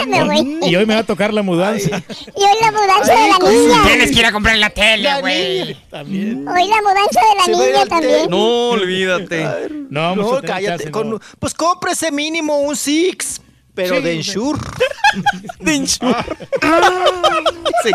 Me 0.07 0.23
voy. 0.23 0.59
Y 0.63 0.75
hoy 0.75 0.85
me 0.85 0.93
va 0.95 1.01
a 1.01 1.05
tocar 1.05 1.33
la 1.33 1.41
mudanza. 1.41 2.01
Y 2.35 2.41
hoy 2.43 2.57
la 2.61 2.71
mudanza 2.71 3.13
de 3.13 3.27
la 3.27 3.49
niña. 3.51 3.83
Tienes 3.85 4.11
que 4.11 4.19
ir 4.19 4.25
a 4.25 4.31
comprar 4.31 4.57
la 4.57 4.69
tele, 4.69 5.09
güey. 5.21 5.75
También. 5.89 6.47
Hoy 6.47 6.67
la 6.67 6.81
mudanza 6.81 7.21
de 7.21 7.53
la 7.53 7.57
niña 7.57 7.85
también. 7.85 8.29
No, 8.29 8.69
olvídate. 8.69 9.69
No, 9.89 10.15
No, 10.15 10.41
cállate. 10.41 10.65
chance, 10.65 10.91
con- 10.91 11.09
no. 11.09 11.19
Pues 11.39 11.53
cómprese 11.53 12.11
mínimo 12.11 12.59
un 12.59 12.75
Six, 12.75 13.41
pero 13.79 13.95
Sí, 13.95 14.01
de. 14.01 14.13
Ensure. 14.15 14.59
de 15.59 15.75
Ensure. 15.75 16.15
Sí. 17.83 17.91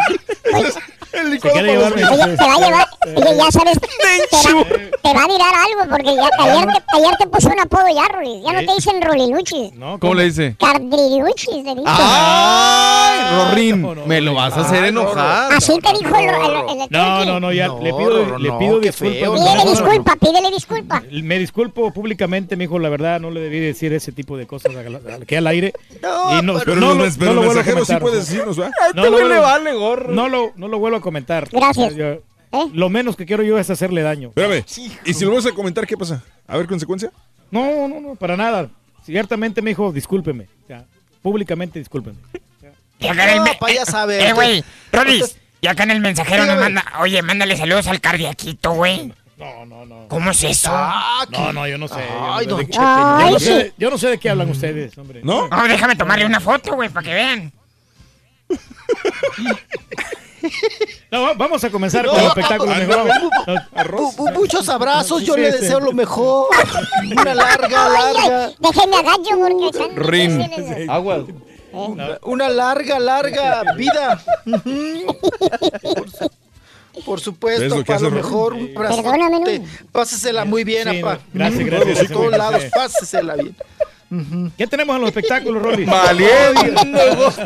Se 1.41 1.51
quiere 1.51 1.73
llevar 1.77 1.95
mi- 1.95 2.03
Oye, 2.03 2.37
te 2.37 2.45
va 2.45 2.55
a 2.55 2.59
llevar, 2.59 2.87
oye, 3.07 3.37
ya 3.37 3.51
sabes, 3.53 3.79
te 3.81 3.87
va, 3.87 4.65
te 5.01 5.15
va 5.15 5.25
a 5.25 5.29
tirar 5.29 5.55
algo, 5.55 5.89
porque 5.91 6.13
ya, 6.17 6.29
ayer, 6.41 6.67
te, 6.67 6.97
ayer 6.97 7.17
te 7.21 7.27
puso 7.29 7.49
un 7.51 7.61
apodo 7.61 7.85
ya, 7.95 8.09
Rulis. 8.09 8.43
Ya 8.45 8.53
no 8.53 8.59
te 8.67 8.75
dicen 8.75 9.01
Ruliluchis. 9.01 9.73
No, 9.75 10.01
¿Cómo 10.01 10.15
le 10.15 10.25
dice? 10.25 10.57
Cardriluchis, 10.59 11.47
te 11.65 11.71
dicen. 11.71 11.85
¡Ay, 11.87 13.49
Rorín! 13.51 13.87
Me 14.07 14.21
lo 14.21 14.35
vas 14.35 14.57
a 14.57 14.63
hacer 14.63 14.85
enojar. 14.87 15.53
Así 15.53 15.79
te 15.79 15.93
dijo 15.99 16.17
el, 16.17 16.25
el, 16.25 16.83
el, 16.83 16.89
No, 16.91 17.25
no, 17.25 17.39
no, 17.39 17.53
ya 17.53 17.69
No, 17.69 17.81
le 17.81 17.93
pido, 17.93 18.39
le 18.39 18.53
pido 18.53 18.81
disculpas. 18.81 19.31
Pídele 19.31 19.71
disculpa, 19.71 20.17
pídele 20.17 20.51
disculpa. 20.51 21.03
Me 21.23 21.39
disculpo 21.39 21.93
públicamente, 21.93 22.57
mijo, 22.57 22.81
la 22.81 22.89
verdad 22.89 23.21
no 23.21 23.31
le 23.31 23.39
debí 23.41 23.61
decir 23.61 23.93
ese 23.93 24.11
tipo 24.11 24.37
de 24.37 24.47
cosas 24.49 24.73
aquí 25.23 25.35
al 25.37 25.47
aire. 25.47 25.74
No, 26.03 26.39
Y 26.39 26.43
no, 26.43 26.59
Pero 26.59 26.77
no 26.77 26.95
los, 26.95 27.17
no 27.17 27.25
pero 27.27 27.35
lo 27.35 27.53
sí 27.63 27.71
comentar. 27.71 28.01
puedes 28.01 28.27
decirnos, 28.29 28.57
¿verdad? 28.57 28.73
No 28.95 29.05
lo 29.05 29.11
le 29.11 29.25
vuelvo- 29.25 29.43
vale 29.43 29.73
gorro. 29.73 30.13
No 30.13 30.29
lo, 30.29 30.53
no 30.57 30.69
lo 30.69 30.79
vuelvo 30.79 30.99
a 30.99 31.01
comentar. 31.01 31.49
Gracias. 31.51 31.95
Yo- 31.95 32.07
¿Eh? 32.07 32.21
Lo 32.73 32.89
menos 32.89 33.17
que 33.17 33.27
quiero 33.27 33.43
yo 33.43 33.59
es 33.59 33.69
hacerle 33.71 34.03
daño. 34.03 34.29
Espérame. 34.29 34.65
¿Y 35.05 35.15
si 35.15 35.25
lo 35.25 35.35
vas 35.35 35.47
a 35.47 35.53
comentar, 35.53 35.87
qué 35.87 35.97
pasa? 35.97 36.23
¿A 36.47 36.57
ver 36.57 36.67
consecuencia? 36.67 37.11
No, 37.51 37.89
no, 37.89 38.01
no, 38.01 38.15
para 38.17 38.37
nada. 38.37 38.69
Ciertamente, 39.05 39.61
me 39.63 39.71
dijo, 39.71 39.93
discúlpeme. 39.93 40.47
Ya, 40.69 40.85
públicamente, 41.23 41.79
discúlpeme. 41.79 42.17
Y 43.01 43.07
acá 43.09 43.25
en 43.25 43.31
el 43.31 43.37
No, 43.39 43.45
me- 43.45 43.55
pa' 43.55 43.73
ya 43.73 43.83
eh, 43.83 43.87
sabe. 43.87 44.29
Eh, 44.29 44.33
güey, 44.33 44.65
Rolis. 44.93 45.37
Y 45.61 45.67
acá 45.67 45.83
en 45.85 45.91
el 45.93 46.01
mensajero 46.01 46.45
nos 46.47 46.59
manda. 46.61 46.85
Oye, 47.01 47.23
mándale 47.23 47.57
saludos 47.57 47.87
al 47.87 48.01
cardiaquito, 48.01 48.73
güey. 48.73 49.13
No, 49.37 49.67
no, 49.67 49.85
no. 49.85 50.09
¿Cómo 50.09 50.31
es 50.31 50.43
eso? 50.45 50.71
No, 51.31 51.53
no, 51.53 51.67
yo 51.67 51.77
no 51.79 51.89
sé. 51.89 51.97
yo 52.09 52.21
no 52.21 52.35
Ay, 52.35 52.45
sé 52.45 52.51
don 52.51 52.59
de- 52.61 52.67
yo 52.73 52.81
Ay, 52.83 53.33
no 53.33 53.39
sé- 53.41 53.75
Yo 53.77 53.91
no 53.91 53.99
sé 53.99 54.09
de 54.09 54.19
qué 54.19 54.31
hablan 54.31 54.49
ustedes, 54.51 54.97
hombre. 54.97 55.21
¿No? 55.25 55.49
No, 55.49 55.65
déjame 55.69 55.97
tomarle 55.97 56.25
una 56.27 56.41
foto, 56.41 56.75
güey, 56.75 56.89
para 56.89 57.05
que 57.07 57.15
vean. 57.15 57.53
No, 61.11 61.23
va- 61.23 61.33
vamos 61.33 61.65
a 61.65 61.71
comenzar 61.71 62.05
No, 62.05 62.11
con 62.13 62.21
el 62.21 62.27
espectáculo. 62.27 62.75
mejor. 62.75 63.09
bu- 63.09 64.33
Muchos 64.35 64.69
abrazos, 64.69 65.23
yo 65.25 65.39
le 65.39 65.51
deseo 65.51 65.81
lo 65.81 65.93
mejor. 65.93 66.49
Una 67.19 67.35
larga, 67.35 67.89
larga. 67.89 68.51
Déjenme 68.59 68.97
agacho 68.97 69.31
porque 69.39 69.67
están 69.69 69.97
Rin. 69.97 70.91
Agua. 70.91 71.25
Una 72.25 72.49
larga, 72.51 72.99
larga 72.99 73.63
vida. 73.75 74.23
Por, 77.05 77.21
su- 77.21 77.35
por 77.35 77.51
¿Ves 77.51 77.59
supuesto, 77.61 77.69
lo 77.69 77.77
que 77.77 77.85
para 77.85 77.97
hace 77.97 78.05
lo 78.05 78.11
mejor. 78.11 78.53
Un 78.55 78.75
Perdóname. 78.75 79.63
Pásesela 79.93 80.45
muy 80.45 80.65
bien, 80.65 80.89
Sí, 80.91 81.01
no, 81.01 81.19
gracias, 81.33 81.67
gracias, 81.67 81.99
Por 81.99 82.09
todos 82.09 82.31
lados, 82.39 82.63
pásesela 82.75 83.35
bien. 83.37 83.57
¿Qué 84.57 84.67
tenemos 84.69 84.95
en 84.95 85.01
los 85.03 85.09
espectáculos, 85.09 85.61
Rolly? 85.61 85.85
¡Vámonos! 85.87 87.37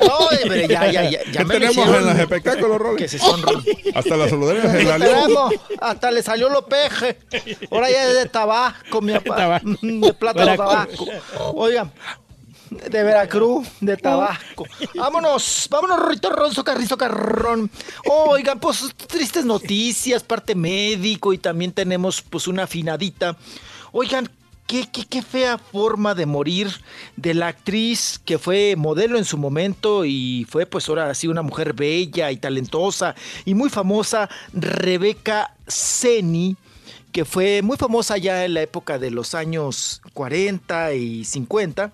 No, 0.00 0.16
hombre, 0.18 0.68
ya, 0.68 0.86
ya, 0.92 1.02
ya. 1.10 1.10
ya 1.10 1.32
¿Qué 1.32 1.44
me 1.44 1.54
tenemos 1.54 1.76
en 1.88 2.06
los 2.06 2.18
espectáculos, 2.18 2.78
Que 2.78 2.84
Rolly? 2.84 3.08
se 3.08 3.18
sonríen. 3.18 3.64
Hasta 3.94 4.16
las 4.16 4.30
saludarías 4.30 4.72
de 4.72 4.84
la 4.84 5.48
hasta 5.80 6.10
le 6.12 6.22
salió 6.22 6.48
lo 6.50 6.66
peje. 6.66 7.18
Ahora 7.70 7.90
ya 7.90 8.08
es 8.10 8.14
de 8.14 8.26
Tabasco, 8.26 9.00
mi 9.00 9.12
papá. 9.18 9.60
De 9.82 10.12
plátano 10.14 10.52
Veracruz. 10.52 10.68
Tabasco. 10.98 11.06
Oigan, 11.54 11.90
de 12.70 13.02
Veracruz, 13.02 13.68
de 13.80 13.96
Tabasco. 13.96 14.66
Vámonos, 14.94 15.66
vámonos, 15.70 16.08
Rito 16.08 16.30
Ronzo, 16.30 16.64
Carrizo 16.64 16.96
Carrón. 16.96 17.70
Oigan, 18.06 18.60
pues 18.60 18.94
tristes 19.08 19.44
noticias, 19.44 20.22
parte 20.22 20.54
médico 20.54 21.32
y 21.32 21.38
también 21.38 21.72
tenemos 21.72 22.22
pues 22.22 22.46
una 22.46 22.64
afinadita. 22.64 23.36
Oigan, 23.92 24.30
Qué, 24.66 24.86
qué, 24.88 25.04
qué 25.04 25.20
fea 25.20 25.58
forma 25.58 26.14
de 26.14 26.26
morir 26.26 26.70
de 27.16 27.34
la 27.34 27.48
actriz 27.48 28.20
que 28.24 28.38
fue 28.38 28.76
modelo 28.76 29.18
en 29.18 29.24
su 29.24 29.36
momento 29.36 30.04
y 30.04 30.46
fue 30.48 30.64
pues 30.64 30.88
ahora 30.88 31.12
sí 31.12 31.26
una 31.26 31.42
mujer 31.42 31.72
bella 31.72 32.30
y 32.30 32.36
talentosa 32.36 33.16
y 33.44 33.54
muy 33.54 33.68
famosa, 33.68 34.30
Rebeca 34.52 35.56
Seni, 35.66 36.56
que 37.10 37.24
fue 37.24 37.62
muy 37.62 37.78
famosa 37.78 38.16
ya 38.16 38.44
en 38.44 38.54
la 38.54 38.62
época 38.62 39.00
de 39.00 39.10
los 39.10 39.34
años 39.34 40.02
40 40.14 40.94
y 40.94 41.24
50. 41.24 41.92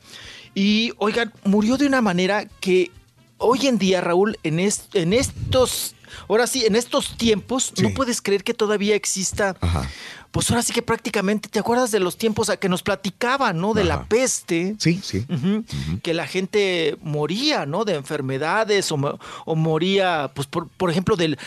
Y 0.56 0.92
oigan, 0.96 1.32
murió 1.44 1.76
de 1.76 1.86
una 1.86 2.00
manera 2.00 2.46
que 2.60 2.90
hoy 3.36 3.66
en 3.66 3.76
día, 3.76 4.00
Raúl, 4.00 4.38
en, 4.42 4.58
est- 4.58 4.94
en 4.96 5.12
estos, 5.12 5.94
ahora 6.30 6.46
sí, 6.46 6.64
en 6.64 6.74
estos 6.76 7.14
tiempos, 7.18 7.74
no 7.82 7.90
puedes 7.94 8.22
creer 8.22 8.42
que 8.42 8.54
todavía 8.54 8.94
exista 8.96 9.54
pues 10.36 10.50
ahora 10.50 10.60
sí 10.62 10.74
que 10.74 10.82
prácticamente, 10.82 11.48
¿te 11.48 11.58
acuerdas 11.58 11.90
de 11.90 11.98
los 11.98 12.18
tiempos 12.18 12.50
a 12.50 12.58
que 12.58 12.68
nos 12.68 12.82
platicaban, 12.82 13.58
¿no? 13.58 13.72
De 13.72 13.84
la 13.84 14.04
peste. 14.04 14.76
Sí, 14.78 15.00
sí. 15.02 15.24
Que 16.02 16.12
la 16.12 16.26
gente 16.26 16.98
moría, 17.00 17.64
¿no? 17.64 17.86
De 17.86 17.94
enfermedades 17.94 18.92
o, 18.92 19.18
o 19.46 19.56
moría, 19.56 20.30
pues 20.34 20.46
por, 20.46 20.68
por 20.68 20.90
ejemplo, 20.90 21.16
del, 21.16 21.38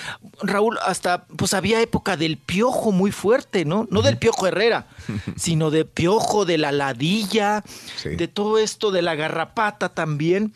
Raúl, 0.41 0.79
hasta, 0.83 1.25
pues 1.25 1.53
había 1.53 1.79
época 1.81 2.17
del 2.17 2.37
piojo 2.37 2.91
muy 2.91 3.11
fuerte, 3.11 3.63
¿no? 3.63 3.87
No 3.91 4.01
del 4.01 4.17
piojo 4.17 4.47
Herrera, 4.47 4.87
sino 5.37 5.69
de 5.69 5.85
piojo, 5.85 6.45
de 6.45 6.57
la 6.57 6.71
ladilla, 6.71 7.63
Sí. 8.01 8.09
de 8.15 8.27
todo 8.27 8.57
esto, 8.57 8.89
de 8.89 9.03
la 9.03 9.13
garrapata 9.13 9.89
también. 9.89 10.51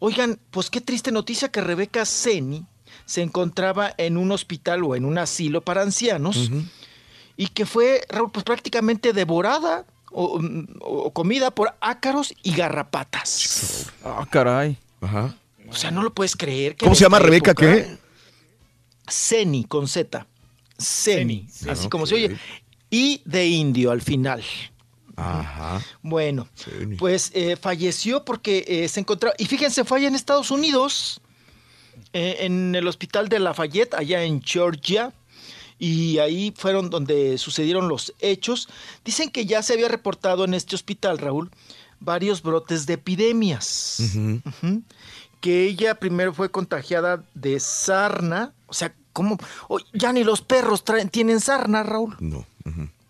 Oigan, 0.00 0.40
pues 0.50 0.70
qué 0.70 0.80
triste 0.80 1.12
noticia 1.12 1.52
que 1.52 1.60
Rebeca 1.60 2.04
Seni 2.04 2.66
se 3.04 3.22
encontraba 3.22 3.94
en 3.96 4.16
un 4.16 4.32
hospital 4.32 4.82
o 4.82 4.96
en 4.96 5.04
un 5.04 5.18
asilo 5.18 5.60
para 5.60 5.82
ancianos 5.82 6.50
y 7.36 7.48
que 7.48 7.66
fue 7.66 8.02
pues, 8.32 8.44
prácticamente 8.44 9.12
devorada 9.12 9.84
o, 10.10 10.40
o 10.80 11.10
comida 11.12 11.50
por 11.50 11.74
ácaros 11.80 12.34
y 12.42 12.52
garrapatas. 12.54 13.92
Ah, 14.04 14.26
caray. 14.30 14.78
Ajá. 15.00 15.36
O 15.68 15.74
sea, 15.74 15.90
no 15.90 16.02
lo 16.02 16.14
puedes 16.14 16.36
creer. 16.36 16.76
que 16.76 16.84
¿Cómo 16.84 16.94
se 16.94 17.02
llama 17.04 17.18
Rebeca 17.18 17.50
época- 17.50 17.66
qué? 17.74 17.98
Ceni, 19.08 19.64
con 19.64 19.86
Z. 19.88 20.26
Ceni, 20.78 21.46
Ceni, 21.50 21.70
así 21.70 21.86
ah, 21.86 21.90
como 21.90 22.06
se 22.06 22.14
oye. 22.16 22.36
Y 22.90 23.22
de 23.24 23.46
indio 23.46 23.90
al 23.90 24.02
final. 24.02 24.42
Ajá. 25.16 25.82
Bueno, 26.02 26.48
pues 26.98 27.30
eh, 27.34 27.56
falleció 27.56 28.24
porque 28.24 28.64
eh, 28.66 28.88
se 28.88 29.00
encontraba. 29.00 29.34
Y 29.38 29.46
fíjense, 29.46 29.84
fue 29.84 29.98
allá 29.98 30.08
en 30.08 30.14
Estados 30.14 30.50
Unidos, 30.50 31.20
eh, 32.12 32.36
en 32.40 32.74
el 32.74 32.86
hospital 32.86 33.28
de 33.28 33.38
Lafayette, 33.38 33.94
allá 33.94 34.22
en 34.22 34.42
Georgia. 34.42 35.12
Y 35.78 36.18
ahí 36.18 36.54
fueron 36.56 36.88
donde 36.90 37.36
sucedieron 37.38 37.88
los 37.88 38.14
hechos. 38.20 38.68
Dicen 39.04 39.30
que 39.30 39.44
ya 39.46 39.62
se 39.62 39.74
había 39.74 39.88
reportado 39.88 40.44
en 40.44 40.54
este 40.54 40.74
hospital, 40.74 41.18
Raúl, 41.18 41.50
varios 42.00 42.42
brotes 42.42 42.86
de 42.86 42.94
epidemias. 42.94 43.98
Que 45.40 45.64
ella 45.64 45.94
primero 45.96 46.32
fue 46.32 46.50
contagiada 46.50 47.22
de 47.34 47.60
sarna. 47.60 48.52
O 48.66 48.72
sea, 48.74 48.94
¿cómo? 49.12 49.36
Oh, 49.68 49.78
ya 49.92 50.12
ni 50.12 50.24
los 50.24 50.40
perros 50.40 50.84
traen- 50.84 51.10
tienen 51.10 51.40
sarna, 51.40 51.82
Raúl. 51.82 52.16
No. 52.20 52.46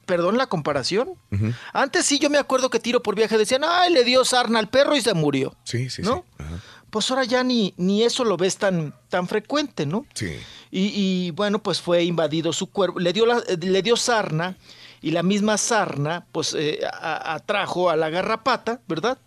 Perdón 0.06 0.36
la 0.38 0.46
comparación. 0.46 1.10
Antes 1.72 2.04
sí 2.06 2.18
yo 2.18 2.30
me 2.30 2.38
acuerdo 2.38 2.70
que 2.70 2.78
tiro 2.78 3.02
por 3.02 3.14
viaje 3.16 3.38
decían, 3.38 3.62
ay, 3.64 3.92
le 3.92 4.04
dio 4.04 4.24
sarna 4.24 4.58
al 4.58 4.68
perro 4.68 4.94
y 4.96 5.00
se 5.00 5.14
murió. 5.14 5.56
Sí, 5.64 5.88
sí, 5.90 6.02
¿No? 6.02 6.24
sí. 6.36 6.42
Ajá. 6.44 6.60
Pues 6.96 7.10
ahora 7.10 7.24
ya 7.24 7.44
ni, 7.44 7.74
ni 7.76 8.04
eso 8.04 8.24
lo 8.24 8.38
ves 8.38 8.56
tan, 8.56 8.94
tan 9.10 9.28
frecuente, 9.28 9.84
¿no? 9.84 10.06
Sí. 10.14 10.32
Y, 10.70 10.92
y, 10.94 11.30
bueno, 11.32 11.62
pues 11.62 11.78
fue 11.82 12.02
invadido 12.04 12.54
su 12.54 12.68
cuerpo, 12.70 12.98
le 13.00 13.12
dio, 13.12 13.26
la- 13.26 13.42
le 13.60 13.82
dio 13.82 13.96
sarna 13.98 14.56
y 15.02 15.10
la 15.10 15.22
misma 15.22 15.58
sarna 15.58 16.24
pues 16.32 16.54
eh, 16.58 16.80
a- 16.90 17.34
atrajo 17.34 17.90
a 17.90 17.96
la 17.96 18.08
garrapata, 18.08 18.80
¿verdad? 18.88 19.18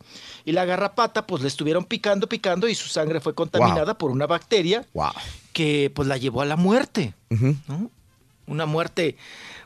Y 0.45 0.51
la 0.53 0.65
garrapata 0.65 1.27
pues 1.27 1.43
le 1.43 1.47
estuvieron 1.47 1.85
picando, 1.85 2.27
picando 2.27 2.67
y 2.67 2.73
su 2.73 2.89
sangre 2.89 3.19
fue 3.19 3.35
contaminada 3.35 3.95
por 3.99 4.09
una 4.09 4.25
bacteria 4.25 4.83
Wow. 4.93 5.11
que 5.53 5.91
pues 5.93 6.07
la 6.07 6.17
llevó 6.17 6.41
a 6.41 6.45
la 6.45 6.55
muerte. 6.55 7.13
¿no? 7.67 7.91
Una 8.47 8.65
muerte, 8.65 9.15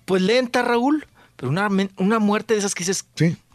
pues 0.04 0.22
lenta, 0.22 0.62
Raúl, 0.62 1.08
pero 1.38 1.50
una, 1.50 1.70
una 1.96 2.20
muerte 2.20 2.54
de 2.54 2.60
esas 2.60 2.76
que 2.76 2.84
dices, 2.84 3.06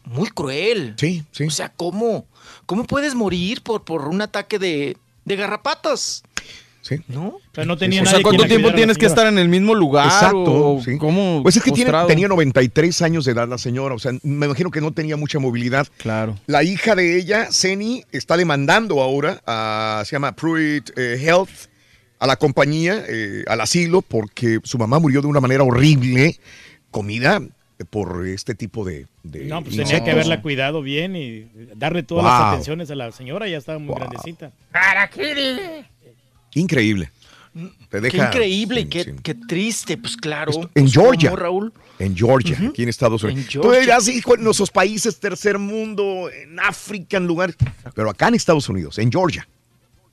muy 0.08 0.28
cruel. 0.30 0.94
Sí, 0.96 1.24
sí. 1.32 1.44
O 1.44 1.50
sea, 1.50 1.70
¿cómo? 1.70 2.26
¿Cómo 2.66 2.84
puedes 2.84 3.14
morir 3.14 3.62
por, 3.62 3.84
por 3.84 4.08
un 4.08 4.20
ataque 4.20 4.58
de, 4.58 4.96
de 5.24 5.36
garrapatas? 5.36 6.22
Sí. 6.82 6.96
¿No? 7.08 7.38
Pero 7.52 7.66
no 7.66 7.76
tenía 7.76 8.02
O 8.02 8.06
sea, 8.06 8.22
¿cuánto 8.22 8.46
tiempo 8.46 8.72
tienes 8.72 8.96
que 8.96 9.04
estar 9.04 9.26
en 9.26 9.38
el 9.38 9.48
mismo 9.48 9.74
lugar? 9.74 10.06
Exacto, 10.06 10.76
o 10.76 10.82
sí. 10.82 10.96
¿Cómo? 10.96 11.42
Pues 11.42 11.56
es 11.56 11.62
que 11.62 11.70
tiene, 11.70 11.92
tenía 12.06 12.28
93 12.28 13.02
años 13.02 13.26
de 13.26 13.32
edad 13.32 13.46
la 13.46 13.58
señora, 13.58 13.94
o 13.94 13.98
sea, 13.98 14.12
me 14.22 14.46
imagino 14.46 14.70
que 14.70 14.80
no 14.80 14.92
tenía 14.92 15.16
mucha 15.18 15.38
movilidad. 15.38 15.86
Claro. 15.98 16.38
La 16.46 16.62
hija 16.62 16.94
de 16.94 17.18
ella, 17.18 17.52
Seni, 17.52 18.04
está 18.10 18.38
demandando 18.38 19.02
ahora 19.02 19.42
a, 19.46 20.02
se 20.06 20.12
llama 20.12 20.32
Pruitt 20.32 20.90
eh, 20.96 21.18
Health, 21.20 21.50
a 22.20 22.26
la 22.26 22.36
compañía, 22.36 23.04
eh, 23.06 23.44
al 23.48 23.60
asilo, 23.60 24.00
porque 24.00 24.60
su 24.64 24.78
mamá 24.78 24.98
murió 24.98 25.20
de 25.20 25.26
una 25.26 25.40
manera 25.40 25.64
horrible, 25.64 26.40
comida 26.90 27.42
por 27.84 28.26
este 28.26 28.54
tipo 28.54 28.84
de, 28.84 29.06
de 29.22 29.44
No, 29.44 29.62
pues 29.62 29.76
tenía 29.76 30.02
que 30.02 30.10
haberla 30.10 30.42
cuidado 30.42 30.82
bien 30.82 31.14
y 31.16 31.46
darle 31.76 32.02
todas 32.02 32.24
Wow. 32.24 32.32
las 32.32 32.52
atenciones 32.52 32.90
a 32.90 32.94
la 32.96 33.12
señora, 33.12 33.46
ya 33.48 33.56
estaba 33.58 33.78
muy 33.78 33.94
grandecita. 33.94 34.50
Increíble. 36.54 37.10
Te 37.88 37.96
Qué 37.96 38.00
deja 38.00 38.26
increíble 38.28 38.80
y 38.82 38.84
qué, 38.86 39.16
qué 39.22 39.34
triste, 39.34 39.96
pues 39.96 40.16
claro. 40.16 40.52
en 40.52 40.68
Pues, 40.68 40.92
Georgia. 40.92 41.30
¿cómo, 41.30 41.42
Raúl? 41.42 41.72
En 41.98 42.16
Georgia, 42.16 42.56
aquí 42.68 42.84
en 42.84 42.88
Estados 42.88 43.24
Unidos. 43.24 43.42
En 43.42 43.46
Tú 43.48 43.62
Georgia. 43.62 43.80
dirás, 43.80 44.06
hijo, 44.08 44.36
en 44.36 44.44
nuestros 44.44 44.70
países, 44.70 45.18
tercer 45.18 45.58
mundo, 45.58 46.30
en 46.30 46.60
África, 46.60 47.16
en 47.16 47.26
lugares. 47.26 47.56
Pero 47.94 48.10
acá 48.10 48.28
en 48.28 48.34
Estados 48.34 48.68
Unidos, 48.68 48.98
en 48.98 49.10
Georgia. 49.10 49.48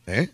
¿Eh? 0.07 0.29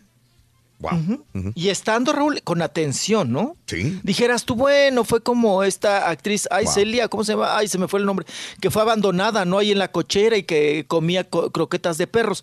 Wow. 0.82 1.52
Y 1.54 1.68
estando, 1.68 2.12
Raúl, 2.12 2.42
con 2.42 2.60
atención, 2.60 3.30
¿no? 3.30 3.56
Sí. 3.66 4.00
Dijeras 4.02 4.44
tú, 4.44 4.56
bueno, 4.56 5.04
fue 5.04 5.22
como 5.22 5.62
esta 5.62 6.10
actriz, 6.10 6.48
ay, 6.50 6.64
Wow. 6.64 6.74
Celia, 6.74 7.08
¿cómo 7.08 7.22
se 7.24 7.32
llama? 7.32 7.56
Ay, 7.56 7.68
se 7.68 7.78
me 7.78 7.86
fue 7.88 8.00
el 8.00 8.06
nombre, 8.06 8.26
que 8.60 8.70
fue 8.70 8.82
abandonada, 8.82 9.44
¿no? 9.44 9.58
Ahí 9.58 9.70
en 9.70 9.78
la 9.78 9.92
cochera 9.92 10.36
y 10.36 10.42
que 10.42 10.84
comía 10.88 11.22
co- 11.28 11.50
croquetas 11.52 11.98
de 11.98 12.06
perros. 12.08 12.42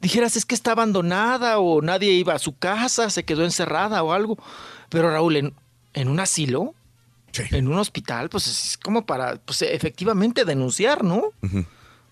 Dijeras, 0.00 0.36
es 0.36 0.46
que 0.46 0.54
está 0.54 0.72
abandonada 0.72 1.58
o 1.58 1.82
nadie 1.82 2.12
iba 2.12 2.34
a 2.34 2.38
su 2.38 2.56
casa, 2.56 3.10
se 3.10 3.24
quedó 3.24 3.44
encerrada 3.44 4.02
o 4.02 4.12
algo. 4.12 4.38
Pero 4.88 5.10
Raúl, 5.10 5.36
en, 5.36 5.54
en 5.94 6.08
un 6.08 6.20
asilo, 6.20 6.74
en 7.50 7.66
un 7.66 7.78
hospital, 7.78 8.28
pues 8.28 8.46
es 8.46 8.78
como 8.78 9.06
para, 9.06 9.36
pues 9.44 9.62
efectivamente 9.62 10.44
denunciar, 10.44 11.02
¿no? 11.02 11.30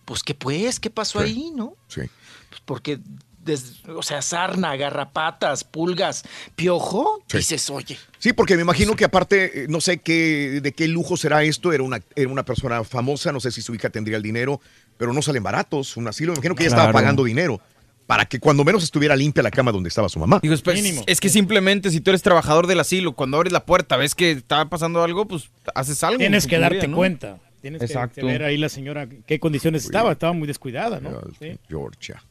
Pues, 0.05 0.23
¿qué 0.25 0.35
pues? 0.35 0.81
¿Qué 0.81 0.91
pasó 0.91 1.21
Sí. 1.21 1.27
ahí, 1.27 1.53
no? 1.55 1.75
Sí. 1.89 2.01
Pues 2.49 2.61
porque, 2.65 2.99
des- 3.45 3.83
o 3.89 4.03
sea, 4.03 4.21
sarna, 4.23 4.77
garrapatas, 4.77 5.65
pulgas, 5.65 6.25
piojo, 6.57 7.23
Sí. 7.27 7.39
dices, 7.39 7.71
oye. 7.71 7.99
Sí, 8.19 8.33
porque 8.33 8.57
me 8.57 8.63
imagino 8.63 8.95
que 8.97 9.05
aparte, 9.05 9.65
eh, 9.65 9.67
no 9.69 9.81
sé 9.81 9.99
qué, 9.99 10.61
de 10.63 10.73
qué 10.73 10.89
lujo 10.89 11.17
será 11.17 11.43
esto, 11.43 11.73
era 11.73 11.83
una, 11.83 12.01
era 12.15 12.29
una 12.31 12.45
persona 12.45 12.85
famosa, 12.85 13.33
no 13.33 13.41
sé 13.41 13.51
si 13.51 13.63
su 13.63 13.75
hija 13.75 13.91
tendría 13.91 14.17
el 14.19 14.23
dinero, 14.23 14.61
pero 14.99 15.13
no 15.13 15.23
salen 15.23 15.43
baratos, 15.43 15.97
un 15.97 16.07
asilo, 16.09 16.33
me 16.33 16.37
imagino 16.37 16.55
que 16.55 16.65
ella 16.65 16.71
estaba 16.77 16.93
pagando 16.93 17.25
dinero 17.25 17.61
para 18.07 18.27
que 18.27 18.41
cuando 18.41 18.65
menos 18.65 18.83
estuviera 18.83 19.15
limpia 19.17 19.43
la 19.43 19.51
cama 19.53 19.71
donde 19.73 19.89
estaba 19.89 20.09
su 20.09 20.19
mamá. 20.19 20.41
Digo, 20.43 20.55
pues, 20.65 21.03
es 21.07 21.21
que 21.21 21.29
simplemente 21.29 21.91
si 21.91 22.01
tú 22.01 22.11
eres 22.11 22.23
trabajador 22.23 22.67
del 22.67 22.81
asilo, 22.81 23.13
cuando 23.15 23.37
abres 23.37 23.53
la 23.53 23.65
puerta, 23.65 23.97
ves 23.97 24.15
que 24.15 24.33
está 24.33 24.69
pasando 24.69 25.03
algo, 25.03 25.27
pues 25.29 25.49
haces 25.75 26.03
algo. 26.03 26.19
Tienes 26.19 26.47
que 26.47 26.59
darte 26.59 26.91
cuenta. 26.91 27.39
Tienes 27.63 27.79
que- 27.81 27.85
Exacto. 27.87 28.17
que 28.17 28.27
ver 28.27 28.43
ahí 28.43 28.57
la 28.57 28.69
señora 28.69 29.07
qué 29.27 29.39
condiciones 29.39 29.85
estaba. 29.85 30.13
Estaba 30.13 30.33
muy 30.33 30.49
descuidada, 30.49 30.99
¿no? 30.99 31.21
Sí. 31.39 31.59
Georgia. 31.69 32.23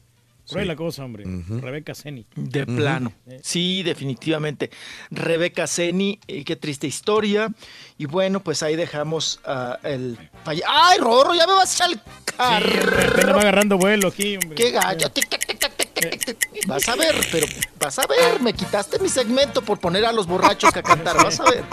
Cruel 0.50 0.64
Sí. 0.64 0.68
la 0.68 0.76
cosa, 0.76 1.04
hombre. 1.04 1.24
Rebeca 1.48 1.94
Seni. 1.94 2.26
De 2.34 2.66
plano. 2.66 3.12
Sí, 3.42 3.82
definitivamente. 3.82 4.70
Rebeca 5.10 5.66
Seni, 5.66 6.18
eh, 6.26 6.44
qué 6.44 6.56
triste 6.56 6.86
historia. 6.86 7.48
Y 7.96 8.06
bueno, 8.06 8.40
pues 8.42 8.62
ahí 8.62 8.76
dejamos 8.76 9.40
ah, 9.44 9.78
el 9.82 10.18
falle- 10.44 10.62
¡Ay, 10.68 10.98
Rorro! 10.98 11.34
Ya 11.34 11.46
me 11.46 11.54
vas 11.54 11.70
a 11.80 11.84
echar 11.86 11.90
el 11.92 12.00
carro. 12.36 13.10
Apenas 13.12 13.36
va 13.36 13.40
agarrando 13.40 13.78
vuelo 13.78 14.08
aquí, 14.08 14.36
hombre. 14.36 14.54
¡Qué 14.56 14.70
gallo! 14.70 15.08
Tic, 15.10 15.28
tic, 15.28 15.46
tic, 15.46 15.58
Vas 16.66 16.88
a 16.88 16.96
ver, 16.96 17.14
pero 17.32 17.46
vas 17.78 17.98
a 17.98 18.06
ver. 18.06 18.40
Me 18.40 18.52
quitaste 18.52 18.98
mi 18.98 19.08
segmento 19.08 19.62
por 19.62 19.78
poner 19.78 20.04
a 20.04 20.12
los 20.12 20.26
borrachos 20.26 20.74
a 20.76 20.82
cantar. 20.82 21.16
Vas 21.16 21.40
a 21.40 21.44
ver. 21.44 21.64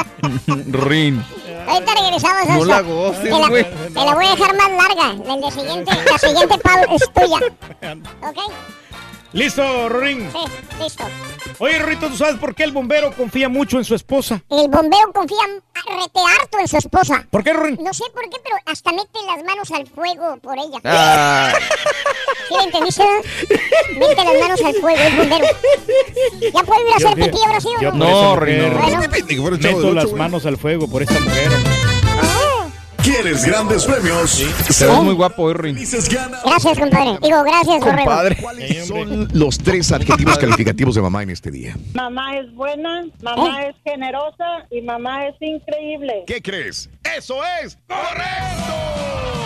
Rin. 0.72 1.24
Ahorita 1.68 1.94
regresamos 1.96 2.50
a 2.50 2.56
No 2.56 2.66
la 2.66 2.82
goces, 2.82 3.24
Te 3.24 3.30
la- 3.30 3.48
güey. 3.50 3.64
Te 3.64 3.90
la 3.94 4.14
voy 4.16 4.26
a 4.26 4.30
dejar 4.32 4.56
más 4.56 4.72
larga. 4.72 5.14
La, 5.36 5.52
siguiente, 5.52 5.92
la 6.10 6.18
siguiente 6.18 6.56
es 6.96 7.14
tuya. 7.14 7.98
¿Ok? 8.28 8.38
¿Listo, 9.34 9.90
Rorín? 9.90 10.30
Sí, 10.32 10.84
listo. 10.84 11.04
Oye, 11.60 11.80
Rorito, 11.80 12.08
¿tú 12.08 12.16
sabes 12.16 12.36
por 12.36 12.54
qué 12.54 12.64
el 12.64 12.72
bombero 12.72 13.12
confía 13.12 13.50
mucho 13.50 13.78
en 13.78 13.84
su 13.84 13.96
esposa? 13.96 14.42
El 14.50 14.68
bombero 14.70 15.12
confía 15.14 15.40
rete 15.74 16.20
harto 16.40 16.60
en 16.60 16.68
su 16.68 16.78
esposa. 16.78 17.26
¿Por 17.30 17.44
qué, 17.44 17.54
Rorín? 17.54 17.78
No 17.82 17.94
sé 17.94 18.04
por 18.14 18.24
qué, 18.30 18.38
pero 18.44 18.56
hasta 18.66 18.92
mete 18.92 19.20
las 19.26 19.44
manos 19.44 19.72
al 19.72 19.88
fuego 19.88 20.38
por 20.38 20.58
ella. 20.58 20.80
Ah. 20.84 21.54
¿Sí 22.48 22.56
entendiste? 22.64 23.04
no? 23.04 24.08
Mete 24.08 24.24
las 24.24 24.40
manos 24.40 24.62
al 24.62 24.74
fuego, 24.76 25.00
el 25.02 25.18
bombero. 25.18 25.46
¿Ya 26.54 26.64
puede 26.64 26.82
ir 26.82 26.94
a 26.94 26.96
hacer 26.98 27.16
pipí 27.16 27.38
ahora 27.46 27.62
sí 27.62 27.70
o 27.80 27.92
no? 27.92 28.36
por 28.36 28.50
esa 28.50 28.98
mujer 28.98 29.32
Bueno. 29.38 29.58
Meto 29.58 29.94
las 29.94 30.12
manos 30.14 30.46
al 30.46 30.58
fuego 30.58 30.88
por 30.88 31.02
esta 31.02 31.20
mujer. 31.20 31.87
¿Quieres 33.04 33.46
grandes 33.46 33.86
premios? 33.86 34.44
Te 34.78 34.86
ves 34.86 35.02
muy 35.02 35.14
guapo, 35.14 35.54
Rin. 35.54 35.76
Gracias, 35.76 36.80
compadre. 36.80 37.18
Digo, 37.22 37.44
gracias, 37.44 37.80
Borrego. 37.80 38.12
¿Cuáles 38.42 38.88
son 38.88 39.28
los 39.34 39.58
tres 39.58 39.92
adjetivos 39.92 40.38
calificativos 40.38 40.96
de 40.96 41.02
mamá 41.02 41.24
en 41.24 41.30
este 41.30 41.52
día? 41.52 41.76
Mamá 41.94 42.38
es 42.38 42.54
buena, 42.54 43.06
mamá 43.22 43.64
es 43.64 43.76
generosa 43.84 44.68
y 44.72 44.82
mamá 44.82 45.28
es 45.28 45.36
increíble. 45.40 46.24
¿Qué 46.28 46.42
crees? 46.42 46.90
¡Eso 47.18 47.38
es 47.64 47.78
correcto! 47.88 49.37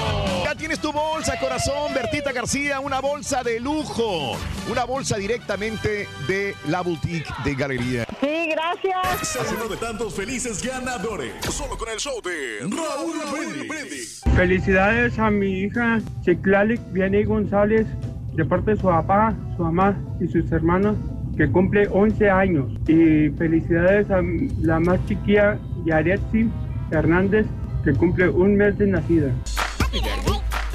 Ya 0.52 0.58
tienes 0.58 0.80
tu 0.80 0.92
bolsa, 0.92 1.40
corazón, 1.40 1.94
Bertita 1.94 2.34
García, 2.34 2.82
una 2.82 3.00
bolsa 3.00 3.42
de 3.42 3.62
lujo. 3.62 4.38
Una 4.70 4.84
bolsa 4.84 5.16
directamente 5.16 6.10
de 6.28 6.54
la 6.68 6.82
boutique 6.82 7.26
de 7.46 7.56
Galería. 7.56 8.06
Sí, 8.20 8.50
gracias. 8.50 9.34
Es 9.34 9.52
uno 9.54 9.70
de 9.70 9.78
tantos 9.78 10.14
felices 10.14 10.62
ganadores. 10.62 11.32
Solo 11.50 11.78
con 11.78 11.88
el 11.88 12.00
show 12.00 12.22
de 12.22 12.68
Raúl 12.70 13.66
Brindis. 13.66 14.24
Felicidades 14.36 15.18
a 15.20 15.30
mi 15.30 15.60
hija 15.60 16.02
Chiclalic 16.26 16.82
Vianney 16.92 17.24
González 17.24 17.88
de 18.34 18.44
parte 18.44 18.72
de 18.72 18.78
su 18.78 18.88
papá, 18.88 19.34
su 19.56 19.64
mamá 19.64 19.98
y 20.20 20.28
sus 20.28 20.52
hermanos 20.52 20.98
que 21.38 21.50
cumple 21.50 21.88
11 21.88 22.30
años. 22.30 22.66
Y 22.90 23.30
felicidades 23.38 24.12
a 24.12 24.22
la 24.60 24.82
más 24.82 25.00
chiquilla 25.06 25.58
Yaretsi 25.86 26.50
Hernández 26.92 27.46
que 27.86 27.94
cumple 27.94 28.28
un 28.28 28.58
mes 28.58 28.78
de 28.78 28.88
nacida. 28.88 29.34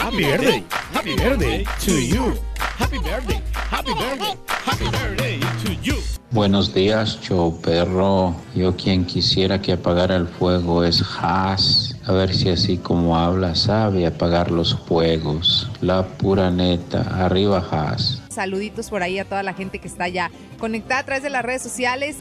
Happy 0.07 0.23
birthday. 0.23 0.65
Happy 0.93 1.17
birthday 1.17 1.65
to 1.81 1.93
you. 2.01 2.35
Happy 2.79 2.99
birthday. 2.99 3.43
Happy 3.53 3.93
birthday. 3.93 4.37
Happy 4.47 4.85
birthday 4.85 5.41
to 5.65 5.75
you. 5.83 5.97
Buenos 6.31 6.73
días, 6.73 7.19
show 7.21 7.61
perro. 7.61 8.37
Yo 8.55 8.77
quien 8.77 9.05
quisiera 9.05 9.61
que 9.61 9.73
apagara 9.73 10.15
el 10.15 10.29
fuego 10.29 10.85
es 10.85 11.03
Haas. 11.03 11.97
A 12.07 12.13
ver 12.13 12.33
si 12.33 12.51
así 12.51 12.79
como 12.79 13.19
habla 13.19 13.57
sabe 13.57 14.07
apagar 14.07 14.53
los 14.53 14.79
fuegos. 14.87 15.69
La 15.81 16.07
pura 16.07 16.53
neta. 16.53 17.01
Arriba 17.25 17.67
Haas. 17.69 18.23
Saluditos 18.29 18.91
por 18.91 19.03
ahí 19.03 19.19
a 19.19 19.25
toda 19.25 19.43
la 19.43 19.55
gente 19.55 19.81
que 19.81 19.89
está 19.89 20.07
ya 20.07 20.31
conectada 20.61 21.01
a 21.01 21.05
través 21.05 21.25
de 21.25 21.31
las 21.31 21.45
redes 21.45 21.63
sociales. 21.63 22.19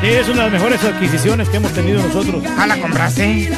Sí, 0.00 0.06
es 0.06 0.28
una 0.28 0.44
de 0.44 0.50
las 0.50 0.52
mejores 0.52 0.84
adquisiciones 0.84 1.48
que 1.48 1.56
hemos 1.56 1.72
tenido 1.72 2.00
nosotros. 2.00 2.44
Ah, 2.56 2.68
¿la 2.68 2.80
compraste? 2.80 3.50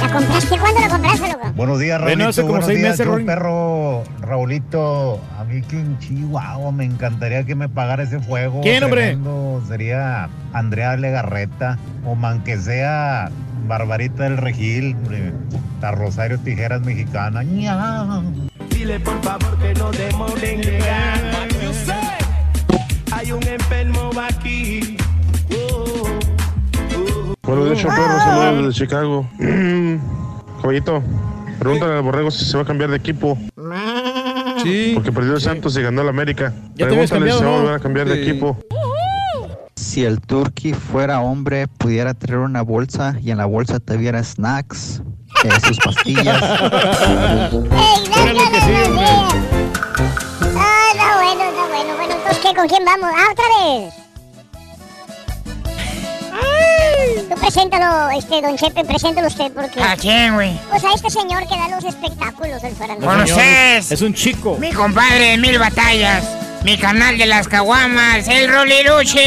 ¿La 0.00 0.12
compraste? 0.12 0.58
¿Cuándo 0.58 0.80
la 0.80 0.88
compraste, 0.88 1.28
loco? 1.32 1.52
Buenos 1.56 1.78
días, 1.80 2.00
Bueno, 2.00 2.06
Raulito. 2.24 2.28
hace 2.28 2.40
como 2.42 2.52
Buenos 2.52 2.66
seis 2.66 2.78
días, 2.78 2.98
meses, 2.98 3.24
perro. 3.26 4.04
Raulito, 4.20 5.20
a 5.38 5.44
mí 5.44 5.62
que 5.62 5.78
en 5.80 5.98
Chihuahua 5.98 6.72
me 6.72 6.84
encantaría 6.84 7.44
que 7.44 7.54
me 7.54 7.68
pagara 7.68 8.02
ese 8.02 8.18
juego. 8.20 8.60
¿Quién, 8.60 8.84
hombre? 8.84 9.02
tremendo. 9.02 9.62
Sería 9.66 10.28
Andrea 10.52 10.96
Legarreta 10.96 11.78
o 12.04 12.14
man 12.14 12.42
que 12.44 12.58
sea 12.58 13.30
Barbarita 13.66 14.24
del 14.24 14.36
Regil, 14.36 14.94
hombre. 14.96 15.32
la 15.80 15.90
Rosario 15.92 16.38
Tijeras 16.38 16.80
Mexicana. 16.82 17.42
Dile 18.70 19.00
por 19.00 19.20
favor 19.22 19.58
que 19.58 19.74
no 19.74 19.90
demore 19.90 20.54
en 20.54 20.62
llegar. 20.62 21.20
Hay 23.10 23.32
un 23.32 23.42
enfermo 23.42 24.10
aquí. 24.28 24.96
Buenos 27.48 27.64
días, 27.64 27.78
Choperro. 27.78 28.18
Saludos 28.18 28.56
desde 28.66 28.72
Chicago. 28.78 29.26
Caballito, 30.60 31.02
pregúntale 31.58 31.94
al 31.94 32.02
borrego 32.02 32.30
si 32.30 32.44
se 32.44 32.56
va 32.58 32.62
a 32.62 32.66
cambiar 32.66 32.90
de 32.90 32.96
equipo. 32.96 33.38
Sí. 34.62 34.92
Porque 34.94 35.10
perdió 35.12 35.32
el 35.34 35.40
Santos 35.40 35.74
y 35.78 35.82
ganó 35.82 36.02
el 36.02 36.08
América. 36.10 36.52
Ya 36.74 36.86
te 36.88 36.92
Pregúntale 36.94 37.32
si 37.32 37.38
se 37.38 37.44
va 37.44 37.50
a 37.50 37.52
cambiado, 37.52 37.52
volver 37.52 37.70
¿no? 37.70 37.74
a 37.76 37.78
cambiar 37.80 38.08
de 38.08 38.16
Sí. 38.16 38.30
equipo. 38.30 38.58
Si 39.76 40.04
el 40.04 40.20
turkey 40.20 40.74
fuera 40.74 41.20
hombre, 41.20 41.68
pudiera 41.68 42.12
traer 42.12 42.40
una 42.40 42.60
bolsa 42.60 43.16
y 43.22 43.30
en 43.30 43.38
la 43.38 43.46
bolsa 43.46 43.80
te 43.80 43.96
viera 43.96 44.22
snacks, 44.22 45.00
eh, 45.44 45.48
sus 45.66 45.78
pastillas. 45.78 46.42
Que 48.18 48.60
sí, 48.60 48.72
hombre. 48.86 49.06
Ah, 50.56 50.88
está 50.92 51.16
bueno, 51.16 51.42
está 51.44 51.68
bueno. 51.68 51.96
Bueno, 51.96 52.14
entonces, 52.14 52.38
¿qué? 52.42 52.54
¿Con 52.54 52.68
quién 52.68 52.84
vamos? 52.84 53.08
Ah, 53.14 53.32
otra 53.32 53.44
vez. 53.64 53.94
Tú 57.28 57.34
preséntalo, 57.40 58.10
este, 58.10 58.40
don 58.40 58.56
Chepe, 58.56 58.84
preséntalo 58.84 59.28
usted, 59.28 59.52
porque... 59.52 59.82
¿A 59.82 59.96
quién, 59.96 60.34
güey? 60.34 60.58
Pues 60.70 60.82
a 60.84 60.92
este 60.94 61.10
señor 61.10 61.46
que 61.46 61.56
da 61.56 61.68
los 61.68 61.84
espectáculos 61.84 62.60
del 62.62 62.74
farandón. 62.74 63.08
¿Conoces? 63.08 63.92
Es 63.92 64.02
un 64.02 64.14
chico. 64.14 64.56
Mi 64.58 64.72
compadre 64.72 65.30
de 65.30 65.38
mil 65.38 65.58
batallas. 65.58 66.24
Mi 66.64 66.76
canal 66.76 67.16
de 67.16 67.26
las 67.26 67.46
caguamas, 67.46 68.26
el 68.28 68.48
Roliruchi. 68.50 69.18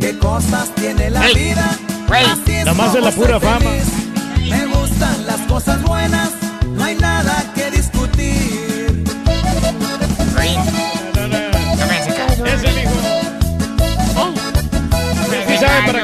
¿Qué 0.00 0.18
cosas 0.18 0.68
tiene 0.76 1.10
la 1.10 1.26
Ey, 1.26 1.34
vida? 1.34 1.76
güey. 2.08 2.24
Es 2.58 2.64
Nomás 2.64 2.94
es 2.94 3.02
la 3.02 3.10
pura 3.10 3.38
fama. 3.40 3.70
Me 4.48 4.66
gustan 4.66 5.26
las 5.26 5.40
cosas 5.42 5.82
buenas, 5.82 6.30
no 6.66 6.84
hay 6.84 6.94
nada 6.94 7.44
que 7.54 7.57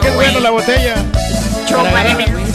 qué 0.04 0.10
es 0.10 0.14
bueno 0.16 0.40
la 0.40 0.50
botella. 0.50 0.96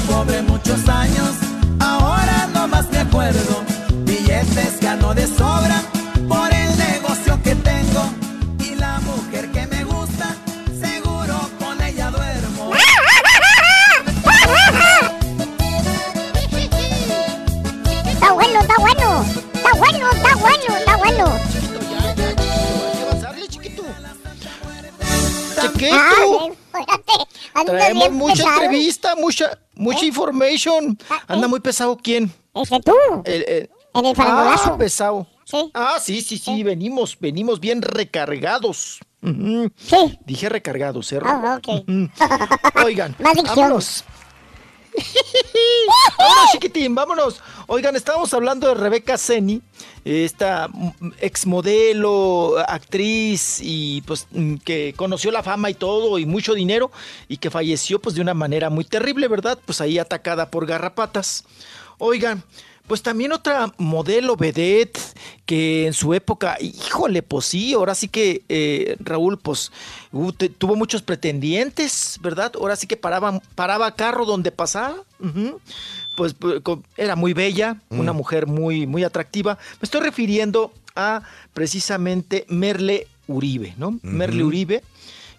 Pobre 0.08 0.42
muchos 0.44 0.88
años, 0.88 1.32
ahora 1.80 2.48
no 2.54 2.68
más 2.68 2.90
me 2.92 3.00
acuerdo. 3.00 3.64
Billetes 4.06 4.80
gano 4.80 5.14
de 5.14 5.26
sobra 5.28 5.82
por 6.28 6.52
el 6.54 6.78
negocio 6.78 7.42
que 7.44 7.56
tengo. 7.56 8.12
Y 8.60 8.76
la 8.76 9.00
mujer 9.00 9.50
que 9.52 9.66
me 9.68 9.84
gusta, 9.84 10.36
seguro 10.80 11.50
con 11.60 11.82
ella 11.82 12.12
duermo. 12.12 12.72
Está 18.06 18.32
bueno, 18.34 18.60
está 18.62 18.76
bueno. 18.78 19.26
Está 19.54 19.74
bueno, 19.74 20.12
está 20.12 20.36
bueno, 20.36 20.78
está 20.78 20.98
bueno. 20.98 21.40
Chiquito. 23.50 23.84
Ah, 25.92 26.14
espérate. 26.74 27.14
Anda 27.14 27.29
Traemos 27.66 28.12
mucha 28.12 28.36
pesado. 28.36 28.62
entrevista, 28.62 29.16
mucha, 29.16 29.60
mucha 29.76 30.06
information. 30.06 30.98
Anda 31.28 31.48
muy 31.48 31.60
pesado 31.60 31.98
quién? 32.02 32.32
Ese 32.56 32.80
tú. 32.82 32.94
El, 33.26 33.44
el- 33.48 33.70
En 33.94 34.06
el 34.06 34.16
farandulazo. 34.16 34.74
Ah, 34.74 34.78
pesado. 34.78 35.28
Ah, 35.74 35.98
sí, 36.02 36.22
sí, 36.22 36.38
sí, 36.38 36.62
venimos, 36.64 37.18
venimos 37.20 37.60
bien 37.60 37.82
recargados. 37.82 39.00
Sí. 39.22 40.20
Dije 40.26 40.48
recargados, 40.48 41.12
¿eh? 41.12 41.20
Ah, 41.24 41.58
ok. 41.58 41.68
Ujú. 41.88 42.10
Oigan, 42.86 43.16
vámonos. 43.20 44.04
vámonos, 46.18 46.52
chiquitín, 46.52 46.96
vámonos. 46.96 47.42
Oigan, 47.68 47.96
estábamos 47.96 48.34
hablando 48.34 48.68
de 48.68 48.74
Rebeca 48.74 49.18
Seni, 49.18 49.62
esta 50.04 50.70
exmodelo, 51.20 52.58
actriz 52.68 53.60
y 53.62 54.02
pues 54.02 54.28
mm, 54.32 54.56
que 54.58 54.94
conoció 54.96 55.32
la 55.32 55.44
fama 55.44 55.70
y 55.70 55.74
todo 55.74 56.18
y 56.20 56.26
mucho 56.26 56.54
dinero 56.54 56.92
y 57.28 57.38
que 57.38 57.50
falleció 57.50 58.00
pues 58.00 58.16
de 58.16 58.22
una 58.22 58.34
manera 58.34 58.70
muy 58.70 58.86
terrible, 58.86 59.28
¿verdad? 59.28 59.60
Pues 59.66 59.82
ahí 59.82 60.00
atacada 60.00 60.50
por 60.50 60.66
garrapatas. 60.66 61.46
Oigan, 61.98 62.44
pues 62.90 63.02
también 63.04 63.32
otra 63.32 63.72
modelo 63.78 64.36
vedette 64.36 65.00
que 65.46 65.88
en 65.88 65.94
su 65.94 66.14
época, 66.14 66.58
híjole, 66.60 67.22
pues 67.24 67.46
sí, 67.46 67.72
ahora 67.74 67.96
sí 67.96 68.10
que 68.10 68.42
eh, 68.50 68.98
Raúl, 69.00 69.38
pues 69.38 69.72
uh, 70.12 70.34
te- 70.34 70.50
tuvo 70.50 70.76
muchos 70.76 71.02
pretendientes, 71.02 72.20
¿verdad? 72.22 72.52
Ahora 72.60 72.76
sí 72.76 72.88
que 72.88 72.98
paraba, 72.98 73.40
paraba 73.56 73.96
carro 73.96 74.26
donde 74.26 74.52
pasaba. 74.52 74.96
Pues 76.18 76.38
pu- 76.38 76.62
co- 76.64 76.84
era 76.98 77.16
muy 77.16 77.34
bella, 77.34 77.78
una 77.90 78.12
mujer 78.12 78.48
muy, 78.48 78.86
muy 78.88 79.04
atractiva. 79.04 79.58
Me 79.80 79.86
estoy 79.86 80.02
refiriendo 80.02 80.74
a 80.96 81.22
precisamente 81.54 82.46
Merle 82.50 83.08
Uribe, 83.28 83.76
¿no? 83.78 84.00
Merle 84.02 84.44
Uribe 84.44 84.84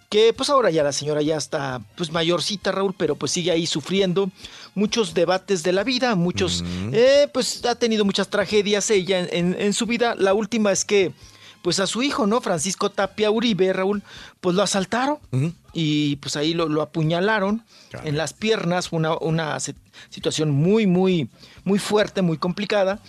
que 0.09 0.33
pues 0.33 0.49
ahora 0.49 0.69
ya 0.71 0.83
la 0.83 0.91
señora 0.91 1.21
ya 1.21 1.37
está 1.37 1.79
pues 1.95 2.11
mayorcita 2.11 2.73
Raúl, 2.73 2.93
pero 2.97 3.15
pues 3.15 3.31
sigue 3.31 3.49
ahí 3.51 3.65
sufriendo 3.65 4.29
muchos 4.75 5.13
debates 5.13 5.63
de 5.63 5.71
la 5.73 5.83
vida, 5.83 6.15
muchos, 6.15 6.63
eh, 6.93 7.27
pues 7.33 7.65
ha 7.65 7.75
tenido 7.75 8.05
muchas 8.05 8.29
tragedias 8.29 8.89
ella 8.89 9.19
en, 9.19 9.29
en- 9.31 9.61
en 9.61 9.73
su 9.73 9.85
vida. 9.85 10.15
La 10.15 10.33
última 10.33 10.71
es 10.71 10.85
que 10.85 11.11
pues 11.61 11.79
a 11.79 11.85
su 11.85 12.01
hijo, 12.01 12.25
¿no? 12.25 12.41
Francisco 12.41 12.89
Tapia 12.89 13.29
Uribe, 13.29 13.71
Raúl, 13.71 14.01
pues 14.39 14.55
lo 14.55 14.63
asaltaron 14.63 15.19
y 15.73 16.15
pues 16.15 16.35
ahí 16.35 16.55
lo, 16.55 16.67
lo 16.67 16.81
apuñalaron 16.81 17.63
en 18.03 18.17
las 18.17 18.33
piernas, 18.33 18.91
una, 18.91 19.15
una 19.17 19.59
si- 19.59 19.75
situación 20.09 20.49
muy, 20.49 20.87
muy, 20.87 21.29
muy 21.63 21.77
fuerte, 21.77 22.23
muy 22.23 22.37
complicada. 22.37 22.99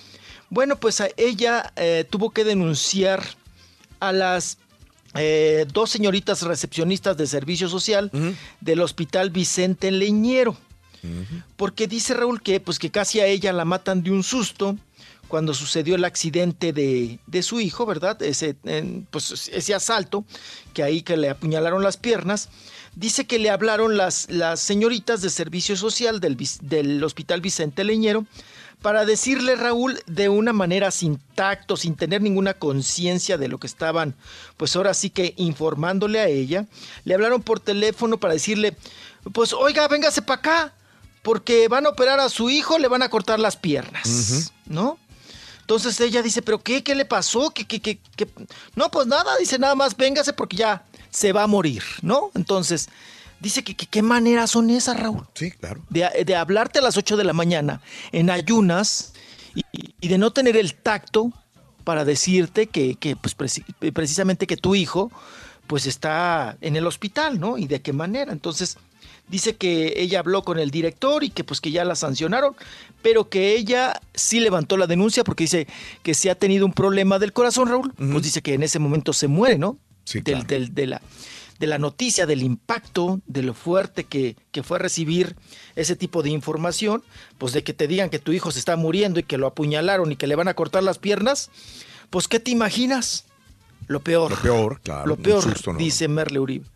Bueno, 0.51 0.77
pues 0.77 1.01
a 1.01 1.09
ella 1.17 1.73
eh, 1.77 2.05
tuvo 2.11 2.29
que 2.31 2.45
denunciar 2.45 3.23
a 4.01 4.13
las 4.13 4.59
eh, 5.15 5.65
dos 5.73 5.89
señoritas 5.91 6.43
recepcionistas 6.43 7.17
de 7.17 7.27
servicio 7.27 7.69
social 7.71 8.11
del 8.61 8.81
hospital 8.81 9.31
Vicente 9.31 9.91
Leñero. 9.91 10.57
Porque 11.57 11.87
dice 11.87 12.15
Raúl 12.15 12.43
que, 12.43 12.61
pues, 12.61 12.79
que 12.79 12.91
casi 12.91 13.21
a 13.21 13.27
ella 13.27 13.53
la 13.53 13.65
matan 13.65 14.03
de 14.03 14.11
un 14.11 14.23
susto 14.23 14.77
cuando 15.29 15.55
sucedió 15.55 15.95
el 15.95 16.05
accidente 16.05 16.73
de, 16.73 17.19
de 17.27 17.43
su 17.43 17.59
hijo, 17.61 17.87
¿verdad? 17.87 18.21
Ese, 18.23 18.55
en, 18.65 19.07
pues, 19.11 19.49
ese 19.53 19.75
asalto, 19.75 20.25
que 20.75 20.83
ahí 20.83 21.03
que 21.03 21.17
le 21.17 21.31
apuñalaron 21.31 21.83
las 21.83 21.97
piernas. 21.97 22.51
Dice 22.95 23.27
que 23.27 23.39
le 23.39 23.49
hablaron 23.49 23.97
las, 23.97 24.31
las 24.31 24.61
señoritas 24.61 25.23
de 25.23 25.31
servicio 25.31 25.77
social 25.77 26.21
del, 26.21 26.37
del 26.61 27.03
hospital 27.03 27.41
Vicente 27.41 27.85
Leñero 27.85 28.27
para 28.83 29.07
decirle, 29.07 29.57
Raúl, 29.57 30.01
de 30.07 30.29
una 30.29 30.53
manera 30.53 30.91
sin 30.91 31.19
tacto, 31.35 31.77
sin 31.77 31.95
tener 31.95 32.21
ninguna 32.21 32.55
conciencia 32.55 33.39
de 33.39 33.49
lo 33.49 33.59
que 33.59 33.69
estaban, 33.69 34.15
pues 34.57 34.77
ahora 34.77 34.93
sí 34.93 35.09
que 35.09 35.35
informándole 35.37 36.21
a 36.21 36.27
ella, 36.27 36.67
le 37.05 37.15
hablaron 37.15 37.43
por 37.43 37.61
teléfono 37.61 38.19
para 38.19 38.35
decirle, 38.35 38.77
pues 39.33 39.53
oiga, 39.53 39.87
véngase 39.87 40.21
para 40.21 40.41
acá, 40.41 40.75
porque 41.23 41.69
van 41.69 41.87
a 41.87 41.91
operar 41.91 42.21
a 42.21 42.29
su 42.29 42.51
hijo, 42.51 42.79
le 42.79 42.89
van 42.89 43.03
a 43.03 43.09
cortar 43.09 43.39
las 43.41 43.57
piernas, 43.57 44.53
¿no? 44.67 44.99
Entonces 45.61 45.99
ella 46.01 46.23
dice, 46.23 46.43
¿pero 46.43 46.61
qué? 46.63 46.83
¿Qué 46.83 46.95
le 46.95 47.05
pasó? 47.05 47.51
¿Qué, 47.51 47.65
qué, 47.67 47.81
qué, 47.81 47.99
qué? 48.17 48.29
No, 48.75 48.91
pues 48.91 49.07
nada, 49.07 49.37
dice 49.39 49.59
nada 49.59 49.75
más, 49.75 49.97
véngase 49.97 50.33
porque 50.33 50.57
ya 50.57 50.85
se 51.11 51.33
va 51.33 51.45
a 51.45 51.47
morir, 51.47 51.83
¿no? 52.03 52.31
Entonces, 52.35 52.89
dice 53.41 53.63
que 53.63 53.75
que- 53.77 53.87
qué 53.87 54.03
maneras 54.03 54.51
son 54.51 54.71
esas, 54.71 54.99
Raúl. 54.99 55.27
Sí, 55.35 55.53
claro. 55.53 55.81
De, 55.89 56.25
de 56.27 56.37
hablarte 56.37 56.81
a 56.81 56.83
las 56.83 56.97
8 56.97 57.17
de 57.17 57.25
la 57.25 57.33
mañana 57.33 57.81
en 58.11 58.29
ayunas 58.29 59.13
y, 59.55 59.63
y 60.01 60.09
de 60.09 60.19
no 60.19 60.33
tener 60.33 60.57
el 60.57 60.75
tacto 60.75 61.31
para 61.85 62.05
decirte 62.05 62.67
que, 62.67 62.97
que, 62.97 63.15
pues, 63.17 63.37
preci- 63.37 63.65
precisamente 63.93 64.47
que 64.47 64.57
tu 64.57 64.75
hijo 64.75 65.11
pues 65.69 65.87
está 65.87 66.57
en 66.61 66.75
el 66.77 66.87
hospital, 66.87 67.39
¿no? 67.41 67.57
Y 67.57 67.67
de 67.67 67.81
qué 67.81 67.93
manera. 67.93 68.33
Entonces, 68.33 68.79
dice 69.29 69.57
que 69.57 69.95
ella 69.97 70.19
habló 70.21 70.43
con 70.43 70.59
el 70.59 70.71
director 70.71 71.25
y 71.25 71.31
que 71.31 71.45
pues 71.45 71.61
que 71.61 71.71
ya 71.71 71.85
la 71.85 71.95
sancionaron, 71.97 72.55
pero 73.03 73.29
que 73.29 73.55
ella 73.57 74.01
sí 74.15 74.41
levantó 74.41 74.77
la 74.77 74.87
denuncia 74.87 75.25
porque 75.25 75.45
dice 75.45 75.67
que 76.03 76.15
si 76.15 76.29
ha 76.29 76.35
tenido 76.35 76.67
un 76.67 76.73
problema 76.73 77.19
del 77.19 77.33
corazón, 77.33 77.69
Raúl, 77.69 77.93
pues 77.95 78.23
dice 78.23 78.43
que 78.43 78.55
en 78.55 78.63
ese 78.63 78.79
momento 78.79 79.13
se 79.13 79.29
muere, 79.29 79.59
¿no? 79.59 79.79
del, 80.25 80.47
del- 80.47 80.75
de, 80.75 80.87
la, 80.89 81.01
de 81.61 81.67
la 81.69 81.79
noticia, 81.79 82.27
del 82.27 82.43
impacto, 82.43 83.21
de 83.27 83.43
lo 83.43 83.55
fuerte 83.55 84.05
que, 84.05 84.37
que 84.51 84.63
fue 84.63 84.79
recibir 84.79 85.37
ese 85.77 85.97
tipo 85.97 86.23
de 86.23 86.31
información, 86.31 87.03
pues 87.39 87.53
de 87.53 87.63
que 87.63 87.73
te 87.73 87.87
digan 87.87 88.11
que 88.11 88.19
tu 88.19 88.33
hijo 88.33 88.51
se 88.51 88.59
está 88.59 88.77
muriendo 88.77 89.21
y 89.21 89.23
que 89.23 89.39
lo 89.39 89.47
apuñalaron 89.47 90.11
y 90.13 90.17
que 90.17 90.27
le 90.27 90.35
van 90.37 90.49
a 90.49 90.55
cortar 90.55 90.83
las 90.83 90.99
piernas, 90.99 91.51
pues 92.11 92.29
¿qué 92.29 92.41
te 92.41 92.51
imaginas? 92.51 93.25
Lo 93.89 94.01
peor. 94.01 94.31
Lo 94.31 94.37
peor, 94.41 94.81
claro. 94.83 95.07
Lo 95.07 95.17
peor, 95.17 95.43
susto, 95.43 95.73
¿no? 95.73 95.79
dice 95.79 96.07
Merle 96.09 96.39
Uribe. 96.39 96.67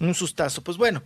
Un 0.00 0.14
sustazo. 0.14 0.62
Pues 0.62 0.76
bueno, 0.76 1.02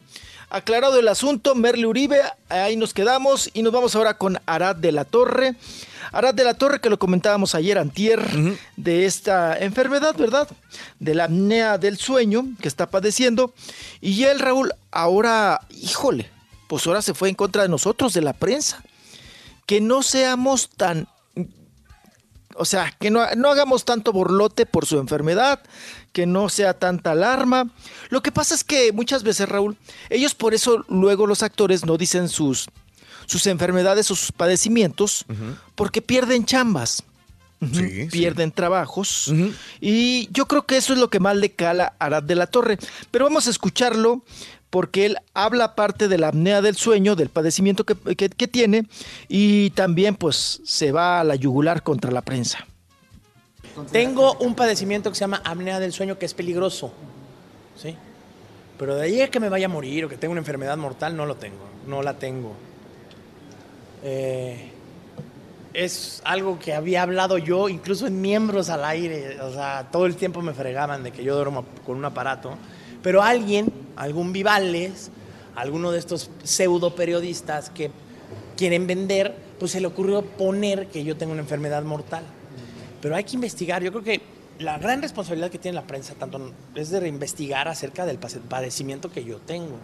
aclarado 0.50 0.98
el 0.98 1.08
asunto, 1.08 1.54
Merle 1.54 1.86
Uribe, 1.86 2.20
ahí 2.48 2.76
nos 2.76 2.94
quedamos 2.94 3.50
y 3.52 3.62
nos 3.62 3.72
vamos 3.72 3.94
ahora 3.94 4.14
con 4.14 4.38
Arad 4.46 4.76
de 4.76 4.92
la 4.92 5.04
Torre. 5.04 5.56
Arad 6.12 6.34
de 6.34 6.44
la 6.44 6.54
Torre, 6.54 6.80
que 6.80 6.90
lo 6.90 6.98
comentábamos 6.98 7.54
ayer, 7.54 7.78
antier, 7.78 8.24
de 8.76 9.04
esta 9.04 9.58
enfermedad, 9.58 10.14
¿verdad? 10.16 10.48
De 10.98 11.14
la 11.14 11.24
apnea 11.24 11.76
del 11.76 11.98
sueño 11.98 12.46
que 12.60 12.68
está 12.68 12.88
padeciendo. 12.90 13.52
Y 14.00 14.24
él, 14.24 14.38
Raúl, 14.38 14.72
ahora, 14.90 15.60
híjole, 15.70 16.30
pues 16.66 16.86
ahora 16.86 17.02
se 17.02 17.14
fue 17.14 17.28
en 17.28 17.34
contra 17.34 17.62
de 17.62 17.68
nosotros, 17.68 18.14
de 18.14 18.22
la 18.22 18.32
prensa. 18.32 18.82
Que 19.66 19.80
no 19.82 20.02
seamos 20.02 20.70
tan 20.70 21.08
o 22.58 22.64
sea, 22.64 22.92
que 22.98 23.10
no, 23.10 23.24
no 23.36 23.50
hagamos 23.50 23.84
tanto 23.84 24.12
borlote 24.12 24.66
por 24.66 24.84
su 24.84 24.98
enfermedad, 24.98 25.60
que 26.18 26.26
no 26.26 26.48
sea 26.48 26.74
tanta 26.74 27.12
alarma. 27.12 27.70
Lo 28.10 28.22
que 28.24 28.32
pasa 28.32 28.52
es 28.56 28.64
que 28.64 28.90
muchas 28.92 29.22
veces, 29.22 29.48
Raúl, 29.48 29.76
ellos 30.10 30.34
por 30.34 30.52
eso 30.52 30.84
luego 30.88 31.28
los 31.28 31.44
actores 31.44 31.86
no 31.86 31.96
dicen 31.96 32.28
sus, 32.28 32.66
sus 33.26 33.46
enfermedades 33.46 34.10
o 34.10 34.16
sus 34.16 34.32
padecimientos, 34.32 35.24
porque 35.76 36.02
pierden 36.02 36.44
chambas. 36.44 37.04
Pierden 38.10 38.50
trabajos 38.52 39.32
y 39.80 40.28
yo 40.32 40.46
creo 40.46 40.66
que 40.66 40.76
eso 40.76 40.92
es 40.92 40.98
lo 40.98 41.08
que 41.10 41.18
más 41.20 41.36
le 41.36 41.50
cala 41.50 41.94
a 42.00 42.06
Arad 42.06 42.22
de 42.22 42.36
la 42.36 42.46
Torre 42.46 42.78
pero 43.10 43.24
vamos 43.24 43.48
a 43.48 43.50
escucharlo 43.50 44.22
porque 44.70 45.06
él 45.06 45.16
habla 45.34 45.74
parte 45.74 46.06
de 46.06 46.18
la 46.18 46.28
apnea 46.28 46.62
del 46.62 46.76
sueño, 46.76 47.16
del 47.16 47.30
padecimiento 47.30 47.84
que, 47.84 47.96
que- 48.16 48.28
que 48.28 48.46
tiene 48.46 48.86
y 49.28 49.70
también 49.70 50.14
pues 50.14 50.60
se 50.64 50.92
va 50.92 51.18
a 51.18 51.24
la 51.24 51.34
yugular 51.34 51.82
contra 51.82 52.12
la 52.12 52.22
prensa. 52.22 52.64
Tengo 53.86 54.34
un 54.40 54.54
padecimiento 54.54 55.10
que 55.10 55.16
se 55.16 55.20
llama 55.20 55.42
apnea 55.44 55.80
del 55.80 55.92
sueño 55.92 56.18
que 56.18 56.26
es 56.26 56.34
peligroso. 56.34 56.92
¿Sí? 57.76 57.96
Pero 58.78 58.96
de 58.96 59.02
ahí 59.02 59.20
a 59.20 59.30
que 59.30 59.40
me 59.40 59.48
vaya 59.48 59.66
a 59.66 59.68
morir 59.68 60.04
o 60.04 60.08
que 60.08 60.16
tenga 60.16 60.32
una 60.32 60.40
enfermedad 60.40 60.76
mortal, 60.76 61.16
no 61.16 61.26
lo 61.26 61.36
tengo. 61.36 61.64
No 61.86 62.02
la 62.02 62.14
tengo. 62.14 62.52
Eh, 64.02 64.70
es 65.74 66.20
algo 66.24 66.58
que 66.58 66.74
había 66.74 67.02
hablado 67.02 67.38
yo, 67.38 67.68
incluso 67.68 68.06
en 68.06 68.20
miembros 68.20 68.68
al 68.68 68.84
aire. 68.84 69.40
O 69.40 69.52
sea, 69.52 69.88
todo 69.90 70.06
el 70.06 70.16
tiempo 70.16 70.42
me 70.42 70.54
fregaban 70.54 71.02
de 71.02 71.10
que 71.10 71.24
yo 71.24 71.34
duermo 71.34 71.64
con 71.84 71.96
un 71.96 72.04
aparato. 72.04 72.56
Pero 73.02 73.22
alguien, 73.22 73.72
algún 73.96 74.32
Vivales, 74.32 75.10
alguno 75.56 75.90
de 75.90 75.98
estos 75.98 76.30
pseudo 76.42 76.94
periodistas 76.94 77.70
que 77.70 77.90
quieren 78.56 78.86
vender, 78.86 79.34
pues 79.58 79.72
se 79.72 79.80
le 79.80 79.86
ocurrió 79.86 80.22
poner 80.22 80.86
que 80.86 81.04
yo 81.04 81.16
tengo 81.16 81.32
una 81.32 81.42
enfermedad 81.42 81.82
mortal. 81.82 82.24
Pero 83.00 83.16
hay 83.16 83.24
que 83.24 83.36
investigar. 83.36 83.82
Yo 83.82 83.90
creo 83.90 84.04
que 84.04 84.20
la 84.58 84.78
gran 84.78 85.00
responsabilidad 85.02 85.50
que 85.50 85.58
tiene 85.58 85.76
la 85.76 85.86
prensa 85.86 86.14
tanto 86.14 86.52
es 86.74 86.90
de 86.90 87.06
investigar 87.08 87.68
acerca 87.68 88.06
del 88.06 88.18
padecimiento 88.18 89.10
que 89.10 89.24
yo 89.24 89.38
tengo. 89.38 89.78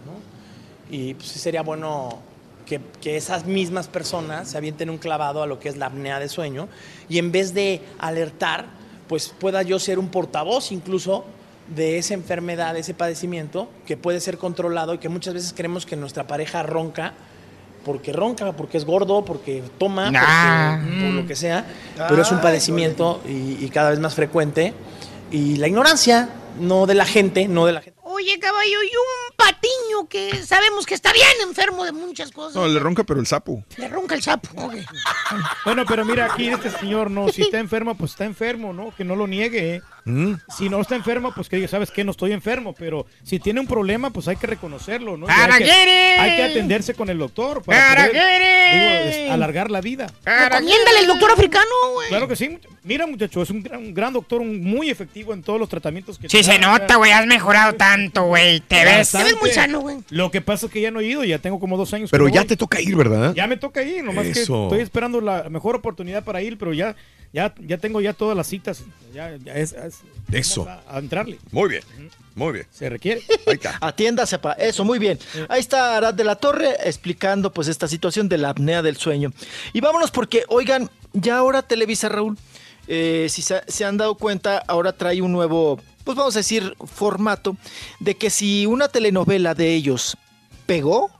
Y 0.89 1.13
pues 1.13 1.29
sería 1.29 1.61
bueno 1.61 2.19
que, 2.65 2.81
que 3.01 3.15
esas 3.17 3.45
mismas 3.45 3.87
personas 3.87 4.49
se 4.49 4.57
avienten 4.57 4.89
un 4.89 4.97
clavado 4.97 5.41
a 5.41 5.47
lo 5.47 5.59
que 5.59 5.69
es 5.69 5.77
la 5.77 5.87
apnea 5.87 6.19
de 6.19 6.29
sueño 6.29 6.67
y 7.09 7.19
en 7.19 7.31
vez 7.31 7.53
de 7.53 7.81
alertar, 7.99 8.65
pues 9.07 9.33
pueda 9.39 9.61
yo 9.61 9.79
ser 9.79 9.99
un 9.99 10.09
portavoz 10.09 10.71
incluso 10.71 11.25
de 11.73 11.97
esa 11.97 12.13
enfermedad, 12.13 12.73
de 12.73 12.81
ese 12.81 12.93
padecimiento 12.93 13.69
que 13.87 13.97
puede 13.97 14.19
ser 14.19 14.37
controlado 14.37 14.93
y 14.93 14.97
que 14.99 15.09
muchas 15.09 15.33
veces 15.33 15.53
creemos 15.55 15.85
que 15.85 15.95
nuestra 15.95 16.27
pareja 16.27 16.63
ronca 16.63 17.13
porque 17.85 18.11
ronca, 18.11 18.51
porque 18.53 18.77
es 18.77 18.83
gordo, 18.85 19.23
porque 19.23 19.63
toma, 19.77 20.11
Nah. 20.11 20.79
porque- 20.81 21.01
por 21.05 21.13
lo 21.13 21.25
que 21.27 21.35
sea, 21.35 21.65
pero 22.09 22.21
es 22.23 22.31
un 22.31 22.37
Ay, 22.37 22.43
padecimiento 22.43 23.21
y, 23.27 23.63
y 23.63 23.69
cada 23.69 23.91
vez 23.91 23.99
más 23.99 24.15
frecuente. 24.15 24.73
Y 25.31 25.55
la 25.57 25.67
ignorancia, 25.67 26.29
no 26.59 26.85
de 26.85 26.95
la 26.95 27.05
gente, 27.05 27.47
no 27.47 27.65
de 27.65 27.73
la 27.73 27.81
gente. 27.81 27.95
Oye, 28.03 28.39
caballo, 28.39 28.81
y 28.83 28.87
un 28.87 29.35
patiño 29.35 30.07
que 30.09 30.35
sabemos 30.45 30.85
que 30.85 30.93
está 30.93 31.11
bien 31.11 31.27
enfermo 31.47 31.83
de 31.83 31.91
muchas 31.91 32.31
cosas. 32.31 32.55
No, 32.55 32.67
le 32.67 32.79
ronca, 32.79 33.03
pero 33.03 33.19
el 33.19 33.27
sapo. 33.27 33.63
Le 33.77 33.87
ronca 33.89 34.15
el 34.15 34.21
sapo. 34.23 34.49
ok. 34.61 34.75
Bueno, 35.65 35.83
pero 35.87 36.05
mira, 36.05 36.25
aquí 36.25 36.47
este 36.47 36.69
señor, 36.69 37.11
no, 37.11 37.27
si 37.29 37.41
está 37.43 37.59
enfermo, 37.59 37.95
pues 37.95 38.11
está 38.11 38.23
enfermo, 38.25 38.71
¿no? 38.73 38.93
Que 38.95 39.03
no 39.03 39.15
lo 39.15 39.27
niegue. 39.27 39.75
¿eh? 39.75 39.81
Si 40.55 40.69
no 40.69 40.81
está 40.81 40.95
enfermo, 40.95 41.33
pues 41.33 41.49
que 41.49 41.55
diga, 41.55 41.67
¿sabes 41.67 41.89
qué? 41.89 42.03
No 42.03 42.11
estoy 42.11 42.31
enfermo, 42.31 42.73
pero 42.77 43.07
si 43.23 43.39
tiene 43.39 43.59
un 43.59 43.67
problema, 43.67 44.11
pues 44.11 44.27
hay 44.27 44.35
que 44.35 44.45
reconocerlo, 44.45 45.17
¿no? 45.17 45.25
Hay, 45.27 45.63
que, 45.63 46.35
que 46.35 46.43
atenderse 46.43 46.93
con 46.93 47.09
el 47.09 47.17
doctor 47.17 47.63
para 47.63 48.07
digo, 48.07 49.33
alargar 49.33 49.71
la 49.71 49.81
vida. 49.81 50.07
Recomiéndale 50.23 50.99
el 51.01 51.07
doctor 51.07 51.31
africano, 51.31 51.65
güey. 51.93 52.09
Claro 52.09 52.27
que 52.27 52.35
sí. 52.35 52.59
Mira, 52.83 53.07
muchacho, 53.07 53.41
es 53.41 53.49
un 53.49 53.63
gran, 53.63 53.79
un 53.79 53.93
gran 53.93 54.13
doctor, 54.13 54.41
un 54.41 54.63
muy 54.63 54.91
efectivo 54.91 55.33
en 55.33 55.41
todos 55.41 55.59
los 55.59 55.69
tratamientos 55.69 56.19
que 56.19 56.29
Sí, 56.29 56.37
te 56.37 56.43
se 56.43 56.59
nota, 56.59 56.97
güey. 56.97 57.11
Has 57.11 57.25
mejorado 57.25 57.73
tanto, 57.73 58.25
güey. 58.25 58.59
Te 58.59 58.85
ves. 58.85 59.11
Bastante. 59.13 60.03
Lo 60.09 60.29
que 60.29 60.41
pasa 60.41 60.67
es 60.67 60.71
que 60.71 60.81
ya 60.81 60.91
no 60.91 60.99
he 60.99 61.05
ido, 61.05 61.23
ya 61.23 61.39
tengo 61.39 61.59
como 61.59 61.77
dos 61.77 61.93
años. 61.93 62.09
que 62.11 62.17
Pero 62.17 62.27
ya 62.29 62.41
voy. 62.41 62.47
te 62.47 62.57
toca 62.57 62.79
ir, 62.79 62.95
¿verdad? 62.95 63.33
Ya 63.33 63.47
me 63.47 63.57
toca 63.57 63.81
ir, 63.83 64.03
nomás 64.03 64.25
que 64.25 64.41
Eso. 64.41 64.65
estoy 64.65 64.81
esperando 64.81 65.21
la 65.21 65.49
mejor 65.49 65.75
oportunidad 65.75 66.23
para 66.23 66.41
ir, 66.41 66.57
pero 66.57 66.73
ya, 66.73 66.95
ya, 67.35 67.53
ya 67.59 67.77
tengo 67.77 67.99
ya 68.01 68.13
todas 68.13 68.35
las 68.37 68.47
citas. 68.47 68.81
Ya, 69.13 69.35
ya 69.37 69.53
es, 69.53 69.73
es- 69.73 69.99
Eso. 70.31 70.67
A, 70.67 70.81
a 70.87 70.99
entrarle. 70.99 71.37
Muy 71.51 71.69
bien, 71.69 71.83
muy 72.33 72.53
bien. 72.53 72.67
Se 72.71 72.89
requiere. 72.89 73.21
Ahí 73.45 73.53
está. 73.53 73.77
Atiéndase, 73.81 74.39
pa. 74.39 74.53
Eso, 74.53 74.83
muy 74.85 74.97
bien. 74.99 75.19
Ahí 75.49 75.59
está 75.59 75.97
Arad 75.97 76.13
de 76.13 76.23
la 76.23 76.35
Torre 76.35 76.75
explicando 76.85 77.51
pues 77.51 77.67
esta 77.67 77.87
situación 77.87 78.27
de 78.29 78.37
la 78.37 78.49
apnea 78.49 78.81
del 78.81 78.97
sueño. 78.97 79.31
Y 79.73 79.81
vámonos 79.81 80.11
porque, 80.11 80.43
oigan, 80.47 80.89
ya 81.13 81.37
ahora 81.37 81.61
Televisa, 81.61 82.09
Raúl, 82.09 82.37
eh, 82.87 83.27
si 83.29 83.41
se, 83.41 83.61
se 83.67 83.83
han 83.85 83.97
dado 83.97 84.15
cuenta, 84.15 84.63
ahora 84.67 84.93
trae 84.93 85.21
un 85.21 85.31
nuevo, 85.31 85.79
pues 86.03 86.17
vamos 86.17 86.35
a 86.35 86.39
decir, 86.39 86.75
formato 86.85 87.57
de 87.99 88.15
que 88.15 88.29
si 88.29 88.65
una 88.65 88.87
telenovela 88.87 89.53
de 89.55 89.73
ellos 89.73 90.17
pegó, 90.65 91.11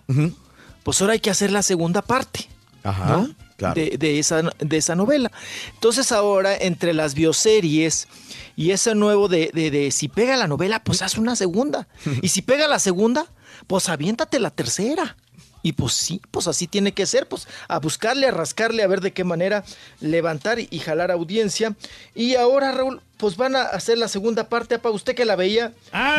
pues 0.83 1.01
ahora 1.01 1.13
hay 1.13 1.19
que 1.19 1.29
hacer 1.29 1.51
la 1.51 1.61
segunda 1.61 2.01
parte. 2.01 2.47
Ajá, 2.83 3.05
¿no? 3.17 3.29
Claro. 3.57 3.75
de, 3.75 3.97
de 3.97 4.19
esa, 4.19 4.41
de 4.59 4.77
esa 4.77 4.95
novela. 4.95 5.31
Entonces 5.73 6.11
ahora 6.11 6.55
entre 6.55 6.93
las 6.93 7.13
bioseries 7.13 8.07
y 8.55 8.71
ese 8.71 8.95
nuevo 8.95 9.27
de, 9.27 9.51
de- 9.53 9.71
de 9.71 9.91
si 9.91 10.07
pega 10.07 10.37
la 10.37 10.47
novela, 10.47 10.83
pues 10.83 11.01
haz 11.01 11.17
una 11.17 11.35
segunda. 11.35 11.87
Y 12.21 12.29
si 12.29 12.41
pega 12.41 12.67
la 12.67 12.79
segunda, 12.79 13.25
pues 13.67 13.89
aviéntate 13.89 14.39
la 14.39 14.49
tercera. 14.51 15.15
Y 15.63 15.71
pues 15.73 15.93
sí, 15.93 16.21
pues 16.29 16.47
así 16.47 16.67
tiene 16.67 16.91
que 16.91 17.07
ser, 17.07 17.27
pues 17.27 17.47
a 17.67 17.79
buscarle, 17.79 18.27
a 18.27 18.31
rascarle, 18.31 18.83
a 18.83 18.87
ver 18.87 19.01
de 19.01 19.13
qué 19.13 19.23
manera 19.23 19.63
levantar 19.99 20.59
y, 20.59 20.77
jalar 20.79 21.09
audiencia. 21.09 21.73
Y 22.13 22.35
ahora, 22.35 22.71
Raúl, 22.71 23.01
pues 23.17 23.35
van 23.35 23.55
a 23.55 23.63
hacer 23.63 23.97
la 23.97 24.07
segunda 24.07 24.47
parte, 24.47 24.77
para 24.77 24.93
usted 24.93 25.15
que 25.15 25.25
la 25.25 25.35
veía, 25.35 25.73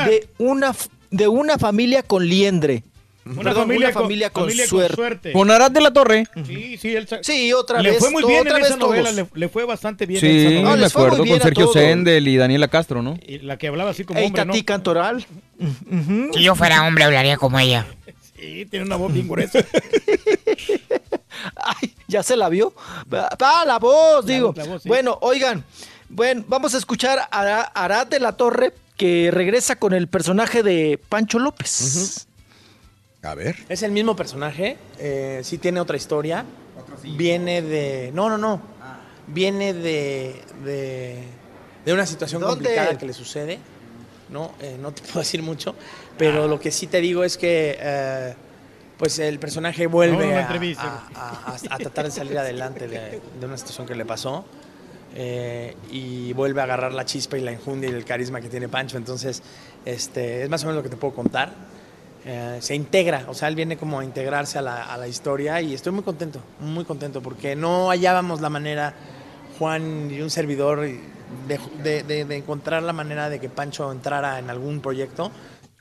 de, 0.05 0.29
una, 0.39 0.75
de 1.13 1.29
una 1.29 1.59
familia 1.59 2.03
con 2.03 2.27
liendre. 2.29 2.83
Una 3.27 3.43
Perdón, 3.43 3.63
familia 3.65 3.87
una 3.89 3.93
con- 3.95 4.03
familia 4.05 4.31
con, 4.31 4.43
familia 4.45 4.65
con 4.65 4.71
suerte. 4.71 4.95
suerte. 4.95 5.33
Con 5.33 5.51
Arad 5.51 5.71
de 5.73 5.81
la 5.81 5.93
Torre. 5.93 6.27
Sí, 6.47 6.79
sí, 6.79 6.95
él 6.95 7.09
Sí, 7.23 7.53
otra 7.53 7.83
le 7.83 7.91
vez. 7.91 7.99
fue 7.99 8.11
muy 8.11 8.23
to- 8.23 8.29
bien 8.29 8.41
otra 8.43 8.53
en 8.57 8.63
vez 8.63 8.71
esa 8.71 8.77
novela, 8.79 9.11
le, 9.11 9.27
le 9.35 9.49
fue 9.49 9.65
bastante 9.65 10.07
bien 10.07 10.25
en 10.25 10.31
esa 10.37 10.49
Sí, 10.49 10.55
novela. 10.63 10.77
me 10.77 10.87
acuerdo 10.87 11.19
con 11.27 11.41
Sergio. 11.41 11.73
Sendel 11.73 12.29
y 12.29 12.37
Daniela 12.37 12.69
Castro, 12.69 13.03
¿no? 13.03 13.19
Y 13.27 13.39
la 13.41 13.59
que 13.59 13.67
hablaba 13.67 13.91
así 13.91 14.05
como 14.05 14.21
Ey, 14.21 14.27
hombre, 14.27 14.45
¿no? 14.45 14.53
Tati 14.53 14.65
Cantoral. 14.65 15.27
Si 16.35 16.43
yo 16.43 16.55
fuera 16.55 16.87
hombre, 16.87 17.03
hablaría 17.05 17.37
como 17.37 17.59
ella. 17.59 17.85
Sí, 18.39 18.67
tiene 18.67 18.85
una 18.85 18.97
voz 18.97 19.15
bien 19.15 19.27
gruesa. 19.29 19.61
Ay, 21.57 21.95
¿ya 22.09 22.23
se 22.23 22.37
la 22.37 22.49
vio? 22.49 22.75
Ah, 23.11 23.65
la 23.67 23.79
voz, 23.79 24.27
digo. 24.27 24.53
la 24.57 24.65
voz, 24.65 24.83
sí. 24.83 24.89
Bueno, 24.89 25.19
oigan, 25.23 25.65
bueno, 26.09 26.45
vamos 26.47 26.75
a 26.75 26.79
escuchar 26.79 27.19
a 27.19 27.25
Ara- 27.31 27.73
Arad 27.75 28.07
de 28.09 28.21
la 28.21 28.33
Torre 28.37 28.73
que 28.97 29.31
regresa 29.33 29.77
con 29.77 29.95
el 29.95 30.07
personaje 30.09 30.63
de 30.63 31.01
Pancho 31.09 31.39
López. 31.39 32.27
A 33.27 33.35
ver. 33.35 33.57
Es 33.69 33.83
el 33.83 33.91
mismo 33.93 34.15
personaje, 34.17 34.77
eh, 34.99 35.41
sí 35.43 35.59
tiene 35.59 35.81
otra 35.81 35.97
historia. 35.97 36.45
Viene 37.03 37.63
de. 37.63 38.11
No, 38.15 38.29
no, 38.29 38.39
no. 38.39 38.61
Viene 39.27 39.75
de. 39.75 40.41
de, 40.65 41.23
de 41.85 41.93
una 41.93 42.07
situación 42.07 42.41
¿Dónde? 42.41 42.55
complicada 42.65 42.97
que 42.99 43.07
le 43.07 43.13
sucede. 43.13 43.59
No, 44.29 44.53
Eh, 44.61 44.77
no 44.81 44.93
te 44.93 45.03
puedo 45.07 45.21
decir 45.21 45.43
mucho. 45.43 45.75
Pero 46.19 46.47
lo 46.49 46.59
que 46.61 46.71
sí 46.71 46.87
te 46.87 47.01
digo 47.01 47.25
es 47.25 47.37
que. 47.37 47.77
eh, 47.81 48.35
pues 48.99 49.19
el 49.19 49.39
personaje 49.39 49.87
vuelve 49.89 50.27
no 50.29 50.37
a, 50.37 50.41
entrevista. 50.41 51.05
a- 51.15 51.53
a- 51.53 51.75
a 51.75 51.79
tratar 51.79 52.07
de 52.07 52.11
salir 52.11 52.39
adelante 52.39 52.89
de, 52.89 53.21
de 53.41 53.47
una 53.47 53.59
situación 53.59 53.87
que 53.87 53.95
le 53.95 54.05
pasó. 54.07 54.45
eh, 55.15 55.75
y 55.91 56.33
vuelve 56.35 56.61
a 56.61 56.65
agarrar 56.65 56.93
la 56.93 57.05
chispa 57.05 57.37
y 57.39 57.41
la 57.41 57.51
enjundia 57.53 57.89
y 57.91 57.93
el 57.93 58.05
carisma 58.05 58.41
que 58.41 58.49
tiene 58.49 58.69
Pancho. 58.69 58.97
Entonces, 58.99 59.43
este, 59.85 60.43
es 60.45 60.49
más 60.51 60.63
o 60.63 60.67
menos 60.67 60.77
lo 60.79 60.83
que 60.83 60.89
te 60.91 60.97
puedo 60.97 61.15
contar. 61.15 61.53
Eh, 62.29 62.59
se 62.61 62.75
integra, 62.75 63.25
o 63.29 63.35
sea, 63.35 63.47
él 63.47 63.55
viene 63.55 63.77
como 63.77 64.01
a 64.01 64.05
integrarse 64.05 64.59
a 64.59 64.63
la, 64.63 64.83
a 64.83 64.97
la 64.97 65.07
historia 65.07 65.61
y 65.61 65.75
estoy 65.75 65.93
muy 65.93 66.03
contento, 66.03 66.41
muy 66.59 66.85
contento, 66.85 67.23
porque 67.23 67.55
no 67.55 67.89
hallábamos 67.91 68.41
la 68.41 68.51
manera, 68.51 68.95
Juan 69.61 70.11
y 70.11 70.21
un 70.21 70.31
servidor, 70.31 70.81
de, 70.81 71.01
de- 71.85 72.03
de- 72.03 72.25
de 72.25 72.37
encontrar 72.37 72.83
la 72.83 72.93
manera 72.93 73.29
de 73.31 73.39
que 73.39 73.49
Pancho 73.49 73.93
entrara 73.93 74.41
en 74.41 74.51
algún 74.51 74.81
proyecto. 74.81 75.31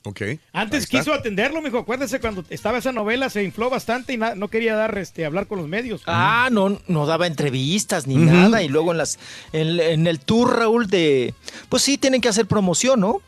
Ok. 0.05 0.21
Antes 0.53 0.85
quiso 0.87 1.13
atenderlo, 1.13 1.61
mijo. 1.61 1.79
Acuérdese 1.79 2.19
cuando 2.19 2.43
estaba 2.49 2.77
esa 2.77 2.91
novela, 2.91 3.29
se 3.29 3.43
infló 3.43 3.69
bastante 3.69 4.13
y 4.13 4.17
no 4.17 4.47
quería 4.49 4.75
dar, 4.75 4.97
este, 4.97 5.25
hablar 5.25 5.47
con 5.47 5.57
los 5.57 5.67
medios. 5.67 6.01
Ah, 6.05 6.49
no, 6.51 6.79
no 6.87 7.05
daba 7.05 7.27
entrevistas 7.27 8.05
ni 8.07 8.15
nada. 8.15 8.61
Y 8.61 8.67
luego 8.67 8.91
en 8.91 8.99
las, 8.99 9.17
en, 9.51 9.79
en 9.79 10.07
el 10.07 10.19
tour, 10.19 10.57
Raúl, 10.59 10.87
de. 10.87 11.33
Pues 11.69 11.81
sí, 11.83 11.97
tienen 11.97 12.21
que 12.21 12.29
hacer 12.29 12.45
promoción, 12.45 12.99
¿no? 12.99 13.21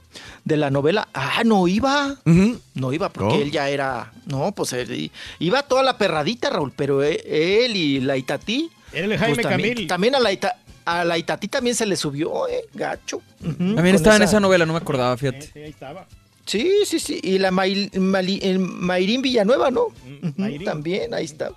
De 0.46 0.56
la 0.58 0.70
novela. 0.70 1.08
Ah, 1.14 1.42
no 1.46 1.68
iba. 1.68 2.16
No 2.76 2.94
iba 2.94 3.10
porque 3.10 3.36
¿No? 3.38 3.42
él 3.42 3.52
ya 3.52 3.70
era. 3.70 4.12
No, 4.26 4.52
pues 4.52 4.74
él 4.74 5.12
iba 5.40 5.64
toda 5.64 5.84
la 5.84 5.98
perradita, 5.98 6.50
Raúl. 6.50 6.72
Pero 6.76 7.04
e- 7.04 7.66
él 7.66 7.76
y 7.76 8.00
la 8.02 8.18
Itatí. 8.18 8.70
Era 8.94 9.06
el 9.06 9.18
Jaime 9.18 9.44
también, 9.44 9.74
Camil. 9.74 9.88
También 9.88 10.16
a 10.16 10.20
la, 10.20 10.32
Ita- 10.32 10.56
a 10.86 11.04
la 11.04 11.18
Itatí 11.18 11.48
también 11.50 11.76
se 11.76 11.86
le 11.86 11.96
subió, 11.98 12.48
¿eh? 12.48 12.66
Gacho. 12.74 13.22
También 13.42 13.96
estaba 13.96 14.16
en 14.16 14.24
esa 14.24 14.40
novela, 14.40 14.66
no 14.66 14.74
me 14.74 14.80
acordaba, 14.80 15.18
fíjate. 15.18 15.42
Sí, 15.54 15.60
ahí 15.60 15.70
estaba. 15.72 16.08
Sí, 16.48 16.72
sí, 16.86 17.00
sí. 17.00 17.20
Y 17.22 17.38
la 17.38 17.52
May- 17.52 17.90
el 17.94 18.60
Mayrín 18.60 19.22
Villanueva, 19.22 19.70
¿no? 19.70 19.88
Mayrín. 20.38 20.64
También, 20.66 21.14
ahí 21.14 21.26
está. 21.26 21.52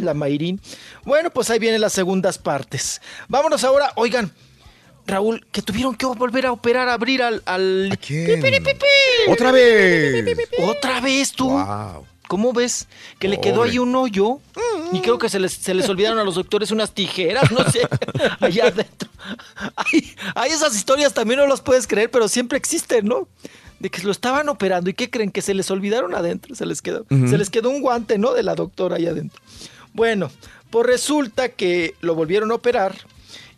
La 0.00 0.14
Mayrín. 0.14 0.60
Bueno, 1.04 1.30
pues 1.30 1.50
ahí 1.50 1.58
vienen 1.58 1.80
las 1.80 1.92
segundas 1.92 2.38
partes. 2.38 3.00
Vámonos 3.28 3.64
ahora, 3.64 3.92
oigan. 3.96 4.32
Raúl, 5.06 5.44
que 5.50 5.62
tuvieron 5.62 5.94
que 5.96 6.06
volver 6.06 6.46
a 6.46 6.52
operar, 6.52 6.88
a 6.88 6.92
abrir 6.94 7.22
al... 7.22 7.42
al... 7.46 7.98
¡Otra 9.28 9.50
vez! 9.50 10.36
Otra 10.58 11.00
vez 11.00 11.32
tú. 11.32 11.50
Wow. 11.50 12.06
¿Cómo 12.28 12.52
ves? 12.52 12.86
Que 13.18 13.26
le 13.26 13.40
quedó 13.40 13.64
ahí 13.64 13.78
un 13.78 13.94
hoyo. 13.96 14.38
Y 14.92 15.00
creo 15.00 15.18
que 15.18 15.28
se 15.28 15.40
les, 15.40 15.52
se 15.52 15.74
les 15.74 15.88
olvidaron 15.88 16.18
a 16.18 16.24
los 16.24 16.36
doctores 16.36 16.70
unas 16.70 16.92
tijeras, 16.92 17.50
no 17.50 17.68
sé, 17.70 17.80
allá 18.40 18.66
adentro. 18.66 19.08
Hay, 19.76 20.14
hay 20.36 20.50
esas 20.52 20.76
historias 20.76 21.12
también 21.12 21.40
no 21.40 21.46
las 21.48 21.60
puedes 21.60 21.86
creer, 21.88 22.10
pero 22.10 22.28
siempre 22.28 22.56
existen, 22.58 23.06
¿no? 23.06 23.26
De 23.80 23.90
que 23.90 24.02
lo 24.02 24.12
estaban 24.12 24.48
operando 24.48 24.90
y 24.90 24.94
¿qué 24.94 25.10
creen? 25.10 25.30
Que 25.32 25.42
se 25.42 25.54
les 25.54 25.70
olvidaron 25.70 26.14
adentro, 26.14 26.54
se 26.54 26.66
les 26.66 26.82
quedó, 26.82 27.06
se 27.08 27.38
les 27.38 27.50
quedó 27.50 27.70
un 27.70 27.80
guante, 27.80 28.18
¿no? 28.18 28.34
De 28.34 28.42
la 28.42 28.54
doctora 28.54 28.96
ahí 28.96 29.06
adentro. 29.06 29.40
Bueno, 29.94 30.30
pues 30.70 30.86
resulta 30.86 31.48
que 31.48 31.94
lo 32.02 32.14
volvieron 32.14 32.52
a 32.52 32.54
operar 32.56 32.94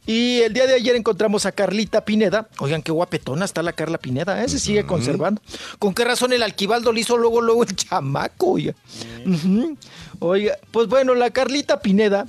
y 0.06 0.40
el 0.40 0.52
día 0.52 0.66
de 0.66 0.74
ayer 0.74 0.96
encontramos 0.96 1.44
a 1.44 1.52
Carlita 1.52 2.04
Pineda. 2.04 2.48
Oigan, 2.58 2.82
qué 2.82 2.90
guapetona 2.90 3.44
está 3.44 3.62
la 3.62 3.72
Carla 3.72 3.98
Pineda, 3.98 4.42
¿eh? 4.42 4.48
Se 4.48 4.58
sigue 4.58 4.84
conservando. 4.86 5.42
¿Con 5.78 5.94
qué 5.94 6.04
razón 6.04 6.32
el 6.32 6.42
Alquivaldo 6.42 6.92
le 6.92 7.00
hizo 7.00 7.16
luego, 7.16 7.40
luego 7.40 7.64
el 7.64 7.74
chamaco, 7.74 8.52
oiga? 8.52 8.74
Oiga, 10.20 10.56
pues 10.70 10.88
bueno, 10.88 11.14
la 11.14 11.30
Carlita 11.30 11.80
Pineda 11.80 12.26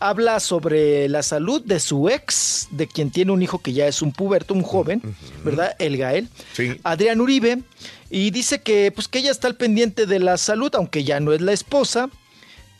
habla 0.00 0.40
sobre 0.40 1.08
la 1.08 1.22
salud 1.22 1.62
de 1.62 1.78
su 1.78 2.08
ex, 2.08 2.68
de 2.70 2.88
quien 2.88 3.10
tiene 3.10 3.32
un 3.32 3.42
hijo 3.42 3.58
que 3.58 3.72
ya 3.72 3.86
es 3.86 4.02
un 4.02 4.12
puberto, 4.12 4.54
un 4.54 4.62
joven, 4.62 5.02
¿verdad? 5.44 5.76
El 5.78 5.96
Gael. 5.98 6.28
Sí. 6.54 6.76
Adrián 6.82 7.20
Uribe. 7.20 7.62
Y 8.10 8.32
dice 8.32 8.60
que, 8.60 8.90
pues, 8.92 9.06
que 9.06 9.20
ella 9.20 9.30
está 9.30 9.46
al 9.46 9.54
pendiente 9.54 10.06
de 10.06 10.18
la 10.18 10.36
salud, 10.36 10.74
aunque 10.74 11.04
ya 11.04 11.20
no 11.20 11.32
es 11.32 11.40
la 11.40 11.52
esposa, 11.52 12.10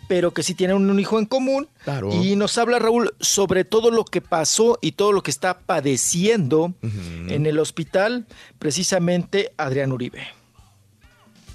pero 0.08 0.32
que 0.32 0.42
sí 0.42 0.54
tienen 0.54 0.90
un 0.90 0.98
hijo 0.98 1.20
en 1.20 1.26
común. 1.26 1.68
Claro. 1.84 2.10
Y 2.12 2.34
nos 2.34 2.58
habla 2.58 2.80
Raúl 2.80 3.14
sobre 3.20 3.64
todo 3.64 3.92
lo 3.92 4.04
que 4.04 4.20
pasó 4.20 4.76
y 4.80 4.92
todo 4.92 5.12
lo 5.12 5.22
que 5.22 5.30
está 5.30 5.60
padeciendo 5.60 6.74
en 6.82 7.46
el 7.46 7.60
hospital, 7.60 8.26
precisamente 8.58 9.52
Adrián 9.56 9.92
Uribe. 9.92 10.39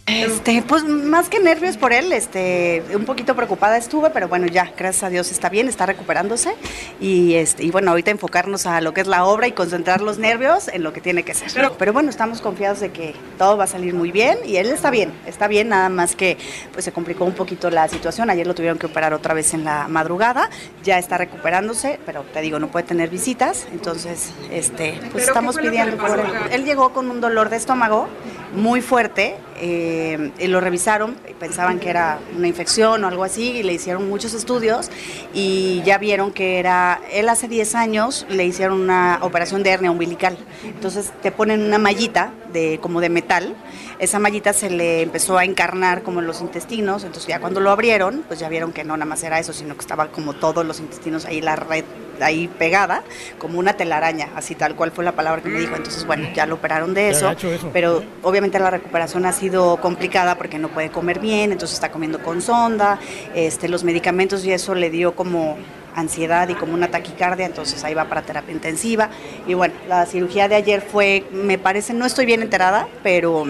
Este, 0.07 0.61
pues 0.61 0.83
más 0.83 1.29
que 1.29 1.39
nervios 1.39 1.77
por 1.77 1.91
él, 1.91 2.11
este, 2.11 2.83
un 2.93 3.05
poquito 3.05 3.35
preocupada 3.35 3.75
estuve, 3.75 4.11
pero 4.11 4.27
bueno, 4.27 4.45
ya, 4.45 4.71
gracias 4.77 5.01
a 5.01 5.09
Dios 5.09 5.31
está 5.31 5.49
bien, 5.49 5.67
está 5.67 5.87
recuperándose 5.87 6.53
y 6.99 7.33
este, 7.33 7.63
y 7.63 7.71
bueno, 7.71 7.89
ahorita 7.89 8.11
enfocarnos 8.11 8.67
a 8.67 8.81
lo 8.81 8.93
que 8.93 9.01
es 9.01 9.07
la 9.07 9.25
obra 9.25 9.47
y 9.47 9.53
concentrar 9.53 10.01
los 10.01 10.19
nervios 10.19 10.67
en 10.67 10.83
lo 10.83 10.93
que 10.93 11.01
tiene 11.01 11.23
que 11.23 11.33
ser. 11.33 11.71
Pero, 11.79 11.91
bueno, 11.91 12.11
estamos 12.11 12.39
confiados 12.39 12.81
de 12.81 12.91
que 12.91 13.15
todo 13.39 13.57
va 13.57 13.63
a 13.63 13.67
salir 13.67 13.95
muy 13.95 14.11
bien 14.11 14.37
y 14.45 14.57
él 14.57 14.67
está 14.67 14.91
bien, 14.91 15.11
está 15.25 15.47
bien, 15.47 15.69
nada 15.69 15.89
más 15.89 16.15
que 16.15 16.37
pues 16.71 16.85
se 16.85 16.91
complicó 16.91 17.25
un 17.25 17.33
poquito 17.33 17.71
la 17.71 17.87
situación, 17.87 18.29
ayer 18.29 18.45
lo 18.45 18.53
tuvieron 18.53 18.77
que 18.77 18.85
operar 18.85 19.11
otra 19.11 19.33
vez 19.33 19.55
en 19.55 19.63
la 19.63 19.87
madrugada, 19.87 20.51
ya 20.83 20.99
está 20.99 21.17
recuperándose, 21.17 21.99
pero 22.05 22.21
te 22.31 22.41
digo, 22.41 22.59
no 22.59 22.67
puede 22.67 22.85
tener 22.85 23.09
visitas, 23.09 23.67
entonces 23.71 24.33
este, 24.51 24.99
pues 24.99 25.13
¿Pero 25.13 25.25
estamos 25.25 25.57
pidiendo 25.57 25.97
por 25.97 26.19
él. 26.19 26.25
Él 26.51 26.63
llegó 26.63 26.93
con 26.93 27.09
un 27.09 27.21
dolor 27.21 27.49
de 27.49 27.55
estómago 27.55 28.07
muy 28.53 28.81
fuerte, 28.81 29.35
eh, 29.57 30.31
y 30.39 30.47
lo 30.47 30.59
revisaron, 30.59 31.15
pensaban 31.39 31.79
que 31.79 31.89
era 31.89 32.19
una 32.35 32.47
infección 32.47 33.03
o 33.03 33.07
algo 33.07 33.23
así, 33.23 33.51
y 33.51 33.63
le 33.63 33.73
hicieron 33.73 34.09
muchos 34.09 34.33
estudios 34.33 34.89
y 35.33 35.81
ya 35.85 35.97
vieron 35.97 36.31
que 36.31 36.59
era, 36.59 36.99
él 37.11 37.29
hace 37.29 37.47
10 37.47 37.75
años 37.75 38.25
le 38.29 38.45
hicieron 38.45 38.81
una 38.81 39.19
operación 39.21 39.63
de 39.63 39.69
hernia 39.71 39.91
umbilical, 39.91 40.37
entonces 40.63 41.11
te 41.21 41.31
ponen 41.31 41.61
una 41.61 41.77
mallita 41.77 42.31
de, 42.51 42.79
como 42.81 43.01
de 43.01 43.09
metal, 43.09 43.55
esa 43.99 44.19
mallita 44.19 44.53
se 44.53 44.69
le 44.69 45.01
empezó 45.01 45.37
a 45.37 45.45
encarnar 45.45 46.03
como 46.03 46.19
en 46.19 46.27
los 46.27 46.41
intestinos, 46.41 47.03
entonces 47.03 47.27
ya 47.27 47.39
cuando 47.39 47.59
lo 47.59 47.71
abrieron, 47.71 48.23
pues 48.27 48.39
ya 48.39 48.49
vieron 48.49 48.73
que 48.73 48.83
no 48.83 48.95
nada 48.97 49.05
más 49.05 49.23
era 49.23 49.39
eso, 49.39 49.53
sino 49.53 49.75
que 49.75 49.81
estaba 49.81 50.07
como 50.07 50.33
todos 50.33 50.65
los 50.65 50.79
intestinos 50.79 51.25
ahí, 51.25 51.41
la 51.41 51.55
red 51.55 51.85
ahí 52.21 52.47
pegada, 52.47 53.03
como 53.37 53.59
una 53.59 53.73
telaraña, 53.73 54.29
así 54.35 54.55
tal 54.55 54.75
cual 54.75 54.91
fue 54.91 55.03
la 55.03 55.13
palabra 55.13 55.41
que 55.41 55.49
me 55.49 55.59
dijo. 55.59 55.75
Entonces, 55.75 56.05
bueno, 56.05 56.27
ya 56.33 56.45
lo 56.45 56.55
operaron 56.55 56.93
de 56.93 57.09
eso. 57.09 57.33
pero 57.73 58.03
obviamente 58.23 58.59
la 58.59 58.69
recuperación 58.69 59.25
ha 59.25 59.31
sido 59.31 59.77
complicada 59.77 60.35
porque 60.35 60.59
no 60.59 60.69
puede 60.69 60.89
comer 60.89 61.19
bien, 61.19 61.51
entonces 61.51 61.75
está 61.75 61.91
comiendo 61.91 62.19
con 62.19 62.41
sonda, 62.41 62.99
este, 63.33 63.67
los 63.67 63.83
medicamentos 63.83 64.45
y 64.45 64.51
eso 64.51 64.75
le 64.75 64.89
dio 64.89 65.15
como 65.15 65.57
ansiedad 65.95 66.49
y 66.49 66.55
como 66.55 66.73
una 66.73 66.89
taquicardia, 66.89 67.45
entonces 67.45 67.83
ahí 67.83 67.93
va 67.93 68.05
para 68.05 68.21
terapia 68.21 68.53
intensiva. 68.53 69.09
Y 69.47 69.53
bueno, 69.53 69.73
la 69.87 70.05
cirugía 70.05 70.47
de 70.47 70.55
ayer 70.55 70.81
fue, 70.81 71.23
me 71.31 71.57
parece, 71.57 71.93
no 71.93 72.05
estoy 72.05 72.25
bien 72.25 72.41
enterada, 72.41 72.87
pero 73.01 73.45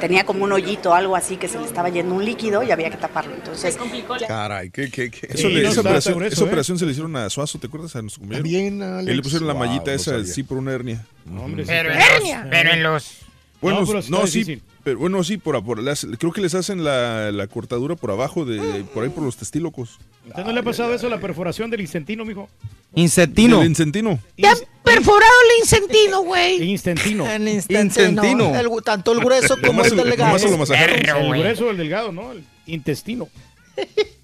tenía 0.00 0.24
como 0.24 0.44
un 0.44 0.52
hoyito, 0.52 0.94
algo 0.94 1.16
así, 1.16 1.36
que 1.36 1.48
se 1.48 1.58
le 1.58 1.64
estaba 1.64 1.88
yendo 1.88 2.14
un 2.14 2.24
líquido 2.24 2.62
y 2.62 2.70
había 2.70 2.90
que 2.90 2.96
taparlo. 2.96 3.34
Entonces, 3.34 3.76
ya- 4.20 4.26
Caray, 4.26 4.70
qué, 4.70 4.90
qué, 4.90 5.10
qué. 5.10 5.28
Eso 5.32 5.48
le- 5.48 5.60
Sí, 5.60 5.66
esa 5.66 5.74
no, 5.76 5.80
operación, 5.82 6.22
¿eh? 6.24 6.28
operación 6.42 6.78
se 6.78 6.84
le 6.86 6.90
hicieron 6.92 7.14
a 7.16 7.30
Suazo, 7.30 7.58
¿te 7.58 7.66
acuerdas? 7.66 7.94
A 7.96 8.02
nuestro 8.02 8.20
compañero. 8.20 8.44
También, 8.44 8.82
Alex. 8.82 9.08
Él 9.08 9.16
le 9.16 9.22
pusieron 9.22 9.48
la 9.48 9.54
mallita 9.54 9.86
no 9.86 9.92
esa, 9.92 10.24
sí, 10.24 10.42
por 10.42 10.58
una 10.58 10.72
hernia. 10.72 11.04
hombre, 11.38 11.64
sí 11.64 11.68
Pero 11.70 11.90
en 11.92 11.98
está- 11.98 12.18
los, 12.18 12.46
pero 12.50 12.70
en 12.72 12.82
los... 12.82 13.18
Bueno, 13.60 13.82
No, 13.84 14.00
no, 14.20 14.26
sí, 14.26 14.60
pero 14.84 14.98
bueno, 14.98 15.24
sí, 15.24 15.38
por, 15.38 15.62
por 15.64 15.82
las- 15.82 16.06
creo 16.18 16.32
que 16.32 16.40
les 16.40 16.54
hacen 16.54 16.84
la, 16.84 17.32
la 17.32 17.46
cortadura 17.46 17.96
por 17.96 18.10
abajo, 18.10 18.44
de 18.44 18.84
por 18.94 19.02
ahí 19.04 19.10
por 19.10 19.24
los 19.24 19.36
testílocos. 19.36 19.98
¿Usted 20.28 20.44
no 20.44 20.52
le 20.52 20.60
ha 20.60 20.62
pasado 20.62 20.92
eso, 20.94 21.08
la 21.08 21.18
perforación 21.18 21.70
del 21.70 21.80
incentino, 21.80 22.24
mijo? 22.24 22.48
Incentino. 22.94 23.58
Del 23.60 23.68
incentino. 23.68 24.18
Te 24.36 24.46
han 24.46 24.56
perforado 24.84 25.32
el 25.54 25.60
incentino, 25.62 26.22
güey. 26.22 26.70
Incentino. 26.70 27.24
No, 27.24 28.56
el- 28.56 28.82
tanto 28.84 29.12
el 29.12 29.20
grueso 29.20 29.56
como 29.64 29.82
el 29.84 29.96
delgado. 29.96 30.38
lo 30.38 31.34
El 31.34 31.40
grueso, 31.40 31.70
el 31.70 31.76
delgado, 31.76 32.12
¿no? 32.12 32.32
El 32.32 32.44
intestino. 32.66 33.28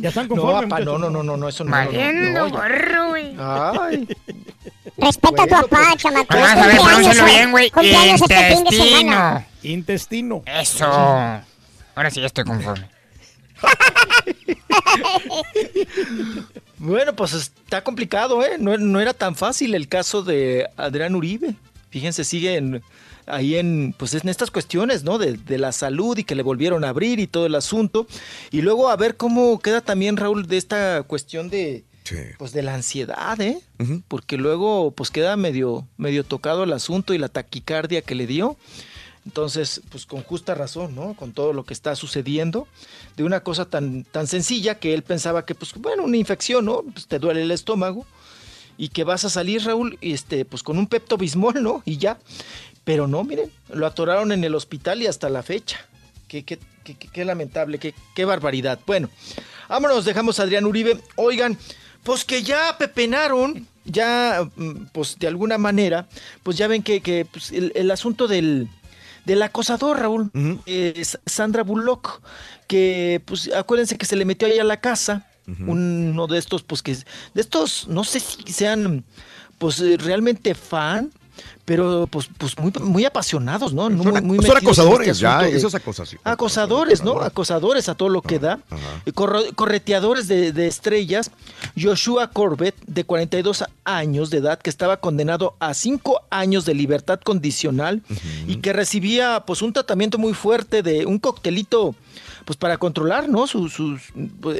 ya 0.00 0.08
están 0.08 0.28
No, 0.28 0.36
conformes. 0.36 0.84
no, 0.84 0.98
no, 0.98 1.10
no, 1.10 1.22
no, 1.22 1.36
no, 1.36 1.48
eso 1.48 1.64
no. 1.64 1.70
no, 1.70 1.76
Valiendo 1.76 2.40
no, 2.40 2.48
ya. 2.48 2.52
gorro, 2.54 3.08
güey. 3.08 3.34
Respeta 5.00 5.42
a 5.42 5.46
tu 5.46 5.68
papá, 5.68 5.96
chamaco. 5.96 6.26
Vamos 6.34 6.50
a 6.50 6.66
ver, 6.66 6.76
pronúncialo 6.80 7.24
bien, 7.24 7.50
güey. 7.50 7.66
Este. 7.66 8.54
Intestino. 8.54 9.44
Intestino. 9.62 10.42
Eso. 10.46 10.84
Ahora 10.86 12.10
sí 12.10 12.20
ya 12.20 12.26
estoy 12.26 12.44
conforme. 12.44 12.88
Bueno, 16.78 17.14
pues 17.14 17.34
está 17.34 17.84
complicado, 17.84 18.42
¿eh? 18.44 18.56
No, 18.58 18.76
no 18.78 19.00
era 19.00 19.12
tan 19.12 19.36
fácil 19.36 19.74
el 19.74 19.86
caso 19.88 20.22
de 20.22 20.66
Adrián 20.78 21.14
Uribe. 21.14 21.54
Fíjense, 21.90 22.24
sigue 22.24 22.56
en- 22.56 22.82
ahí 23.26 23.56
en, 23.56 23.94
pues 23.98 24.14
en 24.14 24.26
estas 24.28 24.50
cuestiones, 24.50 25.04
¿no? 25.04 25.18
De, 25.18 25.34
de 25.34 25.58
la 25.58 25.72
salud 25.72 26.16
y 26.16 26.24
que 26.24 26.34
le 26.34 26.42
volvieron 26.42 26.84
a 26.84 26.88
abrir 26.88 27.20
y 27.20 27.26
todo 27.26 27.44
el 27.46 27.54
asunto. 27.54 28.06
Y 28.50 28.62
luego 28.62 28.88
a 28.88 28.96
ver 28.96 29.16
cómo 29.18 29.58
queda 29.60 29.82
también, 29.82 30.16
Raúl, 30.16 30.46
de 30.46 30.56
esta 30.56 31.02
cuestión 31.02 31.50
de, 31.50 31.84
pues 32.38 32.52
de 32.52 32.62
la 32.62 32.74
ansiedad, 32.74 33.40
¿eh? 33.40 33.60
Porque 34.08 34.36
luego, 34.36 34.90
pues 34.92 35.10
queda 35.10 35.36
medio, 35.36 35.86
medio 35.96 36.24
tocado 36.24 36.64
el 36.64 36.72
asunto 36.72 37.14
y 37.14 37.18
la 37.18 37.28
taquicardia 37.28 38.02
que 38.02 38.14
le 38.14 38.26
dio. 38.26 38.56
Entonces, 39.26 39.82
pues 39.90 40.06
con 40.06 40.22
justa 40.22 40.54
razón, 40.54 40.94
¿no? 40.94 41.14
Con 41.14 41.32
todo 41.32 41.52
lo 41.52 41.64
que 41.64 41.74
está 41.74 41.94
sucediendo, 41.94 42.66
de 43.16 43.24
una 43.24 43.40
cosa 43.40 43.66
tan, 43.66 44.04
tan 44.04 44.26
sencilla 44.26 44.78
que 44.78 44.94
él 44.94 45.02
pensaba 45.02 45.44
que, 45.44 45.54
pues, 45.54 45.74
bueno, 45.74 46.04
una 46.04 46.16
infección, 46.16 46.64
¿no? 46.64 46.82
Pues 46.92 47.06
te 47.06 47.18
duele 47.18 47.42
el 47.42 47.50
estómago 47.50 48.06
y 48.78 48.88
que 48.88 49.04
vas 49.04 49.24
a 49.26 49.30
salir, 49.30 49.62
Raúl, 49.64 49.98
y 50.00 50.14
este, 50.14 50.46
pues 50.46 50.62
con 50.62 50.78
un 50.78 50.86
Pepto 50.86 51.18
Bismol, 51.18 51.62
¿no? 51.62 51.82
Y 51.84 51.98
ya. 51.98 52.18
Pero 52.84 53.06
no, 53.06 53.22
miren, 53.24 53.52
lo 53.68 53.86
atoraron 53.86 54.32
en 54.32 54.42
el 54.42 54.54
hospital 54.54 55.02
y 55.02 55.06
hasta 55.06 55.28
la 55.28 55.42
fecha. 55.42 55.78
Qué, 56.26 56.44
qué, 56.44 56.58
qué, 56.82 56.94
qué- 56.96 57.08
qué 57.08 57.24
lamentable, 57.26 57.78
qué, 57.78 57.94
qué 58.14 58.24
barbaridad. 58.24 58.80
Bueno, 58.86 59.10
vámonos, 59.68 60.06
dejamos 60.06 60.40
a 60.40 60.44
Adrián 60.44 60.64
Uribe. 60.64 60.98
Oigan, 61.16 61.58
pues 62.02 62.24
que 62.24 62.42
ya 62.42 62.76
pepenaron, 62.78 63.66
ya, 63.84 64.48
mm, 64.56 64.86
pues 64.92 65.18
de 65.18 65.26
alguna 65.26 65.58
manera, 65.58 66.08
pues 66.42 66.56
ya 66.56 66.66
ven 66.68 66.82
que, 66.82 67.00
que, 67.00 67.24
pues, 67.24 67.52
el, 67.52 67.72
el 67.74 67.90
asunto 67.90 68.28
del, 68.28 68.68
del 69.24 69.42
acosador, 69.42 69.98
Raúl, 69.98 70.30
Sandra 71.26 71.62
Bullock, 71.62 72.20
que 72.66 73.22
pues 73.24 73.50
acuérdense 73.52 73.98
que 73.98 74.06
se 74.06 74.16
le 74.16 74.24
metió 74.24 74.48
ahí 74.48 74.58
a 74.58 74.64
la 74.64 74.80
casa, 74.80 75.26
uno 75.66 76.28
de 76.28 76.38
estos, 76.38 76.62
pues 76.62 76.80
que, 76.80 76.94
de 76.94 77.40
estos, 77.40 77.88
no 77.88 78.04
sé 78.04 78.20
si 78.20 78.52
sean, 78.52 79.04
pues 79.58 79.80
eh, 79.80 79.96
realmente 79.98 80.54
fan, 80.54 81.10
pero 81.70 82.08
pues, 82.08 82.28
pues 82.36 82.58
muy, 82.58 82.72
muy 82.82 83.04
apasionados, 83.04 83.72
¿no? 83.72 83.88
Muy- 83.90 84.20
muy 84.22 84.38
Son 84.38 84.50
en 84.50 84.56
acosadores, 84.56 85.06
este 85.10 85.22
ya, 85.22 85.36
asunto 85.36 85.52
de- 85.52 85.56
eso 85.56 85.68
es 85.68 85.74
acosación. 85.76 86.20
Acosadores, 86.24 87.04
¿no? 87.04 87.20
Acosadores 87.20 87.88
a 87.88 87.94
todo 87.94 88.08
lo 88.08 88.22
que 88.22 88.40
da. 88.40 88.58
Correteadores 89.54 90.26
de, 90.26 90.50
de 90.52 90.66
estrellas. 90.66 91.30
Joshua 91.80 92.28
Corbett, 92.30 92.74
de 92.88 93.04
42 93.04 93.64
años 93.84 94.30
de 94.30 94.38
edad, 94.38 94.58
que 94.58 94.68
estaba 94.70 94.96
condenado 94.98 95.54
a 95.60 95.72
5 95.74 96.22
años 96.30 96.64
de 96.64 96.74
libertad 96.74 97.20
condicional 97.20 98.02
y 98.48 98.56
que 98.56 98.72
recibía 98.72 99.44
pues 99.46 99.62
un 99.62 99.72
tratamiento 99.72 100.18
muy 100.18 100.34
fuerte 100.34 100.82
de 100.82 101.06
un 101.06 101.20
coctelito 101.20 101.94
pues 102.50 102.56
para 102.56 102.78
controlar, 102.78 103.28
¿no? 103.28 103.46
Sus, 103.46 103.74
sus, 103.74 104.12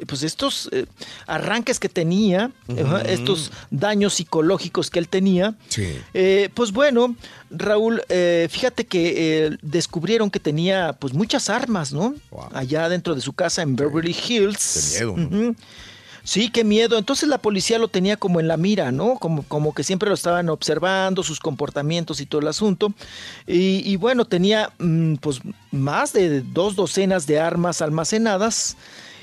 pues 0.07 0.23
estos 0.23 0.69
eh, 0.71 0.87
arranques 1.27 1.81
que 1.81 1.89
tenía, 1.89 2.53
estos 3.05 3.51
daños 3.73 4.15
psicológicos 4.15 4.91
que 4.91 5.01
él 5.01 5.09
tenía. 5.09 5.57
Sí. 5.71 5.99
Eh, 6.15 6.51
pues 6.55 6.71
bueno, 6.71 7.17
Raúl, 7.51 8.01
eh, 8.09 8.47
fíjate 8.49 8.87
que 8.87 9.47
eh, 9.47 9.57
descubrieron 9.61 10.31
que 10.31 10.39
tenía 10.39 10.93
pues 11.01 11.15
muchas 11.15 11.51
armas, 11.51 11.93
¿no? 11.93 12.15
Allá 12.53 12.89
dentro 12.89 13.17
de 13.17 13.23
su 13.23 13.33
casa 13.33 13.63
en 13.63 13.75
Beverly 13.75 14.15
Hills. 14.15 14.95
Qué 14.97 15.05
miedo, 15.05 15.17
¿no? 15.17 15.57
Sí, 16.31 16.49
qué 16.49 16.63
miedo. 16.63 16.97
Entonces 16.97 17.29
la 17.29 17.39
policía 17.39 17.77
lo 17.81 17.89
tenía 17.89 18.17
como 18.17 18.39
en 18.39 18.47
la 18.47 18.57
mira, 18.57 18.93
¿no? 18.93 19.17
Como, 19.17 19.43
como 19.43 19.75
que 19.75 19.83
siempre 19.83 20.09
lo 20.09 20.15
estaban 20.15 20.49
observando, 20.49 21.25
sus 21.25 21.41
comportamientos 21.41 22.21
y 22.21 22.27
todo 22.27 22.41
el 22.41 22.47
asunto. 22.47 22.95
Y, 23.49 23.83
y 23.85 23.97
bueno, 23.97 24.25
tenía 24.25 24.71
mm, 24.79 25.15
pues 25.17 25.41
más 25.73 26.13
de 26.13 26.43
dos 26.43 26.77
docenas 26.77 27.27
de 27.27 27.41
armas 27.41 27.83
almacenadas. 27.83 28.77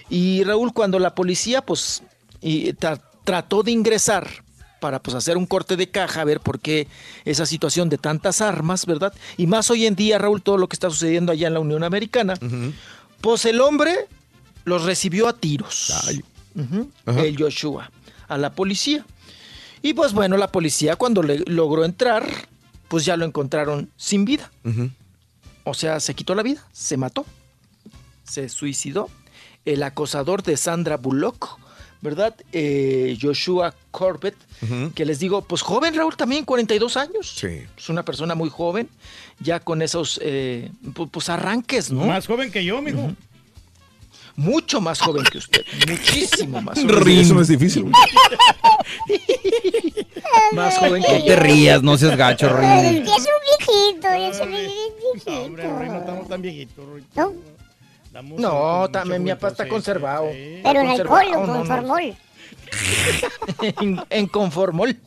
Y 0.10 0.44
Raúl, 0.44 0.74
cuando 0.74 1.00
la 1.00 1.16
policía 1.16 1.62
pues 1.62 2.04
y 2.42 2.74
tra- 2.74 3.02
trató 3.24 3.64
de 3.64 3.72
ingresar 3.72 4.28
para 4.82 5.02
pues 5.02 5.16
hacer 5.16 5.38
un 5.38 5.46
corte 5.46 5.78
de 5.78 5.90
caja, 5.90 6.20
a 6.20 6.26
ver 6.26 6.42
por 6.42 6.60
qué 6.60 6.90
esa 7.24 7.46
situación 7.46 7.88
de 7.88 7.98
tantas 7.98 8.42
armas, 8.42 8.86
¿verdad? 8.86 9.14
Y 9.38 9.48
más 9.48 9.72
hoy 9.72 9.86
en 9.86 9.96
día, 9.96 10.18
Raúl, 10.18 10.42
todo 10.42 10.58
lo 10.58 10.68
que 10.68 10.76
está 10.76 10.90
sucediendo 10.90 11.32
allá 11.32 11.48
en 11.48 11.54
la 11.54 11.62
Unión 11.62 11.86
Americana, 11.86 12.34
pues 13.22 13.46
el 13.46 13.62
hombre 13.62 13.96
los 14.66 14.84
recibió 14.84 15.30
a 15.30 15.34
tiros. 15.38 15.94
El 17.06 17.38
Joshua, 17.38 17.92
a 18.28 18.38
la 18.38 18.52
policía. 18.54 19.06
Y 19.82 19.94
pues 19.94 20.14
bueno, 20.14 20.38
la 20.38 20.52
policía 20.52 20.96
cuando 20.96 21.22
le 21.24 21.40
logró 21.40 21.86
entrar, 21.86 22.26
pues 22.88 23.06
ya 23.06 23.16
lo 23.18 23.26
encontraron 23.26 23.90
sin 23.96 24.26
vida. 24.26 24.52
O 25.64 25.74
sea, 25.74 26.00
se 26.00 26.14
quitó 26.16 26.34
la 26.36 26.44
vida, 26.44 26.66
se 26.72 26.98
mató, 26.98 27.26
se 28.24 28.50
suicidó 28.50 29.10
el 29.66 29.84
acosador 29.84 30.44
de 30.44 30.56
Sandra 30.58 30.98
Bullock, 30.98 31.60
¿verdad? 32.02 32.36
Eh, 32.54 33.18
Joshua 33.22 33.74
Corbett, 33.92 34.36
que 34.96 35.06
les 35.06 35.20
digo, 35.20 35.42
pues 35.44 35.62
joven 35.62 35.94
Raúl 35.96 36.16
también, 36.16 36.46
42 36.46 36.96
años. 36.98 37.34
Sí. 37.36 37.64
Es 37.78 37.90
una 37.90 38.04
persona 38.06 38.34
muy 38.36 38.50
joven, 38.50 38.88
ya 39.40 39.60
con 39.60 39.82
esos 39.82 40.20
eh, 40.24 40.72
pu- 40.94 41.10
pues 41.12 41.30
arranques, 41.30 41.92
¿no? 41.92 42.06
Más 42.06 42.26
joven 42.28 42.50
que 42.52 42.64
yo, 42.64 42.82
mijo. 42.82 43.12
Mucho 44.38 44.80
más 44.80 45.00
joven 45.02 45.24
que 45.26 45.40
usted, 45.40 45.66
muchísimo 45.90 46.62
más 46.62 46.80
joven. 46.80 47.20
Eso 47.20 47.34
no 47.34 47.42
es 47.42 47.48
difícil. 47.48 47.84
güey. 47.84 47.94
Más 50.54 50.78
joven 50.78 51.02
No 51.02 51.08
que 51.08 51.20
te 51.24 51.36
rías, 51.36 51.82
no 51.84 51.98
seas 51.98 52.16
gacho, 52.16 52.48
Rin. 52.50 52.70
es 52.70 53.08
un 53.08 53.10
viejito, 53.60 54.08
es 54.10 54.40
un 54.40 54.50
viejito. 54.50 55.44
Hombre, 55.44 55.68
no 55.68 55.98
estamos 55.98 56.28
tan 56.30 56.42
viejitos. 56.42 56.86
Rey. 56.94 57.04
¿No? 57.16 57.34
Estamos 58.06 58.40
No, 58.40 58.80
con 58.84 58.92
también 58.92 59.24
mi 59.24 59.32
papá 59.32 59.50
está 59.50 59.68
conservado. 59.68 60.30
sí. 60.32 60.62
Pero 60.64 60.82
en 60.82 60.88
alcohol 60.90 61.26
o 61.36 61.40
no, 61.40 61.46
con 61.54 61.58
no. 61.60 61.66
formol. 61.66 62.16
en, 63.82 64.02
en 64.10 64.28
conformol. 64.28 64.98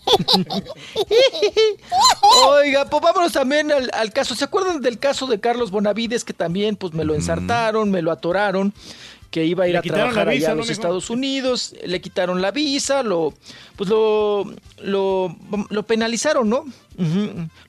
Oiga, 2.49 2.85
pues 2.87 3.03
vámonos 3.03 3.33
también 3.33 3.71
al, 3.71 3.91
al 3.93 4.13
caso. 4.13 4.35
¿Se 4.35 4.45
acuerdan 4.45 4.81
del 4.81 4.99
caso 4.99 5.27
de 5.27 5.41
Carlos 5.41 5.71
Bonavides 5.71 6.25
que 6.25 6.33
también 6.33 6.77
pues 6.77 6.95
me 6.95 7.05
lo 7.05 7.15
ensartaron, 7.15 7.91
me 7.91 8.03
lo 8.03 8.11
atoraron? 8.13 8.73
Que 9.31 9.45
iba 9.45 9.65
a 9.65 9.69
ir 9.69 9.73
Le 9.75 9.79
a 9.79 9.83
trabajar 9.83 10.29
allá 10.29 10.49
a 10.49 10.55
¿no, 10.55 10.63
los? 10.63 10.71
Estados 10.71 11.09
Unidos, 11.09 11.75
le 11.85 12.01
quitaron 12.01 12.43
la 12.43 12.51
visa, 12.51 13.03
lo 13.03 13.33
pues 13.77 13.89
lo, 13.89 14.53
lo, 14.83 15.37
lo 15.69 15.83
penalizaron, 15.85 16.49
¿no? 16.49 16.65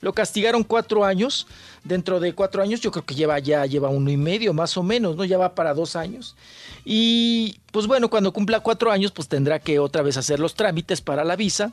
Lo 0.00 0.12
castigaron 0.12 0.64
cuatro 0.64 1.04
años. 1.04 1.46
Dentro 1.84 2.20
de 2.20 2.32
cuatro 2.34 2.62
años, 2.62 2.80
yo 2.80 2.92
creo 2.92 3.04
que 3.04 3.14
lleva 3.14 3.38
ya 3.38 3.66
lleva 3.66 3.88
uno 3.88 4.10
y 4.10 4.16
medio, 4.16 4.52
más 4.52 4.76
o 4.76 4.82
menos, 4.82 5.16
¿no? 5.16 5.24
Ya 5.24 5.38
va 5.38 5.54
para 5.54 5.74
dos 5.74 5.96
años. 5.96 6.36
Y 6.84 7.56
pues 7.70 7.86
bueno, 7.86 8.10
cuando 8.10 8.32
cumpla 8.32 8.60
cuatro 8.60 8.90
años, 8.90 9.12
pues 9.12 9.28
tendrá 9.28 9.58
que 9.58 9.78
otra 9.78 10.02
vez 10.02 10.16
hacer 10.16 10.38
los 10.38 10.54
trámites 10.54 11.00
para 11.00 11.24
la 11.24 11.36
visa. 11.36 11.72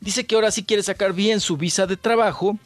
Dice 0.00 0.24
que 0.24 0.34
ahora 0.34 0.50
sí 0.50 0.64
quiere 0.64 0.82
sacar 0.82 1.12
bien 1.12 1.40
su 1.40 1.56
visa 1.56 1.86
de 1.86 1.96
trabajo 1.96 2.58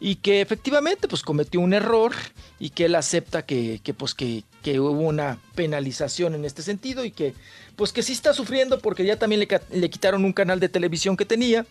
y 0.00 0.16
que 0.16 0.40
efectivamente 0.40 1.06
pues 1.06 1.22
cometió 1.22 1.60
un 1.60 1.72
error 1.72 2.12
y 2.58 2.70
que 2.70 2.86
él 2.86 2.94
acepta 2.94 3.44
que, 3.44 3.80
que, 3.84 3.94
pues 3.94 4.14
que, 4.14 4.44
que 4.62 4.78
hubo 4.80 5.00
una 5.00 5.38
penalización 5.54 6.34
en 6.34 6.44
este 6.44 6.62
sentido 6.62 7.04
y 7.04 7.10
que 7.10 7.34
pues 7.76 7.92
que 7.92 8.02
sí 8.02 8.12
está 8.12 8.34
sufriendo 8.34 8.78
porque 8.80 9.04
ya 9.04 9.16
también 9.18 9.40
le, 9.40 9.48
le 9.70 9.90
quitaron 9.90 10.24
un 10.24 10.32
canal 10.32 10.60
de 10.60 10.68
televisión 10.68 11.16
que 11.16 11.24
tenía 11.24 11.64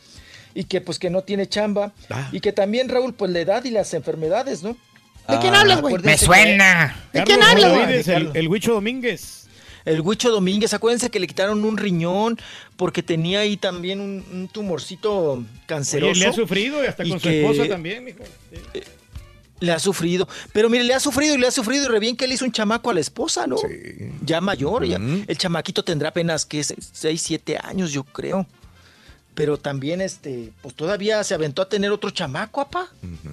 y 0.56 0.64
que 0.64 0.82
pues 0.82 0.98
que 0.98 1.10
no 1.10 1.22
tiene 1.22 1.48
chamba 1.48 1.92
y 2.32 2.40
que 2.40 2.52
también 2.52 2.90
Raúl 2.90 3.14
pues 3.14 3.32
la 3.32 3.40
edad 3.40 3.64
y 3.64 3.70
las 3.72 3.94
enfermedades, 3.94 4.64
¿no? 4.64 4.76
¿De 5.28 5.38
quién 5.40 5.54
hablas, 5.54 5.82
güey? 5.82 5.94
Me 6.00 6.14
que- 6.14 6.18
suena. 6.18 7.04
¿De 7.14 7.24
quién 7.24 7.44
hablas, 7.44 7.72
güey? 7.72 8.32
El, 8.34 8.48
Huicho 8.48 8.74
Domínguez. 8.74 9.48
El 9.86 10.02
Huicho 10.02 10.32
Domínguez, 10.32 10.74
acuérdense 10.74 11.12
que 11.12 11.20
le 11.20 11.28
quitaron 11.28 11.64
un 11.64 11.78
riñón 11.78 12.40
porque 12.76 13.04
tenía 13.04 13.42
ahí 13.42 13.56
también 13.56 14.02
un, 14.02 14.26
un 14.32 14.48
tumorcito 14.48 15.44
canceroso. 15.68 16.12
Oye, 16.12 16.20
le 16.22 16.26
ha 16.28 16.34
sufrido 16.34 16.84
y 16.84 16.88
hasta 16.88 17.06
y 17.06 17.12
con 17.12 17.20
su 17.20 17.30
esposa 17.30 17.68
también, 17.68 18.04
mijo. 18.04 18.24
Sí. 18.74 18.80
Le 19.62 19.72
ha 19.74 19.80
sufrido. 19.80 20.28
Pero 20.54 20.70
mire, 20.70 20.84
le 20.86 20.94
ha 20.94 21.00
sufrido 21.00 21.36
y 21.36 21.38
le 21.38 21.48
ha 21.48 21.52
sufrido 21.52 21.86
y 21.86 21.88
re 21.88 22.00
bien 22.00 22.16
que 22.16 22.28
le 22.28 22.36
hizo 22.36 22.46
un 22.46 22.52
chamaco 22.52 22.90
a 22.90 22.94
la 22.94 23.00
esposa, 23.02 23.46
¿no? 23.48 23.58
Ya 24.24 24.40
mayor, 24.42 24.86
ya. 24.86 24.98
El 25.28 25.38
chamaquito 25.38 25.84
tendrá 25.84 26.10
apenas 26.10 26.46
que 26.46 26.64
6, 26.64 27.22
7 27.22 27.58
años, 27.62 27.92
yo 27.92 28.04
creo. 28.04 28.48
Pero 29.36 29.58
también, 29.58 30.02
este, 30.02 30.52
pues 30.62 30.76
todavía 30.76 31.24
se 31.24 31.34
aventó 31.34 31.62
a 31.62 31.70
tener 31.70 31.92
otro 31.92 32.10
chamaco, 32.10 32.62
apá. 32.62 32.88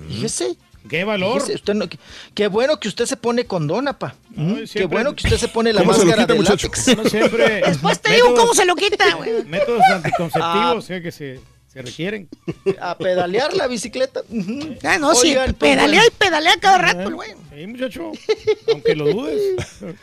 Fíjese. 0.08 0.56
¡Qué 0.88 1.02
valor! 1.02 1.40
Fíjese, 1.40 1.54
usted 1.56 1.74
no- 1.74 1.88
qué- 1.88 1.98
qué 2.32 2.46
bueno 2.46 2.78
que 2.78 2.86
usted 2.86 3.06
se 3.06 3.16
pone 3.16 3.44
condón, 3.44 3.88
apá. 3.88 4.14
¿Mm? 4.30 4.54
Qué 4.72 4.84
bueno 4.86 5.16
que 5.16 5.26
usted 5.26 5.36
se 5.38 5.48
pone 5.48 5.72
la 5.72 5.80
¿Cómo 5.80 5.92
se 5.94 6.00
lo 6.00 6.04
máscara 6.06 6.22
quita, 6.26 6.32
de 6.34 6.38
muchacho? 6.38 6.68
látex. 6.68 6.96
No 6.96 7.04
siempre. 7.10 7.62
Después 7.66 8.00
te 8.00 8.12
digo 8.14 8.34
cómo 8.36 8.54
se 8.54 8.64
lo 8.64 8.76
quita, 8.76 9.14
güey. 9.16 9.44
Métodos 9.46 9.82
anticonceptivos 9.92 10.90
Ah. 10.90 10.94
eh, 10.94 11.02
que 11.02 11.10
se, 11.10 11.40
se 11.76 11.82
requieren. 11.82 12.28
A 12.80 12.96
pedalear 12.96 13.54
la 13.54 13.66
bicicleta. 13.66 14.22
Ujú. 14.28 14.76
Ah, 14.82 14.98
no, 14.98 15.14
sí, 15.14 15.28
Oigan, 15.28 15.54
pues, 15.54 15.72
pedalea 15.72 16.02
y 16.06 16.10
pedalea 16.10 16.56
cada 16.58 16.78
rato, 16.78 17.00
el 17.00 17.14
güey. 17.14 17.32
Sí, 17.54 17.66
muchacho. 17.66 18.12
Aunque 18.68 18.94
lo 18.94 19.12
dudes. 19.12 19.56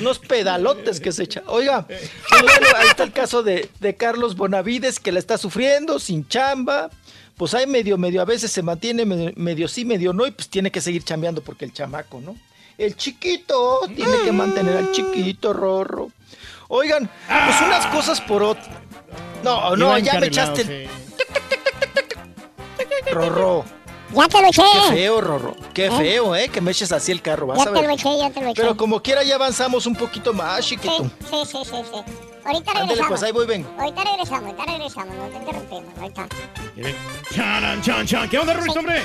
Unos 0.00 0.18
pedalotes 0.18 1.00
que 1.00 1.12
se 1.12 1.22
echa. 1.22 1.42
Oiga, 1.46 1.86
pues 1.86 2.42
bueno, 2.42 2.66
ahí 2.76 2.88
está 2.88 3.04
el 3.04 3.12
caso 3.12 3.42
de, 3.42 3.70
de 3.80 3.94
Carlos 3.94 4.36
Bonavides 4.36 4.98
que 4.98 5.12
la 5.12 5.20
está 5.20 5.38
sufriendo, 5.38 5.98
sin 5.98 6.28
chamba. 6.28 6.90
Pues 7.36 7.54
hay 7.54 7.66
medio, 7.66 7.96
medio, 7.96 8.20
a 8.20 8.26
veces 8.26 8.50
se 8.50 8.62
mantiene 8.62 9.06
medio, 9.06 9.32
medio 9.36 9.68
sí, 9.68 9.84
medio 9.84 10.12
no, 10.12 10.26
y 10.26 10.32
pues 10.32 10.48
tiene 10.48 10.70
que 10.70 10.80
seguir 10.80 11.04
chambeando 11.04 11.42
porque 11.42 11.64
el 11.64 11.72
chamaco, 11.72 12.20
¿no? 12.20 12.36
El 12.76 12.96
chiquito 12.96 13.80
tiene 13.94 14.22
que 14.24 14.32
mantener 14.32 14.76
al 14.76 14.92
chiquito, 14.92 15.52
Rorro. 15.52 16.10
Oigan, 16.74 17.06
pues 17.28 17.60
unas 17.60 17.86
cosas 17.88 18.18
por 18.22 18.42
otras. 18.42 18.66
No, 19.44 19.76
no, 19.76 19.98
ya 19.98 20.18
me 20.18 20.28
echaste 20.28 20.62
el. 20.62 20.88
Rorro. 23.12 23.62
Ya 24.14 24.26
te 24.26 24.40
lo 24.40 24.46
eché. 24.48 24.62
Qué 24.72 24.94
feo, 24.94 25.20
Rorro. 25.20 25.54
Qué 25.74 25.86
¿Eh? 25.86 25.90
feo, 25.90 26.34
¿eh? 26.34 26.48
Que 26.48 26.62
me 26.62 26.70
eches 26.70 26.90
así 26.92 27.12
el 27.12 27.20
carro, 27.20 27.46
vas 27.48 27.58
Ya 27.58 27.70
a 27.70 27.74
te 27.74 27.82
lo 27.82 27.90
eché, 27.90 28.16
ya 28.18 28.30
te 28.30 28.40
lo 28.40 28.48
eché. 28.48 28.62
Pero 28.62 28.74
como 28.74 29.02
quiera 29.02 29.22
ya 29.22 29.34
avanzamos 29.34 29.84
un 29.84 29.94
poquito 29.94 30.32
más, 30.32 30.64
Sí, 30.64 30.70
chiquito. 30.76 31.10
sí, 31.30 31.36
sí, 31.44 31.58
sí, 31.62 31.76
sí. 31.92 32.31
Ahorita 32.44 32.70
Ándale, 32.72 32.86
regresamos. 32.88 33.08
pues 33.08 33.22
ahí 33.22 33.32
voy, 33.32 33.46
vengo. 33.46 33.70
Ahorita 33.78 34.04
regresamos, 34.04 34.44
ahorita 34.44 34.64
regresamos, 34.64 35.14
no 35.16 35.24
te 35.28 35.36
interrumpimos, 35.36 35.98
ahorita. 35.98 36.28
Charan, 37.34 37.82
chan, 37.82 38.06
chan. 38.06 38.28
¿Qué 38.28 38.38
onda, 38.38 38.54
Ruiz, 38.54 38.76
hombre? 38.76 39.02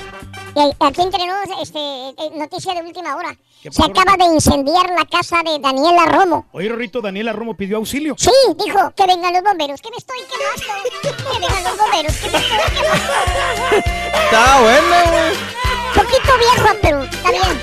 Aquí 0.80 1.02
entre 1.02 1.26
nos, 1.28 1.60
este, 1.62 1.78
eh, 1.80 2.32
noticia 2.36 2.74
de 2.74 2.82
última 2.82 3.16
hora. 3.16 3.36
¿Qué 3.62 3.72
Se 3.72 3.84
acaba 3.84 4.18
de 4.18 4.26
incendiar 4.34 4.90
la 4.90 5.06
casa 5.06 5.44
de 5.44 5.60
Daniela 5.60 6.06
Romo. 6.06 6.48
Oye, 6.52 6.68
Rorrito, 6.70 7.00
Daniela 7.02 7.32
Romo 7.32 7.56
pidió 7.56 7.78
auxilio. 7.78 8.16
Sí, 8.18 8.32
dijo 8.64 8.92
que 8.96 9.06
vengan 9.06 9.34
los 9.34 9.44
bomberos, 9.44 9.80
que 9.82 9.90
me 9.92 9.98
estoy 9.98 10.18
quemando. 10.30 10.84
Que 11.04 11.40
vengan 11.40 11.64
los 11.64 11.78
bomberos, 11.78 12.16
que 12.16 12.30
me 12.32 12.38
estoy 12.38 12.58
quemando. 12.74 13.78
Está 14.24 14.62
buena, 14.62 15.04
güey. 15.12 15.34
Poquito 15.94 16.38
viejo, 16.40 16.78
pero 16.82 17.04
está 17.12 17.32
bien. 17.32 17.62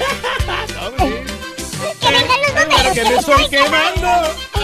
Que 2.01 2.11
vengan 2.11 2.43
los 2.43 2.53
bomberos, 2.55 2.93
que 2.93 3.03
que 3.03 3.09
me 3.09 3.17
estoy 3.17 3.49
quemando. 3.49 4.64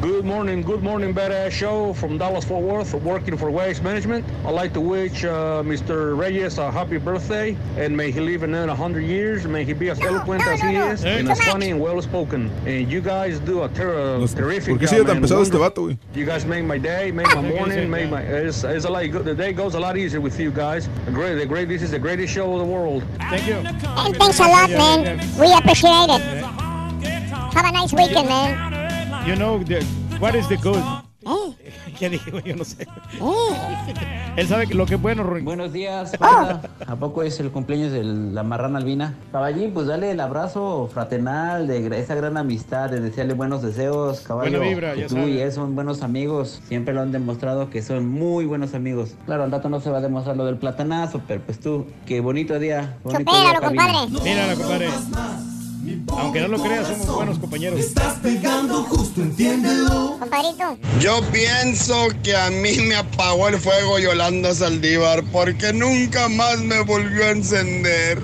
Good 0.00 0.24
morning, 0.24 0.62
good 0.62 0.82
morning, 0.82 1.12
badass 1.14 1.50
show 1.50 1.92
from 1.92 2.16
Dallas 2.16 2.44
Fort 2.46 2.62
Worth, 2.64 2.94
working 2.94 3.36
for 3.36 3.50
Waste 3.50 3.82
Management. 3.82 4.24
I'd 4.46 4.54
like 4.54 4.72
to 4.72 4.80
wish 4.80 5.24
uh, 5.24 5.62
Mr. 5.62 6.16
Reyes 6.16 6.56
a 6.56 6.70
happy 6.70 6.96
birthday 6.96 7.54
and 7.76 7.94
may 7.94 8.10
he 8.10 8.18
live 8.20 8.42
another 8.42 8.68
100 8.68 9.00
years. 9.02 9.46
May 9.46 9.62
he 9.62 9.74
be 9.74 9.90
as 9.90 10.00
eloquent 10.00 10.46
as 10.46 10.58
he 10.62 10.74
is 10.76 11.04
and 11.04 11.28
as 11.28 11.38
funny 11.42 11.70
and 11.70 11.78
well 11.80 12.00
spoken. 12.00 12.50
And 12.64 12.90
you 12.90 13.02
guys 13.02 13.40
do 13.40 13.62
a 13.64 13.68
ter- 13.68 14.16
No 14.18 14.26
terrific 14.26 14.78
¿Por 14.78 14.78
qué 14.78 14.86
job, 14.86 14.88
sigue 14.88 15.06
tan 15.06 15.20
man. 15.20 15.22
pesado 15.22 15.42
este 15.42 15.52
Wonderful. 15.58 15.60
vato, 15.60 15.82
güey? 15.82 15.98
You 16.14 16.24
guys 16.24 16.46
make 16.46 16.64
my 16.64 16.78
day, 16.78 17.12
make 17.12 17.28
my 17.34 17.42
morning, 17.42 17.90
make 17.90 18.08
my. 18.08 18.22
It's, 18.22 18.64
it's 18.64 18.86
a 18.86 18.90
lot. 18.90 19.04
The 19.24 19.34
day 19.34 19.52
goes 19.52 19.74
a 19.74 19.80
lot 19.80 19.98
easier 19.98 20.22
with 20.22 20.40
you 20.40 20.50
guys. 20.50 20.88
The 21.04 21.12
great, 21.12 21.34
the 21.34 21.44
great. 21.46 21.68
This 21.68 21.82
is 21.82 21.90
the 21.90 21.98
greatest 21.98 22.32
show 22.32 22.50
of 22.54 22.58
the 22.58 22.64
world. 22.64 23.04
Thank 23.28 23.46
you. 23.46 23.56
Hey, 24.00 24.12
thanks 24.14 24.40
a 24.40 24.48
lot, 24.48 24.70
man. 24.70 25.18
We 25.38 25.52
appreciate 25.52 26.08
it. 26.08 26.22
Have 27.52 27.66
a 27.66 27.72
nice 27.72 27.92
weekend, 27.92 28.28
man. 28.28 28.79
You 29.26 29.36
know, 29.36 29.58
the, 29.62 29.82
what 30.18 30.34
is 30.34 30.48
the 30.48 30.56
good? 30.56 30.82
Oh. 31.26 31.54
¿Qué 31.98 32.08
digo? 32.08 32.40
Yo 32.40 32.56
no 32.56 32.64
sé. 32.64 32.86
Él 34.36 34.48
sabe 34.48 34.66
que 34.66 34.74
lo 34.74 34.86
que 34.86 34.94
es 34.94 35.02
bueno, 35.02 35.22
Ruin. 35.22 35.44
Buenos 35.44 35.72
días, 35.72 36.16
panda. 36.16 36.62
¿A 36.86 36.96
poco 36.96 37.22
es 37.22 37.38
el 37.40 37.50
cumpleaños 37.50 37.92
de 37.92 38.02
la 38.02 38.42
marrana 38.42 38.78
albina? 38.78 39.14
Caballín, 39.30 39.72
pues 39.74 39.86
dale 39.86 40.10
el 40.12 40.20
abrazo 40.20 40.88
fraternal 40.92 41.66
de 41.66 41.98
esa 42.00 42.14
gran 42.14 42.38
amistad, 42.38 42.88
de 42.88 43.00
desearle 43.00 43.34
buenos 43.34 43.60
deseos, 43.60 44.20
caballo. 44.20 44.50
Buena 44.58 44.66
vibra, 44.68 44.94
ya 44.94 45.06
tú 45.08 45.16
sabe. 45.16 45.30
y 45.30 45.40
él 45.40 45.52
son 45.52 45.74
buenos 45.74 46.02
amigos. 46.02 46.62
Siempre 46.66 46.94
lo 46.94 47.02
han 47.02 47.12
demostrado 47.12 47.68
que 47.68 47.82
son 47.82 48.08
muy 48.08 48.46
buenos 48.46 48.72
amigos. 48.72 49.14
Claro, 49.26 49.44
al 49.44 49.50
rato 49.52 49.68
no 49.68 49.80
se 49.80 49.90
va 49.90 49.98
a 49.98 50.00
demostrar 50.00 50.36
lo 50.38 50.46
del 50.46 50.56
platanazo, 50.56 51.20
pero 51.28 51.42
pues 51.42 51.60
tú, 51.60 51.86
qué 52.06 52.20
bonito 52.20 52.58
día. 52.58 52.96
Bonito 53.04 53.30
día, 53.30 53.40
Supéralo, 53.40 53.60
cabina. 53.60 53.92
compadre. 53.92 54.22
Mira, 54.24 54.54
compadre. 54.54 54.88
Aunque 56.08 56.40
no 56.40 56.48
lo 56.48 56.62
creas, 56.62 56.88
somos 56.88 57.14
buenos 57.14 57.38
compañeros. 57.38 57.80
pegando 58.22 58.82
justo, 58.84 59.22
entiéndelo. 59.22 60.16
Compadrito. 60.18 60.78
Yo 61.00 61.20
pienso 61.32 62.08
que 62.22 62.36
a 62.36 62.50
mí 62.50 62.76
me 62.88 62.96
apagó 62.96 63.48
el 63.48 63.58
fuego 63.58 63.98
Yolanda 63.98 64.54
Saldívar 64.54 65.24
porque 65.32 65.72
nunca 65.72 66.28
más 66.28 66.58
me 66.60 66.82
volvió 66.82 67.24
a 67.24 67.30
encender. 67.30 68.22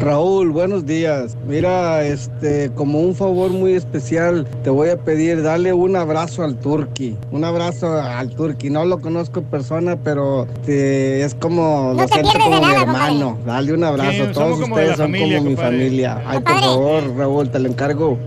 Raúl, 0.00 0.50
buenos 0.50 0.86
días. 0.86 1.36
Mira, 1.46 2.04
este, 2.04 2.70
como 2.74 3.00
un 3.00 3.14
favor 3.14 3.50
muy 3.50 3.72
especial, 3.72 4.46
te 4.62 4.70
voy 4.70 4.90
a 4.90 4.98
pedir, 4.98 5.42
dale 5.42 5.72
un 5.72 5.96
abrazo 5.96 6.44
al 6.44 6.58
Turqui. 6.58 7.16
Un 7.30 7.44
abrazo 7.44 7.92
al 8.00 8.30
Turqui. 8.34 8.70
No 8.70 8.84
lo 8.84 9.00
conozco 9.00 9.40
en 9.40 9.46
persona, 9.46 9.96
pero 9.96 10.46
es 10.66 11.34
como, 11.34 11.94
No 11.94 12.02
lo 12.02 12.06
te 12.06 12.14
siento 12.14 12.32
pierdes 12.32 12.50
de 12.50 12.56
como 12.56 12.66
mi 12.66 12.74
hermano. 12.74 13.38
Dale 13.46 13.72
un 13.72 13.84
abrazo. 13.84 14.10
Sí, 14.12 14.32
Todos 14.32 14.60
ustedes 14.60 14.96
son 14.96 15.12
familia, 15.12 15.38
como 15.38 15.50
mi 15.50 15.56
familia. 15.56 16.22
Ay, 16.26 16.40
por 16.40 16.60
favor, 16.60 17.16
Raúl, 17.16 17.50
te 17.50 17.58
lo 17.58 17.68
encargo. 17.68 18.18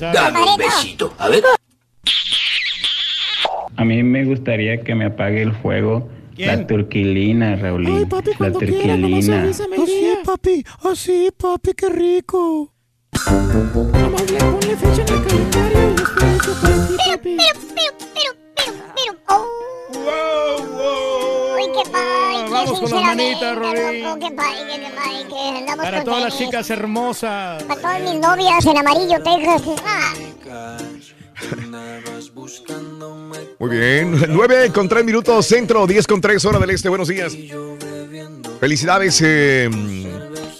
Dame 0.00 0.38
un 0.40 0.56
besito. 0.56 1.12
A 1.18 1.28
ver. 1.28 1.42
A 3.76 3.84
mí 3.84 4.02
me 4.02 4.24
gustaría 4.24 4.80
que 4.82 4.94
me 4.94 5.06
apague 5.06 5.42
el 5.42 5.52
fuego 5.52 6.06
la 6.36 6.66
turquilina, 6.66 7.56
Raulín. 7.56 7.96
Ay, 7.98 8.04
papi, 8.06 8.30
la 8.30 8.36
cuando 8.36 8.58
quiera, 8.58 8.96
nomás 8.96 9.26
turquilina. 9.26 9.86
día. 9.86 10.18
papi. 10.24 10.64
Así, 10.84 11.30
papi, 11.36 11.72
qué 11.74 11.88
rico. 11.88 12.72
Nomás 13.26 14.30
le 14.30 14.38
ponle 14.38 14.76
fecha 14.76 15.02
en 15.02 15.08
el 15.08 15.26
calendario 15.26 15.90
y 15.90 16.02
espero 16.02 16.26
eso 16.36 16.52
para 16.60 16.86
ti, 16.86 16.94
papi. 17.10 17.36
Uy, 21.54 21.62
qué 21.74 21.90
padre. 21.90 22.50
Vamos 22.50 22.80
con 22.80 22.90
las 22.90 23.02
manitas, 23.02 23.40
sinceramente, 23.40 23.54
Rolín. 23.54 24.02
loco, 24.02 24.18
Qué 24.18 24.30
padre, 24.34 24.80
qué 24.80 24.90
padre, 24.94 25.28
que 25.28 25.58
andamos 25.58 25.84
Para 25.84 26.04
todas 26.04 26.22
las 26.22 26.38
chicas 26.38 26.70
hermosas. 26.70 27.62
Para 27.64 27.80
todas 27.80 28.00
mis 28.00 28.14
novias 28.20 28.66
en 28.66 28.78
amarillo, 28.78 29.22
Texas. 29.22 29.62
Ah. 29.86 30.78
Muy 33.58 33.70
bien. 33.70 34.20
9 34.28 34.70
con 34.72 34.88
3 34.88 35.04
minutos, 35.04 35.46
centro, 35.46 35.86
10 35.86 36.06
con 36.06 36.20
3, 36.20 36.44
hora 36.44 36.58
del 36.58 36.70
este. 36.70 36.88
Buenos 36.88 37.08
días. 37.08 37.36
Felicidades. 38.60 39.20
eh, 39.24 39.68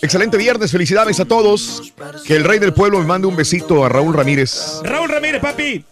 excelente 0.00 0.36
viernes. 0.36 0.70
Felicidades 0.70 1.20
a 1.20 1.24
todos. 1.24 1.92
Que 2.24 2.36
el 2.36 2.44
rey 2.44 2.58
del 2.58 2.72
pueblo 2.72 2.98
me 2.98 3.06
mande 3.06 3.26
un 3.26 3.36
besito 3.36 3.84
a 3.84 3.88
Raúl 3.88 4.14
Ramírez. 4.14 4.80
Raúl 4.82 5.08
Ramírez, 5.08 5.40
papi. 5.40 5.84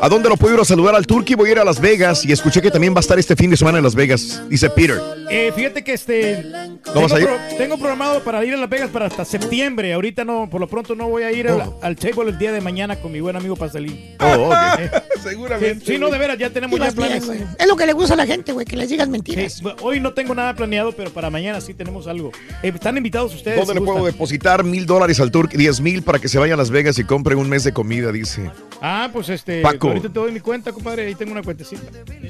¿A 0.00 0.08
dónde 0.08 0.28
lo 0.28 0.36
puedo 0.36 0.54
ir 0.54 0.60
a 0.60 0.64
saludar 0.64 0.94
al 0.94 1.06
Turqui? 1.06 1.34
Voy 1.34 1.48
a 1.48 1.52
ir 1.52 1.58
a 1.58 1.64
Las 1.64 1.80
Vegas 1.80 2.24
y 2.24 2.32
escuché 2.32 2.60
que 2.60 2.70
también 2.70 2.92
va 2.94 2.98
a 2.98 3.00
estar 3.00 3.18
este 3.18 3.36
fin 3.36 3.50
de 3.50 3.56
semana 3.56 3.78
en 3.78 3.84
Las 3.84 3.94
Vegas. 3.94 4.42
Dice 4.48 4.68
Peter. 4.70 5.00
Eh, 5.30 5.52
fíjate 5.54 5.82
que 5.84 5.94
este. 5.94 6.42
¿No 6.44 6.78
tengo, 6.92 7.00
vas 7.02 7.12
a 7.12 7.20
ir? 7.20 7.26
pro- 7.26 7.38
tengo 7.56 7.78
programado 7.78 8.22
para 8.22 8.44
ir 8.44 8.54
a 8.54 8.56
Las 8.56 8.68
Vegas 8.68 8.90
para 8.90 9.06
hasta 9.06 9.24
septiembre. 9.24 9.92
Ahorita 9.94 10.24
no, 10.24 10.48
por 10.50 10.60
lo 10.60 10.68
pronto 10.68 10.94
no 10.94 11.08
voy 11.08 11.22
a 11.22 11.32
ir 11.32 11.48
al, 11.48 11.60
Oh. 11.60 11.78
al 11.82 11.96
table 11.96 12.30
el 12.30 12.38
día 12.38 12.52
de 12.52 12.60
mañana 12.60 12.96
con 12.96 13.12
mi 13.12 13.20
buen 13.20 13.36
amigo 13.36 13.56
Pastelín. 13.56 14.14
Oh, 14.20 14.50
ok. 14.50 14.54
Seguramente. 15.22 15.84
Sí, 15.86 15.98
no, 15.98 16.10
de 16.10 16.18
veras, 16.18 16.38
ya 16.38 16.50
tenemos 16.50 16.78
ya 16.78 16.90
planes. 16.92 17.24
Es 17.58 17.66
lo 17.66 17.76
que 17.76 17.86
le 17.86 17.92
gusta 17.94 18.14
a 18.14 18.16
la 18.16 18.26
gente, 18.26 18.52
güey, 18.52 18.66
que 18.66 18.76
les 18.76 18.90
digas 18.90 19.08
mentiras. 19.08 19.54
Sí, 19.54 19.64
hoy 19.80 20.00
no 20.00 20.12
tengo 20.12 20.34
nada 20.34 20.54
planeado, 20.54 20.92
pero 20.92 21.10
para 21.10 21.30
mañana 21.30 21.60
sí 21.60 21.72
tenemos 21.74 22.06
algo. 22.06 22.30
Eh, 22.62 22.72
están 22.74 22.96
invitados 22.96 23.34
ustedes. 23.34 23.56
¿Dónde 23.56 23.72
si 23.74 23.78
le 23.80 23.84
puedo 23.84 24.04
depositar 24.04 24.64
mil 24.64 24.84
dólares 24.86 25.20
al 25.20 25.30
Turqui? 25.30 25.56
Diez 25.56 25.80
mil 25.80 26.02
para 26.02 26.18
que 26.18 26.28
se 26.28 26.38
vaya 26.38 26.54
a 26.54 26.56
Las 26.56 26.70
Vegas 26.70 26.98
y 26.98 27.04
compre 27.04 27.34
un 27.34 27.48
mes 27.48 27.64
de 27.64 27.72
comida, 27.72 28.12
dice. 28.12 28.50
Ah, 28.82 29.08
pues 29.12 29.28
este. 29.30 29.62
Paco. 29.78 29.88
Ahorita 29.88 30.08
te 30.08 30.18
doy 30.18 30.32
mi 30.32 30.40
cuenta, 30.40 30.72
compadre. 30.72 31.06
Ahí 31.06 31.14
tengo 31.14 31.32
una 31.32 31.42
cuentecita. 31.42 31.82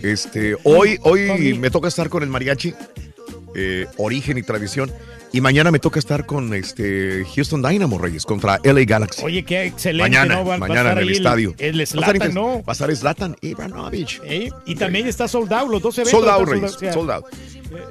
Este, 0.03 0.57
hoy, 0.65 0.99
hoy 1.03 1.55
me 1.59 1.71
toca 1.71 1.89
estar 1.89 2.09
con 2.09 2.23
el 2.23 2.29
mariachi, 2.29 2.75
eh, 3.55 3.87
origen 3.99 4.39
y 4.39 4.43
tradición. 4.43 4.91
Y 5.33 5.41
mañana 5.41 5.73
me 5.73 5.81
toca 5.81 5.99
estar 5.99 6.27
con 6.27 6.55
este 6.55 7.25
Houston 7.35 7.61
Dynamo 7.61 7.99
Reyes 7.99 8.25
contra 8.25 8.61
LA 8.63 8.85
Galaxy. 8.85 9.21
Oye, 9.25 9.45
qué 9.45 9.65
excelente, 9.65 10.09
mañana, 10.09 10.45
mañana 10.59 10.93
en 10.93 10.99
el 10.99 11.11
estadio. 11.11 11.57
El, 11.59 11.71
el 11.71 11.79
Va 11.81 11.81
a 11.81 11.83
estar 11.83 11.99
Zlatan, 12.05 12.15
inter- 12.15 12.35
¿no? 12.35 12.63
Va 12.63 12.65
a 12.69 12.73
estar 12.73 12.95
Zlatan 12.97 13.37
Ibrahimovic. 13.41 14.21
Eh, 14.25 14.51
Y 14.65 14.77
también 14.77 15.09
está 15.09 15.27
sold 15.27 15.53
out, 15.53 15.69
los 15.69 15.83
dos 15.83 15.99
eventos. 15.99 16.21
Sold 16.21 16.29
out, 16.31 16.49
Reyes. 16.49 16.75
o 16.77 16.79
sea, 16.79 16.93
Sold 16.93 17.11
out. 17.11 17.25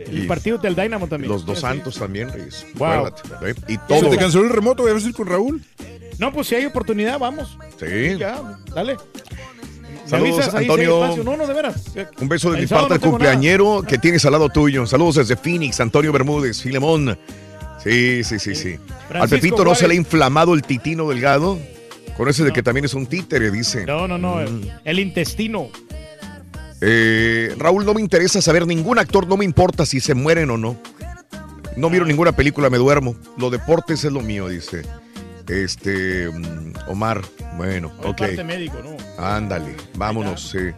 El 0.08 0.24
Y 0.24 0.28
partido 0.28 0.58
del 0.58 0.74
Dynamo 0.74 1.06
también. 1.10 1.30
Los 1.30 1.46
dos 1.46 1.58
Sí, 1.58 1.62
santos 1.64 2.00
también, 2.00 2.32
Reyes. 2.32 2.66
Wow. 2.76 2.88
Acuérdate, 3.08 3.50
¿eh? 3.52 3.56
Y 3.68 3.74
¿Se 3.74 3.80
todo. 3.90 4.10
te 4.10 4.18
canceló 4.18 4.44
el 4.46 4.50
remoto? 4.50 4.84
¿Vas 4.86 5.04
a 5.04 5.08
ir 5.10 5.14
con 5.14 5.28
Raúl? 5.28 5.62
No, 6.24 6.32
pues 6.32 6.48
si 6.48 6.56
hay 6.56 6.66
oportunidad, 6.66 7.20
vamos. 7.20 7.58
Sí. 7.78 8.18
Ya, 8.18 8.42
dale. 8.74 8.96
Saludos, 10.06 10.36
avisas 10.40 10.56
Antonio. 10.56 11.18
No, 11.24 11.36
no, 11.36 11.46
de 11.48 11.54
veras. 11.54 11.84
Un 12.22 12.30
beso 12.30 12.52
de 12.52 12.60
El 12.60 12.64
mi 12.64 12.68
parte 12.68 12.88
no 12.90 12.94
al 12.96 13.00
nada. 13.02 13.10
cumpleañero 13.12 13.84
que 13.86 13.98
tienes 13.98 14.24
al 14.26 14.32
lado 14.32 14.48
tuyo. 14.50 14.86
Saludos 14.86 15.16
desde 15.16 15.36
Phoenix, 15.36 15.82
Antonio 15.82 16.14
Bermúdez, 16.14 16.62
Filemón. 16.62 17.18
Sí, 17.84 18.24
sí, 18.24 18.40
sí, 18.40 18.56
sí. 18.56 18.78
Al 19.14 19.28
Pepito 19.28 19.66
no 19.66 19.76
se 19.76 19.86
le 19.88 19.96
ha 19.96 19.98
inflamado 19.98 20.54
el 20.54 20.62
titino 20.62 21.10
delgado. 21.10 21.60
Con 22.16 22.30
ese 22.30 22.46
de 22.46 22.54
que 22.54 22.64
también 22.64 22.86
es 22.86 22.94
un 22.94 23.06
títere, 23.08 23.52
dice. 23.52 23.86
No, 23.86 24.08
no, 24.08 24.18
no. 24.18 24.36
Mm. 24.36 24.40
el- 24.40 24.74
El 24.86 25.00
intestino. 25.00 25.68
Eh, 26.80 27.54
Raúl, 27.58 27.86
no 27.86 27.94
me 27.94 28.02
interesa 28.02 28.42
saber 28.42 28.66
ningún 28.68 28.98
actor, 29.00 29.28
no 29.28 29.36
me 29.36 29.44
importa 29.46 29.86
si 29.86 30.00
se 30.00 30.14
mueren 30.14 30.50
o 30.52 30.58
no. 30.58 30.78
No 31.76 31.90
miro 31.90 32.06
ninguna 32.06 32.32
película, 32.34 32.70
me 32.70 32.78
duermo. 32.78 33.16
Lo 33.38 33.50
deportes 33.50 34.04
es 34.04 34.12
lo 34.12 34.22
mío, 34.22 34.48
dice. 34.48 34.84
Este, 35.48 36.30
mm, 36.30 36.74
Omar. 36.88 37.22
Bueno, 37.58 37.92
Hoy 38.00 38.12
ok. 38.12 38.18
parte 38.18 38.44
médico, 38.44 38.78
¿no? 38.84 38.98
Ándale, 39.24 39.76
vámonos. 39.96 40.50
sí. 40.52 40.72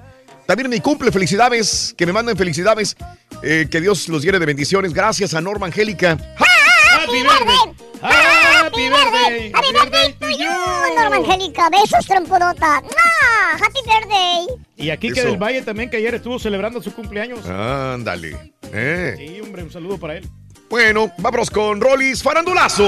También 0.45 0.69
mi 0.69 0.79
cumple, 0.79 1.11
felicidades, 1.11 1.95
que 1.97 2.05
me 2.05 2.13
manden 2.13 2.37
felicidades, 2.37 2.95
eh, 3.41 3.67
que 3.71 3.81
Dios 3.81 4.07
los 4.09 4.21
llene 4.21 4.37
de 4.37 4.45
bendiciones. 4.45 4.93
Gracias 4.93 5.33
a 5.33 5.41
Norma 5.41 5.65
Angélica. 5.65 6.11
Happy 6.11 7.23
birthday. 7.23 7.75
Happy 8.01 8.89
birthday. 8.89 9.51
Happy 9.53 9.73
birthday 9.73 10.13
to 10.19 10.29
you, 10.29 10.95
Norma 10.95 11.15
Angélica. 11.15 11.69
Besos, 11.71 12.05
trompodota. 12.05 12.75
¡Ah! 12.77 13.57
Happy 13.59 13.79
birthday. 13.87 14.45
Y 14.77 14.89
aquí 14.91 15.11
que 15.11 15.23
del 15.23 15.37
Valle 15.37 15.63
también, 15.63 15.89
que 15.89 15.97
ayer 15.97 16.13
estuvo 16.13 16.37
celebrando 16.37 16.79
su 16.81 16.93
cumpleaños. 16.93 17.43
Ándale. 17.47 18.53
eh. 18.71 19.15
Sí, 19.17 19.41
hombre, 19.41 19.63
un 19.63 19.71
saludo 19.71 19.97
para 19.97 20.17
él. 20.17 20.29
Bueno, 20.69 21.11
vámonos 21.17 21.49
con 21.49 21.81
Rolis 21.81 22.21
Farandulazo. 22.21 22.83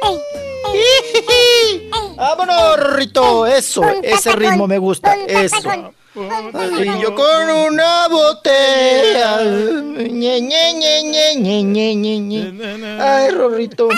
¡Vámonos, 2.16 2.94
Rito! 2.96 3.46
Eso, 3.46 3.82
ese 4.02 4.32
ritmo 4.32 4.66
me 4.66 4.78
gusta. 4.78 5.14
Eso. 5.26 5.56
Y 6.80 7.00
yo 7.00 7.14
con 7.14 7.48
una 7.50 8.08
botella. 8.08 9.42
Ñe, 9.44 10.40
ñe, 10.40 10.74
ñe. 10.74 10.94
Ay, 13.00 13.30
Rorrito. 13.30 13.88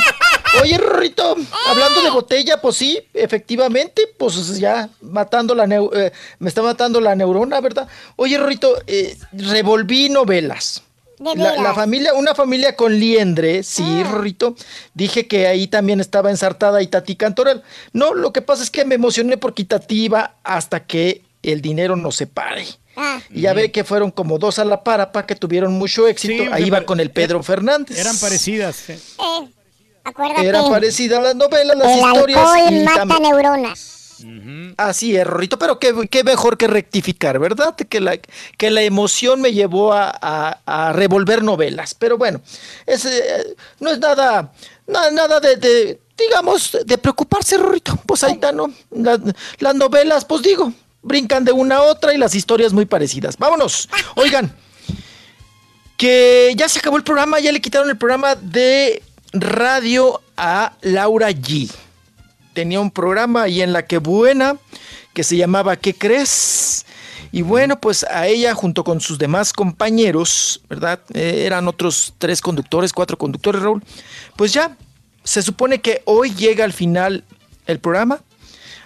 Oye, 0.62 0.76
Rorrito, 0.76 1.36
hablando 1.68 2.02
de 2.02 2.10
botella, 2.10 2.60
pues 2.60 2.76
sí, 2.76 3.00
efectivamente, 3.14 4.02
pues 4.18 4.58
ya 4.58 4.90
matando 5.00 5.54
la 5.54 5.64
neu- 5.64 5.90
eh, 5.96 6.12
me 6.40 6.48
está 6.48 6.60
matando 6.60 7.00
la 7.00 7.14
neurona, 7.14 7.60
¿verdad? 7.60 7.86
Oye, 8.16 8.36
Rorrito, 8.36 8.76
eh, 8.86 9.16
revolví 9.32 10.08
novelas. 10.10 10.82
La, 11.20 11.74
familia, 11.74 12.14
una 12.14 12.34
familia 12.34 12.74
con 12.76 12.98
liendre, 12.98 13.62
sí, 13.62 14.02
Rorrito. 14.04 14.56
Dije 14.94 15.26
que 15.28 15.46
ahí 15.46 15.66
también 15.66 16.00
estaba 16.00 16.30
ensartada 16.30 16.80
Itatí 16.80 17.14
Cantoral. 17.14 17.62
No, 17.92 18.14
lo 18.14 18.32
que 18.32 18.40
pasa 18.40 18.62
es 18.62 18.70
que 18.70 18.86
me 18.86 18.94
emocioné 18.94 19.36
porque 19.36 19.62
Itatí 19.62 20.04
iba 20.04 20.36
hasta 20.42 20.80
que 20.86 21.22
el 21.42 21.60
dinero 21.60 21.94
nos 21.94 22.16
separe. 22.16 22.66
Ah. 22.96 23.20
Y 23.30 23.42
ya 23.42 23.52
ve 23.52 23.70
que 23.70 23.84
fueron 23.84 24.10
como 24.10 24.38
dos 24.38 24.58
a 24.58 24.64
la 24.64 24.82
para 24.82 25.12
para 25.12 25.26
que 25.26 25.36
tuvieron 25.36 25.74
mucho 25.74 26.08
éxito. 26.08 26.42
Sí, 26.44 26.48
ahí 26.52 26.70
va 26.70 26.82
con 26.82 27.00
el 27.00 27.10
Pedro 27.10 27.42
Fernández. 27.42 27.98
Eran 27.98 28.16
parecidas. 28.18 28.88
eh. 28.88 28.98
Eh, 29.18 29.48
acuérdate. 30.04 30.46
Era 30.46 30.62
parecida 30.68 31.20
las 31.20 31.34
novelas, 31.36 31.76
las 31.76 31.88
El 31.92 31.98
historias. 31.98 32.40
alcohol 32.40 32.72
y 32.74 32.80
mata 32.84 33.20
Así 34.76 35.16
es, 35.16 35.26
Rorrito, 35.26 35.58
pero 35.58 35.78
qué, 35.78 35.94
qué 36.10 36.24
mejor 36.24 36.56
que 36.58 36.66
rectificar, 36.66 37.38
¿verdad? 37.38 37.74
Que 37.76 38.00
la, 38.00 38.16
que 38.18 38.70
la 38.70 38.82
emoción 38.82 39.40
me 39.40 39.52
llevó 39.52 39.92
a, 39.92 40.10
a- 40.20 40.58
a 40.66 40.92
revolver 40.92 41.42
novelas. 41.42 41.94
Pero 41.94 42.18
bueno, 42.18 42.40
es, 42.86 43.04
eh, 43.04 43.54
no 43.80 43.90
es 43.90 43.98
nada, 43.98 44.52
na- 44.86 45.10
nada 45.10 45.40
de, 45.40 45.56
de, 45.56 46.00
digamos, 46.18 46.76
de 46.84 46.98
preocuparse, 46.98 47.56
Rorrito. 47.58 47.96
Pues 48.06 48.22
ahí 48.24 48.32
está, 48.32 48.52
¿no? 48.52 48.72
Las 49.58 49.74
novelas, 49.74 50.24
pues 50.24 50.42
digo, 50.42 50.72
brincan 51.02 51.44
de 51.44 51.52
una 51.52 51.76
a 51.76 51.82
otra 51.82 52.12
y 52.14 52.18
las 52.18 52.34
historias 52.34 52.72
muy 52.72 52.86
parecidas. 52.86 53.36
Vámonos. 53.38 53.88
Oigan, 54.16 54.54
que 55.96 56.52
ya 56.56 56.68
se 56.68 56.78
acabó 56.78 56.96
el 56.96 57.04
programa, 57.04 57.40
ya 57.40 57.52
le 57.52 57.60
quitaron 57.60 57.90
el 57.90 57.98
programa 57.98 58.34
de 58.34 59.02
radio 59.32 60.20
a 60.36 60.72
Laura 60.80 61.30
G 61.30 61.70
tenía 62.60 62.78
un 62.78 62.90
programa 62.90 63.44
ahí 63.44 63.62
en 63.62 63.72
la 63.72 63.86
que 63.86 63.96
buena 63.96 64.58
que 65.14 65.24
se 65.24 65.34
llamaba 65.34 65.76
¿Qué 65.76 65.94
crees? 65.94 66.84
Y 67.32 67.40
bueno, 67.40 67.80
pues 67.80 68.04
a 68.04 68.26
ella 68.26 68.54
junto 68.54 68.84
con 68.84 69.00
sus 69.00 69.18
demás 69.18 69.54
compañeros, 69.54 70.60
¿verdad? 70.68 71.00
Eh, 71.14 71.44
eran 71.46 71.68
otros 71.68 72.12
tres 72.18 72.42
conductores, 72.42 72.92
cuatro 72.92 73.16
conductores, 73.16 73.62
Raúl. 73.62 73.82
Pues 74.36 74.52
ya, 74.52 74.76
se 75.24 75.40
supone 75.40 75.80
que 75.80 76.02
hoy 76.04 76.34
llega 76.34 76.66
al 76.66 76.74
final 76.74 77.24
el 77.66 77.78
programa, 77.78 78.20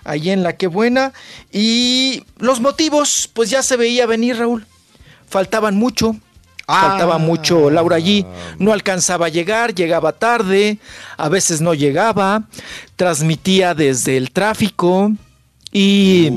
ahí 0.05 0.31
en 0.31 0.45
la 0.45 0.57
que 0.57 0.69
buena. 0.69 1.13
Y 1.51 2.23
los 2.39 2.61
motivos, 2.61 3.29
pues 3.35 3.51
ya 3.51 3.65
se 3.65 3.77
veía 3.77 4.07
venir, 4.07 4.37
Raúl. 4.37 4.69
Faltaban 5.27 5.75
mucho, 5.75 6.15
Faltaba 6.67 7.19
mucho 7.19 7.69
Laura 7.71 7.97
allí, 7.97 8.25
no 8.59 8.73
alcanzaba 8.73 9.27
a 9.27 9.29
llegar, 9.29 9.75
llegaba 9.75 10.13
tarde, 10.13 10.79
a 11.19 11.29
veces 11.29 11.61
no 11.61 11.75
llegaba, 11.75 12.45
transmitía 12.97 13.75
desde 13.75 14.17
el 14.17 14.31
tráfico 14.31 15.13
y 15.73 16.31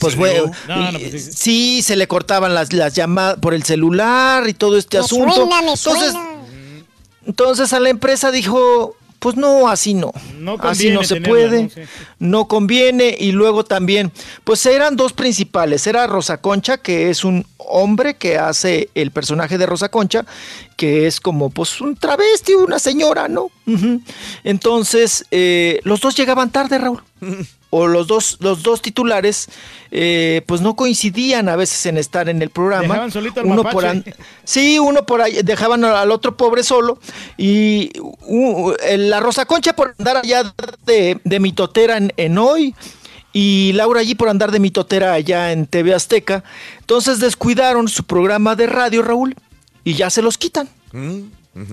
pues 0.00 0.16
bueno, 0.16 0.50
No, 0.66 0.92
no, 0.92 0.98
y- 0.98 1.08
pues 1.10 1.24
sí. 1.26 1.32
sí, 1.32 1.82
se 1.82 1.94
le 1.96 2.06
cortaban 2.08 2.54
las, 2.54 2.72
las 2.72 2.94
llamadas 2.94 3.38
por 3.38 3.54
el 3.54 3.62
celular 3.64 4.48
y 4.48 4.54
todo 4.54 4.78
este 4.78 4.98
Me 4.98 5.04
asunto. 5.04 5.34
suena, 5.34 5.62
me 5.62 5.72
Entonces, 5.72 6.12
suena. 6.12 6.28
Entonces 7.26 7.72
a 7.72 7.80
la 7.80 7.90
empresa 7.90 8.30
dijo, 8.30 8.96
pues 9.22 9.36
no, 9.36 9.68
así 9.68 9.94
no. 9.94 10.10
No 10.36 10.56
así 10.58 10.90
no 10.90 11.04
se 11.04 11.20
puede, 11.20 11.70
¿no? 12.18 12.48
Conviene. 12.48 13.16
Y 13.16 13.30
luego 13.30 13.64
también, 13.64 14.10
pues 14.42 14.66
eran 14.66 14.96
dos 14.96 15.12
principales. 15.12 15.86
Era 15.86 16.08
Rosa 16.08 16.38
Concha, 16.38 16.78
que 16.78 17.08
es 17.08 17.22
un 17.22 17.46
hombre 17.56 18.14
que 18.14 18.36
hace 18.36 18.90
el 18.96 19.12
personaje 19.12 19.58
de 19.58 19.66
Rosa 19.66 19.90
Concha, 19.90 20.26
que 20.76 21.06
es 21.06 21.20
como 21.20 21.50
pues 21.50 21.80
un 21.80 21.94
travesti, 21.94 22.54
una 22.54 22.80
señora, 22.80 23.28
¿no? 23.28 23.52
Entonces, 24.42 25.24
eh, 25.30 25.78
los 25.84 26.00
dos 26.00 26.16
llegaban 26.16 26.50
tarde, 26.50 26.78
Raúl. 26.78 27.00
O 27.74 27.86
los 27.86 28.06
dos, 28.06 28.36
los 28.40 28.62
dos 28.62 28.82
titulares, 28.82 29.48
eh, 29.90 30.42
pues 30.46 30.60
no 30.60 30.76
coincidían 30.76 31.48
a 31.48 31.56
veces 31.56 31.86
en 31.86 31.96
estar 31.96 32.28
en 32.28 32.42
el 32.42 32.50
programa. 32.50 32.82
Dejaban 32.82 33.10
solito 33.10 33.40
al 33.40 33.46
uno 33.46 33.56
mapache. 33.62 33.72
por 33.74 33.86
an- 33.86 34.04
Sí, 34.44 34.78
uno 34.78 35.06
por 35.06 35.22
ahí, 35.22 35.38
dejaban 35.42 35.82
al 35.82 36.10
otro 36.10 36.36
pobre 36.36 36.64
solo. 36.64 36.98
Y 37.38 37.90
uh, 38.00 38.72
la 38.98 39.20
Rosa 39.20 39.46
Concha 39.46 39.72
por 39.74 39.94
andar 39.98 40.18
allá 40.18 40.52
de, 40.84 41.18
de 41.24 41.40
mitotera 41.40 41.96
en, 41.96 42.12
en 42.18 42.36
hoy. 42.36 42.74
Y 43.32 43.72
Laura 43.72 44.00
allí 44.00 44.14
por 44.14 44.28
andar 44.28 44.50
de 44.50 44.60
mitotera 44.60 45.14
allá 45.14 45.52
en 45.52 45.66
TV 45.66 45.94
Azteca. 45.94 46.44
Entonces 46.80 47.20
descuidaron 47.20 47.88
su 47.88 48.04
programa 48.04 48.54
de 48.54 48.66
radio, 48.66 49.00
Raúl, 49.00 49.34
y 49.82 49.94
ya 49.94 50.10
se 50.10 50.20
los 50.20 50.36
quitan. 50.36 50.68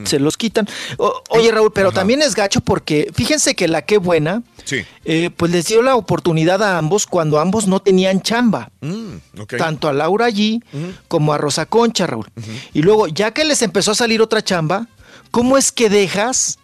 Se 0.04 0.20
los 0.20 0.36
quitan. 0.36 0.68
O- 0.98 1.22
oye, 1.30 1.52
Raúl, 1.52 1.72
pero 1.74 1.92
también 1.92 2.22
es 2.22 2.36
gacho 2.36 2.60
porque 2.62 3.10
fíjense 3.14 3.56
que 3.56 3.68
la 3.68 3.82
que 3.84 3.98
buena, 3.98 4.44
Sí. 4.66 4.82
eh, 5.06 5.30
pues 5.36 5.52
les 5.52 5.68
dio 5.68 5.82
la 5.82 5.96
oportunidad 5.96 6.62
a 6.62 6.78
ambos 6.78 7.06
cuando 7.08 7.40
ambos 7.40 7.66
no 7.68 7.80
tenían 7.80 8.22
chamba. 8.22 8.70
Mm. 8.82 9.16
Tanto 9.58 9.88
a 9.88 9.94
Laura 9.94 10.26
allí 10.26 10.62
como 11.08 11.34
a 11.34 11.38
Rosa 11.38 11.66
Concha, 11.66 12.08
Raúl. 12.08 12.28
Y 12.74 12.82
luego, 12.82 13.08
ya 13.08 13.32
que 13.32 13.46
les 13.46 13.62
empezó 13.62 13.92
a 13.92 13.96
salir 13.96 14.22
otra 14.22 14.44
chamba, 14.44 14.88
¿cómo 15.32 15.58
es 15.58 15.72
que 15.72 15.90
dejas 15.90 16.60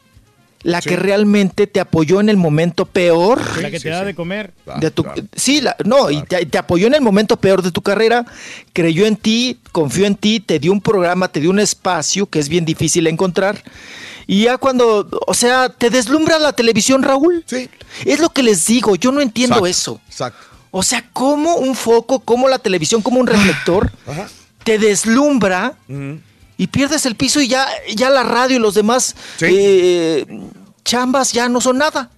la 0.66 0.82
que 0.82 0.96
realmente 0.96 1.68
te 1.68 1.80
apoyó 1.80 2.20
en 2.20 2.28
el 2.30 2.38
momento 2.38 2.86
peor? 2.86 3.40
La 3.62 3.70
que 3.70 3.80
te 3.80 3.90
da 3.90 4.04
de 4.04 4.16
comer. 4.16 4.52
de 4.80 4.90
tu- 4.90 5.06
sí, 5.36 5.62
la- 5.62 5.76
no, 5.86 6.10
y 6.10 6.24
te, 6.24 6.44
te 6.48 6.58
apoyó 6.58 6.88
en 6.88 6.96
el 6.96 7.02
momento 7.02 7.38
peor 7.38 7.62
de 7.62 7.72
tu 7.72 7.82
carrera, 7.84 8.26
creyó 8.74 9.06
en 9.06 9.16
ti, 9.16 9.60
confió 9.72 10.08
en 10.08 10.16
ti, 10.16 10.40
te 10.40 10.58
dio 10.58 10.72
un 10.72 10.82
programa, 10.82 11.28
te 11.28 11.40
dio 11.40 11.52
un 11.52 11.60
espacio 11.60 12.26
que 12.26 12.40
es 12.40 12.50
bien 12.50 12.66
difícil 12.66 13.06
encontrar. 13.06 13.62
Y 14.26 14.46
ya 14.46 14.58
cuando, 14.58 15.08
o 15.28 15.34
sea, 15.36 15.70
te 15.70 15.92
deslumbra 15.92 16.40
la 16.40 16.52
televisión, 16.54 17.04
Raúl. 17.04 17.44
Sí. 17.46 17.70
Es 18.04 18.20
lo 18.20 18.30
que 18.32 18.42
les 18.42 18.66
digo, 18.66 18.96
yo 18.96 19.12
no 19.12 19.22
entiendo 19.22 19.68
Exacto, 19.68 19.68
eso. 19.68 20.02
Exacto. 20.08 20.46
O 20.72 20.82
sea, 20.82 21.08
como 21.14 21.58
un 21.58 21.76
foco, 21.76 22.20
como 22.22 22.50
la 22.50 22.58
televisión, 22.58 23.04
como 23.04 23.20
un 23.20 23.28
reflector, 23.28 23.92
te 24.64 24.80
deslumbra 24.80 25.76
y 26.58 26.68
pierdes 26.68 27.06
el 27.06 27.16
piso 27.16 27.40
y 27.40 27.48
ya, 27.50 27.68
ya 27.96 28.10
la 28.10 28.24
radio 28.24 28.58
y 28.58 28.60
los 28.60 28.74
demás 28.76 29.16
eh, 29.42 30.26
chambas 30.86 31.34
ya 31.34 31.50
no 31.50 31.60
son 31.60 31.80
nada. 31.80 32.10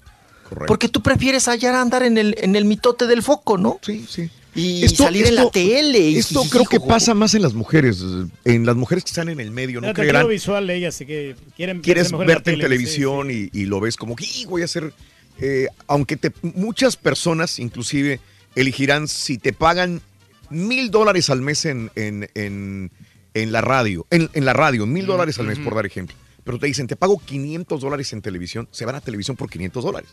Porque 0.65 0.87
tú 0.87 1.01
prefieres 1.01 1.47
hallar 1.47 1.75
andar 1.75 2.03
en 2.03 2.17
el, 2.17 2.35
en 2.37 2.55
el 2.55 2.63
mitote 2.65 3.05
del 3.07 3.21
foco, 3.21 3.57
¿no? 3.57 3.79
Sí, 3.81 4.05
sí. 4.07 4.29
Y 4.55 4.87
salir 4.87 5.27
en 5.27 5.35
la 5.35 5.49
tele. 5.51 6.17
Esto 6.17 6.43
creo 6.49 6.65
que 6.65 6.79
pasa 6.79 7.13
más 7.13 7.35
en 7.35 7.41
las 7.41 7.53
mujeres, 7.53 8.01
en 8.45 8.65
las 8.65 8.75
mujeres 8.75 9.03
que 9.03 9.09
están 9.09 9.29
en 9.29 9.39
el 9.39 9.51
medio, 9.51 9.81
¿no 9.81 9.93
creerán? 9.93 10.27
visual 10.27 10.69
ella, 10.69 10.87
así 10.89 11.05
que 11.05 11.35
quieren 11.55 11.81
Quieres 11.81 12.11
en 12.11 12.19
verte 12.19 12.51
en 12.51 12.57
tele, 12.57 12.63
televisión 12.63 13.29
Y, 13.29 13.49
y 13.53 13.65
lo 13.65 13.79
ves 13.79 13.97
como 13.97 14.15
que 14.15 14.25
"Y, 14.25 14.45
voy 14.45 14.63
a 14.63 14.65
hacer, 14.65 14.93
eh, 15.39 15.67
aunque 15.85 16.17
te, 16.17 16.31
muchas 16.41 16.95
personas 16.95 17.59
inclusive 17.59 18.19
elegirán 18.55 19.07
si 19.07 19.37
te 19.37 19.53
pagan 19.53 20.01
mil 20.49 20.89
dólares 20.89 21.29
al 21.29 21.41
mes 21.41 21.65
en, 21.65 21.91
en, 21.95 22.27
en, 22.33 22.89
en 23.35 23.51
la 23.51 23.61
radio, 23.61 24.07
en, 24.09 24.29
en 24.33 24.45
la 24.45 24.53
radio, 24.53 24.87
mil 24.87 25.05
dólares 25.05 25.37
al 25.39 25.47
mes 25.47 25.59
por 25.59 25.75
dar 25.75 25.85
ejemplo. 25.85 26.15
Pero 26.47 26.57
te 26.59 26.65
dicen, 26.65 26.87
te 26.87 26.95
pago 26.95 27.19
500 27.23 27.79
dólares 27.81 28.11
en 28.13 28.21
televisión, 28.23 28.67
se 28.71 28.85
van 28.85 28.95
a 28.95 29.01
televisión 29.01 29.37
por 29.37 29.49
500 29.49 29.83
dólares. 29.83 30.09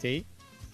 Sí. 0.00 0.24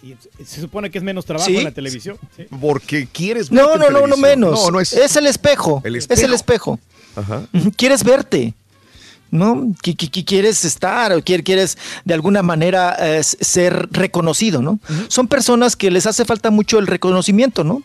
Y 0.02 0.15
se 0.44 0.60
supone 0.60 0.91
que 0.91 0.99
es 0.99 1.05
menos 1.05 1.25
trabajo 1.25 1.49
¿Sí? 1.49 1.57
en 1.57 1.65
la 1.65 1.70
televisión. 1.70 2.18
Sí. 2.36 2.44
Porque 2.60 3.09
quieres 3.10 3.51
No, 3.51 3.68
verte 3.70 3.75
en 3.75 3.81
no, 3.81 3.86
no, 3.86 3.93
no 4.09 4.15
televisión. 4.17 4.20
menos. 4.20 4.60
No, 4.65 4.70
no 4.73 4.81
es. 4.81 4.93
es 4.93 5.17
el 5.17 5.26
espejo. 5.26 5.81
El 5.85 5.97
Es 5.97 6.10
el 6.10 6.35
espejo. 6.35 6.78
Ajá. 7.15 7.47
Quieres 7.76 8.05
verte. 8.05 8.52
¿No? 9.31 9.57
Qui- 9.83 10.25
Quieres 10.25 10.65
estar 10.65 11.13
o 11.13 11.21
quier- 11.21 11.43
quieres 11.43 11.77
de 12.05 12.15
alguna 12.15 12.43
manera 12.43 12.97
eh, 12.99 13.23
ser 13.25 13.89
reconocido, 13.91 14.63
¿no? 14.63 14.79
Son 15.09 15.27
personas 15.27 15.75
que 15.75 15.91
les 15.91 16.07
hace 16.07 16.25
falta 16.25 16.51
mucho 16.51 16.79
el 16.79 16.87
reconocimiento, 16.87 17.65
¿no? 17.65 17.83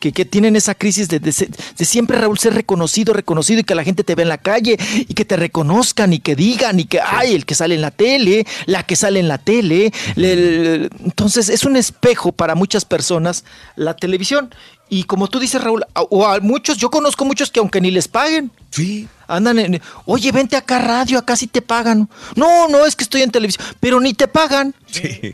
Que, 0.00 0.12
que 0.12 0.24
tienen 0.24 0.54
esa 0.54 0.74
crisis 0.74 1.08
de, 1.08 1.18
de 1.20 1.84
siempre, 1.84 2.18
Raúl, 2.18 2.38
ser 2.38 2.54
reconocido, 2.54 3.14
reconocido 3.14 3.60
y 3.60 3.64
que 3.64 3.74
la 3.74 3.84
gente 3.84 4.04
te 4.04 4.14
vea 4.14 4.24
en 4.24 4.28
la 4.28 4.38
calle 4.38 4.76
y 4.96 5.14
que 5.14 5.24
te 5.24 5.36
reconozcan 5.36 6.12
y 6.12 6.18
que 6.18 6.36
digan 6.36 6.78
y 6.78 6.84
que, 6.84 7.00
ay, 7.00 7.34
el 7.34 7.46
que 7.46 7.54
sale 7.54 7.74
en 7.74 7.80
la 7.80 7.90
tele, 7.92 8.46
la 8.66 8.82
que 8.82 8.94
sale 8.96 9.18
en 9.20 9.28
la 9.28 9.38
tele. 9.38 9.92
le- 10.16 10.36
le- 10.36 10.90
entonces, 11.04 11.48
es 11.48 11.64
un 11.64 11.76
espejo 11.76 12.32
para 12.32 12.54
muchas 12.54 12.84
personas 12.84 13.44
la 13.76 13.94
televisión. 13.96 14.54
Y 14.94 15.04
como 15.04 15.26
tú 15.26 15.38
dices, 15.40 15.58
Raúl, 15.64 15.82
a- 15.94 16.02
o 16.02 16.26
a 16.26 16.38
muchos, 16.40 16.76
yo 16.76 16.90
conozco 16.90 17.24
muchos 17.24 17.50
que 17.50 17.60
aunque 17.60 17.80
ni 17.80 17.90
les 17.90 18.08
paguen, 18.08 18.50
sí. 18.68 19.08
andan 19.26 19.58
en, 19.58 19.80
oye, 20.04 20.30
vente 20.32 20.54
acá 20.54 20.76
a 20.76 20.80
radio, 20.80 21.18
acá 21.18 21.34
sí 21.34 21.46
te 21.46 21.62
pagan. 21.62 22.10
No, 22.36 22.68
no, 22.68 22.84
es 22.84 22.94
que 22.94 23.02
estoy 23.04 23.22
en 23.22 23.30
televisión, 23.30 23.64
pero 23.80 24.00
ni 24.00 24.12
te 24.12 24.28
pagan. 24.28 24.74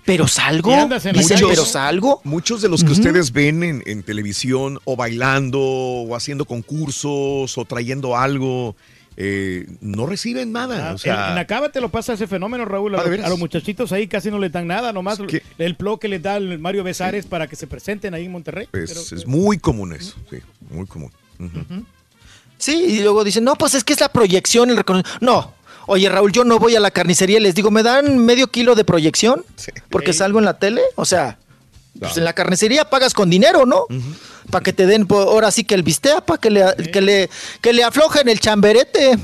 Pero 0.05 0.28
salgo, 0.28 0.70
Y 0.70 0.75
andas 0.75 1.05
en 1.07 1.17
la 1.17 1.23
dicen, 1.23 1.39
calle, 1.39 1.49
pero 1.51 1.65
salgo. 1.65 2.20
Muchos 2.23 2.62
de 2.62 2.69
los 2.69 2.85
que 2.85 2.93
ustedes 2.93 3.33
ven 3.33 3.65
en, 3.65 3.83
en 3.85 4.05
televisión 4.05 4.78
o 4.85 4.95
bailando 4.95 5.59
o 5.61 6.15
haciendo 6.15 6.45
concursos 6.45 7.59
o 7.59 7.65
trayendo 7.65 8.17
algo, 8.17 8.77
eh, 9.20 9.66
no 9.80 10.06
reciben 10.06 10.52
nada. 10.52 10.90
Ah, 10.90 10.94
o 10.94 10.98
sea, 10.98 11.26
en, 11.26 11.32
en 11.32 11.38
Acaba 11.38 11.70
te 11.72 11.80
lo 11.80 11.88
pasa 11.88 12.12
ese 12.12 12.28
fenómeno, 12.28 12.64
Raúl. 12.64 12.94
A, 12.94 12.98
Ah, 13.00 13.26
a 13.26 13.28
los 13.28 13.38
muchachitos 13.38 13.90
ahí 13.90 14.06
casi 14.06 14.30
no 14.30 14.38
le 14.38 14.48
dan 14.48 14.68
nada, 14.68 14.92
nomás 14.92 15.18
el 15.58 15.74
plo 15.76 15.98
que 15.98 16.06
les 16.06 16.22
da 16.22 16.36
el 16.36 16.58
Mario 16.60 16.84
Besares 16.84 17.26
para 17.26 17.48
que 17.48 17.56
se 17.56 17.66
presenten 17.66 18.14
ahí 18.14 18.26
en 18.26 18.32
Monterrey. 18.32 18.68
es, 18.72 18.90
Pero- 18.90 19.20
es 19.20 19.26
muy 19.26 19.58
común 19.58 19.92
eso, 19.92 20.14
sí, 20.30 20.36
muy 20.70 20.86
común. 20.86 21.10
Sí, 22.58 22.72
y 22.88 23.02
luego 23.02 23.24
dicen, 23.24 23.44
no, 23.44 23.55
pues 23.56 23.74
es 23.74 23.84
que 23.84 23.92
es 23.92 24.00
la 24.00 24.08
proyección, 24.12 24.70
el 24.70 24.76
reconocimiento. 24.76 25.18
No. 25.24 25.55
Oye, 25.86 26.08
Raúl, 26.08 26.32
yo 26.32 26.44
no 26.44 26.58
voy 26.58 26.76
a 26.76 26.80
la 26.80 26.90
carnicería 26.90 27.38
y 27.38 27.40
les 27.42 27.55
digo, 27.55 27.70
¿me 27.70 27.82
dan 27.82 28.18
medio 28.18 28.48
kilo 28.48 28.74
de 28.74 28.84
proyección? 28.84 29.44
Porque 29.88 30.12
salgo 30.12 30.38
en 30.38 30.44
la 30.44 30.58
tele. 30.58 30.82
O 30.97 31.05
sea, 31.05 31.38
pues 32.01 32.17
en 32.17 32.25
la 32.25 32.33
carnicería 32.33 32.89
pagas 32.89 33.15
con 33.15 33.31
dinero, 33.31 33.67
¿no? 33.67 33.86
Para 34.51 34.62
que 34.62 34.73
te 34.73 34.86
den, 34.86 35.07
pues, 35.07 35.27
ahora 35.27 35.51
sí 35.51 35.65
que 35.65 35.75
el 35.75 35.83
bistea, 35.83 36.20
para 36.23 36.41
que 36.41 36.51
le, 36.51 36.65
que, 36.93 37.01
le, 37.01 37.31
que 37.60 37.73
le 37.73 37.85
aflojen 37.85 38.28
el 38.28 38.41
chamberete. 38.41 39.18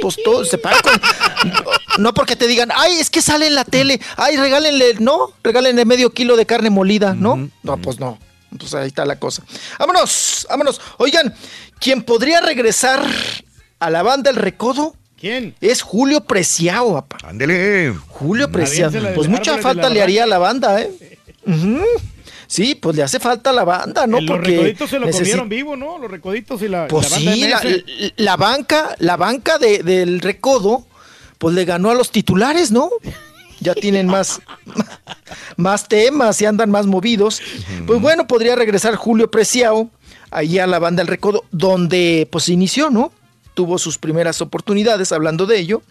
Pues 0.00 0.16
todo 0.24 0.44
se 0.44 0.58
paga 0.58 0.80
con... 0.82 0.92
No 1.98 2.12
porque 2.12 2.34
te 2.34 2.48
digan, 2.48 2.70
ay, 2.74 2.94
es 2.98 3.08
que 3.08 3.22
sale 3.22 3.46
en 3.46 3.54
la 3.54 3.64
tele. 3.64 4.00
Ay, 4.16 4.36
regálenle, 4.36 4.94
no, 4.98 5.32
regálenle 5.44 5.84
medio 5.84 6.10
kilo 6.10 6.36
de 6.36 6.44
carne 6.44 6.70
molida, 6.70 7.14
¿no? 7.14 7.50
No, 7.62 7.76
pues 7.76 8.00
no. 8.00 8.18
Entonces 8.50 8.74
ahí 8.74 8.88
está 8.88 9.04
la 9.04 9.18
cosa. 9.18 9.42
Vámonos, 9.78 10.46
vámonos. 10.48 10.80
Oigan, 10.98 11.34
quien 11.78 12.02
podría 12.02 12.40
regresar 12.40 13.04
a 13.78 13.90
la 13.90 14.02
banda 14.02 14.30
El 14.30 14.36
Recodo. 14.36 14.94
¿Quién? 15.18 15.54
Es 15.60 15.82
Julio 15.82 16.22
Preciado, 16.22 16.94
papá. 16.94 17.18
Ándele. 17.24 17.94
Julio 18.08 18.50
Preciado. 18.50 18.98
Pues 19.14 19.28
mucha 19.28 19.58
falta 19.58 19.88
le 19.88 20.02
haría 20.02 20.24
a 20.24 20.26
la 20.26 20.38
banda, 20.38 20.80
¿eh? 20.80 20.90
Sí, 22.46 22.74
pues 22.74 22.94
le 22.96 23.02
hace 23.02 23.18
falta 23.18 23.50
a 23.50 23.52
la 23.52 23.64
banda, 23.64 24.06
¿no? 24.06 24.20
los 24.20 24.30
Porque 24.30 24.50
recoditos 24.52 24.90
se 24.90 24.98
lo 24.98 25.10
comieron 25.10 25.48
vivo, 25.48 25.76
¿no? 25.76 25.98
Los 25.98 26.10
recoditos 26.10 26.60
y 26.62 26.68
la, 26.68 26.86
Pues 26.88 27.10
la 27.10 27.18
banda 27.18 27.60
sí, 27.62 28.12
la 28.16 28.36
banca, 28.36 28.94
la 28.98 29.16
banca 29.16 29.58
de- 29.58 29.82
del 29.82 30.20
Recodo, 30.20 30.84
pues 31.38 31.54
le 31.54 31.64
ganó 31.64 31.90
a 31.90 31.94
los 31.94 32.10
titulares, 32.10 32.70
¿no? 32.70 32.90
Ya 33.60 33.74
tienen 33.74 34.06
más, 34.06 34.40
más 35.56 35.88
temas 35.88 36.40
y 36.42 36.46
andan 36.46 36.70
más 36.70 36.86
movidos. 36.86 37.40
Pues 37.86 38.00
bueno, 38.00 38.26
podría 38.26 38.56
regresar 38.56 38.94
Julio 38.96 39.30
Preciado 39.30 39.88
ahí 40.30 40.58
a 40.58 40.66
la 40.66 40.78
banda 40.78 41.00
del 41.02 41.08
Recodo, 41.08 41.44
donde 41.50 42.28
pues 42.30 42.48
inició, 42.48 42.90
¿no? 42.90 43.10
Tuvo 43.54 43.78
sus 43.78 43.98
primeras 43.98 44.40
oportunidades 44.42 45.12
hablando 45.12 45.46
de 45.46 45.58
ello. 45.58 45.82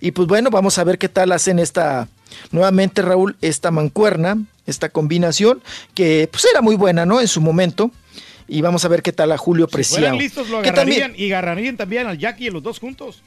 Y 0.00 0.12
pues 0.12 0.28
bueno, 0.28 0.50
vamos 0.50 0.78
a 0.78 0.84
ver 0.84 0.98
qué 0.98 1.08
tal 1.08 1.32
hacen 1.32 1.58
esta, 1.58 2.08
nuevamente 2.52 3.02
Raúl, 3.02 3.36
esta 3.40 3.70
mancuerna, 3.70 4.38
esta 4.66 4.88
combinación, 4.88 5.62
que 5.94 6.28
pues 6.30 6.44
era 6.50 6.60
muy 6.62 6.76
buena, 6.76 7.06
¿no? 7.06 7.20
En 7.20 7.28
su 7.28 7.40
momento. 7.40 7.90
Y 8.48 8.60
vamos 8.60 8.84
a 8.84 8.88
ver 8.88 9.02
qué 9.02 9.12
tal 9.12 9.32
a 9.32 9.38
Julio 9.38 9.66
Si 9.66 9.72
Preciado. 9.72 10.00
fueran 10.02 10.18
listos 10.18 10.48
lo 10.48 10.62
que 10.62 10.70
también- 10.72 11.02
agarrarían 11.02 11.20
y 11.28 11.32
agarrarían 11.32 11.76
también 11.76 12.06
al 12.06 12.18
Jackie 12.18 12.50
los 12.50 12.62
dos 12.62 12.78
juntos. 12.78 13.22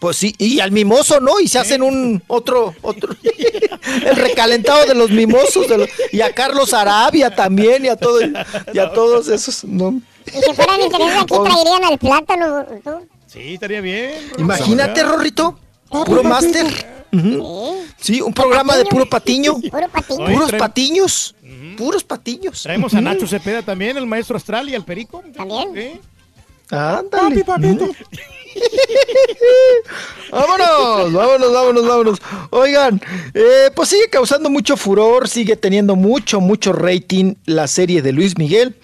Pues 0.00 0.16
sí, 0.16 0.34
y 0.38 0.58
al 0.58 0.72
mimoso, 0.72 1.20
¿no? 1.20 1.38
Y 1.38 1.46
se 1.46 1.60
hacen 1.60 1.80
un 1.80 2.20
otro, 2.26 2.74
otro, 2.82 3.14
el 4.04 4.16
recalentado 4.16 4.84
de 4.86 4.96
los 4.96 5.10
mimosos, 5.10 5.68
de 5.68 5.78
los- 5.78 5.88
y 6.10 6.20
a 6.20 6.32
Carlos 6.34 6.74
Arabia 6.74 7.32
también, 7.32 7.84
y 7.84 7.88
a 7.88 7.94
todo, 7.96 8.18
y 8.20 8.78
a 8.80 8.92
todos 8.92 9.28
esos, 9.28 9.62
¿no? 9.62 10.00
Y 10.26 10.30
si 10.42 10.52
fueran 10.54 10.80
interesados 10.80 11.22
aquí 11.22 11.34
traerían 11.44 11.84
al 11.84 11.98
plátano. 11.98 12.66
¿tú? 12.82 13.08
Sí, 13.28 13.54
estaría 13.54 13.80
bien. 13.80 14.12
Imagínate, 14.38 15.04
Rorrito, 15.04 15.56
puro 16.04 16.22
máster. 16.22 16.66
Sí, 17.98 18.20
un 18.20 18.32
programa 18.32 18.76
de 18.76 18.84
puro 18.86 19.08
patiño. 19.08 19.60
Puro 19.60 19.88
patiño. 19.88 20.26
Puros 20.26 20.52
patiños. 20.52 21.34
Puros 21.76 22.04
patiños. 22.04 22.62
Traemos 22.62 22.94
a. 22.94 23.00
Nacho 23.00 23.26
Cepeda 23.26 23.62
también, 23.62 23.96
el 23.96 24.06
maestro 24.06 24.36
astral 24.36 24.68
y 24.68 24.74
al 24.74 24.84
Perico. 24.84 25.22
También. 25.34 25.76
¿Eh? 25.76 26.00
Ándale. 26.72 27.44
Vámonos, 30.32 31.12
vámonos, 31.12 31.52
vámonos, 31.52 31.86
vámonos. 31.86 32.18
Oigan, 32.48 33.00
eh, 33.34 33.70
pues 33.74 33.90
sigue 33.90 34.08
causando 34.10 34.48
mucho 34.48 34.78
furor, 34.78 35.28
sigue 35.28 35.56
teniendo 35.56 35.94
mucho, 35.94 36.40
mucho 36.40 36.72
rating 36.72 37.34
la 37.44 37.68
serie 37.68 38.00
de 38.00 38.12
Luis 38.12 38.38
Miguel. 38.38 38.74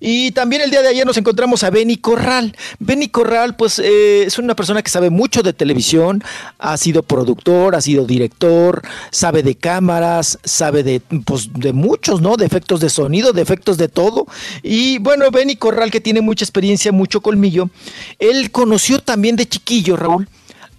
Y 0.00 0.32
también 0.32 0.62
el 0.62 0.70
día 0.70 0.82
de 0.82 0.88
ayer 0.88 1.06
nos 1.06 1.16
encontramos 1.16 1.62
a 1.62 1.70
Benny 1.70 1.96
Corral. 1.96 2.56
Benny 2.80 3.08
Corral, 3.08 3.54
pues 3.54 3.78
eh, 3.78 4.24
es 4.24 4.36
una 4.38 4.56
persona 4.56 4.82
que 4.82 4.90
sabe 4.90 5.10
mucho 5.10 5.44
de 5.44 5.52
televisión, 5.52 6.24
ha 6.58 6.76
sido 6.76 7.04
productor, 7.04 7.76
ha 7.76 7.80
sido 7.80 8.04
director, 8.04 8.82
sabe 9.12 9.44
de 9.44 9.54
cámaras, 9.54 10.40
sabe 10.42 10.82
de, 10.82 11.00
pues, 11.24 11.50
de 11.52 11.72
muchos, 11.72 12.20
¿no? 12.20 12.36
De 12.36 12.46
efectos 12.46 12.80
de 12.80 12.90
sonido, 12.90 13.32
de 13.32 13.42
efectos 13.42 13.78
de 13.78 13.86
todo. 13.86 14.26
Y 14.64 14.98
bueno, 14.98 15.30
Benny 15.30 15.54
Corral, 15.54 15.92
que 15.92 16.00
tiene 16.00 16.20
mucha 16.20 16.44
experiencia, 16.44 16.90
mucho 16.90 17.20
colmillo, 17.36 17.70
él 18.18 18.50
conoció 18.50 19.00
también 19.00 19.36
de 19.36 19.46
chiquillo, 19.46 19.96
Raúl 19.96 20.28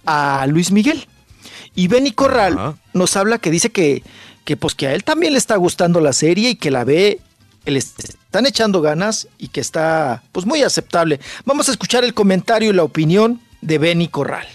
a 0.08 0.46
Luis 0.48 0.72
Miguel. 0.72 1.06
Y 1.74 1.86
Benny 1.86 2.12
Corral 2.12 2.76
nos 2.94 3.16
habla 3.16 3.38
que 3.38 3.50
dice 3.50 3.70
que, 3.70 4.02
que, 4.44 4.56
pues 4.56 4.74
que 4.74 4.88
a 4.88 4.94
él 4.94 5.04
también 5.04 5.32
le 5.34 5.38
está 5.38 5.54
gustando 5.56 6.00
la 6.00 6.12
serie 6.12 6.50
y 6.50 6.56
que 6.56 6.70
la 6.70 6.82
ve, 6.84 7.20
le 7.66 7.78
están 7.78 8.46
echando 8.46 8.80
ganas 8.80 9.28
y 9.38 9.48
que 9.48 9.60
está 9.60 10.22
pues 10.32 10.46
muy 10.46 10.62
aceptable. 10.62 11.20
Vamos 11.44 11.68
a 11.68 11.72
escuchar 11.72 12.04
el 12.04 12.14
comentario 12.14 12.70
y 12.70 12.72
la 12.72 12.82
opinión 12.82 13.40
de 13.60 13.78
Benny 13.78 14.08
Corral. 14.08 14.48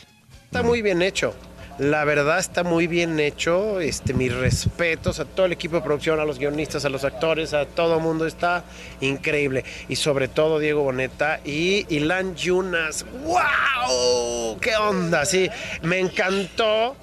Está 0.45 0.63
muy 0.63 0.81
bien 0.81 1.01
hecho. 1.01 1.33
La 1.79 2.05
verdad 2.05 2.37
está 2.37 2.63
muy 2.63 2.85
bien 2.85 3.19
hecho. 3.19 3.79
Este, 3.79 4.13
mis 4.13 4.33
respetos 4.33 5.19
a 5.19 5.25
todo 5.25 5.47
el 5.47 5.53
equipo 5.53 5.77
de 5.77 5.81
producción, 5.81 6.19
a 6.19 6.25
los 6.25 6.37
guionistas, 6.37 6.85
a 6.85 6.89
los 6.89 7.03
actores, 7.03 7.53
a 7.53 7.65
todo 7.65 7.97
el 7.97 8.03
mundo. 8.03 8.27
Está 8.27 8.63
increíble. 9.01 9.65
Y 9.89 9.95
sobre 9.95 10.27
todo 10.27 10.59
Diego 10.59 10.83
Boneta 10.83 11.39
y 11.43 11.85
Ilan 11.89 12.35
Yunas. 12.35 13.05
¡Wow! 13.23 14.59
¿Qué 14.59 14.75
onda? 14.75 15.25
Sí, 15.25 15.49
me 15.81 15.99
encantó 15.99 16.95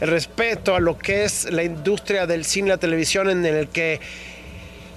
el 0.00 0.08
respeto 0.08 0.76
a 0.76 0.80
lo 0.80 0.96
que 0.96 1.24
es 1.24 1.50
la 1.50 1.64
industria 1.64 2.26
del 2.26 2.44
cine 2.44 2.68
y 2.68 2.70
la 2.70 2.78
televisión 2.78 3.28
en 3.28 3.44
el 3.44 3.68
que 3.68 4.00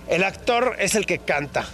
el 0.08 0.24
actor 0.24 0.76
es 0.78 0.94
el 0.94 1.08
que 1.08 1.18
canta. 1.18 1.66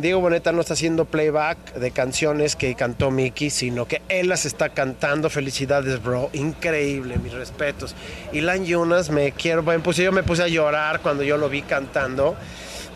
Diego 0.00 0.20
Boneta 0.20 0.52
no 0.52 0.60
está 0.60 0.74
haciendo 0.74 1.04
playback 1.04 1.74
de 1.74 1.90
canciones 1.90 2.56
que 2.56 2.74
cantó 2.74 3.10
Mickey, 3.10 3.50
sino 3.50 3.86
que 3.86 4.02
él 4.08 4.28
las 4.28 4.46
está 4.46 4.70
cantando. 4.70 5.30
Felicidades, 5.30 6.02
bro. 6.02 6.30
Increíble, 6.32 7.18
mis 7.18 7.32
respetos. 7.32 7.94
Ilan 8.32 8.64
Yunas, 8.64 9.10
me 9.10 9.32
quiero. 9.32 9.62
Bueno, 9.62 9.82
pues 9.82 9.96
yo 9.96 10.12
me 10.12 10.22
puse 10.22 10.42
a 10.42 10.48
llorar 10.48 11.00
cuando 11.00 11.22
yo 11.22 11.36
lo 11.36 11.48
vi 11.48 11.62
cantando. 11.62 12.36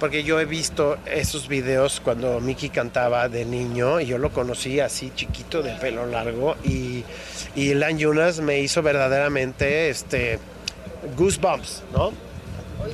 Porque 0.01 0.25
yo 0.25 0.41
he 0.41 0.45
visto 0.45 0.99
esos 1.07 1.49
videos 1.49 2.01
cuando 2.01 2.41
Mickey 2.41 2.69
cantaba 2.69 3.29
de 3.29 3.45
niño 3.45 4.01
y 4.01 4.07
yo 4.07 4.19
lo 4.19 4.31
conocí 4.31 4.81
así 4.81 5.13
chiquito 5.15 5.63
de 5.63 5.73
pelo 5.75 6.05
largo 6.07 6.57
y, 6.65 7.05
y 7.55 7.71
Ilan 7.71 7.99
Yunas 7.99 8.41
me 8.41 8.59
hizo 8.59 8.83
verdaderamente 8.83 9.89
este, 9.89 10.41
goosebumps, 11.17 11.85
¿no? 11.93 12.13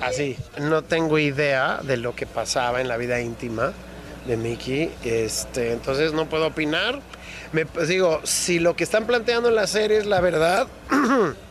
Así, 0.03 0.37
no 0.59 0.83
tengo 0.83 1.19
idea 1.19 1.81
de 1.83 1.97
lo 1.97 2.15
que 2.15 2.27
pasaba 2.27 2.81
en 2.81 2.89
la 2.89 2.99
vida 2.99 3.21
íntima 3.21 3.73
de 4.27 4.37
Mickey, 4.37 4.93
este, 5.05 5.73
entonces 5.73 6.13
no 6.13 6.27
puedo 6.27 6.47
opinar. 6.47 7.01
Me 7.53 7.67
pues, 7.67 7.89
digo, 7.89 8.21
si 8.25 8.59
lo 8.59 8.77
que 8.77 8.85
están 8.85 9.07
planteando 9.07 9.49
en 9.49 9.55
la 9.55 9.67
serie 9.67 9.99
es 9.99 10.07
la 10.07 10.21
verdad, 10.21 10.69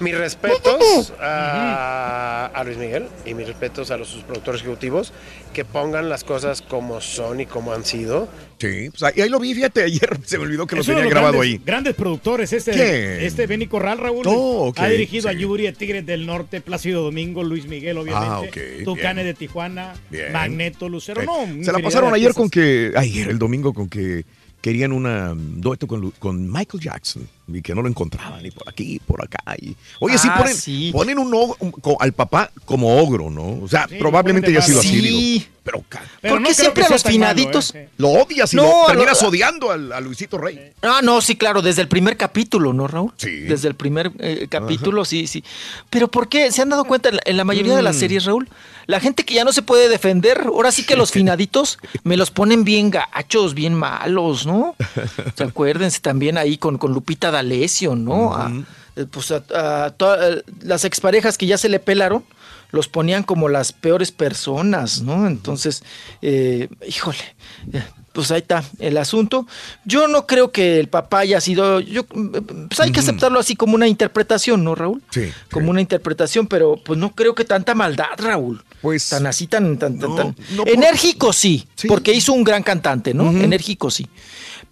mis 0.00 0.16
respetos 0.16 1.12
a, 1.20 2.50
a 2.54 2.64
Luis 2.64 2.76
Miguel 2.78 3.06
y 3.24 3.34
mis 3.34 3.46
respetos 3.46 3.90
a 3.90 3.96
los 3.96 4.08
sus 4.08 4.22
productores 4.22 4.60
ejecutivos 4.60 5.12
que 5.52 5.64
pongan 5.64 6.08
las 6.08 6.24
cosas 6.24 6.62
como 6.62 7.00
son 7.00 7.40
y 7.40 7.46
como 7.46 7.72
han 7.72 7.84
sido. 7.84 8.28
Sí, 8.58 8.90
pues 8.90 9.02
ahí, 9.02 9.22
ahí 9.22 9.28
lo 9.28 9.38
vi, 9.40 9.54
fíjate, 9.54 9.82
ayer 9.84 10.18
se 10.24 10.38
me 10.38 10.44
olvidó 10.44 10.66
que 10.66 10.76
lo 10.76 10.84
tenía 10.84 11.04
grabado 11.04 11.38
grandes, 11.38 11.52
ahí. 11.52 11.60
Grandes 11.64 11.94
productores, 11.94 12.52
este, 12.52 13.26
este 13.26 13.46
Benny 13.46 13.66
Corral, 13.66 13.98
Raúl. 13.98 14.24
Oh, 14.26 14.68
ok, 14.68 14.78
ha 14.80 14.88
dirigido 14.88 15.28
a. 15.28 15.32
Yuri, 15.32 15.68
a 15.68 15.72
Tigres 15.72 16.04
del 16.04 16.26
Norte, 16.26 16.60
Plácido 16.60 17.02
Domingo, 17.02 17.44
Luis 17.44 17.66
Miguel, 17.66 17.98
obviamente. 17.98 18.28
Ah, 18.28 18.40
ok, 18.40 18.84
Tucanes 18.84 19.24
de 19.24 19.34
Tijuana, 19.34 19.94
Bien. 20.10 20.32
Magneto, 20.32 20.88
Lucero. 20.88 21.22
Eh, 21.22 21.26
No, 21.26 21.64
se 21.64 21.72
la 21.72 21.78
pasaron 21.78 22.12
ayer 22.12 22.34
con 22.34 22.50
que, 22.50 22.92
ayer 22.96 23.28
el 23.28 23.38
domingo 23.38 23.72
con 23.72 23.88
que 23.88 24.24
querían 24.60 24.92
una 24.92 25.32
um, 25.32 25.60
dueto 25.60 25.86
con, 25.86 26.50
Michael 26.52 26.82
Jackson 26.82 27.28
y 27.46 27.62
que 27.62 27.74
no 27.74 27.80
lo 27.82 27.88
encontraban 27.88 28.42
ni 28.42 28.50
por 28.50 28.68
aquí, 28.68 29.00
por 29.06 29.22
acá. 29.24 29.38
Y, 29.56 29.74
oye, 30.00 30.18
sí 30.18 30.28
Ah, 30.30 30.38
ponen, 30.38 30.54
sí. 30.56 30.90
ponen 30.92 31.18
un 31.18 31.32
og- 31.32 31.56
un- 31.60 31.70
co- 31.70 31.96
al 32.00 32.12
papá 32.12 32.50
como 32.64 32.98
ogro, 33.00 33.30
¿no? 33.30 33.60
O 33.62 33.68
sea, 33.68 33.86
Sí, 33.88 33.94
probablemente 33.98 34.48
haya 34.50 34.60
ponen 34.60 34.68
sido 34.68 34.80
así, 34.80 35.00
digo. 35.00 35.18
Sí. 35.18 35.48
Pero 35.62 35.84
Pero 36.22 36.34
¿Por 36.36 36.42
qué 36.44 36.54
siempre 36.54 36.84
a 36.84 36.88
los 36.88 37.04
malo, 37.04 37.12
finaditos? 37.12 37.74
¿eh? 37.74 37.90
lo 37.98 38.08
odias 38.08 38.52
y 38.54 38.56
No, 38.56 38.62
lo 38.62 38.80
lo- 38.80 38.86
terminas 38.88 39.22
odiando 39.22 39.70
al- 39.70 39.92
a, 39.92 40.00
Luisito 40.00 40.38
Rey. 40.38 40.72
Ah, 40.82 41.00
no, 41.02 41.20
sí, 41.20 41.36
claro, 41.36 41.60
desde 41.60 41.82
el 41.82 41.88
primer 41.88 42.16
capítulo, 42.16 42.72
¿no, 42.72 42.86
Raúl? 42.88 43.12
Sí. 43.18 43.40
Desde 43.40 43.68
el 43.68 43.74
primer 43.74 44.10
eh, 44.18 44.46
capítulo, 44.50 45.04
sí, 45.04 45.26
sí. 45.26 45.44
Pero 45.90 46.08
¿por 46.08 46.28
qué? 46.28 46.50
¿Se 46.52 46.62
han 46.62 46.70
dado 46.70 46.84
cuenta 46.84 47.10
en 47.10 47.16
la, 47.16 47.22
en 47.26 47.36
la 47.36 47.44
mayoría 47.44 47.76
de 47.76 47.82
las 47.82 47.96
Mm. 47.96 48.00
series, 48.00 48.24
Raúl? 48.24 48.48
La 48.88 49.00
gente 49.00 49.24
que 49.24 49.34
ya 49.34 49.44
no 49.44 49.52
se 49.52 49.60
puede 49.60 49.88
defender, 49.90 50.44
ahora 50.46 50.72
sí 50.72 50.82
que 50.84 50.96
los 50.96 51.10
finaditos 51.12 51.78
me 52.04 52.16
los 52.16 52.30
ponen 52.30 52.64
bien 52.64 52.90
gachos, 52.90 53.52
bien 53.54 53.74
malos, 53.74 54.46
¿no? 54.46 54.74
¿Se 55.36 55.44
acuérdense 55.44 56.00
también 56.00 56.38
ahí 56.38 56.56
con, 56.56 56.78
con 56.78 56.92
Lupita 56.94 57.30
D'Alessio, 57.30 57.94
¿no? 57.94 58.34
A- 58.34 58.50
eh, 58.96 59.04
pues 59.10 59.30
a, 59.30 59.44
a 59.84 59.90
toda- 59.90 60.30
eh, 60.30 60.42
las 60.62 60.86
exparejas 60.86 61.36
que 61.36 61.44
ya 61.46 61.58
se 61.58 61.68
le 61.68 61.80
pelaron, 61.80 62.24
los 62.70 62.88
ponían 62.88 63.24
como 63.24 63.50
las 63.50 63.72
peores 63.74 64.10
personas, 64.10 65.02
¿no? 65.02 65.26
Entonces, 65.26 65.82
eh, 66.22 66.68
híjole, 66.86 67.36
pues 68.18 68.32
ahí 68.32 68.40
está 68.40 68.64
el 68.80 68.96
asunto. 68.96 69.46
Yo 69.84 70.08
no 70.08 70.26
creo 70.26 70.50
que 70.50 70.80
el 70.80 70.88
papá 70.88 71.20
haya 71.20 71.40
sido, 71.40 71.78
yo, 71.78 72.04
pues 72.04 72.80
hay 72.80 72.90
que 72.90 72.98
aceptarlo 72.98 73.38
así 73.38 73.54
como 73.54 73.76
una 73.76 73.86
interpretación, 73.86 74.64
¿no, 74.64 74.74
Raúl? 74.74 75.00
Sí. 75.10 75.30
Como 75.52 75.70
una 75.70 75.80
interpretación, 75.80 76.48
pero 76.48 76.74
pues 76.84 76.98
no 76.98 77.14
creo 77.14 77.36
que 77.36 77.44
tanta 77.44 77.76
maldad, 77.76 78.06
Raúl. 78.16 78.60
Pues 78.82 79.08
tan 79.08 79.26
así, 79.28 79.46
tan, 79.46 79.78
tan, 79.78 80.00
tan, 80.00 80.10
no, 80.10 80.16
tan- 80.16 80.36
no 80.56 80.64
enérgico 80.66 81.32
sí, 81.32 81.68
porque 81.86 82.12
hizo 82.12 82.32
un 82.32 82.42
gran 82.42 82.64
cantante, 82.64 83.14
¿no? 83.14 83.30
Enérgico 83.30 83.88
sí. 83.88 84.06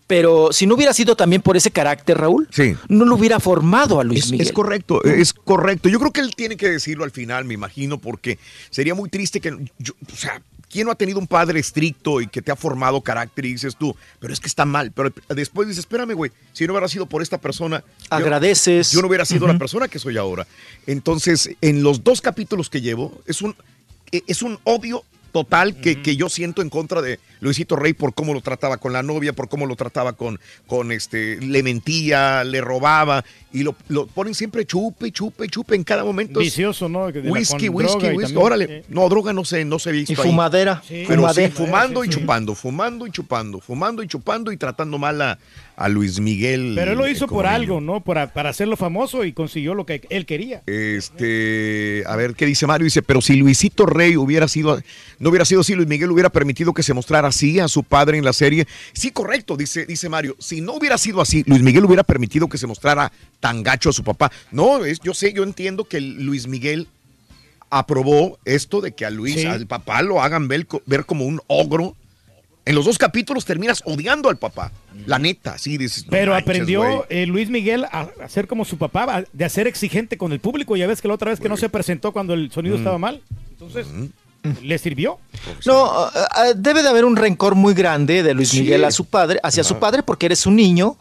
Pero 0.09 0.53
si 0.53 0.67
no 0.69 0.75
hubiera 0.77 0.93
sido 0.93 1.17
también 1.17 1.43
por 1.43 1.57
ese 1.57 1.71
carácter, 1.73 2.19
Raúl, 2.19 2.49
Sí. 2.53 2.75
no 2.89 3.05
lo 3.05 3.17
hubiera 3.17 3.41
formado 3.41 3.99
a 4.01 4.05
Luis 4.05 4.25
Es, 4.27 4.31
Miguel. 4.33 4.47
es 4.47 4.53
correcto, 4.53 5.03
es 5.05 5.33
correcto. 5.33 5.89
Yo 5.89 5.99
creo 6.01 6.13
que 6.13 6.21
él 6.21 6.35
tiene 6.37 6.57
que 6.57 6.69
decirlo 6.71 7.03
al 7.05 7.11
final, 7.13 7.45
me 7.45 7.55
imagino, 7.55 7.99
porque 7.99 8.39
sería 8.71 8.95
muy 8.95 9.09
triste 9.09 9.41
que, 9.41 9.57
yo- 9.79 9.95
o 10.13 10.17
sea, 10.17 10.41
¿quién 10.77 10.85
no 10.85 10.93
ha 10.93 10.95
tenido 10.95 11.19
un 11.19 11.27
padre 11.27 11.59
estricto 11.59 12.21
y 12.21 12.27
que 12.27 12.43
te 12.43 12.53
ha 12.53 12.57
formado 12.57 13.01
carácter 13.01 13.47
y 13.47 13.53
dices 13.53 13.77
tú, 13.77 13.97
pero 14.21 14.31
es 14.35 14.41
que 14.41 14.47
está 14.47 14.67
mal? 14.67 14.93
Pero 14.93 15.11
después 15.31 15.67
dices, 15.67 15.81
espérame, 15.85 16.13
güey, 16.13 16.31
si 16.53 16.67
no 16.67 16.75
hubiera 16.75 16.87
sido 16.87 17.07
por 17.07 17.23
esta 17.23 17.39
persona, 17.39 17.81
yo- 17.81 18.07
Agradeces. 18.11 18.91
Yo, 18.93 19.01
no 19.01 19.09
hubiera 19.09 19.25
sido 19.25 19.47
la 19.47 19.57
persona 19.57 19.89
que 19.89 19.99
soy 19.99 20.19
ahora. 20.19 20.47
Entonces, 20.87 21.49
en 21.63 21.83
los 21.83 22.05
dos 22.05 22.21
capítulos 22.21 22.69
que 22.69 22.83
llevo, 22.83 23.23
es 23.27 23.41
un, 23.41 23.57
e- 24.13 24.23
es 24.27 24.43
un 24.43 24.59
odio 24.65 25.03
total 25.33 25.77
que, 25.81 26.03
que 26.03 26.15
yo 26.17 26.29
siento 26.29 26.61
en 26.61 26.69
contra 26.69 27.01
de 27.01 27.21
Luisito 27.41 27.77
Rey 27.77 27.93
por 27.93 28.15
cómo 28.15 28.33
lo 28.35 28.41
trataba 28.41 28.77
con 28.79 28.93
la 28.93 29.03
novia, 29.03 29.33
por 29.33 29.49
cómo 29.49 29.67
lo 29.67 29.77
trataba 29.77 30.15
con, 30.15 30.39
con 30.67 30.93
este, 30.93 31.41
le 31.41 31.63
mentía, 31.63 32.45
le 32.45 32.61
robaba 32.61 33.25
y 33.53 33.63
lo, 33.63 33.75
lo 33.89 34.07
ponen 34.07 34.35
siempre 34.35 34.67
chupe, 34.67 35.11
chupe, 35.13 35.49
chupe 35.49 35.75
en 35.75 35.85
cada 35.85 36.05
momento. 36.05 36.41
Es 36.41 36.47
Vicioso, 36.47 36.89
¿no? 36.89 37.11
De 37.11 37.21
Whisky, 37.21 37.67
con 37.69 37.77
whisky, 37.77 37.97
whisky. 38.07 38.21
también, 38.23 38.37
Órale, 38.39 38.65
eh, 38.69 38.85
no, 38.89 39.09
droga 39.09 39.33
no 39.33 39.45
sé, 39.45 39.65
no 39.65 39.79
se 39.79 39.93
visto 39.93 40.13
Y 40.13 40.17
ahí. 40.17 40.23
fumadera. 40.23 40.83
Sí. 40.87 41.05
Pero 41.07 41.23
fumadera. 41.23 41.49
sí, 41.49 41.55
fumando 41.55 42.05
y 42.05 42.09
Sí, 42.09 42.15
chupando, 42.15 42.55
fumando 42.55 43.07
y 43.07 43.11
chupando, 43.11 43.61
fumando 43.61 44.03
y 44.03 44.09
chupando 44.09 44.53
y 44.53 44.57
tratando 44.57 44.99
mal 44.99 45.21
a, 45.23 45.39
a 45.77 45.89
Luis 45.89 46.21
Miguel. 46.21 46.73
Pero 46.75 46.93
él 46.93 46.99
lo 46.99 47.07
eh, 47.07 47.13
hizo 47.13 47.27
por 47.27 47.47
algo, 47.47 47.81
¿no? 47.81 48.01
Para, 48.01 48.33
para 48.33 48.51
hacerlo 48.51 48.77
famoso 48.77 49.25
y 49.25 49.33
consiguió 49.33 49.75
lo 49.75 49.87
que 49.87 50.03
él 50.11 50.27
quería. 50.27 50.63
Este, 50.67 52.03
a 52.07 52.17
ver 52.17 52.35
qué 52.35 52.47
dice 52.47 52.67
Mario. 52.67 52.85
Dice, 52.85 53.03
pero 53.03 53.21
si 53.21 53.37
Luisito 53.37 53.87
Rey 53.87 54.17
hubiera 54.17 54.49
sido, 54.49 54.81
no 55.19 55.31
hubiera 55.31 55.45
sido 55.45 55.61
así, 55.63 55.75
Luis 55.75 55.89
Miguel 55.89 56.11
hubiera 56.11 56.31
permitido 56.31 56.75
que 56.75 56.83
se 56.83 56.93
mostrara 56.95 57.26
así 57.27 57.61
a 57.61 57.69
su 57.69 57.83
padre 57.83 58.17
en 58.19 58.25
la 58.25 58.33
serie. 58.33 58.67
Sí, 58.93 59.11
correcto, 59.11 59.57
dice, 59.57 59.85
dice 59.87 60.09
Mario. 60.09 60.37
Si 60.39 60.61
no 60.61 60.73
hubiera 60.75 60.97
sido 60.99 61.21
así, 61.21 61.43
Luis 61.47 61.63
Miguel 61.63 61.85
hubiera 61.85 62.03
permitido 62.05 62.49
que 62.49 62.59
se 62.59 62.67
mostrara 62.67 63.13
tan 63.41 63.63
gacho 63.63 63.91
a 63.91 63.93
su 63.93 64.03
papá. 64.05 64.31
No, 64.51 64.85
es, 64.85 65.01
yo 65.01 65.13
sé, 65.15 65.33
yo 65.33 65.43
entiendo 65.43 65.85
que 65.85 66.01
Luis 66.01 66.47
Miguel 66.47 66.89
aprobó 67.71 68.39
esto 68.45 68.81
de 68.81 68.93
que 68.93 69.05
a 69.05 69.11
Luis, 69.11 69.35
Sí. 69.41 69.47
al 69.47 69.67
papá 69.67 70.03
lo 70.03 70.23
hagan 70.23 70.49
ver, 70.49 70.67
ver 70.87 71.05
como 71.05 71.25
un 71.25 71.41
ogro. 71.49 71.97
En 72.65 72.75
los 72.75 72.85
dos 72.85 72.99
capítulos 72.99 73.45
terminas 73.45 73.81
odiando 73.85 74.29
al 74.29 74.39
papá. 74.39 74.73
La 75.07 75.21
neta, 75.21 75.57
sí, 75.57 75.79
dices. 75.79 76.05
no 76.07 76.11
Pero 76.11 76.33
manches, 76.33 76.49
aprendió 76.49 77.07
eh, 77.11 77.25
Luis 77.27 77.49
Miguel 77.49 77.85
a, 77.85 78.09
a 78.21 78.29
ser 78.29 78.49
como 78.49 78.65
su 78.65 78.77
papá, 78.77 79.05
a- 79.19 79.25
de 79.33 79.49
ser 79.49 79.69
exigente 79.69 80.17
con 80.19 80.33
el 80.33 80.41
público. 80.41 80.77
Ya 80.77 80.89
ves 80.89 81.01
que 81.01 81.07
la 81.07 81.15
otra 81.15 81.31
vez 81.31 81.39
que 81.39 81.49
no 81.49 81.57
se 81.57 81.69
presentó 81.69 82.11
cuando 82.13 82.35
el 82.35 82.51
sonido 82.51 82.75
Mm. 82.75 82.79
estaba 82.79 82.99
mal. 82.99 83.23
Entonces, 83.53 83.87
le 84.63 84.79
sirvió. 84.79 85.19
No, 85.65 85.85
ah, 85.87 86.11
ah, 86.33 86.45
debe 86.57 86.83
de 86.83 86.89
haber 86.89 87.05
un 87.05 87.17
rencor 87.17 87.55
muy 87.55 87.75
grande 87.75 88.23
de 88.23 88.35
Luis 88.35 88.49
Sí. 88.51 88.61
Miguel 88.61 88.85
a 88.85 88.91
su 88.91 89.05
padre, 89.05 89.39
hacia 89.43 89.65
su 89.65 89.75
Ajá. 89.75 89.81
padre, 89.81 90.03
porque 90.03 90.27
eres 90.27 90.47
un 90.47 90.57
niño 90.57 90.97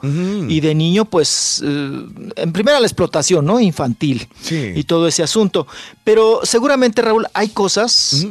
y 0.47 0.59
de 0.59 0.75
niño, 0.75 1.05
pues, 1.05 1.61
eh, 1.63 2.05
en 2.35 2.51
primera 2.53 2.79
la 2.79 2.87
explotación, 2.87 3.45
¿no? 3.45 3.59
Infantil 3.59 4.27
y 4.51 4.83
todo 4.83 5.07
ese 5.07 5.23
asunto. 5.23 5.67
Pero 6.03 6.41
seguramente, 6.43 7.01
Raúl, 7.01 7.27
hay 7.33 7.49
cosas 7.49 8.27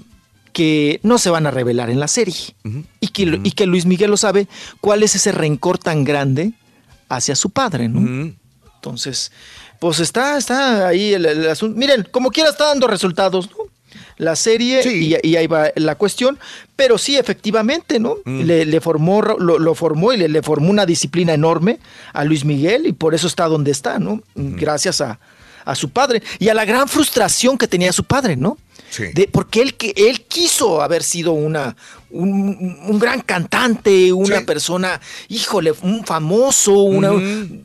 que 0.53 1.01
no 1.03 1.19
se 1.19 1.31
van 1.31 1.47
a 1.47 1.51
revelar 1.51 1.91
en 1.91 1.99
la 1.99 2.07
serie 2.09 2.55
y, 3.01 3.09
que, 3.09 3.41
y 3.43 3.51
que 3.53 3.67
Luis 3.67 3.87
Miguel 3.87 4.11
lo 4.11 4.17
sabe, 4.17 4.47
cuál 4.81 5.03
es 5.03 5.15
ese 5.17 5.33
rencor 5.33 5.79
tan 5.79 6.05
grande 6.05 6.53
hacia 7.09 7.35
su 7.35 7.51
padre, 7.51 7.89
¿no? 7.89 8.33
Entonces, 8.77 9.33
pues 9.81 9.99
está, 9.99 10.39
está 10.39 10.87
ahí 10.87 11.13
el, 11.15 11.27
el 11.27 11.49
asunto. 11.51 11.77
Miren, 11.77 12.07
como 12.11 12.31
quiera 12.31 12.51
está 12.51 12.67
dando 12.67 12.87
resultados, 12.87 13.51
¿no? 13.51 13.57
La 14.17 14.37
serie 14.37 14.83
y, 15.23 15.29
y 15.29 15.37
ahí 15.37 15.47
va 15.47 15.71
la 15.77 15.97
cuestión, 15.97 16.39
pero 16.77 16.99
sí, 16.99 17.17
efectivamente, 17.17 17.99
¿no? 17.99 18.17
Le, 18.25 18.65
le 18.65 18.81
formó, 18.81 19.21
lo, 19.23 19.59
lo 19.59 19.75
formó 19.75 20.13
y 20.13 20.17
le, 20.17 20.29
le 20.29 20.43
formó 20.43 20.71
una 20.71 20.87
disciplina 20.87 21.35
enorme 21.35 21.79
a 22.13 22.25
Luis 22.25 22.45
Miguel 22.45 22.87
y 22.87 22.93
por 22.93 23.15
eso 23.15 23.27
está 23.27 23.47
donde 23.47 23.71
está, 23.73 23.99
¿no? 23.99 24.23
Gracias 24.35 25.01
a, 25.01 25.19
a 25.65 25.75
su 25.75 25.91
padre 25.91 26.23
y 26.39 26.49
a 26.49 26.55
la 26.55 26.65
gran 26.65 26.87
frustración 26.89 27.59
que 27.59 27.67
tenía 27.67 27.93
su 27.93 28.05
padre, 28.05 28.37
¿no? 28.37 28.57
De, 29.13 29.27
porque 29.27 29.61
él, 29.63 29.75
que- 29.75 29.93
él 29.97 30.23
quiso 30.23 30.81
haber 30.81 31.03
sido 31.03 31.33
una, 31.33 31.75
un, 32.15 32.79
un 32.89 32.99
gran 32.99 33.21
cantante, 33.21 34.13
una 34.13 34.41
persona, 34.47 35.01
híjole, 35.29 35.73
un 35.83 36.05
famoso, 36.05 36.73
una, 36.83 37.11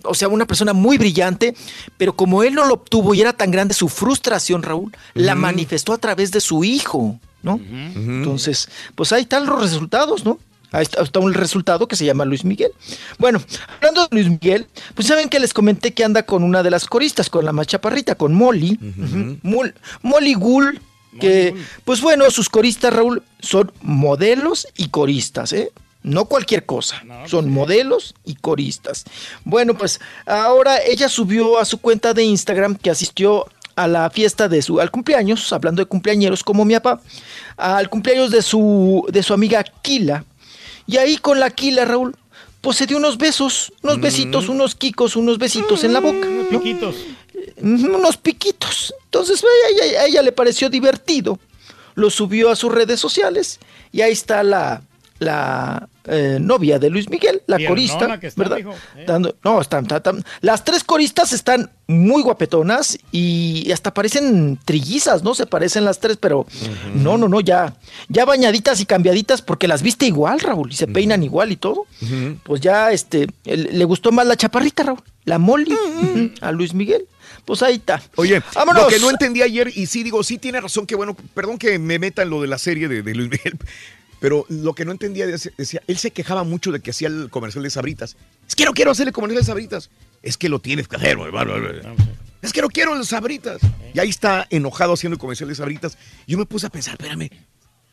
o 0.04 0.14
sea, 0.14 0.28
una 0.28 0.46
persona 0.46 0.74
muy 0.74 0.98
brillante, 0.98 1.56
pero 1.98 2.16
como 2.16 2.44
él 2.44 2.56
no 2.56 2.66
lo 2.66 2.74
obtuvo 2.74 3.14
y 3.14 3.22
era 3.22 3.34
tan 3.34 3.52
grande 3.52 3.74
su 3.74 3.88
frustración, 3.90 4.64
Raúl, 4.64 4.92
la 5.14 5.36
manifestó 5.36 5.94
a 5.94 5.98
través 5.98 6.32
de 6.32 6.42
su 6.42 6.64
hijo, 6.64 7.20
¿no? 7.44 7.60
Entonces, 7.96 8.70
pues 8.96 9.12
ahí 9.14 9.22
están 9.22 9.46
los 9.46 9.62
resultados, 9.62 10.26
¿no? 10.26 10.40
Ahí 10.72 10.84
está, 10.84 11.02
está 11.02 11.20
un 11.20 11.34
resultado 11.34 11.88
que 11.88 11.96
se 11.96 12.06
llama 12.06 12.26
Luis 12.26 12.46
Miguel. 12.46 12.72
Bueno, 13.18 13.42
hablando 13.78 14.02
de 14.02 14.08
Luis 14.12 14.30
Miguel, 14.30 14.68
pues 14.94 15.08
saben 15.08 15.28
que 15.28 15.40
les 15.40 15.52
comenté 15.52 15.94
que 15.96 16.04
anda 16.04 16.24
con 16.24 16.44
una 16.44 16.62
de 16.62 16.70
las 16.70 16.86
coristas, 16.86 17.30
con 17.30 17.44
la 17.44 17.52
más 17.54 17.66
chaparrita, 17.66 18.14
con 18.16 18.36
Molly. 18.36 18.78
Mol- 19.42 19.74
Molly 20.04 20.34
Gould, 20.36 20.80
que, 21.20 21.56
pues 21.86 22.02
bueno, 22.02 22.30
sus 22.30 22.50
coristas, 22.50 22.94
Raúl, 22.94 23.24
son 23.40 23.72
modelos 23.82 24.68
y 24.76 24.90
coristas, 24.90 25.54
¿eh? 25.54 25.72
No 26.02 26.26
cualquier 26.26 26.66
cosa, 26.66 27.04
son 27.26 27.50
modelos 27.50 28.16
y 28.26 28.36
coristas. 28.36 29.04
Bueno, 29.44 29.74
pues 29.74 30.00
ahora 30.26 30.82
ella 30.82 31.10
subió 31.10 31.60
a 31.60 31.66
su 31.66 31.80
cuenta 31.80 32.14
de 32.14 32.24
Instagram 32.24 32.76
que 32.76 32.90
asistió 32.90 33.48
a 33.76 33.88
la 33.88 34.10
fiesta 34.10 34.48
de 34.48 34.62
su 34.62 34.80
al 34.80 34.92
cumpleaños, 34.92 35.52
hablando 35.52 35.82
de 35.82 35.88
cumpleañeros 35.88 36.44
como 36.44 36.64
mi 36.64 36.74
papá, 36.76 37.02
al 37.58 37.90
cumpleaños 37.90 38.32
de 38.32 38.42
su 38.42 39.06
de 39.10 39.24
su 39.24 39.34
amiga 39.34 39.64
Kila. 39.82 40.24
Y 40.88 40.98
ahí 40.98 41.18
con 41.18 41.40
la 41.40 41.50
Kila, 41.50 41.86
Raúl, 41.86 42.16
pues 42.62 42.78
se 42.78 42.88
dio 42.88 42.98
unos 42.98 43.18
besos, 43.18 43.74
unos 43.84 44.00
besitos, 44.00 44.50
unos 44.50 44.76
quicos, 44.76 45.16
unos 45.16 45.38
besitos 45.38 45.84
en 45.84 45.94
la 45.94 46.00
boca. 46.00 46.28
Piquitos. 46.50 46.96
Unos 47.62 48.18
piquitos. 48.18 48.94
Entonces 49.06 49.44
a 49.44 49.70
ella, 49.88 50.02
a 50.02 50.06
ella 50.06 50.22
le 50.22 50.32
pareció 50.32 50.70
divertido. 50.70 51.40
Lo 51.96 52.10
subió 52.10 52.50
a 52.50 52.56
sus 52.56 52.72
redes 52.72 53.00
sociales 53.00 53.60
y 53.92 54.02
ahí 54.02 54.12
está 54.14 54.42
la, 54.44 54.82
la 55.20 55.90
eh, 56.06 56.38
novia 56.40 56.80
de 56.80 56.90
Luis 56.90 57.10
Miguel, 57.10 57.42
la 57.46 57.58
corista, 57.68 58.08
que 58.20 58.28
está, 58.28 58.42
¿verdad? 58.42 58.58
Dando- 59.06 59.36
no, 59.44 59.60
están, 59.60 59.84
están- 59.84 59.98
están- 59.98 60.26
las 60.42 60.64
tres 60.64 60.84
coristas 60.86 61.34
están 61.34 61.70
muy 61.88 62.24
guapetonas 62.24 62.98
y 63.12 63.70
hasta 63.74 63.94
parecen 63.94 64.58
trillizas, 64.64 65.24
¿no? 65.24 65.36
Se 65.36 65.46
parecen 65.46 65.84
las 65.84 66.00
tres, 66.00 66.16
pero 66.18 66.46
no, 66.96 67.18
no, 67.18 67.28
no, 67.28 67.42
ya, 67.42 67.76
ya 68.08 68.24
bañaditas 68.26 68.80
y 68.80 68.86
cambiaditas 68.86 69.42
porque 69.42 69.68
las 69.68 69.82
viste 69.82 70.06
igual, 70.06 70.40
Raúl, 70.40 70.72
y 70.72 70.76
se 70.76 70.88
peinan 70.88 71.22
igual 71.24 71.52
y 71.52 71.58
todo. 71.58 71.86
Pues 72.44 72.62
ya, 72.62 72.92
este, 72.92 73.28
el- 73.46 73.78
le 73.78 73.86
gustó 73.86 74.12
más 74.14 74.26
la 74.26 74.38
chaparrita, 74.38 74.84
Raúl, 74.84 75.02
la 75.26 75.38
Molly, 75.38 75.76
a 76.42 76.52
Luis 76.54 76.74
Miguel. 76.74 77.08
Pues 77.46 77.62
ahí 77.64 77.76
está. 77.76 78.02
Oye, 78.16 78.42
Vámonos. 78.54 78.84
lo 78.84 78.90
que 78.90 79.00
no 79.00 79.10
entendí 79.10 79.42
ayer, 79.42 79.72
y 79.74 79.86
sí 79.86 80.04
digo, 80.04 80.24
sí 80.24 80.38
tiene 80.38 80.62
razón, 80.62 80.86
que 80.86 80.96
bueno, 80.96 81.16
perdón 81.34 81.58
que 81.58 81.80
me 81.80 82.00
meta 82.00 82.22
en 82.22 82.30
lo 82.30 82.42
de 82.42 82.48
la 82.48 82.58
serie 82.58 82.88
de, 82.88 83.02
de 83.02 83.16
Luis 83.16 83.30
Miguel, 83.30 83.58
pero 84.20 84.46
lo 84.50 84.74
que 84.74 84.86
no 84.86 84.92
entendía, 84.92 85.26
decía, 85.28 85.82
él 85.88 85.98
se 85.98 86.12
quejaba 86.12 86.44
mucho 86.44 86.72
de 86.72 86.82
que 86.82 86.92
hacía 86.92 87.08
el 87.08 87.30
comercial 87.30 87.64
de 87.64 87.70
Sabritas. 87.70 88.18
Es 88.48 88.56
que 88.56 88.66
no 88.66 88.74
quiero 88.74 88.92
hacer 88.92 89.08
el 89.08 89.14
comercial 89.14 89.42
de 89.42 89.46
Sabritas. 89.46 89.90
Es 90.22 90.38
que 90.38 90.50
lo 90.50 90.60
tienes 90.60 90.88
que 90.88 90.98
hacer, 90.98 91.18
bla. 91.18 91.96
Es 92.42 92.54
que 92.54 92.62
no 92.62 92.68
quiero 92.70 92.96
el 92.96 93.06
Sabritas. 93.06 93.62
Y 93.94 94.00
ahí 94.00 94.10
está 94.10 94.46
enojado 94.50 94.94
haciendo 94.94 95.16
el 95.16 95.20
comercial 95.20 95.50
de 95.50 95.56
Sabritas. 95.56 95.98
Yo 96.28 96.38
me 96.38 96.46
puse 96.46 96.68
a 96.68 96.70
pensar, 96.70 96.94
espérame, 96.94 97.30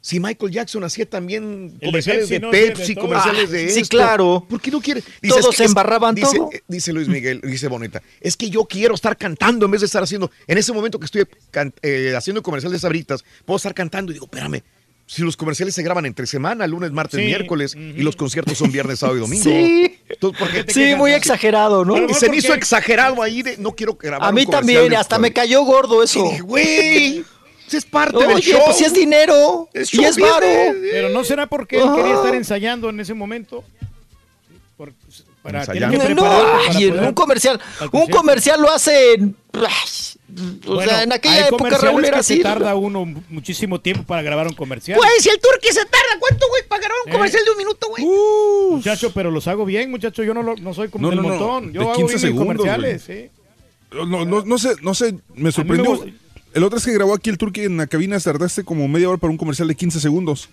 si 0.06 0.20
Michael 0.20 0.52
Jackson 0.52 0.84
hacía 0.84 1.04
también 1.04 1.76
de 1.78 1.86
comerciales 1.86 2.28
de 2.28 2.38
Pepsi, 2.38 2.94
¿no? 2.94 3.00
De 3.02 3.08
comerciales 3.08 3.48
Ah, 3.48 3.52
de 3.52 3.68
sí, 3.70 3.80
esto, 3.80 3.96
claro. 3.96 4.46
¿Por 4.48 4.60
qué 4.60 4.70
no 4.70 4.80
quiere? 4.80 5.02
Todos 5.28 5.50
es 5.50 5.56
se 5.56 5.64
embarraban 5.64 6.14
dice, 6.14 6.36
todo. 6.36 6.50
eh, 6.52 6.62
Dice 6.68 6.92
Luis 6.92 7.08
Miguel, 7.08 7.40
dice 7.42 7.66
Bonita, 7.66 8.00
es 8.20 8.36
que 8.36 8.48
yo 8.48 8.66
quiero 8.66 8.94
estar 8.94 9.16
cantando 9.16 9.64
en 9.66 9.72
vez 9.72 9.80
de 9.80 9.86
estar 9.86 10.04
haciendo, 10.04 10.30
en 10.46 10.58
ese 10.58 10.72
momento 10.72 11.00
que 11.00 11.06
estoy 11.06 11.24
can- 11.50 11.74
eh, 11.82 12.14
haciendo 12.16 12.40
comercial 12.40 12.70
de 12.72 12.78
Sabritas, 12.78 13.24
puedo 13.44 13.56
estar 13.56 13.74
cantando 13.74 14.12
y 14.12 14.14
digo, 14.14 14.26
espérame, 14.26 14.62
si 15.08 15.22
los 15.22 15.36
comerciales 15.36 15.74
se 15.74 15.82
graban 15.82 16.06
entre 16.06 16.26
semana, 16.26 16.66
lunes, 16.68 16.92
martes, 16.92 17.18
Sí, 17.18 17.26
miércoles, 17.26 17.74
y 17.76 18.02
los 18.02 18.14
conciertos 18.14 18.58
son 18.58 18.70
viernes, 18.70 19.00
sábado 19.00 19.18
y 19.18 19.20
domingo. 19.22 19.42
Sí. 19.44 19.98
Entonces, 20.08 20.38
¿por 20.38 20.50
qué 20.52 20.62
te 20.62 20.72
Sí, 20.72 20.94
muy 20.94 21.12
exagerado, 21.14 21.84
¿no? 21.84 22.08
Y 22.08 22.14
se 22.14 22.28
me 22.30 22.36
hizo 22.36 22.54
exagerado 22.54 23.22
ahí 23.22 23.42
de 23.42 23.56
no 23.56 23.72
quiero 23.72 23.94
grabar 23.96 24.28
A 24.28 24.32
mí 24.32 24.44
un 24.44 24.50
también, 24.52 24.94
hasta 24.94 25.18
me 25.18 25.32
cayó 25.32 25.62
gordo 25.64 26.02
eso. 26.04 26.20
Y 26.24 26.30
dije, 26.30 26.40
güey, 26.42 27.24
es 27.72 27.84
parte 27.84 28.18
del 28.18 28.36
Oye, 28.36 28.42
show. 28.42 28.60
pues 28.66 28.76
si 28.76 28.84
es 28.84 28.92
dinero 28.92 29.68
Es 29.72 29.92
y 29.94 30.04
es 30.04 30.16
show 30.16 30.26
varo. 30.28 30.46
Pero 30.90 31.08
no 31.10 31.24
será 31.24 31.46
porque 31.46 31.76
él 31.76 31.84
Ah. 31.88 31.94
quería 31.96 32.14
estar 32.14 32.34
ensayando 32.34 32.90
en 32.90 33.00
ese 33.00 33.14
momento. 33.14 33.64
Por- 34.76 34.92
para, 35.42 35.64
que 35.64 35.78
No, 35.78 36.22
para 36.22 36.58
ay, 36.68 36.90
poder- 36.90 37.04
un 37.08 37.14
comercial, 37.14 37.60
al 37.78 37.88
un 37.92 38.06
comercial 38.08 38.60
lo 38.60 38.70
hacen. 38.70 39.36
ay, 39.54 39.62
O 40.66 40.74
Bueno, 40.74 40.90
sea, 40.90 41.02
en 41.04 41.12
aquella 41.12 41.34
hay 41.34 41.40
época 41.44 41.56
comerciales 41.58 41.82
Raúl 41.92 42.04
era 42.04 42.16
que 42.18 42.22
se 42.24 42.34
así. 42.34 42.42
tarda 42.42 42.74
uno 42.74 43.04
mu- 43.06 43.22
muchísimo 43.30 43.80
tiempo 43.80 44.02
para 44.02 44.22
grabar 44.22 44.48
un 44.48 44.54
comercial. 44.54 44.98
Güey, 44.98 45.10
si 45.20 45.30
el 45.30 45.38
turqui 45.40 45.68
se 45.68 45.84
tarda, 45.84 46.18
¿cuánto, 46.18 46.46
güey, 46.48 46.62
para 46.68 46.82
grabar 46.82 46.98
un 47.06 47.10
Eh. 47.10 47.12
comercial 47.14 47.44
de 47.44 47.50
un 47.52 47.56
minuto, 47.58 47.86
güey? 47.88 48.04
Muchacho, 48.72 49.12
pero 49.14 49.30
los 49.30 49.46
hago 49.46 49.64
bien, 49.64 49.88
muchacho. 49.90 50.24
Yo 50.24 50.34
no, 50.34 50.42
lo- 50.42 50.56
no 50.56 50.74
soy 50.74 50.88
como 50.88 51.02
No, 51.02 51.10
del 51.10 51.16
no, 51.18 51.22
no, 51.22 51.28
montón. 51.28 51.72
Yo 51.72 51.80
de 51.82 51.86
hago 51.86 51.94
15 51.96 52.06
bien 52.06 52.12
mis 52.14 52.20
segundos, 52.22 52.46
comerciales, 52.66 53.06
güey. 53.06 53.22
sí. 53.22 53.30
No, 53.92 54.24
no, 54.26 54.42
no 54.44 54.58
sé, 54.58 54.70
no 54.82 54.94
sé, 54.94 55.14
me 55.36 55.52
sorprendió. 55.52 55.90
gusta- 55.92 56.06
el 56.56 56.64
otro 56.64 56.78
es 56.78 56.84
que 56.84 56.92
grabó 56.92 57.14
aquí 57.14 57.30
el 57.30 57.38
Turqui 57.38 57.62
en 57.62 57.76
la 57.76 57.86
cabina, 57.86 58.18
tardaste 58.18 58.64
como 58.64 58.88
media 58.88 59.08
hora 59.08 59.18
para 59.18 59.30
un 59.30 59.36
comercial 59.36 59.68
de 59.68 59.74
15 59.74 60.00
segundos. 60.00 60.48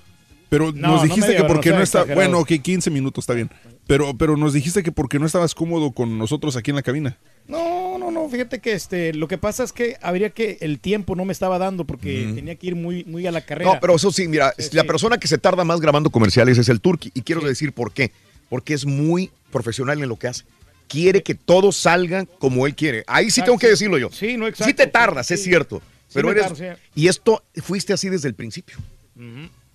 Pero 0.50 0.72
No, 0.72 0.90
nos 0.90 1.02
no 1.02 1.16
dijiste 1.16 1.36
que 1.36 1.44
porque 1.46 1.70
no 1.72 1.78
no, 1.78 1.82
está, 1.84 2.00
exagerado. 2.02 2.30
bueno, 2.30 2.46
que 2.46 2.60
15 2.60 2.92
minutos 2.92 3.24
está 3.24 3.34
bien. 3.34 3.50
Pero, 3.88 4.16
pero 4.16 4.38
nos 4.38 4.54
dijiste 4.54 4.84
que 4.84 4.92
porque 4.92 5.18
no 5.18 5.26
estabas 5.26 5.56
cómodo 5.56 5.92
con 5.92 6.18
nosotros 6.20 6.56
aquí 6.56 6.70
en 6.70 6.76
la 6.76 6.84
cabina. 6.84 7.18
No, 7.48 7.98
no, 7.98 8.12
no. 8.12 8.30
Fíjate 8.30 8.60
que 8.60 8.74
este, 8.74 9.14
lo 9.14 9.28
que 9.28 9.38
pasa 9.40 9.64
es 9.64 9.74
que 9.74 9.98
habría 10.02 10.30
que 10.30 10.58
el 10.62 10.80
tiempo 10.80 11.16
no 11.16 11.26
me 11.26 11.34
estaba 11.34 11.58
dando 11.58 11.86
porque 11.86 12.32
tenía 12.36 12.56
que 12.56 12.68
ir 12.68 12.76
muy, 12.76 13.04
muy 13.06 13.26
a 13.26 13.32
la 13.32 13.42
carrera. 13.42 13.74
No, 13.74 13.80
pero 13.80 13.96
eso 13.96 14.12
sí, 14.12 14.28
mira, 14.28 14.54
Sí, 14.60 14.70
la 14.74 14.84
sí. 14.84 14.88
persona 14.88 15.18
que 15.18 15.28
se 15.28 15.38
tarda 15.40 15.64
más 15.64 15.82
grabando 15.82 16.12
comerciales 16.12 16.58
es 16.60 16.70
el 16.70 16.80
Turqui. 16.82 17.12
Y 17.16 17.22
quiero 17.22 17.42
decir 17.42 17.74
por 17.74 17.92
qué. 17.92 18.12
Porque 18.50 18.74
es 18.76 18.86
muy 18.86 19.32
profesional 19.52 20.04
en 20.04 20.08
lo 20.10 20.18
que 20.18 20.28
hace. 20.28 20.44
Quiere 20.88 21.24
que 21.24 21.34
todo 21.34 21.72
salga 21.72 22.26
como 22.38 22.68
él 22.68 22.76
quiere. 22.76 23.04
Ahí 23.08 23.26
sí 23.26 23.40
Exacto. 23.40 23.46
tengo 23.46 23.60
que 23.60 23.68
decirlo 23.70 23.98
yo. 23.98 24.10
Sí, 24.12 24.38
no, 24.38 24.46
Sí 24.46 24.50
exacto. 24.50 24.76
te 24.76 24.88
tardas, 24.88 25.32
es 25.32 25.40
Sí. 25.42 25.50
cierto. 25.50 25.82
Pero 26.14 26.32
eres. 26.32 26.58
sí. 26.58 26.66
Y 26.96 27.08
esto 27.08 27.44
fuiste 27.56 27.94
así 27.94 28.10
desde 28.10 28.28
el 28.28 28.36
principio. 28.36 28.78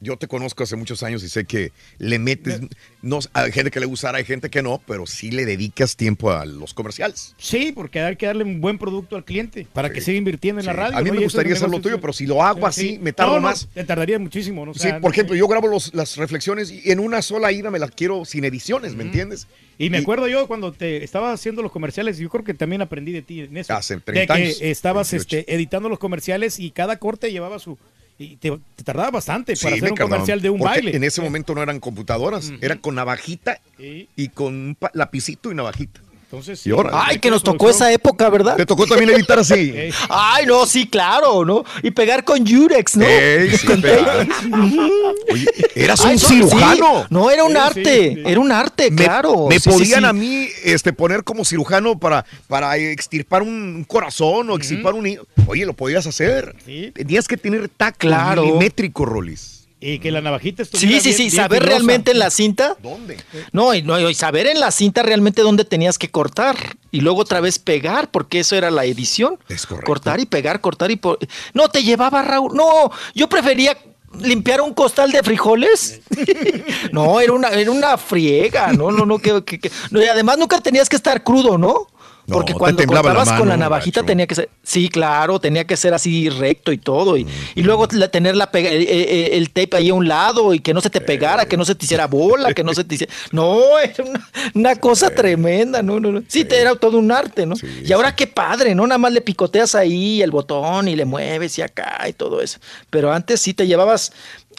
Yo 0.01 0.17
te 0.17 0.29
conozco 0.29 0.63
hace 0.63 0.77
muchos 0.77 1.03
años 1.03 1.25
y 1.25 1.29
sé 1.29 1.45
que 1.45 1.73
le 1.99 2.21
metes, 2.21 2.61
no, 3.03 3.19
hay 3.33 3.51
gente 3.51 3.73
que 3.73 3.81
le 3.81 3.87
gustará, 3.87 4.19
hay 4.19 4.25
gente 4.25 4.49
que 4.49 4.63
no, 4.63 4.81
pero 4.87 5.07
sí 5.07 5.33
le 5.33 5.45
dedicas 5.45 5.97
tiempo 5.97 6.31
a 6.31 6.45
los 6.47 6.73
comerciales. 6.73 7.35
Sí, 7.37 7.73
porque 7.75 8.01
hay 8.01 8.15
que 8.15 8.27
darle 8.27 8.45
un 8.45 8.61
buen 8.61 8.79
producto 8.79 9.17
al 9.17 9.25
cliente 9.25 9.67
para 9.73 9.91
que 9.91 10.01
siga 10.01 10.17
invirtiendo 10.17 10.61
en 10.61 10.67
la 10.67 10.73
radio. 10.73 10.97
A 10.97 11.03
mí 11.03 11.09
¿no? 11.11 11.17
me 11.17 11.23
gustaría 11.25 11.55
hacer 11.55 11.69
lo 11.69 11.81
tuyo, 11.81 12.01
pero 12.01 12.13
si 12.13 12.27
lo 12.27 12.43
hago 12.45 12.61
Sí, 12.61 12.65
así, 12.67 12.89
sí. 12.91 12.99
me 13.01 13.13
tardo 13.13 13.35
No, 13.35 13.41
más. 13.41 13.69
Te 13.75 13.83
tardaría 13.83 14.21
muchísimo, 14.21 14.65
¿no? 14.65 14.71
O 14.71 14.75
Sí, 14.75 14.89
por 15.03 15.11
ejemplo, 15.13 15.35
yo 15.35 15.49
grabo 15.49 15.67
los- 15.67 15.93
las 15.93 16.17
reflexiones 16.17 16.71
y 16.71 16.93
en 16.93 17.01
una 17.01 17.21
sola 17.21 17.51
ida 17.51 17.71
me 17.73 17.81
las 17.81 17.91
quiero 17.91 18.25
sin 18.25 18.45
ediciones, 18.45 18.95
¿me 18.95 19.03
entiendes? 19.03 19.49
Y 19.79 19.91
me 19.91 19.99
acuerdo 19.99 20.29
yo 20.29 20.47
cuando 20.47 20.73
te 20.73 21.03
estaba 21.03 21.33
haciendo 21.33 21.61
los 21.63 21.73
comerciales, 21.73 22.19
yo 22.19 22.29
creo 22.29 22.45
que 22.45 22.55
también 22.55 22.83
aprendí 22.83 23.11
de 23.13 23.23
ti 23.23 23.41
en 23.41 23.57
eso. 23.57 23.75
Hace 23.75 23.97
30 23.99 24.21
de 24.21 24.27
que 24.41 24.47
años, 24.47 24.59
estabas 24.63 25.11
28. 25.11 25.39
este, 25.39 25.55
editando 25.55 25.89
los 25.89 25.99
comerciales 25.99 26.61
y 26.61 26.71
cada 26.71 26.99
corte 27.01 27.33
llevaba 27.33 27.59
su... 27.59 27.77
Y 28.19 28.37
te, 28.37 28.51
te 28.75 28.83
tardaba 28.83 29.13
bastante 29.13 29.55
Sí, 29.55 29.65
para 29.65 29.77
hacer 29.77 29.93
un 29.93 29.97
comercial 29.97 30.43
de 30.43 30.51
un 30.51 30.59
baile. 30.59 30.97
En 30.97 31.05
ese 31.05 31.23
momento 31.23 31.55
no 31.55 31.63
eran 31.63 31.79
computadoras, 31.79 32.53
eran 32.61 32.79
con 32.79 32.97
navajita 32.97 33.61
y 33.79 34.29
con 34.29 34.55
un 34.55 34.77
lapicito 34.93 35.53
y 35.53 35.55
navajita. 35.55 36.01
Entonces, 36.31 36.67
Y 36.67 36.71
ahora- 36.73 36.91
Ay, 37.07 37.19
que 37.21 37.31
nos 37.31 37.43
tocó 37.43 37.71
esa 37.71 37.91
época, 37.91 38.29
¿verdad? 38.29 38.55
Te 38.57 38.67
tocó 38.67 38.87
también 38.87 39.09
editar 39.09 39.39
así. 39.39 39.73
Ay, 40.11 40.45
no, 40.45 40.67
sí, 40.67 40.87
claro, 40.87 41.43
¿no? 41.47 41.65
Y 41.83 41.91
pegar 41.91 42.23
con 42.23 42.45
Yurex, 42.45 42.99
¿no? 42.99 43.07
Ey, 43.07 43.57
sí, 43.57 43.67
Con. 43.67 43.83
Oye, 45.33 45.47
eras 45.75 46.01
Ay, 46.05 46.17
un 46.17 46.23
no, 46.23 46.29
cirujano. 46.29 47.01
sí. 47.01 47.07
No, 47.09 47.31
era 47.31 47.45
un 47.45 47.53
Sí, 47.53 47.57
arte, 47.59 48.09
sí, 48.11 48.15
sí. 48.17 48.23
era 48.27 48.41
un 48.41 48.53
arte, 48.53 48.91
Me, 48.91 49.05
claro. 49.05 49.47
me 49.49 49.55
Sí, 49.59 49.61
sí, 49.61 49.71
podían 49.71 50.01
sí. 50.01 50.07
a 50.07 50.13
mí 50.13 50.49
este, 50.65 50.93
poner 50.93 51.25
como 51.25 51.47
cirujano 51.47 51.99
para, 51.99 52.27
para 52.47 52.77
extirpar 52.77 53.43
un 53.43 53.85
corazón 53.89 54.51
o 54.51 54.57
extirpar 54.57 54.93
un... 54.93 55.07
hígado. 55.07 55.27
Oye, 55.47 55.65
lo 55.65 55.73
podías 55.73 56.07
hacer. 56.07 56.55
Sí. 56.67 56.91
Tenías 56.95 57.27
que 57.27 57.39
tener 57.39 57.71
tacto 57.71 58.07
Claro. 58.07 58.43
milimétrico, 58.45 59.07
Rolis. 59.07 59.58
Y 59.81 60.01
que 60.01 60.11
la 60.11 60.21
navajita 60.21 60.65
estuviera 60.65 61.01
Sí, 61.01 61.01
sí, 61.01 61.09
bien- 61.11 61.17
sí, 61.17 61.23
bien 61.37 61.45
saber 61.45 61.63
realmente 61.63 62.11
en 62.11 62.19
la 62.19 62.31
cinta. 62.31 62.77
¿Dónde? 62.83 63.17
No 63.53 63.73
y, 63.75 63.83
no, 63.83 64.11
y 64.11 64.15
saber 64.15 64.49
en 64.49 64.59
la 64.59 64.73
cinta 64.73 65.05
realmente 65.05 65.43
dónde 65.43 65.65
tenías 65.65 65.99
que 65.99 66.11
cortar 66.11 66.57
y 66.91 67.01
luego 67.01 67.21
otra 67.21 67.41
vez 67.41 67.61
pegar, 67.61 68.11
porque 68.11 68.41
eso 68.41 68.57
era 68.57 68.71
la 68.73 68.85
edición. 68.87 69.39
Es 69.49 69.67
correcto. 69.67 69.87
Cortar 69.87 70.19
y 70.19 70.27
pegar, 70.27 70.61
cortar 70.61 70.91
y... 70.91 70.97
po- 70.97 71.19
No, 71.55 71.69
te 71.69 71.85
llevaba 71.85 72.23
Raúl. 72.23 72.55
No, 72.57 72.91
yo 73.15 73.29
prefería 73.29 73.79
limpiar 74.21 74.63
un 74.63 74.75
costal 74.75 75.13
de 75.13 75.23
frijoles. 75.23 76.01
no, 76.93 77.21
era 77.21 77.33
una, 77.33 77.49
era 77.51 77.71
una 77.71 77.97
friega. 77.99 78.73
No, 78.73 78.91
no, 78.91 79.07
no. 79.07 79.19
Que, 79.19 79.45
que- 79.45 79.61
que- 79.61 79.71
no, 79.91 80.03
Y 80.03 80.07
además 80.07 80.39
nunca 80.39 80.61
tenías 80.61 80.89
que 80.89 80.97
estar 80.97 81.23
crudo, 81.23 81.57
¿no? 81.57 81.87
No, 82.29 82.35
Porque 82.35 82.53
te 82.53 82.59
cuando 82.59 82.83
la 82.83 82.87
cortabas 83.03 83.33
con 83.39 83.49
la 83.49 83.57
navajita 83.57 84.03
tenía 84.03 84.27
que 84.27 84.35
ser, 84.35 84.51
sí, 84.63 84.91
claro, 84.91 85.41
tenía 85.41 85.67
que 85.67 85.77
ser 85.79 85.95
así 85.95 86.29
recto 86.29 86.73
y 86.73 86.79
todo. 86.79 87.17
Y, 87.17 87.27
y 87.55 87.63
luego 87.63 87.89
la- 87.91 88.09
tener 88.09 88.37
la 88.37 88.53
pega- 88.53 88.71
eh, 88.71 88.83
eh, 88.83 89.31
el 89.33 89.51
tape 89.51 89.79
ahí 89.79 89.89
a 89.89 89.95
un 89.95 90.07
lado 90.07 90.53
y 90.53 90.61
que 90.61 90.75
no 90.75 90.83
se 90.83 90.91
te 90.91 91.01
pegara, 91.01 91.47
que 91.47 91.57
no 91.57 91.65
se 91.65 91.75
te 91.75 91.87
hiciera 91.87 92.07
bola, 92.07 92.53
que 92.53 92.63
no 92.63 92.75
se 92.75 92.85
te 92.85 92.97
hiciera... 92.97 93.13
No, 93.33 93.79
era 93.79 94.05
una, 94.05 94.29
una 94.55 94.77
cosa 94.77 95.09
tremenda, 95.11 95.83
no, 95.83 95.99
no, 96.01 96.13
no. 96.13 96.23
Sí, 96.29 96.45
te 96.45 96.61
era 96.61 96.75
todo 96.75 96.99
un 96.99 97.11
arte, 97.11 97.47
¿no? 97.47 97.55
y 97.83 97.91
ahora 97.93 98.15
qué 98.15 98.27
padre, 98.27 98.75
¿no? 98.75 98.87
Nada 98.87 98.99
más 98.99 99.13
le 99.13 99.23
picoteas 99.23 99.75
ahí 99.75 100.21
el 100.21 100.31
botón 100.31 100.87
y 100.89 100.97
le 100.97 101.07
mueves 101.07 101.57
y 101.59 101.63
acá 101.63 102.05
y 102.09 102.13
todo 102.13 102.43
eso. 102.43 102.59
Pero 102.91 103.11
antes 103.11 103.41
sí 103.41 103.55
te 103.55 103.67
llevabas... 103.67 104.13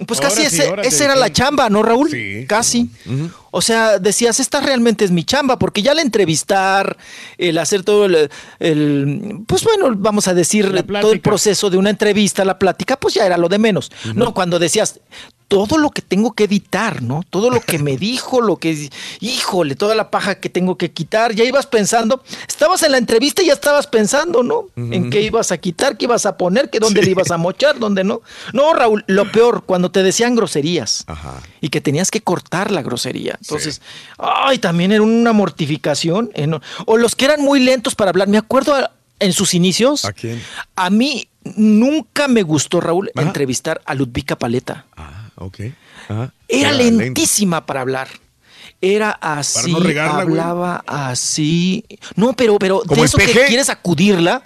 Pues 0.07 0.19
casi 0.21 0.43
y 0.43 0.45
ese, 0.45 0.63
esa 0.87 1.03
era 1.05 1.15
la 1.15 1.31
chamba, 1.31 1.69
¿no, 1.69 1.83
Raúl? 1.83 2.09
Casi. 2.47 2.89
O 3.51 3.61
sea, 3.61 3.99
decías, 3.99 4.39
esta 4.39 4.61
realmente 4.61 5.03
es 5.03 5.11
mi 5.11 5.23
chamba, 5.23 5.57
porque 5.59 5.81
ya 5.81 5.91
el 5.91 5.99
entrevistar, 5.99 6.97
el 7.37 7.57
hacer 7.57 7.83
todo 7.83 8.05
el, 8.05 8.29
el- 8.59 9.39
pues 9.47 9.63
bueno, 9.63 9.93
vamos 9.97 10.27
a 10.27 10.33
decir, 10.33 10.65
todo 11.01 11.11
el 11.11 11.19
proceso 11.21 11.69
de 11.69 11.77
una 11.77 11.89
entrevista, 11.89 12.45
la 12.45 12.57
plática, 12.59 12.95
pues 12.97 13.15
ya 13.15 13.25
era 13.25 13.37
lo 13.37 13.49
de 13.49 13.57
menos. 13.59 13.91
No, 14.15 14.33
cuando 14.33 14.59
decías, 14.59 14.99
todo 15.49 15.77
lo 15.79 15.89
que 15.89 16.01
tengo 16.01 16.33
que 16.33 16.43
editar, 16.45 17.01
¿no? 17.01 17.23
Todo 17.29 17.49
lo 17.49 17.59
que 17.59 17.79
me 17.79 17.97
dijo, 17.97 18.39
lo 18.39 18.57
que, 18.57 18.89
híjole, 19.19 19.75
toda 19.75 19.95
la 19.95 20.11
paja 20.11 20.35
que 20.35 20.47
tengo 20.47 20.77
que 20.77 20.91
quitar, 20.91 21.33
ya 21.33 21.43
ibas 21.43 21.65
pensando, 21.65 22.23
estabas 22.47 22.83
en 22.83 22.91
la 22.91 22.99
entrevista 22.99 23.41
y 23.41 23.47
ya 23.47 23.53
estabas 23.53 23.87
pensando, 23.87 24.43
¿no? 24.43 24.67
En 24.77 25.09
qué 25.09 25.21
ibas 25.23 25.51
a 25.51 25.57
quitar, 25.57 25.97
qué 25.97 26.05
ibas 26.05 26.25
a 26.27 26.37
poner, 26.37 26.69
que 26.69 26.79
dónde 26.79 27.01
le 27.01 27.09
ibas 27.11 27.31
a 27.31 27.37
mochar, 27.37 27.79
dónde 27.79 28.03
no. 28.03 28.21
No, 28.53 28.73
Raúl, 28.73 29.03
lo 29.07 29.31
peor, 29.31 29.63
cuando 29.65 29.89
te 29.91 30.03
decían 30.03 30.35
groserías 30.35 31.03
y 31.61 31.69
que 31.69 31.81
tenías 31.81 32.11
que 32.11 32.21
cortar 32.21 32.69
la 32.69 32.83
grosería. 32.83 33.35
Entonces, 33.41 33.81
ay, 34.19 34.59
también 34.59 34.91
era 34.91 35.01
una 35.01 35.33
mortificación. 35.33 36.31
O 36.85 36.97
los 36.97 37.15
que 37.15 37.25
eran 37.25 37.41
muy 37.41 37.59
lentos 37.59 37.95
para 37.95 38.09
hablar. 38.11 38.27
Me 38.27 38.37
acuerdo 38.37 38.75
a- 38.75 38.91
en 39.19 39.33
sus 39.33 39.53
inicios. 39.55 40.05
¿A 40.05 40.13
quién? 40.13 40.41
A 40.75 40.89
mí 40.89 41.27
nunca 41.55 42.27
me 42.27 42.43
gustó, 42.43 42.79
Raúl, 42.81 43.11
entrevistar 43.23 43.81
a 43.85 43.93
Ludvika 43.95 44.37
Paleta. 44.37 44.85
Ok. 45.39 45.59
Ajá. 46.07 46.33
Era 46.47 46.71
lentísima 46.71 47.65
para 47.65 47.81
hablar. 47.81 48.07
Era 48.81 49.11
así, 49.11 49.71
no 49.71 49.79
regarla, 49.79 50.23
güey. 50.23 50.39
hablaba 50.39 50.83
así. 50.87 51.83
No, 52.15 52.33
pero, 52.33 52.57
pero 52.59 52.81
¿Como 52.85 53.01
de 53.01 53.07
eso 53.07 53.17
que 53.17 53.25
quieres 53.47 53.69
acudirla. 53.69 54.41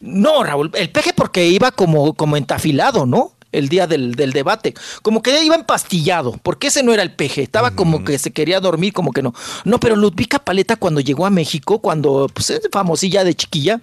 No, 0.00 0.42
Raúl, 0.42 0.70
el 0.74 0.90
peje 0.90 1.12
porque 1.12 1.46
iba 1.46 1.70
como, 1.70 2.14
como 2.14 2.36
entafilado, 2.36 3.06
¿no? 3.06 3.32
El 3.50 3.68
día 3.68 3.86
del, 3.86 4.14
del 4.14 4.32
debate. 4.32 4.74
Como 5.02 5.22
que 5.22 5.42
iba 5.42 5.54
empastillado, 5.54 6.38
porque 6.42 6.66
ese 6.68 6.82
no 6.82 6.92
era 6.92 7.02
el 7.02 7.12
peje. 7.12 7.42
Estaba 7.42 7.70
como 7.72 8.04
que 8.04 8.18
se 8.18 8.30
quería 8.32 8.60
dormir, 8.60 8.92
como 8.92 9.12
que 9.12 9.22
no. 9.22 9.32
No, 9.64 9.80
pero 9.80 9.96
Ludvika 9.96 10.40
Paleta 10.40 10.76
cuando 10.76 11.00
llegó 11.00 11.24
a 11.24 11.30
México, 11.30 11.80
cuando 11.80 12.28
pues, 12.32 12.50
es 12.50 12.68
famosilla 12.70 13.24
de 13.24 13.34
chiquilla, 13.34 13.80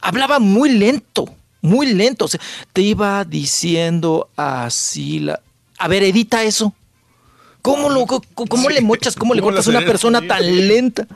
hablaba 0.00 0.38
muy 0.38 0.70
lento, 0.70 1.32
muy 1.62 1.86
lento. 1.94 2.26
O 2.26 2.28
sea, 2.28 2.40
te 2.72 2.82
iba 2.82 3.24
diciendo 3.24 4.28
así 4.36 5.20
la... 5.20 5.40
A 5.78 5.88
ver, 5.88 6.02
edita 6.02 6.42
eso. 6.44 6.74
¿Cómo, 7.62 7.90
lo, 7.90 8.06
cómo 8.06 8.70
le 8.70 8.80
mochas, 8.80 9.16
cómo 9.16 9.34
le 9.34 9.40
¿Cómo 9.40 9.50
cortas 9.50 9.66
a 9.66 9.70
una 9.70 9.80
persona 9.80 10.22
tan 10.22 10.68
lenta? 10.68 11.06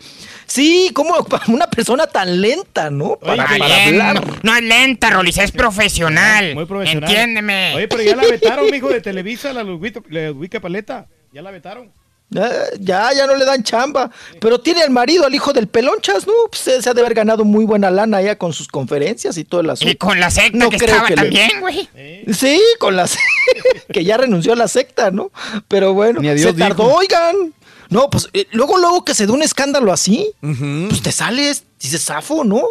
Sí, 0.47 0.91
¿cómo 0.93 1.15
una 1.49 1.67
persona 1.69 2.07
tan 2.07 2.41
lenta, 2.41 2.91
no? 2.91 3.17
Para, 3.17 3.45
Está 3.45 3.59
para 3.59 3.67
bien, 3.67 4.01
hablar. 4.01 4.27
No, 4.27 4.37
no 4.43 4.57
es 4.57 4.63
lenta, 4.63 5.11
Rolis, 5.11 5.39
es 5.39 5.53
profesional. 5.53 6.55
Muy 6.55 6.67
profesional. 6.67 7.09
Entiéndeme. 7.09 7.75
Oye, 7.77 7.89
pero 7.89 8.03
ya 8.03 8.17
la 8.17 8.25
vetaron, 8.25 8.71
mijo, 8.71 8.89
de 8.89 9.01
Televisa, 9.01 9.53
la 9.53 9.63
Ludwika 9.63 10.61
Paleta. 10.61 11.07
Ya 11.33 11.43
la 11.43 11.51
vetaron. 11.51 11.91
Ya, 12.33 12.51
ya, 12.81 13.13
ya 13.15 13.27
no 13.27 13.37
le 13.37 13.45
dan 13.45 13.63
chamba. 13.63 14.11
Pero 14.41 14.59
tiene 14.59 14.83
al 14.83 14.91
marido, 14.91 15.27
al 15.27 15.35
hijo 15.35 15.53
del 15.53 15.69
pelonchas, 15.69 16.27
¿no? 16.27 16.33
Pues 16.51 16.83
se 16.83 16.89
ha 16.91 16.95
de 16.95 17.01
haber 17.03 17.13
ganado 17.15 17.45
muy 17.45 17.65
buena 17.67 17.91
lana 17.91 18.23
ya 18.23 18.39
con 18.39 18.55
sus 18.55 18.69
conferencias 18.69 19.37
y 19.37 19.45
todo 19.45 19.61
el 19.61 19.69
asunto. 19.71 19.93
Y 19.93 19.97
con 19.97 20.19
la 20.19 20.31
secta 20.31 20.57
No 20.57 20.71
que 20.71 20.79
creo 20.79 20.89
estaba 20.89 21.09
que 21.09 21.15
también, 21.15 21.61
güey. 21.61 21.89
Sí, 22.33 22.59
con 22.79 22.97
la 22.97 23.07
que 23.93 24.05
ya 24.05 24.17
renunció 24.17 24.55
a 24.55 24.57
la 24.57 24.67
secta, 24.69 25.11
¿no? 25.11 25.31
Pero 25.69 25.93
bueno, 25.93 26.21
Ni 26.21 26.29
a 26.29 26.35
Dios 26.35 26.53
se 26.53 26.59
tardó, 26.59 26.85
dijo. 26.85 26.97
oigan. 26.97 27.55
No, 27.91 28.09
pues 28.09 28.31
eh, 28.33 28.47
luego, 28.53 28.79
luego 28.79 29.05
que 29.05 29.15
se 29.15 29.27
dé 29.27 29.33
un 29.33 29.43
escándalo 29.43 29.93
así, 29.93 30.33
pues 30.41 31.03
te 31.03 31.13
sales, 31.13 31.65
dices 31.79 32.03
zafo, 32.03 32.43
¿no? 32.45 32.63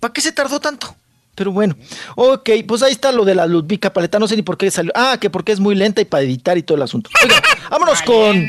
¿Para 0.00 0.12
qué 0.12 0.20
se 0.20 0.32
tardó 0.32 0.58
tanto? 0.58 0.96
Pero 1.36 1.52
bueno, 1.52 1.76
ok, 2.16 2.50
pues 2.66 2.82
ahí 2.82 2.92
está 2.92 3.12
lo 3.12 3.24
de 3.24 3.34
la 3.36 3.46
Ludvika 3.46 3.92
Paleta, 3.92 4.18
no 4.18 4.26
sé 4.26 4.34
ni 4.34 4.42
por 4.42 4.56
qué 4.56 4.70
salió. 4.70 4.90
Ah, 4.96 5.18
que 5.20 5.30
porque 5.30 5.52
es 5.52 5.60
muy 5.60 5.74
lenta 5.76 6.00
y 6.00 6.06
para 6.06 6.24
editar 6.24 6.56
y 6.58 6.62
todo 6.64 6.76
el 6.76 6.82
asunto. 6.82 7.10
Oiga, 7.22 7.40
vámonos 7.70 8.02
con 8.02 8.42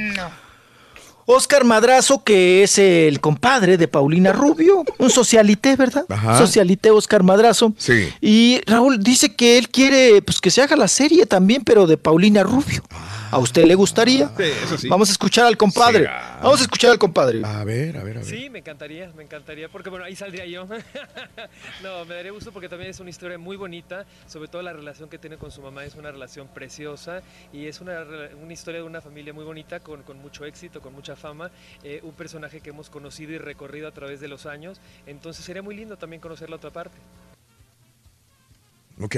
Oscar 1.29 1.65
Madrazo, 1.65 2.23
que 2.23 2.63
es 2.63 2.79
el 2.79 3.19
compadre 3.19 3.77
de 3.77 3.89
Paulina 3.89 4.31
Rubio, 4.31 4.85
un 4.97 5.09
socialité, 5.09 5.75
¿verdad? 5.75 6.05
Ajá. 6.07 6.37
Socialité 6.37 6.89
Oscar 6.89 7.21
Madrazo. 7.21 7.73
Sí. 7.77 8.07
Y 8.21 8.61
Raúl 8.65 9.03
dice 9.03 9.35
que 9.35 9.57
él 9.57 9.67
quiere 9.67 10.21
pues 10.21 10.39
que 10.39 10.49
se 10.49 10.61
haga 10.61 10.77
la 10.77 10.87
serie 10.87 11.25
también, 11.25 11.63
pero 11.65 11.85
de 11.85 11.97
Paulina 11.97 12.43
Rubio. 12.43 12.81
¿A 13.29 13.39
usted 13.39 13.65
le 13.65 13.75
gustaría? 13.75 14.27
Sí, 14.29 14.43
eso 14.43 14.77
sí. 14.77 14.87
Vamos 14.87 15.09
a 15.09 15.11
escuchar 15.11 15.45
al 15.45 15.57
compadre. 15.57 16.07
Vamos 16.41 16.59
a 16.59 16.63
escuchar 16.63 16.91
al 16.91 16.99
compadre. 16.99 17.41
A 17.43 17.63
ver, 17.63 17.97
a 17.97 18.03
ver, 18.03 18.17
a 18.17 18.19
ver. 18.21 18.25
Sí, 18.25 18.49
me 18.49 18.59
encantaría, 18.59 19.11
me 19.15 19.23
encantaría, 19.23 19.69
porque 19.69 19.89
bueno, 19.89 20.05
ahí 20.05 20.15
saldría 20.15 20.45
yo. 20.45 20.65
no, 21.83 22.05
me 22.05 22.15
daría 22.15 22.31
gusto 22.31 22.51
porque 22.51 22.69
también 22.69 22.91
es 22.91 22.99
una 22.99 23.09
historia 23.09 23.37
muy 23.37 23.57
bonita, 23.57 24.05
sobre 24.27 24.47
todo 24.47 24.61
la 24.61 24.73
relación 24.73 25.09
que 25.09 25.17
tiene 25.17 25.37
con 25.37 25.51
su 25.51 25.61
mamá 25.61 25.83
es 25.83 25.95
una 25.95 26.11
relación 26.11 26.47
preciosa 26.47 27.21
y 27.51 27.65
es 27.65 27.81
una, 27.81 28.05
una 28.41 28.53
historia 28.53 28.81
de 28.81 28.87
una 28.87 29.01
familia 29.01 29.33
muy 29.33 29.43
bonita, 29.43 29.79
con, 29.79 30.03
con 30.03 30.19
mucho 30.19 30.45
éxito, 30.45 30.81
con 30.81 30.93
mucha 30.93 31.15
fama, 31.15 31.51
eh, 31.83 31.99
un 32.03 32.13
personaje 32.13 32.61
que 32.61 32.69
hemos 32.69 32.89
conocido 32.89 33.33
y 33.33 33.37
recorrido 33.37 33.87
a 33.87 33.91
través 33.91 34.19
de 34.19 34.27
los 34.27 34.45
años, 34.45 34.79
entonces 35.05 35.43
sería 35.43 35.61
muy 35.61 35.75
lindo 35.75 35.97
también 35.97 36.21
conocer 36.21 36.49
la 36.49 36.55
otra 36.55 36.71
parte. 36.71 36.97
Ok. 39.01 39.15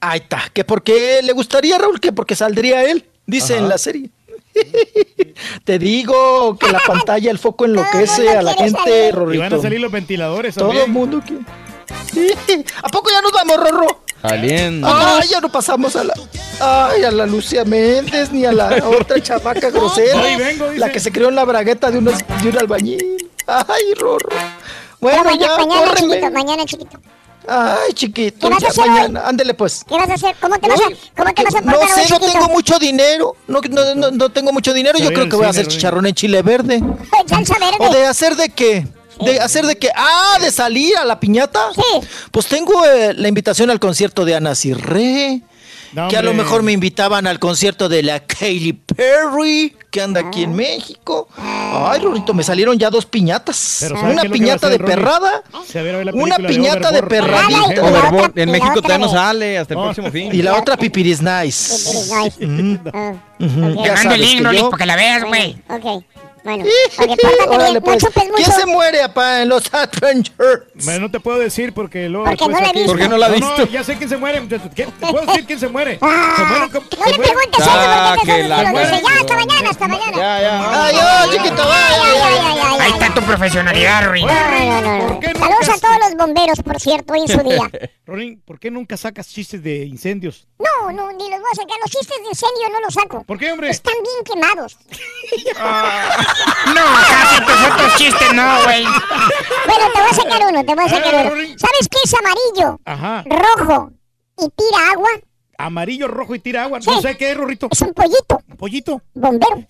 Ahí 0.00 0.18
está. 0.20 0.42
¿Que 0.52 0.64
por 0.64 0.82
qué 0.82 1.20
le 1.22 1.32
gustaría, 1.32 1.78
Raúl? 1.78 2.00
Que 2.00 2.12
porque 2.12 2.34
saldría 2.34 2.84
él, 2.84 3.06
dice 3.26 3.54
Ajá. 3.54 3.62
en 3.62 3.68
la 3.68 3.78
serie. 3.78 4.10
Te 5.64 5.78
digo 5.78 6.58
que 6.58 6.70
la 6.70 6.80
pantalla, 6.86 7.30
el 7.30 7.38
foco 7.38 7.64
enloquece 7.64 8.28
a 8.30 8.42
la 8.42 8.54
gente, 8.54 9.08
Y 9.08 9.10
Rorrito. 9.12 9.42
van 9.42 9.54
a 9.54 9.62
salir 9.62 9.80
los 9.80 9.90
ventiladores 9.90 10.54
Todo 10.54 10.72
el 10.84 10.90
mundo 10.90 11.22
que... 11.26 11.38
¿A 12.82 12.88
poco 12.88 13.10
ya 13.10 13.22
nos 13.22 13.32
vamos, 13.32 13.56
Rorro? 13.56 14.02
Saliendo. 14.20 14.86
Ay, 14.88 15.28
ya 15.28 15.40
no 15.40 15.50
pasamos 15.50 15.96
a 15.96 16.04
la. 16.04 16.14
Ay, 16.60 17.02
a 17.02 17.10
la 17.10 17.26
Lucia 17.26 17.64
Méndez 17.64 18.30
ni 18.30 18.44
a 18.44 18.52
la 18.52 18.68
otra 19.00 19.20
chamaca 19.20 19.70
grosera. 19.70 20.20
Ahí 20.22 20.36
vengo, 20.36 20.68
dice. 20.68 20.78
la 20.78 20.92
que 20.92 21.00
se 21.00 21.10
creó 21.10 21.28
en 21.28 21.34
la 21.34 21.44
bragueta 21.44 21.90
de, 21.90 21.98
unos, 21.98 22.18
de 22.42 22.48
un 22.48 22.58
albañil. 22.58 23.30
Ay, 23.46 23.94
Rorro. 23.98 24.28
Bueno, 25.00 25.34
ya, 25.34 25.56
mañana, 25.56 25.86
córreme. 25.88 26.14
chiquito, 26.14 26.30
mañana, 26.30 26.64
chiquito. 26.64 27.00
Ay, 27.48 27.92
chiquito. 27.94 28.48
¿Qué 28.48 28.54
vas 28.54 28.62
a 28.62 28.66
ya 28.66 28.68
hacer 28.68 28.86
mañana. 28.86 29.22
Ándele, 29.26 29.54
pues. 29.54 29.84
¿Qué 29.86 29.94
vas 29.96 30.08
a 30.08 30.14
hacer? 30.14 30.36
¿Cómo 30.40 30.58
te 30.58 30.68
vas 30.68 30.80
a, 30.80 30.84
cómo 31.16 31.34
te 31.34 31.44
vas 31.44 31.54
a 31.54 31.60
No 31.60 31.72
portar 31.72 31.98
hoy, 31.98 32.04
sé, 32.04 32.10
no 32.10 32.20
tengo 32.20 32.48
mucho 32.48 32.78
dinero. 32.78 33.36
No, 33.48 33.60
no, 33.68 33.94
no, 33.94 34.10
no 34.10 34.28
tengo 34.30 34.52
mucho 34.52 34.72
dinero. 34.72 34.98
Yo 34.98 35.12
creo 35.12 35.28
que 35.28 35.36
voy 35.36 35.46
a 35.46 35.50
hacer 35.50 35.66
chicharrón 35.66 36.06
en 36.06 36.14
chile 36.14 36.42
verde. 36.42 36.82
Salsa 37.26 37.58
verde. 37.58 37.76
¿O 37.80 37.92
de 37.92 38.06
hacer 38.06 38.36
de 38.36 38.48
qué? 38.50 38.86
¿De 39.20 39.40
hacer 39.40 39.66
de 39.66 39.76
qué? 39.76 39.90
Ah, 39.94 40.38
de 40.40 40.50
salir 40.50 40.96
a 40.96 41.04
la 41.04 41.20
piñata. 41.20 41.70
Sí. 41.74 42.06
Pues 42.30 42.46
tengo 42.46 42.84
eh, 42.84 43.14
la 43.14 43.28
invitación 43.28 43.70
al 43.70 43.78
concierto 43.78 44.24
de 44.24 44.34
Ana 44.34 44.54
Cirré. 44.54 45.42
No, 45.92 46.08
que 46.08 46.16
a 46.16 46.22
lo 46.22 46.32
mejor 46.32 46.62
me 46.62 46.72
invitaban 46.72 47.26
al 47.26 47.38
concierto 47.38 47.88
de 47.88 48.02
la 48.02 48.20
Katy 48.20 48.72
Perry, 48.72 49.76
que 49.90 50.00
anda 50.00 50.20
aquí 50.20 50.40
Ah. 50.40 50.44
en 50.44 50.54
México. 50.54 51.28
Ay, 51.36 52.00
Rorito, 52.00 52.32
me 52.32 52.42
salieron 52.42 52.78
ya 52.78 52.88
dos 52.88 53.04
piñatas. 53.06 53.78
Pero 53.80 53.96
¿sabe 53.96 54.12
Una 54.12 54.22
piñata 54.22 54.68
de 54.70 54.78
perrada 54.78 55.42
Una 56.14 56.36
piñata 56.38 56.90
de. 56.90 56.98
Overboard. 57.00 58.14
otra- 58.30 58.42
En 58.42 58.50
México 58.50 58.80
todavía 58.80 58.98
no 59.06 59.12
de- 59.12 59.18
sale 59.18 59.58
hasta 59.58 59.74
el 59.74 59.78
No. 59.78 59.84
próximo 59.84 60.10
fin. 60.10 60.30
y 60.34 60.40
la 60.42 60.56
otra 60.56 60.76
Pipiris 60.76 61.20
Nice. 61.20 61.74
Nice. 62.22 62.46
Mm, 62.46 62.78
Ah, 62.92 63.12
ujú, 63.38 63.64
ok. 63.66 63.82
Te 63.82 63.88
ya 63.88 63.92
mando 63.92 63.92
el 63.92 63.98
sabes 63.98 64.20
link, 64.20 64.38
que 64.38 64.44
Rolis, 64.44 64.60
yo- 64.60 64.70
para 64.70 64.80
que 64.80 64.86
la 64.86 64.96
veas, 64.96 65.24
güey. 65.24 65.56
Ok. 65.68 66.04
Bueno, 66.44 66.64
pórtate 66.96 67.22
Órale, 67.48 67.70
bien, 67.70 67.82
pues. 67.82 68.02
no 68.02 68.08
chupes 68.08 68.24
mucho. 68.30 68.34
¿Quién 68.36 68.52
se 68.52 68.66
muere, 68.66 69.02
apá, 69.02 69.42
en 69.42 69.48
los 69.48 69.72
Adventures? 69.72 70.62
Bueno, 70.84 71.00
no 71.00 71.10
te 71.10 71.20
puedo 71.20 71.38
decir 71.38 71.72
porque 71.72 72.08
luego. 72.08 72.26
Porque 72.26 72.46
no 72.48 72.58
la 72.60 72.66
he 72.66 72.68
aquí- 72.70 72.78
visto. 72.78 72.92
¿Por 72.92 73.00
qué 73.00 73.08
no 73.08 73.16
la 73.18 73.28
No, 73.28 73.34
visto? 73.34 73.66
ya 73.68 73.84
sé 73.84 73.96
quién 73.96 74.08
se 74.08 74.16
muere. 74.16 74.46
¿Qué? 74.74 74.86
¿Te 74.86 74.92
puedo 75.10 75.24
decir 75.26 75.46
quién 75.46 75.60
se 75.60 75.68
muere? 75.68 75.98
Ah, 76.00 76.34
Se 76.36 76.42
No 76.42 77.04
se 77.04 77.10
le 77.10 77.18
preguntes 77.18 77.58
eso 77.60 77.70
Ah, 77.72 78.14
porque 78.16 78.32
que 78.32 78.42
te 78.42 78.48
la. 78.48 78.62
Ya, 78.72 79.20
hasta 79.20 79.34
mañana, 79.36 79.70
hasta 79.70 79.88
mañana. 79.88 80.16
Ya, 80.16 80.40
ya. 80.40 80.84
Ay, 80.86 81.30
chiquito, 81.30 81.62
ay, 81.62 81.94
ay, 81.94 82.00
ay, 82.02 82.18
ay. 82.22 82.38
ay, 82.42 82.60
ay, 82.64 82.78
Ahí 82.80 82.92
está 82.92 83.14
tu 83.14 83.20
profesionalidad, 83.22 84.04
Rolis. 84.06 84.26
No, 84.26 84.32
no, 84.32 84.80
no, 84.80 84.98
no. 84.98 85.06
¿Por 85.08 85.20
qué 85.20 85.28
nunca 85.28 85.40
Saludos 85.46 85.68
a 85.68 85.78
todos 85.80 85.96
los 86.00 86.14
bomberos, 86.16 86.58
por 86.62 86.80
cierto, 86.80 87.12
hoy 87.12 87.20
en 87.20 87.28
su 87.28 87.38
día. 87.48 87.70
Rorín, 88.06 88.42
¿por 88.44 88.58
qué 88.58 88.70
nunca 88.70 88.96
sacas 88.96 89.28
chistes 89.28 89.62
de 89.62 89.84
incendios? 89.84 90.46
No, 90.58 90.90
no, 90.92 91.12
ni 91.12 91.30
los 91.30 91.40
voy 91.40 91.50
a 91.52 91.54
sacar. 91.54 91.76
Los 91.80 91.90
chistes 91.90 92.18
de 92.22 92.28
incendio 92.28 92.68
no 92.72 92.80
los 92.80 92.94
saco. 92.94 93.22
¿Por 93.24 93.38
qué, 93.38 93.52
hombre? 93.52 93.70
Están 93.70 93.94
bien 94.02 94.24
quemados. 94.24 94.76
No, 96.74 96.82
casi 97.08 97.40
tus 97.44 97.72
otros 97.72 97.96
chistes 97.96 98.32
no, 98.34 98.62
güey. 98.64 98.84
Bueno, 98.84 99.84
te 99.94 100.00
voy 100.00 100.10
a 100.10 100.14
sacar 100.14 100.42
uno, 100.48 100.64
te 100.64 100.74
voy 100.74 100.84
a 100.84 100.88
sacar 100.88 101.14
Ah, 101.14 101.20
uno. 101.22 101.30
Rorín. 101.30 101.58
¿Sabes 101.58 101.88
qué 101.90 101.98
es 102.04 102.14
amarillo, 102.14 102.80
Ajá. 102.84 103.24
rojo 103.26 103.90
y 104.38 104.48
tira 104.50 104.90
agua? 104.92 105.10
Amarillo, 105.58 106.08
rojo 106.08 106.34
y 106.34 106.38
tira 106.40 106.64
agua. 106.64 106.80
No 106.84 107.00
sé 107.00 107.16
qué 107.16 107.30
es, 107.32 107.36
Rorrito. 107.36 107.68
Es 107.70 107.80
un 107.82 107.92
pollito. 107.94 108.40
¿Un 108.48 108.56
pollito? 108.56 109.00
Bombero. 109.14 109.64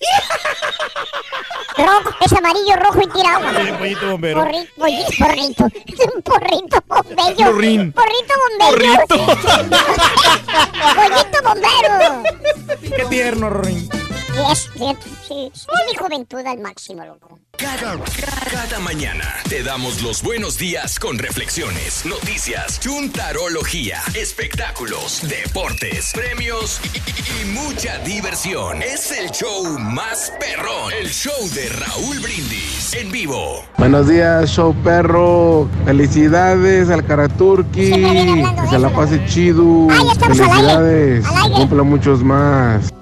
Rojo, 1.76 2.10
es 2.24 2.32
amarillo, 2.32 2.76
rojo 2.76 3.00
y 3.02 3.06
tira 3.08 3.36
agua. 3.36 3.50
Sí, 3.62 3.72
pollito 3.78 4.10
bombero. 4.10 4.40
Porri- 4.42 4.68
pollito, 4.76 5.12
porrito. 5.18 5.64
Un 6.14 6.22
porrito 6.22 6.84
bombero. 6.86 7.52
Porrín. 7.52 7.92
Porrito 7.92 8.34
bombero. 8.42 9.06
Pollito 10.94 11.38
bombero. 11.44 12.22
Qué 12.96 13.04
tierno, 13.10 13.50
Rorrín. 13.50 13.88
Es, 14.50 14.68
fíjate, 14.70 15.02
sí, 15.28 15.50
es 15.52 15.66
mi 15.90 15.96
juventud 15.98 16.40
al 16.46 16.58
máximo, 16.60 17.04
loco. 17.04 17.38
Cada, 17.58 17.96
cada 18.50 18.80
mañana 18.80 19.24
te 19.48 19.62
damos 19.62 20.02
los 20.02 20.22
buenos 20.22 20.58
días 20.58 20.98
con 20.98 21.18
reflexiones, 21.18 22.04
noticias, 22.06 22.80
chuntarología, 22.80 23.98
espectáculos, 24.14 25.20
deportes, 25.28 26.12
premios 26.14 26.80
y, 26.94 26.98
y- 26.98 27.42
y 27.42 27.44
mucha 27.52 27.98
diversión. 27.98 28.82
Es 28.82 29.12
el 29.12 29.30
show 29.30 29.78
más 29.78 30.32
perrón, 30.40 30.92
el 30.98 31.08
show 31.10 31.48
de 31.54 31.68
Raúl 31.68 32.18
Brindis 32.20 32.94
en 32.94 33.12
vivo. 33.12 33.64
Buenos 33.78 34.08
días, 34.08 34.50
show 34.50 34.74
perro. 34.82 35.68
Felicidades 35.84 36.88
al 36.90 37.04
Karaturki. 37.06 37.90
Que 37.90 38.44
se 38.70 38.78
la 38.78 38.88
pase 38.90 39.24
chido. 39.26 39.88
Felicidades. 40.18 41.24
Que 41.26 41.50
cumpla 41.52 41.82
muchos 41.82 42.22
más. 42.24 42.92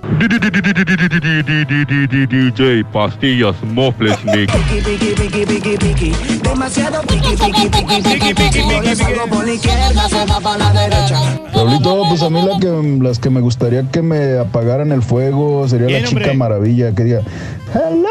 DJ 2.28 2.84
Pastillas 2.92 3.54
Moflesnik. 3.62 4.50
Demasiado 6.42 7.00
piqui, 7.02 7.36
piqui, 7.36 7.68
piqui, 7.68 8.02
piqui, 8.02 8.32
piqui. 8.34 8.60
No 8.68 8.82
le 8.82 8.96
salgo 8.96 9.26
por 9.28 9.46
la 9.46 9.52
izquierda, 9.52 10.08
se 10.08 10.26
va 10.26 10.40
para 10.40 10.58
la 10.58 10.72
derecha. 10.72 11.18
Raulito, 11.54 12.02
pues 12.08 12.22
a 12.22 12.30
mí 12.30 12.42
la 12.42 12.58
que, 12.58 12.98
las 13.02 13.18
que 13.18 13.30
me 13.30 13.40
gustaría 13.40 13.88
que 13.90 14.02
me 14.02 14.38
apagaran 14.38 14.92
el 14.92 15.02
fuego 15.02 15.66
sería 15.68 15.88
la 16.00 16.06
chica 16.06 16.20
hombre. 16.20 16.34
maravilla 16.34 16.92
que 16.94 17.04
diga 17.04 17.20
hello. 17.74 18.08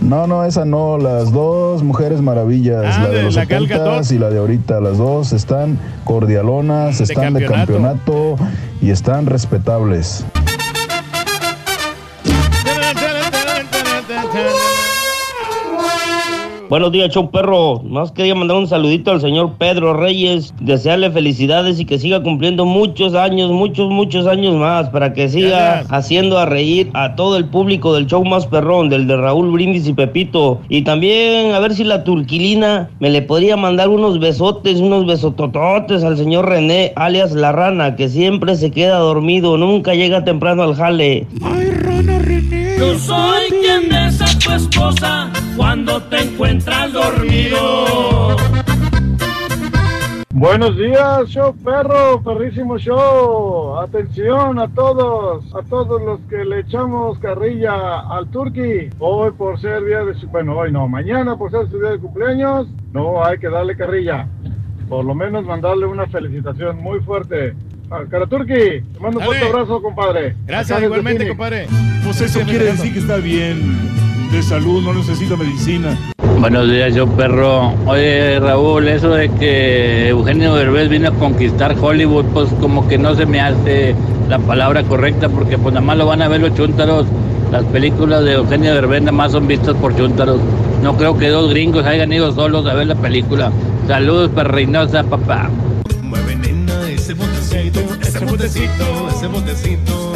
No, 0.00 0.26
no, 0.26 0.44
esa 0.44 0.64
no, 0.64 0.96
las 0.96 1.30
dos 1.30 1.82
mujeres 1.82 2.22
maravillas, 2.22 2.96
Ah, 2.96 3.02
la 3.02 3.08
de 3.10 3.16
de 3.18 3.22
los. 3.24 3.34
70 3.34 4.00
y 4.14 4.18
la 4.18 4.30
de 4.30 4.38
ahorita, 4.38 4.80
las 4.80 4.96
dos 4.96 5.32
están 5.32 5.78
cordialonas, 6.04 7.00
están 7.02 7.34
de 7.34 7.44
campeonato 7.44 8.36
y 8.80 8.90
están 8.90 9.26
respetables. 9.26 10.24
Buenos 16.70 16.92
días, 16.92 17.10
show 17.10 17.32
perro. 17.32 17.82
Más 17.82 18.12
quería 18.12 18.36
mandar 18.36 18.56
un 18.56 18.68
saludito 18.68 19.10
al 19.10 19.20
señor 19.20 19.54
Pedro 19.58 19.92
Reyes, 19.92 20.54
desearle 20.60 21.10
felicidades 21.10 21.80
y 21.80 21.84
que 21.84 21.98
siga 21.98 22.22
cumpliendo 22.22 22.64
muchos 22.64 23.16
años, 23.16 23.50
muchos, 23.50 23.90
muchos 23.90 24.28
años 24.28 24.54
más, 24.54 24.88
para 24.90 25.12
que 25.12 25.28
siga 25.28 25.80
haciendo 25.88 26.38
a 26.38 26.46
reír 26.46 26.88
a 26.94 27.16
todo 27.16 27.38
el 27.38 27.46
público 27.46 27.92
del 27.92 28.06
show 28.06 28.24
más 28.24 28.46
perrón, 28.46 28.88
del 28.88 29.08
de 29.08 29.16
Raúl 29.16 29.50
Brindis 29.50 29.88
y 29.88 29.94
Pepito. 29.94 30.60
Y 30.68 30.82
también 30.82 31.54
a 31.54 31.58
ver 31.58 31.74
si 31.74 31.82
la 31.82 32.04
turquilina 32.04 32.88
me 33.00 33.10
le 33.10 33.22
podría 33.22 33.56
mandar 33.56 33.88
unos 33.88 34.20
besotes, 34.20 34.78
unos 34.78 35.06
besotototes 35.06 36.04
al 36.04 36.16
señor 36.16 36.48
René, 36.48 36.92
alias 36.94 37.32
La 37.32 37.50
Rana, 37.50 37.96
que 37.96 38.08
siempre 38.08 38.54
se 38.54 38.70
queda 38.70 38.98
dormido, 38.98 39.56
nunca 39.56 39.94
llega 39.94 40.24
temprano 40.24 40.62
al 40.62 40.76
jale. 40.76 41.26
Yo 42.78 42.96
soy 42.96 43.48
quien 43.60 43.88
besa 43.88 44.24
a 44.24 44.38
tu 44.38 44.52
esposa 44.52 45.32
cuando 45.56 46.02
te 46.04 46.22
encuentras 46.22 46.92
dormido. 46.92 48.36
Buenos 50.32 50.76
días, 50.76 51.28
show 51.28 51.54
perro, 51.62 52.22
perrísimo 52.22 52.78
show. 52.78 53.78
Atención 53.78 54.58
a 54.58 54.68
todos, 54.68 55.44
a 55.54 55.62
todos 55.68 56.00
los 56.00 56.20
que 56.30 56.44
le 56.44 56.60
echamos 56.60 57.18
carrilla 57.18 58.00
al 58.00 58.30
Turqui. 58.30 58.88
Hoy 58.98 59.32
por 59.32 59.60
ser 59.60 59.84
día 59.84 60.04
de 60.04 60.14
su, 60.14 60.28
bueno, 60.28 60.56
hoy 60.56 60.72
no, 60.72 60.88
mañana 60.88 61.36
por 61.36 61.50
ser 61.50 61.68
su 61.68 61.78
día 61.78 61.90
de 61.90 61.98
cumpleaños, 61.98 62.68
no 62.92 63.22
hay 63.22 63.38
que 63.38 63.48
darle 63.48 63.76
carrilla. 63.76 64.28
Por 64.88 65.04
lo 65.04 65.14
menos 65.14 65.44
mandarle 65.44 65.86
una 65.86 66.06
felicitación 66.06 66.82
muy 66.82 67.00
fuerte. 67.00 67.54
Al 67.90 68.08
cara 68.08 68.26
Turqui, 68.26 68.80
te 68.80 69.00
mando 69.00 69.18
un 69.18 69.24
fuerte 69.26 69.46
abrazo, 69.46 69.82
compadre. 69.82 70.36
Gracias, 70.46 70.82
igualmente, 70.82 71.28
compadre. 71.28 71.66
Pues 72.04 72.20
eso 72.20 72.40
quiere 72.46 72.66
decir 72.66 72.92
que 72.92 73.00
está 73.00 73.16
bien 73.16 74.09
de 74.30 74.42
salud, 74.42 74.82
no 74.82 74.94
necesita 74.94 75.36
medicina. 75.36 75.98
Buenos 76.38 76.70
días, 76.70 76.94
yo 76.94 77.06
perro. 77.06 77.74
Oye, 77.86 78.38
Raúl, 78.38 78.88
eso 78.88 79.10
de 79.10 79.28
que 79.28 80.08
Eugenio 80.08 80.54
Derbez 80.54 80.88
vino 80.88 81.08
a 81.08 81.12
conquistar 81.12 81.76
Hollywood, 81.78 82.24
pues 82.32 82.48
como 82.60 82.86
que 82.86 82.96
no 82.96 83.14
se 83.14 83.26
me 83.26 83.40
hace 83.40 83.94
la 84.28 84.38
palabra 84.38 84.82
correcta, 84.84 85.28
porque 85.28 85.58
pues 85.58 85.74
nada 85.74 85.84
más 85.84 85.98
lo 85.98 86.06
van 86.06 86.22
a 86.22 86.28
ver 86.28 86.40
los 86.40 86.54
chúntaros. 86.54 87.06
Las 87.50 87.64
películas 87.64 88.24
de 88.24 88.34
Eugenio 88.34 88.74
Derbez 88.74 89.02
nada 89.02 89.12
más 89.12 89.32
son 89.32 89.48
vistas 89.48 89.74
por 89.76 89.96
chúntaros. 89.96 90.40
No 90.82 90.96
creo 90.96 91.18
que 91.18 91.28
dos 91.28 91.50
gringos 91.50 91.84
hayan 91.84 92.12
ido 92.12 92.32
solos 92.32 92.66
a 92.66 92.74
ver 92.74 92.86
la 92.86 92.94
película. 92.94 93.50
Saludos, 93.88 94.30
perreinosa, 94.30 95.02
papá. 95.02 95.50
Mueve 96.02 96.36
nena 96.36 96.88
ese 96.88 97.14
botecito, 97.14 97.80
ese 98.00 98.24
botecito, 98.24 99.08
ese 99.10 99.26
botecito. 99.26 100.10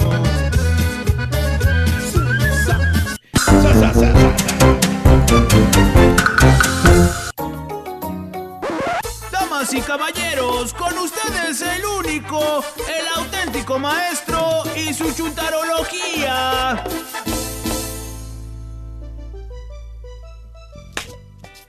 Damas 9.30 9.72
y 9.72 9.80
caballeros, 9.80 10.72
con 10.74 10.96
ustedes 10.98 11.60
el 11.60 11.84
único, 11.84 12.64
el 12.88 13.06
auténtico 13.16 13.78
maestro 13.78 14.62
y 14.76 14.94
su 14.94 15.12
chuntarología. 15.12 16.84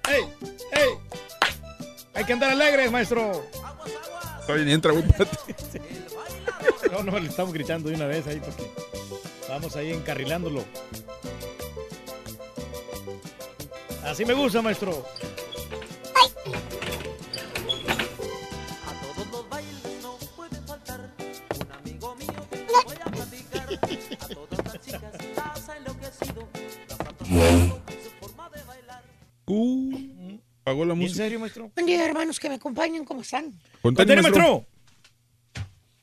¡Ey! 0.08 0.25
¡Ey! 0.72 0.90
Hay 2.14 2.24
que 2.25 2.34
andar 2.34 2.51
alegres, 2.51 2.92
maestro. 2.92 3.43
Está 4.42 4.53
bien, 4.53 4.69
entra, 4.69 4.92
güey. 4.92 5.03
No, 6.92 7.03
no, 7.03 7.19
le 7.19 7.30
estamos 7.30 7.51
gritando 7.51 7.90
de 7.90 7.95
una 7.95 8.06
vez 8.06 8.27
ahí 8.27 8.40
porque 8.40 8.72
vamos 9.50 9.75
ahí 9.75 9.92
encarrilándolo. 9.92 10.64
Así 14.06 14.24
me 14.25 14.34
gusta, 14.34 14.61
maestro. 14.61 15.06
Uh, 29.45 30.38
pagó 30.64 30.85
la 30.85 30.95
música. 30.95 31.17
serio, 31.17 31.40
maestro? 31.40 31.72
Buen 31.75 31.85
día, 31.85 32.03
hermanos 32.06 32.40
que 32.40 32.50
me 32.50 32.56
acompañan, 32.56 33.06
¿cómo 33.06 33.22
están? 33.22 33.53
Contale, 33.82 34.22
maestro. 34.22 34.66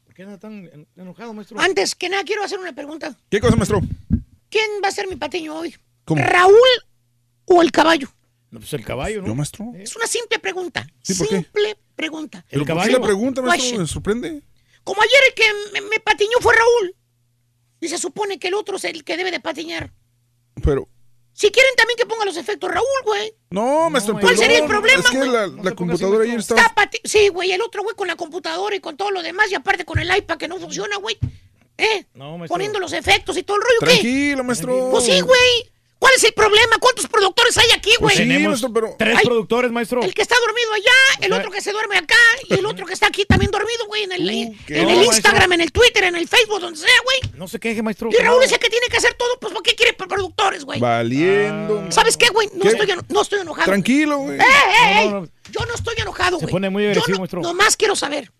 ¿Por 0.04 0.14
qué 0.14 0.22
anda 0.22 0.38
tan 0.38 0.52
en- 0.66 0.86
enojado, 0.96 1.32
maestro? 1.34 1.58
Antes 1.60 1.94
que 1.94 2.08
nada, 2.08 2.22
quiero 2.24 2.44
hacer 2.44 2.58
una 2.58 2.72
pregunta. 2.72 3.16
¿Qué 3.30 3.40
cosa, 3.40 3.56
maestro? 3.56 3.80
¿Quién 4.48 4.70
va 4.84 4.88
a 4.88 4.92
ser 4.92 5.08
mi 5.08 5.16
patiño 5.16 5.56
hoy? 5.56 5.74
¿Cómo? 6.04 6.22
¿Raúl 6.22 6.52
o 7.54 7.62
el 7.62 7.70
caballo? 7.72 8.08
No, 8.50 8.58
pues 8.60 8.72
el 8.74 8.84
caballo, 8.84 9.22
¿no? 9.22 9.28
¿Yo, 9.28 9.34
maestro? 9.34 9.72
Es 9.76 9.96
una 9.96 10.06
simple 10.06 10.38
pregunta. 10.38 10.86
Sí, 11.02 11.14
¿por 11.14 11.28
qué? 11.28 11.36
simple 11.36 11.78
pregunta. 11.96 12.44
¿Pero 12.50 12.66
por 12.66 12.82
qué 12.84 12.90
la 12.90 13.00
pregunta, 13.00 13.40
maestro? 13.42 13.78
Me 13.80 13.86
sorprende. 13.86 14.42
Como 14.84 15.00
ayer 15.00 15.20
el 15.28 15.34
que 15.34 15.44
me, 15.72 15.80
me 15.88 16.00
patiñó 16.00 16.38
fue 16.40 16.54
Raúl. 16.54 16.94
Y 17.80 17.88
se 17.88 17.98
supone 17.98 18.38
que 18.38 18.48
el 18.48 18.54
otro 18.54 18.76
es 18.76 18.84
el 18.84 19.04
que 19.04 19.16
debe 19.16 19.30
de 19.30 19.40
patiñar. 19.40 19.92
Pero, 20.62 20.86
Si 21.32 21.50
quieren 21.50 21.72
también 21.76 21.96
que 21.96 22.04
ponga 22.06 22.24
los 22.26 22.36
efectos 22.36 22.70
Raúl, 22.70 22.86
güey. 23.04 23.32
no, 23.50 23.88
maestro, 23.90 24.18
¿Cuál 24.20 24.36
sería 24.36 24.58
el 24.58 24.66
problema, 24.66 25.00
Es 25.00 25.10
que 25.10 25.16
güey? 25.16 25.30
la, 25.30 25.46
la 25.46 25.70
computadora 25.74 26.24
ayer 26.24 26.38
estaba... 26.38 26.60
Está 26.60 26.74
pati- 26.74 27.00
sí, 27.04 27.28
güey, 27.28 27.52
el 27.52 27.62
otro 27.62 27.82
güey 27.82 27.96
con 27.96 28.06
la 28.06 28.16
computadora 28.16 28.76
y 28.76 28.80
con 28.80 28.96
todo 28.96 29.10
lo 29.10 29.22
demás 29.22 29.50
y 29.50 29.54
aparte 29.54 29.84
con 29.86 29.98
el 29.98 30.14
iPad 30.14 30.36
que 30.36 30.46
no 30.48 30.58
funciona, 30.58 30.96
güey. 30.98 31.16
¿Eh? 31.78 32.04
No, 32.14 32.36
maestro. 32.38 32.54
Poniendo 32.54 32.78
los 32.78 32.92
efectos 32.92 33.36
y 33.38 33.42
todo 33.44 33.56
el 33.56 33.62
rollo, 33.62 33.78
¿qué? 33.80 33.86
Tranquilo, 33.86 34.44
maestro. 34.44 34.90
Pues 34.90 35.04
sí, 35.04 35.20
güey. 35.22 35.71
¿Cuál 36.02 36.14
es 36.16 36.24
el 36.24 36.32
problema? 36.32 36.78
¿Cuántos 36.80 37.06
productores 37.06 37.56
hay 37.58 37.70
aquí, 37.70 37.90
güey? 38.00 38.16
Pues 38.16 38.16
tenemos 38.16 38.60
tres 38.98 39.20
productores, 39.22 39.70
maestro. 39.70 40.02
El 40.02 40.12
que 40.12 40.22
está 40.22 40.34
dormido 40.44 40.72
allá, 40.72 41.24
el 41.24 41.32
otro 41.32 41.48
que 41.52 41.60
se 41.60 41.70
duerme 41.70 41.96
acá 41.96 42.16
y 42.48 42.54
el 42.54 42.66
otro 42.66 42.86
que 42.86 42.92
está 42.92 43.06
aquí 43.06 43.24
también 43.24 43.52
dormido, 43.52 43.86
güey, 43.86 44.02
en 44.02 44.10
el, 44.10 44.26
qué 44.66 44.78
en 44.80 44.82
no, 44.82 44.88
el 44.90 44.96
maestro. 44.96 45.14
Instagram, 45.14 45.52
en 45.52 45.60
el 45.60 45.70
Twitter, 45.70 46.02
en 46.02 46.16
el 46.16 46.26
Facebook, 46.26 46.58
donde 46.60 46.80
sea, 46.80 46.90
güey. 47.04 47.32
No 47.38 47.46
se 47.46 47.60
queje, 47.60 47.82
maestro. 47.84 48.10
Y 48.10 48.16
Raúl 48.20 48.42
es 48.42 48.50
el 48.50 48.58
que 48.58 48.68
tiene 48.68 48.88
que 48.90 48.96
hacer 48.96 49.14
todo, 49.14 49.38
pues 49.40 49.52
¿por 49.52 49.62
qué 49.62 49.76
quiere 49.76 49.92
productores, 49.92 50.64
güey? 50.64 50.80
Valiendo. 50.80 51.86
¿Sabes 51.92 52.16
qué, 52.16 52.30
güey? 52.30 52.48
No, 52.52 52.62
¿Qué? 52.62 52.70
estoy, 52.70 52.88
no 53.08 53.22
estoy 53.22 53.38
enojado. 53.38 53.66
Tranquilo, 53.66 54.18
güey. 54.18 54.40
¡Eh, 54.40 54.42
eh, 54.42 55.02
eh! 55.02 55.04
No, 55.04 55.10
no, 55.12 55.20
no. 55.20 55.28
Yo 55.52 55.66
no 55.66 55.74
estoy 55.76 55.94
enojado, 55.98 56.40
Se 56.40 56.46
güey. 56.46 56.50
pone 56.52 56.68
muy 56.68 56.82
Yo 56.82 56.88
agresivo, 56.90 57.14
no- 57.14 57.20
maestro. 57.20 57.42
Nomás 57.42 57.76
quiero 57.76 57.94
saber. 57.94 58.32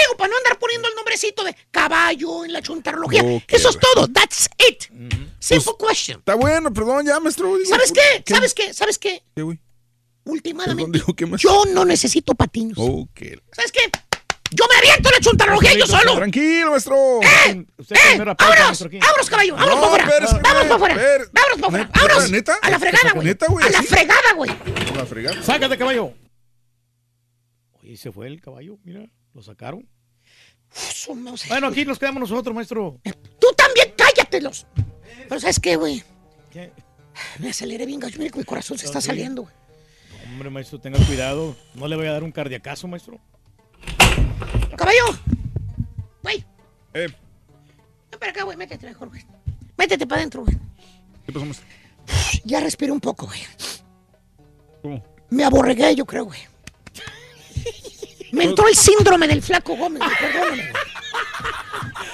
Digo, 0.00 0.16
para 0.16 0.28
no 0.30 0.36
andar 0.38 0.58
poniendo 0.58 0.88
el 0.88 0.94
nombrecito 0.94 1.44
de 1.44 1.54
caballo 1.70 2.44
en 2.44 2.52
la 2.52 2.62
chuntarología. 2.62 3.22
Ok, 3.22 3.42
Eso 3.48 3.68
es 3.70 3.78
todo. 3.78 4.08
That's 4.08 4.48
it. 4.68 4.84
Simple 5.38 5.72
Pues, 5.78 5.88
question. 5.90 6.18
Está 6.20 6.34
bueno, 6.34 6.72
perdón, 6.72 7.06
ya, 7.06 7.20
maestro. 7.20 7.56
digo, 7.56 7.68
¿Sabes 7.68 7.92
¿por 7.92 7.98
qué? 8.02 8.24
¿Sabes 8.34 8.54
qué? 8.54 8.72
¿Sabes 8.74 8.98
qué? 8.98 9.22
¿Qué, 9.36 9.42
güey? 9.42 9.58
Últimamente, 10.24 10.76
Perdón, 10.76 10.92
digo, 10.92 11.14
¿qué 11.14 11.26
más? 11.26 11.40
yo 11.40 11.64
no 11.66 11.84
necesito 11.84 12.34
patinos. 12.34 12.78
Ok. 12.80 13.20
¿Sabes 13.52 13.70
qué? 13.72 13.80
Yo 14.50 14.64
me 14.70 14.76
aviento 14.76 15.10
la 15.10 15.20
chuntarología 15.20 15.74
yo 15.74 15.86
solo. 15.86 16.14
Tranquilo, 16.16 16.70
maestro. 16.70 17.20
¡Eh! 17.22 17.50
¡Eh! 17.90 18.18
¡Vámonos! 18.18 18.38
¡Vámonos, 18.38 19.30
caballo! 19.30 19.54
¡Vámonos 19.56 19.80
No, 19.80 19.90
para 19.90 20.04
afuera! 20.04 20.40
¡Vámonos 20.42 20.66
para 20.68 20.74
afuera! 20.76 21.24
¡Vámonos 21.32 21.60
para 21.60 21.66
afuera! 21.66 21.90
¡Vámonos! 21.94 22.30
¿Neta? 22.30 22.58
¡A 22.62 22.70
la 22.70 22.78
fregada, 22.78 23.12
güey! 23.12 23.26
¿Neta, 23.26 23.46
güey? 23.48 23.66
¡A 23.66 23.70
la 23.70 23.82
fregada, 23.82 24.32
güey! 24.36 24.50
La 24.96 25.06
fregada. 25.06 25.42
Sácate, 25.42 25.76
caballo. 25.76 26.12
Oye, 27.82 27.96
se 27.96 28.12
fue 28.12 28.28
el 28.28 28.40
caballo, 28.40 28.78
mira, 28.84 29.04
lo 29.34 29.42
sacaron. 29.42 29.86
Eso 30.74 31.14
no 31.14 31.36
sé. 31.36 31.48
Bueno, 31.48 31.68
aquí 31.68 31.84
nos 31.84 31.98
quedamos 31.98 32.20
nosotros, 32.20 32.54
maestro. 32.54 33.00
Tú 33.38 33.46
también 33.56 33.92
cállatelos. 33.96 34.66
Pero 35.28 35.40
¿sabes 35.40 35.60
qué, 35.60 35.76
güey? 35.76 36.02
¿Qué? 36.52 36.72
Me 37.38 37.50
aceleré 37.50 37.86
bien, 37.86 38.00
gacho. 38.00 38.18
Mira 38.18 38.30
que 38.30 38.38
mi 38.38 38.44
corazón 38.44 38.78
se 38.78 38.86
está 38.86 39.00
¿Sí? 39.00 39.08
saliendo, 39.08 39.42
güey. 39.42 39.54
Hombre, 40.32 40.50
maestro, 40.50 40.80
tenga 40.80 40.98
cuidado. 41.06 41.54
No 41.74 41.86
le 41.86 41.96
voy 41.96 42.06
a 42.06 42.12
dar 42.12 42.24
un 42.24 42.32
cardiacazo, 42.32 42.88
maestro. 42.88 43.20
¡Caballo! 44.76 45.04
Güey. 46.22 46.44
Eh. 46.94 47.08
Ven 48.10 48.18
para 48.18 48.32
acá, 48.32 48.42
güey. 48.44 48.56
Métete 48.56 48.86
mejor, 48.86 49.08
güey. 49.10 49.24
Métete 49.76 50.06
para 50.06 50.20
adentro, 50.20 50.42
güey. 50.42 50.56
¿Qué 51.26 51.32
pasó, 51.32 51.44
maestro? 51.44 51.66
Ya 52.44 52.60
respiré 52.60 52.90
un 52.90 53.00
poco, 53.00 53.26
güey. 53.26 53.40
¿Cómo? 54.82 55.02
Me 55.30 55.44
aborregué, 55.44 55.94
yo 55.94 56.04
creo, 56.04 56.24
güey. 56.24 56.40
Me 58.34 58.44
entró 58.44 58.68
el 58.68 58.74
síndrome 58.74 59.28
del 59.28 59.42
flaco 59.42 59.76
Gómez. 59.76 60.02
Perdóname. 60.20 60.72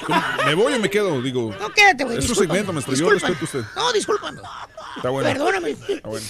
¿Me 0.47 0.55
voy 0.55 0.75
o 0.75 0.79
me 0.79 0.91
quedo? 0.91 1.21
Digo. 1.23 1.55
No, 1.59 1.73
quédate, 1.73 2.05
güey. 2.05 2.19
Es 2.19 2.25
su 2.25 2.35
segmento, 2.35 2.73
maestro. 2.73 2.95
Yo 2.95 3.11
respeto 3.11 3.39
a 3.41 3.45
usted. 3.45 3.65
No, 3.75 3.93
discúlpame. 3.93 4.41
Está 4.97 5.11
bueno. 5.11 5.29
Perdóname. 5.29 5.71
Está 5.71 6.09
bueno. 6.09 6.27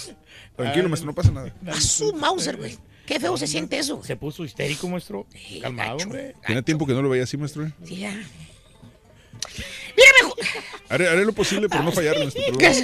Tranquilo, 0.57 0.89
maestro, 0.89 1.07
no 1.07 1.15
pasa 1.15 1.31
nada. 1.31 1.55
A 1.67 1.81
su 1.81 2.13
Mauser, 2.15 2.57
güey. 2.57 2.79
Qué 3.07 3.19
feo 3.19 3.37
se 3.37 3.47
siente 3.47 3.79
eso. 3.79 4.03
Se 4.05 4.17
puso 4.17 4.45
histérico, 4.45 4.89
maestro. 4.89 5.27
Calmado, 5.61 5.97
hombre. 5.97 6.35
Tiene 6.47 6.63
tiempo 6.63 6.87
que 6.87 6.93
no 6.93 7.03
lo 7.03 7.09
veía 7.09 7.25
así, 7.25 7.37
maestro. 7.37 7.67
¿eh? 7.67 7.73
Sí, 7.85 7.97
ya. 7.97 8.15
Haré, 10.89 11.09
haré 11.09 11.25
lo 11.25 11.33
posible 11.33 11.69
por 11.69 11.85
no 11.85 11.93
fallarle 11.93 12.23
en 12.23 12.29
este 12.29 12.41
¿Qué 12.45 12.51
programa. 12.53 12.77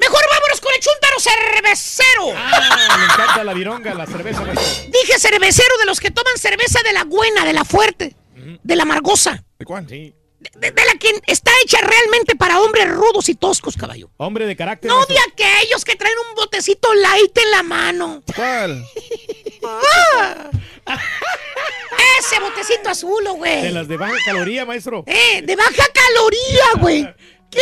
Mejor 0.00 0.20
vámonos 0.30 0.60
con 0.60 0.72
el 0.74 0.80
chúntaro 0.80 1.20
cervecero. 1.20 2.32
Ah, 2.36 2.96
me 2.98 3.04
encanta 3.04 3.44
la 3.44 3.54
vironga, 3.54 3.94
la 3.94 4.06
cerveza. 4.06 4.44
Dije 4.44 5.18
cervecero 5.18 5.76
de 5.78 5.86
los 5.86 6.00
que 6.00 6.10
toman 6.10 6.36
cerveza 6.36 6.80
de 6.82 6.92
la 6.92 7.04
buena, 7.04 7.44
de 7.44 7.52
la 7.52 7.64
fuerte, 7.64 8.16
de 8.34 8.76
la 8.76 8.82
amargosa. 8.82 9.44
¿De 9.58 9.64
cuál? 9.64 9.88
Sí. 9.88 10.14
De, 10.56 10.72
de 10.72 10.84
la 10.84 10.94
que 10.98 11.12
está 11.28 11.52
hecha 11.62 11.78
realmente 11.80 12.34
para 12.34 12.58
hombres 12.60 12.90
rudos 12.90 13.28
y 13.28 13.36
toscos, 13.36 13.76
caballo. 13.76 14.10
Hombre 14.16 14.44
de 14.46 14.56
carácter. 14.56 14.90
No 14.90 15.06
de 15.06 15.16
aquellos 15.30 15.84
que 15.84 15.94
traen 15.94 16.16
un 16.28 16.34
botecito 16.34 16.92
light 16.94 17.38
en 17.38 17.50
la 17.52 17.62
mano. 17.62 18.22
¿Cuál? 18.34 18.84
Ah. 19.64 20.50
Ese 22.18 22.40
botecito 22.40 22.90
azul, 22.90 23.24
güey. 23.36 23.62
De 23.62 23.70
las 23.70 23.88
de 23.88 23.96
baja 23.96 24.16
caloría, 24.24 24.64
maestro. 24.64 25.04
Eh, 25.06 25.42
de 25.42 25.56
baja 25.56 25.70
caloría, 25.92 26.64
güey. 26.80 27.08
¿Qué 27.50 27.60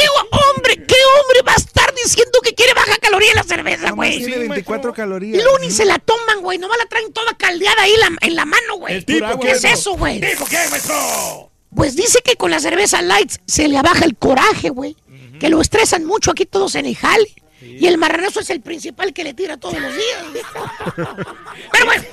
hombre, 0.55 0.77
qué 0.77 0.95
hombre 1.21 1.43
va 1.47 1.53
a 1.53 1.57
estar 1.57 1.93
diciendo 1.95 2.39
que 2.45 2.55
quiere 2.55 2.73
baja 2.75 2.97
caloría 2.99 3.31
en 3.31 3.37
la 3.37 3.43
cerveza, 3.43 3.91
güey? 3.91 4.19
Tiene 4.19 4.39
24 4.39 4.91
Y 4.91 4.95
calorías. 4.95 5.43
luego 5.43 5.59
ni 5.59 5.71
se 5.71 5.85
la 5.85 5.99
toman, 5.99 6.41
güey. 6.43 6.59
Nomás 6.59 6.79
la 6.79 6.87
traen 6.87 7.13
toda 7.13 7.37
caldeada 7.37 7.83
ahí 7.83 7.95
la- 7.97 8.17
en 8.21 8.37
la 8.37 8.45
mano, 8.45 8.77
güey. 8.79 8.95
El 8.95 9.05
tipo, 9.05 9.39
¿Qué 9.41 9.51
es 9.53 9.65
eso, 9.65 9.95
güey? 9.97 10.21
¿Tipo 10.21 10.47
qué, 10.47 10.59
maestro? 10.71 11.51
Pues 11.75 11.97
dice 11.97 12.21
que 12.25 12.37
con 12.37 12.51
la 12.53 12.61
cerveza 12.61 13.03
light 13.03 13.33
se 13.47 13.67
le 13.69 13.81
baja 13.83 14.05
el 14.05 14.17
coraje, 14.17 14.71
güey. 14.71 14.97
Que 15.41 15.49
lo 15.49 15.61
estresan 15.61 16.05
mucho 16.05 16.31
aquí 16.33 16.45
todos 16.47 16.75
en 16.77 16.87
el 16.87 16.97
jale. 16.97 17.33
Y 17.61 17.87
el 17.87 17.99
marranazo 17.99 18.41
es 18.41 18.51
el 18.51 18.61
principal 18.61 19.13
que 19.13 19.25
le 19.25 19.35
tira 19.35 19.57
todos 19.59 19.79
los 19.79 19.95
días. 19.95 20.25
Pero 20.97 21.85
bueno. 21.85 22.05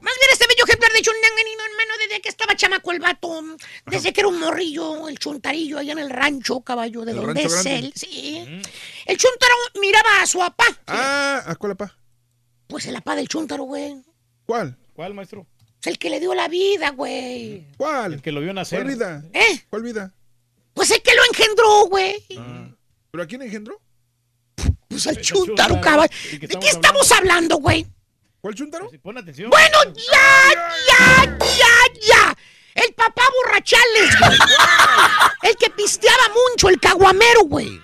Más 0.00 0.14
bien 0.20 0.30
este 0.32 0.46
bello 0.46 0.64
ejemplar 0.64 0.92
de 0.92 1.02
chundanganino, 1.02 1.62
hermano, 1.64 1.94
desde 2.00 2.20
que 2.22 2.28
estaba 2.28 2.54
chamaco 2.54 2.92
el 2.92 3.00
vato, 3.00 3.42
desde 3.86 4.12
que 4.12 4.20
era 4.20 4.28
un 4.28 4.38
morrillo, 4.38 5.08
el 5.08 5.18
chuntarillo 5.18 5.78
allá 5.78 5.92
en 5.92 5.98
el 5.98 6.10
rancho, 6.10 6.60
caballo, 6.60 7.04
de 7.04 7.12
¿El 7.12 7.16
donde 7.18 7.42
es 7.42 7.52
grande? 7.52 7.78
él. 7.78 7.92
Sí. 7.96 8.38
El 9.06 9.18
chuntaro 9.18 9.54
miraba 9.80 10.22
a 10.22 10.26
su 10.26 10.38
papá. 10.38 10.66
Ah, 10.86 11.42
¿a 11.44 11.56
cuál 11.56 11.72
apá? 11.72 11.98
Pues 12.68 12.86
el 12.86 12.94
papá 12.94 13.16
del 13.16 13.28
chuntaro, 13.28 13.64
güey. 13.64 13.96
¿Cuál? 14.46 14.78
¿Cuál, 14.92 15.14
maestro? 15.14 15.46
Es 15.80 15.88
el 15.88 15.98
que 15.98 16.10
le 16.10 16.20
dio 16.20 16.32
la 16.34 16.48
vida, 16.48 16.90
güey. 16.90 17.66
¿Cuál? 17.76 18.14
El 18.14 18.22
que 18.22 18.32
lo 18.32 18.40
vio 18.40 18.54
nacer. 18.54 18.82
¿Cuál 18.82 18.94
vida? 18.94 19.24
¿Eh? 19.32 19.64
¿Cuál 19.68 19.82
vida? 19.82 20.14
Pues 20.74 20.90
el 20.92 21.02
que 21.02 21.14
lo 21.14 21.22
engendró, 21.24 21.86
güey. 21.86 22.24
¿Pero 23.10 23.24
a 23.24 23.26
quién 23.26 23.42
engendró? 23.42 23.80
Pues 24.88 25.06
el 25.06 25.20
chuntaro, 25.20 25.80
caballo. 25.80 26.12
¿De 26.32 26.38
qué 26.40 26.46
¿De 26.46 26.58
qué 26.58 26.68
estamos 26.68 27.10
hablando, 27.12 27.56
güey? 27.56 27.86
¿Cuál 28.40 28.54
chuntaro? 28.54 28.90
Pon 29.02 29.18
atención. 29.18 29.50
Bueno, 29.50 29.78
ya, 29.94 30.54
ya, 30.88 31.38
ya, 31.38 32.00
ya. 32.06 32.36
El 32.74 32.94
papá 32.94 33.22
borrachales, 33.44 34.18
güey. 34.20 34.38
El 35.42 35.56
que 35.56 35.70
pisteaba 35.70 36.24
mucho, 36.28 36.68
el 36.68 36.78
caguamero, 36.78 37.42
güey. 37.44 37.80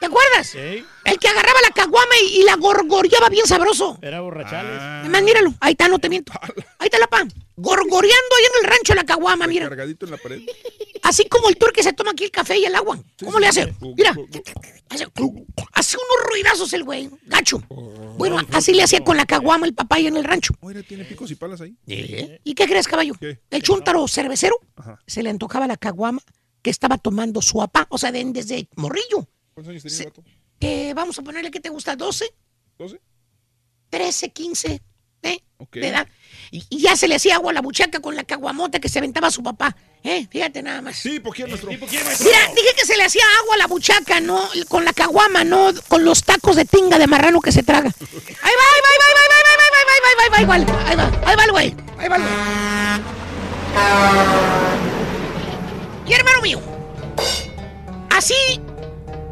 ¿Te 0.00 0.06
acuerdas? 0.06 0.48
Sí. 0.48 0.84
El 1.04 1.18
que 1.18 1.28
agarraba 1.28 1.60
la 1.62 1.70
caguama 1.70 2.14
y, 2.22 2.40
y 2.40 2.42
la 2.42 2.56
gorgoreaba 2.56 3.30
bien 3.30 3.46
sabroso. 3.46 3.98
Era 4.02 4.20
borrachales. 4.20 4.78
Además, 4.80 5.22
míralo. 5.22 5.54
Ahí 5.60 5.72
está, 5.72 5.88
no 5.88 5.98
te 5.98 6.08
miento. 6.10 6.32
Ahí 6.78 6.86
está 6.86 6.98
la 6.98 7.06
pan. 7.06 7.32
Gorgoreando 7.56 8.36
ahí 8.38 8.44
en 8.44 8.64
el 8.64 8.70
rancho 8.70 8.94
la 8.94 9.04
caguama, 9.04 9.46
mira. 9.46 9.68
Cargadito 9.68 10.06
en 10.06 10.10
la 10.12 10.16
pared. 10.18 10.42
Así 11.02 11.24
como 11.28 11.48
el 11.48 11.56
tour 11.56 11.72
que 11.72 11.82
se 11.82 11.92
toma 11.92 12.10
aquí 12.12 12.24
el 12.24 12.30
café 12.30 12.58
y 12.58 12.64
el 12.64 12.74
agua. 12.74 12.98
¿Cómo 13.22 13.38
le 13.38 13.46
hace? 13.46 13.72
Mira. 13.96 14.16
Hace, 14.88 15.06
hace 15.72 15.96
unos 15.96 16.30
ruidazos 16.30 16.72
el 16.72 16.82
güey. 16.84 17.10
Gacho. 17.26 17.58
Bueno, 18.18 18.38
así 18.52 18.72
le 18.72 18.82
hacía 18.82 19.04
con 19.04 19.16
la 19.16 19.26
caguama 19.26 19.66
el 19.66 19.74
papá 19.74 19.96
ahí 19.96 20.06
en 20.06 20.16
el 20.16 20.24
rancho. 20.24 20.54
Oye, 20.60 20.82
tiene 20.82 21.04
picos 21.04 21.30
y 21.30 21.34
palas 21.36 21.60
ahí. 21.60 21.76
¿Y 21.86 22.54
qué 22.54 22.66
crees, 22.66 22.88
caballo? 22.88 23.14
¿Qué? 23.20 23.40
El 23.50 23.62
chúntaro 23.62 24.06
cervecero 24.08 24.56
Ajá. 24.76 24.98
se 25.06 25.22
le 25.22 25.30
antojaba 25.30 25.66
la 25.66 25.76
caguama 25.76 26.22
que 26.62 26.70
estaba 26.70 26.96
tomando 26.98 27.42
su 27.42 27.58
papá, 27.58 27.86
o 27.90 27.98
sea, 27.98 28.10
de- 28.10 28.24
desde 28.24 28.68
morrillo. 28.76 29.28
¿Cuántos 29.52 29.70
años 29.70 29.82
tenía 29.82 29.98
el 29.98 30.04
vato? 30.06 30.24
Eh, 30.60 30.94
vamos 30.94 31.18
a 31.18 31.22
ponerle 31.22 31.50
que 31.50 31.60
te 31.60 31.68
gusta 31.68 31.94
12, 31.94 32.24
¿12? 32.78 32.98
13, 33.90 34.32
15, 34.32 34.82
¿eh? 35.24 35.42
Ok. 35.58 35.74
De 35.76 35.88
edad. 35.88 36.06
Y, 36.50 36.64
y 36.68 36.80
ya 36.82 36.94
se 36.96 37.08
le 37.08 37.16
hacía 37.16 37.34
agua 37.36 37.50
a 37.50 37.54
la 37.54 37.60
buchaca 37.62 38.00
con 38.00 38.14
la 38.14 38.22
caguamota 38.22 38.78
que 38.78 38.88
se 38.88 38.98
aventaba 39.00 39.30
su 39.30 39.42
papá, 39.42 39.74
¿eh? 40.04 40.28
Fíjate 40.30 40.62
nada 40.62 40.82
más. 40.82 40.96
Sí, 40.96 41.18
¿por. 41.18 41.36
Mira, 41.36 41.50
dije 41.58 42.74
que 42.76 42.86
se 42.86 42.96
le 42.96 43.04
hacía 43.04 43.24
agua 43.40 43.54
a 43.56 43.58
la 43.58 43.66
buchaca, 43.66 44.20
no 44.20 44.48
con 44.68 44.84
la 44.84 44.92
caguama, 44.92 45.42
no 45.42 45.72
con 45.88 46.04
los 46.04 46.22
tacos 46.22 46.54
de 46.54 46.64
tinga 46.64 46.98
de 46.98 47.06
marrano 47.08 47.40
que 47.40 47.50
se 47.50 47.62
traga. 47.64 47.88
Ahí 47.88 47.94
va, 48.04 48.46
ahí 48.46 48.80
va, 48.84 48.88
ahí 48.90 48.98
va, 49.00 49.06
ahí 49.06 49.28
va, 49.30 49.34
ahí 49.34 49.44
va, 49.44 49.64
ahí 49.74 50.04
va, 50.04 50.38
ahí 50.38 50.38
va, 50.38 50.38
ahí 50.38 50.44
va, 50.44 50.54
ahí 50.54 50.64
va, 50.64 50.74
ahí 50.88 50.96
va, 50.96 51.04
ahí 51.04 51.10
va, 51.24 51.30
ahí 51.30 51.36
va 51.36 51.44
el 51.44 51.50
güey, 51.50 51.74
ahí 51.98 52.08
va 52.08 52.16
el 52.16 52.22
güey. 52.22 52.34
Y 56.06 56.12
hermano 56.12 56.40
mío, 56.42 56.60
así 58.10 58.34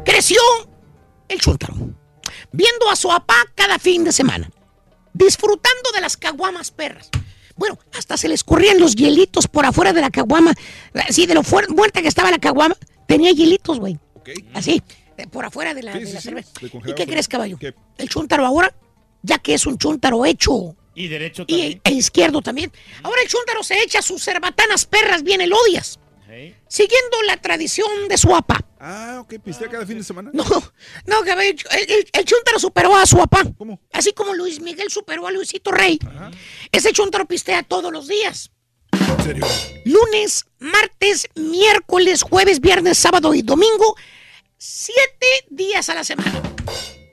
creció 0.03 0.41
el 1.29 1.39
chúntaro, 1.39 1.75
viendo 2.51 2.89
a 2.89 2.95
su 2.95 3.07
papá 3.07 3.45
cada 3.55 3.79
fin 3.79 4.03
de 4.03 4.11
semana, 4.11 4.49
disfrutando 5.13 5.91
de 5.93 6.01
las 6.01 6.17
caguamas 6.17 6.71
perras. 6.71 7.09
Bueno, 7.55 7.77
hasta 7.97 8.17
se 8.17 8.27
le 8.27 8.33
escurrían 8.33 8.79
los 8.79 8.95
hielitos 8.95 9.47
por 9.47 9.65
afuera 9.65 9.93
de 9.93 10.01
la 10.01 10.09
caguama. 10.09 10.53
Así 11.07 11.25
de 11.27 11.35
lo 11.35 11.43
fuer- 11.43 11.69
muerta 11.69 12.01
que 12.01 12.07
estaba 12.07 12.31
la 12.31 12.39
caguama, 12.39 12.75
tenía 13.07 13.31
hielitos, 13.31 13.79
güey. 13.79 13.99
Así, 14.53 14.81
de- 15.17 15.27
por 15.27 15.45
afuera 15.45 15.73
de 15.73 15.83
la, 15.83 15.93
Sí, 15.93 15.99
de 15.99 16.05
sí, 16.07 16.13
la 16.13 16.21
sí, 16.21 16.27
cerveza. 16.29 16.51
¿Y 16.85 16.93
qué 16.93 17.05
crees, 17.05 17.27
caballo? 17.27 17.57
¿Qué? 17.59 17.75
El 17.97 18.09
chúntaro 18.09 18.45
ahora, 18.45 18.73
ya 19.21 19.37
que 19.37 19.53
es 19.53 19.65
un 19.67 19.77
chúntaro 19.77 20.25
hecho 20.25 20.75
Y 20.95 21.07
derecho 21.07 21.45
también. 21.45 21.81
y, 21.83 21.89
e 21.89 21.93
izquierdo 21.93 22.41
también, 22.41 22.71
ahora 23.03 23.21
el 23.21 23.27
chúntaro 23.27 23.61
se 23.63 23.79
echa 23.83 24.01
sus 24.01 24.23
cerbatanas 24.23 24.85
perras 24.85 25.21
bien 25.23 25.41
elodias, 25.41 25.99
Hey. 26.35 26.55
siguiendo 26.67 27.21
la 27.27 27.37
tradición 27.37 28.07
de 28.07 28.17
su 28.17 28.27
papá. 28.27 28.59
Ah, 28.79 29.19
ok, 29.21 29.35
pistea 29.43 29.69
cada 29.69 29.85
fin 29.85 29.99
de 29.99 30.03
semana. 30.03 30.31
No, 30.33 30.43
no, 31.05 31.21
caballo, 31.23 31.51
el, 31.71 31.91
el, 31.91 32.09
el 32.11 32.25
chúntaro 32.25 32.59
superó 32.59 32.95
a 32.95 33.05
su 33.05 33.17
papá. 33.17 33.43
¿Cómo? 33.57 33.79
Así 33.91 34.13
como 34.13 34.33
Luis 34.33 34.59
Miguel 34.59 34.89
superó 34.89 35.27
a 35.27 35.31
Luisito 35.31 35.71
Rey. 35.71 35.99
Ese 36.71 36.91
chúntaro 36.91 37.25
pistea 37.27 37.61
todos 37.63 37.91
los 37.93 38.07
días. 38.07 38.51
¿En 38.91 39.23
serio? 39.23 39.45
Lunes, 39.85 40.45
martes, 40.59 41.27
miércoles, 41.35 42.23
jueves, 42.23 42.59
viernes, 42.59 42.97
sábado 42.97 43.33
y 43.33 43.41
domingo. 43.43 43.95
Siete 44.57 45.27
días 45.49 45.87
a 45.89 45.93
la 45.95 46.03
semana. 46.03 46.31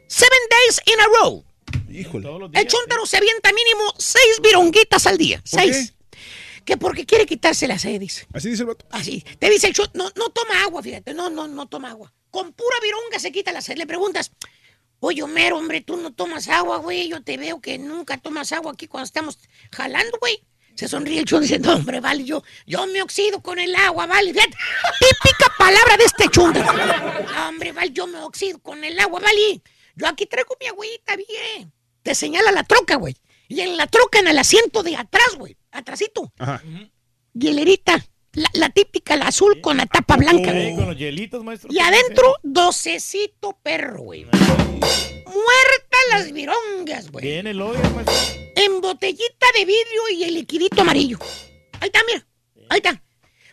Seven 0.08 0.38
days 0.50 0.80
in 0.86 1.00
a 1.00 1.06
row. 1.20 1.44
Híjole. 1.90 2.24
Todos 2.24 2.40
los 2.40 2.50
días. 2.50 2.62
El 2.64 2.68
chúntaro 2.70 3.04
se 3.06 3.16
avienta 3.18 3.52
mínimo 3.52 3.92
seis 3.98 4.40
vironguitas 4.42 5.06
al 5.06 5.18
día. 5.18 5.38
¿Por 5.38 5.60
Seis. 5.60 5.94
Que 6.70 6.76
porque 6.76 7.04
quiere 7.04 7.26
quitarse 7.26 7.66
la 7.66 7.80
sed, 7.80 7.98
dice. 7.98 8.28
Así 8.32 8.48
dice 8.48 8.62
el 8.62 8.68
vato. 8.68 8.86
Así. 8.92 9.24
Te 9.40 9.50
dice 9.50 9.66
el 9.66 9.72
chúntaro, 9.72 10.04
no, 10.04 10.12
no 10.14 10.30
toma 10.30 10.62
agua, 10.62 10.80
fíjate. 10.80 11.12
No, 11.14 11.28
no, 11.28 11.48
no 11.48 11.66
toma 11.66 11.90
agua. 11.90 12.12
Con 12.30 12.52
pura 12.52 12.76
vironga 12.80 13.18
se 13.18 13.32
quita 13.32 13.50
la 13.50 13.60
sed. 13.60 13.76
Le 13.76 13.88
preguntas, 13.88 14.30
oye, 15.00 15.20
Homero, 15.20 15.58
hombre, 15.58 15.80
tú 15.80 15.96
no 15.96 16.12
tomas 16.12 16.46
agua, 16.46 16.76
güey. 16.76 17.08
Yo 17.08 17.24
te 17.24 17.38
veo 17.38 17.60
que 17.60 17.76
nunca 17.76 18.18
tomas 18.18 18.52
agua 18.52 18.70
aquí 18.70 18.86
cuando 18.86 19.06
estamos 19.06 19.40
jalando, 19.72 20.16
güey. 20.20 20.44
Se 20.76 20.86
sonríe 20.86 21.18
el 21.18 21.40
dice, 21.40 21.58
no, 21.58 21.74
hombre, 21.74 21.98
vale, 21.98 22.22
yo, 22.22 22.44
yo 22.68 22.86
me 22.86 23.02
oxido 23.02 23.42
con 23.42 23.58
el 23.58 23.74
agua, 23.74 24.06
vale. 24.06 24.32
Fíjate, 24.32 24.56
típica 25.00 25.52
palabra 25.58 25.96
de 25.96 26.04
este. 26.04 26.30
No, 26.38 27.48
hombre, 27.48 27.72
vale, 27.72 27.90
yo 27.90 28.06
me 28.06 28.20
oxido 28.20 28.60
con 28.60 28.84
el 28.84 28.96
agua, 29.00 29.18
vale. 29.18 29.60
Yo 29.96 30.06
aquí 30.06 30.24
traigo 30.26 30.56
mi 30.60 30.68
agüita, 30.68 31.16
bien. 31.16 31.72
Te 32.04 32.14
señala 32.14 32.52
la 32.52 32.62
troca, 32.62 32.94
güey. 32.94 33.16
Y 33.48 33.60
en 33.60 33.76
la 33.76 33.88
troca, 33.88 34.20
en 34.20 34.28
el 34.28 34.38
asiento 34.38 34.84
de 34.84 34.96
atrás, 34.96 35.34
güey. 35.36 35.56
Atrasito. 35.72 36.32
Ajá. 36.38 36.62
Hielerita. 37.34 38.04
La, 38.32 38.48
la 38.54 38.70
típica, 38.70 39.16
la 39.16 39.26
azul 39.26 39.60
con 39.60 39.76
la 39.76 39.86
tapa 39.86 40.16
blanca, 40.16 40.52
güey. 40.52 40.76
con 40.76 40.86
los 40.86 40.96
hielitos, 40.96 41.42
maestro. 41.42 41.68
Y 41.72 41.80
adentro, 41.80 42.34
docecito 42.44 43.58
perro, 43.60 44.02
güey. 44.02 44.24
Muerta 44.24 45.98
las 46.10 46.32
virongas, 46.32 47.10
güey. 47.10 47.24
Viene 47.24 47.50
el 47.50 47.60
hoyo, 47.60 47.80
maestro. 47.90 48.14
En 48.54 48.80
botellita 48.80 49.46
de 49.56 49.64
vidrio 49.64 50.08
y 50.14 50.24
el 50.24 50.34
liquidito 50.34 50.82
amarillo. 50.82 51.18
Ahí 51.80 51.88
está, 51.88 52.00
mira. 52.06 52.24
Ahí 52.68 52.78
está. 52.84 53.02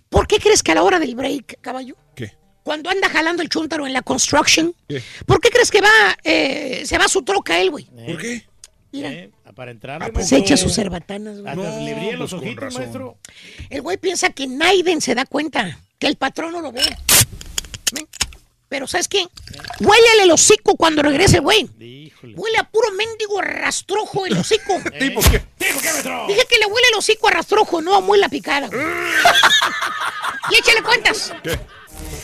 ¿Por 0.10 0.28
qué 0.28 0.40
crees 0.40 0.62
que 0.62 0.72
a 0.72 0.76
la 0.76 0.84
hora 0.84 1.00
del 1.00 1.16
break, 1.16 1.60
caballo? 1.62 1.96
¿Qué? 2.16 2.34
Cuando 2.64 2.90
anda 2.90 3.10
jalando 3.10 3.42
el 3.42 3.50
chúntaro 3.50 3.88
en 3.88 3.94
la 3.94 4.02
construction, 4.02 4.76
¿Qué? 4.88 5.02
¿por 5.26 5.40
qué 5.42 5.50
crees 5.50 5.72
que 5.72 5.82
va, 5.82 6.18
eh, 6.24 6.84
se 6.86 6.98
va 6.98 7.06
a 7.06 7.10
su 7.10 7.24
troca 7.24 7.60
él, 7.60 7.72
güey? 7.72 7.86
¿Por 7.86 8.18
qué? 8.20 8.47
Mira. 8.92 9.12
Eh, 9.12 9.32
para 9.56 9.72
entrar. 9.72 10.12
Se 10.24 10.38
echa 10.38 10.58
sus 10.58 10.74
cerbatanas, 10.74 11.42
güey. 11.42 11.52
Hasta 11.52 11.80
le 11.80 11.94
brillan 11.94 12.20
los 12.20 12.32
pues 12.32 12.42
ojitos, 12.42 12.74
maestro. 12.74 13.18
El 13.70 13.82
güey 13.82 13.98
piensa 13.98 14.30
que 14.30 14.48
Naiden 14.48 15.02
se 15.02 15.16
da 15.16 15.26
cuenta, 15.26 15.80
que 16.00 16.08
el 16.08 16.16
patrón 16.16 16.54
no 16.54 16.62
lo 16.62 16.72
ve. 16.72 16.84
¿Ven? 17.94 18.08
Pero 18.70 18.86
¿sabes 18.86 19.08
qué? 19.08 19.26
Huélele 19.80 20.24
el 20.24 20.32
hocico 20.32 20.76
cuando 20.76 21.02
regrese 21.02 21.40
güey. 21.40 21.70
Huele 22.36 22.58
a 22.58 22.70
puro 22.70 22.92
mendigo 22.92 23.42
rastrojo 23.42 24.26
el 24.26 24.38
hocico. 24.38 24.82
¿Tipo 25.00 25.22
qué? 25.22 25.40
¿Tipo 25.58 25.80
qué, 25.80 25.92
maestro? 25.92 26.26
Dije 26.28 26.46
que 26.50 26.58
le 26.58 26.66
huele 26.66 26.88
el 26.92 27.00
hocico 27.00 27.28
a 27.30 27.32
rastrojo, 27.32 27.82
no 27.82 27.96
a 27.96 28.02
muela 28.02 28.28
picada. 28.28 28.70
y 30.52 30.56
échale 30.56 30.82
cuentas. 30.84 31.34
¿Qué? 31.44 31.58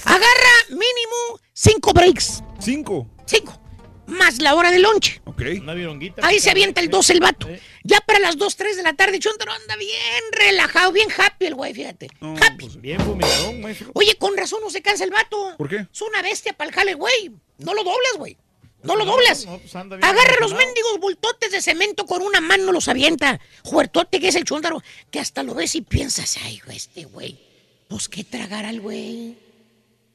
Agarra 0.05 0.53
mínimo 0.69 1.39
cinco 1.53 1.93
breaks. 1.93 2.43
¿Cinco? 2.59 3.09
Cinco. 3.25 3.62
Más 4.05 4.41
la 4.41 4.55
hora 4.55 4.71
de 4.71 4.79
lunch. 4.79 5.21
Ok. 5.25 5.41
Una 5.61 5.73
vironguita. 5.73 6.25
Ahí 6.25 6.39
se 6.39 6.49
avienta 6.51 6.81
el 6.81 6.89
12 6.89 7.13
el 7.13 7.19
vato. 7.21 7.47
Eh. 7.49 7.59
Ya 7.83 7.99
para 8.01 8.19
las 8.19 8.37
2, 8.37 8.55
3 8.55 8.77
de 8.77 8.83
la 8.83 8.93
tarde, 8.93 9.19
Chuntaro 9.19 9.51
anda 9.51 9.75
bien 9.77 10.23
relajado, 10.31 10.91
bien 10.91 11.07
happy 11.15 11.45
el 11.45 11.55
güey, 11.55 11.73
fíjate. 11.73 12.07
happy. 12.21 12.69
Bien 12.79 12.99
fumigadón, 12.99 13.61
maestro. 13.61 13.91
Oye, 13.93 14.15
con 14.17 14.35
razón 14.37 14.59
no 14.61 14.69
se 14.69 14.81
cansa 14.81 15.03
el 15.03 15.11
vato. 15.11 15.55
¿Por 15.57 15.69
qué? 15.69 15.87
Es 15.91 16.01
una 16.01 16.21
bestia 16.21 16.53
para 16.53 16.69
el 16.69 16.75
jale, 16.75 16.93
güey. 16.95 17.31
No 17.59 17.73
lo 17.73 17.83
doblas, 17.83 18.13
güey. 18.17 18.37
No 18.83 18.97
lo 18.97 19.05
doblas. 19.05 19.45
No, 19.45 19.57
pues 19.59 19.73
anda 19.75 19.95
bien 19.95 20.03
Agarra 20.09 20.35
los 20.41 20.53
mendigos 20.53 20.99
bultotes 20.99 21.51
de 21.51 21.61
cemento 21.61 22.05
con 22.05 22.21
una 22.21 22.41
mano, 22.41 22.73
los 22.73 22.89
avienta. 22.89 23.39
Juertote 23.63 24.19
que 24.19 24.27
es 24.27 24.35
el 24.35 24.43
chúndaro, 24.43 24.83
que 25.09 25.19
hasta 25.19 25.41
lo 25.43 25.53
ves 25.53 25.75
y 25.75 25.81
piensas, 25.81 26.37
ay, 26.43 26.61
güey, 26.65 26.75
este 26.77 27.05
güey. 27.05 27.39
Pues 27.87 28.09
qué 28.09 28.25
tragará 28.25 28.69
el 28.69 28.81
güey. 28.81 29.37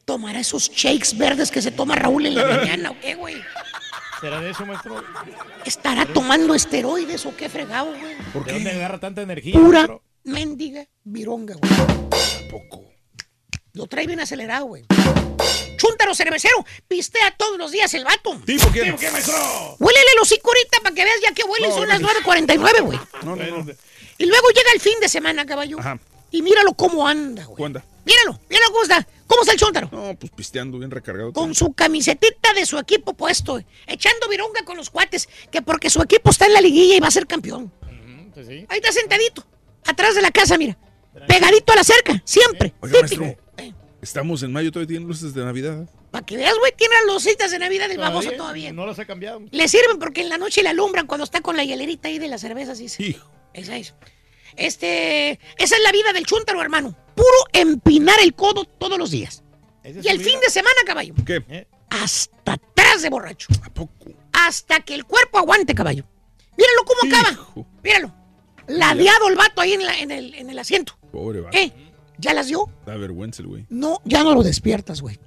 ¿Tomará 0.04 0.40
esos 0.40 0.70
shakes 0.70 1.16
verdes 1.16 1.50
que 1.50 1.60
se 1.62 1.70
toma 1.70 1.94
Raúl 1.94 2.26
en 2.26 2.34
la 2.34 2.44
mañana 2.56 2.90
o 2.90 3.00
qué, 3.00 3.14
güey? 3.14 3.36
¿Será 4.20 4.40
de 4.40 4.50
eso, 4.50 4.66
maestro? 4.66 5.02
¿Estará 5.64 6.04
tomando 6.06 6.54
esteroides 6.54 7.24
o 7.26 7.36
qué 7.36 7.48
fregado, 7.48 7.94
güey? 7.96 8.16
¿Por 8.32 8.44
¿De 8.44 8.52
dónde 8.52 8.70
qué? 8.70 8.76
agarra 8.76 8.98
tanta 8.98 9.22
energía, 9.22 9.54
Pura 9.54 9.78
maestro? 9.78 10.02
mendiga 10.24 10.86
vironga, 11.04 11.54
güey. 11.54 11.72
Poco. 12.50 12.84
Lo 13.74 13.86
trae 13.86 14.06
bien 14.06 14.20
acelerado, 14.20 14.66
güey. 14.66 14.84
Chúntaro 15.76 16.12
cervecero, 16.14 16.64
pistea 16.88 17.30
todos 17.36 17.56
los 17.58 17.70
días 17.70 17.92
el 17.94 18.04
vato. 18.04 18.40
¿Tipo 18.44 18.66
quién? 18.70 18.86
¿Tipo 18.86 18.98
qué, 18.98 19.10
maestro? 19.12 19.36
Huélele 19.78 20.06
el 20.14 20.18
hocico 20.22 20.50
ahorita 20.50 20.78
para 20.82 20.94
que 20.94 21.04
veas 21.04 21.20
ya 21.22 21.32
que 21.32 21.44
huele, 21.44 21.68
No, 21.68 21.74
son 21.74 21.88
las 21.88 22.00
gracias. 22.00 22.24
9.49, 22.24 22.80
güey. 22.82 22.98
No, 23.22 23.36
no, 23.36 23.44
no. 23.64 23.72
Y 24.18 24.26
luego 24.26 24.48
llega 24.48 24.72
el 24.74 24.80
fin 24.80 24.94
de 25.00 25.08
semana, 25.08 25.46
caballo. 25.46 25.78
Ajá. 25.78 25.98
Y 26.32 26.42
míralo 26.42 26.72
cómo 26.74 27.06
anda, 27.06 27.44
güey. 27.44 27.54
¿Cómo 27.56 27.66
anda? 27.66 27.84
Míralo, 28.08 28.40
míralo 28.48 28.72
cómo 28.72 28.82
está. 28.82 29.06
¿Cómo 29.26 29.42
está 29.42 29.52
el 29.52 29.58
chúntaro? 29.58 29.88
No, 29.92 30.18
pues 30.18 30.32
pisteando, 30.32 30.78
bien 30.78 30.90
recargado. 30.90 31.32
Con 31.34 31.54
su 31.54 31.74
camisetita 31.74 32.54
de 32.54 32.64
su 32.64 32.78
equipo 32.78 33.12
puesto, 33.14 33.60
echando 33.86 34.28
vironga 34.28 34.64
con 34.64 34.76
los 34.78 34.88
cuates, 34.88 35.28
que 35.50 35.60
porque 35.60 35.90
su 35.90 36.00
equipo 36.00 36.30
está 36.30 36.46
en 36.46 36.54
la 36.54 36.60
liguilla 36.62 36.96
y 36.96 37.00
va 37.00 37.08
a 37.08 37.10
ser 37.10 37.26
campeón. 37.26 37.70
Pues 38.32 38.46
sí. 38.46 38.64
Ahí 38.68 38.78
está 38.78 38.90
sentadito, 38.92 39.46
atrás 39.84 40.14
de 40.14 40.22
la 40.22 40.30
casa, 40.30 40.56
mira. 40.56 40.78
Pegadito 41.26 41.72
a 41.72 41.76
la 41.76 41.84
cerca, 41.84 42.22
siempre. 42.24 42.72
Oiga, 42.80 43.02
típico. 43.02 43.22
maestro. 43.24 43.44
Estamos 44.00 44.42
en 44.44 44.52
mayo, 44.52 44.70
todavía 44.70 44.86
tienen 44.88 45.08
luces 45.08 45.34
de 45.34 45.44
Navidad. 45.44 45.88
Para 46.12 46.24
que 46.24 46.36
veas, 46.36 46.54
güey, 46.58 46.72
tiene 46.76 46.94
las 47.04 47.12
lucitas 47.12 47.50
de 47.50 47.58
Navidad 47.58 47.88
del 47.88 47.98
baboso 47.98 48.30
Todavía. 48.30 48.72
No 48.72 48.86
las 48.86 48.98
ha 49.00 49.04
cambiado. 49.04 49.42
Le 49.50 49.68
sirven 49.68 49.98
porque 49.98 50.20
en 50.22 50.28
la 50.30 50.38
noche 50.38 50.62
le 50.62 50.68
alumbran 50.70 51.06
cuando 51.06 51.24
está 51.24 51.40
con 51.40 51.56
la 51.56 51.64
hielerita 51.64 52.08
ahí 52.08 52.18
de 52.18 52.28
la 52.28 52.38
cerveza, 52.38 52.72
así. 52.72 52.88
se- 52.88 53.02
Hijo. 53.02 53.28
Esa 53.52 53.76
es. 53.76 53.94
Este, 54.58 55.38
esa 55.56 55.76
es 55.76 55.82
la 55.82 55.92
vida 55.92 56.12
del 56.12 56.26
chúntaro, 56.26 56.60
hermano. 56.60 56.94
Puro 57.14 57.28
empinar 57.52 58.16
el 58.22 58.34
codo 58.34 58.64
todos 58.64 58.98
los 58.98 59.10
días. 59.10 59.42
Y 59.84 60.06
el 60.08 60.18
vida. 60.18 60.30
fin 60.30 60.40
de 60.40 60.50
semana, 60.50 60.74
caballo. 60.84 61.14
¿Qué? 61.24 61.42
Eh, 61.48 61.66
Hasta 61.90 62.52
atrás 62.54 63.02
de 63.02 63.08
borracho. 63.08 63.48
¿A 63.64 63.70
poco? 63.70 63.92
Hasta 64.32 64.80
que 64.80 64.94
el 64.94 65.04
cuerpo 65.04 65.38
aguante, 65.38 65.74
caballo. 65.74 66.04
Míralo 66.56 66.84
cómo 66.84 67.16
acaba. 67.16 67.66
Míralo. 67.82 68.14
Ladeado 68.66 69.28
el 69.28 69.36
vato 69.36 69.60
ahí 69.62 69.72
en, 69.72 69.84
la- 69.86 69.98
en 69.98 70.10
el, 70.10 70.34
en 70.34 70.50
el 70.50 70.58
asiento. 70.58 70.98
Pobre 71.10 71.40
vato. 71.40 71.56
¿Eh? 71.56 71.72
¿Ya 72.18 72.34
las 72.34 72.48
dio? 72.48 72.68
Da 72.84 72.96
vergüenza 72.96 73.42
el 73.42 73.48
güey. 73.48 73.64
No, 73.70 74.00
ya 74.04 74.22
no 74.24 74.34
lo 74.34 74.42
despiertas, 74.42 75.00
güey. 75.00 75.18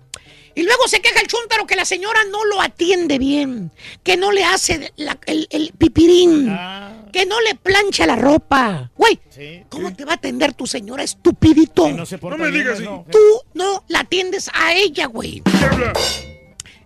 Y 0.53 0.63
luego 0.63 0.85
se 0.89 0.99
queja 1.01 1.21
el 1.21 1.27
chúntaro 1.27 1.65
que 1.65 1.75
la 1.77 1.85
señora 1.85 2.19
no 2.29 2.43
lo 2.45 2.61
atiende 2.61 3.17
bien, 3.17 3.71
que 4.03 4.17
no 4.17 4.31
le 4.33 4.43
hace 4.43 4.91
la- 4.97 5.17
el, 5.25 5.47
el 5.49 5.71
pipirín, 5.77 6.49
Ah, 6.49 6.91
que 7.11 7.25
no 7.25 7.40
le 7.41 7.56
plancha 7.56 8.06
la 8.07 8.15
ropa. 8.15 8.91
Güey, 8.95 9.19
sí. 9.30 9.64
¿cómo 9.69 9.93
te 9.93 10.06
va 10.06 10.14
a 10.14 10.15
atender 10.15 10.53
tu 10.53 10.65
señora, 10.67 11.03
estupidito? 11.03 11.85
Que 11.85 11.93
no 11.93 12.06
se 12.06 12.17
porta 12.17 12.38
No 12.38 12.43
me 12.45 12.51
bien, 12.51 12.64
digas 12.64 12.80
maestro. 12.80 13.06
Tú 13.11 13.19
no 13.53 13.83
la 13.88 13.99
atiendes 14.01 14.49
a 14.53 14.73
ella, 14.73 15.06
güey. 15.07 15.41
¿Qué 15.41 15.65
habla? 15.65 15.93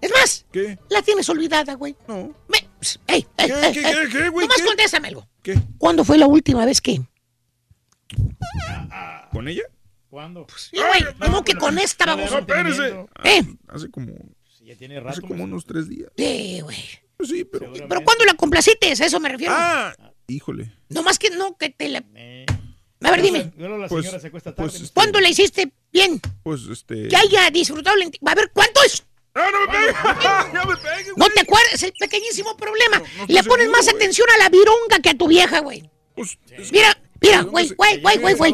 Es 0.01 0.11
más, 0.11 0.45
¿Qué? 0.51 0.77
la 0.89 1.01
tienes 1.01 1.27
olvidada, 1.29 1.73
güey. 1.75 1.95
No. 2.07 2.33
Me- 2.47 2.67
pss, 2.79 2.99
ey, 3.07 3.25
ey, 3.37 3.47
¿Qué, 3.47 3.53
ey, 3.53 3.73
qué, 3.73 3.79
ey. 3.79 3.93
qué, 4.03 4.09
qué, 4.11 4.29
güey? 4.29 4.45
Nomás 4.47 4.61
¿Qué? 4.61 4.65
contéstame 4.67 5.07
algo. 5.07 5.27
¿Qué? 5.41 5.59
¿Cuándo 5.77 6.03
fue 6.03 6.17
la 6.17 6.27
última 6.27 6.65
vez 6.65 6.79
que? 6.81 7.01
¿Con 9.31 9.47
ella? 9.47 9.63
¿Cuándo? 10.09 10.45
Sí, 10.55 10.77
güey, 10.77 11.13
¿cómo 11.19 11.43
que 11.43 11.55
con 11.55 11.77
esta, 11.77 12.05
No 12.05 12.15
baboso? 12.17 12.35
No, 12.35 12.39
espérese. 12.39 13.05
¿Eh? 13.23 13.43
Hace 13.67 13.89
como, 13.91 14.13
Sí, 14.57 14.65
ya 14.65 14.75
tiene 14.77 14.95
hace 14.97 15.03
rato. 15.05 15.21
como 15.21 15.33
maestro. 15.33 15.45
unos 15.53 15.65
tres 15.65 15.89
días. 15.89 16.09
Sí, 16.15 16.61
güey. 16.61 16.77
Pues 17.17 17.29
sí, 17.29 17.43
pero. 17.43 17.71
Pero 17.73 18.01
¿cuándo 18.03 18.23
la 18.25 18.33
complaciste? 18.35 18.87
A 18.87 18.91
eso 18.93 19.19
me 19.19 19.29
refiero. 19.29 19.53
Ah, 19.55 19.93
híjole. 20.27 20.71
No 20.89 21.03
más 21.03 21.19
que 21.19 21.29
no, 21.29 21.57
que 21.57 21.69
te 21.69 21.89
la... 21.89 22.03
Eh. 22.15 22.45
A 23.01 23.11
ver, 23.11 23.21
dime. 23.21 23.51
Luego 23.57 23.77
la 23.77 23.87
Pues- 23.87 24.05
señora 24.05 24.19
se 24.19 24.27
acuesta 24.27 24.55
tarde. 24.55 24.69
pues, 24.69 24.79
maestro. 24.81 24.93
¿Cuándo 24.95 25.19
la 25.19 25.29
hiciste 25.29 25.71
bien? 25.91 26.19
Pues 26.43 26.61
este. 26.71 27.07
Que 27.07 27.15
haya 27.15 27.49
disfrutado. 27.51 27.95
la 27.97 28.31
A 28.31 28.35
ver, 28.35 28.49
¿cuánto 28.53 28.81
es? 28.83 29.03
¡Ah, 29.35 29.49
no 29.51 29.59
me 29.61 29.67
pegue! 29.67 29.93
¡Ya 30.53 30.63
me 30.65 30.77
pegue! 30.77 31.11
No 31.17 31.27
te 31.29 31.41
acuerdas, 31.41 31.73
es 31.73 31.83
el 31.83 31.93
pequeñísimo 31.99 32.55
problema. 32.57 32.99
no 32.99 33.25
Le 33.27 33.43
pones 33.43 33.43
seguro, 33.43 33.71
más 33.71 33.85
güey. 33.85 33.95
atención 33.97 34.27
a 34.33 34.37
la 34.37 34.49
vironga 34.49 34.99
que 35.03 35.09
a 35.09 35.13
tu 35.17 35.27
vieja, 35.27 35.59
güey. 35.59 35.89
Pues, 36.15 36.37
es- 36.51 36.71
Mira, 36.71 36.97
mira, 37.21 37.43
¿De 37.43 37.49
güey, 37.49 37.69
güey, 37.75 38.01
güey, 38.01 38.17
güey, 38.17 38.33
güey. 38.35 38.53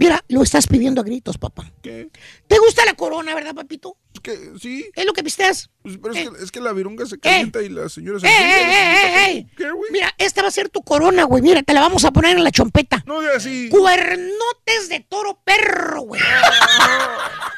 Mira, 0.00 0.24
lo 0.28 0.42
estás 0.42 0.66
pidiendo 0.66 1.02
a 1.02 1.04
gritos, 1.04 1.36
papá. 1.36 1.70
¿Qué? 1.82 2.08
¿Te 2.46 2.58
gusta 2.58 2.86
la 2.86 2.94
corona, 2.94 3.34
verdad, 3.34 3.54
papito? 3.54 3.98
Es 4.14 4.20
que 4.20 4.52
sí. 4.58 4.88
¿Es 4.96 5.04
lo 5.04 5.12
que 5.12 5.22
pisteas? 5.22 5.68
Pues, 5.82 5.98
pero 6.02 6.14
es, 6.14 6.20
Eh. 6.26 6.30
que, 6.38 6.42
es 6.44 6.50
que 6.50 6.60
la 6.62 6.72
virunga 6.72 7.04
se 7.04 7.18
calienta 7.20 7.60
y 7.62 7.68
la 7.68 7.86
señora 7.90 8.18
se 8.18 8.26
¡Eh, 8.26 8.30
eh, 8.30 8.62
eh, 8.62 8.94
eh, 9.04 9.30
eh! 9.36 9.46
¿Qué, 9.54 9.70
güey? 9.70 9.90
Mira, 9.92 10.10
esta 10.16 10.40
va 10.40 10.48
a 10.48 10.50
ser 10.50 10.70
tu 10.70 10.82
corona, 10.82 11.24
güey. 11.24 11.42
Mira, 11.42 11.62
te 11.62 11.74
la 11.74 11.82
vamos 11.82 12.04
a 12.06 12.12
poner 12.12 12.34
en 12.34 12.42
la 12.44 12.50
chompeta. 12.50 13.04
No, 13.06 13.20
de 13.20 13.30
así. 13.32 13.68
Cuernotes 13.68 14.88
de 14.88 15.00
toro 15.00 15.38
perro, 15.44 16.00
güey. 16.00 16.22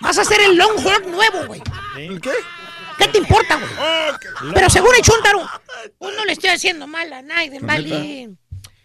Vas 0.00 0.18
a 0.18 0.24
ser 0.24 0.40
el 0.40 0.56
Longhorn 0.56 1.12
nuevo, 1.12 1.46
güey. 1.46 1.62
¿El 1.96 2.20
qué? 2.20 2.32
¿Qué 2.98 3.06
te 3.06 3.18
importa, 3.18 3.54
güey? 3.56 3.70
Oh, 3.78 4.18
que- 4.18 4.28
Pero 4.52 4.68
seguro 4.68 4.92
el 4.96 5.02
chúntaro. 5.02 5.48
Pues 5.98 6.16
no 6.16 6.24
le 6.24 6.32
estoy 6.32 6.50
haciendo 6.50 6.88
mal 6.88 7.12
a 7.12 7.22
Naiden, 7.22 7.62
¿La 7.62 7.66
vale. 7.68 8.30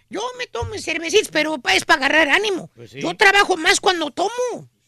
Yo 0.09 0.21
me 0.37 0.47
tomo 0.47 0.71
mis 0.71 0.83
cervecitas, 0.85 1.27
pero 1.31 1.57
pa- 1.57 1.75
es 1.75 1.83
para 1.85 2.05
agarrar 2.05 2.29
ánimo. 2.29 2.69
Pues 2.75 2.91
sí. 2.91 3.01
Yo 3.01 3.15
trabajo 3.15 3.57
más 3.57 3.79
cuando 3.79 4.09
tomo. 4.11 4.29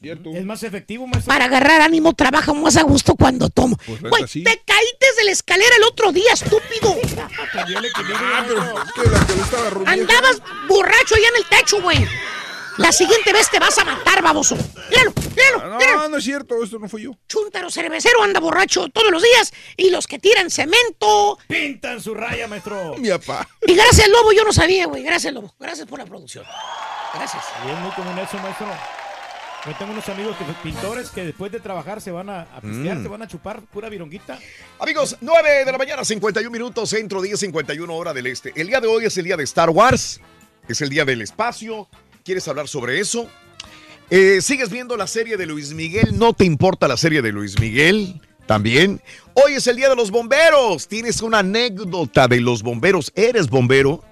Cierto. 0.01 0.31
Es 0.33 0.45
más 0.45 0.63
efectivo, 0.63 1.05
maestro. 1.07 1.27
Para 1.27 1.45
agarrar 1.45 1.81
ánimo 1.81 2.13
trabajo 2.13 2.53
más 2.55 2.77
a 2.77 2.83
gusto 2.83 3.15
cuando 3.15 3.49
tomo. 3.49 3.75
Pues, 3.85 3.99
Güey, 4.01 4.23
te 4.25 4.61
caíste 4.65 5.05
de 5.17 5.25
la 5.25 5.31
escalera 5.31 5.75
el 5.75 5.83
otro 5.83 6.13
día, 6.13 6.31
estúpido. 6.31 6.95
Ah, 7.17 8.45
pero 8.47 8.61
maestro. 8.61 8.83
es 8.83 8.91
que 8.93 9.09
la 9.09 9.27
que 9.27 9.35
le 9.35 9.41
estaba 9.41 9.69
rodeando. 9.69 9.91
Andabas 10.13 10.41
borracho 10.69 11.15
allá 11.15 11.27
en 11.27 11.35
el 11.35 11.45
techo, 11.49 11.81
güey. 11.81 11.97
La 12.79 12.91
siguiente 12.91 13.33
vez 13.33 13.49
te 13.51 13.59
vas 13.59 13.77
a 13.77 13.83
matar, 13.85 14.21
baboso. 14.23 14.55
Míralo, 14.89 15.13
míralo, 15.35 15.61
Ah, 15.75 15.77
míralo. 15.77 15.97
No, 16.03 16.09
no 16.09 16.17
es 16.17 16.23
cierto, 16.23 16.63
esto 16.63 16.79
no 16.79 16.87
fui 16.87 17.03
yo. 17.03 17.11
Chúntaro 17.27 17.69
cervecero 17.69 18.23
anda 18.23 18.39
borracho 18.39 18.87
todos 18.89 19.11
los 19.11 19.21
días. 19.21 19.51
Y 19.77 19.89
los 19.89 20.07
que 20.07 20.17
tiran 20.19 20.49
cemento. 20.49 21.37
Pintan 21.47 22.01
su 22.01 22.13
raya, 22.13 22.47
maestro. 22.47 22.95
Mi 22.97 23.09
papá. 23.09 23.47
Y 23.67 23.75
gracias, 23.75 24.07
Lobo, 24.09 24.31
yo 24.31 24.43
no 24.43 24.53
sabía, 24.53 24.87
güey. 24.87 25.03
Gracias, 25.03 25.33
Lobo. 25.33 25.53
Gracias 25.59 25.87
por 25.87 25.99
la 25.99 26.05
producción. 26.05 26.45
Gracias. 27.13 27.43
Y 27.67 27.69
es 27.71 27.77
muy 27.79 27.91
común 27.91 28.17
eso, 28.17 28.37
maestro. 28.37 28.67
Yo 29.65 29.73
tengo 29.77 29.91
unos 29.91 30.07
amigos 30.07 30.37
que 30.37 30.45
pintores 30.63 31.09
que 31.09 31.25
después 31.25 31.51
de 31.51 31.59
trabajar 31.59 31.99
se 31.99 32.11
van 32.11 32.29
a, 32.29 32.43
a 32.43 32.61
pistear, 32.61 32.95
Mm. 32.97 33.03
se 33.03 33.09
van 33.09 33.21
a 33.23 33.27
chupar 33.27 33.61
pura 33.63 33.89
vironguita. 33.89 34.39
Amigos, 34.79 35.17
9 35.19 35.65
de 35.65 35.71
la 35.73 35.77
mañana, 35.77 36.05
51 36.05 36.49
minutos, 36.49 36.89
centro 36.89 37.21
10, 37.21 37.37
51 37.41 37.93
hora 37.93 38.13
del 38.13 38.27
este. 38.27 38.53
El 38.55 38.67
día 38.67 38.79
de 38.79 38.87
hoy 38.87 39.03
es 39.05 39.17
el 39.17 39.25
día 39.25 39.35
de 39.35 39.43
Star 39.43 39.69
Wars, 39.69 40.21
es 40.69 40.79
el 40.79 40.87
día 40.89 41.03
del 41.03 41.21
espacio. 41.21 41.89
¿Quieres 42.23 42.47
hablar 42.47 42.67
sobre 42.67 42.99
eso? 42.99 43.27
Eh, 44.09 44.39
¿Sigues 44.41 44.69
viendo 44.69 44.97
la 44.97 45.07
serie 45.07 45.37
de 45.37 45.45
Luis 45.45 45.73
Miguel? 45.73 46.17
¿No 46.17 46.33
te 46.33 46.45
importa 46.45 46.87
la 46.87 46.97
serie 46.97 47.21
de 47.21 47.31
Luis 47.31 47.59
Miguel? 47.59 48.19
También. 48.45 49.01
Hoy 49.35 49.53
es 49.53 49.67
el 49.67 49.75
día 49.75 49.89
de 49.89 49.95
los 49.95 50.09
bomberos. 50.09 50.87
¿Tienes 50.87 51.21
una 51.21 51.39
anécdota 51.39 52.27
de 52.27 52.41
los 52.41 52.63
bomberos? 52.63 53.11
¿Eres 53.15 53.47
bombero? 53.47 54.03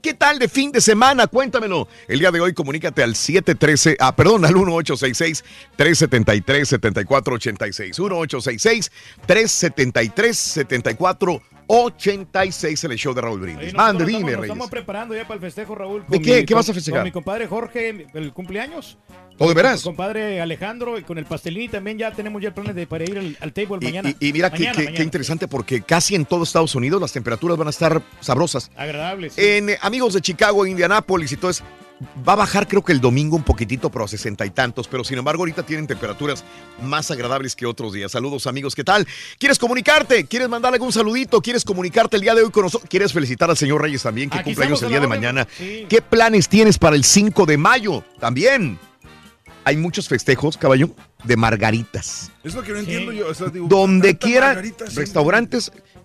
¿Qué 0.00 0.14
tal 0.14 0.38
de 0.38 0.48
fin 0.48 0.72
de 0.72 0.80
semana? 0.80 1.26
Cuéntamelo. 1.26 1.88
El 2.06 2.20
día 2.20 2.30
de 2.30 2.40
hoy 2.40 2.54
comunícate 2.54 3.02
al 3.02 3.14
713, 3.14 3.96
ah, 4.00 4.16
perdón, 4.16 4.46
al 4.46 4.54
1866 4.54 5.44
373 5.76 6.68
7486. 11.68 11.68
1866 11.68 11.68
373 11.68 11.68
7486 11.68 12.84
en 12.84 12.92
el 12.92 12.98
show 12.98 13.14
de 13.14 13.20
Raúl 13.20 13.40
Brindis. 13.40 13.74
Mande, 13.74 14.04
dime, 14.06 14.20
nos 14.20 14.30
Reyes. 14.32 14.42
estamos 14.44 14.70
preparando 14.70 15.14
ya 15.14 15.22
para 15.22 15.34
el 15.34 15.40
festejo, 15.40 15.74
Raúl. 15.74 16.04
¿De 16.08 16.20
qué? 16.20 16.36
mi- 16.40 16.44
¿Qué 16.46 16.54
vas 16.54 16.68
a 16.68 16.74
festejar? 16.74 17.00
Con 17.00 17.04
mi 17.04 17.12
compadre 17.12 17.46
Jorge, 17.46 18.06
el 18.14 18.32
cumpleaños. 18.32 18.98
¿Oh, 19.40 19.48
de 19.48 19.54
veras? 19.54 19.82
Con 19.82 19.92
mi 19.92 19.96
compadre 19.96 20.40
Alejandro 20.40 20.98
y 20.98 21.02
con 21.02 21.16
el 21.18 21.24
pastelín 21.26 21.70
también 21.70 21.96
ya 21.98 22.10
tenemos 22.12 22.42
ya 22.42 22.52
planes 22.52 22.74
de, 22.74 22.86
para 22.86 23.04
ir 23.04 23.18
al, 23.18 23.36
al 23.40 23.52
table 23.52 23.78
Y, 23.80 23.84
mañana. 23.84 24.10
y- 24.18 24.28
y 24.28 24.32
mira 24.32 24.50
qué- 24.50 24.58
Mañana, 24.60 24.72
qué, 24.72 24.78
mañana. 24.82 24.96
qué 24.96 25.02
interesante 25.04 25.46
porque 25.48 25.82
casi 25.82 26.14
en 26.14 26.24
todo 26.24 26.42
Estados 26.42 26.74
Unidos 26.74 27.00
las 27.00 27.12
temperaturas 27.12 27.56
van 27.56 27.66
a 27.68 27.70
estar 27.70 28.02
sabrosas. 28.20 28.70
Agradable, 28.76 29.30
sí. 29.30 29.40
En 29.40 29.70
eh, 29.70 29.78
amigos 29.82 30.14
de 30.14 30.20
Chicago, 30.22 30.66
Indianápolis 30.66 31.30
y 31.32 31.36
todo 31.36 31.50
eso, 31.50 31.64
va 32.26 32.34
a 32.34 32.36
bajar 32.36 32.68
creo 32.68 32.82
que 32.82 32.92
el 32.92 33.00
domingo 33.00 33.36
un 33.36 33.42
poquitito, 33.42 33.90
pero 33.90 34.04
a 34.04 34.08
sesenta 34.08 34.46
y 34.46 34.50
tantos. 34.50 34.88
Pero 34.88 35.04
sin 35.04 35.18
embargo, 35.18 35.42
ahorita 35.42 35.64
tienen 35.64 35.86
temperaturas 35.86 36.44
más 36.82 37.10
agradables 37.10 37.56
que 37.56 37.66
otros 37.66 37.92
días. 37.92 38.12
Saludos 38.12 38.46
amigos, 38.46 38.74
¿qué 38.74 38.84
tal? 38.84 39.06
¿Quieres 39.38 39.58
comunicarte? 39.58 40.26
¿Quieres 40.26 40.48
mandarle 40.48 40.76
algún 40.76 40.92
saludito? 40.92 41.40
¿Quieres 41.40 41.64
comunicarte 41.64 42.16
el 42.16 42.22
día 42.22 42.34
de 42.34 42.42
hoy 42.42 42.50
con 42.50 42.64
nosotros? 42.64 42.88
¿Quieres 42.88 43.12
felicitar 43.12 43.50
al 43.50 43.56
señor 43.56 43.82
Reyes 43.82 44.02
también, 44.02 44.30
que 44.30 44.38
Aquí 44.38 44.50
cumple 44.50 44.66
años 44.66 44.82
el 44.82 44.88
día 44.90 45.00
de 45.00 45.06
mañana? 45.06 45.46
Sí. 45.56 45.86
¿Qué 45.88 46.02
planes 46.02 46.48
tienes 46.48 46.78
para 46.78 46.96
el 46.96 47.04
5 47.04 47.46
de 47.46 47.56
mayo? 47.56 48.04
También. 48.20 48.78
Hay 49.64 49.76
muchos 49.76 50.08
festejos, 50.08 50.56
caballo, 50.56 50.90
de 51.24 51.36
margaritas. 51.36 52.30
Es 52.42 52.54
lo 52.54 52.62
que 52.62 52.72
no 52.72 52.78
entiendo 52.78 53.12
yo. 53.12 53.28
o 53.28 53.34
sea, 53.34 53.48
digo, 53.48 53.66
Donde 53.68 54.16
quiera, 54.16 54.62
siempre. 54.62 55.04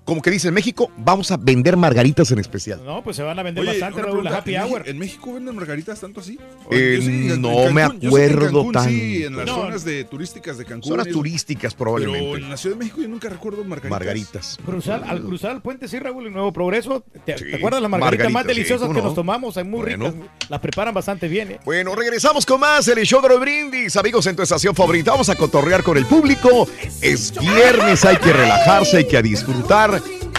Como 0.06 0.22
que 0.22 0.32
dice 0.32 0.50
en 0.50 0.54
México, 0.54 0.92
vamos 0.98 1.32
a 1.32 1.38
vender 1.38 1.78
margaritas 1.78 2.30
en 2.32 2.40
especial. 2.40 2.82
No, 2.86 3.04
pues 3.04 3.16
se 3.16 3.24
van 3.24 3.40
a 3.40 3.44
vender 3.44 3.62
Oye, 3.62 3.72
bastante, 3.80 4.02
Raúl, 4.02 4.24
la 4.24 4.38
happy 4.38 4.56
¿en 4.56 4.62
hour. 4.62 4.70
México- 4.72 4.90
¿En 4.90 4.98
México 5.00 5.34
venden 5.34 5.56
margaritas 5.56 6.00
tanto 6.00 6.20
así? 6.20 6.38
Eh, 6.72 7.00
sí, 7.02 7.32
en- 7.32 7.42
no 7.42 7.72
me 7.72 7.82
Cancún, 7.82 8.00
yo 8.02 8.12
sé 8.12 8.18
que 8.18 8.24
en 8.26 8.32
acuerdo 8.34 8.72
Cancún 8.72 8.90
Sí, 8.90 9.24
en 9.24 9.38
las 9.38 9.50
zonas 9.50 9.84
de 9.86 10.04
turísticas 10.04 10.58
de 10.58 10.66
Cancún. 10.66 10.90
Zonas 10.90 11.08
turísticas 11.08 11.74
Pero 11.74 11.78
probablemente. 11.96 12.38
en 12.44 12.50
la 12.50 12.58
Ciudad 12.58 12.76
de 12.76 12.80
México 12.84 13.02
yo 13.02 13.08
nunca 13.08 13.30
recuerdo 13.30 13.64
margaritas. 13.64 13.92
Margaritas. 13.92 14.58
Cruzar, 14.66 15.04
al 15.08 15.22
cruzar 15.22 15.52
el 15.56 15.62
puente, 15.62 15.88
sí, 15.88 16.00
Raúl, 16.00 16.28
el 16.28 16.34
Nuevo 16.34 16.52
Progreso. 16.52 17.04
¿Te, 17.26 17.38
Sí, 17.38 17.46
te 17.50 17.56
acuerdas 17.56 17.82
las 17.82 17.90
margaritas, 17.92 18.32
más 18.32 18.46
deliciosas 18.46 18.82
¿cómo 18.88 18.94
que 18.94 19.00
no? 19.02 19.06
nos 19.08 19.16
tomamos? 19.16 19.58
Hay 19.58 19.64
muy 19.64 19.82
Bueno. 19.82 20.12
ricas. 20.12 20.30
Las 20.50 20.60
preparan 20.60 20.94
bastante 20.94 21.28
bien, 21.28 21.52
¿eh? 21.52 21.60
Bueno, 21.66 21.96
regresamos 21.96 22.46
con 22.46 22.60
más 22.60 22.88
el 22.88 23.04
show 23.06 23.22
de 23.22 23.30
los 23.30 23.40
brindis. 23.40 23.96
Amigos, 23.96 24.26
en 24.28 24.36
tu 24.36 24.42
estación 24.42 24.76
favorita, 24.76 25.12
vamos 25.12 25.30
a 25.30 25.36
cotorrear 25.36 25.82
con 25.84 25.98
el 25.98 26.06
público. 26.06 26.68
Es 27.02 27.34
viernes, 27.40 28.04
hay 28.06 28.18
que 28.18 28.34
relajarse, 28.34 28.98
hay 28.98 29.08
que 29.08 29.22
disfrutar 29.22 29.93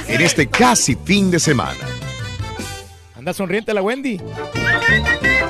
en 0.08 0.20
este 0.20 0.49
casi 0.49 0.97
fin 0.97 1.31
de 1.31 1.39
semana. 1.39 1.81
Anda 3.16 3.33
sonriente 3.33 3.73
la 3.73 3.83
Wendy. 3.83 4.20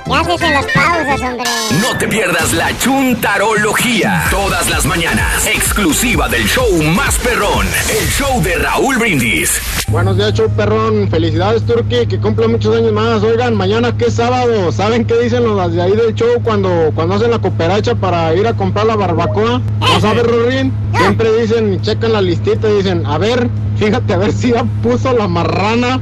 ¿Qué 0.07 0.13
haces 0.13 0.43
en 0.43 0.53
las 0.53 0.67
pausas, 0.67 1.21
hombre? 1.23 1.51
No 1.81 1.97
te 1.99 2.07
pierdas 2.07 2.53
la 2.53 2.77
chuntarología. 2.79 4.25
Todas 4.31 4.69
las 4.69 4.85
mañanas. 4.85 5.47
Exclusiva 5.47 6.29
del 6.29 6.45
show 6.47 6.71
más 6.95 7.19
perrón. 7.19 7.67
El 7.89 8.07
show 8.09 8.43
de 8.43 8.57
Raúl 8.57 8.99
Brindis. 8.99 9.61
Buenos 9.89 10.17
días, 10.19 10.35
show 10.35 10.51
perrón. 10.51 11.09
Felicidades, 11.09 11.65
Turki, 11.65 12.07
que 12.07 12.19
cumple 12.21 12.49
muchos 12.49 12.77
años 12.77 12.93
más. 12.93 13.23
Oigan, 13.23 13.55
mañana 13.55 13.97
que 13.97 14.07
es 14.07 14.15
sábado. 14.15 14.71
¿Saben 14.73 15.07
qué 15.07 15.19
dicen 15.19 15.45
los 15.45 15.73
de 15.73 15.81
ahí 15.81 15.93
del 15.97 16.15
show 16.15 16.41
cuando, 16.43 16.91
cuando 16.95 17.15
hacen 17.15 17.31
la 17.31 17.39
cooperacha 17.39 17.95
para 17.95 18.35
ir 18.35 18.47
a 18.47 18.53
comprar 18.55 18.85
la 18.87 18.97
barbacoa? 18.97 19.63
¿No 19.81 20.01
sabes, 20.01 20.27
Rorín? 20.27 20.73
Siempre 20.99 21.33
dicen, 21.41 21.81
checan 21.81 22.13
la 22.13 22.21
listita 22.21 22.69
y 22.69 22.77
dicen, 22.77 23.07
a 23.07 23.17
ver, 23.17 23.49
fíjate 23.79 24.13
a 24.13 24.19
ver 24.19 24.33
si 24.33 24.53
ya 24.53 24.65
puso 24.83 25.13
la 25.17 25.29
marrana. 25.29 26.01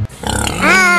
¡Ah! 0.61 0.92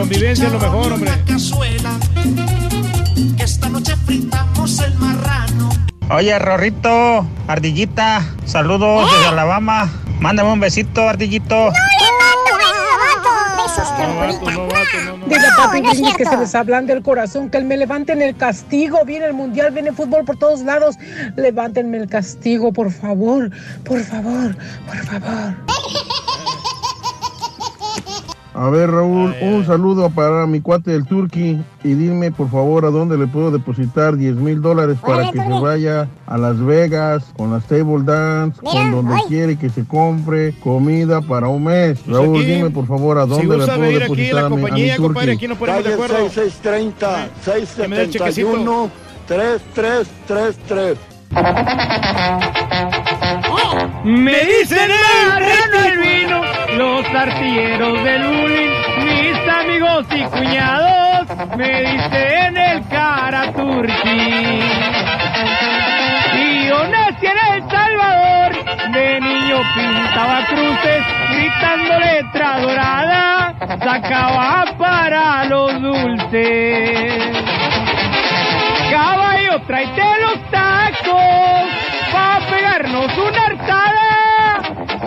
Convivencia 0.00 0.46
es 0.46 0.52
lo 0.52 0.58
mejor, 0.58 0.92
hombre. 0.94 1.10
Que 3.36 3.44
esta 3.44 3.68
noche 3.68 3.94
fritamos 4.06 4.78
el 4.80 4.94
marrano. 4.94 5.68
Oye, 6.10 6.38
Rorrito, 6.38 7.26
Ardillita, 7.46 8.24
saludos 8.46 9.10
desde 9.12 9.26
Alabama. 9.26 9.90
Mándame 10.18 10.52
un 10.52 10.60
besito, 10.60 11.06
Ardillito. 11.06 11.70
¡Besos, 13.62 13.88
Dile 15.26 15.46
a 15.46 15.50
No, 15.50 15.56
papi 15.56 15.80
no 15.82 15.92
es 15.92 16.00
Grinch 16.00 16.16
que 16.16 16.24
se 16.24 16.36
les 16.38 16.54
ablande 16.54 16.94
el 16.94 17.02
corazón, 17.02 17.50
que 17.50 17.60
me 17.60 17.76
levanten 17.76 18.22
el 18.22 18.34
castigo. 18.34 19.04
Viene 19.04 19.26
el 19.26 19.34
mundial, 19.34 19.70
viene 19.70 19.90
el 19.90 19.94
fútbol 19.94 20.24
por 20.24 20.38
todos 20.38 20.60
lados. 20.60 20.96
Levántenme 21.36 21.98
el 21.98 22.08
castigo, 22.08 22.72
por 22.72 22.90
favor, 22.90 23.50
por 23.84 24.02
favor, 24.02 24.56
por 24.86 24.96
favor. 24.96 25.56
A 28.60 28.68
ver, 28.68 28.90
Raúl, 28.90 29.34
un 29.40 29.64
saludo 29.64 30.10
para 30.10 30.46
mi 30.46 30.60
cuate 30.60 30.90
del 30.90 31.06
Turqui 31.06 31.58
y 31.82 31.94
dime 31.94 32.30
por 32.30 32.50
favor 32.50 32.84
a 32.84 32.90
dónde 32.90 33.16
le 33.16 33.26
puedo 33.26 33.50
depositar 33.50 34.18
10 34.18 34.34
mil 34.36 34.60
dólares 34.60 34.98
para 35.00 35.30
que 35.30 35.38
se 35.40 35.48
vaya 35.48 36.10
a 36.26 36.36
Las 36.36 36.62
Vegas 36.62 37.24
con 37.38 37.52
las 37.52 37.64
table 37.64 38.04
dance, 38.04 38.60
con 38.60 38.90
donde 38.90 39.14
quiere 39.28 39.56
que 39.56 39.70
se 39.70 39.86
compre 39.86 40.54
comida 40.62 41.22
para 41.22 41.48
un 41.48 41.64
mes. 41.64 42.06
Raúl, 42.06 42.32
Pues 42.32 42.42
aquí, 42.42 42.52
dime 42.52 42.68
por 42.68 42.86
favor 42.86 43.16
a 43.16 43.24
si 43.24 43.30
dónde 43.30 43.46
le 43.46 43.56
gusta 43.56 43.76
puedo 43.76 43.86
venir 43.86 44.02
aquí 44.02 44.12
depositar 44.12 44.42
la 44.42 44.46
a 44.46 44.50
mi, 44.50 44.54
a 44.56 44.58
mi 44.58 44.62
compañía, 44.66 44.96
compadre, 44.98 45.32
aquí 45.32 45.48
nos 45.48 45.56
ponemos 45.56 45.84
de 45.84 45.94
acuerdo. 45.94 46.16
6630, 46.28 47.28
Que 47.76 47.88
me 47.88 47.96
dé 47.96 48.02
el 48.02 48.10
chequecito. 48.10 48.52
671, 48.52 48.90
3333. 49.26 50.98
Me 54.04 54.44
dicen 54.44 54.90
el 54.90 55.86
el 55.86 55.98
vino, 55.98 56.42
los 56.76 57.06
artilleros 57.14 58.04
del 58.04 58.22
bullying, 58.26 58.70
mis 59.04 59.48
amigos 59.48 60.06
y 60.14 60.22
cuñados, 60.22 61.26
me 61.56 61.80
dicen 61.82 62.56
el 62.56 62.88
cara 62.88 63.52
turqui. 63.52 64.60
Y 66.34 66.68
yo 66.68 66.86
nací 66.88 67.26
en 67.26 67.54
El 67.54 67.70
Salvador, 67.70 68.52
de 68.92 69.20
niño 69.20 69.58
pintaba 69.74 70.46
cruces, 70.46 71.04
gritando 71.32 71.98
letra 71.98 72.60
dorada, 72.60 73.54
sacaba 73.82 74.64
para 74.78 75.44
los 75.46 75.80
dulces. 75.80 77.22
Caballo, 78.90 79.60
tráete 79.66 80.02
los 80.22 80.50
tacos 80.50 81.68
pa' 82.12 82.40
pegarnos 82.50 83.18
una 83.18 83.44
hartada. 83.46 84.19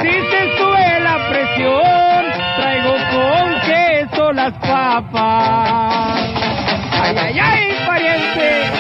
Si 0.02 0.10
se 0.10 0.58
sube 0.58 1.00
la 1.02 1.30
presión, 1.30 2.26
traigo 2.58 2.94
con 3.12 3.62
queso 3.62 4.34
las 4.34 4.54
papas. 4.54 6.22
Ay, 6.92 7.18
ay, 7.18 7.40
ay, 7.40 7.68
pariente. 7.86 8.72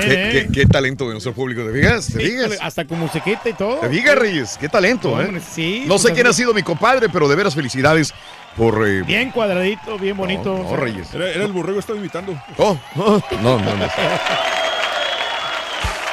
¿Qué, 0.00 0.30
qué- 0.32 0.48
qué 0.52 0.66
talento 0.66 1.04
de 1.06 1.12
nuestro 1.12 1.32
público, 1.32 1.62
¿te 1.64 1.72
fijas? 1.72 2.06
¿Te 2.12 2.18
fijas? 2.20 2.58
Hasta 2.60 2.84
con 2.84 2.98
musiquita 3.00 3.48
y 3.48 3.52
todo. 3.52 3.76
¿Te 3.76 3.88
fijas, 3.88 4.14
Reyes? 4.16 4.56
Qué 4.60 4.68
talento, 4.68 5.20
¿eh? 5.20 5.40
Sí, 5.40 5.84
no 5.86 5.98
sé 5.98 6.08
pues 6.08 6.14
quién 6.14 6.26
ha 6.26 6.32
sido 6.32 6.52
mi 6.54 6.62
compadre, 6.62 7.08
pero 7.08 7.28
de 7.28 7.36
veras 7.36 7.54
felicidades 7.54 8.12
por... 8.56 8.86
eh, 8.86 9.02
Bien 9.02 9.30
cuadradito, 9.30 9.98
bien 9.98 10.16
bonito. 10.16 10.56
no, 10.68 10.76
Reyes. 10.76 11.12
Era, 11.14 11.28
era 11.30 11.44
el 11.44 11.52
borrego, 11.52 11.78
estaba 11.78 11.98
imitando. 11.98 12.34
Oh, 12.58 12.76
oh, 12.96 13.20
no, 13.42 13.58
no, 13.58 13.76
no. 13.76 13.86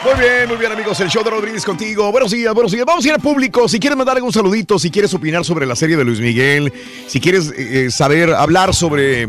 Muy 0.07 0.21
bien, 0.21 0.47
muy 0.47 0.55
bien 0.55 0.71
amigos, 0.71 0.97
el 1.01 1.09
show 1.09 1.21
de 1.21 1.29
Rodríguez 1.29 1.65
contigo. 1.65 2.09
Buenos 2.13 2.31
días, 2.31 2.53
buenos 2.53 2.71
días. 2.71 2.85
Vamos 2.85 3.03
a 3.03 3.07
ir 3.09 3.13
al 3.13 3.19
público. 3.19 3.67
Si 3.67 3.77
quieres 3.77 3.97
mandar 3.97 4.15
algún 4.15 4.31
saludito, 4.31 4.79
si 4.79 4.89
quieres 4.89 5.13
opinar 5.13 5.43
sobre 5.43 5.65
la 5.65 5.75
serie 5.75 5.97
de 5.97 6.05
Luis 6.05 6.21
Miguel, 6.21 6.71
si 7.07 7.19
quieres 7.19 7.51
eh, 7.57 7.91
saber, 7.91 8.33
hablar 8.33 8.73
sobre, 8.73 9.27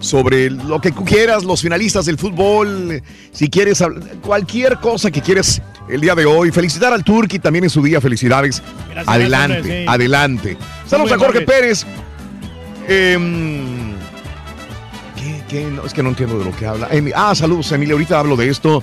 sobre 0.00 0.50
lo 0.50 0.80
que 0.80 0.90
quieras, 0.90 1.44
los 1.44 1.62
finalistas 1.62 2.04
del 2.06 2.18
fútbol, 2.18 3.00
si 3.30 3.48
quieres 3.48 3.80
cualquier 4.20 4.80
cosa 4.80 5.12
que 5.12 5.22
quieres 5.22 5.62
el 5.88 6.00
día 6.00 6.16
de 6.16 6.26
hoy. 6.26 6.50
Felicitar 6.50 6.92
al 6.92 7.04
Turqui 7.04 7.38
también 7.38 7.62
en 7.62 7.70
su 7.70 7.80
día, 7.80 8.00
felicidades. 8.00 8.60
Gracias, 8.90 9.14
adelante, 9.14 9.62
sí. 9.62 9.86
adelante. 9.86 10.56
Saludos 10.84 11.12
a 11.12 11.18
Jorge. 11.18 11.42
Pérez. 11.42 11.86
Em, 12.88 13.92
¿qué, 15.14 15.42
qué? 15.48 15.64
No, 15.66 15.86
es 15.86 15.94
que 15.94 16.02
no 16.02 16.08
entiendo 16.08 16.40
de 16.40 16.44
lo 16.44 16.56
que 16.56 16.66
habla. 16.66 16.88
Ah, 17.14 17.36
saludos, 17.36 17.70
Emilia. 17.70 17.92
Ahorita 17.92 18.18
hablo 18.18 18.34
de 18.34 18.48
esto. 18.48 18.82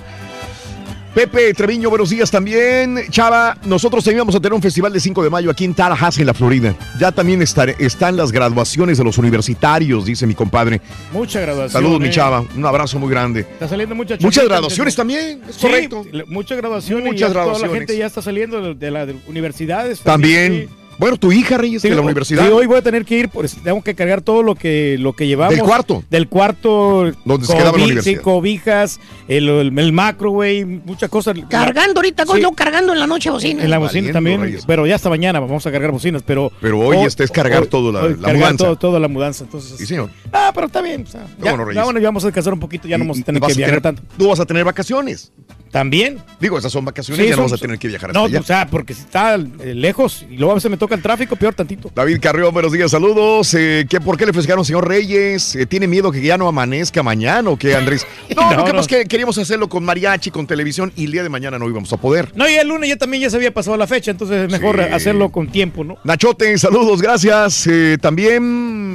Pepe 1.16 1.54
Treviño, 1.54 1.88
buenos 1.88 2.10
días 2.10 2.30
también. 2.30 2.98
Chava, 3.08 3.56
nosotros 3.64 4.04
también 4.04 4.18
vamos 4.18 4.34
a 4.34 4.38
tener 4.38 4.52
un 4.52 4.60
festival 4.60 4.92
de 4.92 5.00
5 5.00 5.22
de 5.24 5.30
mayo 5.30 5.50
aquí 5.50 5.64
en 5.64 5.72
Tallahassee, 5.72 6.20
en 6.20 6.26
la 6.26 6.34
Florida. 6.34 6.74
Ya 7.00 7.10
también 7.10 7.40
están 7.40 8.16
las 8.18 8.30
graduaciones 8.30 8.98
de 8.98 9.04
los 9.04 9.16
universitarios, 9.16 10.04
dice 10.04 10.26
mi 10.26 10.34
compadre. 10.34 10.82
Mucha 11.14 11.40
graduación. 11.40 11.72
Saludos, 11.72 12.00
mi 12.02 12.10
chava. 12.10 12.44
Un 12.54 12.66
abrazo 12.66 12.98
muy 12.98 13.08
grande. 13.08 13.40
Está 13.40 13.66
saliendo 13.66 13.94
mucha 13.94 14.18
Muchas 14.20 14.44
graduaciones 14.44 14.94
también, 14.94 15.40
es 15.48 15.56
Sí, 15.56 15.62
correcto. 15.62 16.04
muchas 16.26 16.58
graduaciones. 16.58 17.06
Muchas 17.06 17.20
ya 17.20 17.26
Toda 17.28 17.44
graduaciones. 17.44 17.72
la 17.72 17.78
gente 17.78 17.96
ya 17.96 18.06
está 18.06 18.20
saliendo 18.20 18.60
de, 18.60 18.74
de 18.74 18.90
las 18.90 19.08
universidades. 19.26 20.00
También. 20.00 20.68
sí. 20.68 20.85
Bueno, 20.98 21.16
tu 21.18 21.30
hija, 21.32 21.58
Reyes, 21.58 21.82
Sí, 21.82 21.88
de 21.88 21.94
la 21.94 22.00
hoy- 22.00 22.06
universidad. 22.06 22.46
sí, 22.46 22.52
hoy 22.52 22.66
voy 22.66 22.78
a 22.78 22.82
tener 22.82 23.04
que 23.04 23.18
ir, 23.18 23.28
pues 23.28 23.56
tengo 23.62 23.82
que 23.82 23.94
cargar 23.94 24.22
todo 24.22 24.42
lo 24.42 24.54
que 24.54 24.96
lo 24.98 25.12
que 25.14 25.26
llevamos. 25.26 25.54
Del 25.54 25.62
cuarto. 25.64 26.02
Del 26.10 26.28
cuarto. 26.28 27.12
Donde 27.24 27.46
se 27.46 27.52
quedaba 27.54 27.76
la 27.78 27.84
universidad. 27.84 28.16
Sí, 28.18 28.22
cobijas, 28.22 28.98
el, 29.28 29.48
el, 29.48 29.78
el 29.78 29.92
macro, 29.92 30.30
güey, 30.30 30.64
muchas 30.64 31.10
cosas. 31.10 31.36
Cargando 31.50 31.98
ahorita, 32.00 32.24
Sí. 32.24 32.32
luego 32.40 32.54
cargando 32.56 32.92
en 32.92 32.98
la 32.98 33.06
noche 33.06 33.30
bocina. 33.30 33.62
En 33.62 33.70
la 33.70 33.78
bocina 33.78 34.00
Valiendo, 34.00 34.16
también, 34.16 34.40
Reyes. 34.40 34.64
pero 34.66 34.86
ya 34.86 34.94
hasta 34.94 35.08
mañana 35.08 35.38
vamos 35.40 35.66
a 35.66 35.72
cargar 35.72 35.90
bocinas, 35.90 36.22
pero... 36.24 36.50
Pero 36.60 36.78
hoy 36.80 36.98
este 36.98 37.24
es 37.24 37.30
cargar 37.30 37.66
todo 37.66 37.92
la- 37.92 38.02
la 38.02 38.14
cargar 38.16 38.36
mudanza. 38.36 38.64
Todo, 38.64 38.76
todo 38.76 38.98
la 39.00 39.08
mudanza, 39.08 39.44
entonces... 39.44 39.76
Sí, 39.78 39.86
señor. 39.86 40.10
Ah, 40.32 40.50
pero 40.54 40.66
está 40.66 40.80
bien, 40.82 41.02
o 41.02 41.06
sea, 41.10 41.26
ya, 41.38 41.50
bueno, 41.50 41.64
Reyes. 41.64 41.76
ya, 41.76 41.84
bueno, 41.84 42.00
ya 42.00 42.08
vamos 42.08 42.24
a 42.24 42.28
descansar 42.28 42.52
un 42.54 42.60
poquito, 42.60 42.88
ya 42.88 42.96
no 42.98 43.04
vamos 43.04 43.20
a 43.20 43.22
tener 43.22 43.40
que 43.42 43.52
a 43.52 43.54
viajar 43.54 43.80
tener- 43.80 43.82
tanto. 43.96 44.02
Tú 44.16 44.28
vas 44.28 44.40
a 44.40 44.46
tener 44.46 44.64
vacaciones. 44.64 45.30
También. 45.76 46.18
Digo, 46.40 46.56
esas 46.56 46.72
son 46.72 46.86
vacaciones, 46.86 47.22
Sí, 47.22 47.28
ya 47.30 47.36
no 47.36 47.42
vas 47.42 47.52
a 47.52 47.58
tener 47.58 47.78
que 47.78 47.86
viajar 47.86 48.08
hasta 48.08 48.18
No, 48.18 48.24
allá. 48.24 48.40
o 48.40 48.42
sea, 48.42 48.66
porque 48.66 48.94
si 48.94 49.02
está 49.02 49.34
eh, 49.34 49.74
lejos 49.74 50.24
y 50.30 50.38
luego 50.38 50.52
a 50.52 50.54
veces 50.54 50.70
me 50.70 50.78
toca 50.78 50.94
el 50.94 51.02
tráfico, 51.02 51.36
peor 51.36 51.52
tantito. 51.52 51.90
David 51.94 52.18
Carrión, 52.18 52.50
buenos 52.54 52.72
días, 52.72 52.90
saludos. 52.92 53.52
Eh, 53.52 53.84
¿qué, 53.86 54.00
¿Por 54.00 54.16
qué 54.16 54.24
le 54.24 54.32
festejaron, 54.32 54.64
señor 54.64 54.88
Reyes? 54.88 55.54
Eh, 55.54 55.66
¿Tiene 55.66 55.86
miedo 55.86 56.10
que 56.10 56.22
ya 56.22 56.38
no 56.38 56.48
amanezca 56.48 57.02
mañana 57.02 57.50
o 57.50 57.58
qué, 57.58 57.74
Andrés? 57.76 58.06
No, 58.34 58.42
No, 58.52 58.56
lo 58.56 58.64
que 58.64 58.72
no. 58.72 58.78
pasa 58.78 58.80
es 58.80 59.02
que 59.02 59.04
queríamos 59.06 59.36
hacerlo 59.36 59.68
con 59.68 59.84
mariachi, 59.84 60.30
con 60.30 60.46
televisión 60.46 60.94
y 60.96 61.04
el 61.04 61.12
día 61.12 61.22
de 61.22 61.28
mañana 61.28 61.58
no 61.58 61.68
íbamos 61.68 61.92
a 61.92 61.98
poder. 61.98 62.32
No, 62.34 62.48
y 62.48 62.54
el 62.54 62.68
lunes 62.68 62.88
ya 62.88 62.96
también 62.96 63.22
ya 63.24 63.28
se 63.28 63.36
había 63.36 63.52
pasado 63.52 63.76
la 63.76 63.86
fecha, 63.86 64.10
entonces 64.12 64.44
es 64.46 64.50
mejor 64.50 64.82
Sí. 64.82 64.94
hacerlo 64.94 65.28
con 65.30 65.48
tiempo, 65.52 65.84
¿no? 65.84 65.98
Nachote, 66.04 66.56
saludos, 66.56 67.02
gracias. 67.02 67.66
Eh, 67.66 67.98
también, 68.00 68.94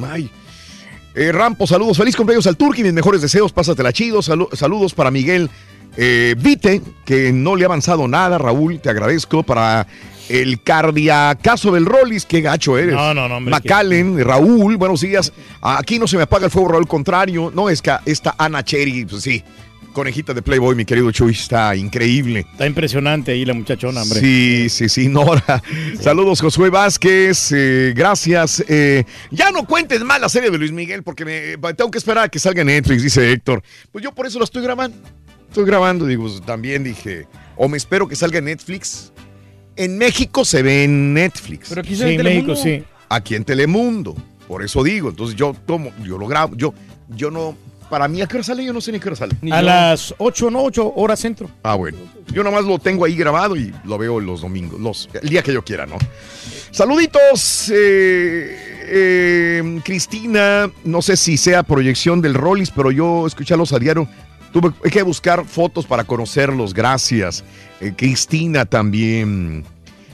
mm, 0.00 0.04
ay, 0.04 0.30
eh, 1.14 1.32
Rampo, 1.32 1.66
saludos. 1.66 1.96
Feliz 1.96 2.16
cumpleaños 2.16 2.46
al 2.46 2.56
Turqui, 2.56 2.82
mis 2.82 2.92
mejores 2.92 3.20
deseos, 3.22 3.52
pásatela 3.52 3.92
chido. 3.92 4.20
Salu- 4.20 4.48
saludos 4.54 4.94
para 4.94 5.10
Miguel 5.10 5.50
eh, 5.96 6.34
Vite, 6.38 6.80
que 7.04 7.32
no 7.32 7.56
le 7.56 7.64
ha 7.64 7.66
avanzado 7.66 8.06
nada. 8.08 8.38
Raúl, 8.38 8.80
te 8.80 8.90
agradezco. 8.90 9.42
Para 9.42 9.86
el 10.28 10.62
cardiacazo 10.62 11.72
del 11.72 11.86
Rollis, 11.86 12.24
qué 12.24 12.40
gacho 12.40 12.78
eres. 12.78 12.94
No, 12.94 13.12
no, 13.12 13.28
no, 13.28 13.36
hombre, 13.38 13.50
Macallen, 13.50 14.24
Raúl, 14.24 14.76
buenos 14.76 15.00
días. 15.00 15.32
Aquí 15.60 15.98
no 15.98 16.06
se 16.06 16.16
me 16.16 16.22
apaga 16.22 16.44
el 16.44 16.50
fuego, 16.52 16.68
Raúl, 16.68 16.86
contrario. 16.86 17.50
No, 17.54 17.68
es 17.68 17.82
que 17.82 17.92
esta 18.06 18.34
Ana 18.38 18.64
Cherry, 18.64 19.04
pues 19.06 19.22
sí. 19.22 19.42
Conejita 19.92 20.32
de 20.34 20.42
Playboy, 20.42 20.74
mi 20.74 20.84
querido 20.84 21.10
Chuy, 21.10 21.32
está 21.32 21.74
increíble. 21.76 22.46
Está 22.52 22.66
impresionante 22.66 23.32
ahí 23.32 23.44
la 23.44 23.54
muchachona, 23.54 24.02
hombre. 24.02 24.20
Sí, 24.20 24.68
sí, 24.68 24.88
sí, 24.88 25.08
Nora. 25.10 25.62
Saludos, 26.00 26.40
Josué 26.40 26.70
Vázquez. 26.70 27.52
eh, 27.52 27.92
gracias. 27.94 28.64
Eh, 28.68 29.04
ya 29.30 29.50
no 29.50 29.66
cuentes 29.66 30.02
más 30.02 30.20
la 30.20 30.28
serie 30.28 30.50
de 30.50 30.58
Luis 30.58 30.72
Miguel 30.72 31.02
porque 31.02 31.24
me, 31.24 31.56
tengo 31.74 31.90
que 31.90 31.98
esperar 31.98 32.24
a 32.24 32.28
que 32.28 32.38
salga 32.38 32.60
en 32.62 32.68
Netflix, 32.68 33.02
dice 33.02 33.32
Héctor. 33.32 33.62
Pues 33.92 34.02
yo 34.04 34.12
por 34.12 34.26
eso 34.26 34.38
la 34.38 34.44
estoy 34.44 34.62
grabando. 34.62 34.96
Estoy 35.48 35.64
grabando, 35.64 36.06
digo, 36.06 36.22
pues, 36.24 36.40
también 36.42 36.84
dije, 36.84 37.26
o 37.56 37.68
me 37.68 37.76
espero 37.76 38.06
que 38.06 38.14
salga 38.14 38.38
en 38.38 38.44
Netflix. 38.44 39.12
En 39.76 39.98
México 39.98 40.44
se 40.44 40.62
ve 40.62 40.84
en 40.84 41.12
Netflix. 41.14 41.68
Pero 41.68 41.80
aquí 41.80 41.96
Sí, 41.96 42.02
en 42.04 42.22
México, 42.22 42.54
sí. 42.54 42.84
Aquí 43.08 43.34
en 43.34 43.44
Telemundo. 43.44 44.14
Por 44.46 44.62
eso 44.64 44.82
digo, 44.84 45.08
entonces 45.08 45.36
yo 45.36 45.54
tomo, 45.66 45.92
yo 46.04 46.18
lo 46.18 46.26
grabo, 46.26 46.54
yo, 46.56 46.74
yo 47.08 47.30
no, 47.30 47.56
para 47.90 48.08
mí, 48.08 48.22
¿a 48.22 48.26
qué 48.26 48.36
hora 48.36 48.44
sale? 48.44 48.64
Yo 48.64 48.72
no 48.72 48.80
sé 48.80 48.92
ni 48.92 48.98
a 48.98 49.00
qué 49.00 49.08
hora 49.08 49.16
sale. 49.16 49.36
A 49.52 49.60
las 49.60 50.14
8, 50.16 50.50
no, 50.50 50.62
8 50.62 50.92
horas 50.96 51.20
centro. 51.20 51.50
Ah, 51.62 51.74
bueno. 51.74 51.98
Yo 52.32 52.44
nomás 52.44 52.64
lo 52.64 52.78
tengo 52.78 53.04
ahí 53.04 53.16
grabado 53.16 53.56
y 53.56 53.74
lo 53.84 53.98
veo 53.98 54.20
los 54.20 54.42
domingos, 54.42 54.80
los, 54.80 55.08
el 55.20 55.28
día 55.28 55.42
que 55.42 55.52
yo 55.52 55.64
quiera, 55.64 55.84
¿no? 55.84 55.96
Saluditos, 56.70 57.70
eh, 57.74 58.56
eh, 58.86 59.80
Cristina. 59.84 60.70
No 60.84 61.02
sé 61.02 61.16
si 61.16 61.36
sea 61.36 61.64
proyección 61.64 62.22
del 62.22 62.34
Rollis, 62.34 62.70
pero 62.70 62.92
yo 62.92 63.26
escucharlos 63.26 63.72
a 63.72 63.78
diario. 63.78 64.08
Tuve 64.52 64.72
que 64.90 65.02
buscar 65.02 65.44
fotos 65.44 65.86
para 65.86 66.04
conocerlos. 66.04 66.72
Gracias. 66.72 67.44
Eh, 67.80 67.92
Cristina 67.96 68.64
también. 68.64 69.64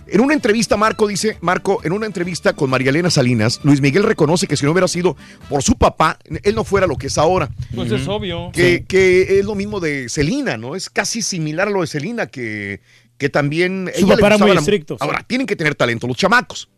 En 0.09 0.21
una 0.21 0.35
entrevista, 0.35 0.77
Marco 0.77 1.07
dice, 1.09 1.37
Marco, 1.41 1.81
en 1.83 1.93
una 1.93 2.07
entrevista 2.07 2.53
con 2.53 2.71
María 2.71 2.91
Elena 2.91 3.11
Salinas, 3.11 3.59
Luis 3.65 3.81
Miguel 3.81 4.05
reconoce 4.05 4.47
que 4.47 4.57
si 4.57 4.65
no 4.65 4.71
hubiera 4.71 4.87
sido 4.87 5.17
por 5.49 5.63
su 5.65 5.75
papá, 5.75 6.19
él 6.45 6.55
no 6.55 6.63
fuera 6.63 6.87
lo 6.87 6.97
que 6.97 7.09
es 7.09 7.19
ahora. 7.19 7.49
Pues 7.75 7.91
es 7.91 8.07
obvio. 8.07 8.51
Que, 8.53 8.85
que 8.87 9.41
es 9.41 9.45
lo 9.45 9.55
mismo 9.57 9.81
de 9.81 10.09
Celina, 10.09 10.57
¿no? 10.57 10.77
Es 10.77 10.91
casi 10.91 11.23
similar 11.23 11.67
a 11.69 11.71
lo 11.73 11.81
de 11.81 11.89
Celina, 11.89 12.27
que, 12.29 12.81
que 13.19 13.29
también. 13.29 13.91
Su 13.99 14.07
papá 14.07 14.29
era 14.29 14.39
muy 14.39 14.53
la- 14.55 14.61
estricto, 14.61 14.95
sí. 14.95 14.99
Ahora, 15.01 15.25
tienen 15.27 15.47
que 15.47 15.57
tener 15.57 15.75
talento 15.75 16.07
los 16.07 16.17
chamacos. 16.17 16.69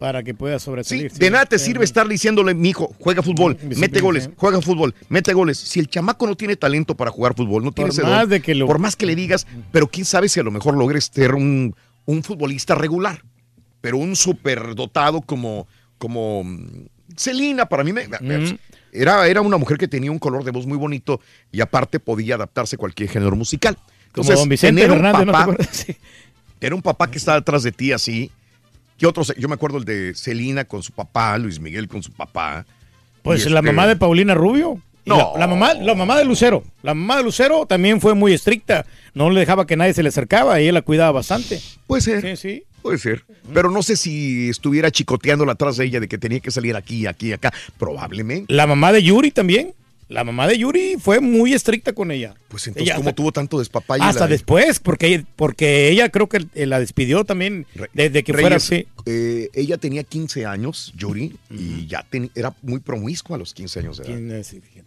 Para 0.00 0.24
que 0.24 0.34
pueda 0.34 0.58
sobresalir. 0.58 1.12
sí. 1.12 1.18
De 1.20 1.30
nada 1.30 1.46
te 1.46 1.60
sirve 1.60 1.84
estar 1.84 2.08
diciéndole, 2.08 2.54
mi 2.54 2.70
hijo, 2.70 2.92
juega 2.98 3.22
fútbol, 3.22 3.56
mete 3.76 4.00
goles, 4.00 4.28
juega 4.36 4.60
fútbol, 4.60 4.96
mete 5.08 5.32
goles. 5.32 5.56
Si 5.58 5.78
el 5.78 5.86
chamaco 5.86 6.26
no 6.26 6.34
tiene 6.36 6.56
talento 6.56 6.96
para 6.96 7.12
jugar 7.12 7.36
fútbol, 7.36 7.62
no 7.62 7.70
tiene 7.70 7.90
ese 7.90 8.02
don, 8.02 8.10
más 8.10 8.28
de 8.28 8.40
que 8.42 8.56
lo- 8.56 8.66
por 8.66 8.80
más 8.80 8.96
que 8.96 9.06
le 9.06 9.14
digas, 9.14 9.46
pero 9.70 9.86
quién 9.86 10.04
sabe 10.04 10.28
si 10.28 10.40
a 10.40 10.42
lo 10.42 10.50
mejor 10.50 10.76
logres 10.76 11.08
ser 11.14 11.36
un, 11.36 11.76
un 12.06 12.22
futbolista 12.22 12.74
regular, 12.74 13.22
pero 13.80 13.98
un 13.98 14.16
superdotado 14.16 15.20
como, 15.22 15.66
como 15.98 16.44
mm, 16.44 16.86
Celina, 17.16 17.66
para 17.66 17.84
mí 17.84 17.92
me, 17.92 18.06
Mm. 18.08 18.58
era, 18.92 19.26
era 19.26 19.40
una 19.40 19.56
mujer 19.58 19.78
que 19.78 19.88
tenía 19.88 20.10
un 20.10 20.18
color 20.18 20.44
de 20.44 20.50
voz 20.50 20.66
muy 20.66 20.78
bonito 20.78 21.20
y 21.50 21.60
aparte 21.60 22.00
podía 22.00 22.34
adaptarse 22.36 22.76
a 22.76 22.78
cualquier 22.78 23.08
género 23.08 23.36
musical. 23.36 23.76
Como 24.12 24.30
don 24.30 24.48
Vicente 24.48 24.82
tener 24.82 24.96
un 24.96 25.02
¿no 25.02 25.18
te 25.18 25.26
papá-. 25.26 25.56
Tener 26.58 26.74
un 26.74 26.82
papá 26.82 27.10
que 27.10 27.18
está 27.18 27.34
detrás 27.34 27.62
de 27.64 27.72
ti 27.72 27.90
así. 27.92 28.30
¿Qué 28.96 29.06
otros? 29.06 29.32
Yo 29.36 29.48
me 29.48 29.54
acuerdo 29.54 29.78
el 29.78 29.84
de 29.84 30.12
Celina 30.14 30.64
con 30.64 30.82
su 30.82 30.92
papá, 30.92 31.36
Luis 31.38 31.58
Miguel 31.58 31.88
con 31.88 32.02
su 32.04 32.12
papá. 32.12 32.64
Pues 33.22 33.44
la 33.50 33.58
este- 33.60 33.72
mamá 33.72 33.86
de 33.88 33.96
Paulina 33.96 34.34
Rubio. 34.34 34.80
No. 35.04 35.32
La, 35.34 35.40
la 35.40 35.46
mamá, 35.48 35.74
la 35.74 35.94
mamá 35.94 36.16
de 36.16 36.24
Lucero. 36.24 36.62
La 36.82 36.94
mamá 36.94 37.16
de 37.16 37.24
Lucero 37.24 37.66
también 37.66 38.00
fue 38.00 38.14
muy 38.14 38.32
estricta. 38.32 38.86
No 39.14 39.30
le 39.30 39.40
dejaba 39.40 39.66
que 39.66 39.76
nadie 39.76 39.94
se 39.94 40.02
le 40.02 40.10
acercaba 40.10 40.58
ella 40.60 40.72
la 40.72 40.82
cuidaba 40.82 41.12
bastante. 41.12 41.60
Puede 41.86 42.02
ser. 42.02 42.22
Sí, 42.22 42.36
sí. 42.36 42.62
Puede 42.82 42.98
ser. 42.98 43.24
Pero 43.52 43.70
no 43.70 43.82
sé 43.82 43.96
si 43.96 44.48
estuviera 44.48 44.90
chicoteándola 44.90 45.52
atrás 45.52 45.76
de 45.76 45.84
ella 45.84 46.00
de 46.00 46.08
que 46.08 46.18
tenía 46.18 46.40
que 46.40 46.50
salir 46.50 46.74
aquí, 46.76 47.06
aquí, 47.06 47.32
acá. 47.32 47.52
Probablemente. 47.78 48.52
La 48.52 48.66
mamá 48.66 48.92
de 48.92 49.02
Yuri 49.02 49.30
también. 49.30 49.74
La 50.08 50.24
mamá 50.24 50.46
de 50.46 50.58
Yuri 50.58 50.96
fue 51.00 51.20
muy 51.20 51.54
estricta 51.54 51.94
con 51.94 52.10
ella. 52.10 52.34
Pues 52.48 52.66
entonces, 52.66 52.86
Ella 52.88 52.96
¿cómo 52.96 53.08
hasta- 53.08 53.16
tuvo 53.16 53.32
tanto 53.32 53.58
despapalle? 53.60 54.04
Hasta 54.04 54.20
la- 54.24 54.26
después, 54.28 54.78
porque 54.78 55.06
ella, 55.06 55.24
porque 55.36 55.88
ella 55.88 56.10
creo 56.10 56.28
que 56.28 56.44
eh, 56.54 56.66
la 56.66 56.80
despidió 56.80 57.24
también 57.24 57.66
desde 57.94 58.22
que 58.22 58.32
fuera 58.34 58.48
Reyes, 58.50 58.64
así. 58.64 58.86
eh, 59.06 59.48
ella 59.54 59.78
tenía 59.78 60.04
15 60.04 60.44
años, 60.44 60.92
Yuri, 60.96 61.34
y 61.50 61.86
ya 61.86 62.04
ten- 62.10 62.30
era 62.34 62.54
muy 62.60 62.80
promiscua 62.80 63.36
a 63.36 63.38
los 63.38 63.54
15 63.54 63.78
años 63.80 63.96
de 63.96 64.04
edad. 64.04 64.12
¿Quién 64.12 64.30
es? 64.32 64.48
Fíjate. 64.50 64.84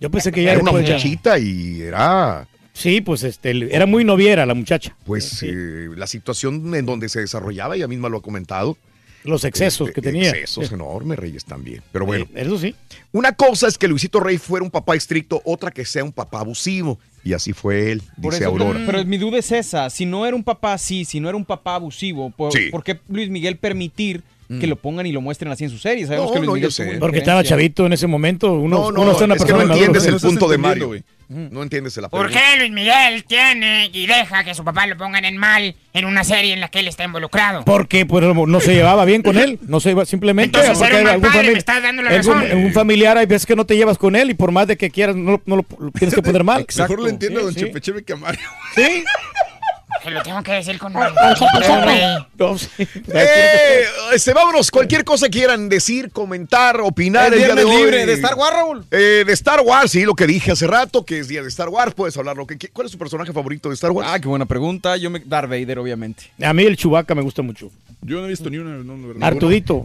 Yo 0.00 0.10
pensé 0.10 0.32
que 0.32 0.42
ya 0.42 0.52
era 0.52 0.60
una 0.60 0.72
ya- 0.72 0.78
muchachita 0.78 1.38
y 1.38 1.82
era, 1.82 2.46
Sí, 2.72 3.00
pues 3.00 3.22
este, 3.22 3.50
era 3.74 3.86
muy 3.86 4.04
noviera 4.04 4.44
la 4.46 4.54
muchacha. 4.54 4.96
pues, 5.06 5.42
eh, 5.42 5.88
la 5.96 6.06
situación 6.08 6.74
en 6.74 6.84
donde 6.86 7.08
se 7.08 7.20
desarrollaba, 7.20 7.76
ella 7.76 7.86
misma 7.88 8.08
lo 8.08 8.18
ha 8.18 8.22
comentado. 8.22 8.76
Los 9.22 9.44
excesos 9.44 9.90
que 9.92 10.02
tenía. 10.02 10.28
Excesos 10.30 10.70
enormes, 10.72 11.18
Reyes 11.18 11.44
también. 11.46 11.82
Pero 11.92 12.04
bueno. 12.04 12.26
Eh, 12.34 12.42
eso 12.42 12.58
sí. 12.58 12.74
Una 13.12 13.32
cosa 13.32 13.68
es 13.68 13.78
que 13.78 13.88
Luisito 13.88 14.20
Rey 14.20 14.36
fuera 14.36 14.62
un 14.64 14.70
papá 14.70 14.96
estricto, 14.96 15.40
otra 15.46 15.70
que 15.70 15.84
sea 15.86 16.04
un 16.04 16.12
papá 16.12 16.40
abusivo. 16.40 16.98
Y 17.22 17.32
así 17.32 17.54
fue 17.54 17.90
él, 17.92 18.02
Por 18.20 18.32
dice 18.34 18.44
eso, 18.44 18.52
Aurora. 18.52 18.82
Pero 18.84 19.02
mi 19.06 19.16
duda 19.16 19.38
es 19.38 19.50
esa. 19.50 19.88
Si 19.88 20.04
no 20.04 20.26
era 20.26 20.36
un 20.36 20.44
papá 20.44 20.74
así, 20.74 21.06
si 21.06 21.20
no 21.20 21.28
era 21.30 21.38
un 21.38 21.44
papá 21.46 21.76
abusivo, 21.76 22.28
¿por, 22.28 22.52
Sí. 22.52 22.68
por 22.70 22.84
qué 22.84 22.98
Luis 23.08 23.30
Miguel 23.30 23.56
permitir 23.56 24.22
que 24.48 24.66
Mm. 24.66 24.70
lo 24.70 24.76
pongan 24.76 25.06
y 25.06 25.12
lo 25.12 25.20
muestren 25.20 25.50
así 25.52 25.64
en 25.64 25.70
sus 25.70 25.80
series? 25.82 26.08
Sabemos 26.08 26.28
No, 26.28 26.32
que 26.34 26.38
Luis 26.40 26.48
no, 26.48 26.54
Miguel 26.54 26.68
yo 26.68 26.70
sé. 26.70 26.96
Porque 26.98 27.18
estaba 27.18 27.42
chavito 27.44 27.86
en 27.86 27.92
ese 27.94 28.06
momento. 28.06 28.52
Uno, 28.52 28.76
No, 28.76 28.92
no, 28.92 29.00
uno 29.02 29.12
está 29.12 29.24
una 29.24 29.34
es 29.34 29.40
que 29.42 29.46
persona 29.46 29.64
no 29.66 29.72
entiendes 29.74 30.06
el 30.06 30.16
punto 30.20 30.48
de 30.48 30.58
Mario. 30.58 30.92
No 31.26 31.62
entiendes 31.62 31.96
la 31.96 32.10
¿Por 32.10 32.30
qué 32.30 32.38
Luis 32.58 32.70
Miguel 32.70 33.24
tiene 33.24 33.88
y 33.94 34.06
deja 34.06 34.44
que 34.44 34.54
su 34.54 34.62
papá 34.62 34.86
lo 34.86 34.96
pongan 34.98 35.24
en 35.24 35.38
mal 35.38 35.74
en 35.94 36.04
una 36.04 36.22
serie 36.22 36.52
en 36.52 36.60
la 36.60 36.68
que 36.68 36.80
él 36.80 36.86
está 36.88 37.02
involucrado? 37.04 37.64
Porque 37.64 38.04
pues, 38.04 38.22
no 38.22 38.60
se 38.60 38.74
llevaba 38.74 39.06
bien 39.06 39.22
con 39.22 39.38
él, 39.38 39.58
no 39.66 39.80
se 39.80 39.92
iba 39.92 40.04
simplemente. 40.04 40.58
Entonces, 40.58 40.78
porque 40.78 40.92
era 40.92 40.98
un 40.98 41.04
mal 41.04 41.14
algún 41.14 41.28
padre, 41.30 41.48
famili- 41.48 41.52
me 41.52 41.58
estás 41.58 41.82
dando 41.82 42.02
la 42.02 42.10
algún- 42.10 42.34
razón. 42.34 42.50
algún 42.50 42.72
familiar 42.74 43.16
hay 43.16 43.24
veces 43.26 43.46
que 43.46 43.56
no 43.56 43.64
te 43.64 43.74
llevas 43.74 43.96
con 43.96 44.14
él 44.16 44.30
y 44.30 44.34
por 44.34 44.52
más 44.52 44.68
de 44.68 44.76
que 44.76 44.90
quieras 44.90 45.16
no, 45.16 45.32
lo- 45.32 45.42
no 45.46 45.56
lo, 45.56 45.64
lo 45.78 45.90
tienes 45.92 46.14
que 46.14 46.22
poner 46.22 46.44
mal. 46.44 46.66
Mejor 46.76 47.00
le 47.02 47.08
entiendo 47.10 47.40
a 47.40 47.42
Don 47.44 47.54
sí. 47.54 47.70
Que 48.04 48.12
a 48.12 48.16
Mario. 48.16 48.40
Sí. 48.76 49.02
Se 50.02 50.10
lo 50.10 50.22
tengo 50.22 50.42
que 50.42 50.52
decir 50.52 50.78
con... 50.78 50.92
No, 50.92 52.58
sí. 52.58 52.68
Eh, 52.78 53.82
este, 54.12 54.32
vámonos, 54.34 54.70
cualquier 54.70 55.04
cosa 55.04 55.28
quieran 55.28 55.68
decir, 55.68 56.10
comentar, 56.10 56.80
opinar 56.80 57.32
el 57.32 57.38
día 57.38 57.54
de 57.54 57.64
hoy. 57.64 57.76
libre 57.76 58.06
de 58.06 58.12
Star 58.14 58.34
Wars, 58.34 58.54
Raúl. 58.56 58.84
Eh, 58.90 59.24
de 59.26 59.32
Star 59.32 59.60
Wars, 59.60 59.90
sí, 59.92 60.04
lo 60.04 60.14
que 60.14 60.26
dije 60.26 60.52
hace 60.52 60.66
rato, 60.66 61.04
que 61.04 61.18
es 61.20 61.28
día 61.28 61.42
de 61.42 61.48
Star 61.48 61.68
Wars, 61.68 61.94
puedes 61.94 62.16
hablar 62.16 62.36
lo 62.36 62.46
que 62.46 62.58
qui- 62.58 62.70
¿Cuál 62.72 62.86
es 62.86 62.92
tu 62.92 62.98
personaje 62.98 63.32
favorito 63.32 63.68
de 63.68 63.74
Star 63.74 63.92
Wars? 63.92 64.08
Ah, 64.10 64.18
qué 64.20 64.28
buena 64.28 64.46
pregunta. 64.46 64.96
Yo 64.96 65.10
me... 65.10 65.20
Darth 65.20 65.48
Vader, 65.48 65.78
obviamente. 65.78 66.24
A 66.42 66.52
mí 66.52 66.64
el 66.64 66.76
Chubaca 66.76 67.14
me 67.14 67.22
gusta 67.22 67.42
mucho. 67.42 67.70
Yo 68.02 68.18
no 68.20 68.26
he 68.26 68.28
visto 68.28 68.50
ni 68.50 68.58
una. 68.58 68.72
No, 68.76 68.96
no. 68.96 69.14
¿no? 69.14 69.24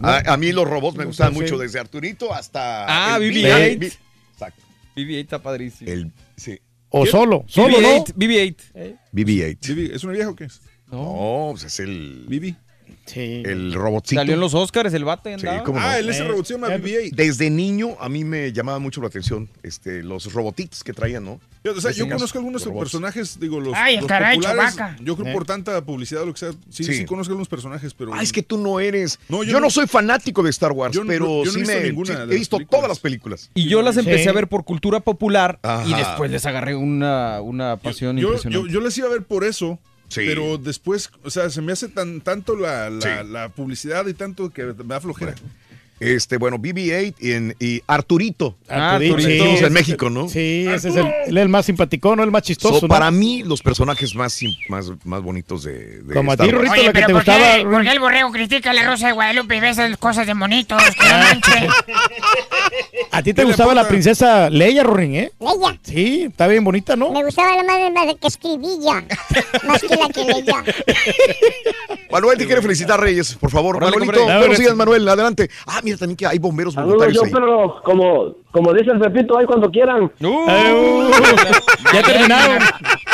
A, 0.02 0.18
a 0.18 0.36
mí 0.36 0.52
los 0.52 0.68
robots 0.68 0.98
me 0.98 1.04
gustan 1.06 1.32
mucho, 1.32 1.56
desde 1.56 1.78
Arturito 1.80 2.34
hasta... 2.34 3.14
Ah, 3.14 3.16
el 3.16 3.32
BB-8. 3.32 3.78
B- 3.78 3.92
Exacto. 4.34 4.62
BB-8 4.96 5.20
está 5.20 5.38
padrísimo. 5.38 5.90
El, 5.90 6.10
sí, 6.36 6.58
O 6.90 7.06
solo, 7.06 7.44
solo, 7.46 7.80
¿no? 7.80 8.04
BB-8, 8.04 8.14
BB-8. 8.14 8.56
BB-8. 9.12 9.74
Vivi, 9.74 9.90
¿Es 9.94 10.04
una 10.04 10.12
vieja 10.12 10.30
o 10.30 10.34
qué 10.34 10.44
es? 10.44 10.60
No, 10.90 11.48
pues 11.52 11.64
es 11.64 11.80
el... 11.80 12.24
Vivi. 12.28 12.56
Sí. 13.12 13.42
El 13.44 13.72
robotcito. 13.72 14.20
Salió 14.20 14.34
en 14.34 14.40
los 14.40 14.54
Oscars 14.54 14.92
el 14.94 15.04
bate. 15.04 15.30
Sí, 15.38 15.46
andaba. 15.46 15.64
cómo 15.64 15.78
no. 15.80 15.84
Ah, 15.86 15.98
el 15.98 16.08
ese 16.08 16.24
robot 16.24 16.44
se 16.46 16.54
llama 16.54 16.68
BB-8. 16.68 17.12
Desde 17.14 17.50
niño 17.50 17.96
a 18.00 18.08
mí 18.08 18.24
me 18.24 18.52
llamaba 18.52 18.78
mucho 18.78 19.00
la 19.00 19.08
atención 19.08 19.48
este, 19.62 20.02
los 20.02 20.32
robotitos 20.32 20.82
que 20.84 20.92
traían, 20.92 21.24
¿no? 21.24 21.40
Yo, 21.62 21.72
o 21.72 21.80
sea, 21.80 21.90
yo 21.90 22.08
conozco 22.08 22.38
algunos 22.38 22.62
de 22.64 22.68
robots. 22.70 22.84
personajes, 22.84 23.38
digo, 23.38 23.60
los, 23.60 23.74
Ay, 23.76 23.96
los 23.98 24.06
caray, 24.06 24.38
populares. 24.38 24.76
Yo 25.02 25.14
creo 25.16 25.28
Eh. 25.28 25.32
por 25.34 25.44
tanta 25.44 25.84
publicidad 25.84 26.22
o 26.22 26.26
lo 26.26 26.32
que 26.32 26.38
sea. 26.38 26.52
Sí, 26.70 26.84
Sí. 26.84 26.94
sí, 26.94 27.04
conozco 27.04 27.32
algunos 27.32 27.48
personajes, 27.48 27.92
pero. 27.92 28.14
Ah, 28.14 28.22
es 28.22 28.32
que 28.32 28.42
tú 28.42 28.56
no 28.56 28.80
eres. 28.80 29.18
No, 29.28 29.42
yo, 29.42 29.50
yo 29.50 29.60
no, 29.60 29.66
no- 29.66 29.70
soy 29.70 29.86
fanático 29.86 30.42
de 30.42 30.48
Star 30.50 30.72
Wars, 30.72 30.94
yo 30.94 31.02
pero 31.06 31.26
yo 31.26 31.44
no 31.44 31.50
he 31.50 31.50
sí 31.52 31.58
visto 31.60 31.74
me. 31.74 31.82
ninguna 31.82 32.06
sí, 32.06 32.12
de 32.12 32.22
he 32.22 32.26
las 32.28 32.36
visto 32.38 32.56
películas. 32.56 32.78
todas 32.80 32.88
las 32.88 32.98
películas. 33.00 33.50
Y 33.54 33.68
yo 33.68 33.82
las 33.82 33.96
empecé 33.98 34.22
Sí. 34.22 34.28
a 34.28 34.32
ver 34.32 34.48
por 34.48 34.64
cultura 34.64 35.00
popular 35.00 35.58
Ajá. 35.62 35.86
y 35.86 35.92
después 35.92 36.30
les 36.30 36.46
agarré 36.46 36.74
una, 36.76 37.42
una 37.42 37.76
pasión 37.76 38.16
yo, 38.16 38.28
impresionante. 38.28 38.68
yo, 38.68 38.72
yo 38.72 38.80
les 38.80 38.96
iba 38.96 39.08
a 39.08 39.10
ver 39.10 39.22
por 39.24 39.44
eso. 39.44 39.78
Sí. 40.10 40.22
Pero 40.26 40.58
después, 40.58 41.08
o 41.24 41.30
sea, 41.30 41.48
se 41.48 41.62
me 41.62 41.72
hace 41.72 41.88
tan 41.88 42.20
tanto 42.20 42.56
la, 42.56 42.90
la, 42.90 43.00
Sí. 43.00 43.28
la 43.30 43.48
publicidad 43.48 44.06
y 44.06 44.12
tanto 44.14 44.50
que 44.50 44.64
me 44.66 44.74
da 44.74 45.00
flojera. 45.00 45.34
Este, 46.00 46.38
bueno, 46.38 46.58
BB-8 46.58 47.14
y, 47.20 47.32
en- 47.32 47.54
y 47.60 47.82
Arturito. 47.86 48.56
Ah, 48.68 48.92
Arturito, 48.94 49.16
Arturito. 49.16 49.44
sí, 49.58 49.64
en 49.64 49.72
México, 49.74 50.08
¿no? 50.10 50.28
Sí, 50.30 50.66
ese 50.66 50.88
es 50.88 50.96
el, 50.96 51.36
el 51.36 51.48
más 51.50 51.66
simpaticón, 51.66 52.16
¿no? 52.16 52.22
El 52.24 52.30
más 52.30 52.42
chistoso, 52.42 52.80
So, 52.80 52.86
¿no? 52.86 52.88
Para 52.88 53.10
mí, 53.10 53.42
los 53.44 53.60
personajes 53.60 54.14
más, 54.14 54.40
más, 54.68 54.90
más 55.04 55.22
bonitos 55.22 55.62
de, 55.62 56.02
de 56.02 56.14
Como 56.14 56.32
a 56.32 56.36
ti. 56.38 56.50
Rorrito, 56.50 56.72
Oye, 56.72 56.82
la 56.84 56.92
que 56.92 56.92
pero 56.94 57.06
te 57.08 57.12
¿por 57.12 57.24
qué, 57.24 57.30
gustaba. 57.32 57.70
por 57.70 57.82
qué 57.82 57.90
el 57.92 58.00
borrego 58.00 58.32
critica 58.32 58.70
a 58.70 58.74
la 58.74 58.84
Rosa 58.86 59.08
de 59.08 59.12
Guadalupe 59.12 59.56
y 59.56 59.60
ve 59.60 59.68
esas 59.68 59.96
cosas 59.98 60.26
de 60.26 60.34
monitos? 60.34 60.82
Que. 60.90 61.68
A 63.12 63.22
ti 63.22 63.30
te 63.32 63.34
¿Qué 63.34 63.42
le 63.42 63.48
gustaba 63.48 63.74
la 63.74 63.86
princesa 63.88 64.48
Leia, 64.50 64.82
Rorin, 64.82 65.14
¿eh? 65.16 65.32
Leia. 65.40 65.78
Sí, 65.82 66.26
está 66.30 66.46
bien 66.46 66.62
bonita, 66.64 66.96
¿no? 66.96 67.10
Me 67.12 67.24
gustaba 67.24 67.56
la 67.56 67.64
madre 67.64 67.90
más 67.90 68.06
que 68.20 68.26
escribía. 68.28 69.04
Más 69.66 69.80
que 69.82 69.96
la 69.96 70.08
que 70.08 70.24
leía. 70.24 70.64
Manuel 72.10 72.38
te 72.38 72.46
quiere 72.46 72.62
felicitar, 72.62 73.00
Reyes, 73.00 73.34
por 73.34 73.50
favor. 73.50 73.80
Manuelito, 73.80 74.24
buenos 74.24 74.58
días, 74.58 74.74
Manuel, 74.74 75.06
adelante. 75.08 75.50
Ah, 75.66 75.80
mira 75.82 75.89
también 75.98 76.16
que 76.16 76.26
hay 76.26 76.38
bomberos 76.38 76.74
Saludos, 76.74 76.96
voluntarios 76.98 77.22
yo, 77.22 77.26
ahí. 77.26 77.32
pero 77.32 77.80
como, 77.82 78.34
como 78.52 78.72
dice 78.74 78.90
el 78.92 79.00
Pepito, 79.00 79.36
ahí 79.38 79.46
cuando 79.46 79.70
quieran. 79.70 80.04
Uh, 80.20 80.26
Uh, 80.28 81.10
ya 81.94 82.02
terminaron. 82.02 82.58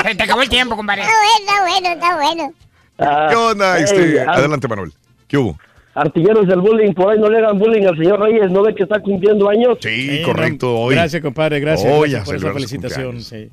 Se 0.02 0.14
te 0.14 0.22
acabó 0.22 0.42
el 0.42 0.48
tiempo, 0.48 0.76
compadre. 0.76 1.02
Está 1.02 1.14
bueno, 1.18 1.38
está 1.40 1.62
bueno, 1.62 1.88
está 1.94 2.16
bueno. 2.16 2.52
Ah, 2.98 3.26
¿Qué 3.30 3.36
onda? 3.36 3.74
hey, 3.78 3.84
Este, 3.84 4.20
ar- 4.20 4.30
adelante, 4.30 4.68
Manuel. 4.68 4.92
¿Qué 5.28 5.36
hubo? 5.38 5.58
Artilleros 5.94 6.46
del 6.46 6.60
bullying, 6.60 6.92
por 6.92 7.10
ahí 7.12 7.18
no 7.18 7.28
le 7.30 7.38
hagan 7.38 7.58
bullying 7.58 7.86
al 7.86 7.96
señor 7.96 8.20
Reyes, 8.20 8.50
¿no 8.50 8.62
ve 8.62 8.74
que 8.74 8.82
está 8.82 9.00
cumpliendo 9.00 9.48
años? 9.48 9.78
Sí, 9.80 10.18
Sí, 10.18 10.22
correcto. 10.22 10.74
Hoy. 10.78 10.94
Gracias, 10.94 11.22
compadre, 11.22 11.58
gracias, 11.60 11.90
Hoy 11.90 12.10
gracias 12.10 12.24
por 12.26 12.36
esa 12.36 12.52
felicitación. 12.52 13.20
sí. 13.22 13.48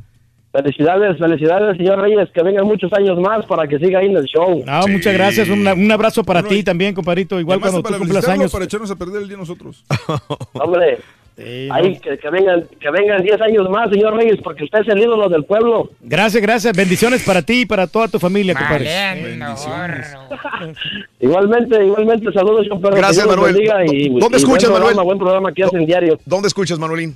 Felicidades, 0.54 1.18
felicidades, 1.18 1.76
señor 1.78 2.00
Reyes, 2.00 2.30
que 2.32 2.44
vengan 2.44 2.66
muchos 2.66 2.94
años 2.94 3.20
más 3.20 3.44
para 3.48 3.68
que 3.68 3.80
siga 3.80 4.00
ahí 4.00 4.06
en 4.06 4.16
el 4.18 4.26
show. 4.26 4.64
No, 4.66 4.84
Sí. 4.84 4.92
muchas 4.92 5.14
gracias. 5.14 5.50
Un, 5.50 5.68
un 5.68 5.92
abrazo 5.92 6.24
para 6.24 6.42
Bueno, 6.42 6.50
ti 6.54 6.60
y- 6.60 6.64
también, 6.64 6.94
compadrito. 6.94 7.40
Igual 7.40 7.60
cuando 7.60 7.82
para 7.82 7.96
tú 7.98 8.04
cumplas 8.04 8.28
años. 8.30 8.52
para 8.52 8.66
echarnos 8.66 8.92
a 8.92 8.96
perder 8.96 9.24
el 9.24 9.28
día 9.28 9.38
nosotros. 9.38 9.84
Hombre, 10.54 11.00
Sí, 11.36 11.66
no. 11.68 11.74
ahí 11.74 11.98
que, 11.98 12.16
que 12.20 12.30
vengan 12.30 12.64
que 12.80 12.92
vengan 12.92 13.24
10 13.24 13.42
años 13.42 13.68
más, 13.68 13.90
señor 13.90 14.16
Reyes, 14.16 14.38
porque 14.44 14.66
usted 14.66 14.82
es 14.82 14.88
el 14.90 15.00
ídolo 15.00 15.28
del 15.30 15.44
pueblo. 15.44 15.90
Gracias, 16.02 16.40
gracias. 16.44 16.78
Bendiciones 16.78 17.24
para 17.24 17.42
ti 17.42 17.62
y 17.62 17.66
para 17.66 17.88
toda 17.88 18.08
tu 18.08 18.20
familia, 18.20 18.54
compadre. 18.54 18.88
Bendiciones. 19.24 20.16
Igualmente, 21.20 21.84
igualmente, 21.84 22.32
saludos, 22.32 22.62
señor 22.68 22.80
Perro. 22.82 22.96
Gracias, 22.98 23.26
Manuel. 23.26 23.58
y- 23.92 24.10
¿Dónde 24.20 24.38
y 24.38 24.42
escuchas, 24.42 24.70
buen 24.70 24.82
programa, 24.82 24.86
Manuel? 24.90 25.06
Buen 25.06 25.18
programa 25.18 25.52
que 25.52 25.64
hacen 25.64 25.86
diario. 25.88 26.20
¿Dónde 26.26 26.48
escuchas, 26.48 26.78
Manuelín? 26.78 27.16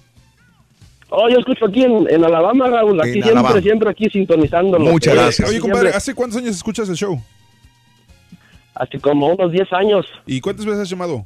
Oh, 1.10 1.30
yo 1.30 1.40
escucho 1.40 1.66
aquí 1.66 1.84
en, 1.84 2.06
en 2.10 2.26
Alabama, 2.26 2.68
Raúl. 2.68 3.00
Aquí 3.00 3.10
En 3.10 3.14
siempre, 3.24 3.32
Alabama. 3.40 3.62
siempre 3.62 3.90
aquí 3.90 4.10
sintonizándolo. 4.10 4.86
Muchas 4.92 5.14
Eh, 5.14 5.18
gracias. 5.18 5.50
Oye, 5.50 5.60
siempre- 5.60 5.72
compadre, 5.72 5.96
¿hace 5.98 6.14
cuántos 6.14 6.38
años 6.40 6.56
escuchas 6.56 6.90
el 6.90 6.96
show? 6.96 7.22
Hace 8.76 9.00
como 9.00 9.28
unos 9.28 9.52
10 9.52 9.72
años. 9.74 10.06
¿Y 10.26 10.40
cuántas 10.42 10.66
veces 10.66 10.82
has 10.82 10.90
llamado? 10.90 11.26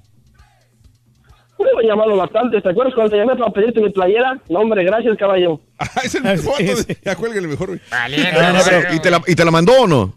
Me 1.59 1.83
he 1.83 1.87
llamado 1.87 2.15
bastante. 2.15 2.59
¿Te 2.61 2.69
acuerdas 2.69 2.93
cuando 2.95 3.11
te 3.11 3.17
llamé 3.17 3.35
para 3.35 3.51
pedirte 3.51 3.81
mi 3.81 3.89
playera? 3.91 4.39
No, 4.49 4.59
hombre, 4.61 4.83
gracias, 4.83 5.15
caballo. 5.17 5.59
Ah, 5.79 5.89
es 6.03 6.15
el 6.15 6.25
Ah, 6.27 6.33
mismo 6.33 6.53
sí. 6.57 6.97
Ya 7.03 7.15
cuélgale 7.15 7.47
mejor, 7.47 7.67
güey. 7.69 7.79
Valiendo, 7.89 8.39
No. 8.41 8.95
¿Y 8.95 8.99
te, 8.99 9.11
la, 9.11 9.21
¿Y 9.27 9.35
te 9.35 9.45
la 9.45 9.51
mandó 9.51 9.73
o 9.81 9.87
no? 9.87 10.13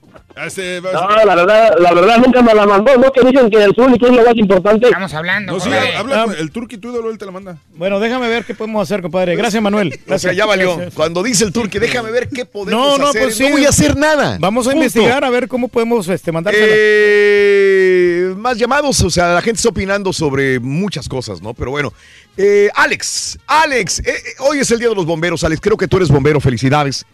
Este, 0.47 0.81
No, 0.81 1.25
la 1.25 1.35
verdad, 1.37 1.75
la 1.79 1.93
verdad 1.95 2.19
nunca 2.19 2.43
me 2.43 2.55
la 2.55 2.67
mandó. 2.67 2.97
No, 2.99 3.13
que 3.13 3.21
dicen 3.21 3.49
que 3.51 3.63
el 3.63 3.73
público 3.75 4.07
es 4.07 4.13
lo 4.17 4.25
más 4.25 4.37
importante. 4.37 4.87
Estamos 4.87 5.15
hablando, 5.15 5.53
No, 5.53 5.61
sí, 5.61 5.71
habla 5.97 6.23
Ah. 6.29 6.35
el 6.39 6.51
turqui, 6.51 6.77
tu 6.79 6.91
ídolo, 6.91 7.11
él 7.11 7.19
te 7.19 7.25
la 7.27 7.31
manda. 7.31 7.57
Bueno, 7.77 8.01
déjame 8.01 8.29
ver 8.29 8.45
qué 8.45 8.55
podemos 8.55 8.83
hacer, 8.83 9.01
compadre. 9.03 9.37
Gracias, 9.37 9.63
Manuel. 9.63 9.89
O 9.89 9.91
sea, 9.93 10.03
Gracias. 10.07 10.37
ya 10.37 10.47
valió. 10.47 10.75
Gracias. 10.77 10.95
Cuando 10.95 11.23
dice 11.23 11.45
el 11.45 11.53
turque, 11.53 11.79
déjame 11.79 12.11
ver 12.11 12.29
qué 12.29 12.45
podemos 12.45 12.81
No, 12.81 12.99
no, 12.99 13.09
hacer. 13.11 13.23
pues 13.23 13.37
sí. 13.37 13.45
No 13.45 13.51
voy 13.51 13.65
a 13.65 13.69
hacer 13.69 13.97
nada. 13.97 14.37
Vamos 14.41 14.67
a 14.67 14.73
investigar 14.73 15.25
a 15.25 15.31
ver 15.31 15.47
cómo 15.49 15.69
podemos 15.69 16.09
este, 16.09 16.33
mandársela. 16.33 16.67
Eh, 16.69 18.35
más 18.37 18.59
llamados, 18.59 19.01
o 19.03 19.11
sea, 19.11 19.35
la 19.35 19.41
gente 19.43 19.59
está 19.59 19.69
opinando 19.69 20.13
sobre 20.13 20.59
muchas 20.61 21.09
cosas, 21.09 21.41
¿no? 21.41 21.55
Pero 21.55 21.71
bueno, 21.71 21.93
Eh, 22.37 22.69
Alex, 22.75 23.39
Alex, 23.47 24.01
eh, 24.01 24.07
eh, 24.09 24.13
hoy 24.41 24.59
es 24.59 24.69
el 24.73 24.81
Día 24.81 24.89
de 24.89 24.95
los 24.97 25.07
Bomberos, 25.07 25.45
Alex, 25.45 25.61
creo 25.61 25.77
que 25.77 25.87
tú 25.87 25.99
eres 25.99 26.09
bombero, 26.09 26.41
felicidades. 26.41 27.07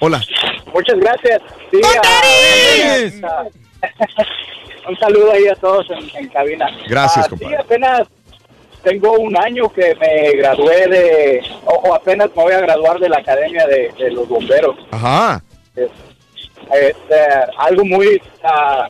Hola. 0.00 0.22
Muchas 0.72 0.98
gracias. 0.98 1.42
Sí, 1.70 1.80
un 4.88 4.98
saludo 4.98 5.32
ahí 5.32 5.46
a 5.48 5.54
todos 5.56 5.86
en, 5.90 6.08
en 6.16 6.28
cabina. 6.28 6.66
Gracias, 6.88 7.26
Ah, 7.26 7.30
compadre. 7.30 7.56
Sí, 7.56 7.62
apenas 7.62 8.02
tengo 8.82 9.12
un 9.12 9.36
año 9.36 9.68
que 9.72 9.94
me 9.96 10.32
gradué 10.32 10.86
de, 10.88 11.42
o, 11.64 11.74
o 11.74 11.94
apenas 11.94 12.28
me 12.34 12.42
voy 12.42 12.52
a 12.52 12.60
graduar 12.60 12.98
de 12.98 13.08
la 13.08 13.18
Academia 13.18 13.66
de, 13.66 13.92
de 13.98 14.10
los 14.12 14.28
Bomberos. 14.28 14.76
Ajá. 14.90 15.42
Es, 15.76 15.88
es, 16.72 16.96
eh, 17.10 17.40
algo 17.58 17.84
muy 17.84 18.20
ah, 18.42 18.88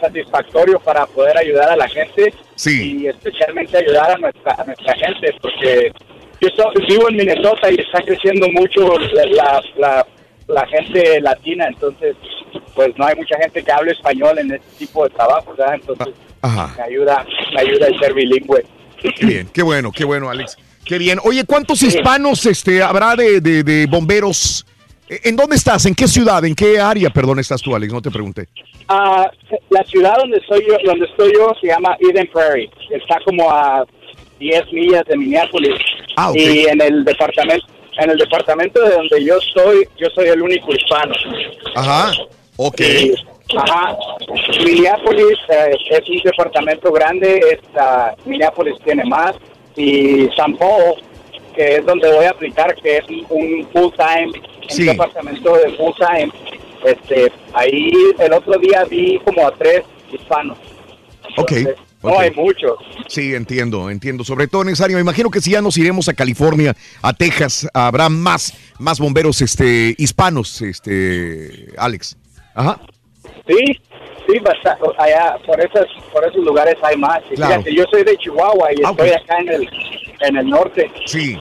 satisfactorio 0.00 0.78
para 0.80 1.06
poder 1.06 1.36
ayudar 1.38 1.70
a 1.70 1.76
la 1.76 1.88
gente 1.88 2.32
Sí. 2.56 2.98
y 3.02 3.06
especialmente 3.08 3.76
ayudar 3.78 4.12
a 4.12 4.18
nuestra, 4.18 4.54
a 4.58 4.64
nuestra 4.64 4.94
gente 4.94 5.34
porque 5.40 5.92
yo 6.40 6.48
so- 6.56 6.70
vivo 6.86 7.08
en 7.08 7.16
Minnesota 7.16 7.70
y 7.70 7.80
está 7.80 8.00
creciendo 8.02 8.46
mucho 8.52 8.96
la, 9.12 9.24
la, 9.26 9.62
la- 9.76 10.06
la 10.48 10.66
gente 10.66 11.20
latina, 11.20 11.66
entonces 11.68 12.16
pues 12.74 12.96
no 12.96 13.06
hay 13.06 13.14
mucha 13.16 13.36
gente 13.38 13.62
que 13.62 13.72
hable 13.72 13.92
español 13.92 14.38
en 14.38 14.52
este 14.52 14.66
tipo 14.78 15.04
de 15.04 15.10
trabajo, 15.10 15.54
¿verdad? 15.56 15.74
Entonces 15.74 16.14
Ajá. 16.42 16.74
me 16.76 16.82
ayuda, 16.84 17.24
me 17.54 17.60
ayuda 17.60 17.86
el 17.86 17.98
ser 17.98 18.14
bilingüe. 18.14 18.64
Qué 19.00 19.26
bien, 19.26 19.48
qué 19.52 19.62
bueno, 19.62 19.92
qué 19.92 20.04
bueno, 20.04 20.30
Alex. 20.30 20.56
Qué 20.84 20.98
bien. 20.98 21.18
Oye, 21.24 21.44
¿cuántos 21.44 21.82
hispanos 21.82 22.44
este, 22.46 22.82
habrá 22.82 23.16
de, 23.16 23.40
de- 23.40 23.62
de 23.62 23.86
bomberos? 23.86 24.66
Eh, 25.08 25.20
¿En 25.24 25.36
dónde 25.36 25.56
estás? 25.56 25.86
¿En 25.86 25.94
qué 25.94 26.06
ciudad? 26.08 26.44
¿En 26.44 26.54
qué 26.54 26.78
área, 26.80 27.10
perdón, 27.10 27.38
estás 27.38 27.60
tú, 27.62 27.74
Alex? 27.74 27.92
No 27.92 28.02
te 28.02 28.10
pregunté. 28.10 28.48
Ah, 28.88 29.30
la 29.70 29.82
ciudad 29.84 30.16
donde 30.18 30.36
estoy 30.38 30.62
yo, 30.66 30.76
donde 30.84 31.06
estoy 31.06 31.32
yo 31.34 31.52
se 31.60 31.68
llama 31.68 31.96
Eden 32.00 32.28
Prairie. 32.32 32.70
Está 32.90 33.18
como 33.24 33.50
a 33.50 33.84
10 34.38 34.72
millas 34.72 35.04
de 35.06 35.16
Minneapolis. 35.16 35.74
Ah. 36.16 36.32
Y 36.34 36.66
en 36.66 36.80
el 36.80 37.04
departamento, 37.04 37.66
en 37.98 38.10
el 38.10 38.18
departamento 38.18 38.80
de 38.82 38.94
donde 38.94 39.24
yo 39.24 39.36
estoy, 39.38 39.88
yo 39.98 40.08
soy 40.10 40.28
el 40.28 40.42
único 40.42 40.72
hispano. 40.74 41.14
Ajá. 41.74 42.12
Ok. 42.56 42.80
Y, 42.80 43.14
ajá. 43.56 43.96
Minneapolis 44.64 45.38
eh, 45.48 45.76
es 45.90 46.08
un 46.08 46.20
departamento 46.24 46.90
grande. 46.92 47.40
Esta, 47.52 48.14
Minneapolis 48.24 48.74
tiene 48.84 49.04
más. 49.04 49.34
Y 49.76 50.28
San 50.36 50.56
Paul, 50.56 50.94
que 51.54 51.76
es 51.76 51.86
donde 51.86 52.10
voy 52.12 52.24
a 52.24 52.30
aplicar, 52.30 52.74
que 52.76 52.98
es 52.98 53.04
un- 53.28 53.66
full 53.72 53.92
time, 53.96 54.32
Sí. 54.68 54.82
un 54.82 54.88
departamento 54.88 55.56
de 55.56 55.70
full 55.74 55.92
time. 55.98 56.30
Este, 56.84 57.32
ahí 57.54 57.90
el 58.18 58.32
otro 58.32 58.58
día 58.58 58.84
vi 58.84 59.18
como 59.24 59.46
a 59.46 59.50
tres 59.52 59.82
hispanos. 60.12 60.58
Ok. 61.36 61.52
No 62.12 62.18
hay 62.18 62.30
muchos. 62.32 62.72
Sí, 63.08 63.34
entiendo, 63.34 63.88
entiendo. 63.90 64.24
Sobre 64.24 64.46
todo 64.46 64.62
en 64.62 64.68
esa 64.70 64.84
área. 64.84 64.96
Me 64.96 65.00
imagino 65.02 65.30
que 65.30 65.40
si 65.40 65.50
ya 65.52 65.62
nos 65.62 65.76
iremos 65.78 66.08
a 66.08 66.14
California, 66.14 66.74
a 67.02 67.12
Texas, 67.12 67.66
habrá 67.72 68.08
más, 68.08 68.52
más 68.78 68.98
bomberos 68.98 69.40
este, 69.42 69.94
hispanos, 69.98 70.60
este, 70.62 71.68
Alex. 71.78 72.16
Ajá. 72.54 72.80
Sí, 73.46 73.56
sí, 74.28 74.38
basta- 74.40 74.78
allá 74.98 75.36
por 75.46 75.60
esos, 75.60 75.86
por 76.12 76.24
esos 76.26 76.44
lugares 76.44 76.76
hay 76.82 76.96
más. 76.96 77.20
Claro. 77.34 77.62
Fíjate, 77.62 77.74
yo 77.74 77.84
soy 77.90 78.04
de 78.04 78.16
Chihuahua 78.18 78.72
y 78.72 78.76
Ah, 78.84 78.90
estoy 78.90 79.10
acá 79.10 79.38
en 79.38 79.48
el, 79.48 79.68
en 80.20 80.36
el 80.36 80.48
norte. 80.48 80.90
Sí, 81.06 81.36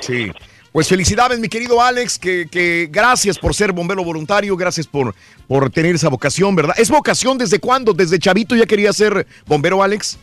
sí. 0.00 0.30
Pues 0.72 0.88
felicidades, 0.88 1.38
mi 1.38 1.48
querido 1.48 1.82
Alex, 1.82 2.18
que, 2.18 2.46
que 2.50 2.88
gracias 2.90 3.38
por 3.38 3.54
ser 3.54 3.72
bombero 3.72 4.02
voluntario, 4.02 4.56
gracias 4.56 4.86
por, 4.86 5.14
por 5.46 5.68
tener 5.70 5.94
esa 5.94 6.08
vocación, 6.08 6.56
¿verdad? 6.56 6.74
¿Es 6.78 6.90
vocación 6.90 7.36
desde 7.36 7.58
cuándo? 7.58 7.92
¿Desde 7.92 8.18
chavito 8.18 8.56
ya 8.56 8.64
quería 8.64 8.90
ser 8.94 9.26
bombero, 9.46 9.82
Alex? 9.82 10.18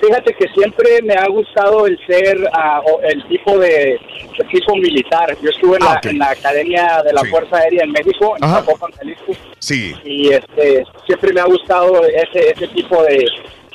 Fíjate 0.00 0.34
que 0.38 0.46
siempre 0.54 1.00
me 1.02 1.14
ha 1.14 1.26
gustado 1.28 1.86
el 1.86 1.98
ser 2.06 2.48
ah, 2.52 2.80
el 3.10 3.26
tipo 3.26 3.58
de 3.58 3.94
el 3.94 4.48
tipo 4.52 4.76
militar. 4.76 5.36
Yo 5.42 5.50
estuve 5.50 5.76
en, 5.78 5.82
Ah, 5.82 5.98
la, 6.02 6.10
en 6.10 6.18
la 6.18 6.30
Academia 6.30 7.02
de 7.04 7.12
la 7.12 7.22
Sí. 7.22 7.28
Fuerza 7.28 7.56
Aérea 7.56 7.84
en 7.84 7.90
México, 7.92 8.36
en. 8.40 8.48
Zapopan, 8.48 8.92
Jalisco, 8.92 9.32
Sí. 9.58 9.94
y 10.04 10.28
este 10.32 10.84
siempre 11.06 11.32
me 11.32 11.40
ha 11.40 11.44
gustado 11.46 12.04
ese 12.04 12.50
ese 12.54 12.68
tipo 12.68 13.02
de, 13.02 13.24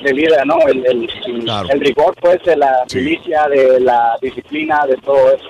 de 0.02 0.12
vida, 0.12 0.44
¿no? 0.44 0.58
El, 0.66 0.84
el, 0.86 1.10
el- 1.26 1.44
Claro. 1.44 1.68
el 1.70 1.80
rigor, 1.80 2.14
pues, 2.20 2.38
de 2.44 2.56
la 2.56 2.84
Sí. 2.88 2.98
milicia, 2.98 3.48
de 3.48 3.80
la 3.80 4.16
disciplina, 4.22 4.84
de 4.88 4.96
todo 4.96 5.32
eso. 5.34 5.44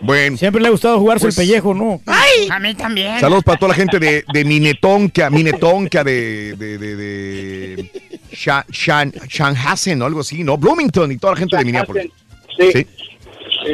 Bueno. 0.00 0.36
Siempre 0.36 0.60
le 0.60 0.68
ha 0.68 0.70
gustado 0.72 0.98
jugarse 0.98 1.26
Pues- 1.26 1.38
el 1.38 1.46
pellejo, 1.46 1.74
¿no? 1.74 2.00
¡Ay! 2.06 2.48
A 2.50 2.58
mí 2.58 2.74
también. 2.74 3.20
Saludos 3.20 3.44
para 3.44 3.58
toda 3.58 3.68
la 3.70 3.74
gente 3.76 3.98
de, 4.00 4.24
de 4.32 4.44
Minetonka, 4.44 5.30
Minetonka 5.30 6.02
de, 6.02 6.54
de, 6.56 6.78
de, 6.78 6.96
de 6.96 7.90
Sha- 8.32 8.64
Shan, 8.70 9.12
Shanhasen 9.28 10.02
o 10.02 10.06
algo 10.06 10.20
así, 10.20 10.42
¿no? 10.42 10.56
Bloomington 10.58 11.12
y 11.12 11.18
toda 11.18 11.34
la 11.34 11.38
gente 11.38 11.56
de 11.56 11.64
Minneapolis. 11.64 12.10
Sí. 12.58 12.72
Sí. 12.72 12.86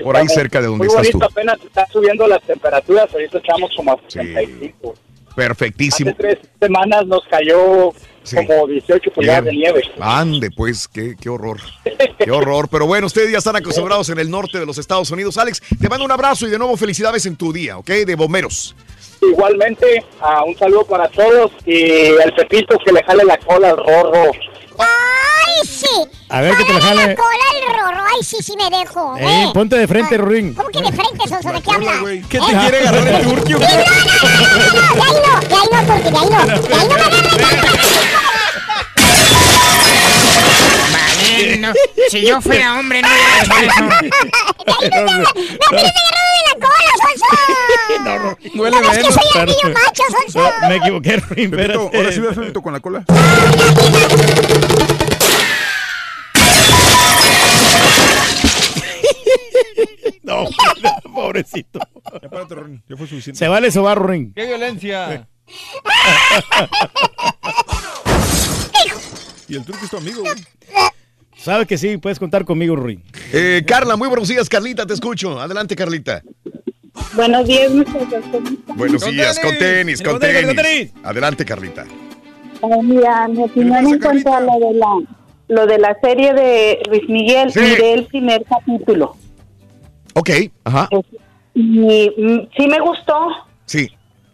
Por 0.02 0.16
ahí 0.18 0.28
cerca 0.28 0.60
de 0.60 0.66
donde 0.66 0.78
Muy 0.84 0.89
estás 0.89 1.00
bonito, 1.07 1.18
tú. 1.18 1.24
apenas 1.24 1.57
están 1.65 1.86
subiendo 1.90 2.26
las 2.28 2.42
temperaturas, 2.42 3.08
ahorita 3.10 3.39
estamos 3.39 3.70
como 3.74 3.92
a 3.92 3.98
65. 4.08 4.94
Perfectísimo. 5.34 6.10
Hace 6.10 6.18
tres 6.18 6.39
semanas 6.60 7.07
nos 7.07 7.23
cayó 7.31 7.92
como 8.34 8.66
18 8.66 9.10
pulgadas 9.12 9.44
de 9.44 9.52
nieve. 9.52 9.82
Ande, 10.00 10.50
pues, 10.50 10.89
qué, 10.89 11.16
qué 11.20 11.28
horror. 11.28 11.58
Qué 12.18 12.31
horror. 12.31 12.68
Pero 12.70 12.86
bueno, 12.86 13.07
ustedes 13.07 13.31
ya 13.31 13.39
están 13.39 13.57
acostumbrados 13.57 14.08
en 14.10 14.18
el 14.18 14.31
norte 14.31 14.58
de 14.58 14.66
los 14.66 14.78
Estados 14.78 15.10
Unidos. 15.10 15.39
Alex, 15.39 15.62
te 15.81 15.89
mando 15.89 16.05
un 16.05 16.12
abrazo 16.12 16.47
y 16.47 16.50
de 16.50 16.58
nuevo 16.58 16.76
felicidades 16.76 17.26
en 17.26 17.36
tu 17.36 17.52
día, 17.52 17.78
¿ok? 17.78 17.89
De 17.89 18.15
bomberos. 18.15 18.74
Igualmente, 19.20 20.05
ah, 20.20 20.44
un 20.44 20.57
saludo 20.57 20.84
para 20.84 21.08
todos 21.08 21.50
y 21.66 22.08
al 22.18 22.32
Pepito 22.34 22.78
que 22.84 22.92
le 22.92 23.02
jale 23.02 23.24
la 23.24 23.39
cola 23.39 23.70
al 23.70 23.76
rorro. 23.76 24.31
¡Ay, 24.78 25.27
sí! 25.64 26.08
A 26.28 26.40
ver 26.40 26.56
que 26.56 26.64
te 26.64 26.72
la 26.72 26.80
Jálale 26.80 27.00
jale. 27.00 27.14
la 27.14 27.16
cola 27.16 27.44
el 27.54 27.62
rorro. 27.80 28.04
¡Ay, 28.14 28.22
sí, 28.22 28.36
sí 28.42 28.54
me 28.56 28.68
dejo! 28.76 29.16
Eh, 29.18 29.42
¿eh? 29.44 29.50
ponte 29.54 29.76
de 29.76 29.86
frente, 29.88 30.16
Rorín. 30.18 30.54
¿Cómo 30.54 30.68
que 30.68 30.80
de 30.82 30.92
frente, 30.92 31.28
Sonso? 31.28 31.52
¿De 31.52 31.60
qué 31.62 31.70
hablas? 31.70 31.94
¿Qué 32.28 32.38
te 32.38 32.46
quiere 32.58 32.78
agarrar 32.88 33.08
el 33.08 33.22
turqui 33.26 33.54
o 33.54 33.58
Sí, 33.58 33.64
qué? 33.66 33.84
no, 34.96 35.04
no, 35.04 35.10
no, 35.12 35.20
no, 35.20 35.40
de 35.40 35.54
ahí 35.54 35.68
no, 35.72 35.78
de 35.82 35.92
ahí 35.94 36.08
no, 36.08 36.08
de 36.10 36.18
ahí 36.18 36.28
no. 36.30 36.58
De 36.60 36.74
ahí 36.74 36.88
no 36.88 36.94
me 36.96 37.02
agarres. 37.44 37.78
Si 42.10 42.26
yo 42.26 42.40
fuera 42.40 42.78
hombre, 42.78 43.02
no 43.02 43.08
hubiera 43.08 43.42
hecho 43.42 43.52
eso. 43.54 43.84
¡No 43.84 43.98
quieres 45.68 45.92
agarrarme 45.92 46.32
de 46.34 46.42
la 46.46 46.54
cola, 46.66 46.92
Sonso! 47.02 48.52
Huele 48.54 48.76
¿No 48.80 48.88
ves 48.88 48.96
que 48.98 49.02
menos. 49.02 49.14
soy 49.14 49.40
el 49.40 49.46
niño 49.46 49.68
macho, 49.74 50.02
Sonso? 50.10 50.38
No, 50.60 50.68
me 50.68 50.76
equivoqué, 50.76 51.14
espérate. 51.14 51.74
ahora 51.96 52.12
sí 52.12 52.20
me 52.20 52.32
frito 52.34 52.62
con 52.62 52.72
la 52.72 52.80
cola. 52.80 53.04
No, 60.23 60.44
pobrecito. 61.15 61.81
Ya 62.23 62.28
párate, 62.28 62.55
Ron, 62.55 62.82
ya 62.89 62.97
fue 62.97 63.07
suficiente. 63.07 63.39
Se 63.39 63.48
vale 63.48 63.70
sobar, 63.70 63.97
Rorín. 63.98 64.32
¡Qué 64.34 64.47
violencia! 64.47 65.26
Y 69.48 69.55
el 69.57 69.65
turco 69.65 69.84
es 69.84 69.90
tu 69.90 69.97
amigo, 69.97 70.20
güey. 70.20 70.34
Sabes 71.36 71.66
que 71.66 71.78
sí, 71.78 71.97
puedes 71.97 72.18
contar 72.18 72.44
conmigo, 72.44 72.76
Rorín. 72.76 73.02
Eh, 73.32 73.62
Carla, 73.66 73.97
muy 73.97 74.08
buenos 74.08 74.28
días, 74.28 74.48
Carlita, 74.48 74.84
te 74.84 74.92
escucho. 74.94 75.40
Adelante, 75.40 75.74
Carlita. 75.76 76.23
Buenos 77.15 77.47
días, 77.47 77.70
muchachos. 77.73 78.24
Buenos 78.74 79.02
Con 79.02 79.12
días, 79.12 79.39
con 79.39 79.57
tenis, 79.57 80.02
con 80.02 80.12
Con 80.12 80.20
tenis, 80.20 80.44
con 80.47 80.57
tenis. 80.57 80.92
Adelante, 81.02 81.44
Carlita. 81.44 81.86
Ah, 82.62 82.66
mira, 82.82 83.28
mi 83.28 83.44
opinión 83.44 83.86
en 83.86 84.00
cuanto 84.00 84.34
a 84.34 84.40
lo 84.40 84.58
de 84.58 84.74
la, 84.74 84.98
lo 85.48 85.66
de 85.66 85.78
la 85.78 85.97
serie 86.02 86.34
de 86.34 86.82
Luis 86.89 87.08
Miguel, 87.08 87.52
Sí. 87.52 87.60
miré 87.60 87.94
el 87.94 88.07
primer 88.07 88.44
capítulo. 88.44 89.16
Ok, 90.14 90.30
ajá. 90.64 90.88
Y 91.54 92.10
mm, 92.16 92.48
sí 92.56 92.66
me 92.68 92.80
gustó. 92.80 93.14
Sí. 93.66 93.88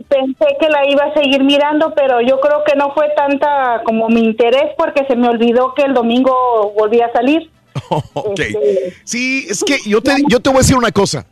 Pensé 0.08 0.44
que 0.60 0.68
la 0.68 0.88
iba 0.88 1.04
a 1.04 1.14
seguir 1.14 1.42
mirando, 1.42 1.92
pero 1.94 2.20
yo 2.20 2.38
creo 2.40 2.62
que 2.66 2.76
no 2.76 2.92
fue 2.92 3.06
tanta 3.16 3.82
como 3.84 4.08
mi 4.08 4.20
interés 4.20 4.72
porque 4.76 5.04
se 5.06 5.16
me 5.16 5.28
olvidó 5.28 5.72
que 5.74 5.82
el 5.82 5.94
domingo 5.94 6.72
volvía 6.76 7.06
a 7.06 7.12
salir. 7.12 7.50
Ok. 8.14 8.40
Sí, 9.04 9.46
es 9.48 9.62
que 9.64 9.78
yo 9.86 10.00
te, 10.00 10.12
yo 10.28 10.40
te 10.40 10.48
voy 10.48 10.58
a 10.58 10.60
decir 10.60 10.76
una 10.76 10.92
cosa. 10.92 11.26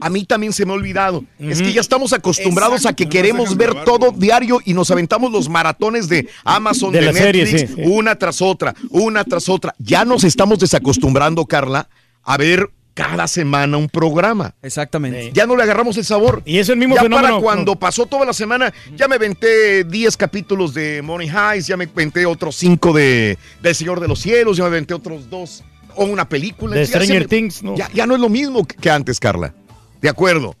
A 0.00 0.10
mí 0.10 0.24
también 0.24 0.52
se 0.52 0.64
me 0.64 0.72
ha 0.72 0.76
olvidado. 0.76 1.24
Es 1.40 1.60
que 1.60 1.72
ya 1.72 1.80
estamos 1.80 2.12
acostumbrados 2.12 2.86
a 2.86 2.92
que 2.92 3.08
queremos 3.08 3.56
ver 3.56 3.84
todo 3.84 4.12
diario 4.12 4.60
y 4.64 4.72
nos 4.72 4.90
aventamos 4.90 5.32
los 5.32 5.48
maratones 5.48 6.08
de 6.08 6.28
Amazon, 6.44 6.92
De 6.92 7.00
de, 7.00 7.06
la 7.06 7.12
serie, 7.12 7.44
Netflix, 7.44 7.70
sí, 7.72 7.82
sí. 7.82 7.90
una 7.90 8.16
tras 8.16 8.40
otra, 8.40 8.74
una 8.90 9.24
tras 9.24 9.48
otra. 9.48 9.74
Ya 9.78 10.04
nos 10.04 10.22
estamos 10.22 10.60
desacostumbrando, 10.60 11.44
Carla, 11.46 11.88
a 12.22 12.36
ver 12.36 12.70
cada 12.98 13.28
semana 13.28 13.76
un 13.76 13.88
programa. 13.88 14.54
Exactamente. 14.60 15.30
Ya 15.32 15.46
no 15.46 15.54
le 15.56 15.62
agarramos 15.62 15.96
el 15.98 16.04
sabor. 16.04 16.42
Y 16.44 16.58
es 16.58 16.68
el 16.68 16.76
mismo 16.76 16.96
ya 16.96 17.02
fenómeno. 17.02 17.28
para 17.28 17.40
cuando 17.40 17.76
pasó 17.76 18.06
toda 18.06 18.26
la 18.26 18.32
semana, 18.32 18.72
ya 18.96 19.06
me 19.06 19.18
venté 19.18 19.84
10 19.84 20.16
capítulos 20.16 20.74
de 20.74 21.00
Money 21.02 21.28
Heist, 21.28 21.68
ya 21.68 21.76
me 21.76 21.86
venté 21.86 22.26
otros 22.26 22.56
5 22.56 22.92
de 22.92 23.38
del 23.62 23.74
Señor 23.76 24.00
de 24.00 24.08
los 24.08 24.18
Cielos, 24.20 24.56
ya 24.56 24.64
me 24.64 24.70
venté 24.70 24.94
otros 24.94 25.30
dos 25.30 25.62
o 25.94 26.06
una 26.06 26.28
película. 26.28 26.74
De 26.74 26.84
Stranger 26.86 27.22
me- 27.22 27.28
Things, 27.28 27.62
¿no? 27.62 27.76
Ya, 27.76 27.88
ya 27.94 28.04
no 28.04 28.14
es 28.16 28.20
lo 28.20 28.28
mismo 28.28 28.66
que 28.66 28.90
antes, 28.90 29.20
Carla. 29.20 29.54
De 30.00 30.08
acuerdo. 30.08 30.56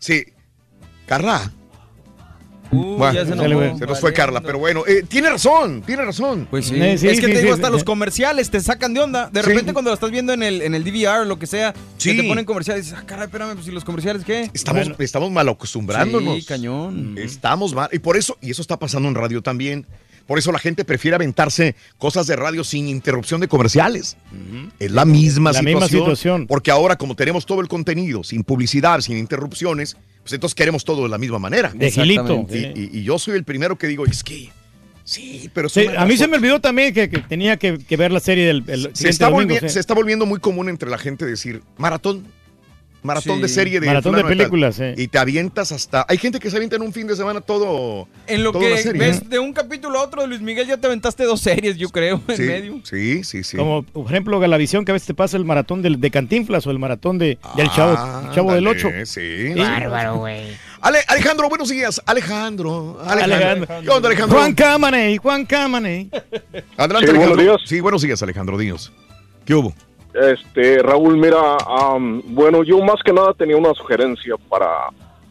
Sí. 0.00 0.24
Carla. 1.06 1.52
Bueno, 2.70 3.12
ya 3.12 3.24
se 3.24 3.32
se, 3.78 3.86
nos 3.86 4.00
fue 4.00 4.12
Carla, 4.12 4.40
pero 4.40 4.58
bueno, 4.58 4.84
eh, 4.86 5.02
tiene 5.08 5.30
razón, 5.30 5.82
tiene 5.82 6.04
razón. 6.04 6.46
Pues 6.50 6.66
sí. 6.66 6.74
Eh, 6.76 6.98
sí, 6.98 7.08
es 7.08 7.20
que 7.20 7.26
sí, 7.26 7.32
te 7.32 7.38
sí, 7.38 7.42
digo, 7.44 7.54
sí, 7.54 7.60
hasta 7.60 7.68
sí. 7.68 7.72
los 7.72 7.84
comerciales 7.84 8.50
te 8.50 8.60
sacan 8.60 8.92
de 8.94 9.00
onda. 9.00 9.30
De 9.32 9.42
Sí. 9.42 9.48
repente 9.48 9.72
cuando 9.72 9.90
lo 9.90 9.94
estás 9.94 10.10
viendo 10.10 10.32
en 10.32 10.42
el, 10.42 10.60
en 10.62 10.74
el 10.74 10.84
DVR 10.84 11.20
o 11.20 11.24
lo 11.24 11.38
que 11.38 11.46
sea, 11.46 11.74
Sí. 11.96 12.14
que 12.14 12.22
te 12.22 12.28
ponen 12.28 12.44
comerciales, 12.44 12.84
dices, 12.86 12.98
ah, 13.00 13.04
caray, 13.06 13.24
espérame, 13.26 13.54
pues, 13.54 13.66
¿y 13.68 13.70
los 13.70 13.84
comerciales 13.84 14.24
qué? 14.24 14.50
Estamos, 14.52 14.90
estamos 14.98 15.30
mal 15.30 15.48
acostumbrándonos. 15.48 16.36
Sí, 16.36 16.44
cañón. 16.44 17.16
Estamos 17.18 17.74
mal. 17.74 17.88
Y 17.92 17.98
por 18.00 18.16
eso, 18.16 18.36
y 18.40 18.50
eso 18.50 18.60
está 18.62 18.78
pasando 18.78 19.08
en 19.08 19.14
radio 19.14 19.42
también. 19.42 19.86
Por 20.26 20.38
eso 20.38 20.52
la 20.52 20.58
gente 20.58 20.84
prefiere 20.84 21.14
aventarse 21.14 21.74
cosas 21.96 22.26
de 22.26 22.36
radio 22.36 22.62
sin 22.62 22.86
interrupción 22.86 23.40
de 23.40 23.48
comerciales. 23.48 24.18
Es 24.78 24.90
la 24.92 25.06
misma, 25.06 25.52
La 25.52 25.60
situación, 25.60 25.64
misma 25.80 25.88
situación. 25.88 26.46
Porque 26.46 26.70
ahora, 26.70 26.96
como 26.96 27.14
tenemos 27.14 27.46
todo 27.46 27.62
el 27.62 27.68
contenido, 27.68 28.22
sin 28.22 28.44
publicidad, 28.44 29.00
sin 29.00 29.16
interrupciones, 29.16 29.96
pues 30.28 30.34
entonces 30.34 30.54
queremos 30.54 30.84
todo 30.84 31.04
de 31.04 31.08
la 31.08 31.16
misma 31.16 31.38
manera. 31.38 31.72
De 31.74 31.90
gilito. 31.90 32.46
Y, 32.50 32.56
y- 32.58 32.90
y 32.98 33.02
yo 33.02 33.18
soy 33.18 33.34
el 33.36 33.44
primero 33.44 33.78
que 33.78 33.86
digo, 33.86 34.04
es 34.04 34.22
que. 34.22 34.50
Sí, 35.02 35.48
pero 35.54 35.70
Sí, 35.70 35.86
a 35.86 36.04
mí 36.04 36.18
se 36.18 36.28
me 36.28 36.36
olvidó 36.36 36.60
también 36.60 36.92
que, 36.92 37.08
que 37.08 37.20
tenía 37.20 37.56
que, 37.56 37.78
que 37.78 37.96
ver 37.96 38.12
la 38.12 38.20
serie 38.20 38.44
del 38.46 38.62
el 38.66 38.90
se 38.92 39.08
está, 39.08 39.30
domingo, 39.30 39.54
volvi- 39.54 39.60
sí. 39.60 39.68
se 39.70 39.80
está 39.80 39.94
volviendo 39.94 40.26
muy 40.26 40.38
común 40.38 40.68
entre 40.68 40.90
la 40.90 40.98
gente 40.98 41.24
decir 41.24 41.62
maratón. 41.78 42.26
Maratón 43.02 43.36
Sí. 43.36 43.42
de 43.42 43.48
serie 43.48 43.80
de 43.80 43.86
Maratón 43.86 44.16
de 44.16 44.24
películas, 44.24 44.74
sí. 44.76 44.82
Y 44.96 45.08
te 45.08 45.18
avientas 45.18 45.70
hasta. 45.72 46.04
Hay 46.08 46.18
gente 46.18 46.40
que 46.40 46.50
se 46.50 46.56
avienta 46.56 46.76
en 46.76 46.82
un 46.82 46.92
fin 46.92 47.06
de 47.06 47.14
semana 47.16 47.40
todo. 47.40 48.08
En 48.26 48.42
lo 48.42 48.52
que 48.52 48.76
serie. 48.78 49.00
ves 49.00 49.28
de 49.30 49.38
un 49.38 49.52
capítulo 49.52 49.98
a 50.00 50.02
otro 50.02 50.22
de 50.22 50.28
Luis 50.28 50.40
Miguel 50.40 50.66
ya 50.66 50.76
te 50.76 50.86
aventaste 50.88 51.24
dos 51.24 51.40
series, 51.40 51.76
yo 51.76 51.88
creo, 51.90 52.20
en 52.28 52.36
Sí, 52.36 52.42
medio. 52.42 52.80
sí, 52.84 53.22
sí, 53.24 53.44
sí. 53.44 53.56
Como, 53.56 53.82
por 53.84 54.06
ejemplo, 54.06 54.40
Galavisión, 54.40 54.84
que 54.84 54.92
a 54.92 54.94
veces 54.94 55.06
te 55.06 55.14
pasa 55.14 55.36
el 55.36 55.44
maratón 55.44 55.80
del, 55.82 56.00
de 56.00 56.10
Cantinflas 56.10 56.66
o 56.66 56.70
el 56.70 56.78
maratón 56.78 57.18
de, 57.18 57.38
del 57.56 57.70
Chavo, 57.70 57.94
Ah, 57.96 58.30
chavo 58.34 58.52
del 58.52 58.66
8. 58.66 58.88
Sí. 59.04 59.54
Bárbaro, 59.56 60.16
güey. 60.16 60.46
Ale- 60.80 60.98
Alejandro, 61.08 61.48
buenos 61.48 61.68
días. 61.68 62.00
Alejandro. 62.06 62.98
Alejandro. 63.04 63.34
Alejandro. 63.36 63.80
¿Qué 63.82 63.88
onda, 63.90 64.08
Alejandro? 64.08 64.38
Juan 64.38 64.54
Camaney, 64.54 65.16
Juan 65.18 65.46
Camaney. 65.46 66.10
Adelante, 66.12 67.06
Sí, 67.06 67.10
Alejandro. 67.10 67.18
buenos 67.18 67.38
días. 67.38 67.56
Sí, 67.64 67.80
buenos 67.80 68.02
días, 68.02 68.22
Alejandro. 68.22 68.58
Dios. 68.58 68.92
¿Qué 69.44 69.54
hubo? 69.54 69.72
Este, 70.14 70.82
Raúl, 70.82 71.16
mira, 71.16 71.56
bueno, 72.24 72.62
yo 72.64 72.78
más 72.82 73.02
que 73.04 73.12
nada 73.12 73.34
tenía 73.34 73.56
una 73.56 73.74
sugerencia 73.74 74.34
para, 74.48 74.88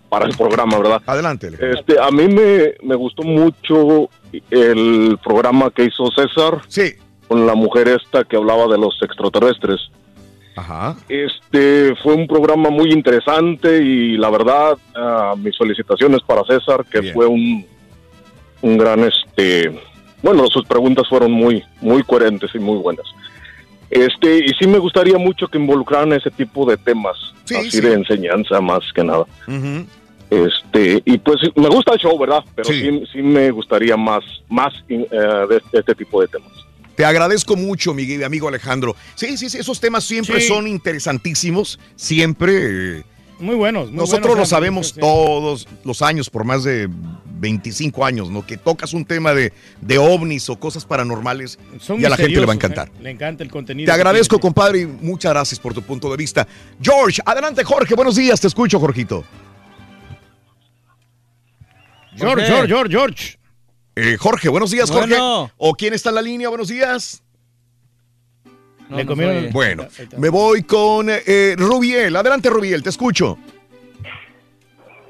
para 0.09 0.25
el 0.25 0.35
programa, 0.37 0.77
¿verdad? 0.77 1.01
Adelante, 1.05 1.47
Alejandro. 1.47 1.79
Este, 1.79 1.99
a 1.99 2.09
mí 2.11 2.27
me, 2.27 2.75
me 2.83 2.95
gustó 2.95 3.23
mucho 3.23 4.09
el 4.51 5.17
programa 5.23 5.71
que 5.71 5.85
hizo 5.85 6.07
César. 6.11 6.61
Sí. 6.67 6.93
Con 7.27 7.45
la 7.45 7.55
mujer 7.55 7.89
esta 7.89 8.23
que 8.23 8.37
hablaba 8.37 8.67
de 8.67 8.77
los 8.77 8.97
extraterrestres. 9.01 9.89
Ajá. 10.55 10.95
Este, 11.09 11.93
fue 12.01 12.13
un 12.13 12.25
programa 12.25 12.69
muy 12.69 12.91
interesante 12.91 13.83
y 13.83 14.17
la 14.17 14.29
verdad, 14.29 14.77
ah, 14.95 15.35
mis 15.37 15.57
felicitaciones 15.57 16.21
para 16.25 16.43
César, 16.45 16.85
que 16.85 17.01
Bien. 17.01 17.13
fue 17.13 17.27
un, 17.27 17.65
un 18.61 18.77
gran, 18.77 19.01
este, 19.03 19.71
bueno, 20.23 20.47
sus 20.47 20.65
preguntas 20.65 21.07
fueron 21.09 21.31
muy, 21.31 21.63
muy 21.81 22.01
coherentes 22.03 22.49
y 22.55 22.59
muy 22.59 22.77
buenas. 22.77 23.05
Este, 23.89 24.39
y 24.45 24.49
sí 24.59 24.67
me 24.67 24.77
gustaría 24.79 25.17
mucho 25.17 25.47
que 25.47 25.57
involucraran 25.57 26.11
ese 26.13 26.29
tipo 26.31 26.69
de 26.69 26.77
temas, 26.77 27.15
Sí, 27.45 27.55
así 27.55 27.71
sí. 27.71 27.81
de 27.81 27.93
enseñanza 27.93 28.59
más 28.59 28.81
que 28.93 29.03
nada. 29.03 29.25
Este, 30.29 31.01
y 31.05 31.17
pues 31.19 31.37
me 31.55 31.69
gusta 31.69 31.93
el 31.93 31.99
show, 31.99 32.17
¿verdad? 32.19 32.43
Pero 32.55 32.67
Sí. 32.67 32.81
sí, 32.81 33.03
sí, 33.13 33.21
me 33.21 33.49
gustaría 33.51 33.95
más, 33.95 34.23
más 34.49 34.73
eh, 34.89 35.07
de, 35.09 35.61
de 35.71 35.79
este 35.79 35.95
tipo 35.95 36.19
de 36.21 36.27
temas. 36.27 36.51
Te 36.95 37.05
agradezco 37.05 37.55
mucho, 37.55 37.93
mi 37.93 38.21
amigo 38.23 38.47
Alejandro. 38.49 38.95
Sí, 39.15 39.37
sí, 39.37 39.49
sí, 39.49 39.59
esos 39.59 39.79
temas 39.79 40.03
siempre 40.03 40.41
son 40.41 40.67
interesantísimos. 40.67 41.79
Siempre. 41.95 42.97
eh, 42.99 43.03
Muy 43.39 43.55
buenos. 43.55 43.87
muy 43.87 43.97
Nosotros 43.97 44.27
buenos, 44.27 44.39
lo 44.39 44.45
sabemos 44.45 44.87
sí. 44.89 44.99
todos 44.99 45.67
los 45.83 46.01
años, 46.01 46.29
por 46.29 46.43
más 46.43 46.63
de 46.63 46.89
25 47.39 48.05
años, 48.05 48.29
¿no? 48.29 48.45
Que 48.45 48.57
tocas 48.57 48.93
un 48.93 49.05
tema 49.05 49.33
de, 49.33 49.53
de 49.81 49.97
ovnis 49.97 50.49
o 50.49 50.59
cosas 50.59 50.85
paranormales 50.85 51.59
Son 51.79 52.01
y 52.01 52.05
a 52.05 52.09
la 52.09 52.17
gente 52.17 52.39
le 52.39 52.45
va 52.45 52.53
a 52.53 52.55
encantar. 52.55 52.89
¿eh? 52.89 53.01
Le 53.01 53.09
encanta 53.11 53.43
el 53.43 53.51
contenido. 53.51 53.85
Te 53.85 53.91
agradezco, 53.91 54.37
tiene. 54.37 54.41
compadre, 54.41 54.79
y 54.81 54.85
muchas 54.87 55.31
gracias 55.31 55.59
por 55.59 55.73
tu 55.73 55.81
punto 55.81 56.09
de 56.09 56.17
vista. 56.17 56.47
George, 56.81 57.21
adelante, 57.25 57.63
Jorge. 57.63 57.95
Buenos 57.95 58.15
días, 58.15 58.39
te 58.41 58.47
escucho, 58.47 58.79
Jorgito. 58.79 59.23
George, 62.15 62.25
Jorge. 62.27 62.47
George, 62.47 62.67
George, 62.67 62.91
George. 62.91 63.39
Eh, 63.95 64.17
Jorge, 64.17 64.49
buenos 64.49 64.71
días, 64.71 64.89
Jorge. 64.89 65.09
Bueno. 65.09 65.51
¿O 65.57 65.73
quién 65.73 65.93
está 65.93 66.09
en 66.09 66.15
la 66.15 66.21
línea? 66.21 66.49
Buenos 66.49 66.67
días. 66.67 67.23
Le 68.89 69.05
comieron- 69.05 69.51
Bueno, 69.51 69.87
me 70.17 70.29
voy 70.29 70.63
con 70.63 71.07
eh, 71.09 71.55
Rubiel. 71.57 72.15
Adelante, 72.15 72.49
Rubiel, 72.49 72.81
te 72.83 72.89
escucho. 72.89 73.37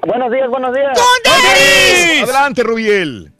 Buenos 0.06 0.32
días, 0.32 0.48
buenos 0.48 0.74
días. 0.74 0.98
Adelante, 2.22 2.62
Rubiel. 2.62 3.32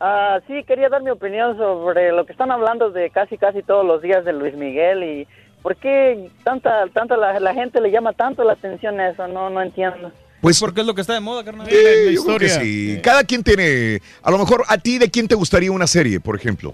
Ah, 0.00 0.40
sí, 0.46 0.62
quería 0.66 0.88
dar 0.88 1.02
mi 1.02 1.10
opinión 1.10 1.56
sobre 1.56 2.12
lo 2.12 2.26
que 2.26 2.32
están 2.32 2.50
hablando 2.50 2.90
de 2.90 3.10
casi 3.10 3.38
casi 3.38 3.62
todos 3.62 3.84
los 3.86 4.02
días 4.02 4.24
de 4.24 4.32
Luis 4.34 4.54
Miguel 4.54 5.02
y 5.02 5.26
por 5.62 5.76
qué 5.76 6.28
tanta 6.44 6.86
tanta 6.92 7.16
la, 7.16 7.40
la 7.40 7.54
gente 7.54 7.80
le 7.80 7.90
llama 7.90 8.12
tanto 8.12 8.44
la 8.44 8.52
atención 8.52 9.00
a 9.00 9.08
eso, 9.10 9.26
no 9.28 9.48
no 9.48 9.62
entiendo. 9.62 10.12
Pues 10.42 10.60
porque 10.60 10.82
es 10.82 10.86
lo 10.86 10.94
que 10.94 11.00
está 11.00 11.14
de 11.14 11.20
moda, 11.20 11.42
carnal. 11.42 11.66
Sí, 11.66 12.14
yo 12.14 12.24
creo 12.24 12.38
que 12.38 12.48
sí. 12.50 13.00
Cada 13.02 13.24
quien 13.24 13.42
tiene, 13.42 14.00
a 14.22 14.30
lo 14.30 14.36
mejor 14.38 14.64
a 14.68 14.76
ti 14.76 14.98
de 14.98 15.10
quién 15.10 15.26
te 15.26 15.34
gustaría 15.34 15.72
una 15.72 15.86
serie, 15.86 16.20
por 16.20 16.36
ejemplo. 16.36 16.72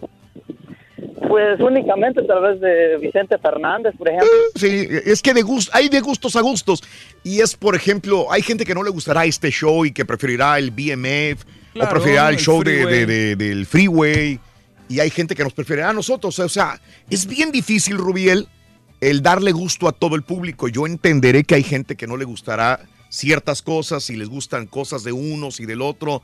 Pues 1.33 1.61
únicamente 1.61 2.23
tal 2.25 2.43
vez 2.43 2.61
de 2.61 2.99
Vicente 2.99 3.39
Fernández, 3.39 3.95
por 3.97 4.07
ejemplo. 4.09 4.29
Sí, 4.55 4.87
es 5.07 5.23
que 5.23 5.33
de 5.33 5.43
gust- 5.43 5.71
hay 5.73 5.89
de 5.89 6.01
gustos 6.01 6.37
a 6.37 6.43
gustos. 6.43 6.83
Y 7.25 7.41
es, 7.41 7.57
por 7.57 7.75
ejemplo, 7.75 8.31
hay 8.31 8.43
gente 8.43 8.67
que 8.67 8.75
no 8.75 8.83
le 8.83 8.91
gustará 8.91 9.25
este 9.25 9.51
show 9.51 9.87
y 9.87 9.93
que 9.93 10.05
preferirá 10.05 10.59
el 10.59 10.71
BMF 10.71 11.45
Claro, 11.73 11.89
o 11.89 11.95
preferirá 11.95 12.29
el 12.29 12.35
el 12.35 12.41
show 12.41 12.63
de, 12.63 12.83
Freeway. 12.83 12.99
de- 12.99 13.07
de- 13.07 13.37
del 13.37 13.65
Freeway. 13.67 14.39
Y 14.91 15.01
hay 15.01 15.09
gente 15.09 15.35
que 15.35 15.43
nos 15.43 15.55
preferirá 15.55 15.89
a 15.89 15.93
nosotros. 15.95 16.39
O 16.39 16.49
sea, 16.51 16.79
es 17.09 17.27
bien 17.27 17.51
difícil, 17.51 17.97
Rubiel, 17.97 18.47
el 19.01 19.23
darle 19.23 19.53
gusto 19.53 19.89
a 19.89 19.93
todo 19.93 20.17
el 20.17 20.23
público. 20.25 20.69
Yo 20.69 20.87
entenderé 20.87 21.45
que 21.45 21.55
hay 21.55 21.63
gente 21.63 21.97
que 21.97 22.07
no 22.07 22.19
le 22.19 22.27
gustará 22.27 22.79
ciertas 23.09 23.63
cosas 23.63 24.11
y 24.11 24.17
les 24.17 24.29
gustan 24.29 24.67
cosas 24.67 25.03
de 25.03 25.13
unos 25.13 25.61
y 25.61 25.65
del 25.67 25.81
otro. 25.81 26.23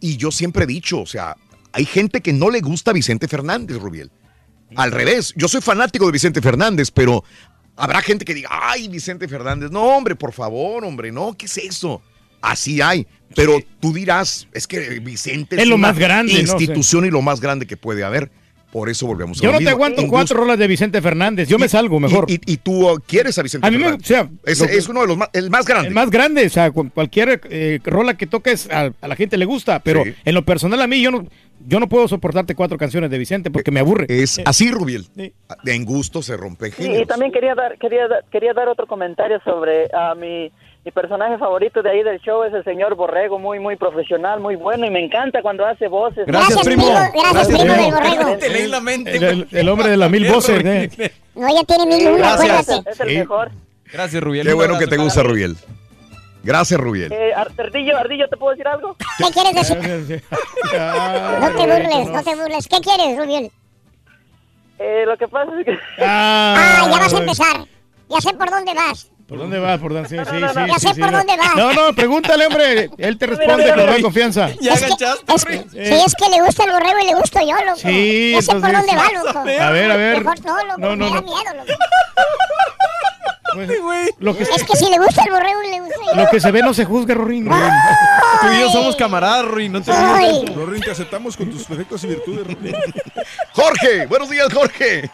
Y 0.00 0.16
yo 0.16 0.30
siempre 0.30 0.62
he 0.62 0.66
dicho, 0.68 1.00
o 1.00 1.06
sea, 1.06 1.36
hay 1.72 1.84
gente 1.84 2.20
que 2.20 2.32
no 2.32 2.50
le 2.50 2.60
gusta 2.60 2.92
a 2.92 2.94
Vicente 2.94 3.26
Fernández, 3.26 3.78
Rubiel. 3.78 4.10
Al 4.76 4.92
revés, 4.92 5.32
yo 5.36 5.48
soy 5.48 5.60
fanático 5.60 6.06
de 6.06 6.12
Vicente 6.12 6.40
Fernández, 6.42 6.90
pero 6.90 7.24
habrá 7.76 8.02
gente 8.02 8.24
que 8.24 8.34
diga, 8.34 8.48
ay, 8.52 8.88
Vicente 8.88 9.26
Fernández, 9.28 9.70
no, 9.70 9.82
hombre, 9.82 10.14
por 10.16 10.32
favor, 10.32 10.84
hombre, 10.84 11.10
no, 11.12 11.34
¿qué 11.36 11.46
es 11.46 11.56
eso? 11.58 12.02
Así 12.40 12.80
hay, 12.80 13.06
pero 13.34 13.58
tú 13.80 13.92
dirás, 13.92 14.46
es 14.52 14.66
que 14.66 15.00
Vicente 15.00 15.60
Es 15.60 15.66
lo 15.66 15.74
una 15.76 15.88
más 15.88 15.98
grande, 15.98 16.34
¿no? 16.34 16.38
institución 16.40 17.04
y 17.04 17.10
lo 17.10 17.20
más 17.22 17.40
grande 17.40 17.66
que 17.66 17.76
puede 17.76 18.04
haber. 18.04 18.30
Por 18.70 18.90
eso 18.90 19.06
volvemos 19.06 19.38
a 19.38 19.42
Yo 19.42 19.50
lo 19.50 19.58
no 19.58 19.64
te 19.64 19.70
aguanto 19.70 20.02
cuatro 20.08 20.18
gusto. 20.20 20.34
rolas 20.34 20.58
de 20.58 20.66
Vicente 20.66 21.00
Fernández. 21.00 21.48
Yo 21.48 21.58
me 21.58 21.70
salgo 21.70 21.98
mejor. 21.98 22.26
Y, 22.30 22.38
y 22.44 22.58
tú 22.58 23.02
quieres 23.06 23.38
a 23.38 23.42
Vicente 23.42 23.66
A 23.66 23.70
mí 23.70 23.78
me, 23.78 23.88
o 23.92 23.98
sea, 24.02 24.28
es, 24.44 24.60
lo 24.60 24.66
que- 24.66 24.76
es 24.76 24.86
uno 24.90 25.00
de 25.00 25.06
los 25.06 25.16
más, 25.16 25.30
el 25.32 25.48
más 25.48 25.64
grande. 25.64 25.88
El 25.88 25.94
más 25.94 26.10
grande, 26.10 26.44
o 26.46 26.50
sea, 26.50 26.70
cu- 26.70 26.90
cualquier 26.90 27.40
eh, 27.48 27.80
rola 27.82 28.18
que 28.18 28.26
toques 28.26 28.68
a, 28.70 28.92
a 29.00 29.08
la 29.08 29.16
gente 29.16 29.38
le 29.38 29.46
gusta, 29.46 29.80
pero 29.82 30.04
Sí. 30.04 30.12
en 30.22 30.34
lo 30.34 30.44
personal 30.44 30.82
a 30.82 30.86
mí 30.86 31.00
yo 31.00 31.10
no, 31.10 31.26
yo 31.68 31.78
no 31.80 31.88
puedo 31.88 32.08
soportarte 32.08 32.54
cuatro 32.54 32.78
canciones 32.78 33.10
de 33.10 33.18
Vicente 33.18 33.50
porque 33.50 33.70
me 33.70 33.80
aburre. 33.80 34.06
Es 34.08 34.40
así, 34.44 34.70
Rubiel. 34.70 35.06
En 35.66 35.84
gusto 35.84 36.22
se 36.22 36.36
rompe 36.36 36.70
Sí, 36.72 36.82
y 36.82 36.86
géneros. 36.86 37.08
también 37.08 37.30
quería 37.32 37.54
dar 37.54 37.78
quería 37.78 38.08
dar- 38.08 38.24
quería 38.30 38.52
dar 38.54 38.68
otro 38.68 38.86
comentario 38.86 39.40
sobre 39.44 39.88
a 39.94 40.14
mi 40.14 40.50
mi 40.84 40.92
personaje 40.92 41.36
favorito 41.36 41.82
de 41.82 41.90
ahí 41.90 42.02
del 42.02 42.18
show 42.20 42.44
es 42.44 42.54
el 42.54 42.64
señor 42.64 42.94
Borrego, 42.94 43.38
muy 43.38 43.58
muy 43.58 43.76
profesional, 43.76 44.40
muy 44.40 44.56
bueno 44.56 44.86
y 44.86 44.90
me 44.90 45.04
encanta 45.04 45.42
cuando 45.42 45.66
hace 45.66 45.86
voces. 45.88 46.26
Gracias, 46.26 46.60
primo. 46.64 46.86
Gracias, 46.86 47.48
primo 47.48 47.74
del 47.74 47.92
Borrego. 47.92 48.38
Te 48.38 48.48
leí 48.48 48.66
la 48.68 48.80
mente. 48.80 49.16
El, 49.16 49.24
el- 49.24 49.48
el 49.50 49.68
hombre 49.68 49.90
de 49.90 49.96
las 49.98 50.10
mil 50.10 50.26
voces. 50.32 50.64
eh. 50.64 51.12
No, 51.34 51.46
ya 51.54 51.62
tiene 51.64 51.84
mil 51.86 52.22
acuérdate. 52.24 52.90
Es 52.90 53.00
el 53.00 53.08
Sí. 53.10 53.16
mejor. 53.18 53.50
Gracias, 53.92 54.22
Rubiel. 54.22 54.46
Qué 54.46 54.52
bueno 54.54 54.78
que 54.78 54.86
te 54.86 54.96
gusta, 54.96 55.22
Rubiel. 55.22 55.56
Gracias, 56.42 56.80
Rubiel. 56.80 57.12
Eh, 57.12 57.32
Ar- 57.34 57.50
Ardillo, 57.58 57.96
Ardillo, 57.98 58.28
¿te 58.28 58.36
puedo 58.36 58.52
decir 58.52 58.66
algo? 58.68 58.96
¿Qué 59.18 59.24
quieres 59.32 59.54
decir? 59.54 60.22
No 61.40 61.50
te 61.50 61.66
burles, 61.66 62.08
no 62.08 62.22
te 62.22 62.34
burles. 62.34 62.66
¿Qué 62.68 62.80
quieres, 62.80 63.18
Rubiel? 63.18 63.50
Eh, 64.78 65.04
lo 65.06 65.16
que 65.16 65.26
pasa 65.28 65.50
es 65.58 65.64
que 65.64 65.78
Ah, 66.04 66.86
ya 66.90 66.98
vas 66.98 67.12
a 67.14 67.18
empezar. 67.18 67.64
Ya 68.08 68.20
sé 68.20 68.32
por 68.34 68.50
dónde 68.50 68.72
vas. 68.74 69.10
¿Por 69.26 69.36
dónde 69.38 69.58
vas? 69.58 69.78
Por 69.78 69.92
dónde? 69.92 70.08
Sí, 70.08 70.14
sí, 70.16 70.36
no, 70.40 70.48
sí, 70.48 70.54
no, 70.58 70.66
ya 70.66 70.74
sí, 70.78 70.88
sé 70.88 70.94
sí, 70.94 71.00
por 71.02 71.10
no. 71.12 71.18
dónde 71.18 71.36
vas. 71.36 71.54
No, 71.56 71.72
no, 71.74 71.92
pregúntale, 71.94 72.46
hombre. 72.46 72.88
Él 72.96 73.18
te 73.18 73.26
responde 73.34 73.64
mira, 73.64 73.74
con 73.74 73.86
mira. 73.86 74.00
confianza. 74.02 74.48
Ya 74.60 74.72
Es 74.72 74.80
que- 74.80 74.86
agachaste, 74.86 75.34
es-. 75.34 75.70
Sí, 75.72 75.94
es 76.06 76.14
que 76.14 76.30
le 76.30 76.40
gusta 76.42 76.64
el 76.64 76.70
borrego 76.72 76.98
y 77.02 77.06
le 77.08 77.14
gusto 77.14 77.38
yo, 77.40 77.54
loco. 77.66 77.76
Sí, 77.76 78.30
Ya 78.32 78.40
sé 78.42 78.52
por 78.52 78.72
dónde 78.72 78.96
va, 78.96 79.08
loco. 79.22 79.38
A 79.40 79.44
ver, 79.44 79.90
a 79.90 79.96
ver. 79.96 80.18
Mejor 80.24 80.44
no, 80.46 80.56
loco. 80.64 80.78
No, 80.78 80.96
no, 80.96 81.04
me 81.04 81.10
da 81.10 81.20
no. 81.20 81.22
miedo, 81.26 81.54
loco. 81.56 81.72
Pues, 83.54 84.10
lo, 84.18 84.36
que, 84.36 84.42
Es 84.42 84.64
que 84.64 84.76
si 84.76 84.90
le 84.90 84.98
gusta 84.98 85.22
el 85.24 85.30
borrego 85.30 85.60
le 85.62 85.80
gusta 85.80 85.96
yo. 86.06 86.22
lo 86.22 86.30
que 86.30 86.40
se 86.40 86.50
ve 86.50 86.62
no 86.62 86.74
se 86.74 86.84
juzga, 86.84 87.14
Rorín. 87.14 87.46
Tú 87.46 88.46
y 88.52 88.60
yo 88.60 88.70
somos 88.70 88.94
camaradas, 88.94 89.46
Ruiz. 89.46 89.70
No 89.70 89.82
te 89.82 89.90
Ay. 89.90 90.44
Rorín, 90.54 90.82
te 90.82 90.90
aceptamos 90.90 91.36
con 91.36 91.50
tus 91.50 91.66
defectos 91.68 92.04
y 92.04 92.08
virtudes. 92.08 92.46
Rorín. 92.46 92.74
Jorge, 93.52 94.06
buenos 94.06 94.30
días, 94.30 94.52
Jorge. 94.52 95.10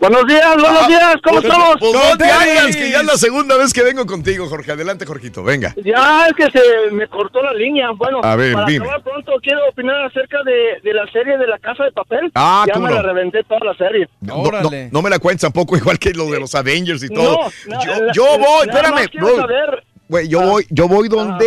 Buenos 0.00 0.26
días, 0.26 0.56
buenos 0.56 0.88
días, 0.88 1.14
¿cómo 1.22 1.40
Pues, 1.42 1.44
estamos? 1.52 1.76
pues, 1.78 1.92
no 1.92 2.00
¡Con 2.08 2.18
te 2.18 2.24
hagas, 2.24 2.74
que 2.74 2.90
ya 2.90 3.00
es 3.00 3.04
la 3.06 3.16
segunda 3.18 3.58
vez 3.58 3.70
que 3.74 3.82
vengo 3.82 4.06
contigo, 4.06 4.46
Jorge. 4.48 4.72
Adelante, 4.72 5.04
Jorgito, 5.04 5.42
venga. 5.44 5.74
Ya 5.84 6.26
es 6.26 6.32
que 6.34 6.44
se 6.58 6.90
me 6.90 7.06
cortó 7.06 7.42
la 7.42 7.52
línea. 7.52 7.90
Bueno, 7.90 8.20
A 8.22 8.34
ver, 8.34 8.54
para 8.54 8.64
dime. 8.66 8.86
acabar 8.86 9.02
pronto 9.02 9.32
quiero 9.42 9.60
opinar 9.68 10.02
acerca 10.06 10.38
de, 10.42 10.80
de 10.82 10.94
la 10.94 11.06
serie 11.12 11.36
de 11.36 11.46
la 11.46 11.58
Casa 11.58 11.84
de 11.84 11.92
Papel. 11.92 12.32
Ah, 12.34 12.64
ya 12.66 12.72
¿cómo 12.72 12.86
me 12.86 12.92
no? 12.92 12.96
la 12.96 13.02
reventé 13.12 13.44
toda 13.44 13.60
la 13.62 13.74
serie. 13.74 14.08
No, 14.22 14.36
no, 14.36 14.42
Órale. 14.44 14.88
no 14.90 15.02
me 15.02 15.10
la 15.10 15.18
cuentes 15.18 15.42
tampoco, 15.42 15.76
igual 15.76 15.98
que 15.98 16.14
lo 16.14 16.30
de 16.30 16.40
los 16.40 16.54
Avengers 16.54 17.02
y 17.02 17.08
todo. 17.10 17.50
No, 17.66 17.76
no, 17.76 17.84
yo, 17.84 18.00
la- 18.06 18.12
yo 18.14 18.24
voy, 18.38 18.68
espérame, 18.68 18.94
más 18.94 19.08
quiero 19.08 19.26
bro. 19.26 19.36
saber- 19.36 19.84
yo 20.28 20.40
voy, 20.40 20.66
yo 20.70 20.88
voy 20.88 21.08
donde, 21.08 21.46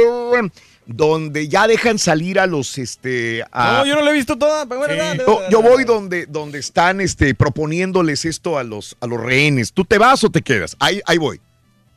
donde 0.86 1.48
ya 1.48 1.68
dejan 1.68 1.98
salir 1.98 2.40
a 2.40 2.46
los, 2.48 2.78
este, 2.78 3.44
a- 3.52 3.78
No, 3.80 3.86
yo 3.86 3.96
no 3.96 4.02
la 4.02 4.12
he 4.12 4.14
visto 4.14 4.38
toda. 4.38 4.66
Pero 4.66 4.80
bueno, 4.80 4.96
dale, 4.96 5.24
No, 5.26 5.36
dale, 5.40 5.48
yo 5.52 5.62
voy 5.62 5.84
donde, 5.84 6.26
donde 6.26 6.60
están, 6.60 7.02
este, 7.02 7.34
proponiéndoles 7.36 8.26
esto 8.26 8.58
a 8.58 8.64
los, 8.64 8.96
a 9.02 9.08
los 9.08 9.20
rehenes. 9.22 9.72
¿Tú 9.74 9.86
te 9.86 9.98
vas 9.98 10.24
o 10.24 10.30
te 10.30 10.42
quedas? 10.42 10.76
Ahí, 10.80 11.02
ahí 11.06 11.18
voy. 11.18 11.40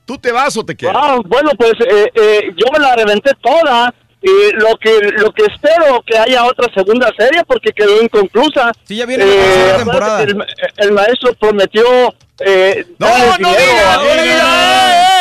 ¿Tú 0.04 0.18
te 0.18 0.30
vas 0.32 0.56
o 0.56 0.64
te 0.64 0.76
quedas? 0.76 0.94
Ah, 0.96 1.18
bueno, 1.26 1.50
pues 1.58 1.72
eh, 1.88 2.10
eh, 2.14 2.40
yo 2.56 2.70
me 2.72 2.78
la 2.78 2.94
reventé 2.96 3.30
toda. 3.42 3.92
Y 4.22 4.52
lo 4.54 4.76
que 4.80 4.98
lo 5.18 5.30
que 5.32 5.44
espero 5.44 6.02
que 6.04 6.16
haya 6.18 6.44
otra 6.46 6.72
segunda 6.74 7.12
serie 7.16 7.42
porque 7.46 7.70
quedó 7.72 8.02
inconclusa. 8.02 8.72
Sí, 8.84 8.96
ya 8.96 9.06
viene 9.06 9.24
la 9.26 9.76
temporada. 9.76 10.22
El, 10.22 10.36
el 10.78 10.92
maestro 10.92 11.34
prometió 11.34 11.84
eh, 12.40 12.86
No, 12.98 13.06
dinero. 13.38 13.56
¡Eh, 13.58 14.06
eh, 14.08 14.38
eh! 14.40 15.15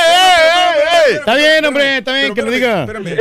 Está 1.11 1.35
bien, 1.35 1.66
hombre, 1.66 1.98
está 2.00 2.14
bien 2.14 2.34
que 2.34 2.42
lo 2.42 2.51
diga. 2.51 2.82
espérame. 2.82 3.17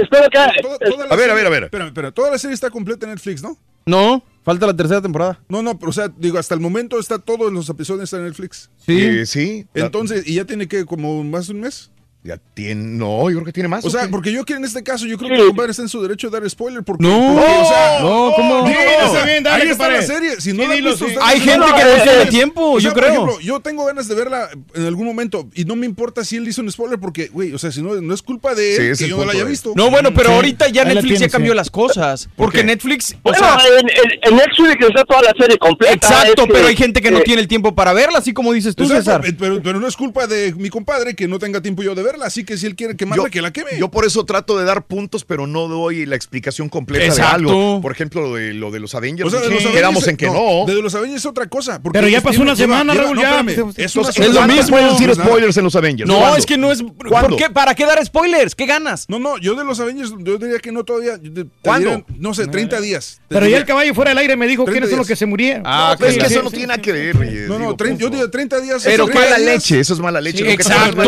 A 1.11 1.17
ver, 1.17 1.31
a 1.31 1.35
ver, 1.35 1.47
a 1.47 1.51
ver. 1.51 1.65
Espérame, 1.65 1.89
espérame. 1.89 2.13
Toda 2.13 2.31
la 2.31 2.39
serie 2.39 2.55
está 2.55 2.71
completa 2.71 3.07
en 3.07 3.13
Netflix, 3.13 3.43
¿no? 3.43 3.59
No, 3.87 4.25
falta 4.43 4.67
la 4.67 4.75
tercera 4.75 5.03
temporada. 5.03 5.41
No, 5.49 5.63
no, 5.63 5.79
pero 5.79 5.91
o 5.91 5.93
sea, 5.93 6.11
digo, 6.17 6.39
hasta 6.39 6.55
el 6.55 6.61
momento 6.61 6.99
está 6.99 7.19
todos 7.19 7.53
los 7.53 7.69
episodios 7.69 8.13
en 8.13 8.25
Netflix. 8.25 8.71
Sí. 8.79 9.27
Sí. 9.27 9.67
Entonces, 9.75 10.27
¿y 10.27 10.35
ya 10.37 10.45
tiene 10.45 10.69
que 10.69 10.85
como 10.87 11.23
más 11.25 11.49
de 11.49 11.55
un 11.55 11.61
mes? 11.61 11.91
Ya 12.25 12.39
tiene, 12.55 12.83
no, 12.83 13.29
yo 13.29 13.37
creo 13.37 13.45
que 13.45 13.53
tiene 13.53 13.69
más. 13.69 13.85
O 13.85 13.91
sea, 13.91 14.05
qué? 14.05 14.09
porque 14.09 14.33
yo 14.33 14.47
que 14.47 14.55
en 14.55 14.65
este 14.65 14.83
caso, 14.83 15.05
yo 15.05 15.19
creo 15.19 15.29
que 15.29 15.37
el 15.37 15.47
compadre 15.49 15.73
está 15.73 15.83
en 15.83 15.91
su 15.91 16.01
derecho 16.01 16.31
de 16.31 16.41
dar 16.41 16.49
spoiler 16.49 16.83
porque... 16.83 17.05
No. 17.05 17.35
porque, 17.37 17.51
o 17.61 17.65
sea, 17.67 17.99
No, 18.01 18.33
¿cómo? 18.35 18.63
no, 18.63 18.69
está 18.69 19.25
bien, 19.27 19.43
dale, 19.43 19.65
ahí 19.65 19.69
está 19.69 19.91
la 19.91 20.01
serie. 20.01 20.41
Si 20.41 20.55
no 20.55 20.67
la 20.67 20.73
han 20.75 20.83
visto 20.85 21.07
Hay 21.23 21.41
gente 21.41 21.67
que 21.67 21.85
no 21.85 22.03
tiene 22.03 22.27
tiempo, 22.31 22.71
o 22.73 22.81
sea, 22.81 22.89
yo 22.91 22.95
por 22.95 23.03
creo. 23.03 23.13
ejemplo, 23.13 23.41
yo 23.41 23.61
tengo 23.61 23.85
ganas 23.85 24.09
de 24.09 24.15
verla 24.15 24.49
en 24.75 24.87
algún 24.87 25.07
momento 25.07 25.51
y 25.55 25.67
no 25.67 25.77
me 25.77 25.85
importa 25.85 26.25
si 26.25 26.37
él 26.37 26.49
hizo 26.49 26.63
un 26.63 26.73
spoiler 26.73 26.99
porque, 26.99 27.29
güey, 27.29 27.53
o 27.53 27.59
sea, 27.59 27.71
si 27.71 27.83
no, 27.83 27.95
no 28.01 28.15
es 28.15 28.23
culpa 28.23 28.55
de 28.55 28.77
él 28.91 28.97
Sí, 28.97 29.05
que 29.05 29.11
yo 29.11 29.19
no 29.19 29.27
la 29.27 29.33
haya 29.33 29.45
visto. 29.45 29.73
No, 29.77 29.91
bueno, 29.91 30.15
pero 30.15 30.31
Sí. 30.31 30.35
ahorita 30.37 30.69
ya 30.69 30.83
Ahí 30.85 30.95
Netflix 30.95 31.21
ya 31.21 31.29
cambió 31.29 31.53
sí. 31.53 31.57
las 31.59 31.71
cosas. 31.71 32.27
¿Por 32.37 32.47
Porque? 32.47 32.65
Netflix, 32.65 33.17
o 33.23 33.35
sea, 33.35 33.59
en, 33.81 33.87
en, 34.23 34.37
Netflix 34.37 34.87
está 34.89 35.05
toda 35.05 35.21
la 35.23 35.35
serie 35.39 35.59
completa. 35.59 35.93
exacto, 35.93 36.47
pero 36.51 36.69
hay 36.69 36.77
gente 36.77 37.03
que 37.03 37.11
no 37.11 37.19
eh, 37.19 37.23
tiene 37.25 37.43
el 37.43 37.49
tiempo 37.49 37.75
para 37.75 37.93
verla, 37.93 38.19
así 38.21 38.33
como 38.33 38.51
dices 38.55 38.75
tú, 38.75 38.87
César. 38.87 39.21
eh, 39.27 39.35
pero, 39.39 39.63
pero 39.63 39.79
no 39.79 39.87
es 39.87 39.95
culpa 39.97 40.27
de 40.27 40.55
mi 40.55 40.71
compadre 40.71 41.15
que 41.15 41.29
no 41.29 41.39
tenga 41.39 41.61
tiempo 41.61 41.83
yo 41.83 41.95
de 41.95 42.03
verla, 42.03 42.14
así 42.23 42.45
que 42.45 42.57
si 42.57 42.67
él 42.67 42.77
quiere 42.77 42.97
quemarla, 42.97 43.25
yo, 43.25 43.31
que 43.31 43.43
la 43.43 43.53
queme. 43.53 43.71
yo 43.79 43.91
por 43.91 44.05
eso 44.05 44.25
trato 44.25 44.59
de 44.59 44.65
dar 44.65 44.87
puntos, 44.87 45.25
pero 45.25 45.47
no 45.47 45.69
doy 45.69 46.07
la 46.07 46.17
explicación 46.17 46.69
completa 46.69 47.05
Exacto. 47.05 47.31
de 47.31 47.35
algo. 47.35 47.81
Por 47.81 47.93
ejemplo, 47.93 48.23
lo 48.23 48.35
de, 48.35 48.55
lo 48.55 48.71
de 48.71 48.81
los 48.81 48.95
Avengers. 48.95 49.27
O 49.27 49.31
sea, 49.31 49.41
de 49.41 49.47
sí, 49.47 49.53
los 49.55 49.63
Avengers, 49.63 49.81
quedamos 49.81 50.09
en 50.09 50.17
que 50.17 50.27
no. 50.27 50.65
De 50.67 50.81
los 50.81 50.95
Avengers 50.95 51.23
es 51.23 51.27
otra 51.27 51.47
cosa. 51.47 51.81
porque 51.83 51.99
Pero 51.99 52.09
ya 52.09 52.21
pasó 52.21 52.43
una 52.43 52.57
semana, 52.57 52.95
Raúl, 52.95 53.19
ya. 53.19 53.41
espérame, 53.41 53.65
Pues, 53.65 53.79
es, 53.79 53.97
una 53.97 54.13
semana. 54.13 54.29
Es 54.29 54.35
lo 54.35 54.41
¿Cuánto 54.41 54.55
mismo 54.57 54.71
puedes 54.71 54.93
decir 54.93 55.07
Pues 55.07 55.19
spoilers 55.19 55.57
en 55.57 55.65
los 55.65 55.77
Avengers. 55.77 56.09
No, 56.09 56.19
¿Cuándo? 56.19 56.37
es 56.37 56.47
que 56.47 56.59
no 56.59 56.73
es. 56.73 56.83
¿Cuándo? 56.83 57.29
¿Por 57.31 57.37
qué? 57.39 57.51
¿Para 57.51 57.75
qué 57.75 57.85
dar 57.87 58.05
spoilers? 58.05 58.55
¿Qué 58.55 58.67
ganas? 58.67 59.07
No, 59.09 59.19
no, 59.19 59.39
yo 59.39 59.55
de 59.55 59.65
los 59.65 59.81
Avengers, 59.81 60.13
yo 60.19 60.39
diría 60.39 60.59
que 60.59 60.73
no 60.73 60.85
todavía. 60.85 61.19
¿Cuándo? 61.63 62.05
no 62.19 62.35
sé, 62.35 62.47
30 62.47 62.81
días. 62.81 63.21
Pero 63.29 63.47
ya 63.47 63.59
el 63.59 63.65
caballo 63.65 63.95
fuera 63.95 64.11
del 64.11 64.19
aire 64.19 64.37
me 64.37 64.47
dijo 64.47 64.65
30 64.65 64.73
quiénes 64.75 64.91
son 64.91 64.99
los 64.99 65.09
que 65.09 65.17
se 65.17 65.27
murieron. 65.27 65.63
Ah, 65.67 65.97
Pero 65.99 66.11
es 66.11 66.19
que 66.19 66.27
eso 66.27 66.43
no 66.43 66.51
tiene 66.51 66.69
nada 66.69 66.81
que 66.83 66.93
ver. 66.93 67.17
No, 67.49 67.55
no, 67.55 67.59
digo, 67.59 67.77
30 67.77 68.01
yo 68.01 68.11
digo 68.11 68.31
30 68.31 68.61
días. 68.61 68.83
Pero 68.85 69.07
30 69.07 69.25
mala 69.25 69.39
leche, 69.39 69.81
eso 69.81 69.95
es 69.95 70.01
mala 70.01 70.21
leche. 70.21 70.51
Exacto. 70.53 71.03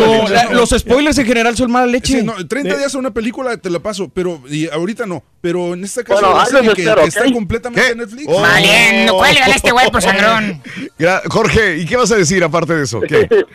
los 0.51 0.69
spoilers 0.69 0.96
en 0.99 1.25
general 1.25 1.55
son 1.55 1.71
mala 1.71 1.85
leche. 1.87 2.19
Sí, 2.19 2.23
no, 2.25 2.33
30 2.47 2.75
días 2.77 2.95
a 2.95 2.97
una 2.97 3.11
película 3.11 3.55
te 3.57 3.69
la 3.69 3.79
paso, 3.79 4.09
pero 4.13 4.41
y 4.49 4.67
ahorita 4.69 5.05
no. 5.05 5.23
Pero 5.41 5.73
en 5.73 5.83
este 5.83 6.03
caso, 6.03 6.21
Bueno, 6.21 6.73
que, 6.73 6.81
espero, 6.81 7.01
que 7.03 7.07
está 7.09 7.25
¿ok? 7.25 7.33
completamente 7.33 7.85
¿Qué? 7.85 7.91
en 7.91 7.97
Netflix. 7.99 8.25
Oh. 8.27 8.41
Valiendo, 8.41 9.17
cuélgale 9.17 9.53
este 9.55 9.71
güey, 9.71 9.91
pues, 9.91 10.03
sangrón. 10.03 10.61
Jorge, 11.29 11.77
¿y 11.77 11.85
qué 11.85 11.95
vas 11.97 12.11
a 12.11 12.15
decir 12.15 12.43
aparte 12.43 12.73
de 12.73 12.83
eso? 12.83 13.01
¿Qué? 13.01 13.27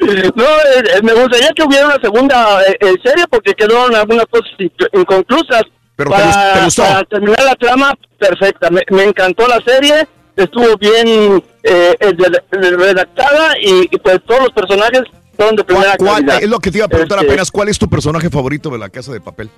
No, 0.00 0.44
eh, 0.44 0.82
eh, 0.96 1.02
me 1.02 1.12
gustaría 1.12 1.50
que 1.54 1.62
hubiera 1.62 1.84
una 1.84 1.98
segunda 2.02 2.62
eh, 2.62 2.74
eh, 2.80 2.94
serie 3.04 3.26
porque 3.30 3.52
quedaron 3.52 3.94
algunas 3.94 4.24
cosas 4.30 4.48
in- 4.58 4.72
inconclusas. 4.94 5.62
Pero 5.94 6.10
para, 6.10 6.54
te 6.54 6.64
gustó. 6.64 6.82
para 6.84 7.04
terminar 7.04 7.44
la 7.44 7.54
trama, 7.54 7.94
perfecta. 8.18 8.70
Me, 8.70 8.80
me 8.92 9.04
encantó 9.04 9.46
la 9.46 9.60
serie. 9.62 10.08
estuvo 10.36 10.74
bien 10.78 11.42
eh, 11.62 11.94
eh, 12.00 12.12
redactada 12.50 13.58
y, 13.60 13.88
y, 13.94 13.98
pues 13.98 14.20
todos 14.26 14.40
los 14.44 14.52
personajes 14.52 15.02
son 15.40 15.56
de 15.56 15.64
primera 15.64 15.96
¿Cuál- 15.96 16.24
calidad. 16.26 16.42
es 16.42 16.48
lo 16.48 16.58
que 16.58 16.70
te 16.70 16.78
iba 16.78 16.86
a 16.86 16.88
preguntar 16.88 17.18
Este, 17.18 17.30
apenas. 17.30 17.50
¿Cuál 17.50 17.68
es 17.68 17.78
tu 17.78 17.88
personaje 17.88 18.28
favorito 18.30 18.70
de 18.70 18.78
la 18.78 18.88
casa 18.88 19.12
de 19.12 19.20
papel? 19.20 19.50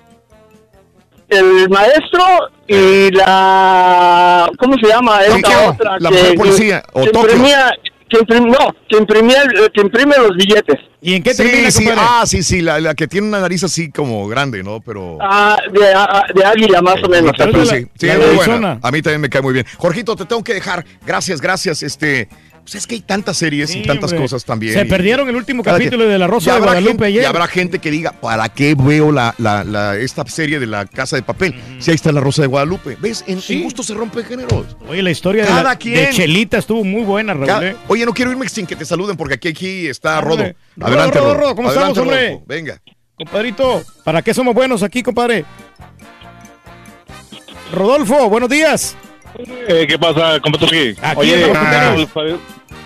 El 1.29 1.69
maestro 1.69 2.23
y 2.67 3.09
la... 3.11 4.49
¿Cómo 4.59 4.75
se 4.81 4.87
llama? 4.87 5.21
Esta 5.23 5.41
Tokio, 5.41 5.69
otra 5.71 5.97
la 5.99 6.09
que- 6.09 6.15
mujer 6.15 6.35
policía, 6.35 6.81
que 6.81 6.99
o 6.99 7.05
Tokio. 7.05 7.21
imprimía, 7.21 7.71
que 8.09 8.19
imprim- 8.19 8.47
no, 8.51 8.75
que 8.87 8.97
imprimía, 8.97 9.41
el- 9.41 9.71
que 9.71 9.81
imprime 9.81 10.15
los 10.17 10.35
billetes. 10.35 10.79
¿Y 11.01 11.15
en 11.15 11.23
qué 11.23 11.33
sí, 11.33 11.43
termina, 11.43 11.71
sí, 11.71 11.89
ah, 11.97 12.23
sí, 12.25 12.43
sí, 12.43 12.61
la, 12.61 12.79
la 12.79 12.93
que 12.93 13.07
tiene 13.07 13.27
una 13.27 13.39
nariz 13.41 13.63
así 13.63 13.91
como 13.91 14.27
grande, 14.27 14.63
¿no? 14.63 14.79
Pero... 14.79 15.17
Ah, 15.21 15.57
de, 15.71 15.93
ah, 15.93 16.23
de 16.33 16.45
águila 16.45 16.81
más 16.81 16.95
o 17.03 17.09
menos. 17.09 17.31
Sí, 17.37 17.43
sí, 17.75 17.87
sí, 17.97 18.05
La 18.07 18.13
es 18.13 18.19
de 18.19 18.27
muy 18.27 18.45
buena. 18.45 18.79
A 18.81 18.91
mí 18.91 19.01
también 19.01 19.19
me 19.21 19.29
cae 19.29 19.41
muy 19.41 19.53
bien. 19.53 19.65
Jorgito, 19.77 20.15
te 20.15 20.25
tengo 20.25 20.43
que 20.43 20.53
dejar. 20.53 20.85
Gracias, 21.05 21.41
gracias. 21.41 21.83
Este, 21.83 22.29
pues 22.63 22.75
es 22.75 22.87
que 22.87 22.95
hay 22.95 23.01
tantas 23.01 23.35
series 23.37 23.75
y 23.75 23.81
tantas 23.83 24.11
hombre. 24.11 24.23
cosas 24.25 24.45
también. 24.45 24.73
Se 24.73 24.85
Y- 24.85 24.89
perdieron 24.89 25.27
el 25.27 25.35
último 25.35 25.63
cada 25.63 25.77
capítulo 25.77 26.05
de 26.05 26.17
La 26.17 26.27
Rosa 26.27 26.53
de 26.53 26.59
Guadalupe 26.61 27.05
ayer. 27.05 27.23
Y 27.23 27.25
habrá 27.25 27.45
gente 27.47 27.79
que 27.79 27.91
diga, 27.91 28.13
¿para 28.13 28.47
qué 28.49 28.73
veo 28.75 29.11
la, 29.11 29.35
la, 29.37 29.63
la- 29.65 29.97
esta 29.97 30.25
serie 30.25 30.59
de 30.59 30.67
la 30.67 30.85
Casa 30.85 31.15
de 31.17 31.23
Papel? 31.23 31.53
Si 31.79 31.91
ahí 31.91 31.95
está 31.95 32.11
La 32.11 32.21
Rosa 32.21 32.41
de 32.41 32.47
Guadalupe. 32.47 32.97
¿Ves? 33.01 33.23
En, 33.27 33.39
en 33.49 33.63
gusto 33.63 33.83
se 33.83 33.93
rompe 33.93 34.23
géneros. 34.23 34.77
Oye, 34.87 35.01
la 35.03 35.11
historia 35.11 35.43
de, 35.43 35.49
Cada 35.49 35.63
la- 35.63 35.75
quien. 35.77 35.95
de 35.95 36.09
Chelita 36.11 36.57
estuvo 36.57 36.83
muy 36.83 37.03
buena, 37.03 37.33
Raúl. 37.33 37.47
Cada- 37.47 37.67
¿eh? 37.67 37.75
Oye, 37.89 38.05
no 38.05 38.13
quiero 38.13 38.31
irme 38.31 38.47
sin 38.47 38.65
que 38.65 38.75
te 38.77 38.85
saluden 38.85 39.17
porque 39.17 39.35
aquí, 39.35 39.49
aquí 39.49 39.87
está 39.87 40.21
Rodo. 40.21 40.43
Adelante, 40.79 41.19
Rodo, 41.19 41.33
Rodo. 41.33 41.39
Rodo, 41.41 41.55
¿cómo 41.55 41.69
Adelante, 41.69 41.99
estamos, 41.99 42.13
hombre? 42.13 42.39
Venga. 42.47 42.81
Compadrito, 43.15 43.83
¿para 44.03 44.21
qué 44.21 44.33
somos 44.33 44.53
buenos 44.55 44.81
aquí, 44.83 45.03
compadre? 45.03 45.45
Rodolfo, 47.71 48.29
buenos 48.29 48.49
días. 48.49 48.95
Eh, 49.37 49.85
¿Qué 49.87 49.97
pasa, 49.97 50.39
compadre 50.39 50.95
Oye. 51.15 51.51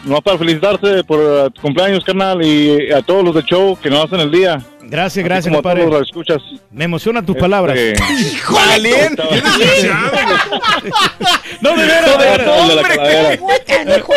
No 0.06 0.22
para 0.22 0.38
felicitarte 0.38 1.04
por 1.04 1.20
eh, 1.20 1.50
tu 1.54 1.62
cumpleaños, 1.62 2.04
carnal, 2.04 2.42
y 2.46 2.92
a 2.92 3.02
todos 3.02 3.24
los 3.24 3.36
de 3.36 3.44
show 3.44 3.78
que 3.82 3.90
nos 3.90 4.06
hacen 4.06 4.20
el 4.22 4.32
día. 4.32 4.62
Gracias, 4.90 5.18
Así 5.18 5.24
gracias, 5.24 5.46
como 5.48 5.58
compadre. 5.58 5.82
todos 5.84 6.00
los 6.00 6.08
escuchas. 6.08 6.38
Me 6.72 6.86
emocionan 6.86 7.26
tus 7.26 7.36
Este, 7.36 7.42
palabras. 7.50 7.78
No, 11.62 11.72
de 11.76 11.86
veras, 11.86 12.18
de 12.18 12.26
veras. 12.26 12.76
De 12.76 12.84
calavera. 12.84 13.38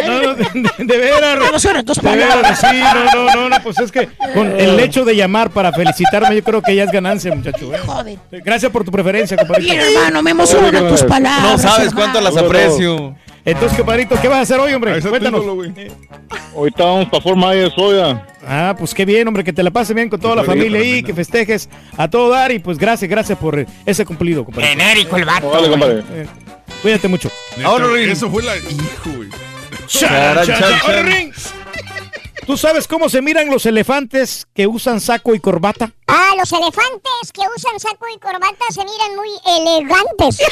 No, 0.06 0.22
no, 0.22 0.34
de, 0.78 0.98
veras. 0.98 1.38
Me 1.38 1.46
emocionan 1.48 1.84
tus 1.84 2.00
De 2.00 2.10
veras, 2.10 2.28
palabras. 2.36 2.60
sí, 2.60 2.80
no, 3.14 3.24
no, 3.24 3.34
no, 3.34 3.48
no, 3.48 3.62
pues 3.62 3.78
es 3.80 3.90
que 3.90 4.08
con 4.34 4.60
el 4.60 4.78
hecho 4.80 5.04
de 5.04 5.16
llamar 5.16 5.50
para 5.50 5.72
felicitarme, 5.72 6.36
yo 6.36 6.42
creo 6.44 6.62
que 6.62 6.74
ya 6.76 6.84
es 6.84 6.92
ganancia, 6.92 7.34
muchacho. 7.34 7.72
¿eh? 7.74 7.78
Joder. 7.84 8.18
Gracias 8.30 8.70
por 8.70 8.84
tu 8.84 8.90
preferencia, 8.92 9.36
compadrito. 9.36 9.72
Bien, 9.72 9.84
hermano, 9.84 10.22
me 10.22 10.30
emocionan 10.30 10.88
tus 10.88 11.02
palabras. 11.02 11.62
No 11.64 11.70
sabes 11.70 11.92
cuánto 11.94 12.20
las 12.20 12.36
aprecio. 12.36 13.16
Entonces, 13.44 13.76
compadrito, 13.76 14.20
¿qué 14.20 14.28
vas 14.28 14.38
a 14.38 14.42
hacer 14.42 14.60
hoy, 14.60 14.72
hombre? 14.74 15.00
Cuéntanos. 15.00 15.44
Ahorita 16.54 16.84
vamos 16.84 17.08
para 17.08 17.22
Fort 17.22 17.36
Myers, 17.36 17.72
oiga. 17.76 18.26
Ah, 18.46 18.74
pues 18.78 18.94
qué 18.94 19.04
bien, 19.04 19.26
hombre, 19.28 19.44
que 19.44 19.52
te 19.52 19.62
la 19.62 19.70
pases 19.70 19.94
bien 19.94 20.08
con 20.08 20.20
toda 20.20 20.36
la 20.36 20.44
familia 20.44 20.80
ahí, 20.80 21.02
que 21.02 21.14
festejes 21.14 21.68
a 21.96 22.08
todo 22.08 22.30
dar 22.30 22.52
y 22.52 22.58
pues 22.58 22.78
gracias, 22.78 23.10
gracias 23.10 23.38
por 23.38 23.64
ese 23.86 24.04
cumplido, 24.04 24.44
compadre. 24.44 24.68
Genérico 24.68 25.16
el 25.16 25.24
vato. 25.24 25.50
Vale, 25.50 25.68
compadre. 25.68 26.02
Eh, 26.12 26.26
Cuídate 26.82 27.08
mucho. 27.08 27.30
Neta, 27.56 27.70
Eso 28.10 28.30
fue 28.30 28.42
la. 28.42 28.56
Hijo, 28.56 29.10
güey. 29.16 29.28
¿Tú 32.50 32.56
sabes 32.56 32.88
cómo 32.88 33.08
se 33.08 33.22
miran 33.22 33.48
los 33.48 33.64
elefantes 33.64 34.44
que 34.52 34.66
usan 34.66 35.00
saco 35.00 35.36
y 35.36 35.38
corbata? 35.38 35.92
Ah, 36.08 36.32
los 36.36 36.50
elefantes 36.50 37.30
que 37.32 37.42
usan 37.42 37.78
saco 37.78 38.06
y 38.12 38.18
corbata 38.18 38.64
se 38.70 38.84
miran 38.84 39.14
muy 39.14 39.28
elegantes. 39.46 40.40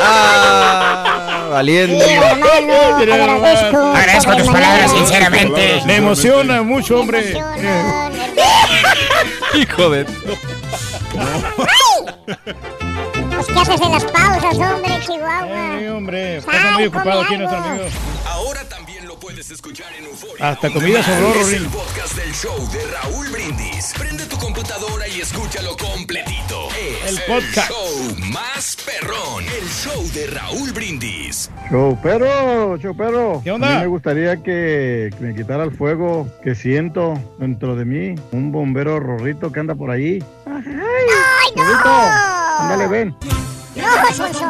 Ah, 0.00 1.48
valiente. 1.50 2.04
Sí, 2.04 2.12
hermano, 2.12 2.74
agradezco. 3.12 3.76
Agradezco 3.76 4.36
tus 4.36 4.46
palabras, 4.46 4.92
sinceramente. 4.92 5.82
Me 5.84 5.96
emociona 5.96 6.62
mucho, 6.62 7.00
hombre. 7.00 7.36
Hijo 9.54 9.90
de. 9.90 10.04
Pues, 13.34 13.46
¿qué 13.46 13.58
haces 13.58 13.80
en 13.80 13.92
las 13.92 14.04
pausas, 14.04 14.54
hombre, 14.58 15.00
Chihuahua? 15.04 15.78
Sí, 15.78 15.86
hombre, 15.88 16.42
pasa 16.42 16.70
muy 16.70 16.86
ocupado 16.86 17.22
aquí 17.22 17.36
nuestro 17.36 17.58
amigo. 17.58 17.84
Ahora 18.26 18.60
también 18.60 18.81
puedes 19.32 19.50
escuchar 19.50 19.86
en 19.98 20.04
Euforia. 20.04 20.50
Hasta 20.50 20.70
comida 20.70 21.02
sobró, 21.02 21.40
Es 21.40 21.52
el 21.54 21.66
podcast 21.66 22.16
del 22.16 22.34
show 22.34 22.70
de 22.70 22.86
Raúl 22.86 23.28
Brindis. 23.30 23.94
Prende 23.98 24.26
tu 24.26 24.36
computadora 24.36 25.08
y 25.08 25.22
escúchalo 25.22 25.74
completito. 25.78 26.68
Es 26.78 27.12
El 27.12 27.18
podcast. 27.26 27.70
show 27.70 28.16
más 28.30 28.76
perrón. 28.84 29.44
El 29.44 29.66
show 29.68 30.02
de 30.12 30.26
Raúl 30.26 30.72
Brindis. 30.72 31.50
Show 31.70 31.98
perro, 32.02 32.76
show 32.76 32.94
perro. 32.94 33.40
¿Qué 33.42 33.52
onda? 33.52 33.68
A 33.68 33.74
mí 33.76 33.80
me 33.80 33.86
gustaría 33.86 34.42
que, 34.42 35.08
me 35.18 35.34
quitara 35.34 35.64
el 35.64 35.74
fuego 35.74 36.28
que 36.42 36.54
siento 36.54 37.18
dentro 37.38 37.74
de 37.74 37.86
mí. 37.86 38.14
Un 38.32 38.52
bombero 38.52 39.00
rorrito 39.00 39.50
que 39.50 39.60
anda 39.60 39.74
por 39.74 39.90
ahí. 39.90 40.22
¡Ay, 40.44 40.62
no! 41.56 41.62
Rorrito, 41.64 41.90
ándale, 42.58 42.86
ven. 42.88 43.16
¡No, 43.76 44.14
Sonso! 44.14 44.46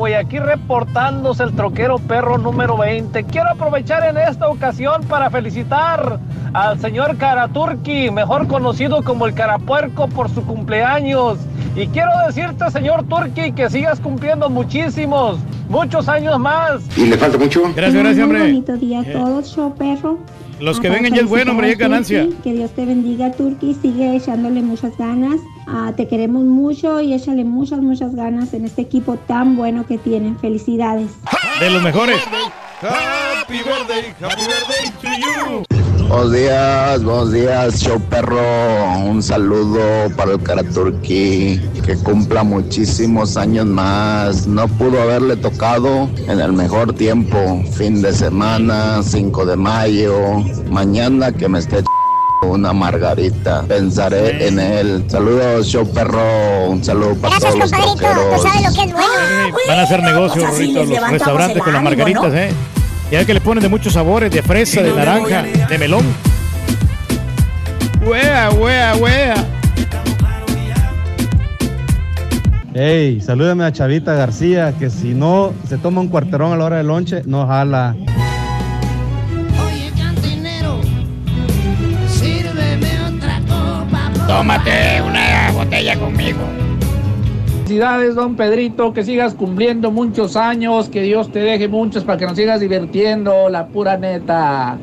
Voy 0.00 0.14
aquí 0.14 0.38
reportándose 0.38 1.42
el 1.42 1.52
troquero 1.52 1.98
perro 1.98 2.38
número 2.38 2.74
20. 2.78 3.22
Quiero 3.24 3.50
aprovechar 3.50 4.02
en 4.08 4.16
esta 4.16 4.48
ocasión 4.48 5.02
para 5.04 5.28
felicitar 5.28 6.18
al 6.54 6.80
señor 6.80 7.18
Karaturki, 7.18 8.10
mejor 8.10 8.46
conocido 8.46 9.04
como 9.04 9.26
el 9.26 9.34
Carapuerco 9.34 10.08
por 10.08 10.30
su 10.30 10.42
cumpleaños. 10.46 11.36
Y 11.76 11.86
quiero 11.88 12.12
decirte, 12.26 12.70
señor 12.70 13.04
Turki, 13.10 13.52
que 13.52 13.68
sigas 13.68 14.00
cumpliendo 14.00 14.48
muchísimos, 14.48 15.36
muchos 15.68 16.08
años 16.08 16.38
más. 16.38 16.80
¿Y 16.96 17.04
le 17.04 17.18
falta 17.18 17.36
mucho? 17.36 17.60
Gracias, 17.76 18.02
gracias, 18.02 18.24
hombre. 18.24 18.40
bonito 18.40 18.78
día 18.78 19.00
a 19.00 19.04
todos, 19.04 19.54
show 19.54 19.74
perro. 19.74 20.16
Los 20.60 20.78
que 20.80 20.88
Ah, 20.88 20.92
vengan 20.92 21.14
ya 21.14 21.22
es 21.22 21.28
bueno, 21.28 21.52
hombre, 21.52 21.68
ya 21.68 21.72
es 21.72 21.78
ganancia. 21.78 22.26
Que 22.44 22.52
Dios 22.52 22.70
te 22.72 22.84
bendiga, 22.84 23.32
Turki. 23.32 23.74
Sigue 23.80 24.14
echándole 24.16 24.60
muchas 24.62 24.96
ganas. 24.98 25.40
Ah, 25.66 25.92
te 25.96 26.06
queremos 26.06 26.44
mucho 26.44 27.00
y 27.00 27.14
échale 27.14 27.44
muchas, 27.44 27.80
muchas 27.80 28.14
ganas 28.14 28.52
en 28.54 28.64
este 28.66 28.82
equipo 28.82 29.16
tan 29.16 29.56
bueno 29.56 29.86
que 29.86 29.98
tienen. 29.98 30.38
Felicidades. 30.38 31.10
De 31.60 31.70
los 31.70 31.82
mejores. 31.82 32.20
Happy 32.82 33.58
birthday, 33.58 34.14
happy 34.20 34.42
birthday 34.46 34.90
to 35.02 35.08
you. 35.20 35.99
Buenos 36.10 36.32
días, 36.32 37.04
buenos 37.04 37.32
días, 37.32 37.80
show 37.80 38.00
perro. 38.10 38.36
Un 39.06 39.22
saludo 39.22 39.80
para 40.16 40.32
el 40.32 40.42
Karaturki, 40.42 41.60
que 41.86 41.94
cumpla 42.02 42.42
muchísimos 42.42 43.36
años 43.36 43.64
más. 43.66 44.48
No 44.48 44.66
pudo 44.66 45.00
haberle 45.00 45.36
tocado 45.36 46.10
en 46.26 46.40
el 46.40 46.52
mejor 46.52 46.94
tiempo, 46.94 47.62
fin 47.76 48.02
de 48.02 48.12
semana, 48.12 49.02
5 49.04 49.46
de 49.46 49.54
mayo. 49.56 50.14
Mañana 50.68 51.30
que 51.30 51.48
me 51.48 51.60
esté 51.60 51.84
ch- 51.84 51.86
una 52.42 52.72
margarita, 52.72 53.62
pensaré 53.68 54.48
en 54.48 54.58
él. 54.58 55.04
Saludos, 55.06 55.68
show 55.68 55.86
perro. 55.92 56.70
Un 56.70 56.82
saludo 56.82 57.14
para 57.14 57.38
Gracias, 57.38 57.54
todos 57.54 57.70
los 57.70 57.70
compadrito. 57.70 58.08
Tú 58.08 58.14
troqueros. 58.14 58.42
sabes 58.42 58.62
lo 58.68 58.74
que 58.74 58.88
es 58.88 58.92
bueno. 58.92 59.56
Van 59.68 59.78
a 59.78 59.82
hacer 59.82 60.02
negocio, 60.02 60.42
Pues 60.48 60.68
los 60.90 61.10
restaurantes 61.10 61.62
con 61.62 61.72
las 61.72 61.82
margaritas, 61.84 62.32
¿no? 62.32 62.34
¿eh? 62.36 62.50
Ya 63.10 63.24
que 63.24 63.34
le 63.34 63.40
ponen 63.40 63.60
de 63.60 63.68
muchos 63.68 63.94
sabores, 63.94 64.30
de 64.30 64.40
fresa, 64.40 64.82
de 64.82 64.92
naranja, 64.92 65.42
de 65.42 65.78
melón. 65.78 66.04
Wea, 68.06 68.50
wea, 68.50 68.96
wea. 68.96 69.34
Hey, 72.72 73.20
salúdame 73.20 73.64
a 73.64 73.72
Chavita 73.72 74.14
García, 74.14 74.72
que 74.78 74.90
si 74.90 75.12
no 75.12 75.52
se 75.68 75.76
toma 75.76 76.00
un 76.00 76.08
cuarterón 76.08 76.52
a 76.52 76.56
la 76.56 76.64
hora 76.64 76.76
del 76.76 76.86
lonche, 76.86 77.22
no 77.26 77.44
jala. 77.48 77.96
Oye, 79.66 79.90
cantinero, 79.98 80.80
sírveme 82.08 82.90
otra 83.08 83.40
copa. 83.40 84.12
Tómate 84.28 85.02
una 85.02 85.50
botella 85.50 85.98
conmigo. 85.98 86.69
Felicidades, 87.70 88.16
don 88.16 88.34
Pedrito, 88.34 88.92
que 88.92 89.04
sigas 89.04 89.32
cumpliendo 89.32 89.92
muchos 89.92 90.34
años, 90.34 90.88
que 90.88 91.02
Dios 91.02 91.30
te 91.30 91.38
deje 91.38 91.68
muchos 91.68 92.02
para 92.02 92.18
que 92.18 92.26
nos 92.26 92.36
sigas 92.36 92.58
divirtiendo, 92.58 93.48
la 93.48 93.68
pura 93.68 93.96
neta. 93.96 94.76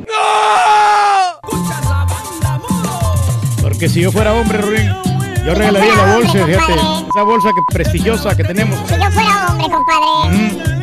Porque 3.61 3.89
si 3.89 3.99
yo 3.99 4.09
fuera 4.09 4.33
hombre, 4.33 4.59
Ruin, 4.59 4.89
yo 5.45 5.53
regalaría 5.53 5.95
la 5.95 6.15
bolsa, 6.15 6.45
fíjate. 6.45 6.73
Esa 6.73 7.23
bolsa 7.25 7.49
que 7.49 7.75
prestigiosa 7.75 8.37
que 8.37 8.45
tenemos. 8.45 8.79
Si 8.87 8.95
yo 8.95 9.11
fuera 9.11 9.47
hombre, 9.49 9.67
compadre. 9.69 10.76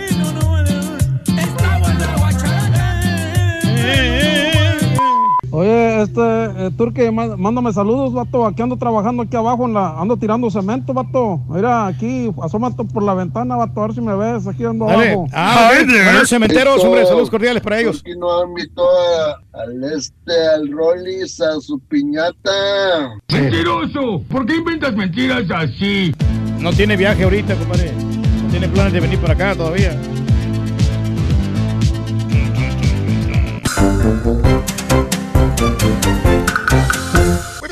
Oye, 5.57 6.03
este, 6.03 6.21
eh, 6.21 6.71
Turque, 6.77 7.13
má- 7.13 7.37
mándame 7.37 7.73
saludos, 7.73 8.13
vato. 8.13 8.45
Aquí 8.45 8.61
ando 8.61 8.77
trabajando 8.77 9.23
aquí 9.23 9.37
abajo, 9.37 9.67
en 9.67 9.75
la, 9.75 10.01
ando 10.01 10.17
tirando 10.17 10.51
cemento, 10.51 10.93
vato. 10.93 11.39
Mira, 11.49 11.87
aquí, 11.87 12.29
asómate 12.43 12.83
por 12.83 13.05
la 13.05 13.15
ventana, 13.15 13.55
vato, 13.55 13.81
a 13.81 13.87
ver 13.87 13.95
si 13.95 14.01
me 14.01 14.17
ves. 14.17 14.49
Aquí 14.49 14.65
ando 14.65 14.87
Dale. 14.87 15.13
abajo. 15.13 15.27
Ah, 15.33 15.71
cementeros, 16.27 16.83
hombre, 16.83 17.07
saludos 17.07 17.31
cordiales 17.31 17.63
para 17.63 17.79
ellos. 17.79 18.03
¿Por 18.03 18.13
qué 18.13 18.19
no 18.19 18.45
invitó 18.49 18.83
a- 18.83 19.61
al 19.63 19.85
este, 19.85 20.33
al 20.57 20.73
Rollis 20.73 21.41
a 21.41 21.61
su 21.61 21.79
piñata? 21.79 22.51
Mentiroso, 23.33 24.23
¿por 24.29 24.47
qué 24.47 24.57
inventas 24.57 24.97
mentiras 24.97 25.45
así? 25.55 26.13
No 26.59 26.73
tiene 26.73 26.97
viaje 26.97 27.23
ahorita, 27.23 27.55
compadre. 27.55 27.93
No 28.43 28.51
tiene 28.51 28.69
planes 28.69 28.93
de 28.93 28.99
venir 29.01 29.21
para 29.21 29.35
acá 29.35 29.55
todavía. 29.55 29.97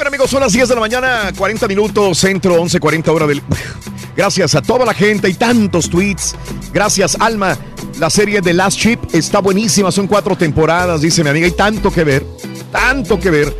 Bien, 0.02 0.14
amigos, 0.14 0.30
son 0.30 0.40
las 0.40 0.52
10 0.52 0.68
de 0.68 0.74
la 0.74 0.80
mañana, 0.80 1.32
40 1.36 1.68
minutos, 1.68 2.18
centro, 2.18 2.60
11.40 2.60 3.08
hora 3.08 3.26
del... 3.26 3.40
Gracias 4.16 4.54
a 4.56 4.60
toda 4.60 4.84
la 4.84 4.94
gente 4.94 5.28
y 5.28 5.34
tantos 5.34 5.88
tweets. 5.88 6.34
Gracias, 6.72 7.16
Alma. 7.20 7.56
La 8.00 8.10
serie 8.10 8.40
de 8.40 8.52
Last 8.52 8.78
Ship 8.78 8.98
está 9.12 9.38
buenísima, 9.38 9.92
son 9.92 10.08
cuatro 10.08 10.36
temporadas, 10.36 11.00
dice 11.00 11.22
mi 11.22 11.30
amiga. 11.30 11.46
Hay 11.46 11.52
tanto 11.52 11.92
que 11.92 12.02
ver, 12.02 12.26
tanto 12.72 13.18
que 13.20 13.30
ver. 13.30 13.56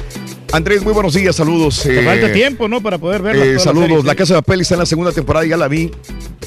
Andrés, 0.53 0.83
muy 0.83 0.93
buenos 0.93 1.15
días, 1.15 1.37
saludos. 1.37 1.81
Te 1.83 2.01
eh, 2.01 2.05
falta 2.05 2.33
tiempo, 2.33 2.69
¿no? 2.69 2.83
Para 2.83 2.99
poder 2.99 3.23
verla. 3.23 3.45
eh, 3.45 3.55
la 3.55 3.61
saludos, 3.61 3.89
serie, 3.89 4.03
la. 4.03 4.15
Casa 4.15 4.35
de 4.35 4.43
Papel 4.43 4.61
está 4.63 4.75
en 4.75 4.81
la 4.81 4.87
segunda 4.87 5.13
temporada, 5.13 5.47
ya 5.47 5.57
la 5.57 5.69
vi. 5.69 5.91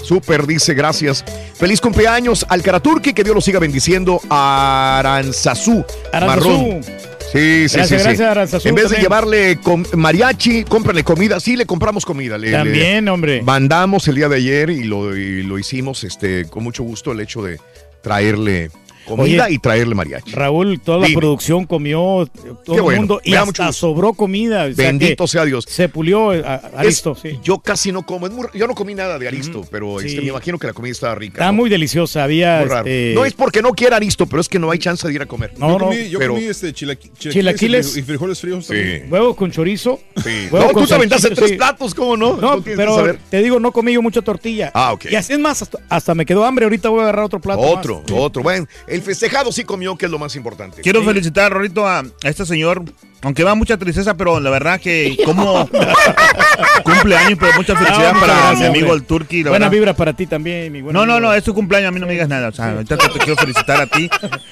Súper, 0.03 0.45
dice, 0.45 0.73
gracias. 0.73 1.23
Feliz 1.55 1.79
cumpleaños 1.81 2.45
al 2.49 2.61
Karaturki, 2.61 3.13
que 3.13 3.23
Dios 3.23 3.33
lo 3.33 3.41
siga 3.41 3.59
bendiciendo. 3.59 4.19
Aranzazú, 4.29 5.83
Aranzazú. 6.11 6.49
Marrón. 6.49 7.14
Sí, 7.35 7.67
sí, 7.67 7.75
Gracias, 7.77 7.87
sí, 7.89 7.95
sí. 7.97 8.03
gracias, 8.03 8.29
Aranzazú, 8.31 8.69
En 8.69 8.75
vez 8.75 8.89
de 8.89 8.97
llevarle 8.97 9.59
mariachi, 9.93 10.63
cómprenle 10.63 11.03
comida. 11.03 11.39
Sí, 11.41 11.57
le 11.57 11.65
compramos 11.65 12.05
comida. 12.05 12.37
Le- 12.37 12.51
También, 12.51 13.05
le- 13.05 13.11
hombre. 13.11 13.41
Mandamos 13.41 14.07
el 14.07 14.15
día 14.15 14.29
de 14.29 14.37
ayer 14.37 14.69
y 14.69 14.83
lo, 14.85 15.15
y 15.17 15.43
lo 15.43 15.59
hicimos 15.59 16.03
este, 16.05 16.45
con 16.45 16.63
mucho 16.63 16.83
gusto 16.83 17.11
el 17.11 17.19
hecho 17.19 17.41
de 17.43 17.59
traerle 18.01 18.69
comida 19.05 19.45
Oye, 19.45 19.53
y 19.55 19.59
traerle 19.59 19.95
mariachi. 19.95 20.31
Raúl, 20.31 20.79
toda 20.79 20.99
la 20.99 21.07
Dime. 21.07 21.19
producción 21.19 21.65
comió, 21.65 22.27
todo 22.65 22.75
el 22.77 22.81
bueno, 22.81 22.99
mundo, 23.01 23.21
y 23.23 23.35
hasta 23.35 23.67
gusto. 23.67 23.73
sobró 23.73 24.13
comida. 24.13 24.65
o 24.65 24.73
sea 24.73 24.85
Bendito 24.87 25.23
que 25.25 25.27
sea 25.29 25.45
Dios. 25.45 25.65
Se 25.67 25.87
pulió 25.89 26.33
eh, 26.33 26.43
a- 26.45 26.55
a 26.55 26.79
Aristo, 26.79 27.11
Es- 27.13 27.19
sí. 27.19 27.39
Yo 27.43 27.59
casi 27.59 27.91
no 27.91 28.05
como. 28.05 28.27
es 28.27 28.33
muy- 28.33 28.47
yo 28.53 28.67
no 28.67 28.75
comí 28.75 28.95
nada 28.95 29.17
de 29.19 29.27
Aristo, 29.27 29.65
pero 29.71 29.99
Sí. 29.99 30.07
este, 30.07 30.21
me 30.21 30.27
imagino 30.27 30.57
que 30.59 30.67
la 30.67 30.73
comida 30.73 30.91
estaba 30.91 31.15
rica. 31.15 31.33
Está 31.35 31.47
¿no? 31.47 31.53
muy 31.53 31.69
deliciosa, 31.69 32.23
había... 32.23 32.59
Muy 32.61 32.69
raro. 32.69 32.87
este, 32.87 33.13
No 33.15 33.25
es 33.25 33.33
porque 33.33 33.61
no 33.61 33.71
quiera 33.73 33.95
Aristo, 33.97 34.25
pero 34.25 34.41
es 34.41 34.49
que 34.49 34.59
no 34.59 34.71
hay 34.71 34.79
chance 34.79 35.07
de 35.07 35.13
ir 35.13 35.21
a 35.21 35.25
comer. 35.25 35.53
No, 35.57 35.71
yo 35.73 35.77
comí, 35.85 36.09
yo 36.09 36.19
pero- 36.19 36.33
comí 36.33 36.45
este 36.45 36.69
chilaqui- 36.73 37.11
chilaquiles, 37.17 37.33
Chilaquiles. 37.33 37.97
y 37.97 38.01
frijoles 38.01 38.39
fríos 38.39 38.67
también. 38.67 39.07
Huevos 39.11 39.35
con 39.35 39.51
chorizo. 39.51 39.99
Sí. 40.23 40.47
huevo 40.51 40.67
No, 40.67 40.71
con 40.73 40.83
tú 40.83 40.87
te 40.89 40.95
aventaste 40.95 41.21
salchicha, 41.27 41.39
tres 41.41 41.51
sí. 41.51 41.57
platos, 41.57 41.93
¿cómo 41.95 42.17
no? 42.17 42.35
No, 42.35 42.41
No 42.41 42.47
tienes 42.61 42.63
que 42.65 42.75
pero 42.75 42.95
saber. 42.95 43.19
te 43.29 43.41
digo, 43.43 43.59
no 43.59 43.71
comí 43.71 43.93
yo 43.93 44.01
mucha 44.01 44.21
tortilla. 44.21 44.71
Ah, 44.73 44.93
ok. 44.93 45.05
Y 45.11 45.15
así 45.15 45.33
es 45.33 45.39
más, 45.39 45.61
hasta, 45.61 45.79
hasta 45.89 46.15
me 46.15 46.25
quedó 46.25 46.43
hambre. 46.45 46.65
Ahorita 46.65 46.89
voy 46.89 46.99
a 47.01 47.03
agarrar 47.03 47.25
otro 47.25 47.39
plato. 47.39 47.61
Otro, 47.61 48.01
más. 48.01 48.11
otro. 48.11 48.43
Bueno, 48.43 48.67
el 48.95 49.01
festejado 49.01 49.51
sí 49.51 49.63
comió, 49.63 49.95
que 49.97 50.05
es 50.05 50.11
lo 50.11 50.17
más 50.19 50.35
importante. 50.35 50.81
Quiero 50.81 51.03
felicitar, 51.03 51.51
Rorito, 51.51 51.87
a, 51.87 51.99
a 51.99 52.05
este 52.29 52.45
señor, 52.45 52.83
aunque 53.21 53.43
va 53.43 53.55
mucha 53.55 53.77
tristeza, 53.77 54.15
pero 54.15 54.39
la 54.39 54.49
verdad 54.49 54.79
que 54.79 55.17
como 55.25 55.67
cumpleaños, 56.83 57.37
pero 57.39 57.53
mucha 57.55 57.75
felicidad 57.75 58.09
Ah, 58.09 58.13
muchas 58.13 58.19
para 58.27 58.33
gracias, 58.41 58.59
mi 58.59 58.65
amigo 58.67 58.85
hombre. 58.87 58.97
el 59.01 59.05
Turqui. 59.05 59.43
Buena 59.43 59.57
verdad. 59.57 59.71
vibra 59.71 59.93
para 59.93 60.13
ti 60.13 60.27
también, 60.27 60.71
mi 60.71 60.81
buen 60.81 60.93
No, 60.93 61.05
no, 61.05 61.13
amigo. 61.13 61.29
no, 61.29 61.33
es 61.33 61.43
tu 61.43 61.53
cumpleaños, 61.53 61.89
a 61.89 61.91
mí 61.91 61.99
no 61.99 62.05
me 62.05 62.13
digas 62.13 62.29
nada. 62.29 62.49
O 62.49 62.51
sea, 62.51 62.71
ahorita 62.71 62.97
te, 62.97 63.09
te 63.09 63.19
quiero 63.19 63.35
felicitar 63.35 63.81
a 63.81 63.87
ti 63.87 64.09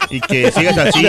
y 0.09 0.19
que 0.21 0.51
sigas 0.55 0.77
así. 0.77 1.03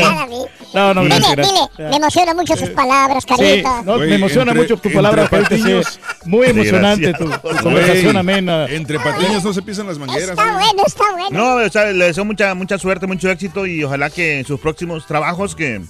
No, 0.74 0.92
no, 0.92 1.02
Dile, 1.02 1.14
gracias, 1.16 1.36
dile, 1.36 1.46
gracias. 1.76 1.90
me 1.90 1.96
emocionan 1.96 2.36
mucho 2.36 2.56
sus 2.56 2.70
palabras, 2.70 3.24
Sí, 3.26 3.34
carita. 3.36 3.82
no, 3.84 3.96
me 3.98 4.14
emociona 4.14 4.50
entre- 4.52 4.62
mucho 4.62 4.76
tu 4.76 4.92
palabra, 4.92 5.28
patiños. 5.28 6.00
Muy 6.24 6.48
emocionante 6.48 7.12
tu, 7.14 7.30
conversación 7.62 8.16
amena. 8.16 8.66
Entre 8.66 8.98
patiños 8.98 9.44
no 9.44 9.52
se 9.52 9.62
pisan 9.62 9.86
las 9.86 9.98
mangueras. 9.98 10.30
Está 10.30 10.42
güey. 10.52 10.54
bueno, 10.66 10.82
está 10.86 11.04
bueno. 11.12 11.28
No, 11.30 11.64
o 11.64 11.68
sea, 11.70 11.86
le 11.92 12.06
deseo 12.06 12.24
mucha, 12.24 12.54
mucha 12.54 12.76
suerte, 12.78 13.06
mucho 13.06 13.23
éxito 13.30 13.66
y 13.66 13.82
ojalá 13.84 14.10
que 14.10 14.38
en 14.40 14.44
sus 14.44 14.60
próximos 14.60 15.06
trabajos 15.06 15.54
que... 15.54 15.80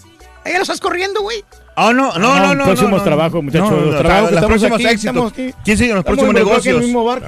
¿Ya 0.46 0.56
lo 0.56 0.62
estás 0.62 0.78
corriendo, 0.78 1.22
güey? 1.22 1.42
Oh, 1.76 1.92
no, 1.94 2.16
no, 2.18 2.32
Ah, 2.34 2.40
no, 2.48 2.54
no. 2.54 2.64
próximos 2.66 2.90
no, 2.92 2.96
no. 2.98 3.02
trabajos, 3.02 3.42
muchachos, 3.42 3.70
No, 3.70 3.76
no, 3.80 3.86
los 3.86 3.98
trabajos 3.98 4.28
que 4.28 4.34
los 4.34 4.42
estamos 4.44 4.48
próximos 4.60 4.76
aquí, 4.78 4.84
éxitos. 4.94 5.04
estamos 5.14 5.32
aquí. 5.32 5.54
¿Quién 5.64 5.78
sigue 5.78 5.88
en 5.90 5.94
los 5.96 6.00
Estamos 6.02 6.18
próximos 6.18 6.30
en 6.30 6.36
el 6.36 6.44
negocios? 6.46 6.82
mismo 6.82 7.04
barco, 7.04 7.26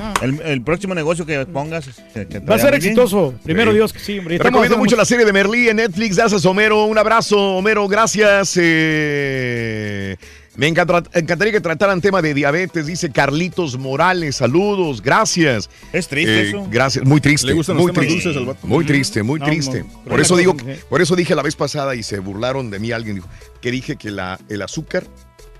ah. 0.00 0.14
El, 0.20 0.40
el 0.42 0.62
próximo 0.62 0.94
negocio 0.94 1.24
que 1.24 1.46
pongas. 1.46 1.86
que- 2.12 2.26
que 2.26 2.40
te 2.40 2.46
Va 2.46 2.56
a 2.56 2.58
ser 2.58 2.72
muy 2.72 2.80
bien. 2.80 2.92
exitoso. 2.92 3.34
Primero 3.44 3.70
Sí. 3.70 3.76
Dios 3.76 3.92
que 3.92 3.98
sí, 4.00 4.18
hombre. 4.18 4.32
Te 4.34 4.42
Estamos 4.42 4.52
recomiendo 4.60 4.78
mucho 4.78 4.96
la 4.96 5.04
serie 5.04 5.24
de 5.24 5.32
Merlí 5.32 5.68
en 5.68 5.76
Netflix. 5.76 6.16
Gracias, 6.16 6.44
Homero. 6.44 6.84
Un 6.86 6.98
abrazo, 6.98 7.38
Homero. 7.56 7.86
Gracias. 7.86 8.58
Eh, 8.60 10.16
me 10.56 10.68
encanta- 10.68 11.02
encantaría 11.12 11.52
que 11.52 11.60
trataran 11.60 12.00
tema 12.00 12.22
de 12.22 12.34
diabetes, 12.34 12.86
dice 12.86 13.10
Carlitos 13.10 13.78
Morales. 13.78 14.36
Saludos, 14.36 15.02
gracias. 15.02 15.68
Es 15.92 16.08
triste 16.08 16.40
Eh, 16.42 16.48
eso. 16.48 16.66
Gracias, 16.70 17.04
muy 17.04 17.20
triste. 17.20 17.46
Le 17.48 17.52
gustan 17.54 17.76
muy 17.76 17.86
los 17.86 17.94
temas 17.94 18.08
triste. 18.08 18.28
dulces 18.28 18.40
al 18.42 18.46
vato. 18.46 18.66
Muy 18.66 18.84
triste, 18.84 19.22
muy 19.22 19.40
No, 19.40 19.46
triste. 19.46 19.84
no, 19.84 20.02
por 20.04 20.20
eso 20.20 20.36
digo, 20.36 20.56
por 20.88 21.02
eso 21.02 21.14
dije 21.16 21.34
la 21.34 21.42
vez 21.42 21.56
pasada 21.56 21.94
y 21.94 22.02
se 22.02 22.18
burlaron 22.18 22.70
de 22.70 22.78
mí 22.78 22.92
alguien 22.92 23.16
dijo 23.16 23.28
que 23.60 23.70
dije 23.70 23.96
que 23.96 24.10
la, 24.10 24.38
el 24.48 24.62
azúcar 24.62 25.04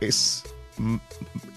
es 0.01 0.43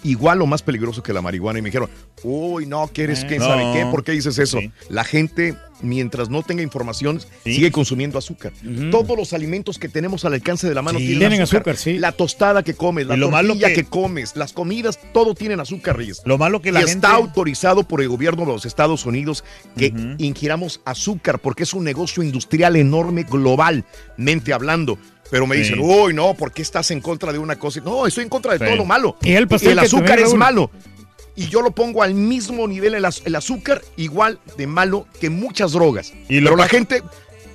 igual 0.04 0.42
o 0.42 0.46
más 0.46 0.62
peligroso 0.62 1.04
que 1.04 1.12
la 1.14 1.22
marihuana 1.22 1.60
y 1.60 1.62
me 1.62 1.68
dijeron, 1.70 1.90
uy, 2.24 2.66
no, 2.66 2.90
que 2.92 3.04
eres, 3.04 3.26
quién 3.26 3.40
No. 3.40 3.46
sabe 3.48 3.64
qué, 3.74 3.86
¿por 3.92 4.04
qué 4.04 4.14
dices 4.14 4.38
eso? 4.40 4.60
Sí. 4.60 4.72
La 4.90 5.04
gente, 5.04 5.56
mientras 5.82 6.30
no 6.30 6.44
tenga 6.44 6.62
información, 6.64 7.20
Sí. 7.44 7.56
sigue 7.56 7.72
consumiendo 7.72 8.18
azúcar. 8.18 8.52
Todos 8.92 9.18
los 9.18 9.34
alimentos 9.34 9.80
que 9.80 9.90
tenemos 9.90 10.26
al 10.26 10.34
alcance 10.34 10.68
de 10.68 10.76
la 10.76 10.82
mano 10.82 11.00
Sí. 11.00 11.06
tienen, 11.06 11.20
Tienen 11.20 11.42
azúcar. 11.42 11.62
azúcar, 11.62 11.78
sí. 11.78 11.98
La 12.00 12.12
tostada 12.12 12.64
que 12.64 12.74
comes, 12.74 13.08
la 13.08 13.16
lo 13.18 13.30
tortilla 13.30 13.68
que- 13.70 13.74
que... 13.76 13.84
comes, 13.86 14.36
las 14.36 14.54
comidas, 14.54 15.00
todo 15.14 15.34
tienen 15.36 15.60
azúcar, 15.60 15.98
Reyes. 15.98 16.22
Lo 16.26 16.38
malo 16.38 16.62
que 16.62 16.72
la 16.72 16.80
y 16.80 16.84
gente... 16.84 17.08
está 17.08 17.12
autorizado 17.16 17.84
por 17.84 18.02
el 18.02 18.10
gobierno 18.10 18.46
de 18.46 18.52
los 18.54 18.66
Estados 18.66 19.06
Unidos 19.06 19.44
que 19.78 19.94
ingiramos 20.18 20.82
azúcar 20.86 21.40
porque 21.40 21.64
es 21.64 21.74
un 21.74 21.84
negocio 21.84 22.24
industrial 22.24 22.76
enorme 22.76 23.24
globalmente 23.24 24.54
hablando. 24.54 24.98
Pero 25.32 25.46
me 25.46 25.56
Sí. 25.58 25.62
dicen, 25.62 25.80
uy, 25.80 26.14
no, 26.14 26.34
¿por 26.34 26.52
qué 26.52 26.64
estás 26.64 26.90
en 26.90 27.02
contra 27.02 27.32
de 27.32 27.38
una 27.38 27.58
cosa? 27.58 27.80
No, 27.82 28.08
estoy 28.08 28.24
en 28.24 28.30
contra 28.30 28.54
de 28.54 28.60
Sí. 28.60 28.66
todo 28.66 28.76
lo 28.76 28.86
malo. 28.86 29.16
Y 29.22 29.34
el 29.34 29.48
pastel 29.48 29.76
que 29.78 29.86
azúcar 29.86 30.20
es 30.20 30.34
malo. 30.34 30.72
Y 31.40 31.48
yo 31.48 31.62
lo 31.62 31.72
pongo 31.72 32.04
al 32.04 32.14
mismo 32.14 32.68
nivel, 32.68 32.96
el, 32.96 33.06
az- 33.06 33.22
el 33.24 33.34
azúcar, 33.36 33.82
igual 33.96 34.40
de 34.58 34.68
malo 34.68 35.08
que 35.22 35.30
muchas 35.30 35.72
drogas. 35.72 36.12
Y 36.28 36.42
lo 36.42 36.50
Pero 36.50 36.58
la 36.58 36.68
gente, 36.68 37.02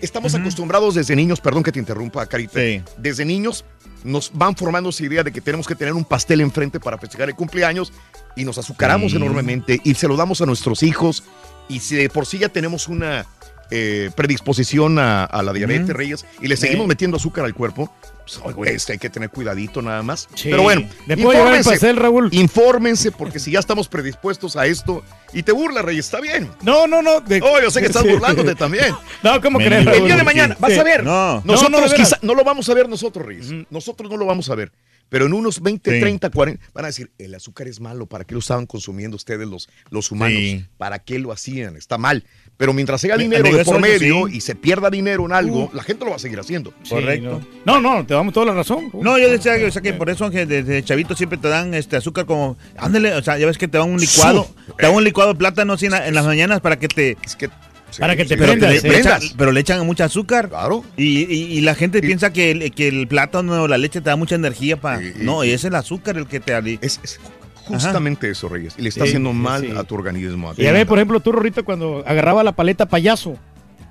estamos 0.00 0.34
acostumbrados 0.34 0.94
desde 0.94 1.14
niños, 1.14 1.40
perdón 1.40 1.62
que 1.62 1.70
te 1.70 1.78
interrumpa, 1.80 2.24
Carita. 2.26 2.60
Sí. 2.60 2.80
Desde 2.96 3.26
niños 3.26 3.64
nos 4.02 4.30
van 4.32 4.56
formando 4.56 4.88
esa 4.88 5.04
idea 5.04 5.22
de 5.22 5.32
que 5.32 5.40
tenemos 5.42 5.66
que 5.66 5.74
tener 5.74 5.92
un 5.92 6.04
pastel 6.04 6.40
enfrente 6.40 6.80
para 6.80 6.96
festejar 6.96 7.28
el 7.28 7.34
cumpleaños 7.34 7.92
y 8.36 8.44
nos 8.44 8.56
azucaramos 8.56 9.10
Sí. 9.12 9.16
enormemente 9.18 9.80
y 9.84 9.94
se 9.94 10.08
lo 10.08 10.16
damos 10.16 10.40
a 10.40 10.46
nuestros 10.46 10.82
hijos. 10.82 11.22
Y 11.68 11.80
si 11.80 11.96
de 11.96 12.08
por 12.08 12.24
sí 12.26 12.38
ya 12.38 12.48
tenemos 12.48 12.88
una 12.88 13.26
eh, 13.70 14.10
predisposición 14.16 14.98
a, 14.98 15.24
a 15.24 15.42
la 15.42 15.52
diabetes. 15.52 15.88
Reyes, 15.90 16.24
y 16.40 16.48
le 16.48 16.56
Sí. 16.56 16.62
seguimos 16.62 16.86
metiendo 16.86 17.16
azúcar 17.18 17.44
al 17.44 17.54
cuerpo, 17.54 17.90
pues, 18.24 18.54
güey, 18.54 18.74
este, 18.74 18.92
hay 18.92 18.98
que 18.98 19.10
tener 19.10 19.30
cuidadito 19.30 19.82
nada 19.82 20.02
más. 20.02 20.28
Sí. 20.34 20.48
Pero 20.50 20.62
bueno, 20.62 20.88
¿Le 21.06 21.16
puedo 21.16 21.32
llevar 21.32 21.52
el 21.52 21.58
infórmense, 21.58 21.70
pastel, 21.70 21.96
Raúl? 21.96 22.28
infórmense, 22.32 23.12
porque 23.12 23.38
si 23.38 23.50
ya 23.52 23.58
estamos 23.60 23.88
predispuestos 23.88 24.56
a 24.56 24.66
esto 24.66 25.02
y 25.32 25.42
te 25.42 25.52
burlas, 25.52 25.84
Reyes, 25.84 26.06
está 26.06 26.20
bien. 26.20 26.50
No, 26.62 26.86
no, 26.86 27.02
no. 27.02 27.20
de- 27.20 27.40
Oh, 27.42 27.60
yo 27.60 27.70
sé 27.70 27.80
que 27.80 27.86
estás 27.86 28.02
Sí. 28.04 28.08
burlándote 28.10 28.54
también. 28.54 28.94
No, 29.22 29.40
¿cómo 29.40 29.58
Me 29.58 29.66
crees, 29.66 29.86
El 29.86 30.04
día 30.06 30.16
de 30.16 30.22
mañana, 30.24 30.56
vas 30.58 30.78
a 30.78 30.82
ver. 30.82 31.04
No. 31.04 31.42
Nosotros 31.44 31.70
No, 31.80 31.86
no, 31.88 31.94
quizá 31.94 32.18
no 32.22 32.34
lo 32.34 32.44
vamos 32.44 32.68
a 32.68 32.74
ver 32.74 32.88
nosotros, 32.88 33.24
Reyes. 33.26 33.46
Nosotros 33.70 34.10
no 34.10 34.16
lo 34.16 34.26
vamos 34.26 34.48
a 34.50 34.54
ver. 34.54 34.72
Pero 35.14 35.26
en 35.26 35.32
unos 35.32 35.60
20, 35.62 35.92
Sí. 35.94 36.00
30, 36.00 36.28
40 36.30 36.60
van 36.74 36.84
a 36.86 36.88
decir, 36.88 37.12
el 37.18 37.32
azúcar 37.36 37.68
es 37.68 37.78
malo, 37.78 38.06
¿para 38.06 38.24
qué 38.24 38.34
lo 38.34 38.40
estaban 38.40 38.66
consumiendo 38.66 39.14
ustedes 39.14 39.46
los, 39.46 39.68
los 39.90 40.10
humanos? 40.10 40.36
Sí. 40.40 40.64
¿Para 40.76 40.98
qué 40.98 41.20
lo 41.20 41.30
hacían? 41.30 41.76
Está 41.76 41.98
mal. 41.98 42.24
Pero 42.56 42.72
mientras 42.72 43.04
haya 43.04 43.16
dinero 43.16 43.44
de 43.56 43.64
por 43.64 43.80
medio 43.80 44.26
sí. 44.26 44.38
y 44.38 44.40
se 44.40 44.56
pierda 44.56 44.90
dinero 44.90 45.24
en 45.26 45.32
algo, 45.32 45.70
la 45.72 45.84
gente 45.84 46.04
lo 46.04 46.10
va 46.10 46.16
a 46.16 46.18
seguir 46.18 46.40
haciendo. 46.40 46.74
Sí, 46.82 46.90
Correcto. 46.90 47.40
No, 47.64 47.80
no, 47.80 47.94
no, 47.98 48.04
te 48.06 48.12
damos 48.14 48.34
toda 48.34 48.46
la 48.46 48.54
razón. 48.54 48.90
No, 48.92 49.16
yo 49.16 49.30
decía 49.30 49.56
que, 49.56 49.66
o 49.66 49.70
sea, 49.70 49.82
que 49.82 49.92
por 49.92 50.10
eso 50.10 50.28
que 50.32 50.46
desde 50.46 50.82
chavito 50.82 51.14
siempre 51.14 51.38
te 51.38 51.46
dan 51.46 51.74
este 51.74 51.94
azúcar 51.96 52.26
como, 52.26 52.56
ándale, 52.76 53.14
o 53.14 53.22
sea, 53.22 53.38
ya 53.38 53.46
ves 53.46 53.56
que 53.56 53.68
te 53.68 53.78
dan 53.78 53.88
un 53.90 54.00
licuado, 54.00 54.48
te 54.76 54.84
dan 54.84 54.96
un 54.96 55.04
licuado 55.04 55.32
de 55.32 55.38
plátano 55.38 55.74
así 55.74 55.86
en, 55.86 55.92
la- 55.92 56.08
en 56.08 56.14
las 56.14 56.26
mañanas 56.26 56.60
para 56.60 56.76
que 56.76 56.88
te... 56.88 57.16
Es 57.24 57.36
que, 57.36 57.50
sí, 57.94 58.00
Para 58.00 58.16
que 58.16 58.24
te 58.24 58.34
sí, 58.34 58.36
Pero, 58.36 58.52
prendas, 58.52 58.72
le- 58.72 58.80
sí. 58.80 58.88
le 58.88 58.98
echan, 58.98 59.20
pero 59.36 59.52
le 59.52 59.60
echan 59.60 59.86
mucha 59.86 60.04
azúcar. 60.04 60.48
Claro. 60.48 60.84
Y, 60.96 61.24
y- 61.32 61.58
y 61.58 61.60
la 61.62 61.74
gente 61.74 62.00
piensa 62.00 62.32
que 62.32 62.50
el, 62.50 62.72
que 62.72 62.88
el 62.88 63.08
plátano 63.08 63.62
o 63.62 63.68
la 63.68 63.78
leche 63.78 64.00
te 64.00 64.10
da 64.10 64.16
mucha 64.16 64.34
energía 64.34 64.76
para... 64.80 65.00
No, 65.16 65.44
y 65.44 65.50
es 65.50 65.64
el 65.64 65.74
azúcar 65.74 66.16
el 66.16 66.26
que 66.26 66.40
te... 66.40 66.54
ali- 66.54 66.78
Es, 66.82 67.00
es 67.02 67.20
justamente 67.66 68.30
eso, 68.30 68.48
Reyes. 68.48 68.74
Y 68.78 68.82
le 68.82 68.88
está 68.90 69.04
Sí, 69.04 69.10
haciendo 69.10 69.32
mal 69.32 69.62
sí. 69.62 69.72
a 69.76 69.84
tu 69.84 69.94
organismo. 69.94 70.50
a. 70.50 70.54
Y 70.56 70.66
a 70.66 70.72
ver, 70.72 70.86
por 70.86 70.98
ejemplo, 70.98 71.20
tú, 71.20 71.32
Rorrito, 71.32 71.64
cuando 71.64 72.02
agarraba 72.06 72.42
la 72.44 72.52
paleta 72.52 72.86
payaso. 72.86 73.36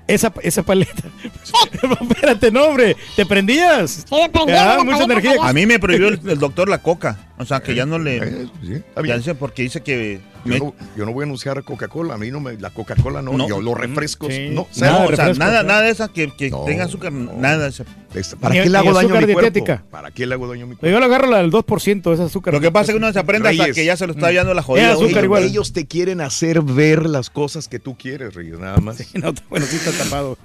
Esa, 0.06 0.32
esa 0.42 0.62
paleta. 0.62 1.02
Espérate, 2.10 2.50
no, 2.50 2.64
hombre. 2.66 2.96
¿Te 3.16 3.24
prendías? 3.26 4.04
Sí, 4.08 4.14
me 4.14 4.28
prendía 4.28 4.76
la 4.76 4.84
mucha 4.84 4.98
paleta 4.98 5.04
energía. 5.04 5.30
payaso. 5.32 5.44
A 5.48 5.52
mí 5.52 5.66
me 5.66 5.78
prohibió 5.78 6.08
el, 6.08 6.20
el 6.28 6.38
doctor 6.38 6.68
la 6.68 6.78
coca. 6.78 7.16
O 7.36 7.44
sea, 7.44 7.60
que 7.60 7.74
ya 7.74 7.84
no 7.84 7.98
le... 7.98 8.16
Eh, 8.18 8.46
sí, 8.62 8.74
está 8.74 9.04
ya 9.04 9.16
dice, 9.16 9.34
porque 9.34 9.62
dice 9.62 9.82
que... 9.82 10.20
Yo 10.44 10.52
me- 10.52 10.58
no, 10.60 10.74
yo 10.96 11.04
no 11.06 11.12
voy 11.12 11.22
a 11.22 11.26
anunciar 11.26 11.64
Coca-Cola. 11.64 12.14
A 12.14 12.18
mí 12.18 12.30
no 12.30 12.38
me. 12.38 12.56
La 12.58 12.68
Coca-Cola 12.70 13.22
no. 13.22 13.32
No. 13.32 13.48
Yo, 13.48 13.60
los 13.62 13.74
refrescos. 13.76 14.32
Sí. 14.32 14.50
No. 14.50 14.68
Nada 14.76 14.98
de 15.00 15.04
o 15.04 15.16
sea, 15.16 15.24
refrescos, 15.26 15.38
nada, 15.38 15.62
nada 15.62 15.80
de 15.82 15.90
esa 15.90 16.08
que, 16.08 16.30
que 16.36 16.50
No, 16.50 16.64
tenga 16.64 16.84
azúcar, 16.84 17.12
no. 17.12 17.32
nada. 17.32 17.66
ese- 17.68 17.84
Este, 18.14 18.36
¿Para 18.36 18.54
qué 18.62 18.68
le 18.68 18.76
hago 18.78 18.92
daño 18.92 19.16
a 19.16 19.20
mi 19.20 19.26
dietética. 19.26 19.64
cuerpo? 19.78 19.90
¿Para 19.90 20.10
qué 20.10 20.26
le 20.26 20.34
hago 20.34 20.46
daño 20.46 20.64
a 20.64 20.68
mi 20.68 20.74
Pero 20.74 20.80
cuerpo? 20.80 20.94
yo 20.94 21.00
lo 21.00 21.06
agarro 21.06 21.30
la 21.30 21.38
del 21.38 21.50
2%, 21.50 22.12
ese 22.12 22.22
azúcar. 22.22 22.52
Lo 22.54 22.60
que 22.60 22.70
pasa 22.70 22.84
es 22.84 22.90
que 22.90 22.96
uno 22.98 23.10
se 23.12 23.18
aprende 23.18 23.48
hasta 23.48 23.72
que 23.72 23.84
ya 23.86 23.96
se 23.96 24.06
lo 24.06 24.12
está 24.12 24.30
llevando 24.30 24.52
la 24.54 24.60
Es 24.60 24.66
jodida. 24.66 24.92
azúcar 24.92 25.24
igual. 25.24 25.42
Ellos 25.44 25.72
te 25.72 25.86
quieren 25.86 26.20
hacer 26.20 26.60
ver 26.60 27.06
las 27.08 27.30
cosas 27.30 27.66
que 27.66 27.78
tú 27.78 27.96
quieres, 27.96 28.34
Reyes, 28.34 28.58
nada 28.58 28.76
más. 28.78 28.98
No, 29.14 29.32
bueno, 29.48 29.64
sí 29.66 29.76
está 29.76 29.90
tapado. 30.04 30.36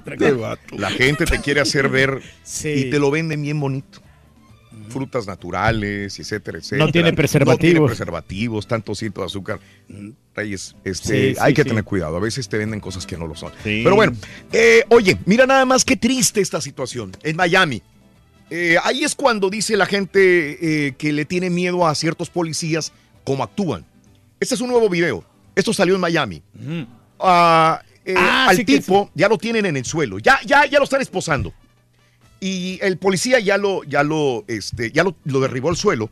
La 0.77 0.89
gente 0.91 1.25
te 1.25 1.39
quiere 1.39 1.59
hacer 1.59 1.89
ver 1.89 2.21
Sí. 2.43 2.69
y 2.69 2.89
te 2.89 2.99
lo 2.99 3.11
venden 3.11 3.41
bien 3.41 3.59
bonito. 3.59 3.99
Frutas 4.89 5.27
naturales, 5.27 6.19
etcétera, 6.19 6.57
etcétera. 6.57 6.85
No 6.85 6.91
tiene 6.91 7.09
No 7.09 7.11
tiene 7.11 7.15
preservativos. 7.17 7.89
preservativos, 7.91 8.67
tanto 8.67 8.95
ciento 8.95 9.21
de 9.21 9.27
azúcar. 9.27 9.59
Mm, 9.87 10.09
Reyes, 10.35 10.75
este, 10.83 11.07
Sí, 11.29 11.33
sí, 11.35 11.37
hay 11.41 11.53
que 11.53 11.63
sí. 11.63 11.69
tener 11.69 11.83
cuidado. 11.83 12.15
A 12.17 12.19
veces 12.19 12.47
te 12.47 12.57
venden 12.57 12.79
cosas 12.79 13.05
que 13.05 13.17
no 13.17 13.27
lo 13.27 13.35
son. 13.35 13.51
Pero 13.63 13.95
bueno, 13.95 14.13
eh, 14.53 14.83
oye, 14.89 15.17
mira 15.25 15.45
nada 15.45 15.65
más 15.65 15.83
qué 15.85 15.95
triste 15.97 16.39
esta 16.41 16.61
situación 16.61 17.11
en 17.23 17.35
Miami. 17.35 17.81
Eh, 18.49 18.77
ahí 18.83 19.03
es 19.03 19.13
cuando 19.15 19.49
dice 19.49 19.77
la 19.77 19.85
gente 19.85 20.87
eh, 20.87 20.93
que 20.97 21.11
le 21.13 21.25
tiene 21.25 21.49
miedo 21.49 21.85
a 21.85 21.93
ciertos 21.93 22.29
policías 22.29 22.91
cómo 23.23 23.43
actúan. 23.43 23.85
Este 24.39 24.55
es 24.55 24.61
un 24.61 24.69
nuevo 24.69 24.89
video. 24.89 25.23
Esto 25.55 25.73
salió 25.73 25.93
en 25.95 26.01
Miami. 26.01 26.41
Ah, 27.19 27.81
eh, 28.05 28.15
Ah, 28.17 28.47
al 28.49 28.65
tipo 28.65 29.11
ya 29.13 29.27
lo 29.27 29.37
tienen 29.37 29.65
en 29.65 29.77
el 29.77 29.85
suelo. 29.85 30.19
Ya, 30.19 30.39
ya, 30.45 30.65
ya 30.65 30.77
lo 30.79 30.85
están 30.85 31.01
esposando. 31.01 31.53
Y 32.39 32.79
el 32.81 32.97
policía 32.97 33.39
ya 33.39 33.57
lo, 33.57 33.83
ya 33.83 34.03
lo, 34.03 34.45
este, 34.47 34.91
ya 34.91 35.03
lo, 35.03 35.15
lo 35.25 35.39
derribó 35.41 35.69
al 35.69 35.75
suelo. 35.77 36.09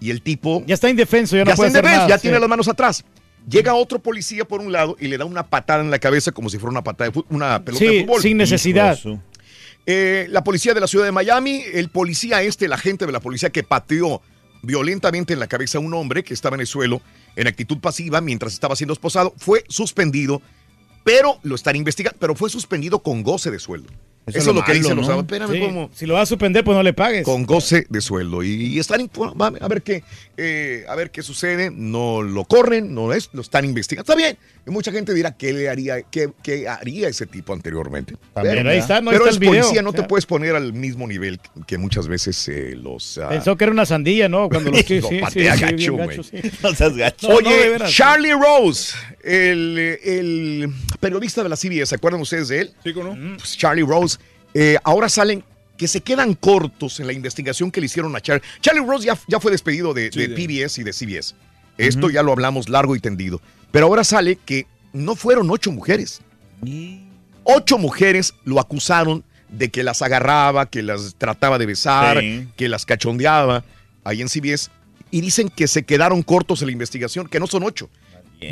Y 0.00 0.10
el 0.10 0.20
tipo. 0.22 0.62
Ya 0.66 0.74
está 0.74 0.90
indefenso, 0.90 1.36
ya 1.36 1.44
no 1.44 1.50
ya 1.52 1.56
puede 1.56 1.68
está 1.68 1.78
hacer 1.80 1.90
nada, 1.90 2.08
ya 2.08 2.18
sí. 2.18 2.22
tiene 2.22 2.38
las 2.38 2.48
manos 2.48 2.68
atrás. 2.68 3.04
Llega 3.48 3.74
otro 3.74 4.00
policía 4.00 4.44
por 4.44 4.60
un 4.60 4.72
lado 4.72 4.96
y 4.98 5.06
le 5.08 5.16
da 5.16 5.24
una 5.24 5.46
patada 5.46 5.80
en 5.80 5.90
la 5.90 5.98
cabeza 6.00 6.32
como 6.32 6.50
si 6.50 6.58
fuera 6.58 6.72
una 6.72 6.82
patada 6.82 7.10
de 7.10 7.22
una 7.30 7.64
pelota 7.64 7.84
Sí, 7.84 7.94
de 7.94 8.04
fútbol. 8.04 8.20
sin 8.22 8.36
necesidad. 8.36 8.98
Eh, 9.86 10.26
la 10.30 10.42
policía 10.42 10.74
de 10.74 10.80
la 10.80 10.88
ciudad 10.88 11.04
de 11.04 11.12
Miami, 11.12 11.62
el 11.72 11.88
policía 11.88 12.42
este, 12.42 12.64
el 12.64 12.72
agente 12.72 13.06
de 13.06 13.12
la 13.12 13.20
policía 13.20 13.50
que 13.50 13.62
pateó 13.62 14.20
violentamente 14.62 15.32
en 15.32 15.38
la 15.38 15.46
cabeza 15.46 15.78
a 15.78 15.80
un 15.80 15.94
hombre 15.94 16.24
que 16.24 16.34
estaba 16.34 16.56
en 16.56 16.60
el 16.62 16.66
suelo 16.66 17.00
en 17.36 17.46
actitud 17.46 17.78
pasiva 17.78 18.20
mientras 18.20 18.52
estaba 18.52 18.74
siendo 18.74 18.94
esposado, 18.94 19.32
fue 19.36 19.64
suspendido, 19.68 20.42
pero 21.04 21.38
lo 21.44 21.54
están 21.54 21.76
investigando, 21.76 22.18
pero 22.18 22.34
fue 22.34 22.50
suspendido 22.50 22.98
con 23.00 23.22
goce 23.22 23.52
de 23.52 23.60
sueldo. 23.60 23.92
Eso, 24.26 24.38
es 24.50 24.56
lo 24.56 24.64
que 24.64 24.72
dicen 24.74 24.96
los 24.96 25.08
abogados. 25.08 25.24
Espérame, 25.24 25.52
Sí, 25.52 25.60
¿cómo? 25.60 25.90
Si 25.94 26.04
lo 26.06 26.14
vas 26.14 26.24
a 26.24 26.26
suspender, 26.26 26.64
pues 26.64 26.76
no 26.76 26.82
le 26.82 26.92
pagues. 26.92 27.24
Con 27.24 27.44
goce 27.46 27.86
de 27.88 28.00
sueldo. 28.00 28.42
Y, 28.42 28.48
y 28.74 28.78
están 28.80 29.08
a 29.60 29.68
ver 29.68 29.82
qué, 29.82 30.02
eh, 30.36 30.84
a 30.88 30.94
ver 30.96 31.10
qué 31.12 31.22
sucede. 31.22 31.70
No 31.70 32.22
lo 32.22 32.44
corren, 32.44 32.92
no 32.92 33.12
es, 33.12 33.30
lo 33.32 33.40
están 33.40 33.64
investigando. 33.64 34.02
Está 34.02 34.16
bien. 34.16 34.36
Y 34.66 34.70
mucha 34.70 34.90
gente 34.90 35.14
dirá 35.14 35.36
qué 35.36 35.52
le 35.52 35.68
haría, 35.68 36.02
qué, 36.02 36.30
qué 36.42 36.68
haría 36.68 37.08
ese 37.08 37.26
tipo 37.26 37.52
anteriormente. 37.52 38.16
También, 38.34 38.56
Pero, 38.56 38.70
ahí 38.70 38.78
está, 38.78 39.00
no, 39.00 39.12
pero 39.12 39.24
está 39.24 39.30
es 39.30 39.36
el 39.36 39.40
video. 39.40 39.62
policía, 39.62 39.82
no 39.82 39.90
O 39.90 39.92
sea. 39.92 40.02
te 40.02 40.08
puedes 40.08 40.26
poner 40.26 40.56
al 40.56 40.72
mismo 40.72 41.06
nivel 41.06 41.38
que 41.68 41.78
muchas 41.78 42.08
veces 42.08 42.48
eh, 42.48 42.74
los. 42.76 43.18
ah, 43.18 43.28
Pensó 43.28 43.56
que 43.56 43.62
era 43.62 43.72
una 43.72 43.86
sandía, 43.86 44.28
¿no? 44.28 44.48
Cuando 44.48 44.72
lo 44.72 44.76
sí, 44.82 45.00
patea 45.20 45.54
gacho, 45.54 45.96
gacho, 45.96 46.22
sí. 46.24 46.38
No 46.64 46.74
seas 46.74 46.96
gacho. 46.96 47.28
No, 47.28 47.40
no, 47.40 47.48
Oye. 47.48 47.76
Charlie 47.86 48.32
Rose, 48.32 48.96
el, 49.22 49.78
el 50.02 50.68
periodista 50.98 51.44
de 51.44 51.48
la 51.48 51.56
CBS, 51.56 51.86
¿se 51.86 51.94
acuerdan 51.94 52.20
ustedes 52.20 52.48
de 52.48 52.62
él? 52.62 52.74
Sí, 52.82 52.92
¿no? 52.92 53.36
Pues 53.36 53.56
Charlie 53.56 53.82
Rose, 53.82 54.15
eh, 54.58 54.76
ahora 54.84 55.08
salen 55.08 55.44
que 55.76 55.86
se 55.88 56.00
quedan 56.00 56.32
cortos 56.34 57.00
en 57.00 57.06
la 57.06 57.12
investigación 57.12 57.70
que 57.70 57.80
le 57.80 57.86
hicieron 57.86 58.16
a 58.16 58.20
Charlie. 58.20 58.42
Charlie 58.62 58.84
Rose 58.86 59.04
ya, 59.06 59.18
ya 59.28 59.38
fue 59.40 59.50
despedido 59.50 59.92
de, 59.92 60.10
Sí, 60.10 60.20
de 60.20 60.28
de- 60.28 60.34
PBS 60.34 60.78
y 60.80 60.84
de 60.84 60.92
CBS. 60.92 61.34
Esto 61.76 62.08
ya 62.08 62.22
lo 62.22 62.32
hablamos 62.32 62.68
largo 62.70 62.96
y 62.96 63.00
tendido. 63.00 63.42
Pero 63.70 63.86
ahora 63.86 64.02
sale 64.04 64.36
que 64.36 64.66
no 64.94 65.14
fueron 65.16 65.50
ocho 65.50 65.70
mujeres. 65.72 66.22
Ocho 67.44 67.76
mujeres 67.78 68.34
lo 68.44 68.58
acusaron 68.58 69.24
de 69.50 69.68
que 69.70 69.82
las 69.84 70.00
agarraba, 70.02 70.66
que 70.66 70.82
las 70.82 71.14
trataba 71.16 71.58
de 71.58 71.66
besar, 71.66 72.20
Sí. 72.20 72.48
que 72.56 72.68
las 72.68 72.86
cachondeaba 72.86 73.62
ahí 74.04 74.22
en 74.22 74.28
CBS. 74.28 74.70
Y 75.10 75.20
dicen 75.20 75.48
que 75.50 75.68
se 75.68 75.84
quedaron 75.84 76.22
cortos 76.22 76.62
en 76.62 76.66
la 76.68 76.72
investigación, 76.72 77.28
que 77.28 77.38
no 77.38 77.46
son 77.46 77.62
ocho. 77.62 77.88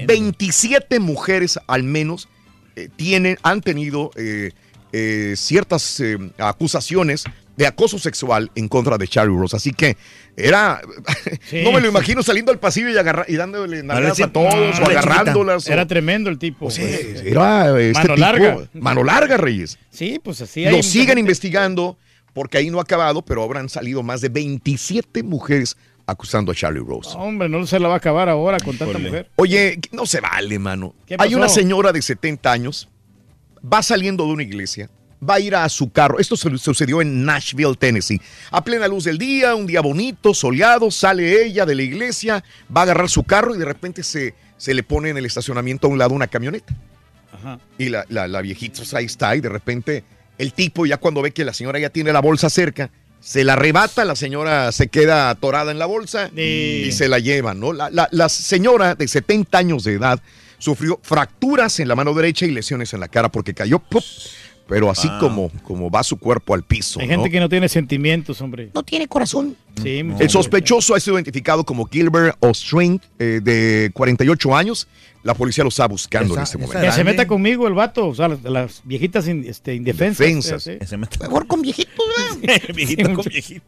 27 0.06 0.98
mujeres 1.00 1.58
al 1.66 1.82
menos 1.82 2.28
eh, 2.76 2.88
tienen, 2.94 3.38
han 3.42 3.60
tenido 3.60 4.10
eh, 4.16 4.52
eh, 4.96 5.34
ciertas 5.36 5.98
eh, 5.98 6.16
acusaciones 6.38 7.24
de 7.56 7.66
acoso 7.66 7.98
sexual 7.98 8.50
en 8.54 8.68
contra 8.68 8.96
de 8.98 9.08
Charlie 9.08 9.36
Rose. 9.36 9.56
Así 9.56 9.72
que 9.72 9.96
era. 10.36 10.80
no 11.64 11.72
me 11.72 11.80
lo 11.80 11.88
imagino 11.88 12.22
saliendo 12.22 12.52
al 12.52 12.58
pasillo 12.60 12.88
y, 12.90 12.96
agarra- 12.96 13.24
y 13.28 13.34
dándole 13.36 13.82
nalgadas 13.82 14.20
a 14.20 14.32
todos 14.32 14.54
o 14.80 14.84
agarrándolas. 14.84 15.68
o- 15.68 15.72
Era 15.72 15.86
tremendo 15.86 16.30
el 16.30 16.38
tipo. 16.38 16.70
Sí, 16.70 16.82
pues. 16.82 17.22
era 17.24 17.78
este 17.80 17.92
Mano 18.02 18.14
tipo- 18.14 18.20
larga. 18.20 18.68
Mano 18.74 19.04
larga, 19.04 19.36
Reyes. 19.36 19.78
Sí, 19.90 20.20
pues 20.22 20.40
así 20.40 20.64
Lo 20.64 20.82
siguen 20.82 21.06
gente- 21.08 21.20
investigando 21.20 21.96
porque 22.32 22.58
ahí 22.58 22.70
no 22.70 22.78
ha 22.78 22.82
acabado, 22.82 23.22
pero 23.22 23.42
habrán 23.44 23.68
salido 23.68 24.02
más 24.02 24.20
de 24.20 24.28
27 24.28 25.22
mujeres 25.22 25.76
acusando 26.06 26.50
a 26.52 26.54
Charlie 26.54 26.82
Rose. 26.84 27.10
Hombre, 27.16 27.48
no 27.48 27.66
se 27.66 27.78
la 27.78 27.86
va 27.88 27.94
a 27.94 27.96
acabar 27.98 28.28
ahora 28.28 28.58
con 28.60 28.76
tanta 28.76 28.98
mujer. 28.98 29.30
Oye, 29.36 29.78
no 29.92 30.04
se 30.06 30.20
vale, 30.20 30.58
mano. 30.58 30.94
¿Qué 31.06 31.16
Hay 31.18 31.34
una 31.34 31.48
señora 31.48 31.92
de 31.92 32.02
70 32.02 32.50
años, 32.52 32.88
va 33.64 33.82
saliendo 33.82 34.26
de 34.26 34.32
una 34.32 34.42
iglesia, 34.42 34.88
va 35.26 35.34
a 35.34 35.40
ir 35.40 35.54
a 35.56 35.68
su 35.68 35.90
carro. 35.90 36.18
Esto 36.18 36.36
su- 36.36 36.58
sucedió 36.58 37.00
en 37.00 37.24
Nashville, 37.24 37.74
Tennessee. 37.76 38.20
A 38.50 38.62
plena 38.62 38.86
luz 38.88 39.04
del 39.04 39.16
día, 39.18 39.54
un 39.54 39.66
día 39.66 39.80
bonito, 39.80 40.34
soleado, 40.34 40.90
sale 40.90 41.44
ella 41.46 41.64
de 41.64 41.74
la 41.74 41.82
iglesia, 41.82 42.44
va 42.74 42.82
a 42.82 42.84
agarrar 42.84 43.08
su 43.08 43.22
carro 43.24 43.54
y 43.54 43.58
de 43.58 43.64
repente 43.64 44.02
se, 44.02 44.34
se 44.58 44.74
le 44.74 44.82
pone 44.82 45.08
en 45.10 45.16
el 45.16 45.24
estacionamiento 45.26 45.86
a 45.86 45.90
un 45.90 45.98
lado 45.98 46.14
una 46.14 46.26
camioneta. 46.26 46.74
Ajá. 47.32 47.58
Y 47.78 47.88
la, 47.88 48.04
la, 48.08 48.28
la 48.28 48.42
viejita 48.42 48.78
pues, 48.78 48.92
ahí 48.94 49.06
está 49.06 49.34
y 49.34 49.40
de 49.40 49.48
repente 49.48 50.04
el 50.38 50.52
tipo 50.52 50.84
ya 50.86 50.98
cuando 50.98 51.22
ve 51.22 51.30
que 51.32 51.44
la 51.44 51.52
señora 51.54 51.78
ya 51.78 51.90
tiene 51.90 52.12
la 52.12 52.20
bolsa 52.20 52.50
cerca, 52.50 52.90
se 53.20 53.42
la 53.44 53.54
arrebata, 53.54 54.04
la 54.04 54.16
señora 54.16 54.70
se 54.72 54.88
queda 54.88 55.30
atorada 55.30 55.70
en 55.72 55.78
la 55.78 55.86
bolsa 55.86 56.28
y 56.36 56.92
se 56.92 57.08
la 57.08 57.18
lleva, 57.18 57.54
¿no? 57.54 57.72
La, 57.72 57.88
la- 57.88 58.08
la 58.12 58.28
señora 58.28 58.94
de 58.94 59.08
70 59.08 59.56
años 59.56 59.84
de 59.84 59.94
edad 59.94 60.20
sufrió 60.58 60.98
fracturas 61.02 61.80
en 61.80 61.88
la 61.88 61.94
mano 61.96 62.14
derecha 62.14 62.46
y 62.46 62.50
lesiones 62.50 62.92
en 62.94 63.00
la 63.00 63.08
cara 63.08 63.30
porque 63.30 63.54
cayó, 63.54 63.78
¡pup! 63.78 64.02
pero 64.66 64.90
así 64.90 65.08
Ah. 65.10 65.18
como, 65.20 65.50
como 65.62 65.90
va 65.90 66.02
su 66.02 66.16
cuerpo 66.16 66.54
al 66.54 66.62
piso. 66.62 66.98
Hay 66.98 67.06
¿no? 67.06 67.12
gente 67.16 67.30
que 67.30 67.38
no 67.38 67.50
tiene 67.50 67.68
sentimientos, 67.68 68.40
hombre. 68.40 68.70
No 68.74 68.82
tiene 68.82 69.06
corazón. 69.06 69.56
Sí, 69.82 69.98
El 70.18 70.30
sospechoso 70.30 70.94
ha 70.94 71.00
sido 71.00 71.16
identificado 71.16 71.64
como 71.64 71.84
Gilbert 71.86 72.36
O'String, 72.40 72.98
eh, 73.18 73.40
de 73.42 73.90
48 73.92 74.56
años. 74.56 74.88
La 75.22 75.34
policía 75.34 75.64
lo 75.64 75.68
está 75.68 75.86
buscando 75.86 76.34
en 76.36 76.42
este 76.42 76.56
momento. 76.58 76.80
Que 76.80 76.92
se 76.92 77.04
meta 77.04 77.26
conmigo 77.26 77.66
el 77.68 77.74
vato, 77.74 78.08
o 78.08 78.14
sea, 78.14 78.28
las, 78.28 78.42
las 78.42 78.80
viejitas 78.84 79.26
in- 79.28 79.44
este, 79.46 79.74
indefensas. 79.74 80.64
Defensas. 80.64 80.88
sí. 80.90 80.96
Mejor 81.20 81.46
con 81.46 81.60
viejitos, 81.62 81.94
Viejito 82.74 83.12
con 83.14 83.24
viejito. 83.24 83.64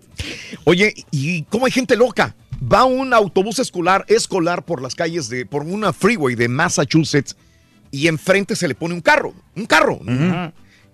Oye, 0.65 0.95
¿y 1.11 1.43
cómo 1.45 1.67
hay 1.67 1.73
gente 1.73 1.95
loca? 1.97 2.35
Va 2.61 2.85
un 2.85 3.13
autobús 3.13 3.59
escolar, 3.59 4.05
escolar 4.09 4.65
por 4.65 4.81
las 4.83 4.95
calles 4.95 5.29
de, 5.29 5.47
por 5.47 5.63
una 5.63 5.93
freeway 5.93 6.35
de 6.35 6.49
Massachusetts 6.49 7.37
y 7.91 8.09
enfrente 8.09 8.57
se 8.57 8.67
le 8.69 8.75
pone 8.75 8.95
un 8.95 9.01
carro, 9.01 9.35
un 9.55 9.67
carro. 9.67 10.01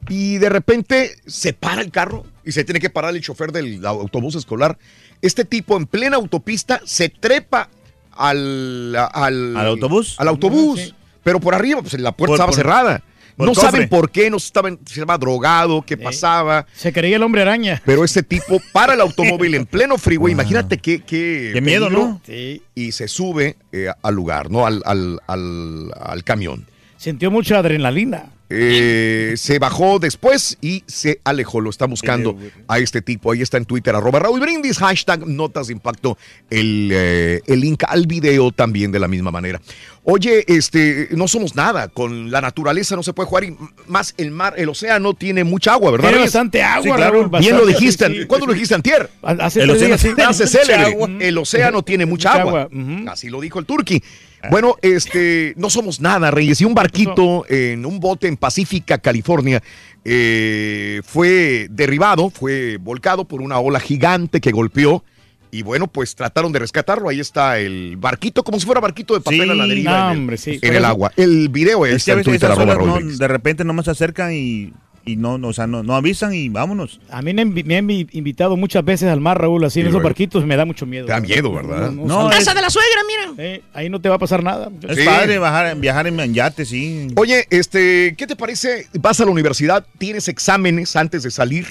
Y 0.08 0.38
de 0.38 0.48
repente 0.48 1.16
se 1.26 1.52
para 1.52 1.80
el 1.80 1.90
carro 1.92 2.24
y 2.44 2.52
se 2.52 2.64
tiene 2.64 2.80
que 2.80 2.90
parar 2.90 3.14
el 3.14 3.22
chofer 3.22 3.52
del 3.52 3.84
autobús 3.86 4.34
escolar. 4.34 4.76
Este 5.22 5.44
tipo 5.44 5.76
en 5.76 5.86
plena 5.86 6.16
autopista 6.16 6.80
se 6.84 7.08
trepa 7.08 7.68
al, 8.10 8.94
al, 8.96 9.56
¿Al 9.56 9.66
autobús? 9.68 10.16
Al 10.18 10.28
autobús. 10.28 10.94
Pero 11.22 11.38
por 11.38 11.54
arriba, 11.54 11.80
pues 11.82 11.94
la 12.00 12.10
puerta 12.12 12.30
Por- 12.32 12.34
estaba 12.36 12.46
por- 12.48 12.56
cerrada. 12.56 13.02
Por 13.36 13.46
no 13.46 13.54
cofre. 13.54 13.70
saben 13.70 13.88
por 13.88 14.10
qué, 14.10 14.30
no 14.30 14.36
estaban, 14.36 14.78
si 14.84 15.00
estaba 15.00 15.18
drogado, 15.18 15.82
qué 15.82 15.96
pasaba. 15.96 16.66
Se 16.74 16.92
creía 16.92 17.16
el 17.16 17.22
hombre 17.22 17.42
araña. 17.42 17.82
Pero 17.84 18.04
este 18.04 18.22
tipo 18.22 18.60
para 18.72 18.94
el 18.94 19.00
automóvil 19.00 19.54
en 19.54 19.66
pleno 19.66 19.98
freeway. 19.98 20.32
Imagínate 20.32 20.78
qué, 20.78 21.00
qué, 21.00 21.50
Qué 21.52 21.60
miedo, 21.60 21.90
¿no? 21.90 22.20
Sí. 22.26 22.62
Y 22.74 22.92
se 22.92 23.08
sube 23.08 23.56
eh, 23.72 23.88
al 24.02 24.14
lugar, 24.14 24.50
¿no? 24.50 24.66
Al, 24.66 24.82
al, 24.84 25.20
al, 25.26 25.92
al 25.98 26.24
camión. 26.24 26.66
Sintió 26.96 27.30
mucha 27.30 27.58
adrenalina. 27.58 28.31
Eh, 28.54 29.34
se 29.36 29.58
bajó 29.58 29.98
después 29.98 30.58
y 30.60 30.84
se 30.86 31.20
alejó. 31.24 31.60
Lo 31.60 31.70
está 31.70 31.86
buscando 31.86 32.36
a 32.68 32.78
este 32.78 33.00
tipo. 33.02 33.32
Ahí 33.32 33.40
está 33.42 33.56
en 33.56 33.64
Twitter, 33.64 33.94
arroba 33.94 34.18
Raúl 34.18 34.40
Brindis, 34.40 34.78
hashtag 34.78 35.26
Notas 35.26 35.68
de 35.68 35.72
Impacto. 35.72 36.18
El, 36.50 36.90
eh, 36.92 37.40
el 37.46 37.60
link 37.60 37.82
al 37.88 38.06
video 38.06 38.52
también 38.52 38.92
de 38.92 38.98
la 38.98 39.08
misma 39.08 39.30
manera. 39.30 39.60
Oye, 40.04 40.44
este, 40.48 41.08
no 41.12 41.28
somos 41.28 41.54
nada. 41.54 41.88
Con 41.88 42.30
la 42.30 42.40
naturaleza 42.40 42.96
no 42.96 43.02
se 43.02 43.12
puede 43.12 43.28
jugar. 43.28 43.44
Y 43.44 43.56
más 43.86 44.14
el 44.18 44.30
mar, 44.32 44.54
el 44.56 44.68
océano 44.68 45.14
tiene 45.14 45.44
mucha 45.44 45.72
agua, 45.74 45.92
¿verdad? 45.92 46.08
Tiene 46.08 46.24
bastante 46.24 46.62
agua, 46.62 46.82
Sí, 46.82 46.90
claro. 46.96 47.22
Raúl, 47.28 47.40
Bien 47.40 47.56
lo 47.56 47.64
dijiste. 47.66 48.06
sí, 48.08 48.20
sí. 48.20 48.26
¿Cuándo 48.26 48.46
lo 48.46 48.52
dijiste, 48.52 48.74
Antier? 48.74 49.08
Hace 49.22 49.62
el 49.62 49.70
océano 49.70 49.88
días, 49.88 50.00
sí. 50.00 50.08
tiene 50.08 50.24
hace 50.24 50.44
Mucha 50.44 50.58
célebre. 50.58 50.86
agua. 50.92 51.08
El 51.20 51.38
océano 51.38 51.82
tiene 51.82 52.04
mucha, 52.06 52.30
Mucha 52.30 52.42
agua. 52.42 52.62
agua, 52.62 53.12
Así 53.12 53.28
lo 53.30 53.40
dijo 53.40 53.58
el 53.60 53.66
turqui. 53.66 54.02
Bueno, 54.50 54.76
este, 54.82 55.54
no 55.56 55.70
somos 55.70 56.00
nada, 56.00 56.30
Reyes. 56.30 56.60
Y 56.60 56.64
un 56.64 56.74
barquito 56.74 57.44
en 57.48 57.86
un 57.86 58.00
bote 58.00 58.26
en 58.28 58.36
Pacífica, 58.36 58.98
California, 58.98 59.62
eh, 60.04 61.00
fue 61.04 61.68
derribado, 61.70 62.30
fue 62.30 62.76
volcado 62.78 63.24
por 63.24 63.40
una 63.40 63.58
ola 63.58 63.80
gigante 63.80 64.40
que 64.40 64.50
golpeó. 64.50 65.04
Y 65.50 65.62
bueno, 65.62 65.86
pues 65.86 66.14
trataron 66.14 66.50
de 66.50 66.60
rescatarlo. 66.60 67.08
Ahí 67.10 67.20
está 67.20 67.58
el 67.58 67.96
barquito, 67.98 68.42
como 68.42 68.58
si 68.58 68.64
fuera 68.64 68.80
barquito 68.80 69.12
de 69.14 69.20
papel 69.20 69.42
Sí, 69.42 69.50
a 69.50 69.54
la 69.54 69.66
deriva 69.66 69.90
no, 69.90 70.06
en 70.06 70.12
el, 70.12 70.18
hombre, 70.18 70.36
sí. 70.38 70.52
en 70.52 70.60
Por 70.60 70.68
el 70.70 70.76
eso- 70.76 70.86
agua. 70.86 71.12
El 71.16 71.48
video 71.50 71.84
Es 71.84 71.90
que 71.90 71.96
está 71.96 72.12
a 72.12 72.14
en 72.16 72.22
Twitter, 72.22 72.50
no- 72.56 73.00
de 73.18 73.28
repente 73.28 73.62
nomás 73.62 73.84
se 73.84 73.90
acercan 73.90 74.32
y, 74.32 74.72
y 75.04 75.16
no, 75.16 75.36
no, 75.38 75.48
o 75.48 75.52
sea, 75.52 75.66
no, 75.66 75.82
no 75.82 75.94
avisan 75.96 76.32
y 76.34 76.48
vámonos. 76.48 77.00
A 77.10 77.22
mí 77.22 77.34
me, 77.34 77.44
me 77.44 77.76
han 77.76 77.88
invi- 77.88 78.08
invitado 78.12 78.56
muchas 78.56 78.84
veces 78.84 79.08
al 79.08 79.20
mar, 79.20 79.40
Raúl, 79.40 79.64
así 79.64 79.80
en 79.80 79.88
esos 79.88 80.02
barquitos 80.02 80.44
me 80.46 80.56
da 80.56 80.64
mucho 80.64 80.86
miedo. 80.86 81.06
Te 81.06 81.12
da 81.12 81.20
miedo, 81.20 81.52
¿verdad? 81.52 81.90
No, 81.90 82.28
Casa 82.30 82.54
de 82.54 82.60
la 82.62 82.70
suegra, 82.70 83.00
mira. 83.06 83.42
Eh, 83.44 83.62
ahí 83.74 83.88
no 83.90 84.00
te 84.00 84.08
va 84.08 84.14
a 84.16 84.18
pasar 84.18 84.42
nada. 84.42 84.70
Es 84.88 84.96
Sí. 84.98 85.04
padre 85.04 85.38
bajar, 85.38 85.76
viajar 85.76 86.06
en 86.06 86.34
yate, 86.34 86.64
sí. 86.64 87.08
Oye, 87.16 87.46
este, 87.50 88.14
¿qué 88.16 88.26
te 88.26 88.36
parece? 88.36 88.86
Vas 89.00 89.20
a 89.20 89.24
la 89.24 89.30
universidad, 89.30 89.84
tienes 89.98 90.28
exámenes 90.28 90.94
antes 90.96 91.22
de 91.24 91.30
salir. 91.30 91.66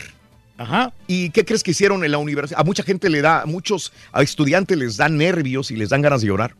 Ajá. 0.58 0.94
¿Y 1.08 1.32
qué 1.32 1.44
crees 1.44 1.64
que 1.64 1.72
hicieron 1.72 2.04
en 2.04 2.12
la 2.12 2.18
universidad? 2.20 2.60
A 2.60 2.64
mucha 2.64 2.84
gente 2.84 3.10
le 3.10 3.22
da, 3.22 3.42
a 3.42 3.46
muchos 3.46 3.92
a 4.12 4.22
estudiantes 4.22 4.78
les 4.78 4.96
dan 4.98 5.18
nervios 5.18 5.72
y 5.72 5.76
les 5.76 5.90
dan 5.90 6.02
ganas 6.04 6.22
de 6.22 6.28
llorar. 6.28 6.54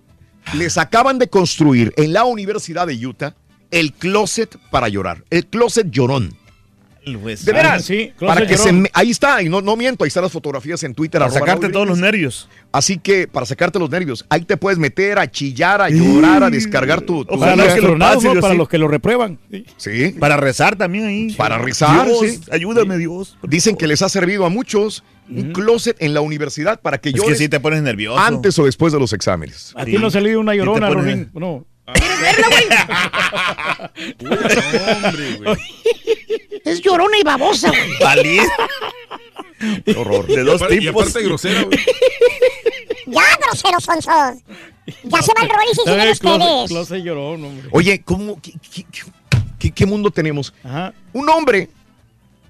Les 0.56 0.78
acaban 0.80 1.20
de 1.20 1.28
construir 1.28 1.94
en 1.98 2.14
la 2.14 2.24
Universidad 2.24 2.88
de 2.88 2.96
Utah 3.06 3.36
el 3.70 3.94
closet 3.94 4.58
para 4.72 4.90
llorar, 4.90 5.24
el 5.30 5.46
closet 5.46 5.92
llorón. 5.92 6.36
De 7.04 7.52
veras, 7.52 7.72
Ah, 7.74 7.80
sí, 7.80 8.14
para 8.20 8.46
que 8.46 8.58
se 8.58 8.84
ahí 8.94 9.10
está, 9.10 9.42
y 9.42 9.50
no, 9.50 9.62
no 9.62 9.76
miento, 9.76 10.04
ahí 10.04 10.10
están 10.10 10.24
las 10.24 10.32
fotografías 10.32 10.84
en 10.84 10.94
Twitter. 10.94 11.20
Para 11.20 11.32
sacarte 11.32 11.70
todos 11.70 11.88
los 11.88 11.98
nervios. 11.98 12.48
Así 12.72 12.98
que 12.98 13.28
para 13.28 13.46
sacarte 13.46 13.80
los 13.80 13.90
nervios, 13.90 14.26
ahí 14.30 14.42
te 14.42 14.56
puedes 14.56 14.78
meter 14.78 15.18
a 15.20 15.30
chillar, 15.30 15.82
a 15.82 15.90
llorar, 15.90 16.44
a 16.44 16.50
descargar 16.50 17.02
tu... 17.02 17.26
tu 17.26 17.40
Para 17.40 17.56
los 17.56 17.74
que 17.74 17.82
lo, 17.82 17.98
no, 17.98 18.20
para 18.40 18.54
los 18.54 18.70
que 18.70 18.78
lo 18.78 18.88
reprueban. 18.88 19.40
Sí. 19.78 20.16
Para 20.20 20.38
rezar 20.38 20.76
también 20.76 21.06
ahí. 21.06 21.34
Para 21.34 21.58
rezar, 21.58 22.06
Dios, 22.06 22.20
sí. 22.22 22.42
ayúdame, 22.52 22.98
Dios. 22.98 23.38
Dicen 23.44 23.76
que 23.76 23.88
les 23.88 24.02
ha 24.02 24.10
servido 24.10 24.46
a 24.46 24.50
muchos 24.50 25.04
un 25.30 25.54
closet 25.54 25.96
en 26.02 26.14
la 26.14 26.22
universidad 26.22 26.82
para 26.82 26.98
que 27.00 27.10
Es 27.10 27.16
llores 27.16 27.32
que 27.38 27.44
sí 27.44 27.50
te 27.50 27.60
pones 27.60 27.82
nervioso. 27.82 28.20
antes 28.20 28.58
o 28.60 28.66
después 28.66 28.92
de 28.94 29.00
los 29.00 29.14
exámenes. 29.14 29.74
A 29.76 29.86
ti 29.86 29.94
no 29.98 30.08
ha 30.08 30.12
salido 30.12 30.40
una 30.40 30.54
Llorona, 31.96 32.34
pones- 32.50 32.72
Rorín. 35.14 35.44
No. 35.44 35.56
Es 36.66 36.82
llorona 36.82 37.18
y 37.18 37.24
babosa, 37.24 37.70
güey. 37.70 38.40
Qué 39.86 39.96
horror. 39.96 40.26
De 40.28 40.44
dos 40.44 40.62
Y 40.70 40.80
tipos. 40.80 41.02
aparte 41.08 41.24
grosera, 41.28 41.64
güey. 41.64 41.80
Ya, 43.08 43.22
groseros 43.46 43.84
sonsos. 43.84 44.42
Ya 45.04 45.22
se 45.22 45.32
va 45.34 45.44
el 45.44 45.50
rol 45.50 45.60
y 45.72 45.76
se 45.76 45.82
siguen 45.84 46.10
ustedes. 46.12 46.70
closet 46.70 47.04
llorón, 47.04 47.44
hombre. 47.46 47.70
Oye, 47.72 48.02
¿cómo, 48.04 48.40
qué, 48.42 48.54
qué- 48.74 48.86
qué- 49.60 49.72
qué 49.72 49.86
mundo 49.86 50.12
tenemos? 50.12 50.54
Ajá. 50.64 50.94
Un 51.14 51.30
hombre 51.30 51.70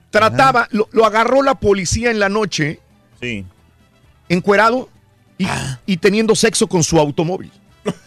trataba, 0.09 0.67
lo, 0.71 0.87
lo 0.91 1.05
agarró 1.05 1.41
la 1.43 1.55
policía 1.55 2.11
en 2.11 2.19
la 2.19 2.29
noche, 2.29 2.79
Sí. 3.21 3.45
encuerado 4.29 4.89
y, 5.37 5.45
y 5.85 5.97
teniendo 5.97 6.35
sexo 6.35 6.67
con 6.67 6.83
su 6.83 6.99
automóvil. 6.99 7.51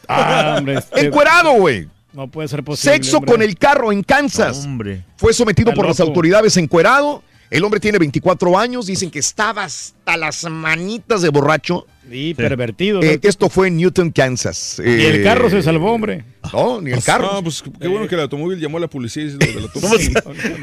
Ah, 0.09 0.57
hombre. 0.59 0.75
este- 0.79 1.07
Encuerado, 1.07 1.53
güey. 1.55 1.89
No 2.13 2.29
puede 2.29 2.47
ser 2.49 2.63
posible. 2.63 2.93
Sexo 2.95 3.17
hombre. 3.19 3.33
con 3.33 3.43
el 3.43 3.57
carro 3.59 3.91
en 3.91 4.03
Kansas. 4.03 4.65
Hombre. 4.65 5.05
Fue 5.17 5.33
sometido 5.33 5.71
Está 5.71 5.77
por 5.77 5.87
las 5.89 5.99
loco. 5.99 6.11
autoridades 6.11 6.57
encuerado. 6.57 7.23
El 7.55 7.63
hombre 7.65 7.79
tiene 7.79 7.99
24 7.99 8.59
años. 8.59 8.87
Dicen 8.87 9.11
que 9.13 9.21
estaba 9.21 9.63
hasta 9.65 10.17
las 10.17 10.43
manitas 10.51 11.23
de 11.23 11.29
borracho. 11.29 11.87
Sí, 12.11 12.35
pervertido. 12.35 13.01
Eh, 13.03 13.21
esto 13.23 13.49
fue 13.49 13.69
en 13.69 13.77
Newton, 13.77 14.11
Kansas. 14.11 14.83
y 14.85 14.89
el 14.89 15.21
Eh, 15.21 15.23
carro 15.23 15.49
se 15.49 15.63
salvó, 15.63 15.93
hombre. 15.93 16.25
No, 16.53 16.81
ni 16.81 16.91
el 16.91 17.03
carro. 17.03 17.33
No, 17.35 17.43
pues 17.45 17.63
qué 17.81 17.87
bueno 17.89 18.09
que 18.09 18.17
el 18.17 18.23
automóvil 18.23 18.59
llamó 18.59 18.79
a 18.79 18.81
la 18.81 18.89
policía 18.89 19.23
y 19.23 19.31
se 19.39 19.39
lo 19.39 19.47
delató. 19.47 19.81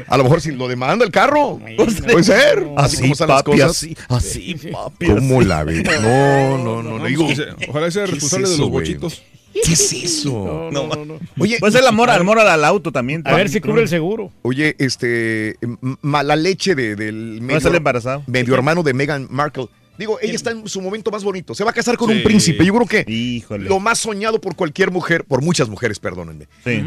A 0.06 0.16
lo 0.18 0.24
mejor 0.24 0.40
si 0.42 0.52
lo 0.52 0.68
demanda 0.68 1.04
el 1.04 1.10
carro. 1.10 1.58
Puede 1.76 2.22
ser. 2.24 2.68
Así, 2.76 2.98
como 3.00 3.12
están 3.14 3.28
las 3.28 3.42
papi, 3.42 3.52
cosas. 3.58 3.70
así, 3.70 3.96
así, 4.08 4.54
papi. 4.70 5.06
¿Cómo 5.06 5.40
así. 5.40 5.48
la 5.48 5.64
ves? 5.64 5.82
No, 6.02 6.58
no, 6.58 6.82
no. 6.82 6.98
no, 6.98 7.04
digo, 7.06 7.26
ojalá 7.68 7.90
sea 7.90 8.04
¿qué 8.04 8.10
es 8.10 8.14
responsable 8.14 8.50
de 8.50 8.58
los 8.58 8.70
bochitos. 8.70 9.22
¿Qué 9.52 9.72
es 9.72 9.92
eso? 9.92 10.68
No, 10.72 10.86
no, 10.88 11.04
no. 11.04 11.18
Oye, 11.38 11.58
Puede 11.58 11.72
ser 11.72 11.82
el 11.82 11.88
amor, 11.88 12.08
amor 12.10 12.38
al 12.38 12.64
auto 12.64 12.90
también. 12.92 13.22
A 13.24 13.34
ver 13.34 13.48
si 13.48 13.60
cubre 13.60 13.82
el 13.82 13.88
seguro. 13.88 14.32
Oye, 14.42 14.74
este, 14.78 15.56
mala 16.00 16.36
leche 16.36 16.74
de- 16.74 16.96
del 16.96 17.46
No 17.46 17.60
sale 17.60 17.76
embarazado. 17.78 18.22
medio 18.26 18.54
hermano 18.54 18.82
de 18.82 18.94
Meghan 18.94 19.26
Markle. 19.30 19.66
Digo, 19.98 20.18
ella 20.22 20.34
está 20.34 20.50
en 20.50 20.66
su 20.66 20.80
momento 20.80 21.10
más 21.10 21.22
bonito. 21.22 21.54
Se 21.54 21.62
va 21.64 21.70
a 21.70 21.74
casar 21.74 21.98
con 21.98 22.08
Sí. 22.10 22.16
un 22.16 22.22
príncipe. 22.22 22.64
Yo 22.64 22.72
creo 22.74 22.86
que 22.86 23.04
Híjole. 23.12 23.68
lo 23.68 23.78
más 23.78 23.98
soñado 23.98 24.40
por 24.40 24.56
cualquier 24.56 24.90
mujer, 24.90 25.24
por 25.24 25.42
muchas 25.42 25.68
mujeres, 25.68 25.98
perdónenme, 26.00 26.46
Sí. 26.64 26.82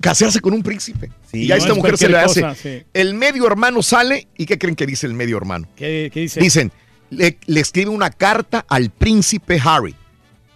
casarse 0.00 0.40
con 0.40 0.54
un 0.54 0.62
príncipe. 0.62 1.10
Sí. 1.30 1.42
y 1.44 1.52
a 1.52 1.56
No 1.56 1.58
esta 1.58 1.70
es 1.72 1.76
mujer 1.76 1.98
se 1.98 2.08
le 2.08 2.16
hace. 2.16 2.40
cosa, 2.40 2.54
sí. 2.54 2.82
El 2.94 3.12
medio 3.14 3.46
hermano 3.46 3.82
sale 3.82 4.28
y 4.38 4.46
¿qué 4.46 4.56
creen 4.58 4.74
que 4.74 4.86
dice 4.86 5.06
el 5.06 5.12
medio 5.12 5.36
hermano? 5.36 5.68
¿Qué, 5.76 6.10
qué 6.12 6.20
dice? 6.20 6.40
Dicen, 6.40 6.72
le, 7.10 7.36
le 7.46 7.60
escribe 7.60 7.90
una 7.90 8.08
carta 8.10 8.64
al 8.68 8.88
príncipe 8.90 9.60
Harry 9.62 9.94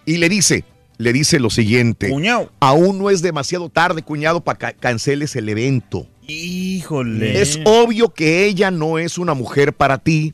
y 0.03 0.17
le 0.17 0.27
dice, 0.27 0.63
le 1.01 1.13
dice 1.13 1.39
lo 1.39 1.49
siguiente. 1.49 2.09
Cuñado. 2.09 2.51
Aún 2.59 2.99
no 2.99 3.09
es 3.09 3.21
demasiado 3.21 3.69
tarde, 3.69 4.03
cuñado, 4.03 4.41
para 4.43 4.57
que 4.73 4.79
canceles 4.79 5.35
el 5.35 5.49
evento. 5.49 6.07
Híjole. 6.27 7.41
Es 7.41 7.59
obvio 7.65 8.13
que 8.13 8.45
ella 8.45 8.71
no 8.71 8.99
es 8.99 9.17
una 9.17 9.33
mujer 9.33 9.73
para 9.73 9.97
ti. 9.97 10.33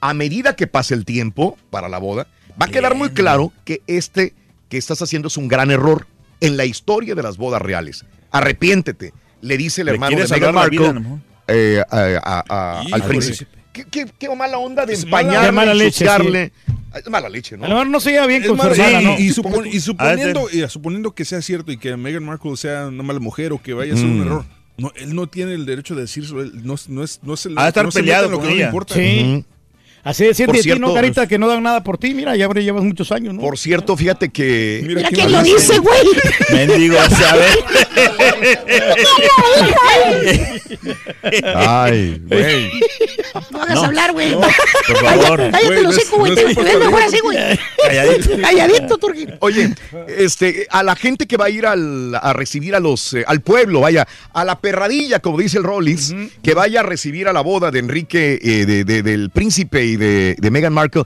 A 0.00 0.14
medida 0.14 0.54
que 0.54 0.66
pase 0.66 0.94
el 0.94 1.04
tiempo 1.04 1.56
para 1.70 1.88
la 1.88 1.98
boda, 1.98 2.26
va 2.60 2.66
a 2.66 2.68
quedar 2.70 2.94
muy 2.94 3.10
claro 3.10 3.52
que 3.64 3.80
este 3.86 4.34
que 4.68 4.76
estás 4.78 5.00
haciendo 5.02 5.28
es 5.28 5.36
un 5.36 5.48
gran 5.48 5.70
error 5.70 6.06
en 6.40 6.56
la 6.56 6.64
historia 6.66 7.14
de 7.14 7.22
las 7.22 7.36
bodas 7.36 7.60
reales. 7.62 8.04
Arrepiéntete, 8.30 9.12
le 9.40 9.56
dice 9.56 9.80
el 9.82 9.88
hermano 9.88 10.16
de 10.16 10.28
Meghan 10.28 10.70
vida, 10.70 10.92
Markle 10.92 11.20
eh, 11.48 11.82
a- 11.90 12.20
a- 12.22 12.44
a- 12.48 12.80
al 12.92 13.02
príncipe. 13.04 13.50
¿Qué, 13.72 13.84
qué, 13.90 14.06
qué 14.18 14.34
mala 14.36 14.58
onda 14.58 14.84
de 14.86 14.92
Es 14.94 15.04
empañarle, 15.04 15.52
mala 15.52 15.72
leche. 15.74 16.04
Es 16.98 17.10
mala 17.10 17.28
leche, 17.28 17.56
¿no? 17.56 17.64
A 17.64 17.68
lo 17.68 17.74
mejor 17.76 17.88
no 17.90 18.00
se 18.00 18.10
lleva 18.12 18.26
bien 18.26 18.42
Es 18.42 18.48
con 18.48 18.58
su 18.58 18.64
más, 18.68 18.78
hermana, 18.78 19.00
y- 19.02 19.04
¿no? 19.04 19.18
y, 19.18 19.28
supon- 19.30 19.66
y 19.72 19.76
Ah, 19.76 19.80
suponiendo, 19.80 20.48
y 20.52 20.68
suponiendo 20.68 21.14
que 21.14 21.24
sea 21.24 21.40
cierto 21.42 21.72
y 21.72 21.76
que 21.78 21.96
Meghan 21.96 22.24
Markle 22.24 22.56
sea 22.56 22.86
una 22.88 23.02
mala 23.02 23.20
mujer 23.20 23.52
o 23.52 23.62
que 23.62 23.72
vaya 23.74 23.94
a 23.94 23.96
ser 23.96 24.06
un 24.06 24.18
Mm. 24.18 24.22
error, 24.22 24.44
no, 24.76 24.92
él 24.96 25.14
no 25.14 25.26
tiene 25.28 25.54
el 25.54 25.66
derecho 25.66 25.94
de 25.94 26.02
decirlo. 26.02 26.44
No, 26.44 26.76
no 26.88 27.02
es, 27.04 27.20
no 27.22 27.34
es 27.34 27.46
el, 27.46 27.58
Ha 27.58 27.62
de 27.62 27.68
estar 27.68 27.84
no 27.84 27.90
peleado 27.90 28.28
lo 28.28 28.38
que 28.38 28.44
no 28.44 28.50
le 28.50 28.56
ella. 28.56 28.66
importa. 28.66 28.94
Sí. 28.94 29.44
Así 30.04 30.24
de 30.24 30.34
Por 30.46 30.54
de 30.54 30.58
ti, 30.58 30.62
cierto, 30.62 30.86
¿no, 30.86 30.94
Carita? 30.94 31.26
Que 31.26 31.38
no 31.38 31.48
dan 31.48 31.62
nada 31.62 31.82
por 31.84 31.98
ti. 31.98 32.14
Mira, 32.14 32.34
ya 32.36 32.46
habría- 32.46 32.62
llevas 32.64 32.82
muchos 32.84 33.12
años, 33.12 33.34
¿no? 33.34 33.40
Por 33.42 33.58
cierto, 33.58 33.96
fíjate 33.96 34.30
que. 34.30 34.80
Mira 34.86 34.96
Mira 35.00 35.08
quién 35.10 35.32
lo 35.32 35.42
dice. 35.42 35.78
güey. 35.78 36.06
Mendigo, 36.52 36.96
a 36.98 37.34
ver. 37.36 37.58
Ay, 41.54 42.20
güey. 42.26 42.70
No 43.50 43.62
hagas 43.62 43.74
No, 43.74 43.84
hablar, 43.84 44.12
güey. 44.12 44.30
no, 44.30 44.40
por 44.40 44.96
favor. 44.98 45.38
Cállate 45.50 45.66
Güey, 45.66 45.82
los 45.82 45.96
hocico, 45.96 46.24
Te 46.24 46.30
es 46.50 46.56
te 46.56 46.62
ves 46.62 46.78
mejor 46.78 47.02
así, 47.02 47.18
güey. 47.20 47.38
Calladito. 47.86 48.30
Calladito, 48.40 48.98
Turquín. 48.98 49.34
Oye, 49.40 49.74
este, 50.06 50.66
a 50.70 50.82
la 50.82 50.96
gente 50.96 51.26
que 51.26 51.36
va 51.36 51.46
a 51.46 51.50
ir 51.50 51.66
al- 51.66 52.14
a 52.14 52.32
recibir 52.32 52.74
a 52.74 52.80
los, 52.80 53.12
eh, 53.14 53.24
al 53.26 53.40
pueblo, 53.40 53.80
vaya, 53.80 54.06
a 54.32 54.44
la 54.44 54.58
perradilla, 54.60 55.18
como 55.20 55.38
dice 55.38 55.58
el 55.58 55.64
Rollins, 55.64 56.14
que 56.42 56.54
vaya 56.54 56.80
a 56.80 56.82
recibir 56.82 57.28
a 57.28 57.32
la 57.32 57.40
boda 57.40 57.70
de 57.70 57.78
Enrique, 57.80 58.38
eh, 58.42 58.66
de- 58.66 58.84
de- 58.84 59.02
del 59.02 59.30
príncipe 59.30 59.84
y 59.88 59.96
de, 59.96 60.36
de 60.38 60.50
Meghan 60.50 60.72
Markle, 60.72 61.02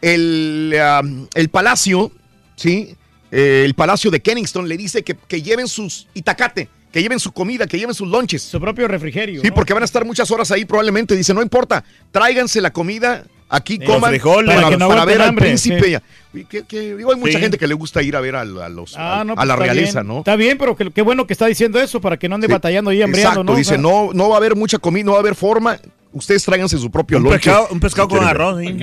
el, 0.00 0.74
um, 1.02 1.26
el 1.34 1.48
palacio, 1.48 2.10
¿sí? 2.56 2.94
Eh, 3.30 3.62
el 3.64 3.74
palacio 3.74 4.10
de 4.10 4.20
Kennington 4.20 4.68
le 4.68 4.76
dice 4.76 5.02
que, 5.02 5.14
que 5.14 5.40
lleven 5.42 5.68
sus 5.68 6.06
itacate, 6.14 6.68
que 6.92 7.00
lleven 7.00 7.18
su 7.18 7.32
comida, 7.32 7.66
que 7.66 7.78
lleven 7.78 7.94
sus 7.94 8.08
lunches. 8.08 8.42
Su 8.42 8.60
propio 8.60 8.86
refrigerio. 8.88 9.40
Sí, 9.40 9.48
¿no? 9.48 9.54
porque 9.54 9.72
van 9.72 9.82
a 9.82 9.86
estar 9.86 10.04
muchas 10.04 10.30
horas 10.30 10.50
ahí 10.50 10.64
probablemente. 10.64 11.16
Dice, 11.16 11.32
no 11.32 11.40
importa, 11.42 11.82
tráiganse 12.10 12.60
la 12.60 12.70
comida, 12.72 13.24
aquí 13.48 13.78
Sí, 13.80 13.86
coman 13.86 14.10
frijoles. 14.10 14.54
para, 14.54 14.76
no 14.76 14.88
para 14.88 15.04
ver 15.06 15.22
al 15.22 15.28
hambre, 15.30 15.46
príncipe. 15.46 16.00
sí. 16.34 16.44
Que- 16.48 16.64
que- 16.64 16.96
digo, 16.96 17.12
hay 17.12 17.18
mucha 17.18 17.32
Sí. 17.38 17.38
gente 17.40 17.56
que 17.58 17.66
le 17.66 17.74
gusta 17.74 18.02
ir 18.02 18.16
a 18.16 18.20
ver 18.20 18.36
al- 18.36 18.60
a, 18.60 18.68
los, 18.68 18.94
Ah, 18.98 19.20
a, 19.20 19.24
no, 19.24 19.32
a 19.34 19.36
pues 19.36 19.46
la 19.48 19.54
está 19.54 19.64
realeza, 19.64 20.00
bien. 20.00 20.12
¿no? 20.14 20.18
Está 20.18 20.36
bien, 20.36 20.58
pero 20.58 20.76
qué 20.76 21.02
bueno 21.02 21.26
que 21.26 21.32
está 21.34 21.46
diciendo 21.46 21.78
eso 21.80 22.00
para 22.00 22.16
que 22.18 22.28
no 22.28 22.34
ande 22.34 22.46
Sí. 22.48 22.52
batallando 22.52 22.90
ahí 22.90 23.00
hambriando, 23.02 23.30
Exacto, 23.40 23.52
¿no? 23.52 23.56
dice, 23.58 23.72
O 23.72 23.74
sea, 23.74 23.82
no, 23.82 24.10
no 24.12 24.28
va 24.28 24.34
a 24.34 24.38
haber 24.38 24.56
mucha 24.56 24.78
comida, 24.78 25.04
no 25.04 25.12
va 25.12 25.18
a 25.18 25.20
haber 25.20 25.34
forma. 25.34 25.78
Ustedes 26.12 26.44
tráiganse 26.44 26.78
su 26.78 26.90
propio 26.90 27.18
Un 27.18 27.24
lonche. 27.24 27.38
pescado, 27.38 27.68
un 27.70 27.80
pescado 27.80 28.08
con 28.08 28.24
arroz. 28.24 28.60
¿sí? 28.60 28.76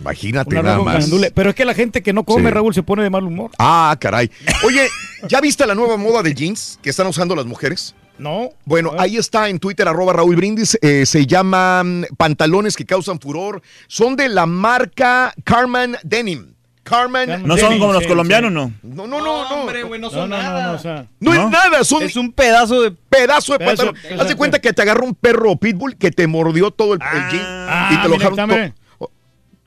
Imagínate 0.00 0.62
nada 0.62 0.78
más. 0.80 1.10
Pero 1.34 1.50
es 1.50 1.56
que 1.56 1.64
la 1.64 1.74
gente 1.74 2.02
que 2.02 2.12
no 2.12 2.24
come, 2.24 2.48
Sí. 2.48 2.54
Raúl, 2.54 2.74
se 2.74 2.82
pone 2.82 3.02
de 3.02 3.10
mal 3.10 3.24
humor. 3.24 3.50
Ah, 3.58 3.96
caray. 4.00 4.30
Oye, 4.64 4.86
¿ya 5.28 5.40
viste 5.40 5.66
la 5.66 5.74
nueva 5.74 5.96
moda 5.96 6.22
de 6.22 6.34
jeans 6.34 6.78
que 6.82 6.90
están 6.90 7.06
usando 7.06 7.34
las 7.34 7.46
mujeres? 7.46 7.94
No. 8.18 8.50
Bueno, 8.64 8.92
ahí 8.98 9.16
está 9.16 9.48
en 9.48 9.58
Twitter, 9.60 9.86
arroba 9.88 10.12
Raúl 10.12 10.34
Brindis. 10.36 10.76
eh, 10.82 11.06
se 11.06 11.26
llaman 11.26 12.06
pantalones 12.16 12.76
que 12.76 12.84
causan 12.84 13.20
furor. 13.20 13.62
Son 13.86 14.16
de 14.16 14.28
la 14.28 14.44
marca 14.46 15.32
Carman 15.44 15.96
Denim. 16.02 16.54
Carman 16.88 17.42
No 17.46 17.56
son 17.56 17.78
como 17.78 17.92
los 17.92 18.02
Sí, 18.02 18.08
colombianos, 18.08 18.50
sí. 18.50 18.54
¿no? 18.54 18.72
No, 18.82 19.06
no, 19.06 19.18
no, 19.20 19.48
no. 19.48 19.60
Hombre, 19.60 19.82
güey, 19.82 20.00
no 20.00 20.10
son 20.10 20.30
no, 20.30 20.36
nada. 20.38 20.66
no, 20.68 20.72
o 20.74 20.78
sea. 20.78 21.06
No, 21.20 21.32
es 21.34 21.50
nada, 21.50 21.84
son 21.84 22.02
Es 22.02 22.16
un 22.16 22.32
pedazo 22.32 22.80
de... 22.82 22.90
pedazo 22.90 23.52
de 23.52 23.58
Pedazo- 23.58 23.66
pantalón. 23.66 23.94
pedazo- 23.94 24.22
Haz 24.22 24.28
de 24.28 24.36
cuenta 24.36 24.58
que 24.60 24.72
te 24.72 24.82
agarró 24.82 25.04
un 25.04 25.14
perro 25.14 25.56
pitbull 25.56 25.96
que 25.96 26.10
te 26.10 26.26
mordió 26.26 26.70
todo 26.70 26.94
el, 26.94 27.00
el 27.02 27.30
jean 27.30 27.44
Ah, 27.46 27.90
y 27.92 28.02
te 28.02 28.08
lo 28.08 28.14
dejaron. 28.16 28.74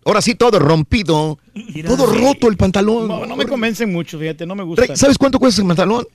Ahora 0.03 0.21
sí, 0.21 0.33
todo 0.33 0.57
rompido. 0.57 1.37
Todo 1.85 2.07
roto 2.07 2.47
el 2.49 2.57
pantalón. 2.57 3.07
No, 3.07 3.25
no 3.25 3.35
me 3.35 3.45
convencen 3.45 3.91
mucho, 3.91 4.17
fíjate, 4.17 4.45
no 4.47 4.55
me 4.55 4.63
gusta. 4.63 4.95
¿Sabes 4.95 5.17
cuánto 5.17 5.37
cuesta 5.37 5.61
ese 5.61 5.67
pantalón? 5.67 6.05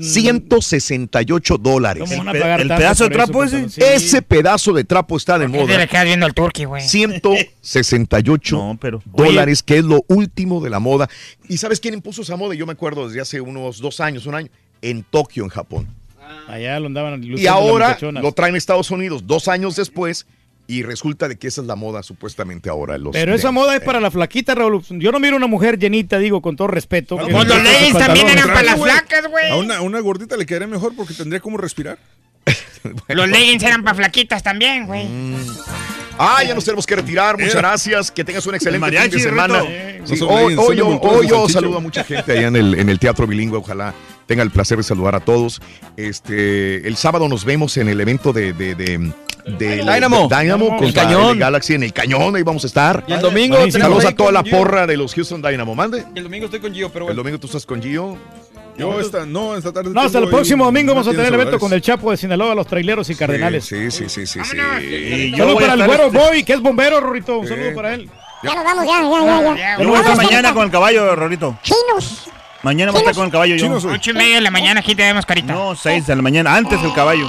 168 0.00 1.58
dólares. 1.58 2.02
¿Cómo 2.04 2.18
van 2.18 2.28
a 2.28 2.32
pe- 2.32 2.40
pagar 2.40 2.60
el 2.60 2.68
tanto 2.68 2.80
pedazo 2.80 3.04
de 3.04 3.10
trapo 3.10 3.44
ese? 3.44 3.68
Sí. 3.68 3.80
Ese 3.82 4.22
pedazo 4.22 4.72
de 4.72 4.84
trapo 4.84 5.16
está 5.16 5.38
de 5.38 5.46
¿Qué 5.46 5.52
te 5.52 5.58
le 5.58 5.64
moda. 5.74 5.86
quedas 5.86 6.04
viendo 6.04 6.26
al 6.26 6.34
turqui, 6.34 6.64
güey? 6.64 6.82
168 6.86 8.56
No, 8.56 8.78
pero. 8.80 9.02
dólares, 9.04 9.62
que 9.62 9.78
es 9.78 9.84
lo 9.84 10.04
último 10.08 10.60
de 10.60 10.70
la 10.70 10.78
moda. 10.78 11.08
¿Y 11.48 11.56
sabes 11.58 11.80
quién 11.80 11.94
impuso 11.94 12.22
esa 12.22 12.36
moda? 12.36 12.54
Yo 12.54 12.66
me 12.66 12.72
acuerdo 12.72 13.06
desde 13.08 13.20
hace 13.20 13.40
unos 13.40 13.78
dos 13.78 14.00
años, 14.00 14.26
un 14.26 14.34
año, 14.34 14.48
en 14.80 15.02
Tokio, 15.02 15.44
en 15.44 15.50
Japón. 15.50 15.88
Allá 16.48 16.78
lo 16.80 16.86
andaban 16.86 17.22
Y 17.22 17.46
ahora 17.46 17.98
lo 18.00 18.32
traen 18.32 18.54
a 18.54 18.58
Estados 18.58 18.90
Unidos 18.90 19.26
dos 19.26 19.48
años 19.48 19.76
después 19.76 20.26
y 20.72 20.82
resulta 20.82 21.28
de 21.28 21.36
que 21.36 21.48
esa 21.48 21.60
es 21.60 21.66
la 21.66 21.76
moda 21.76 22.02
supuestamente 22.02 22.70
ahora. 22.70 22.96
Los 22.96 23.12
Pero 23.12 23.34
esa 23.34 23.48
de- 23.48 23.52
moda 23.52 23.76
es 23.76 23.82
para 23.82 24.00
la 24.00 24.10
flaquita, 24.10 24.54
Raúl. 24.54 24.82
Yo 24.88 25.12
no 25.12 25.20
miro 25.20 25.36
una 25.36 25.46
mujer 25.46 25.78
llenita, 25.78 26.18
digo, 26.18 26.40
con 26.40 26.56
todo 26.56 26.68
respeto. 26.68 27.16
no 27.16 27.44
los 27.44 27.58
sus 27.58 27.98
también 27.98 28.26
eran 28.30 28.48
para 28.48 28.62
las 28.62 28.80
flacas, 28.80 29.28
güey. 29.28 29.50
A 29.50 29.56
una, 29.56 29.82
una 29.82 30.00
gordita 30.00 30.34
le 30.34 30.46
quedaría 30.46 30.68
mejor 30.68 30.96
porque 30.96 31.12
tendría 31.12 31.40
como 31.40 31.58
respirar. 31.58 31.98
Los 33.08 33.28
leggings 33.28 33.62
eran 33.62 33.84
para 33.84 33.94
flaquitas 33.94 34.42
también, 34.42 34.86
güey. 34.86 35.06
Ah, 36.18 36.42
ya 36.42 36.54
nos 36.54 36.64
tenemos 36.64 36.86
que 36.86 36.96
retirar. 36.96 37.38
Muchas 37.38 37.54
gracias. 37.54 38.10
Que 38.10 38.24
tengas 38.24 38.46
un 38.46 38.54
excelente 38.54 38.90
fin 38.98 39.10
de 39.10 39.20
semana. 39.20 39.62
Sí, 40.04 40.16
No 40.20 40.28
hoy, 40.28 40.76
yo, 40.76 40.88
hoy 41.00 41.28
saludo 41.52 41.76
a 41.76 41.80
mucha 41.80 42.02
gente 42.02 42.32
allá 42.32 42.48
en 42.48 42.56
el, 42.56 42.74
en 42.78 42.88
el 42.88 42.98
Teatro 42.98 43.26
Bilingüe. 43.26 43.58
Ojalá 43.58 43.94
tenga 44.26 44.42
el 44.42 44.50
placer 44.50 44.78
de 44.78 44.84
saludar 44.84 45.14
a 45.14 45.20
todos. 45.20 45.60
Este, 45.96 46.86
el 46.88 46.96
sábado 46.96 47.28
nos 47.28 47.44
vemos 47.44 47.76
en 47.76 47.88
el 47.88 48.00
evento 48.00 48.32
de, 48.32 48.52
de, 48.52 48.74
de, 48.74 49.12
de- 49.44 49.76
Dynamo. 49.78 50.28
de 50.28 50.36
Dynamo 50.42 50.66
El 50.72 50.76
contra 50.78 51.02
Cañón. 51.04 51.30
el 51.32 51.38
Galaxy 51.38 51.74
en 51.74 51.82
el 51.82 51.92
cañón. 51.92 52.36
Ahí 52.36 52.42
vamos 52.42 52.64
a 52.64 52.66
estar. 52.66 53.04
Y 53.06 53.12
el 53.12 53.20
domingo 53.20 53.56
Saludos 53.70 54.04
a 54.04 54.12
toda 54.12 54.26
con 54.28 54.34
la 54.34 54.42
Gio. 54.42 54.56
porra 54.58 54.86
de 54.86 54.96
los 54.96 55.14
Houston 55.14 55.42
Dynamo. 55.42 55.74
Mande. 55.74 56.04
Y 56.14 56.18
el 56.18 56.24
domingo 56.24 56.46
estoy 56.46 56.60
con 56.60 56.72
Gio, 56.74 56.88
pero 56.90 57.04
El 57.04 57.06
bueno. 57.08 57.18
domingo 57.22 57.38
tú 57.38 57.46
estás 57.46 57.64
con 57.66 57.82
Gio. 57.82 58.16
Yo 58.78 58.98
esta, 59.00 59.26
no, 59.26 59.54
esta 59.54 59.70
tarde. 59.70 59.90
No, 59.90 60.00
hasta 60.00 60.18
el 60.18 60.28
próximo 60.28 60.64
domingo 60.64 60.92
vamos 60.94 61.06
a 61.06 61.10
tener 61.10 61.26
el 61.26 61.34
evento 61.34 61.58
con 61.58 61.72
el 61.74 61.82
Chapo 61.82 62.10
de 62.10 62.16
Sinaloa, 62.16 62.54
los 62.54 62.66
traileros 62.66 63.08
y 63.10 63.14
cardenales. 63.14 63.66
Sí, 63.66 63.90
sí, 63.90 64.08
sí, 64.08 64.26
sí, 64.26 64.40
sí. 64.42 64.56
Y 64.88 65.30
yo 65.32 65.36
Saludo 65.38 65.54
voy 65.54 65.64
a 65.64 65.68
para 65.68 65.80
el 65.82 65.86
güero 65.86 66.06
este- 66.06 66.18
Boy, 66.18 66.42
que 66.44 66.52
es 66.54 66.60
bombero, 66.60 67.00
Rorrito. 67.00 67.38
Un 67.38 67.46
saludo 67.48 67.74
para 67.74 67.94
él. 67.94 68.08
Ya 68.42 68.54
nos 68.54 68.64
vamos, 68.64 68.86
ya, 68.86 69.02
ya, 69.02 69.42
ya. 69.42 69.56
ya. 69.56 69.78
Yo 69.82 69.88
voy 69.88 69.96
a 69.96 70.00
estar 70.00 70.16
mañana 70.16 70.54
con 70.54 70.64
el 70.64 70.70
caballo, 70.70 71.14
Rorito. 71.14 71.56
Chinos. 71.62 72.24
Mañana 72.62 72.92
voy 72.92 72.98
a 72.98 73.02
estar 73.02 73.14
con 73.14 73.26
el 73.26 73.30
caballo 73.30 73.56
yo. 73.56 73.62
Chinos, 73.66 73.84
Ocho 73.84 74.10
y 74.10 74.14
media 74.14 74.36
de 74.36 74.40
la 74.40 74.50
mañana 74.50 74.80
aquí 74.80 74.94
te 74.94 75.02
vemos, 75.02 75.26
carita. 75.26 75.52
No, 75.52 75.76
seis 75.76 76.06
de 76.06 76.16
la 76.16 76.22
mañana, 76.22 76.56
antes 76.56 76.80
del 76.80 76.92
caballo. 76.94 77.28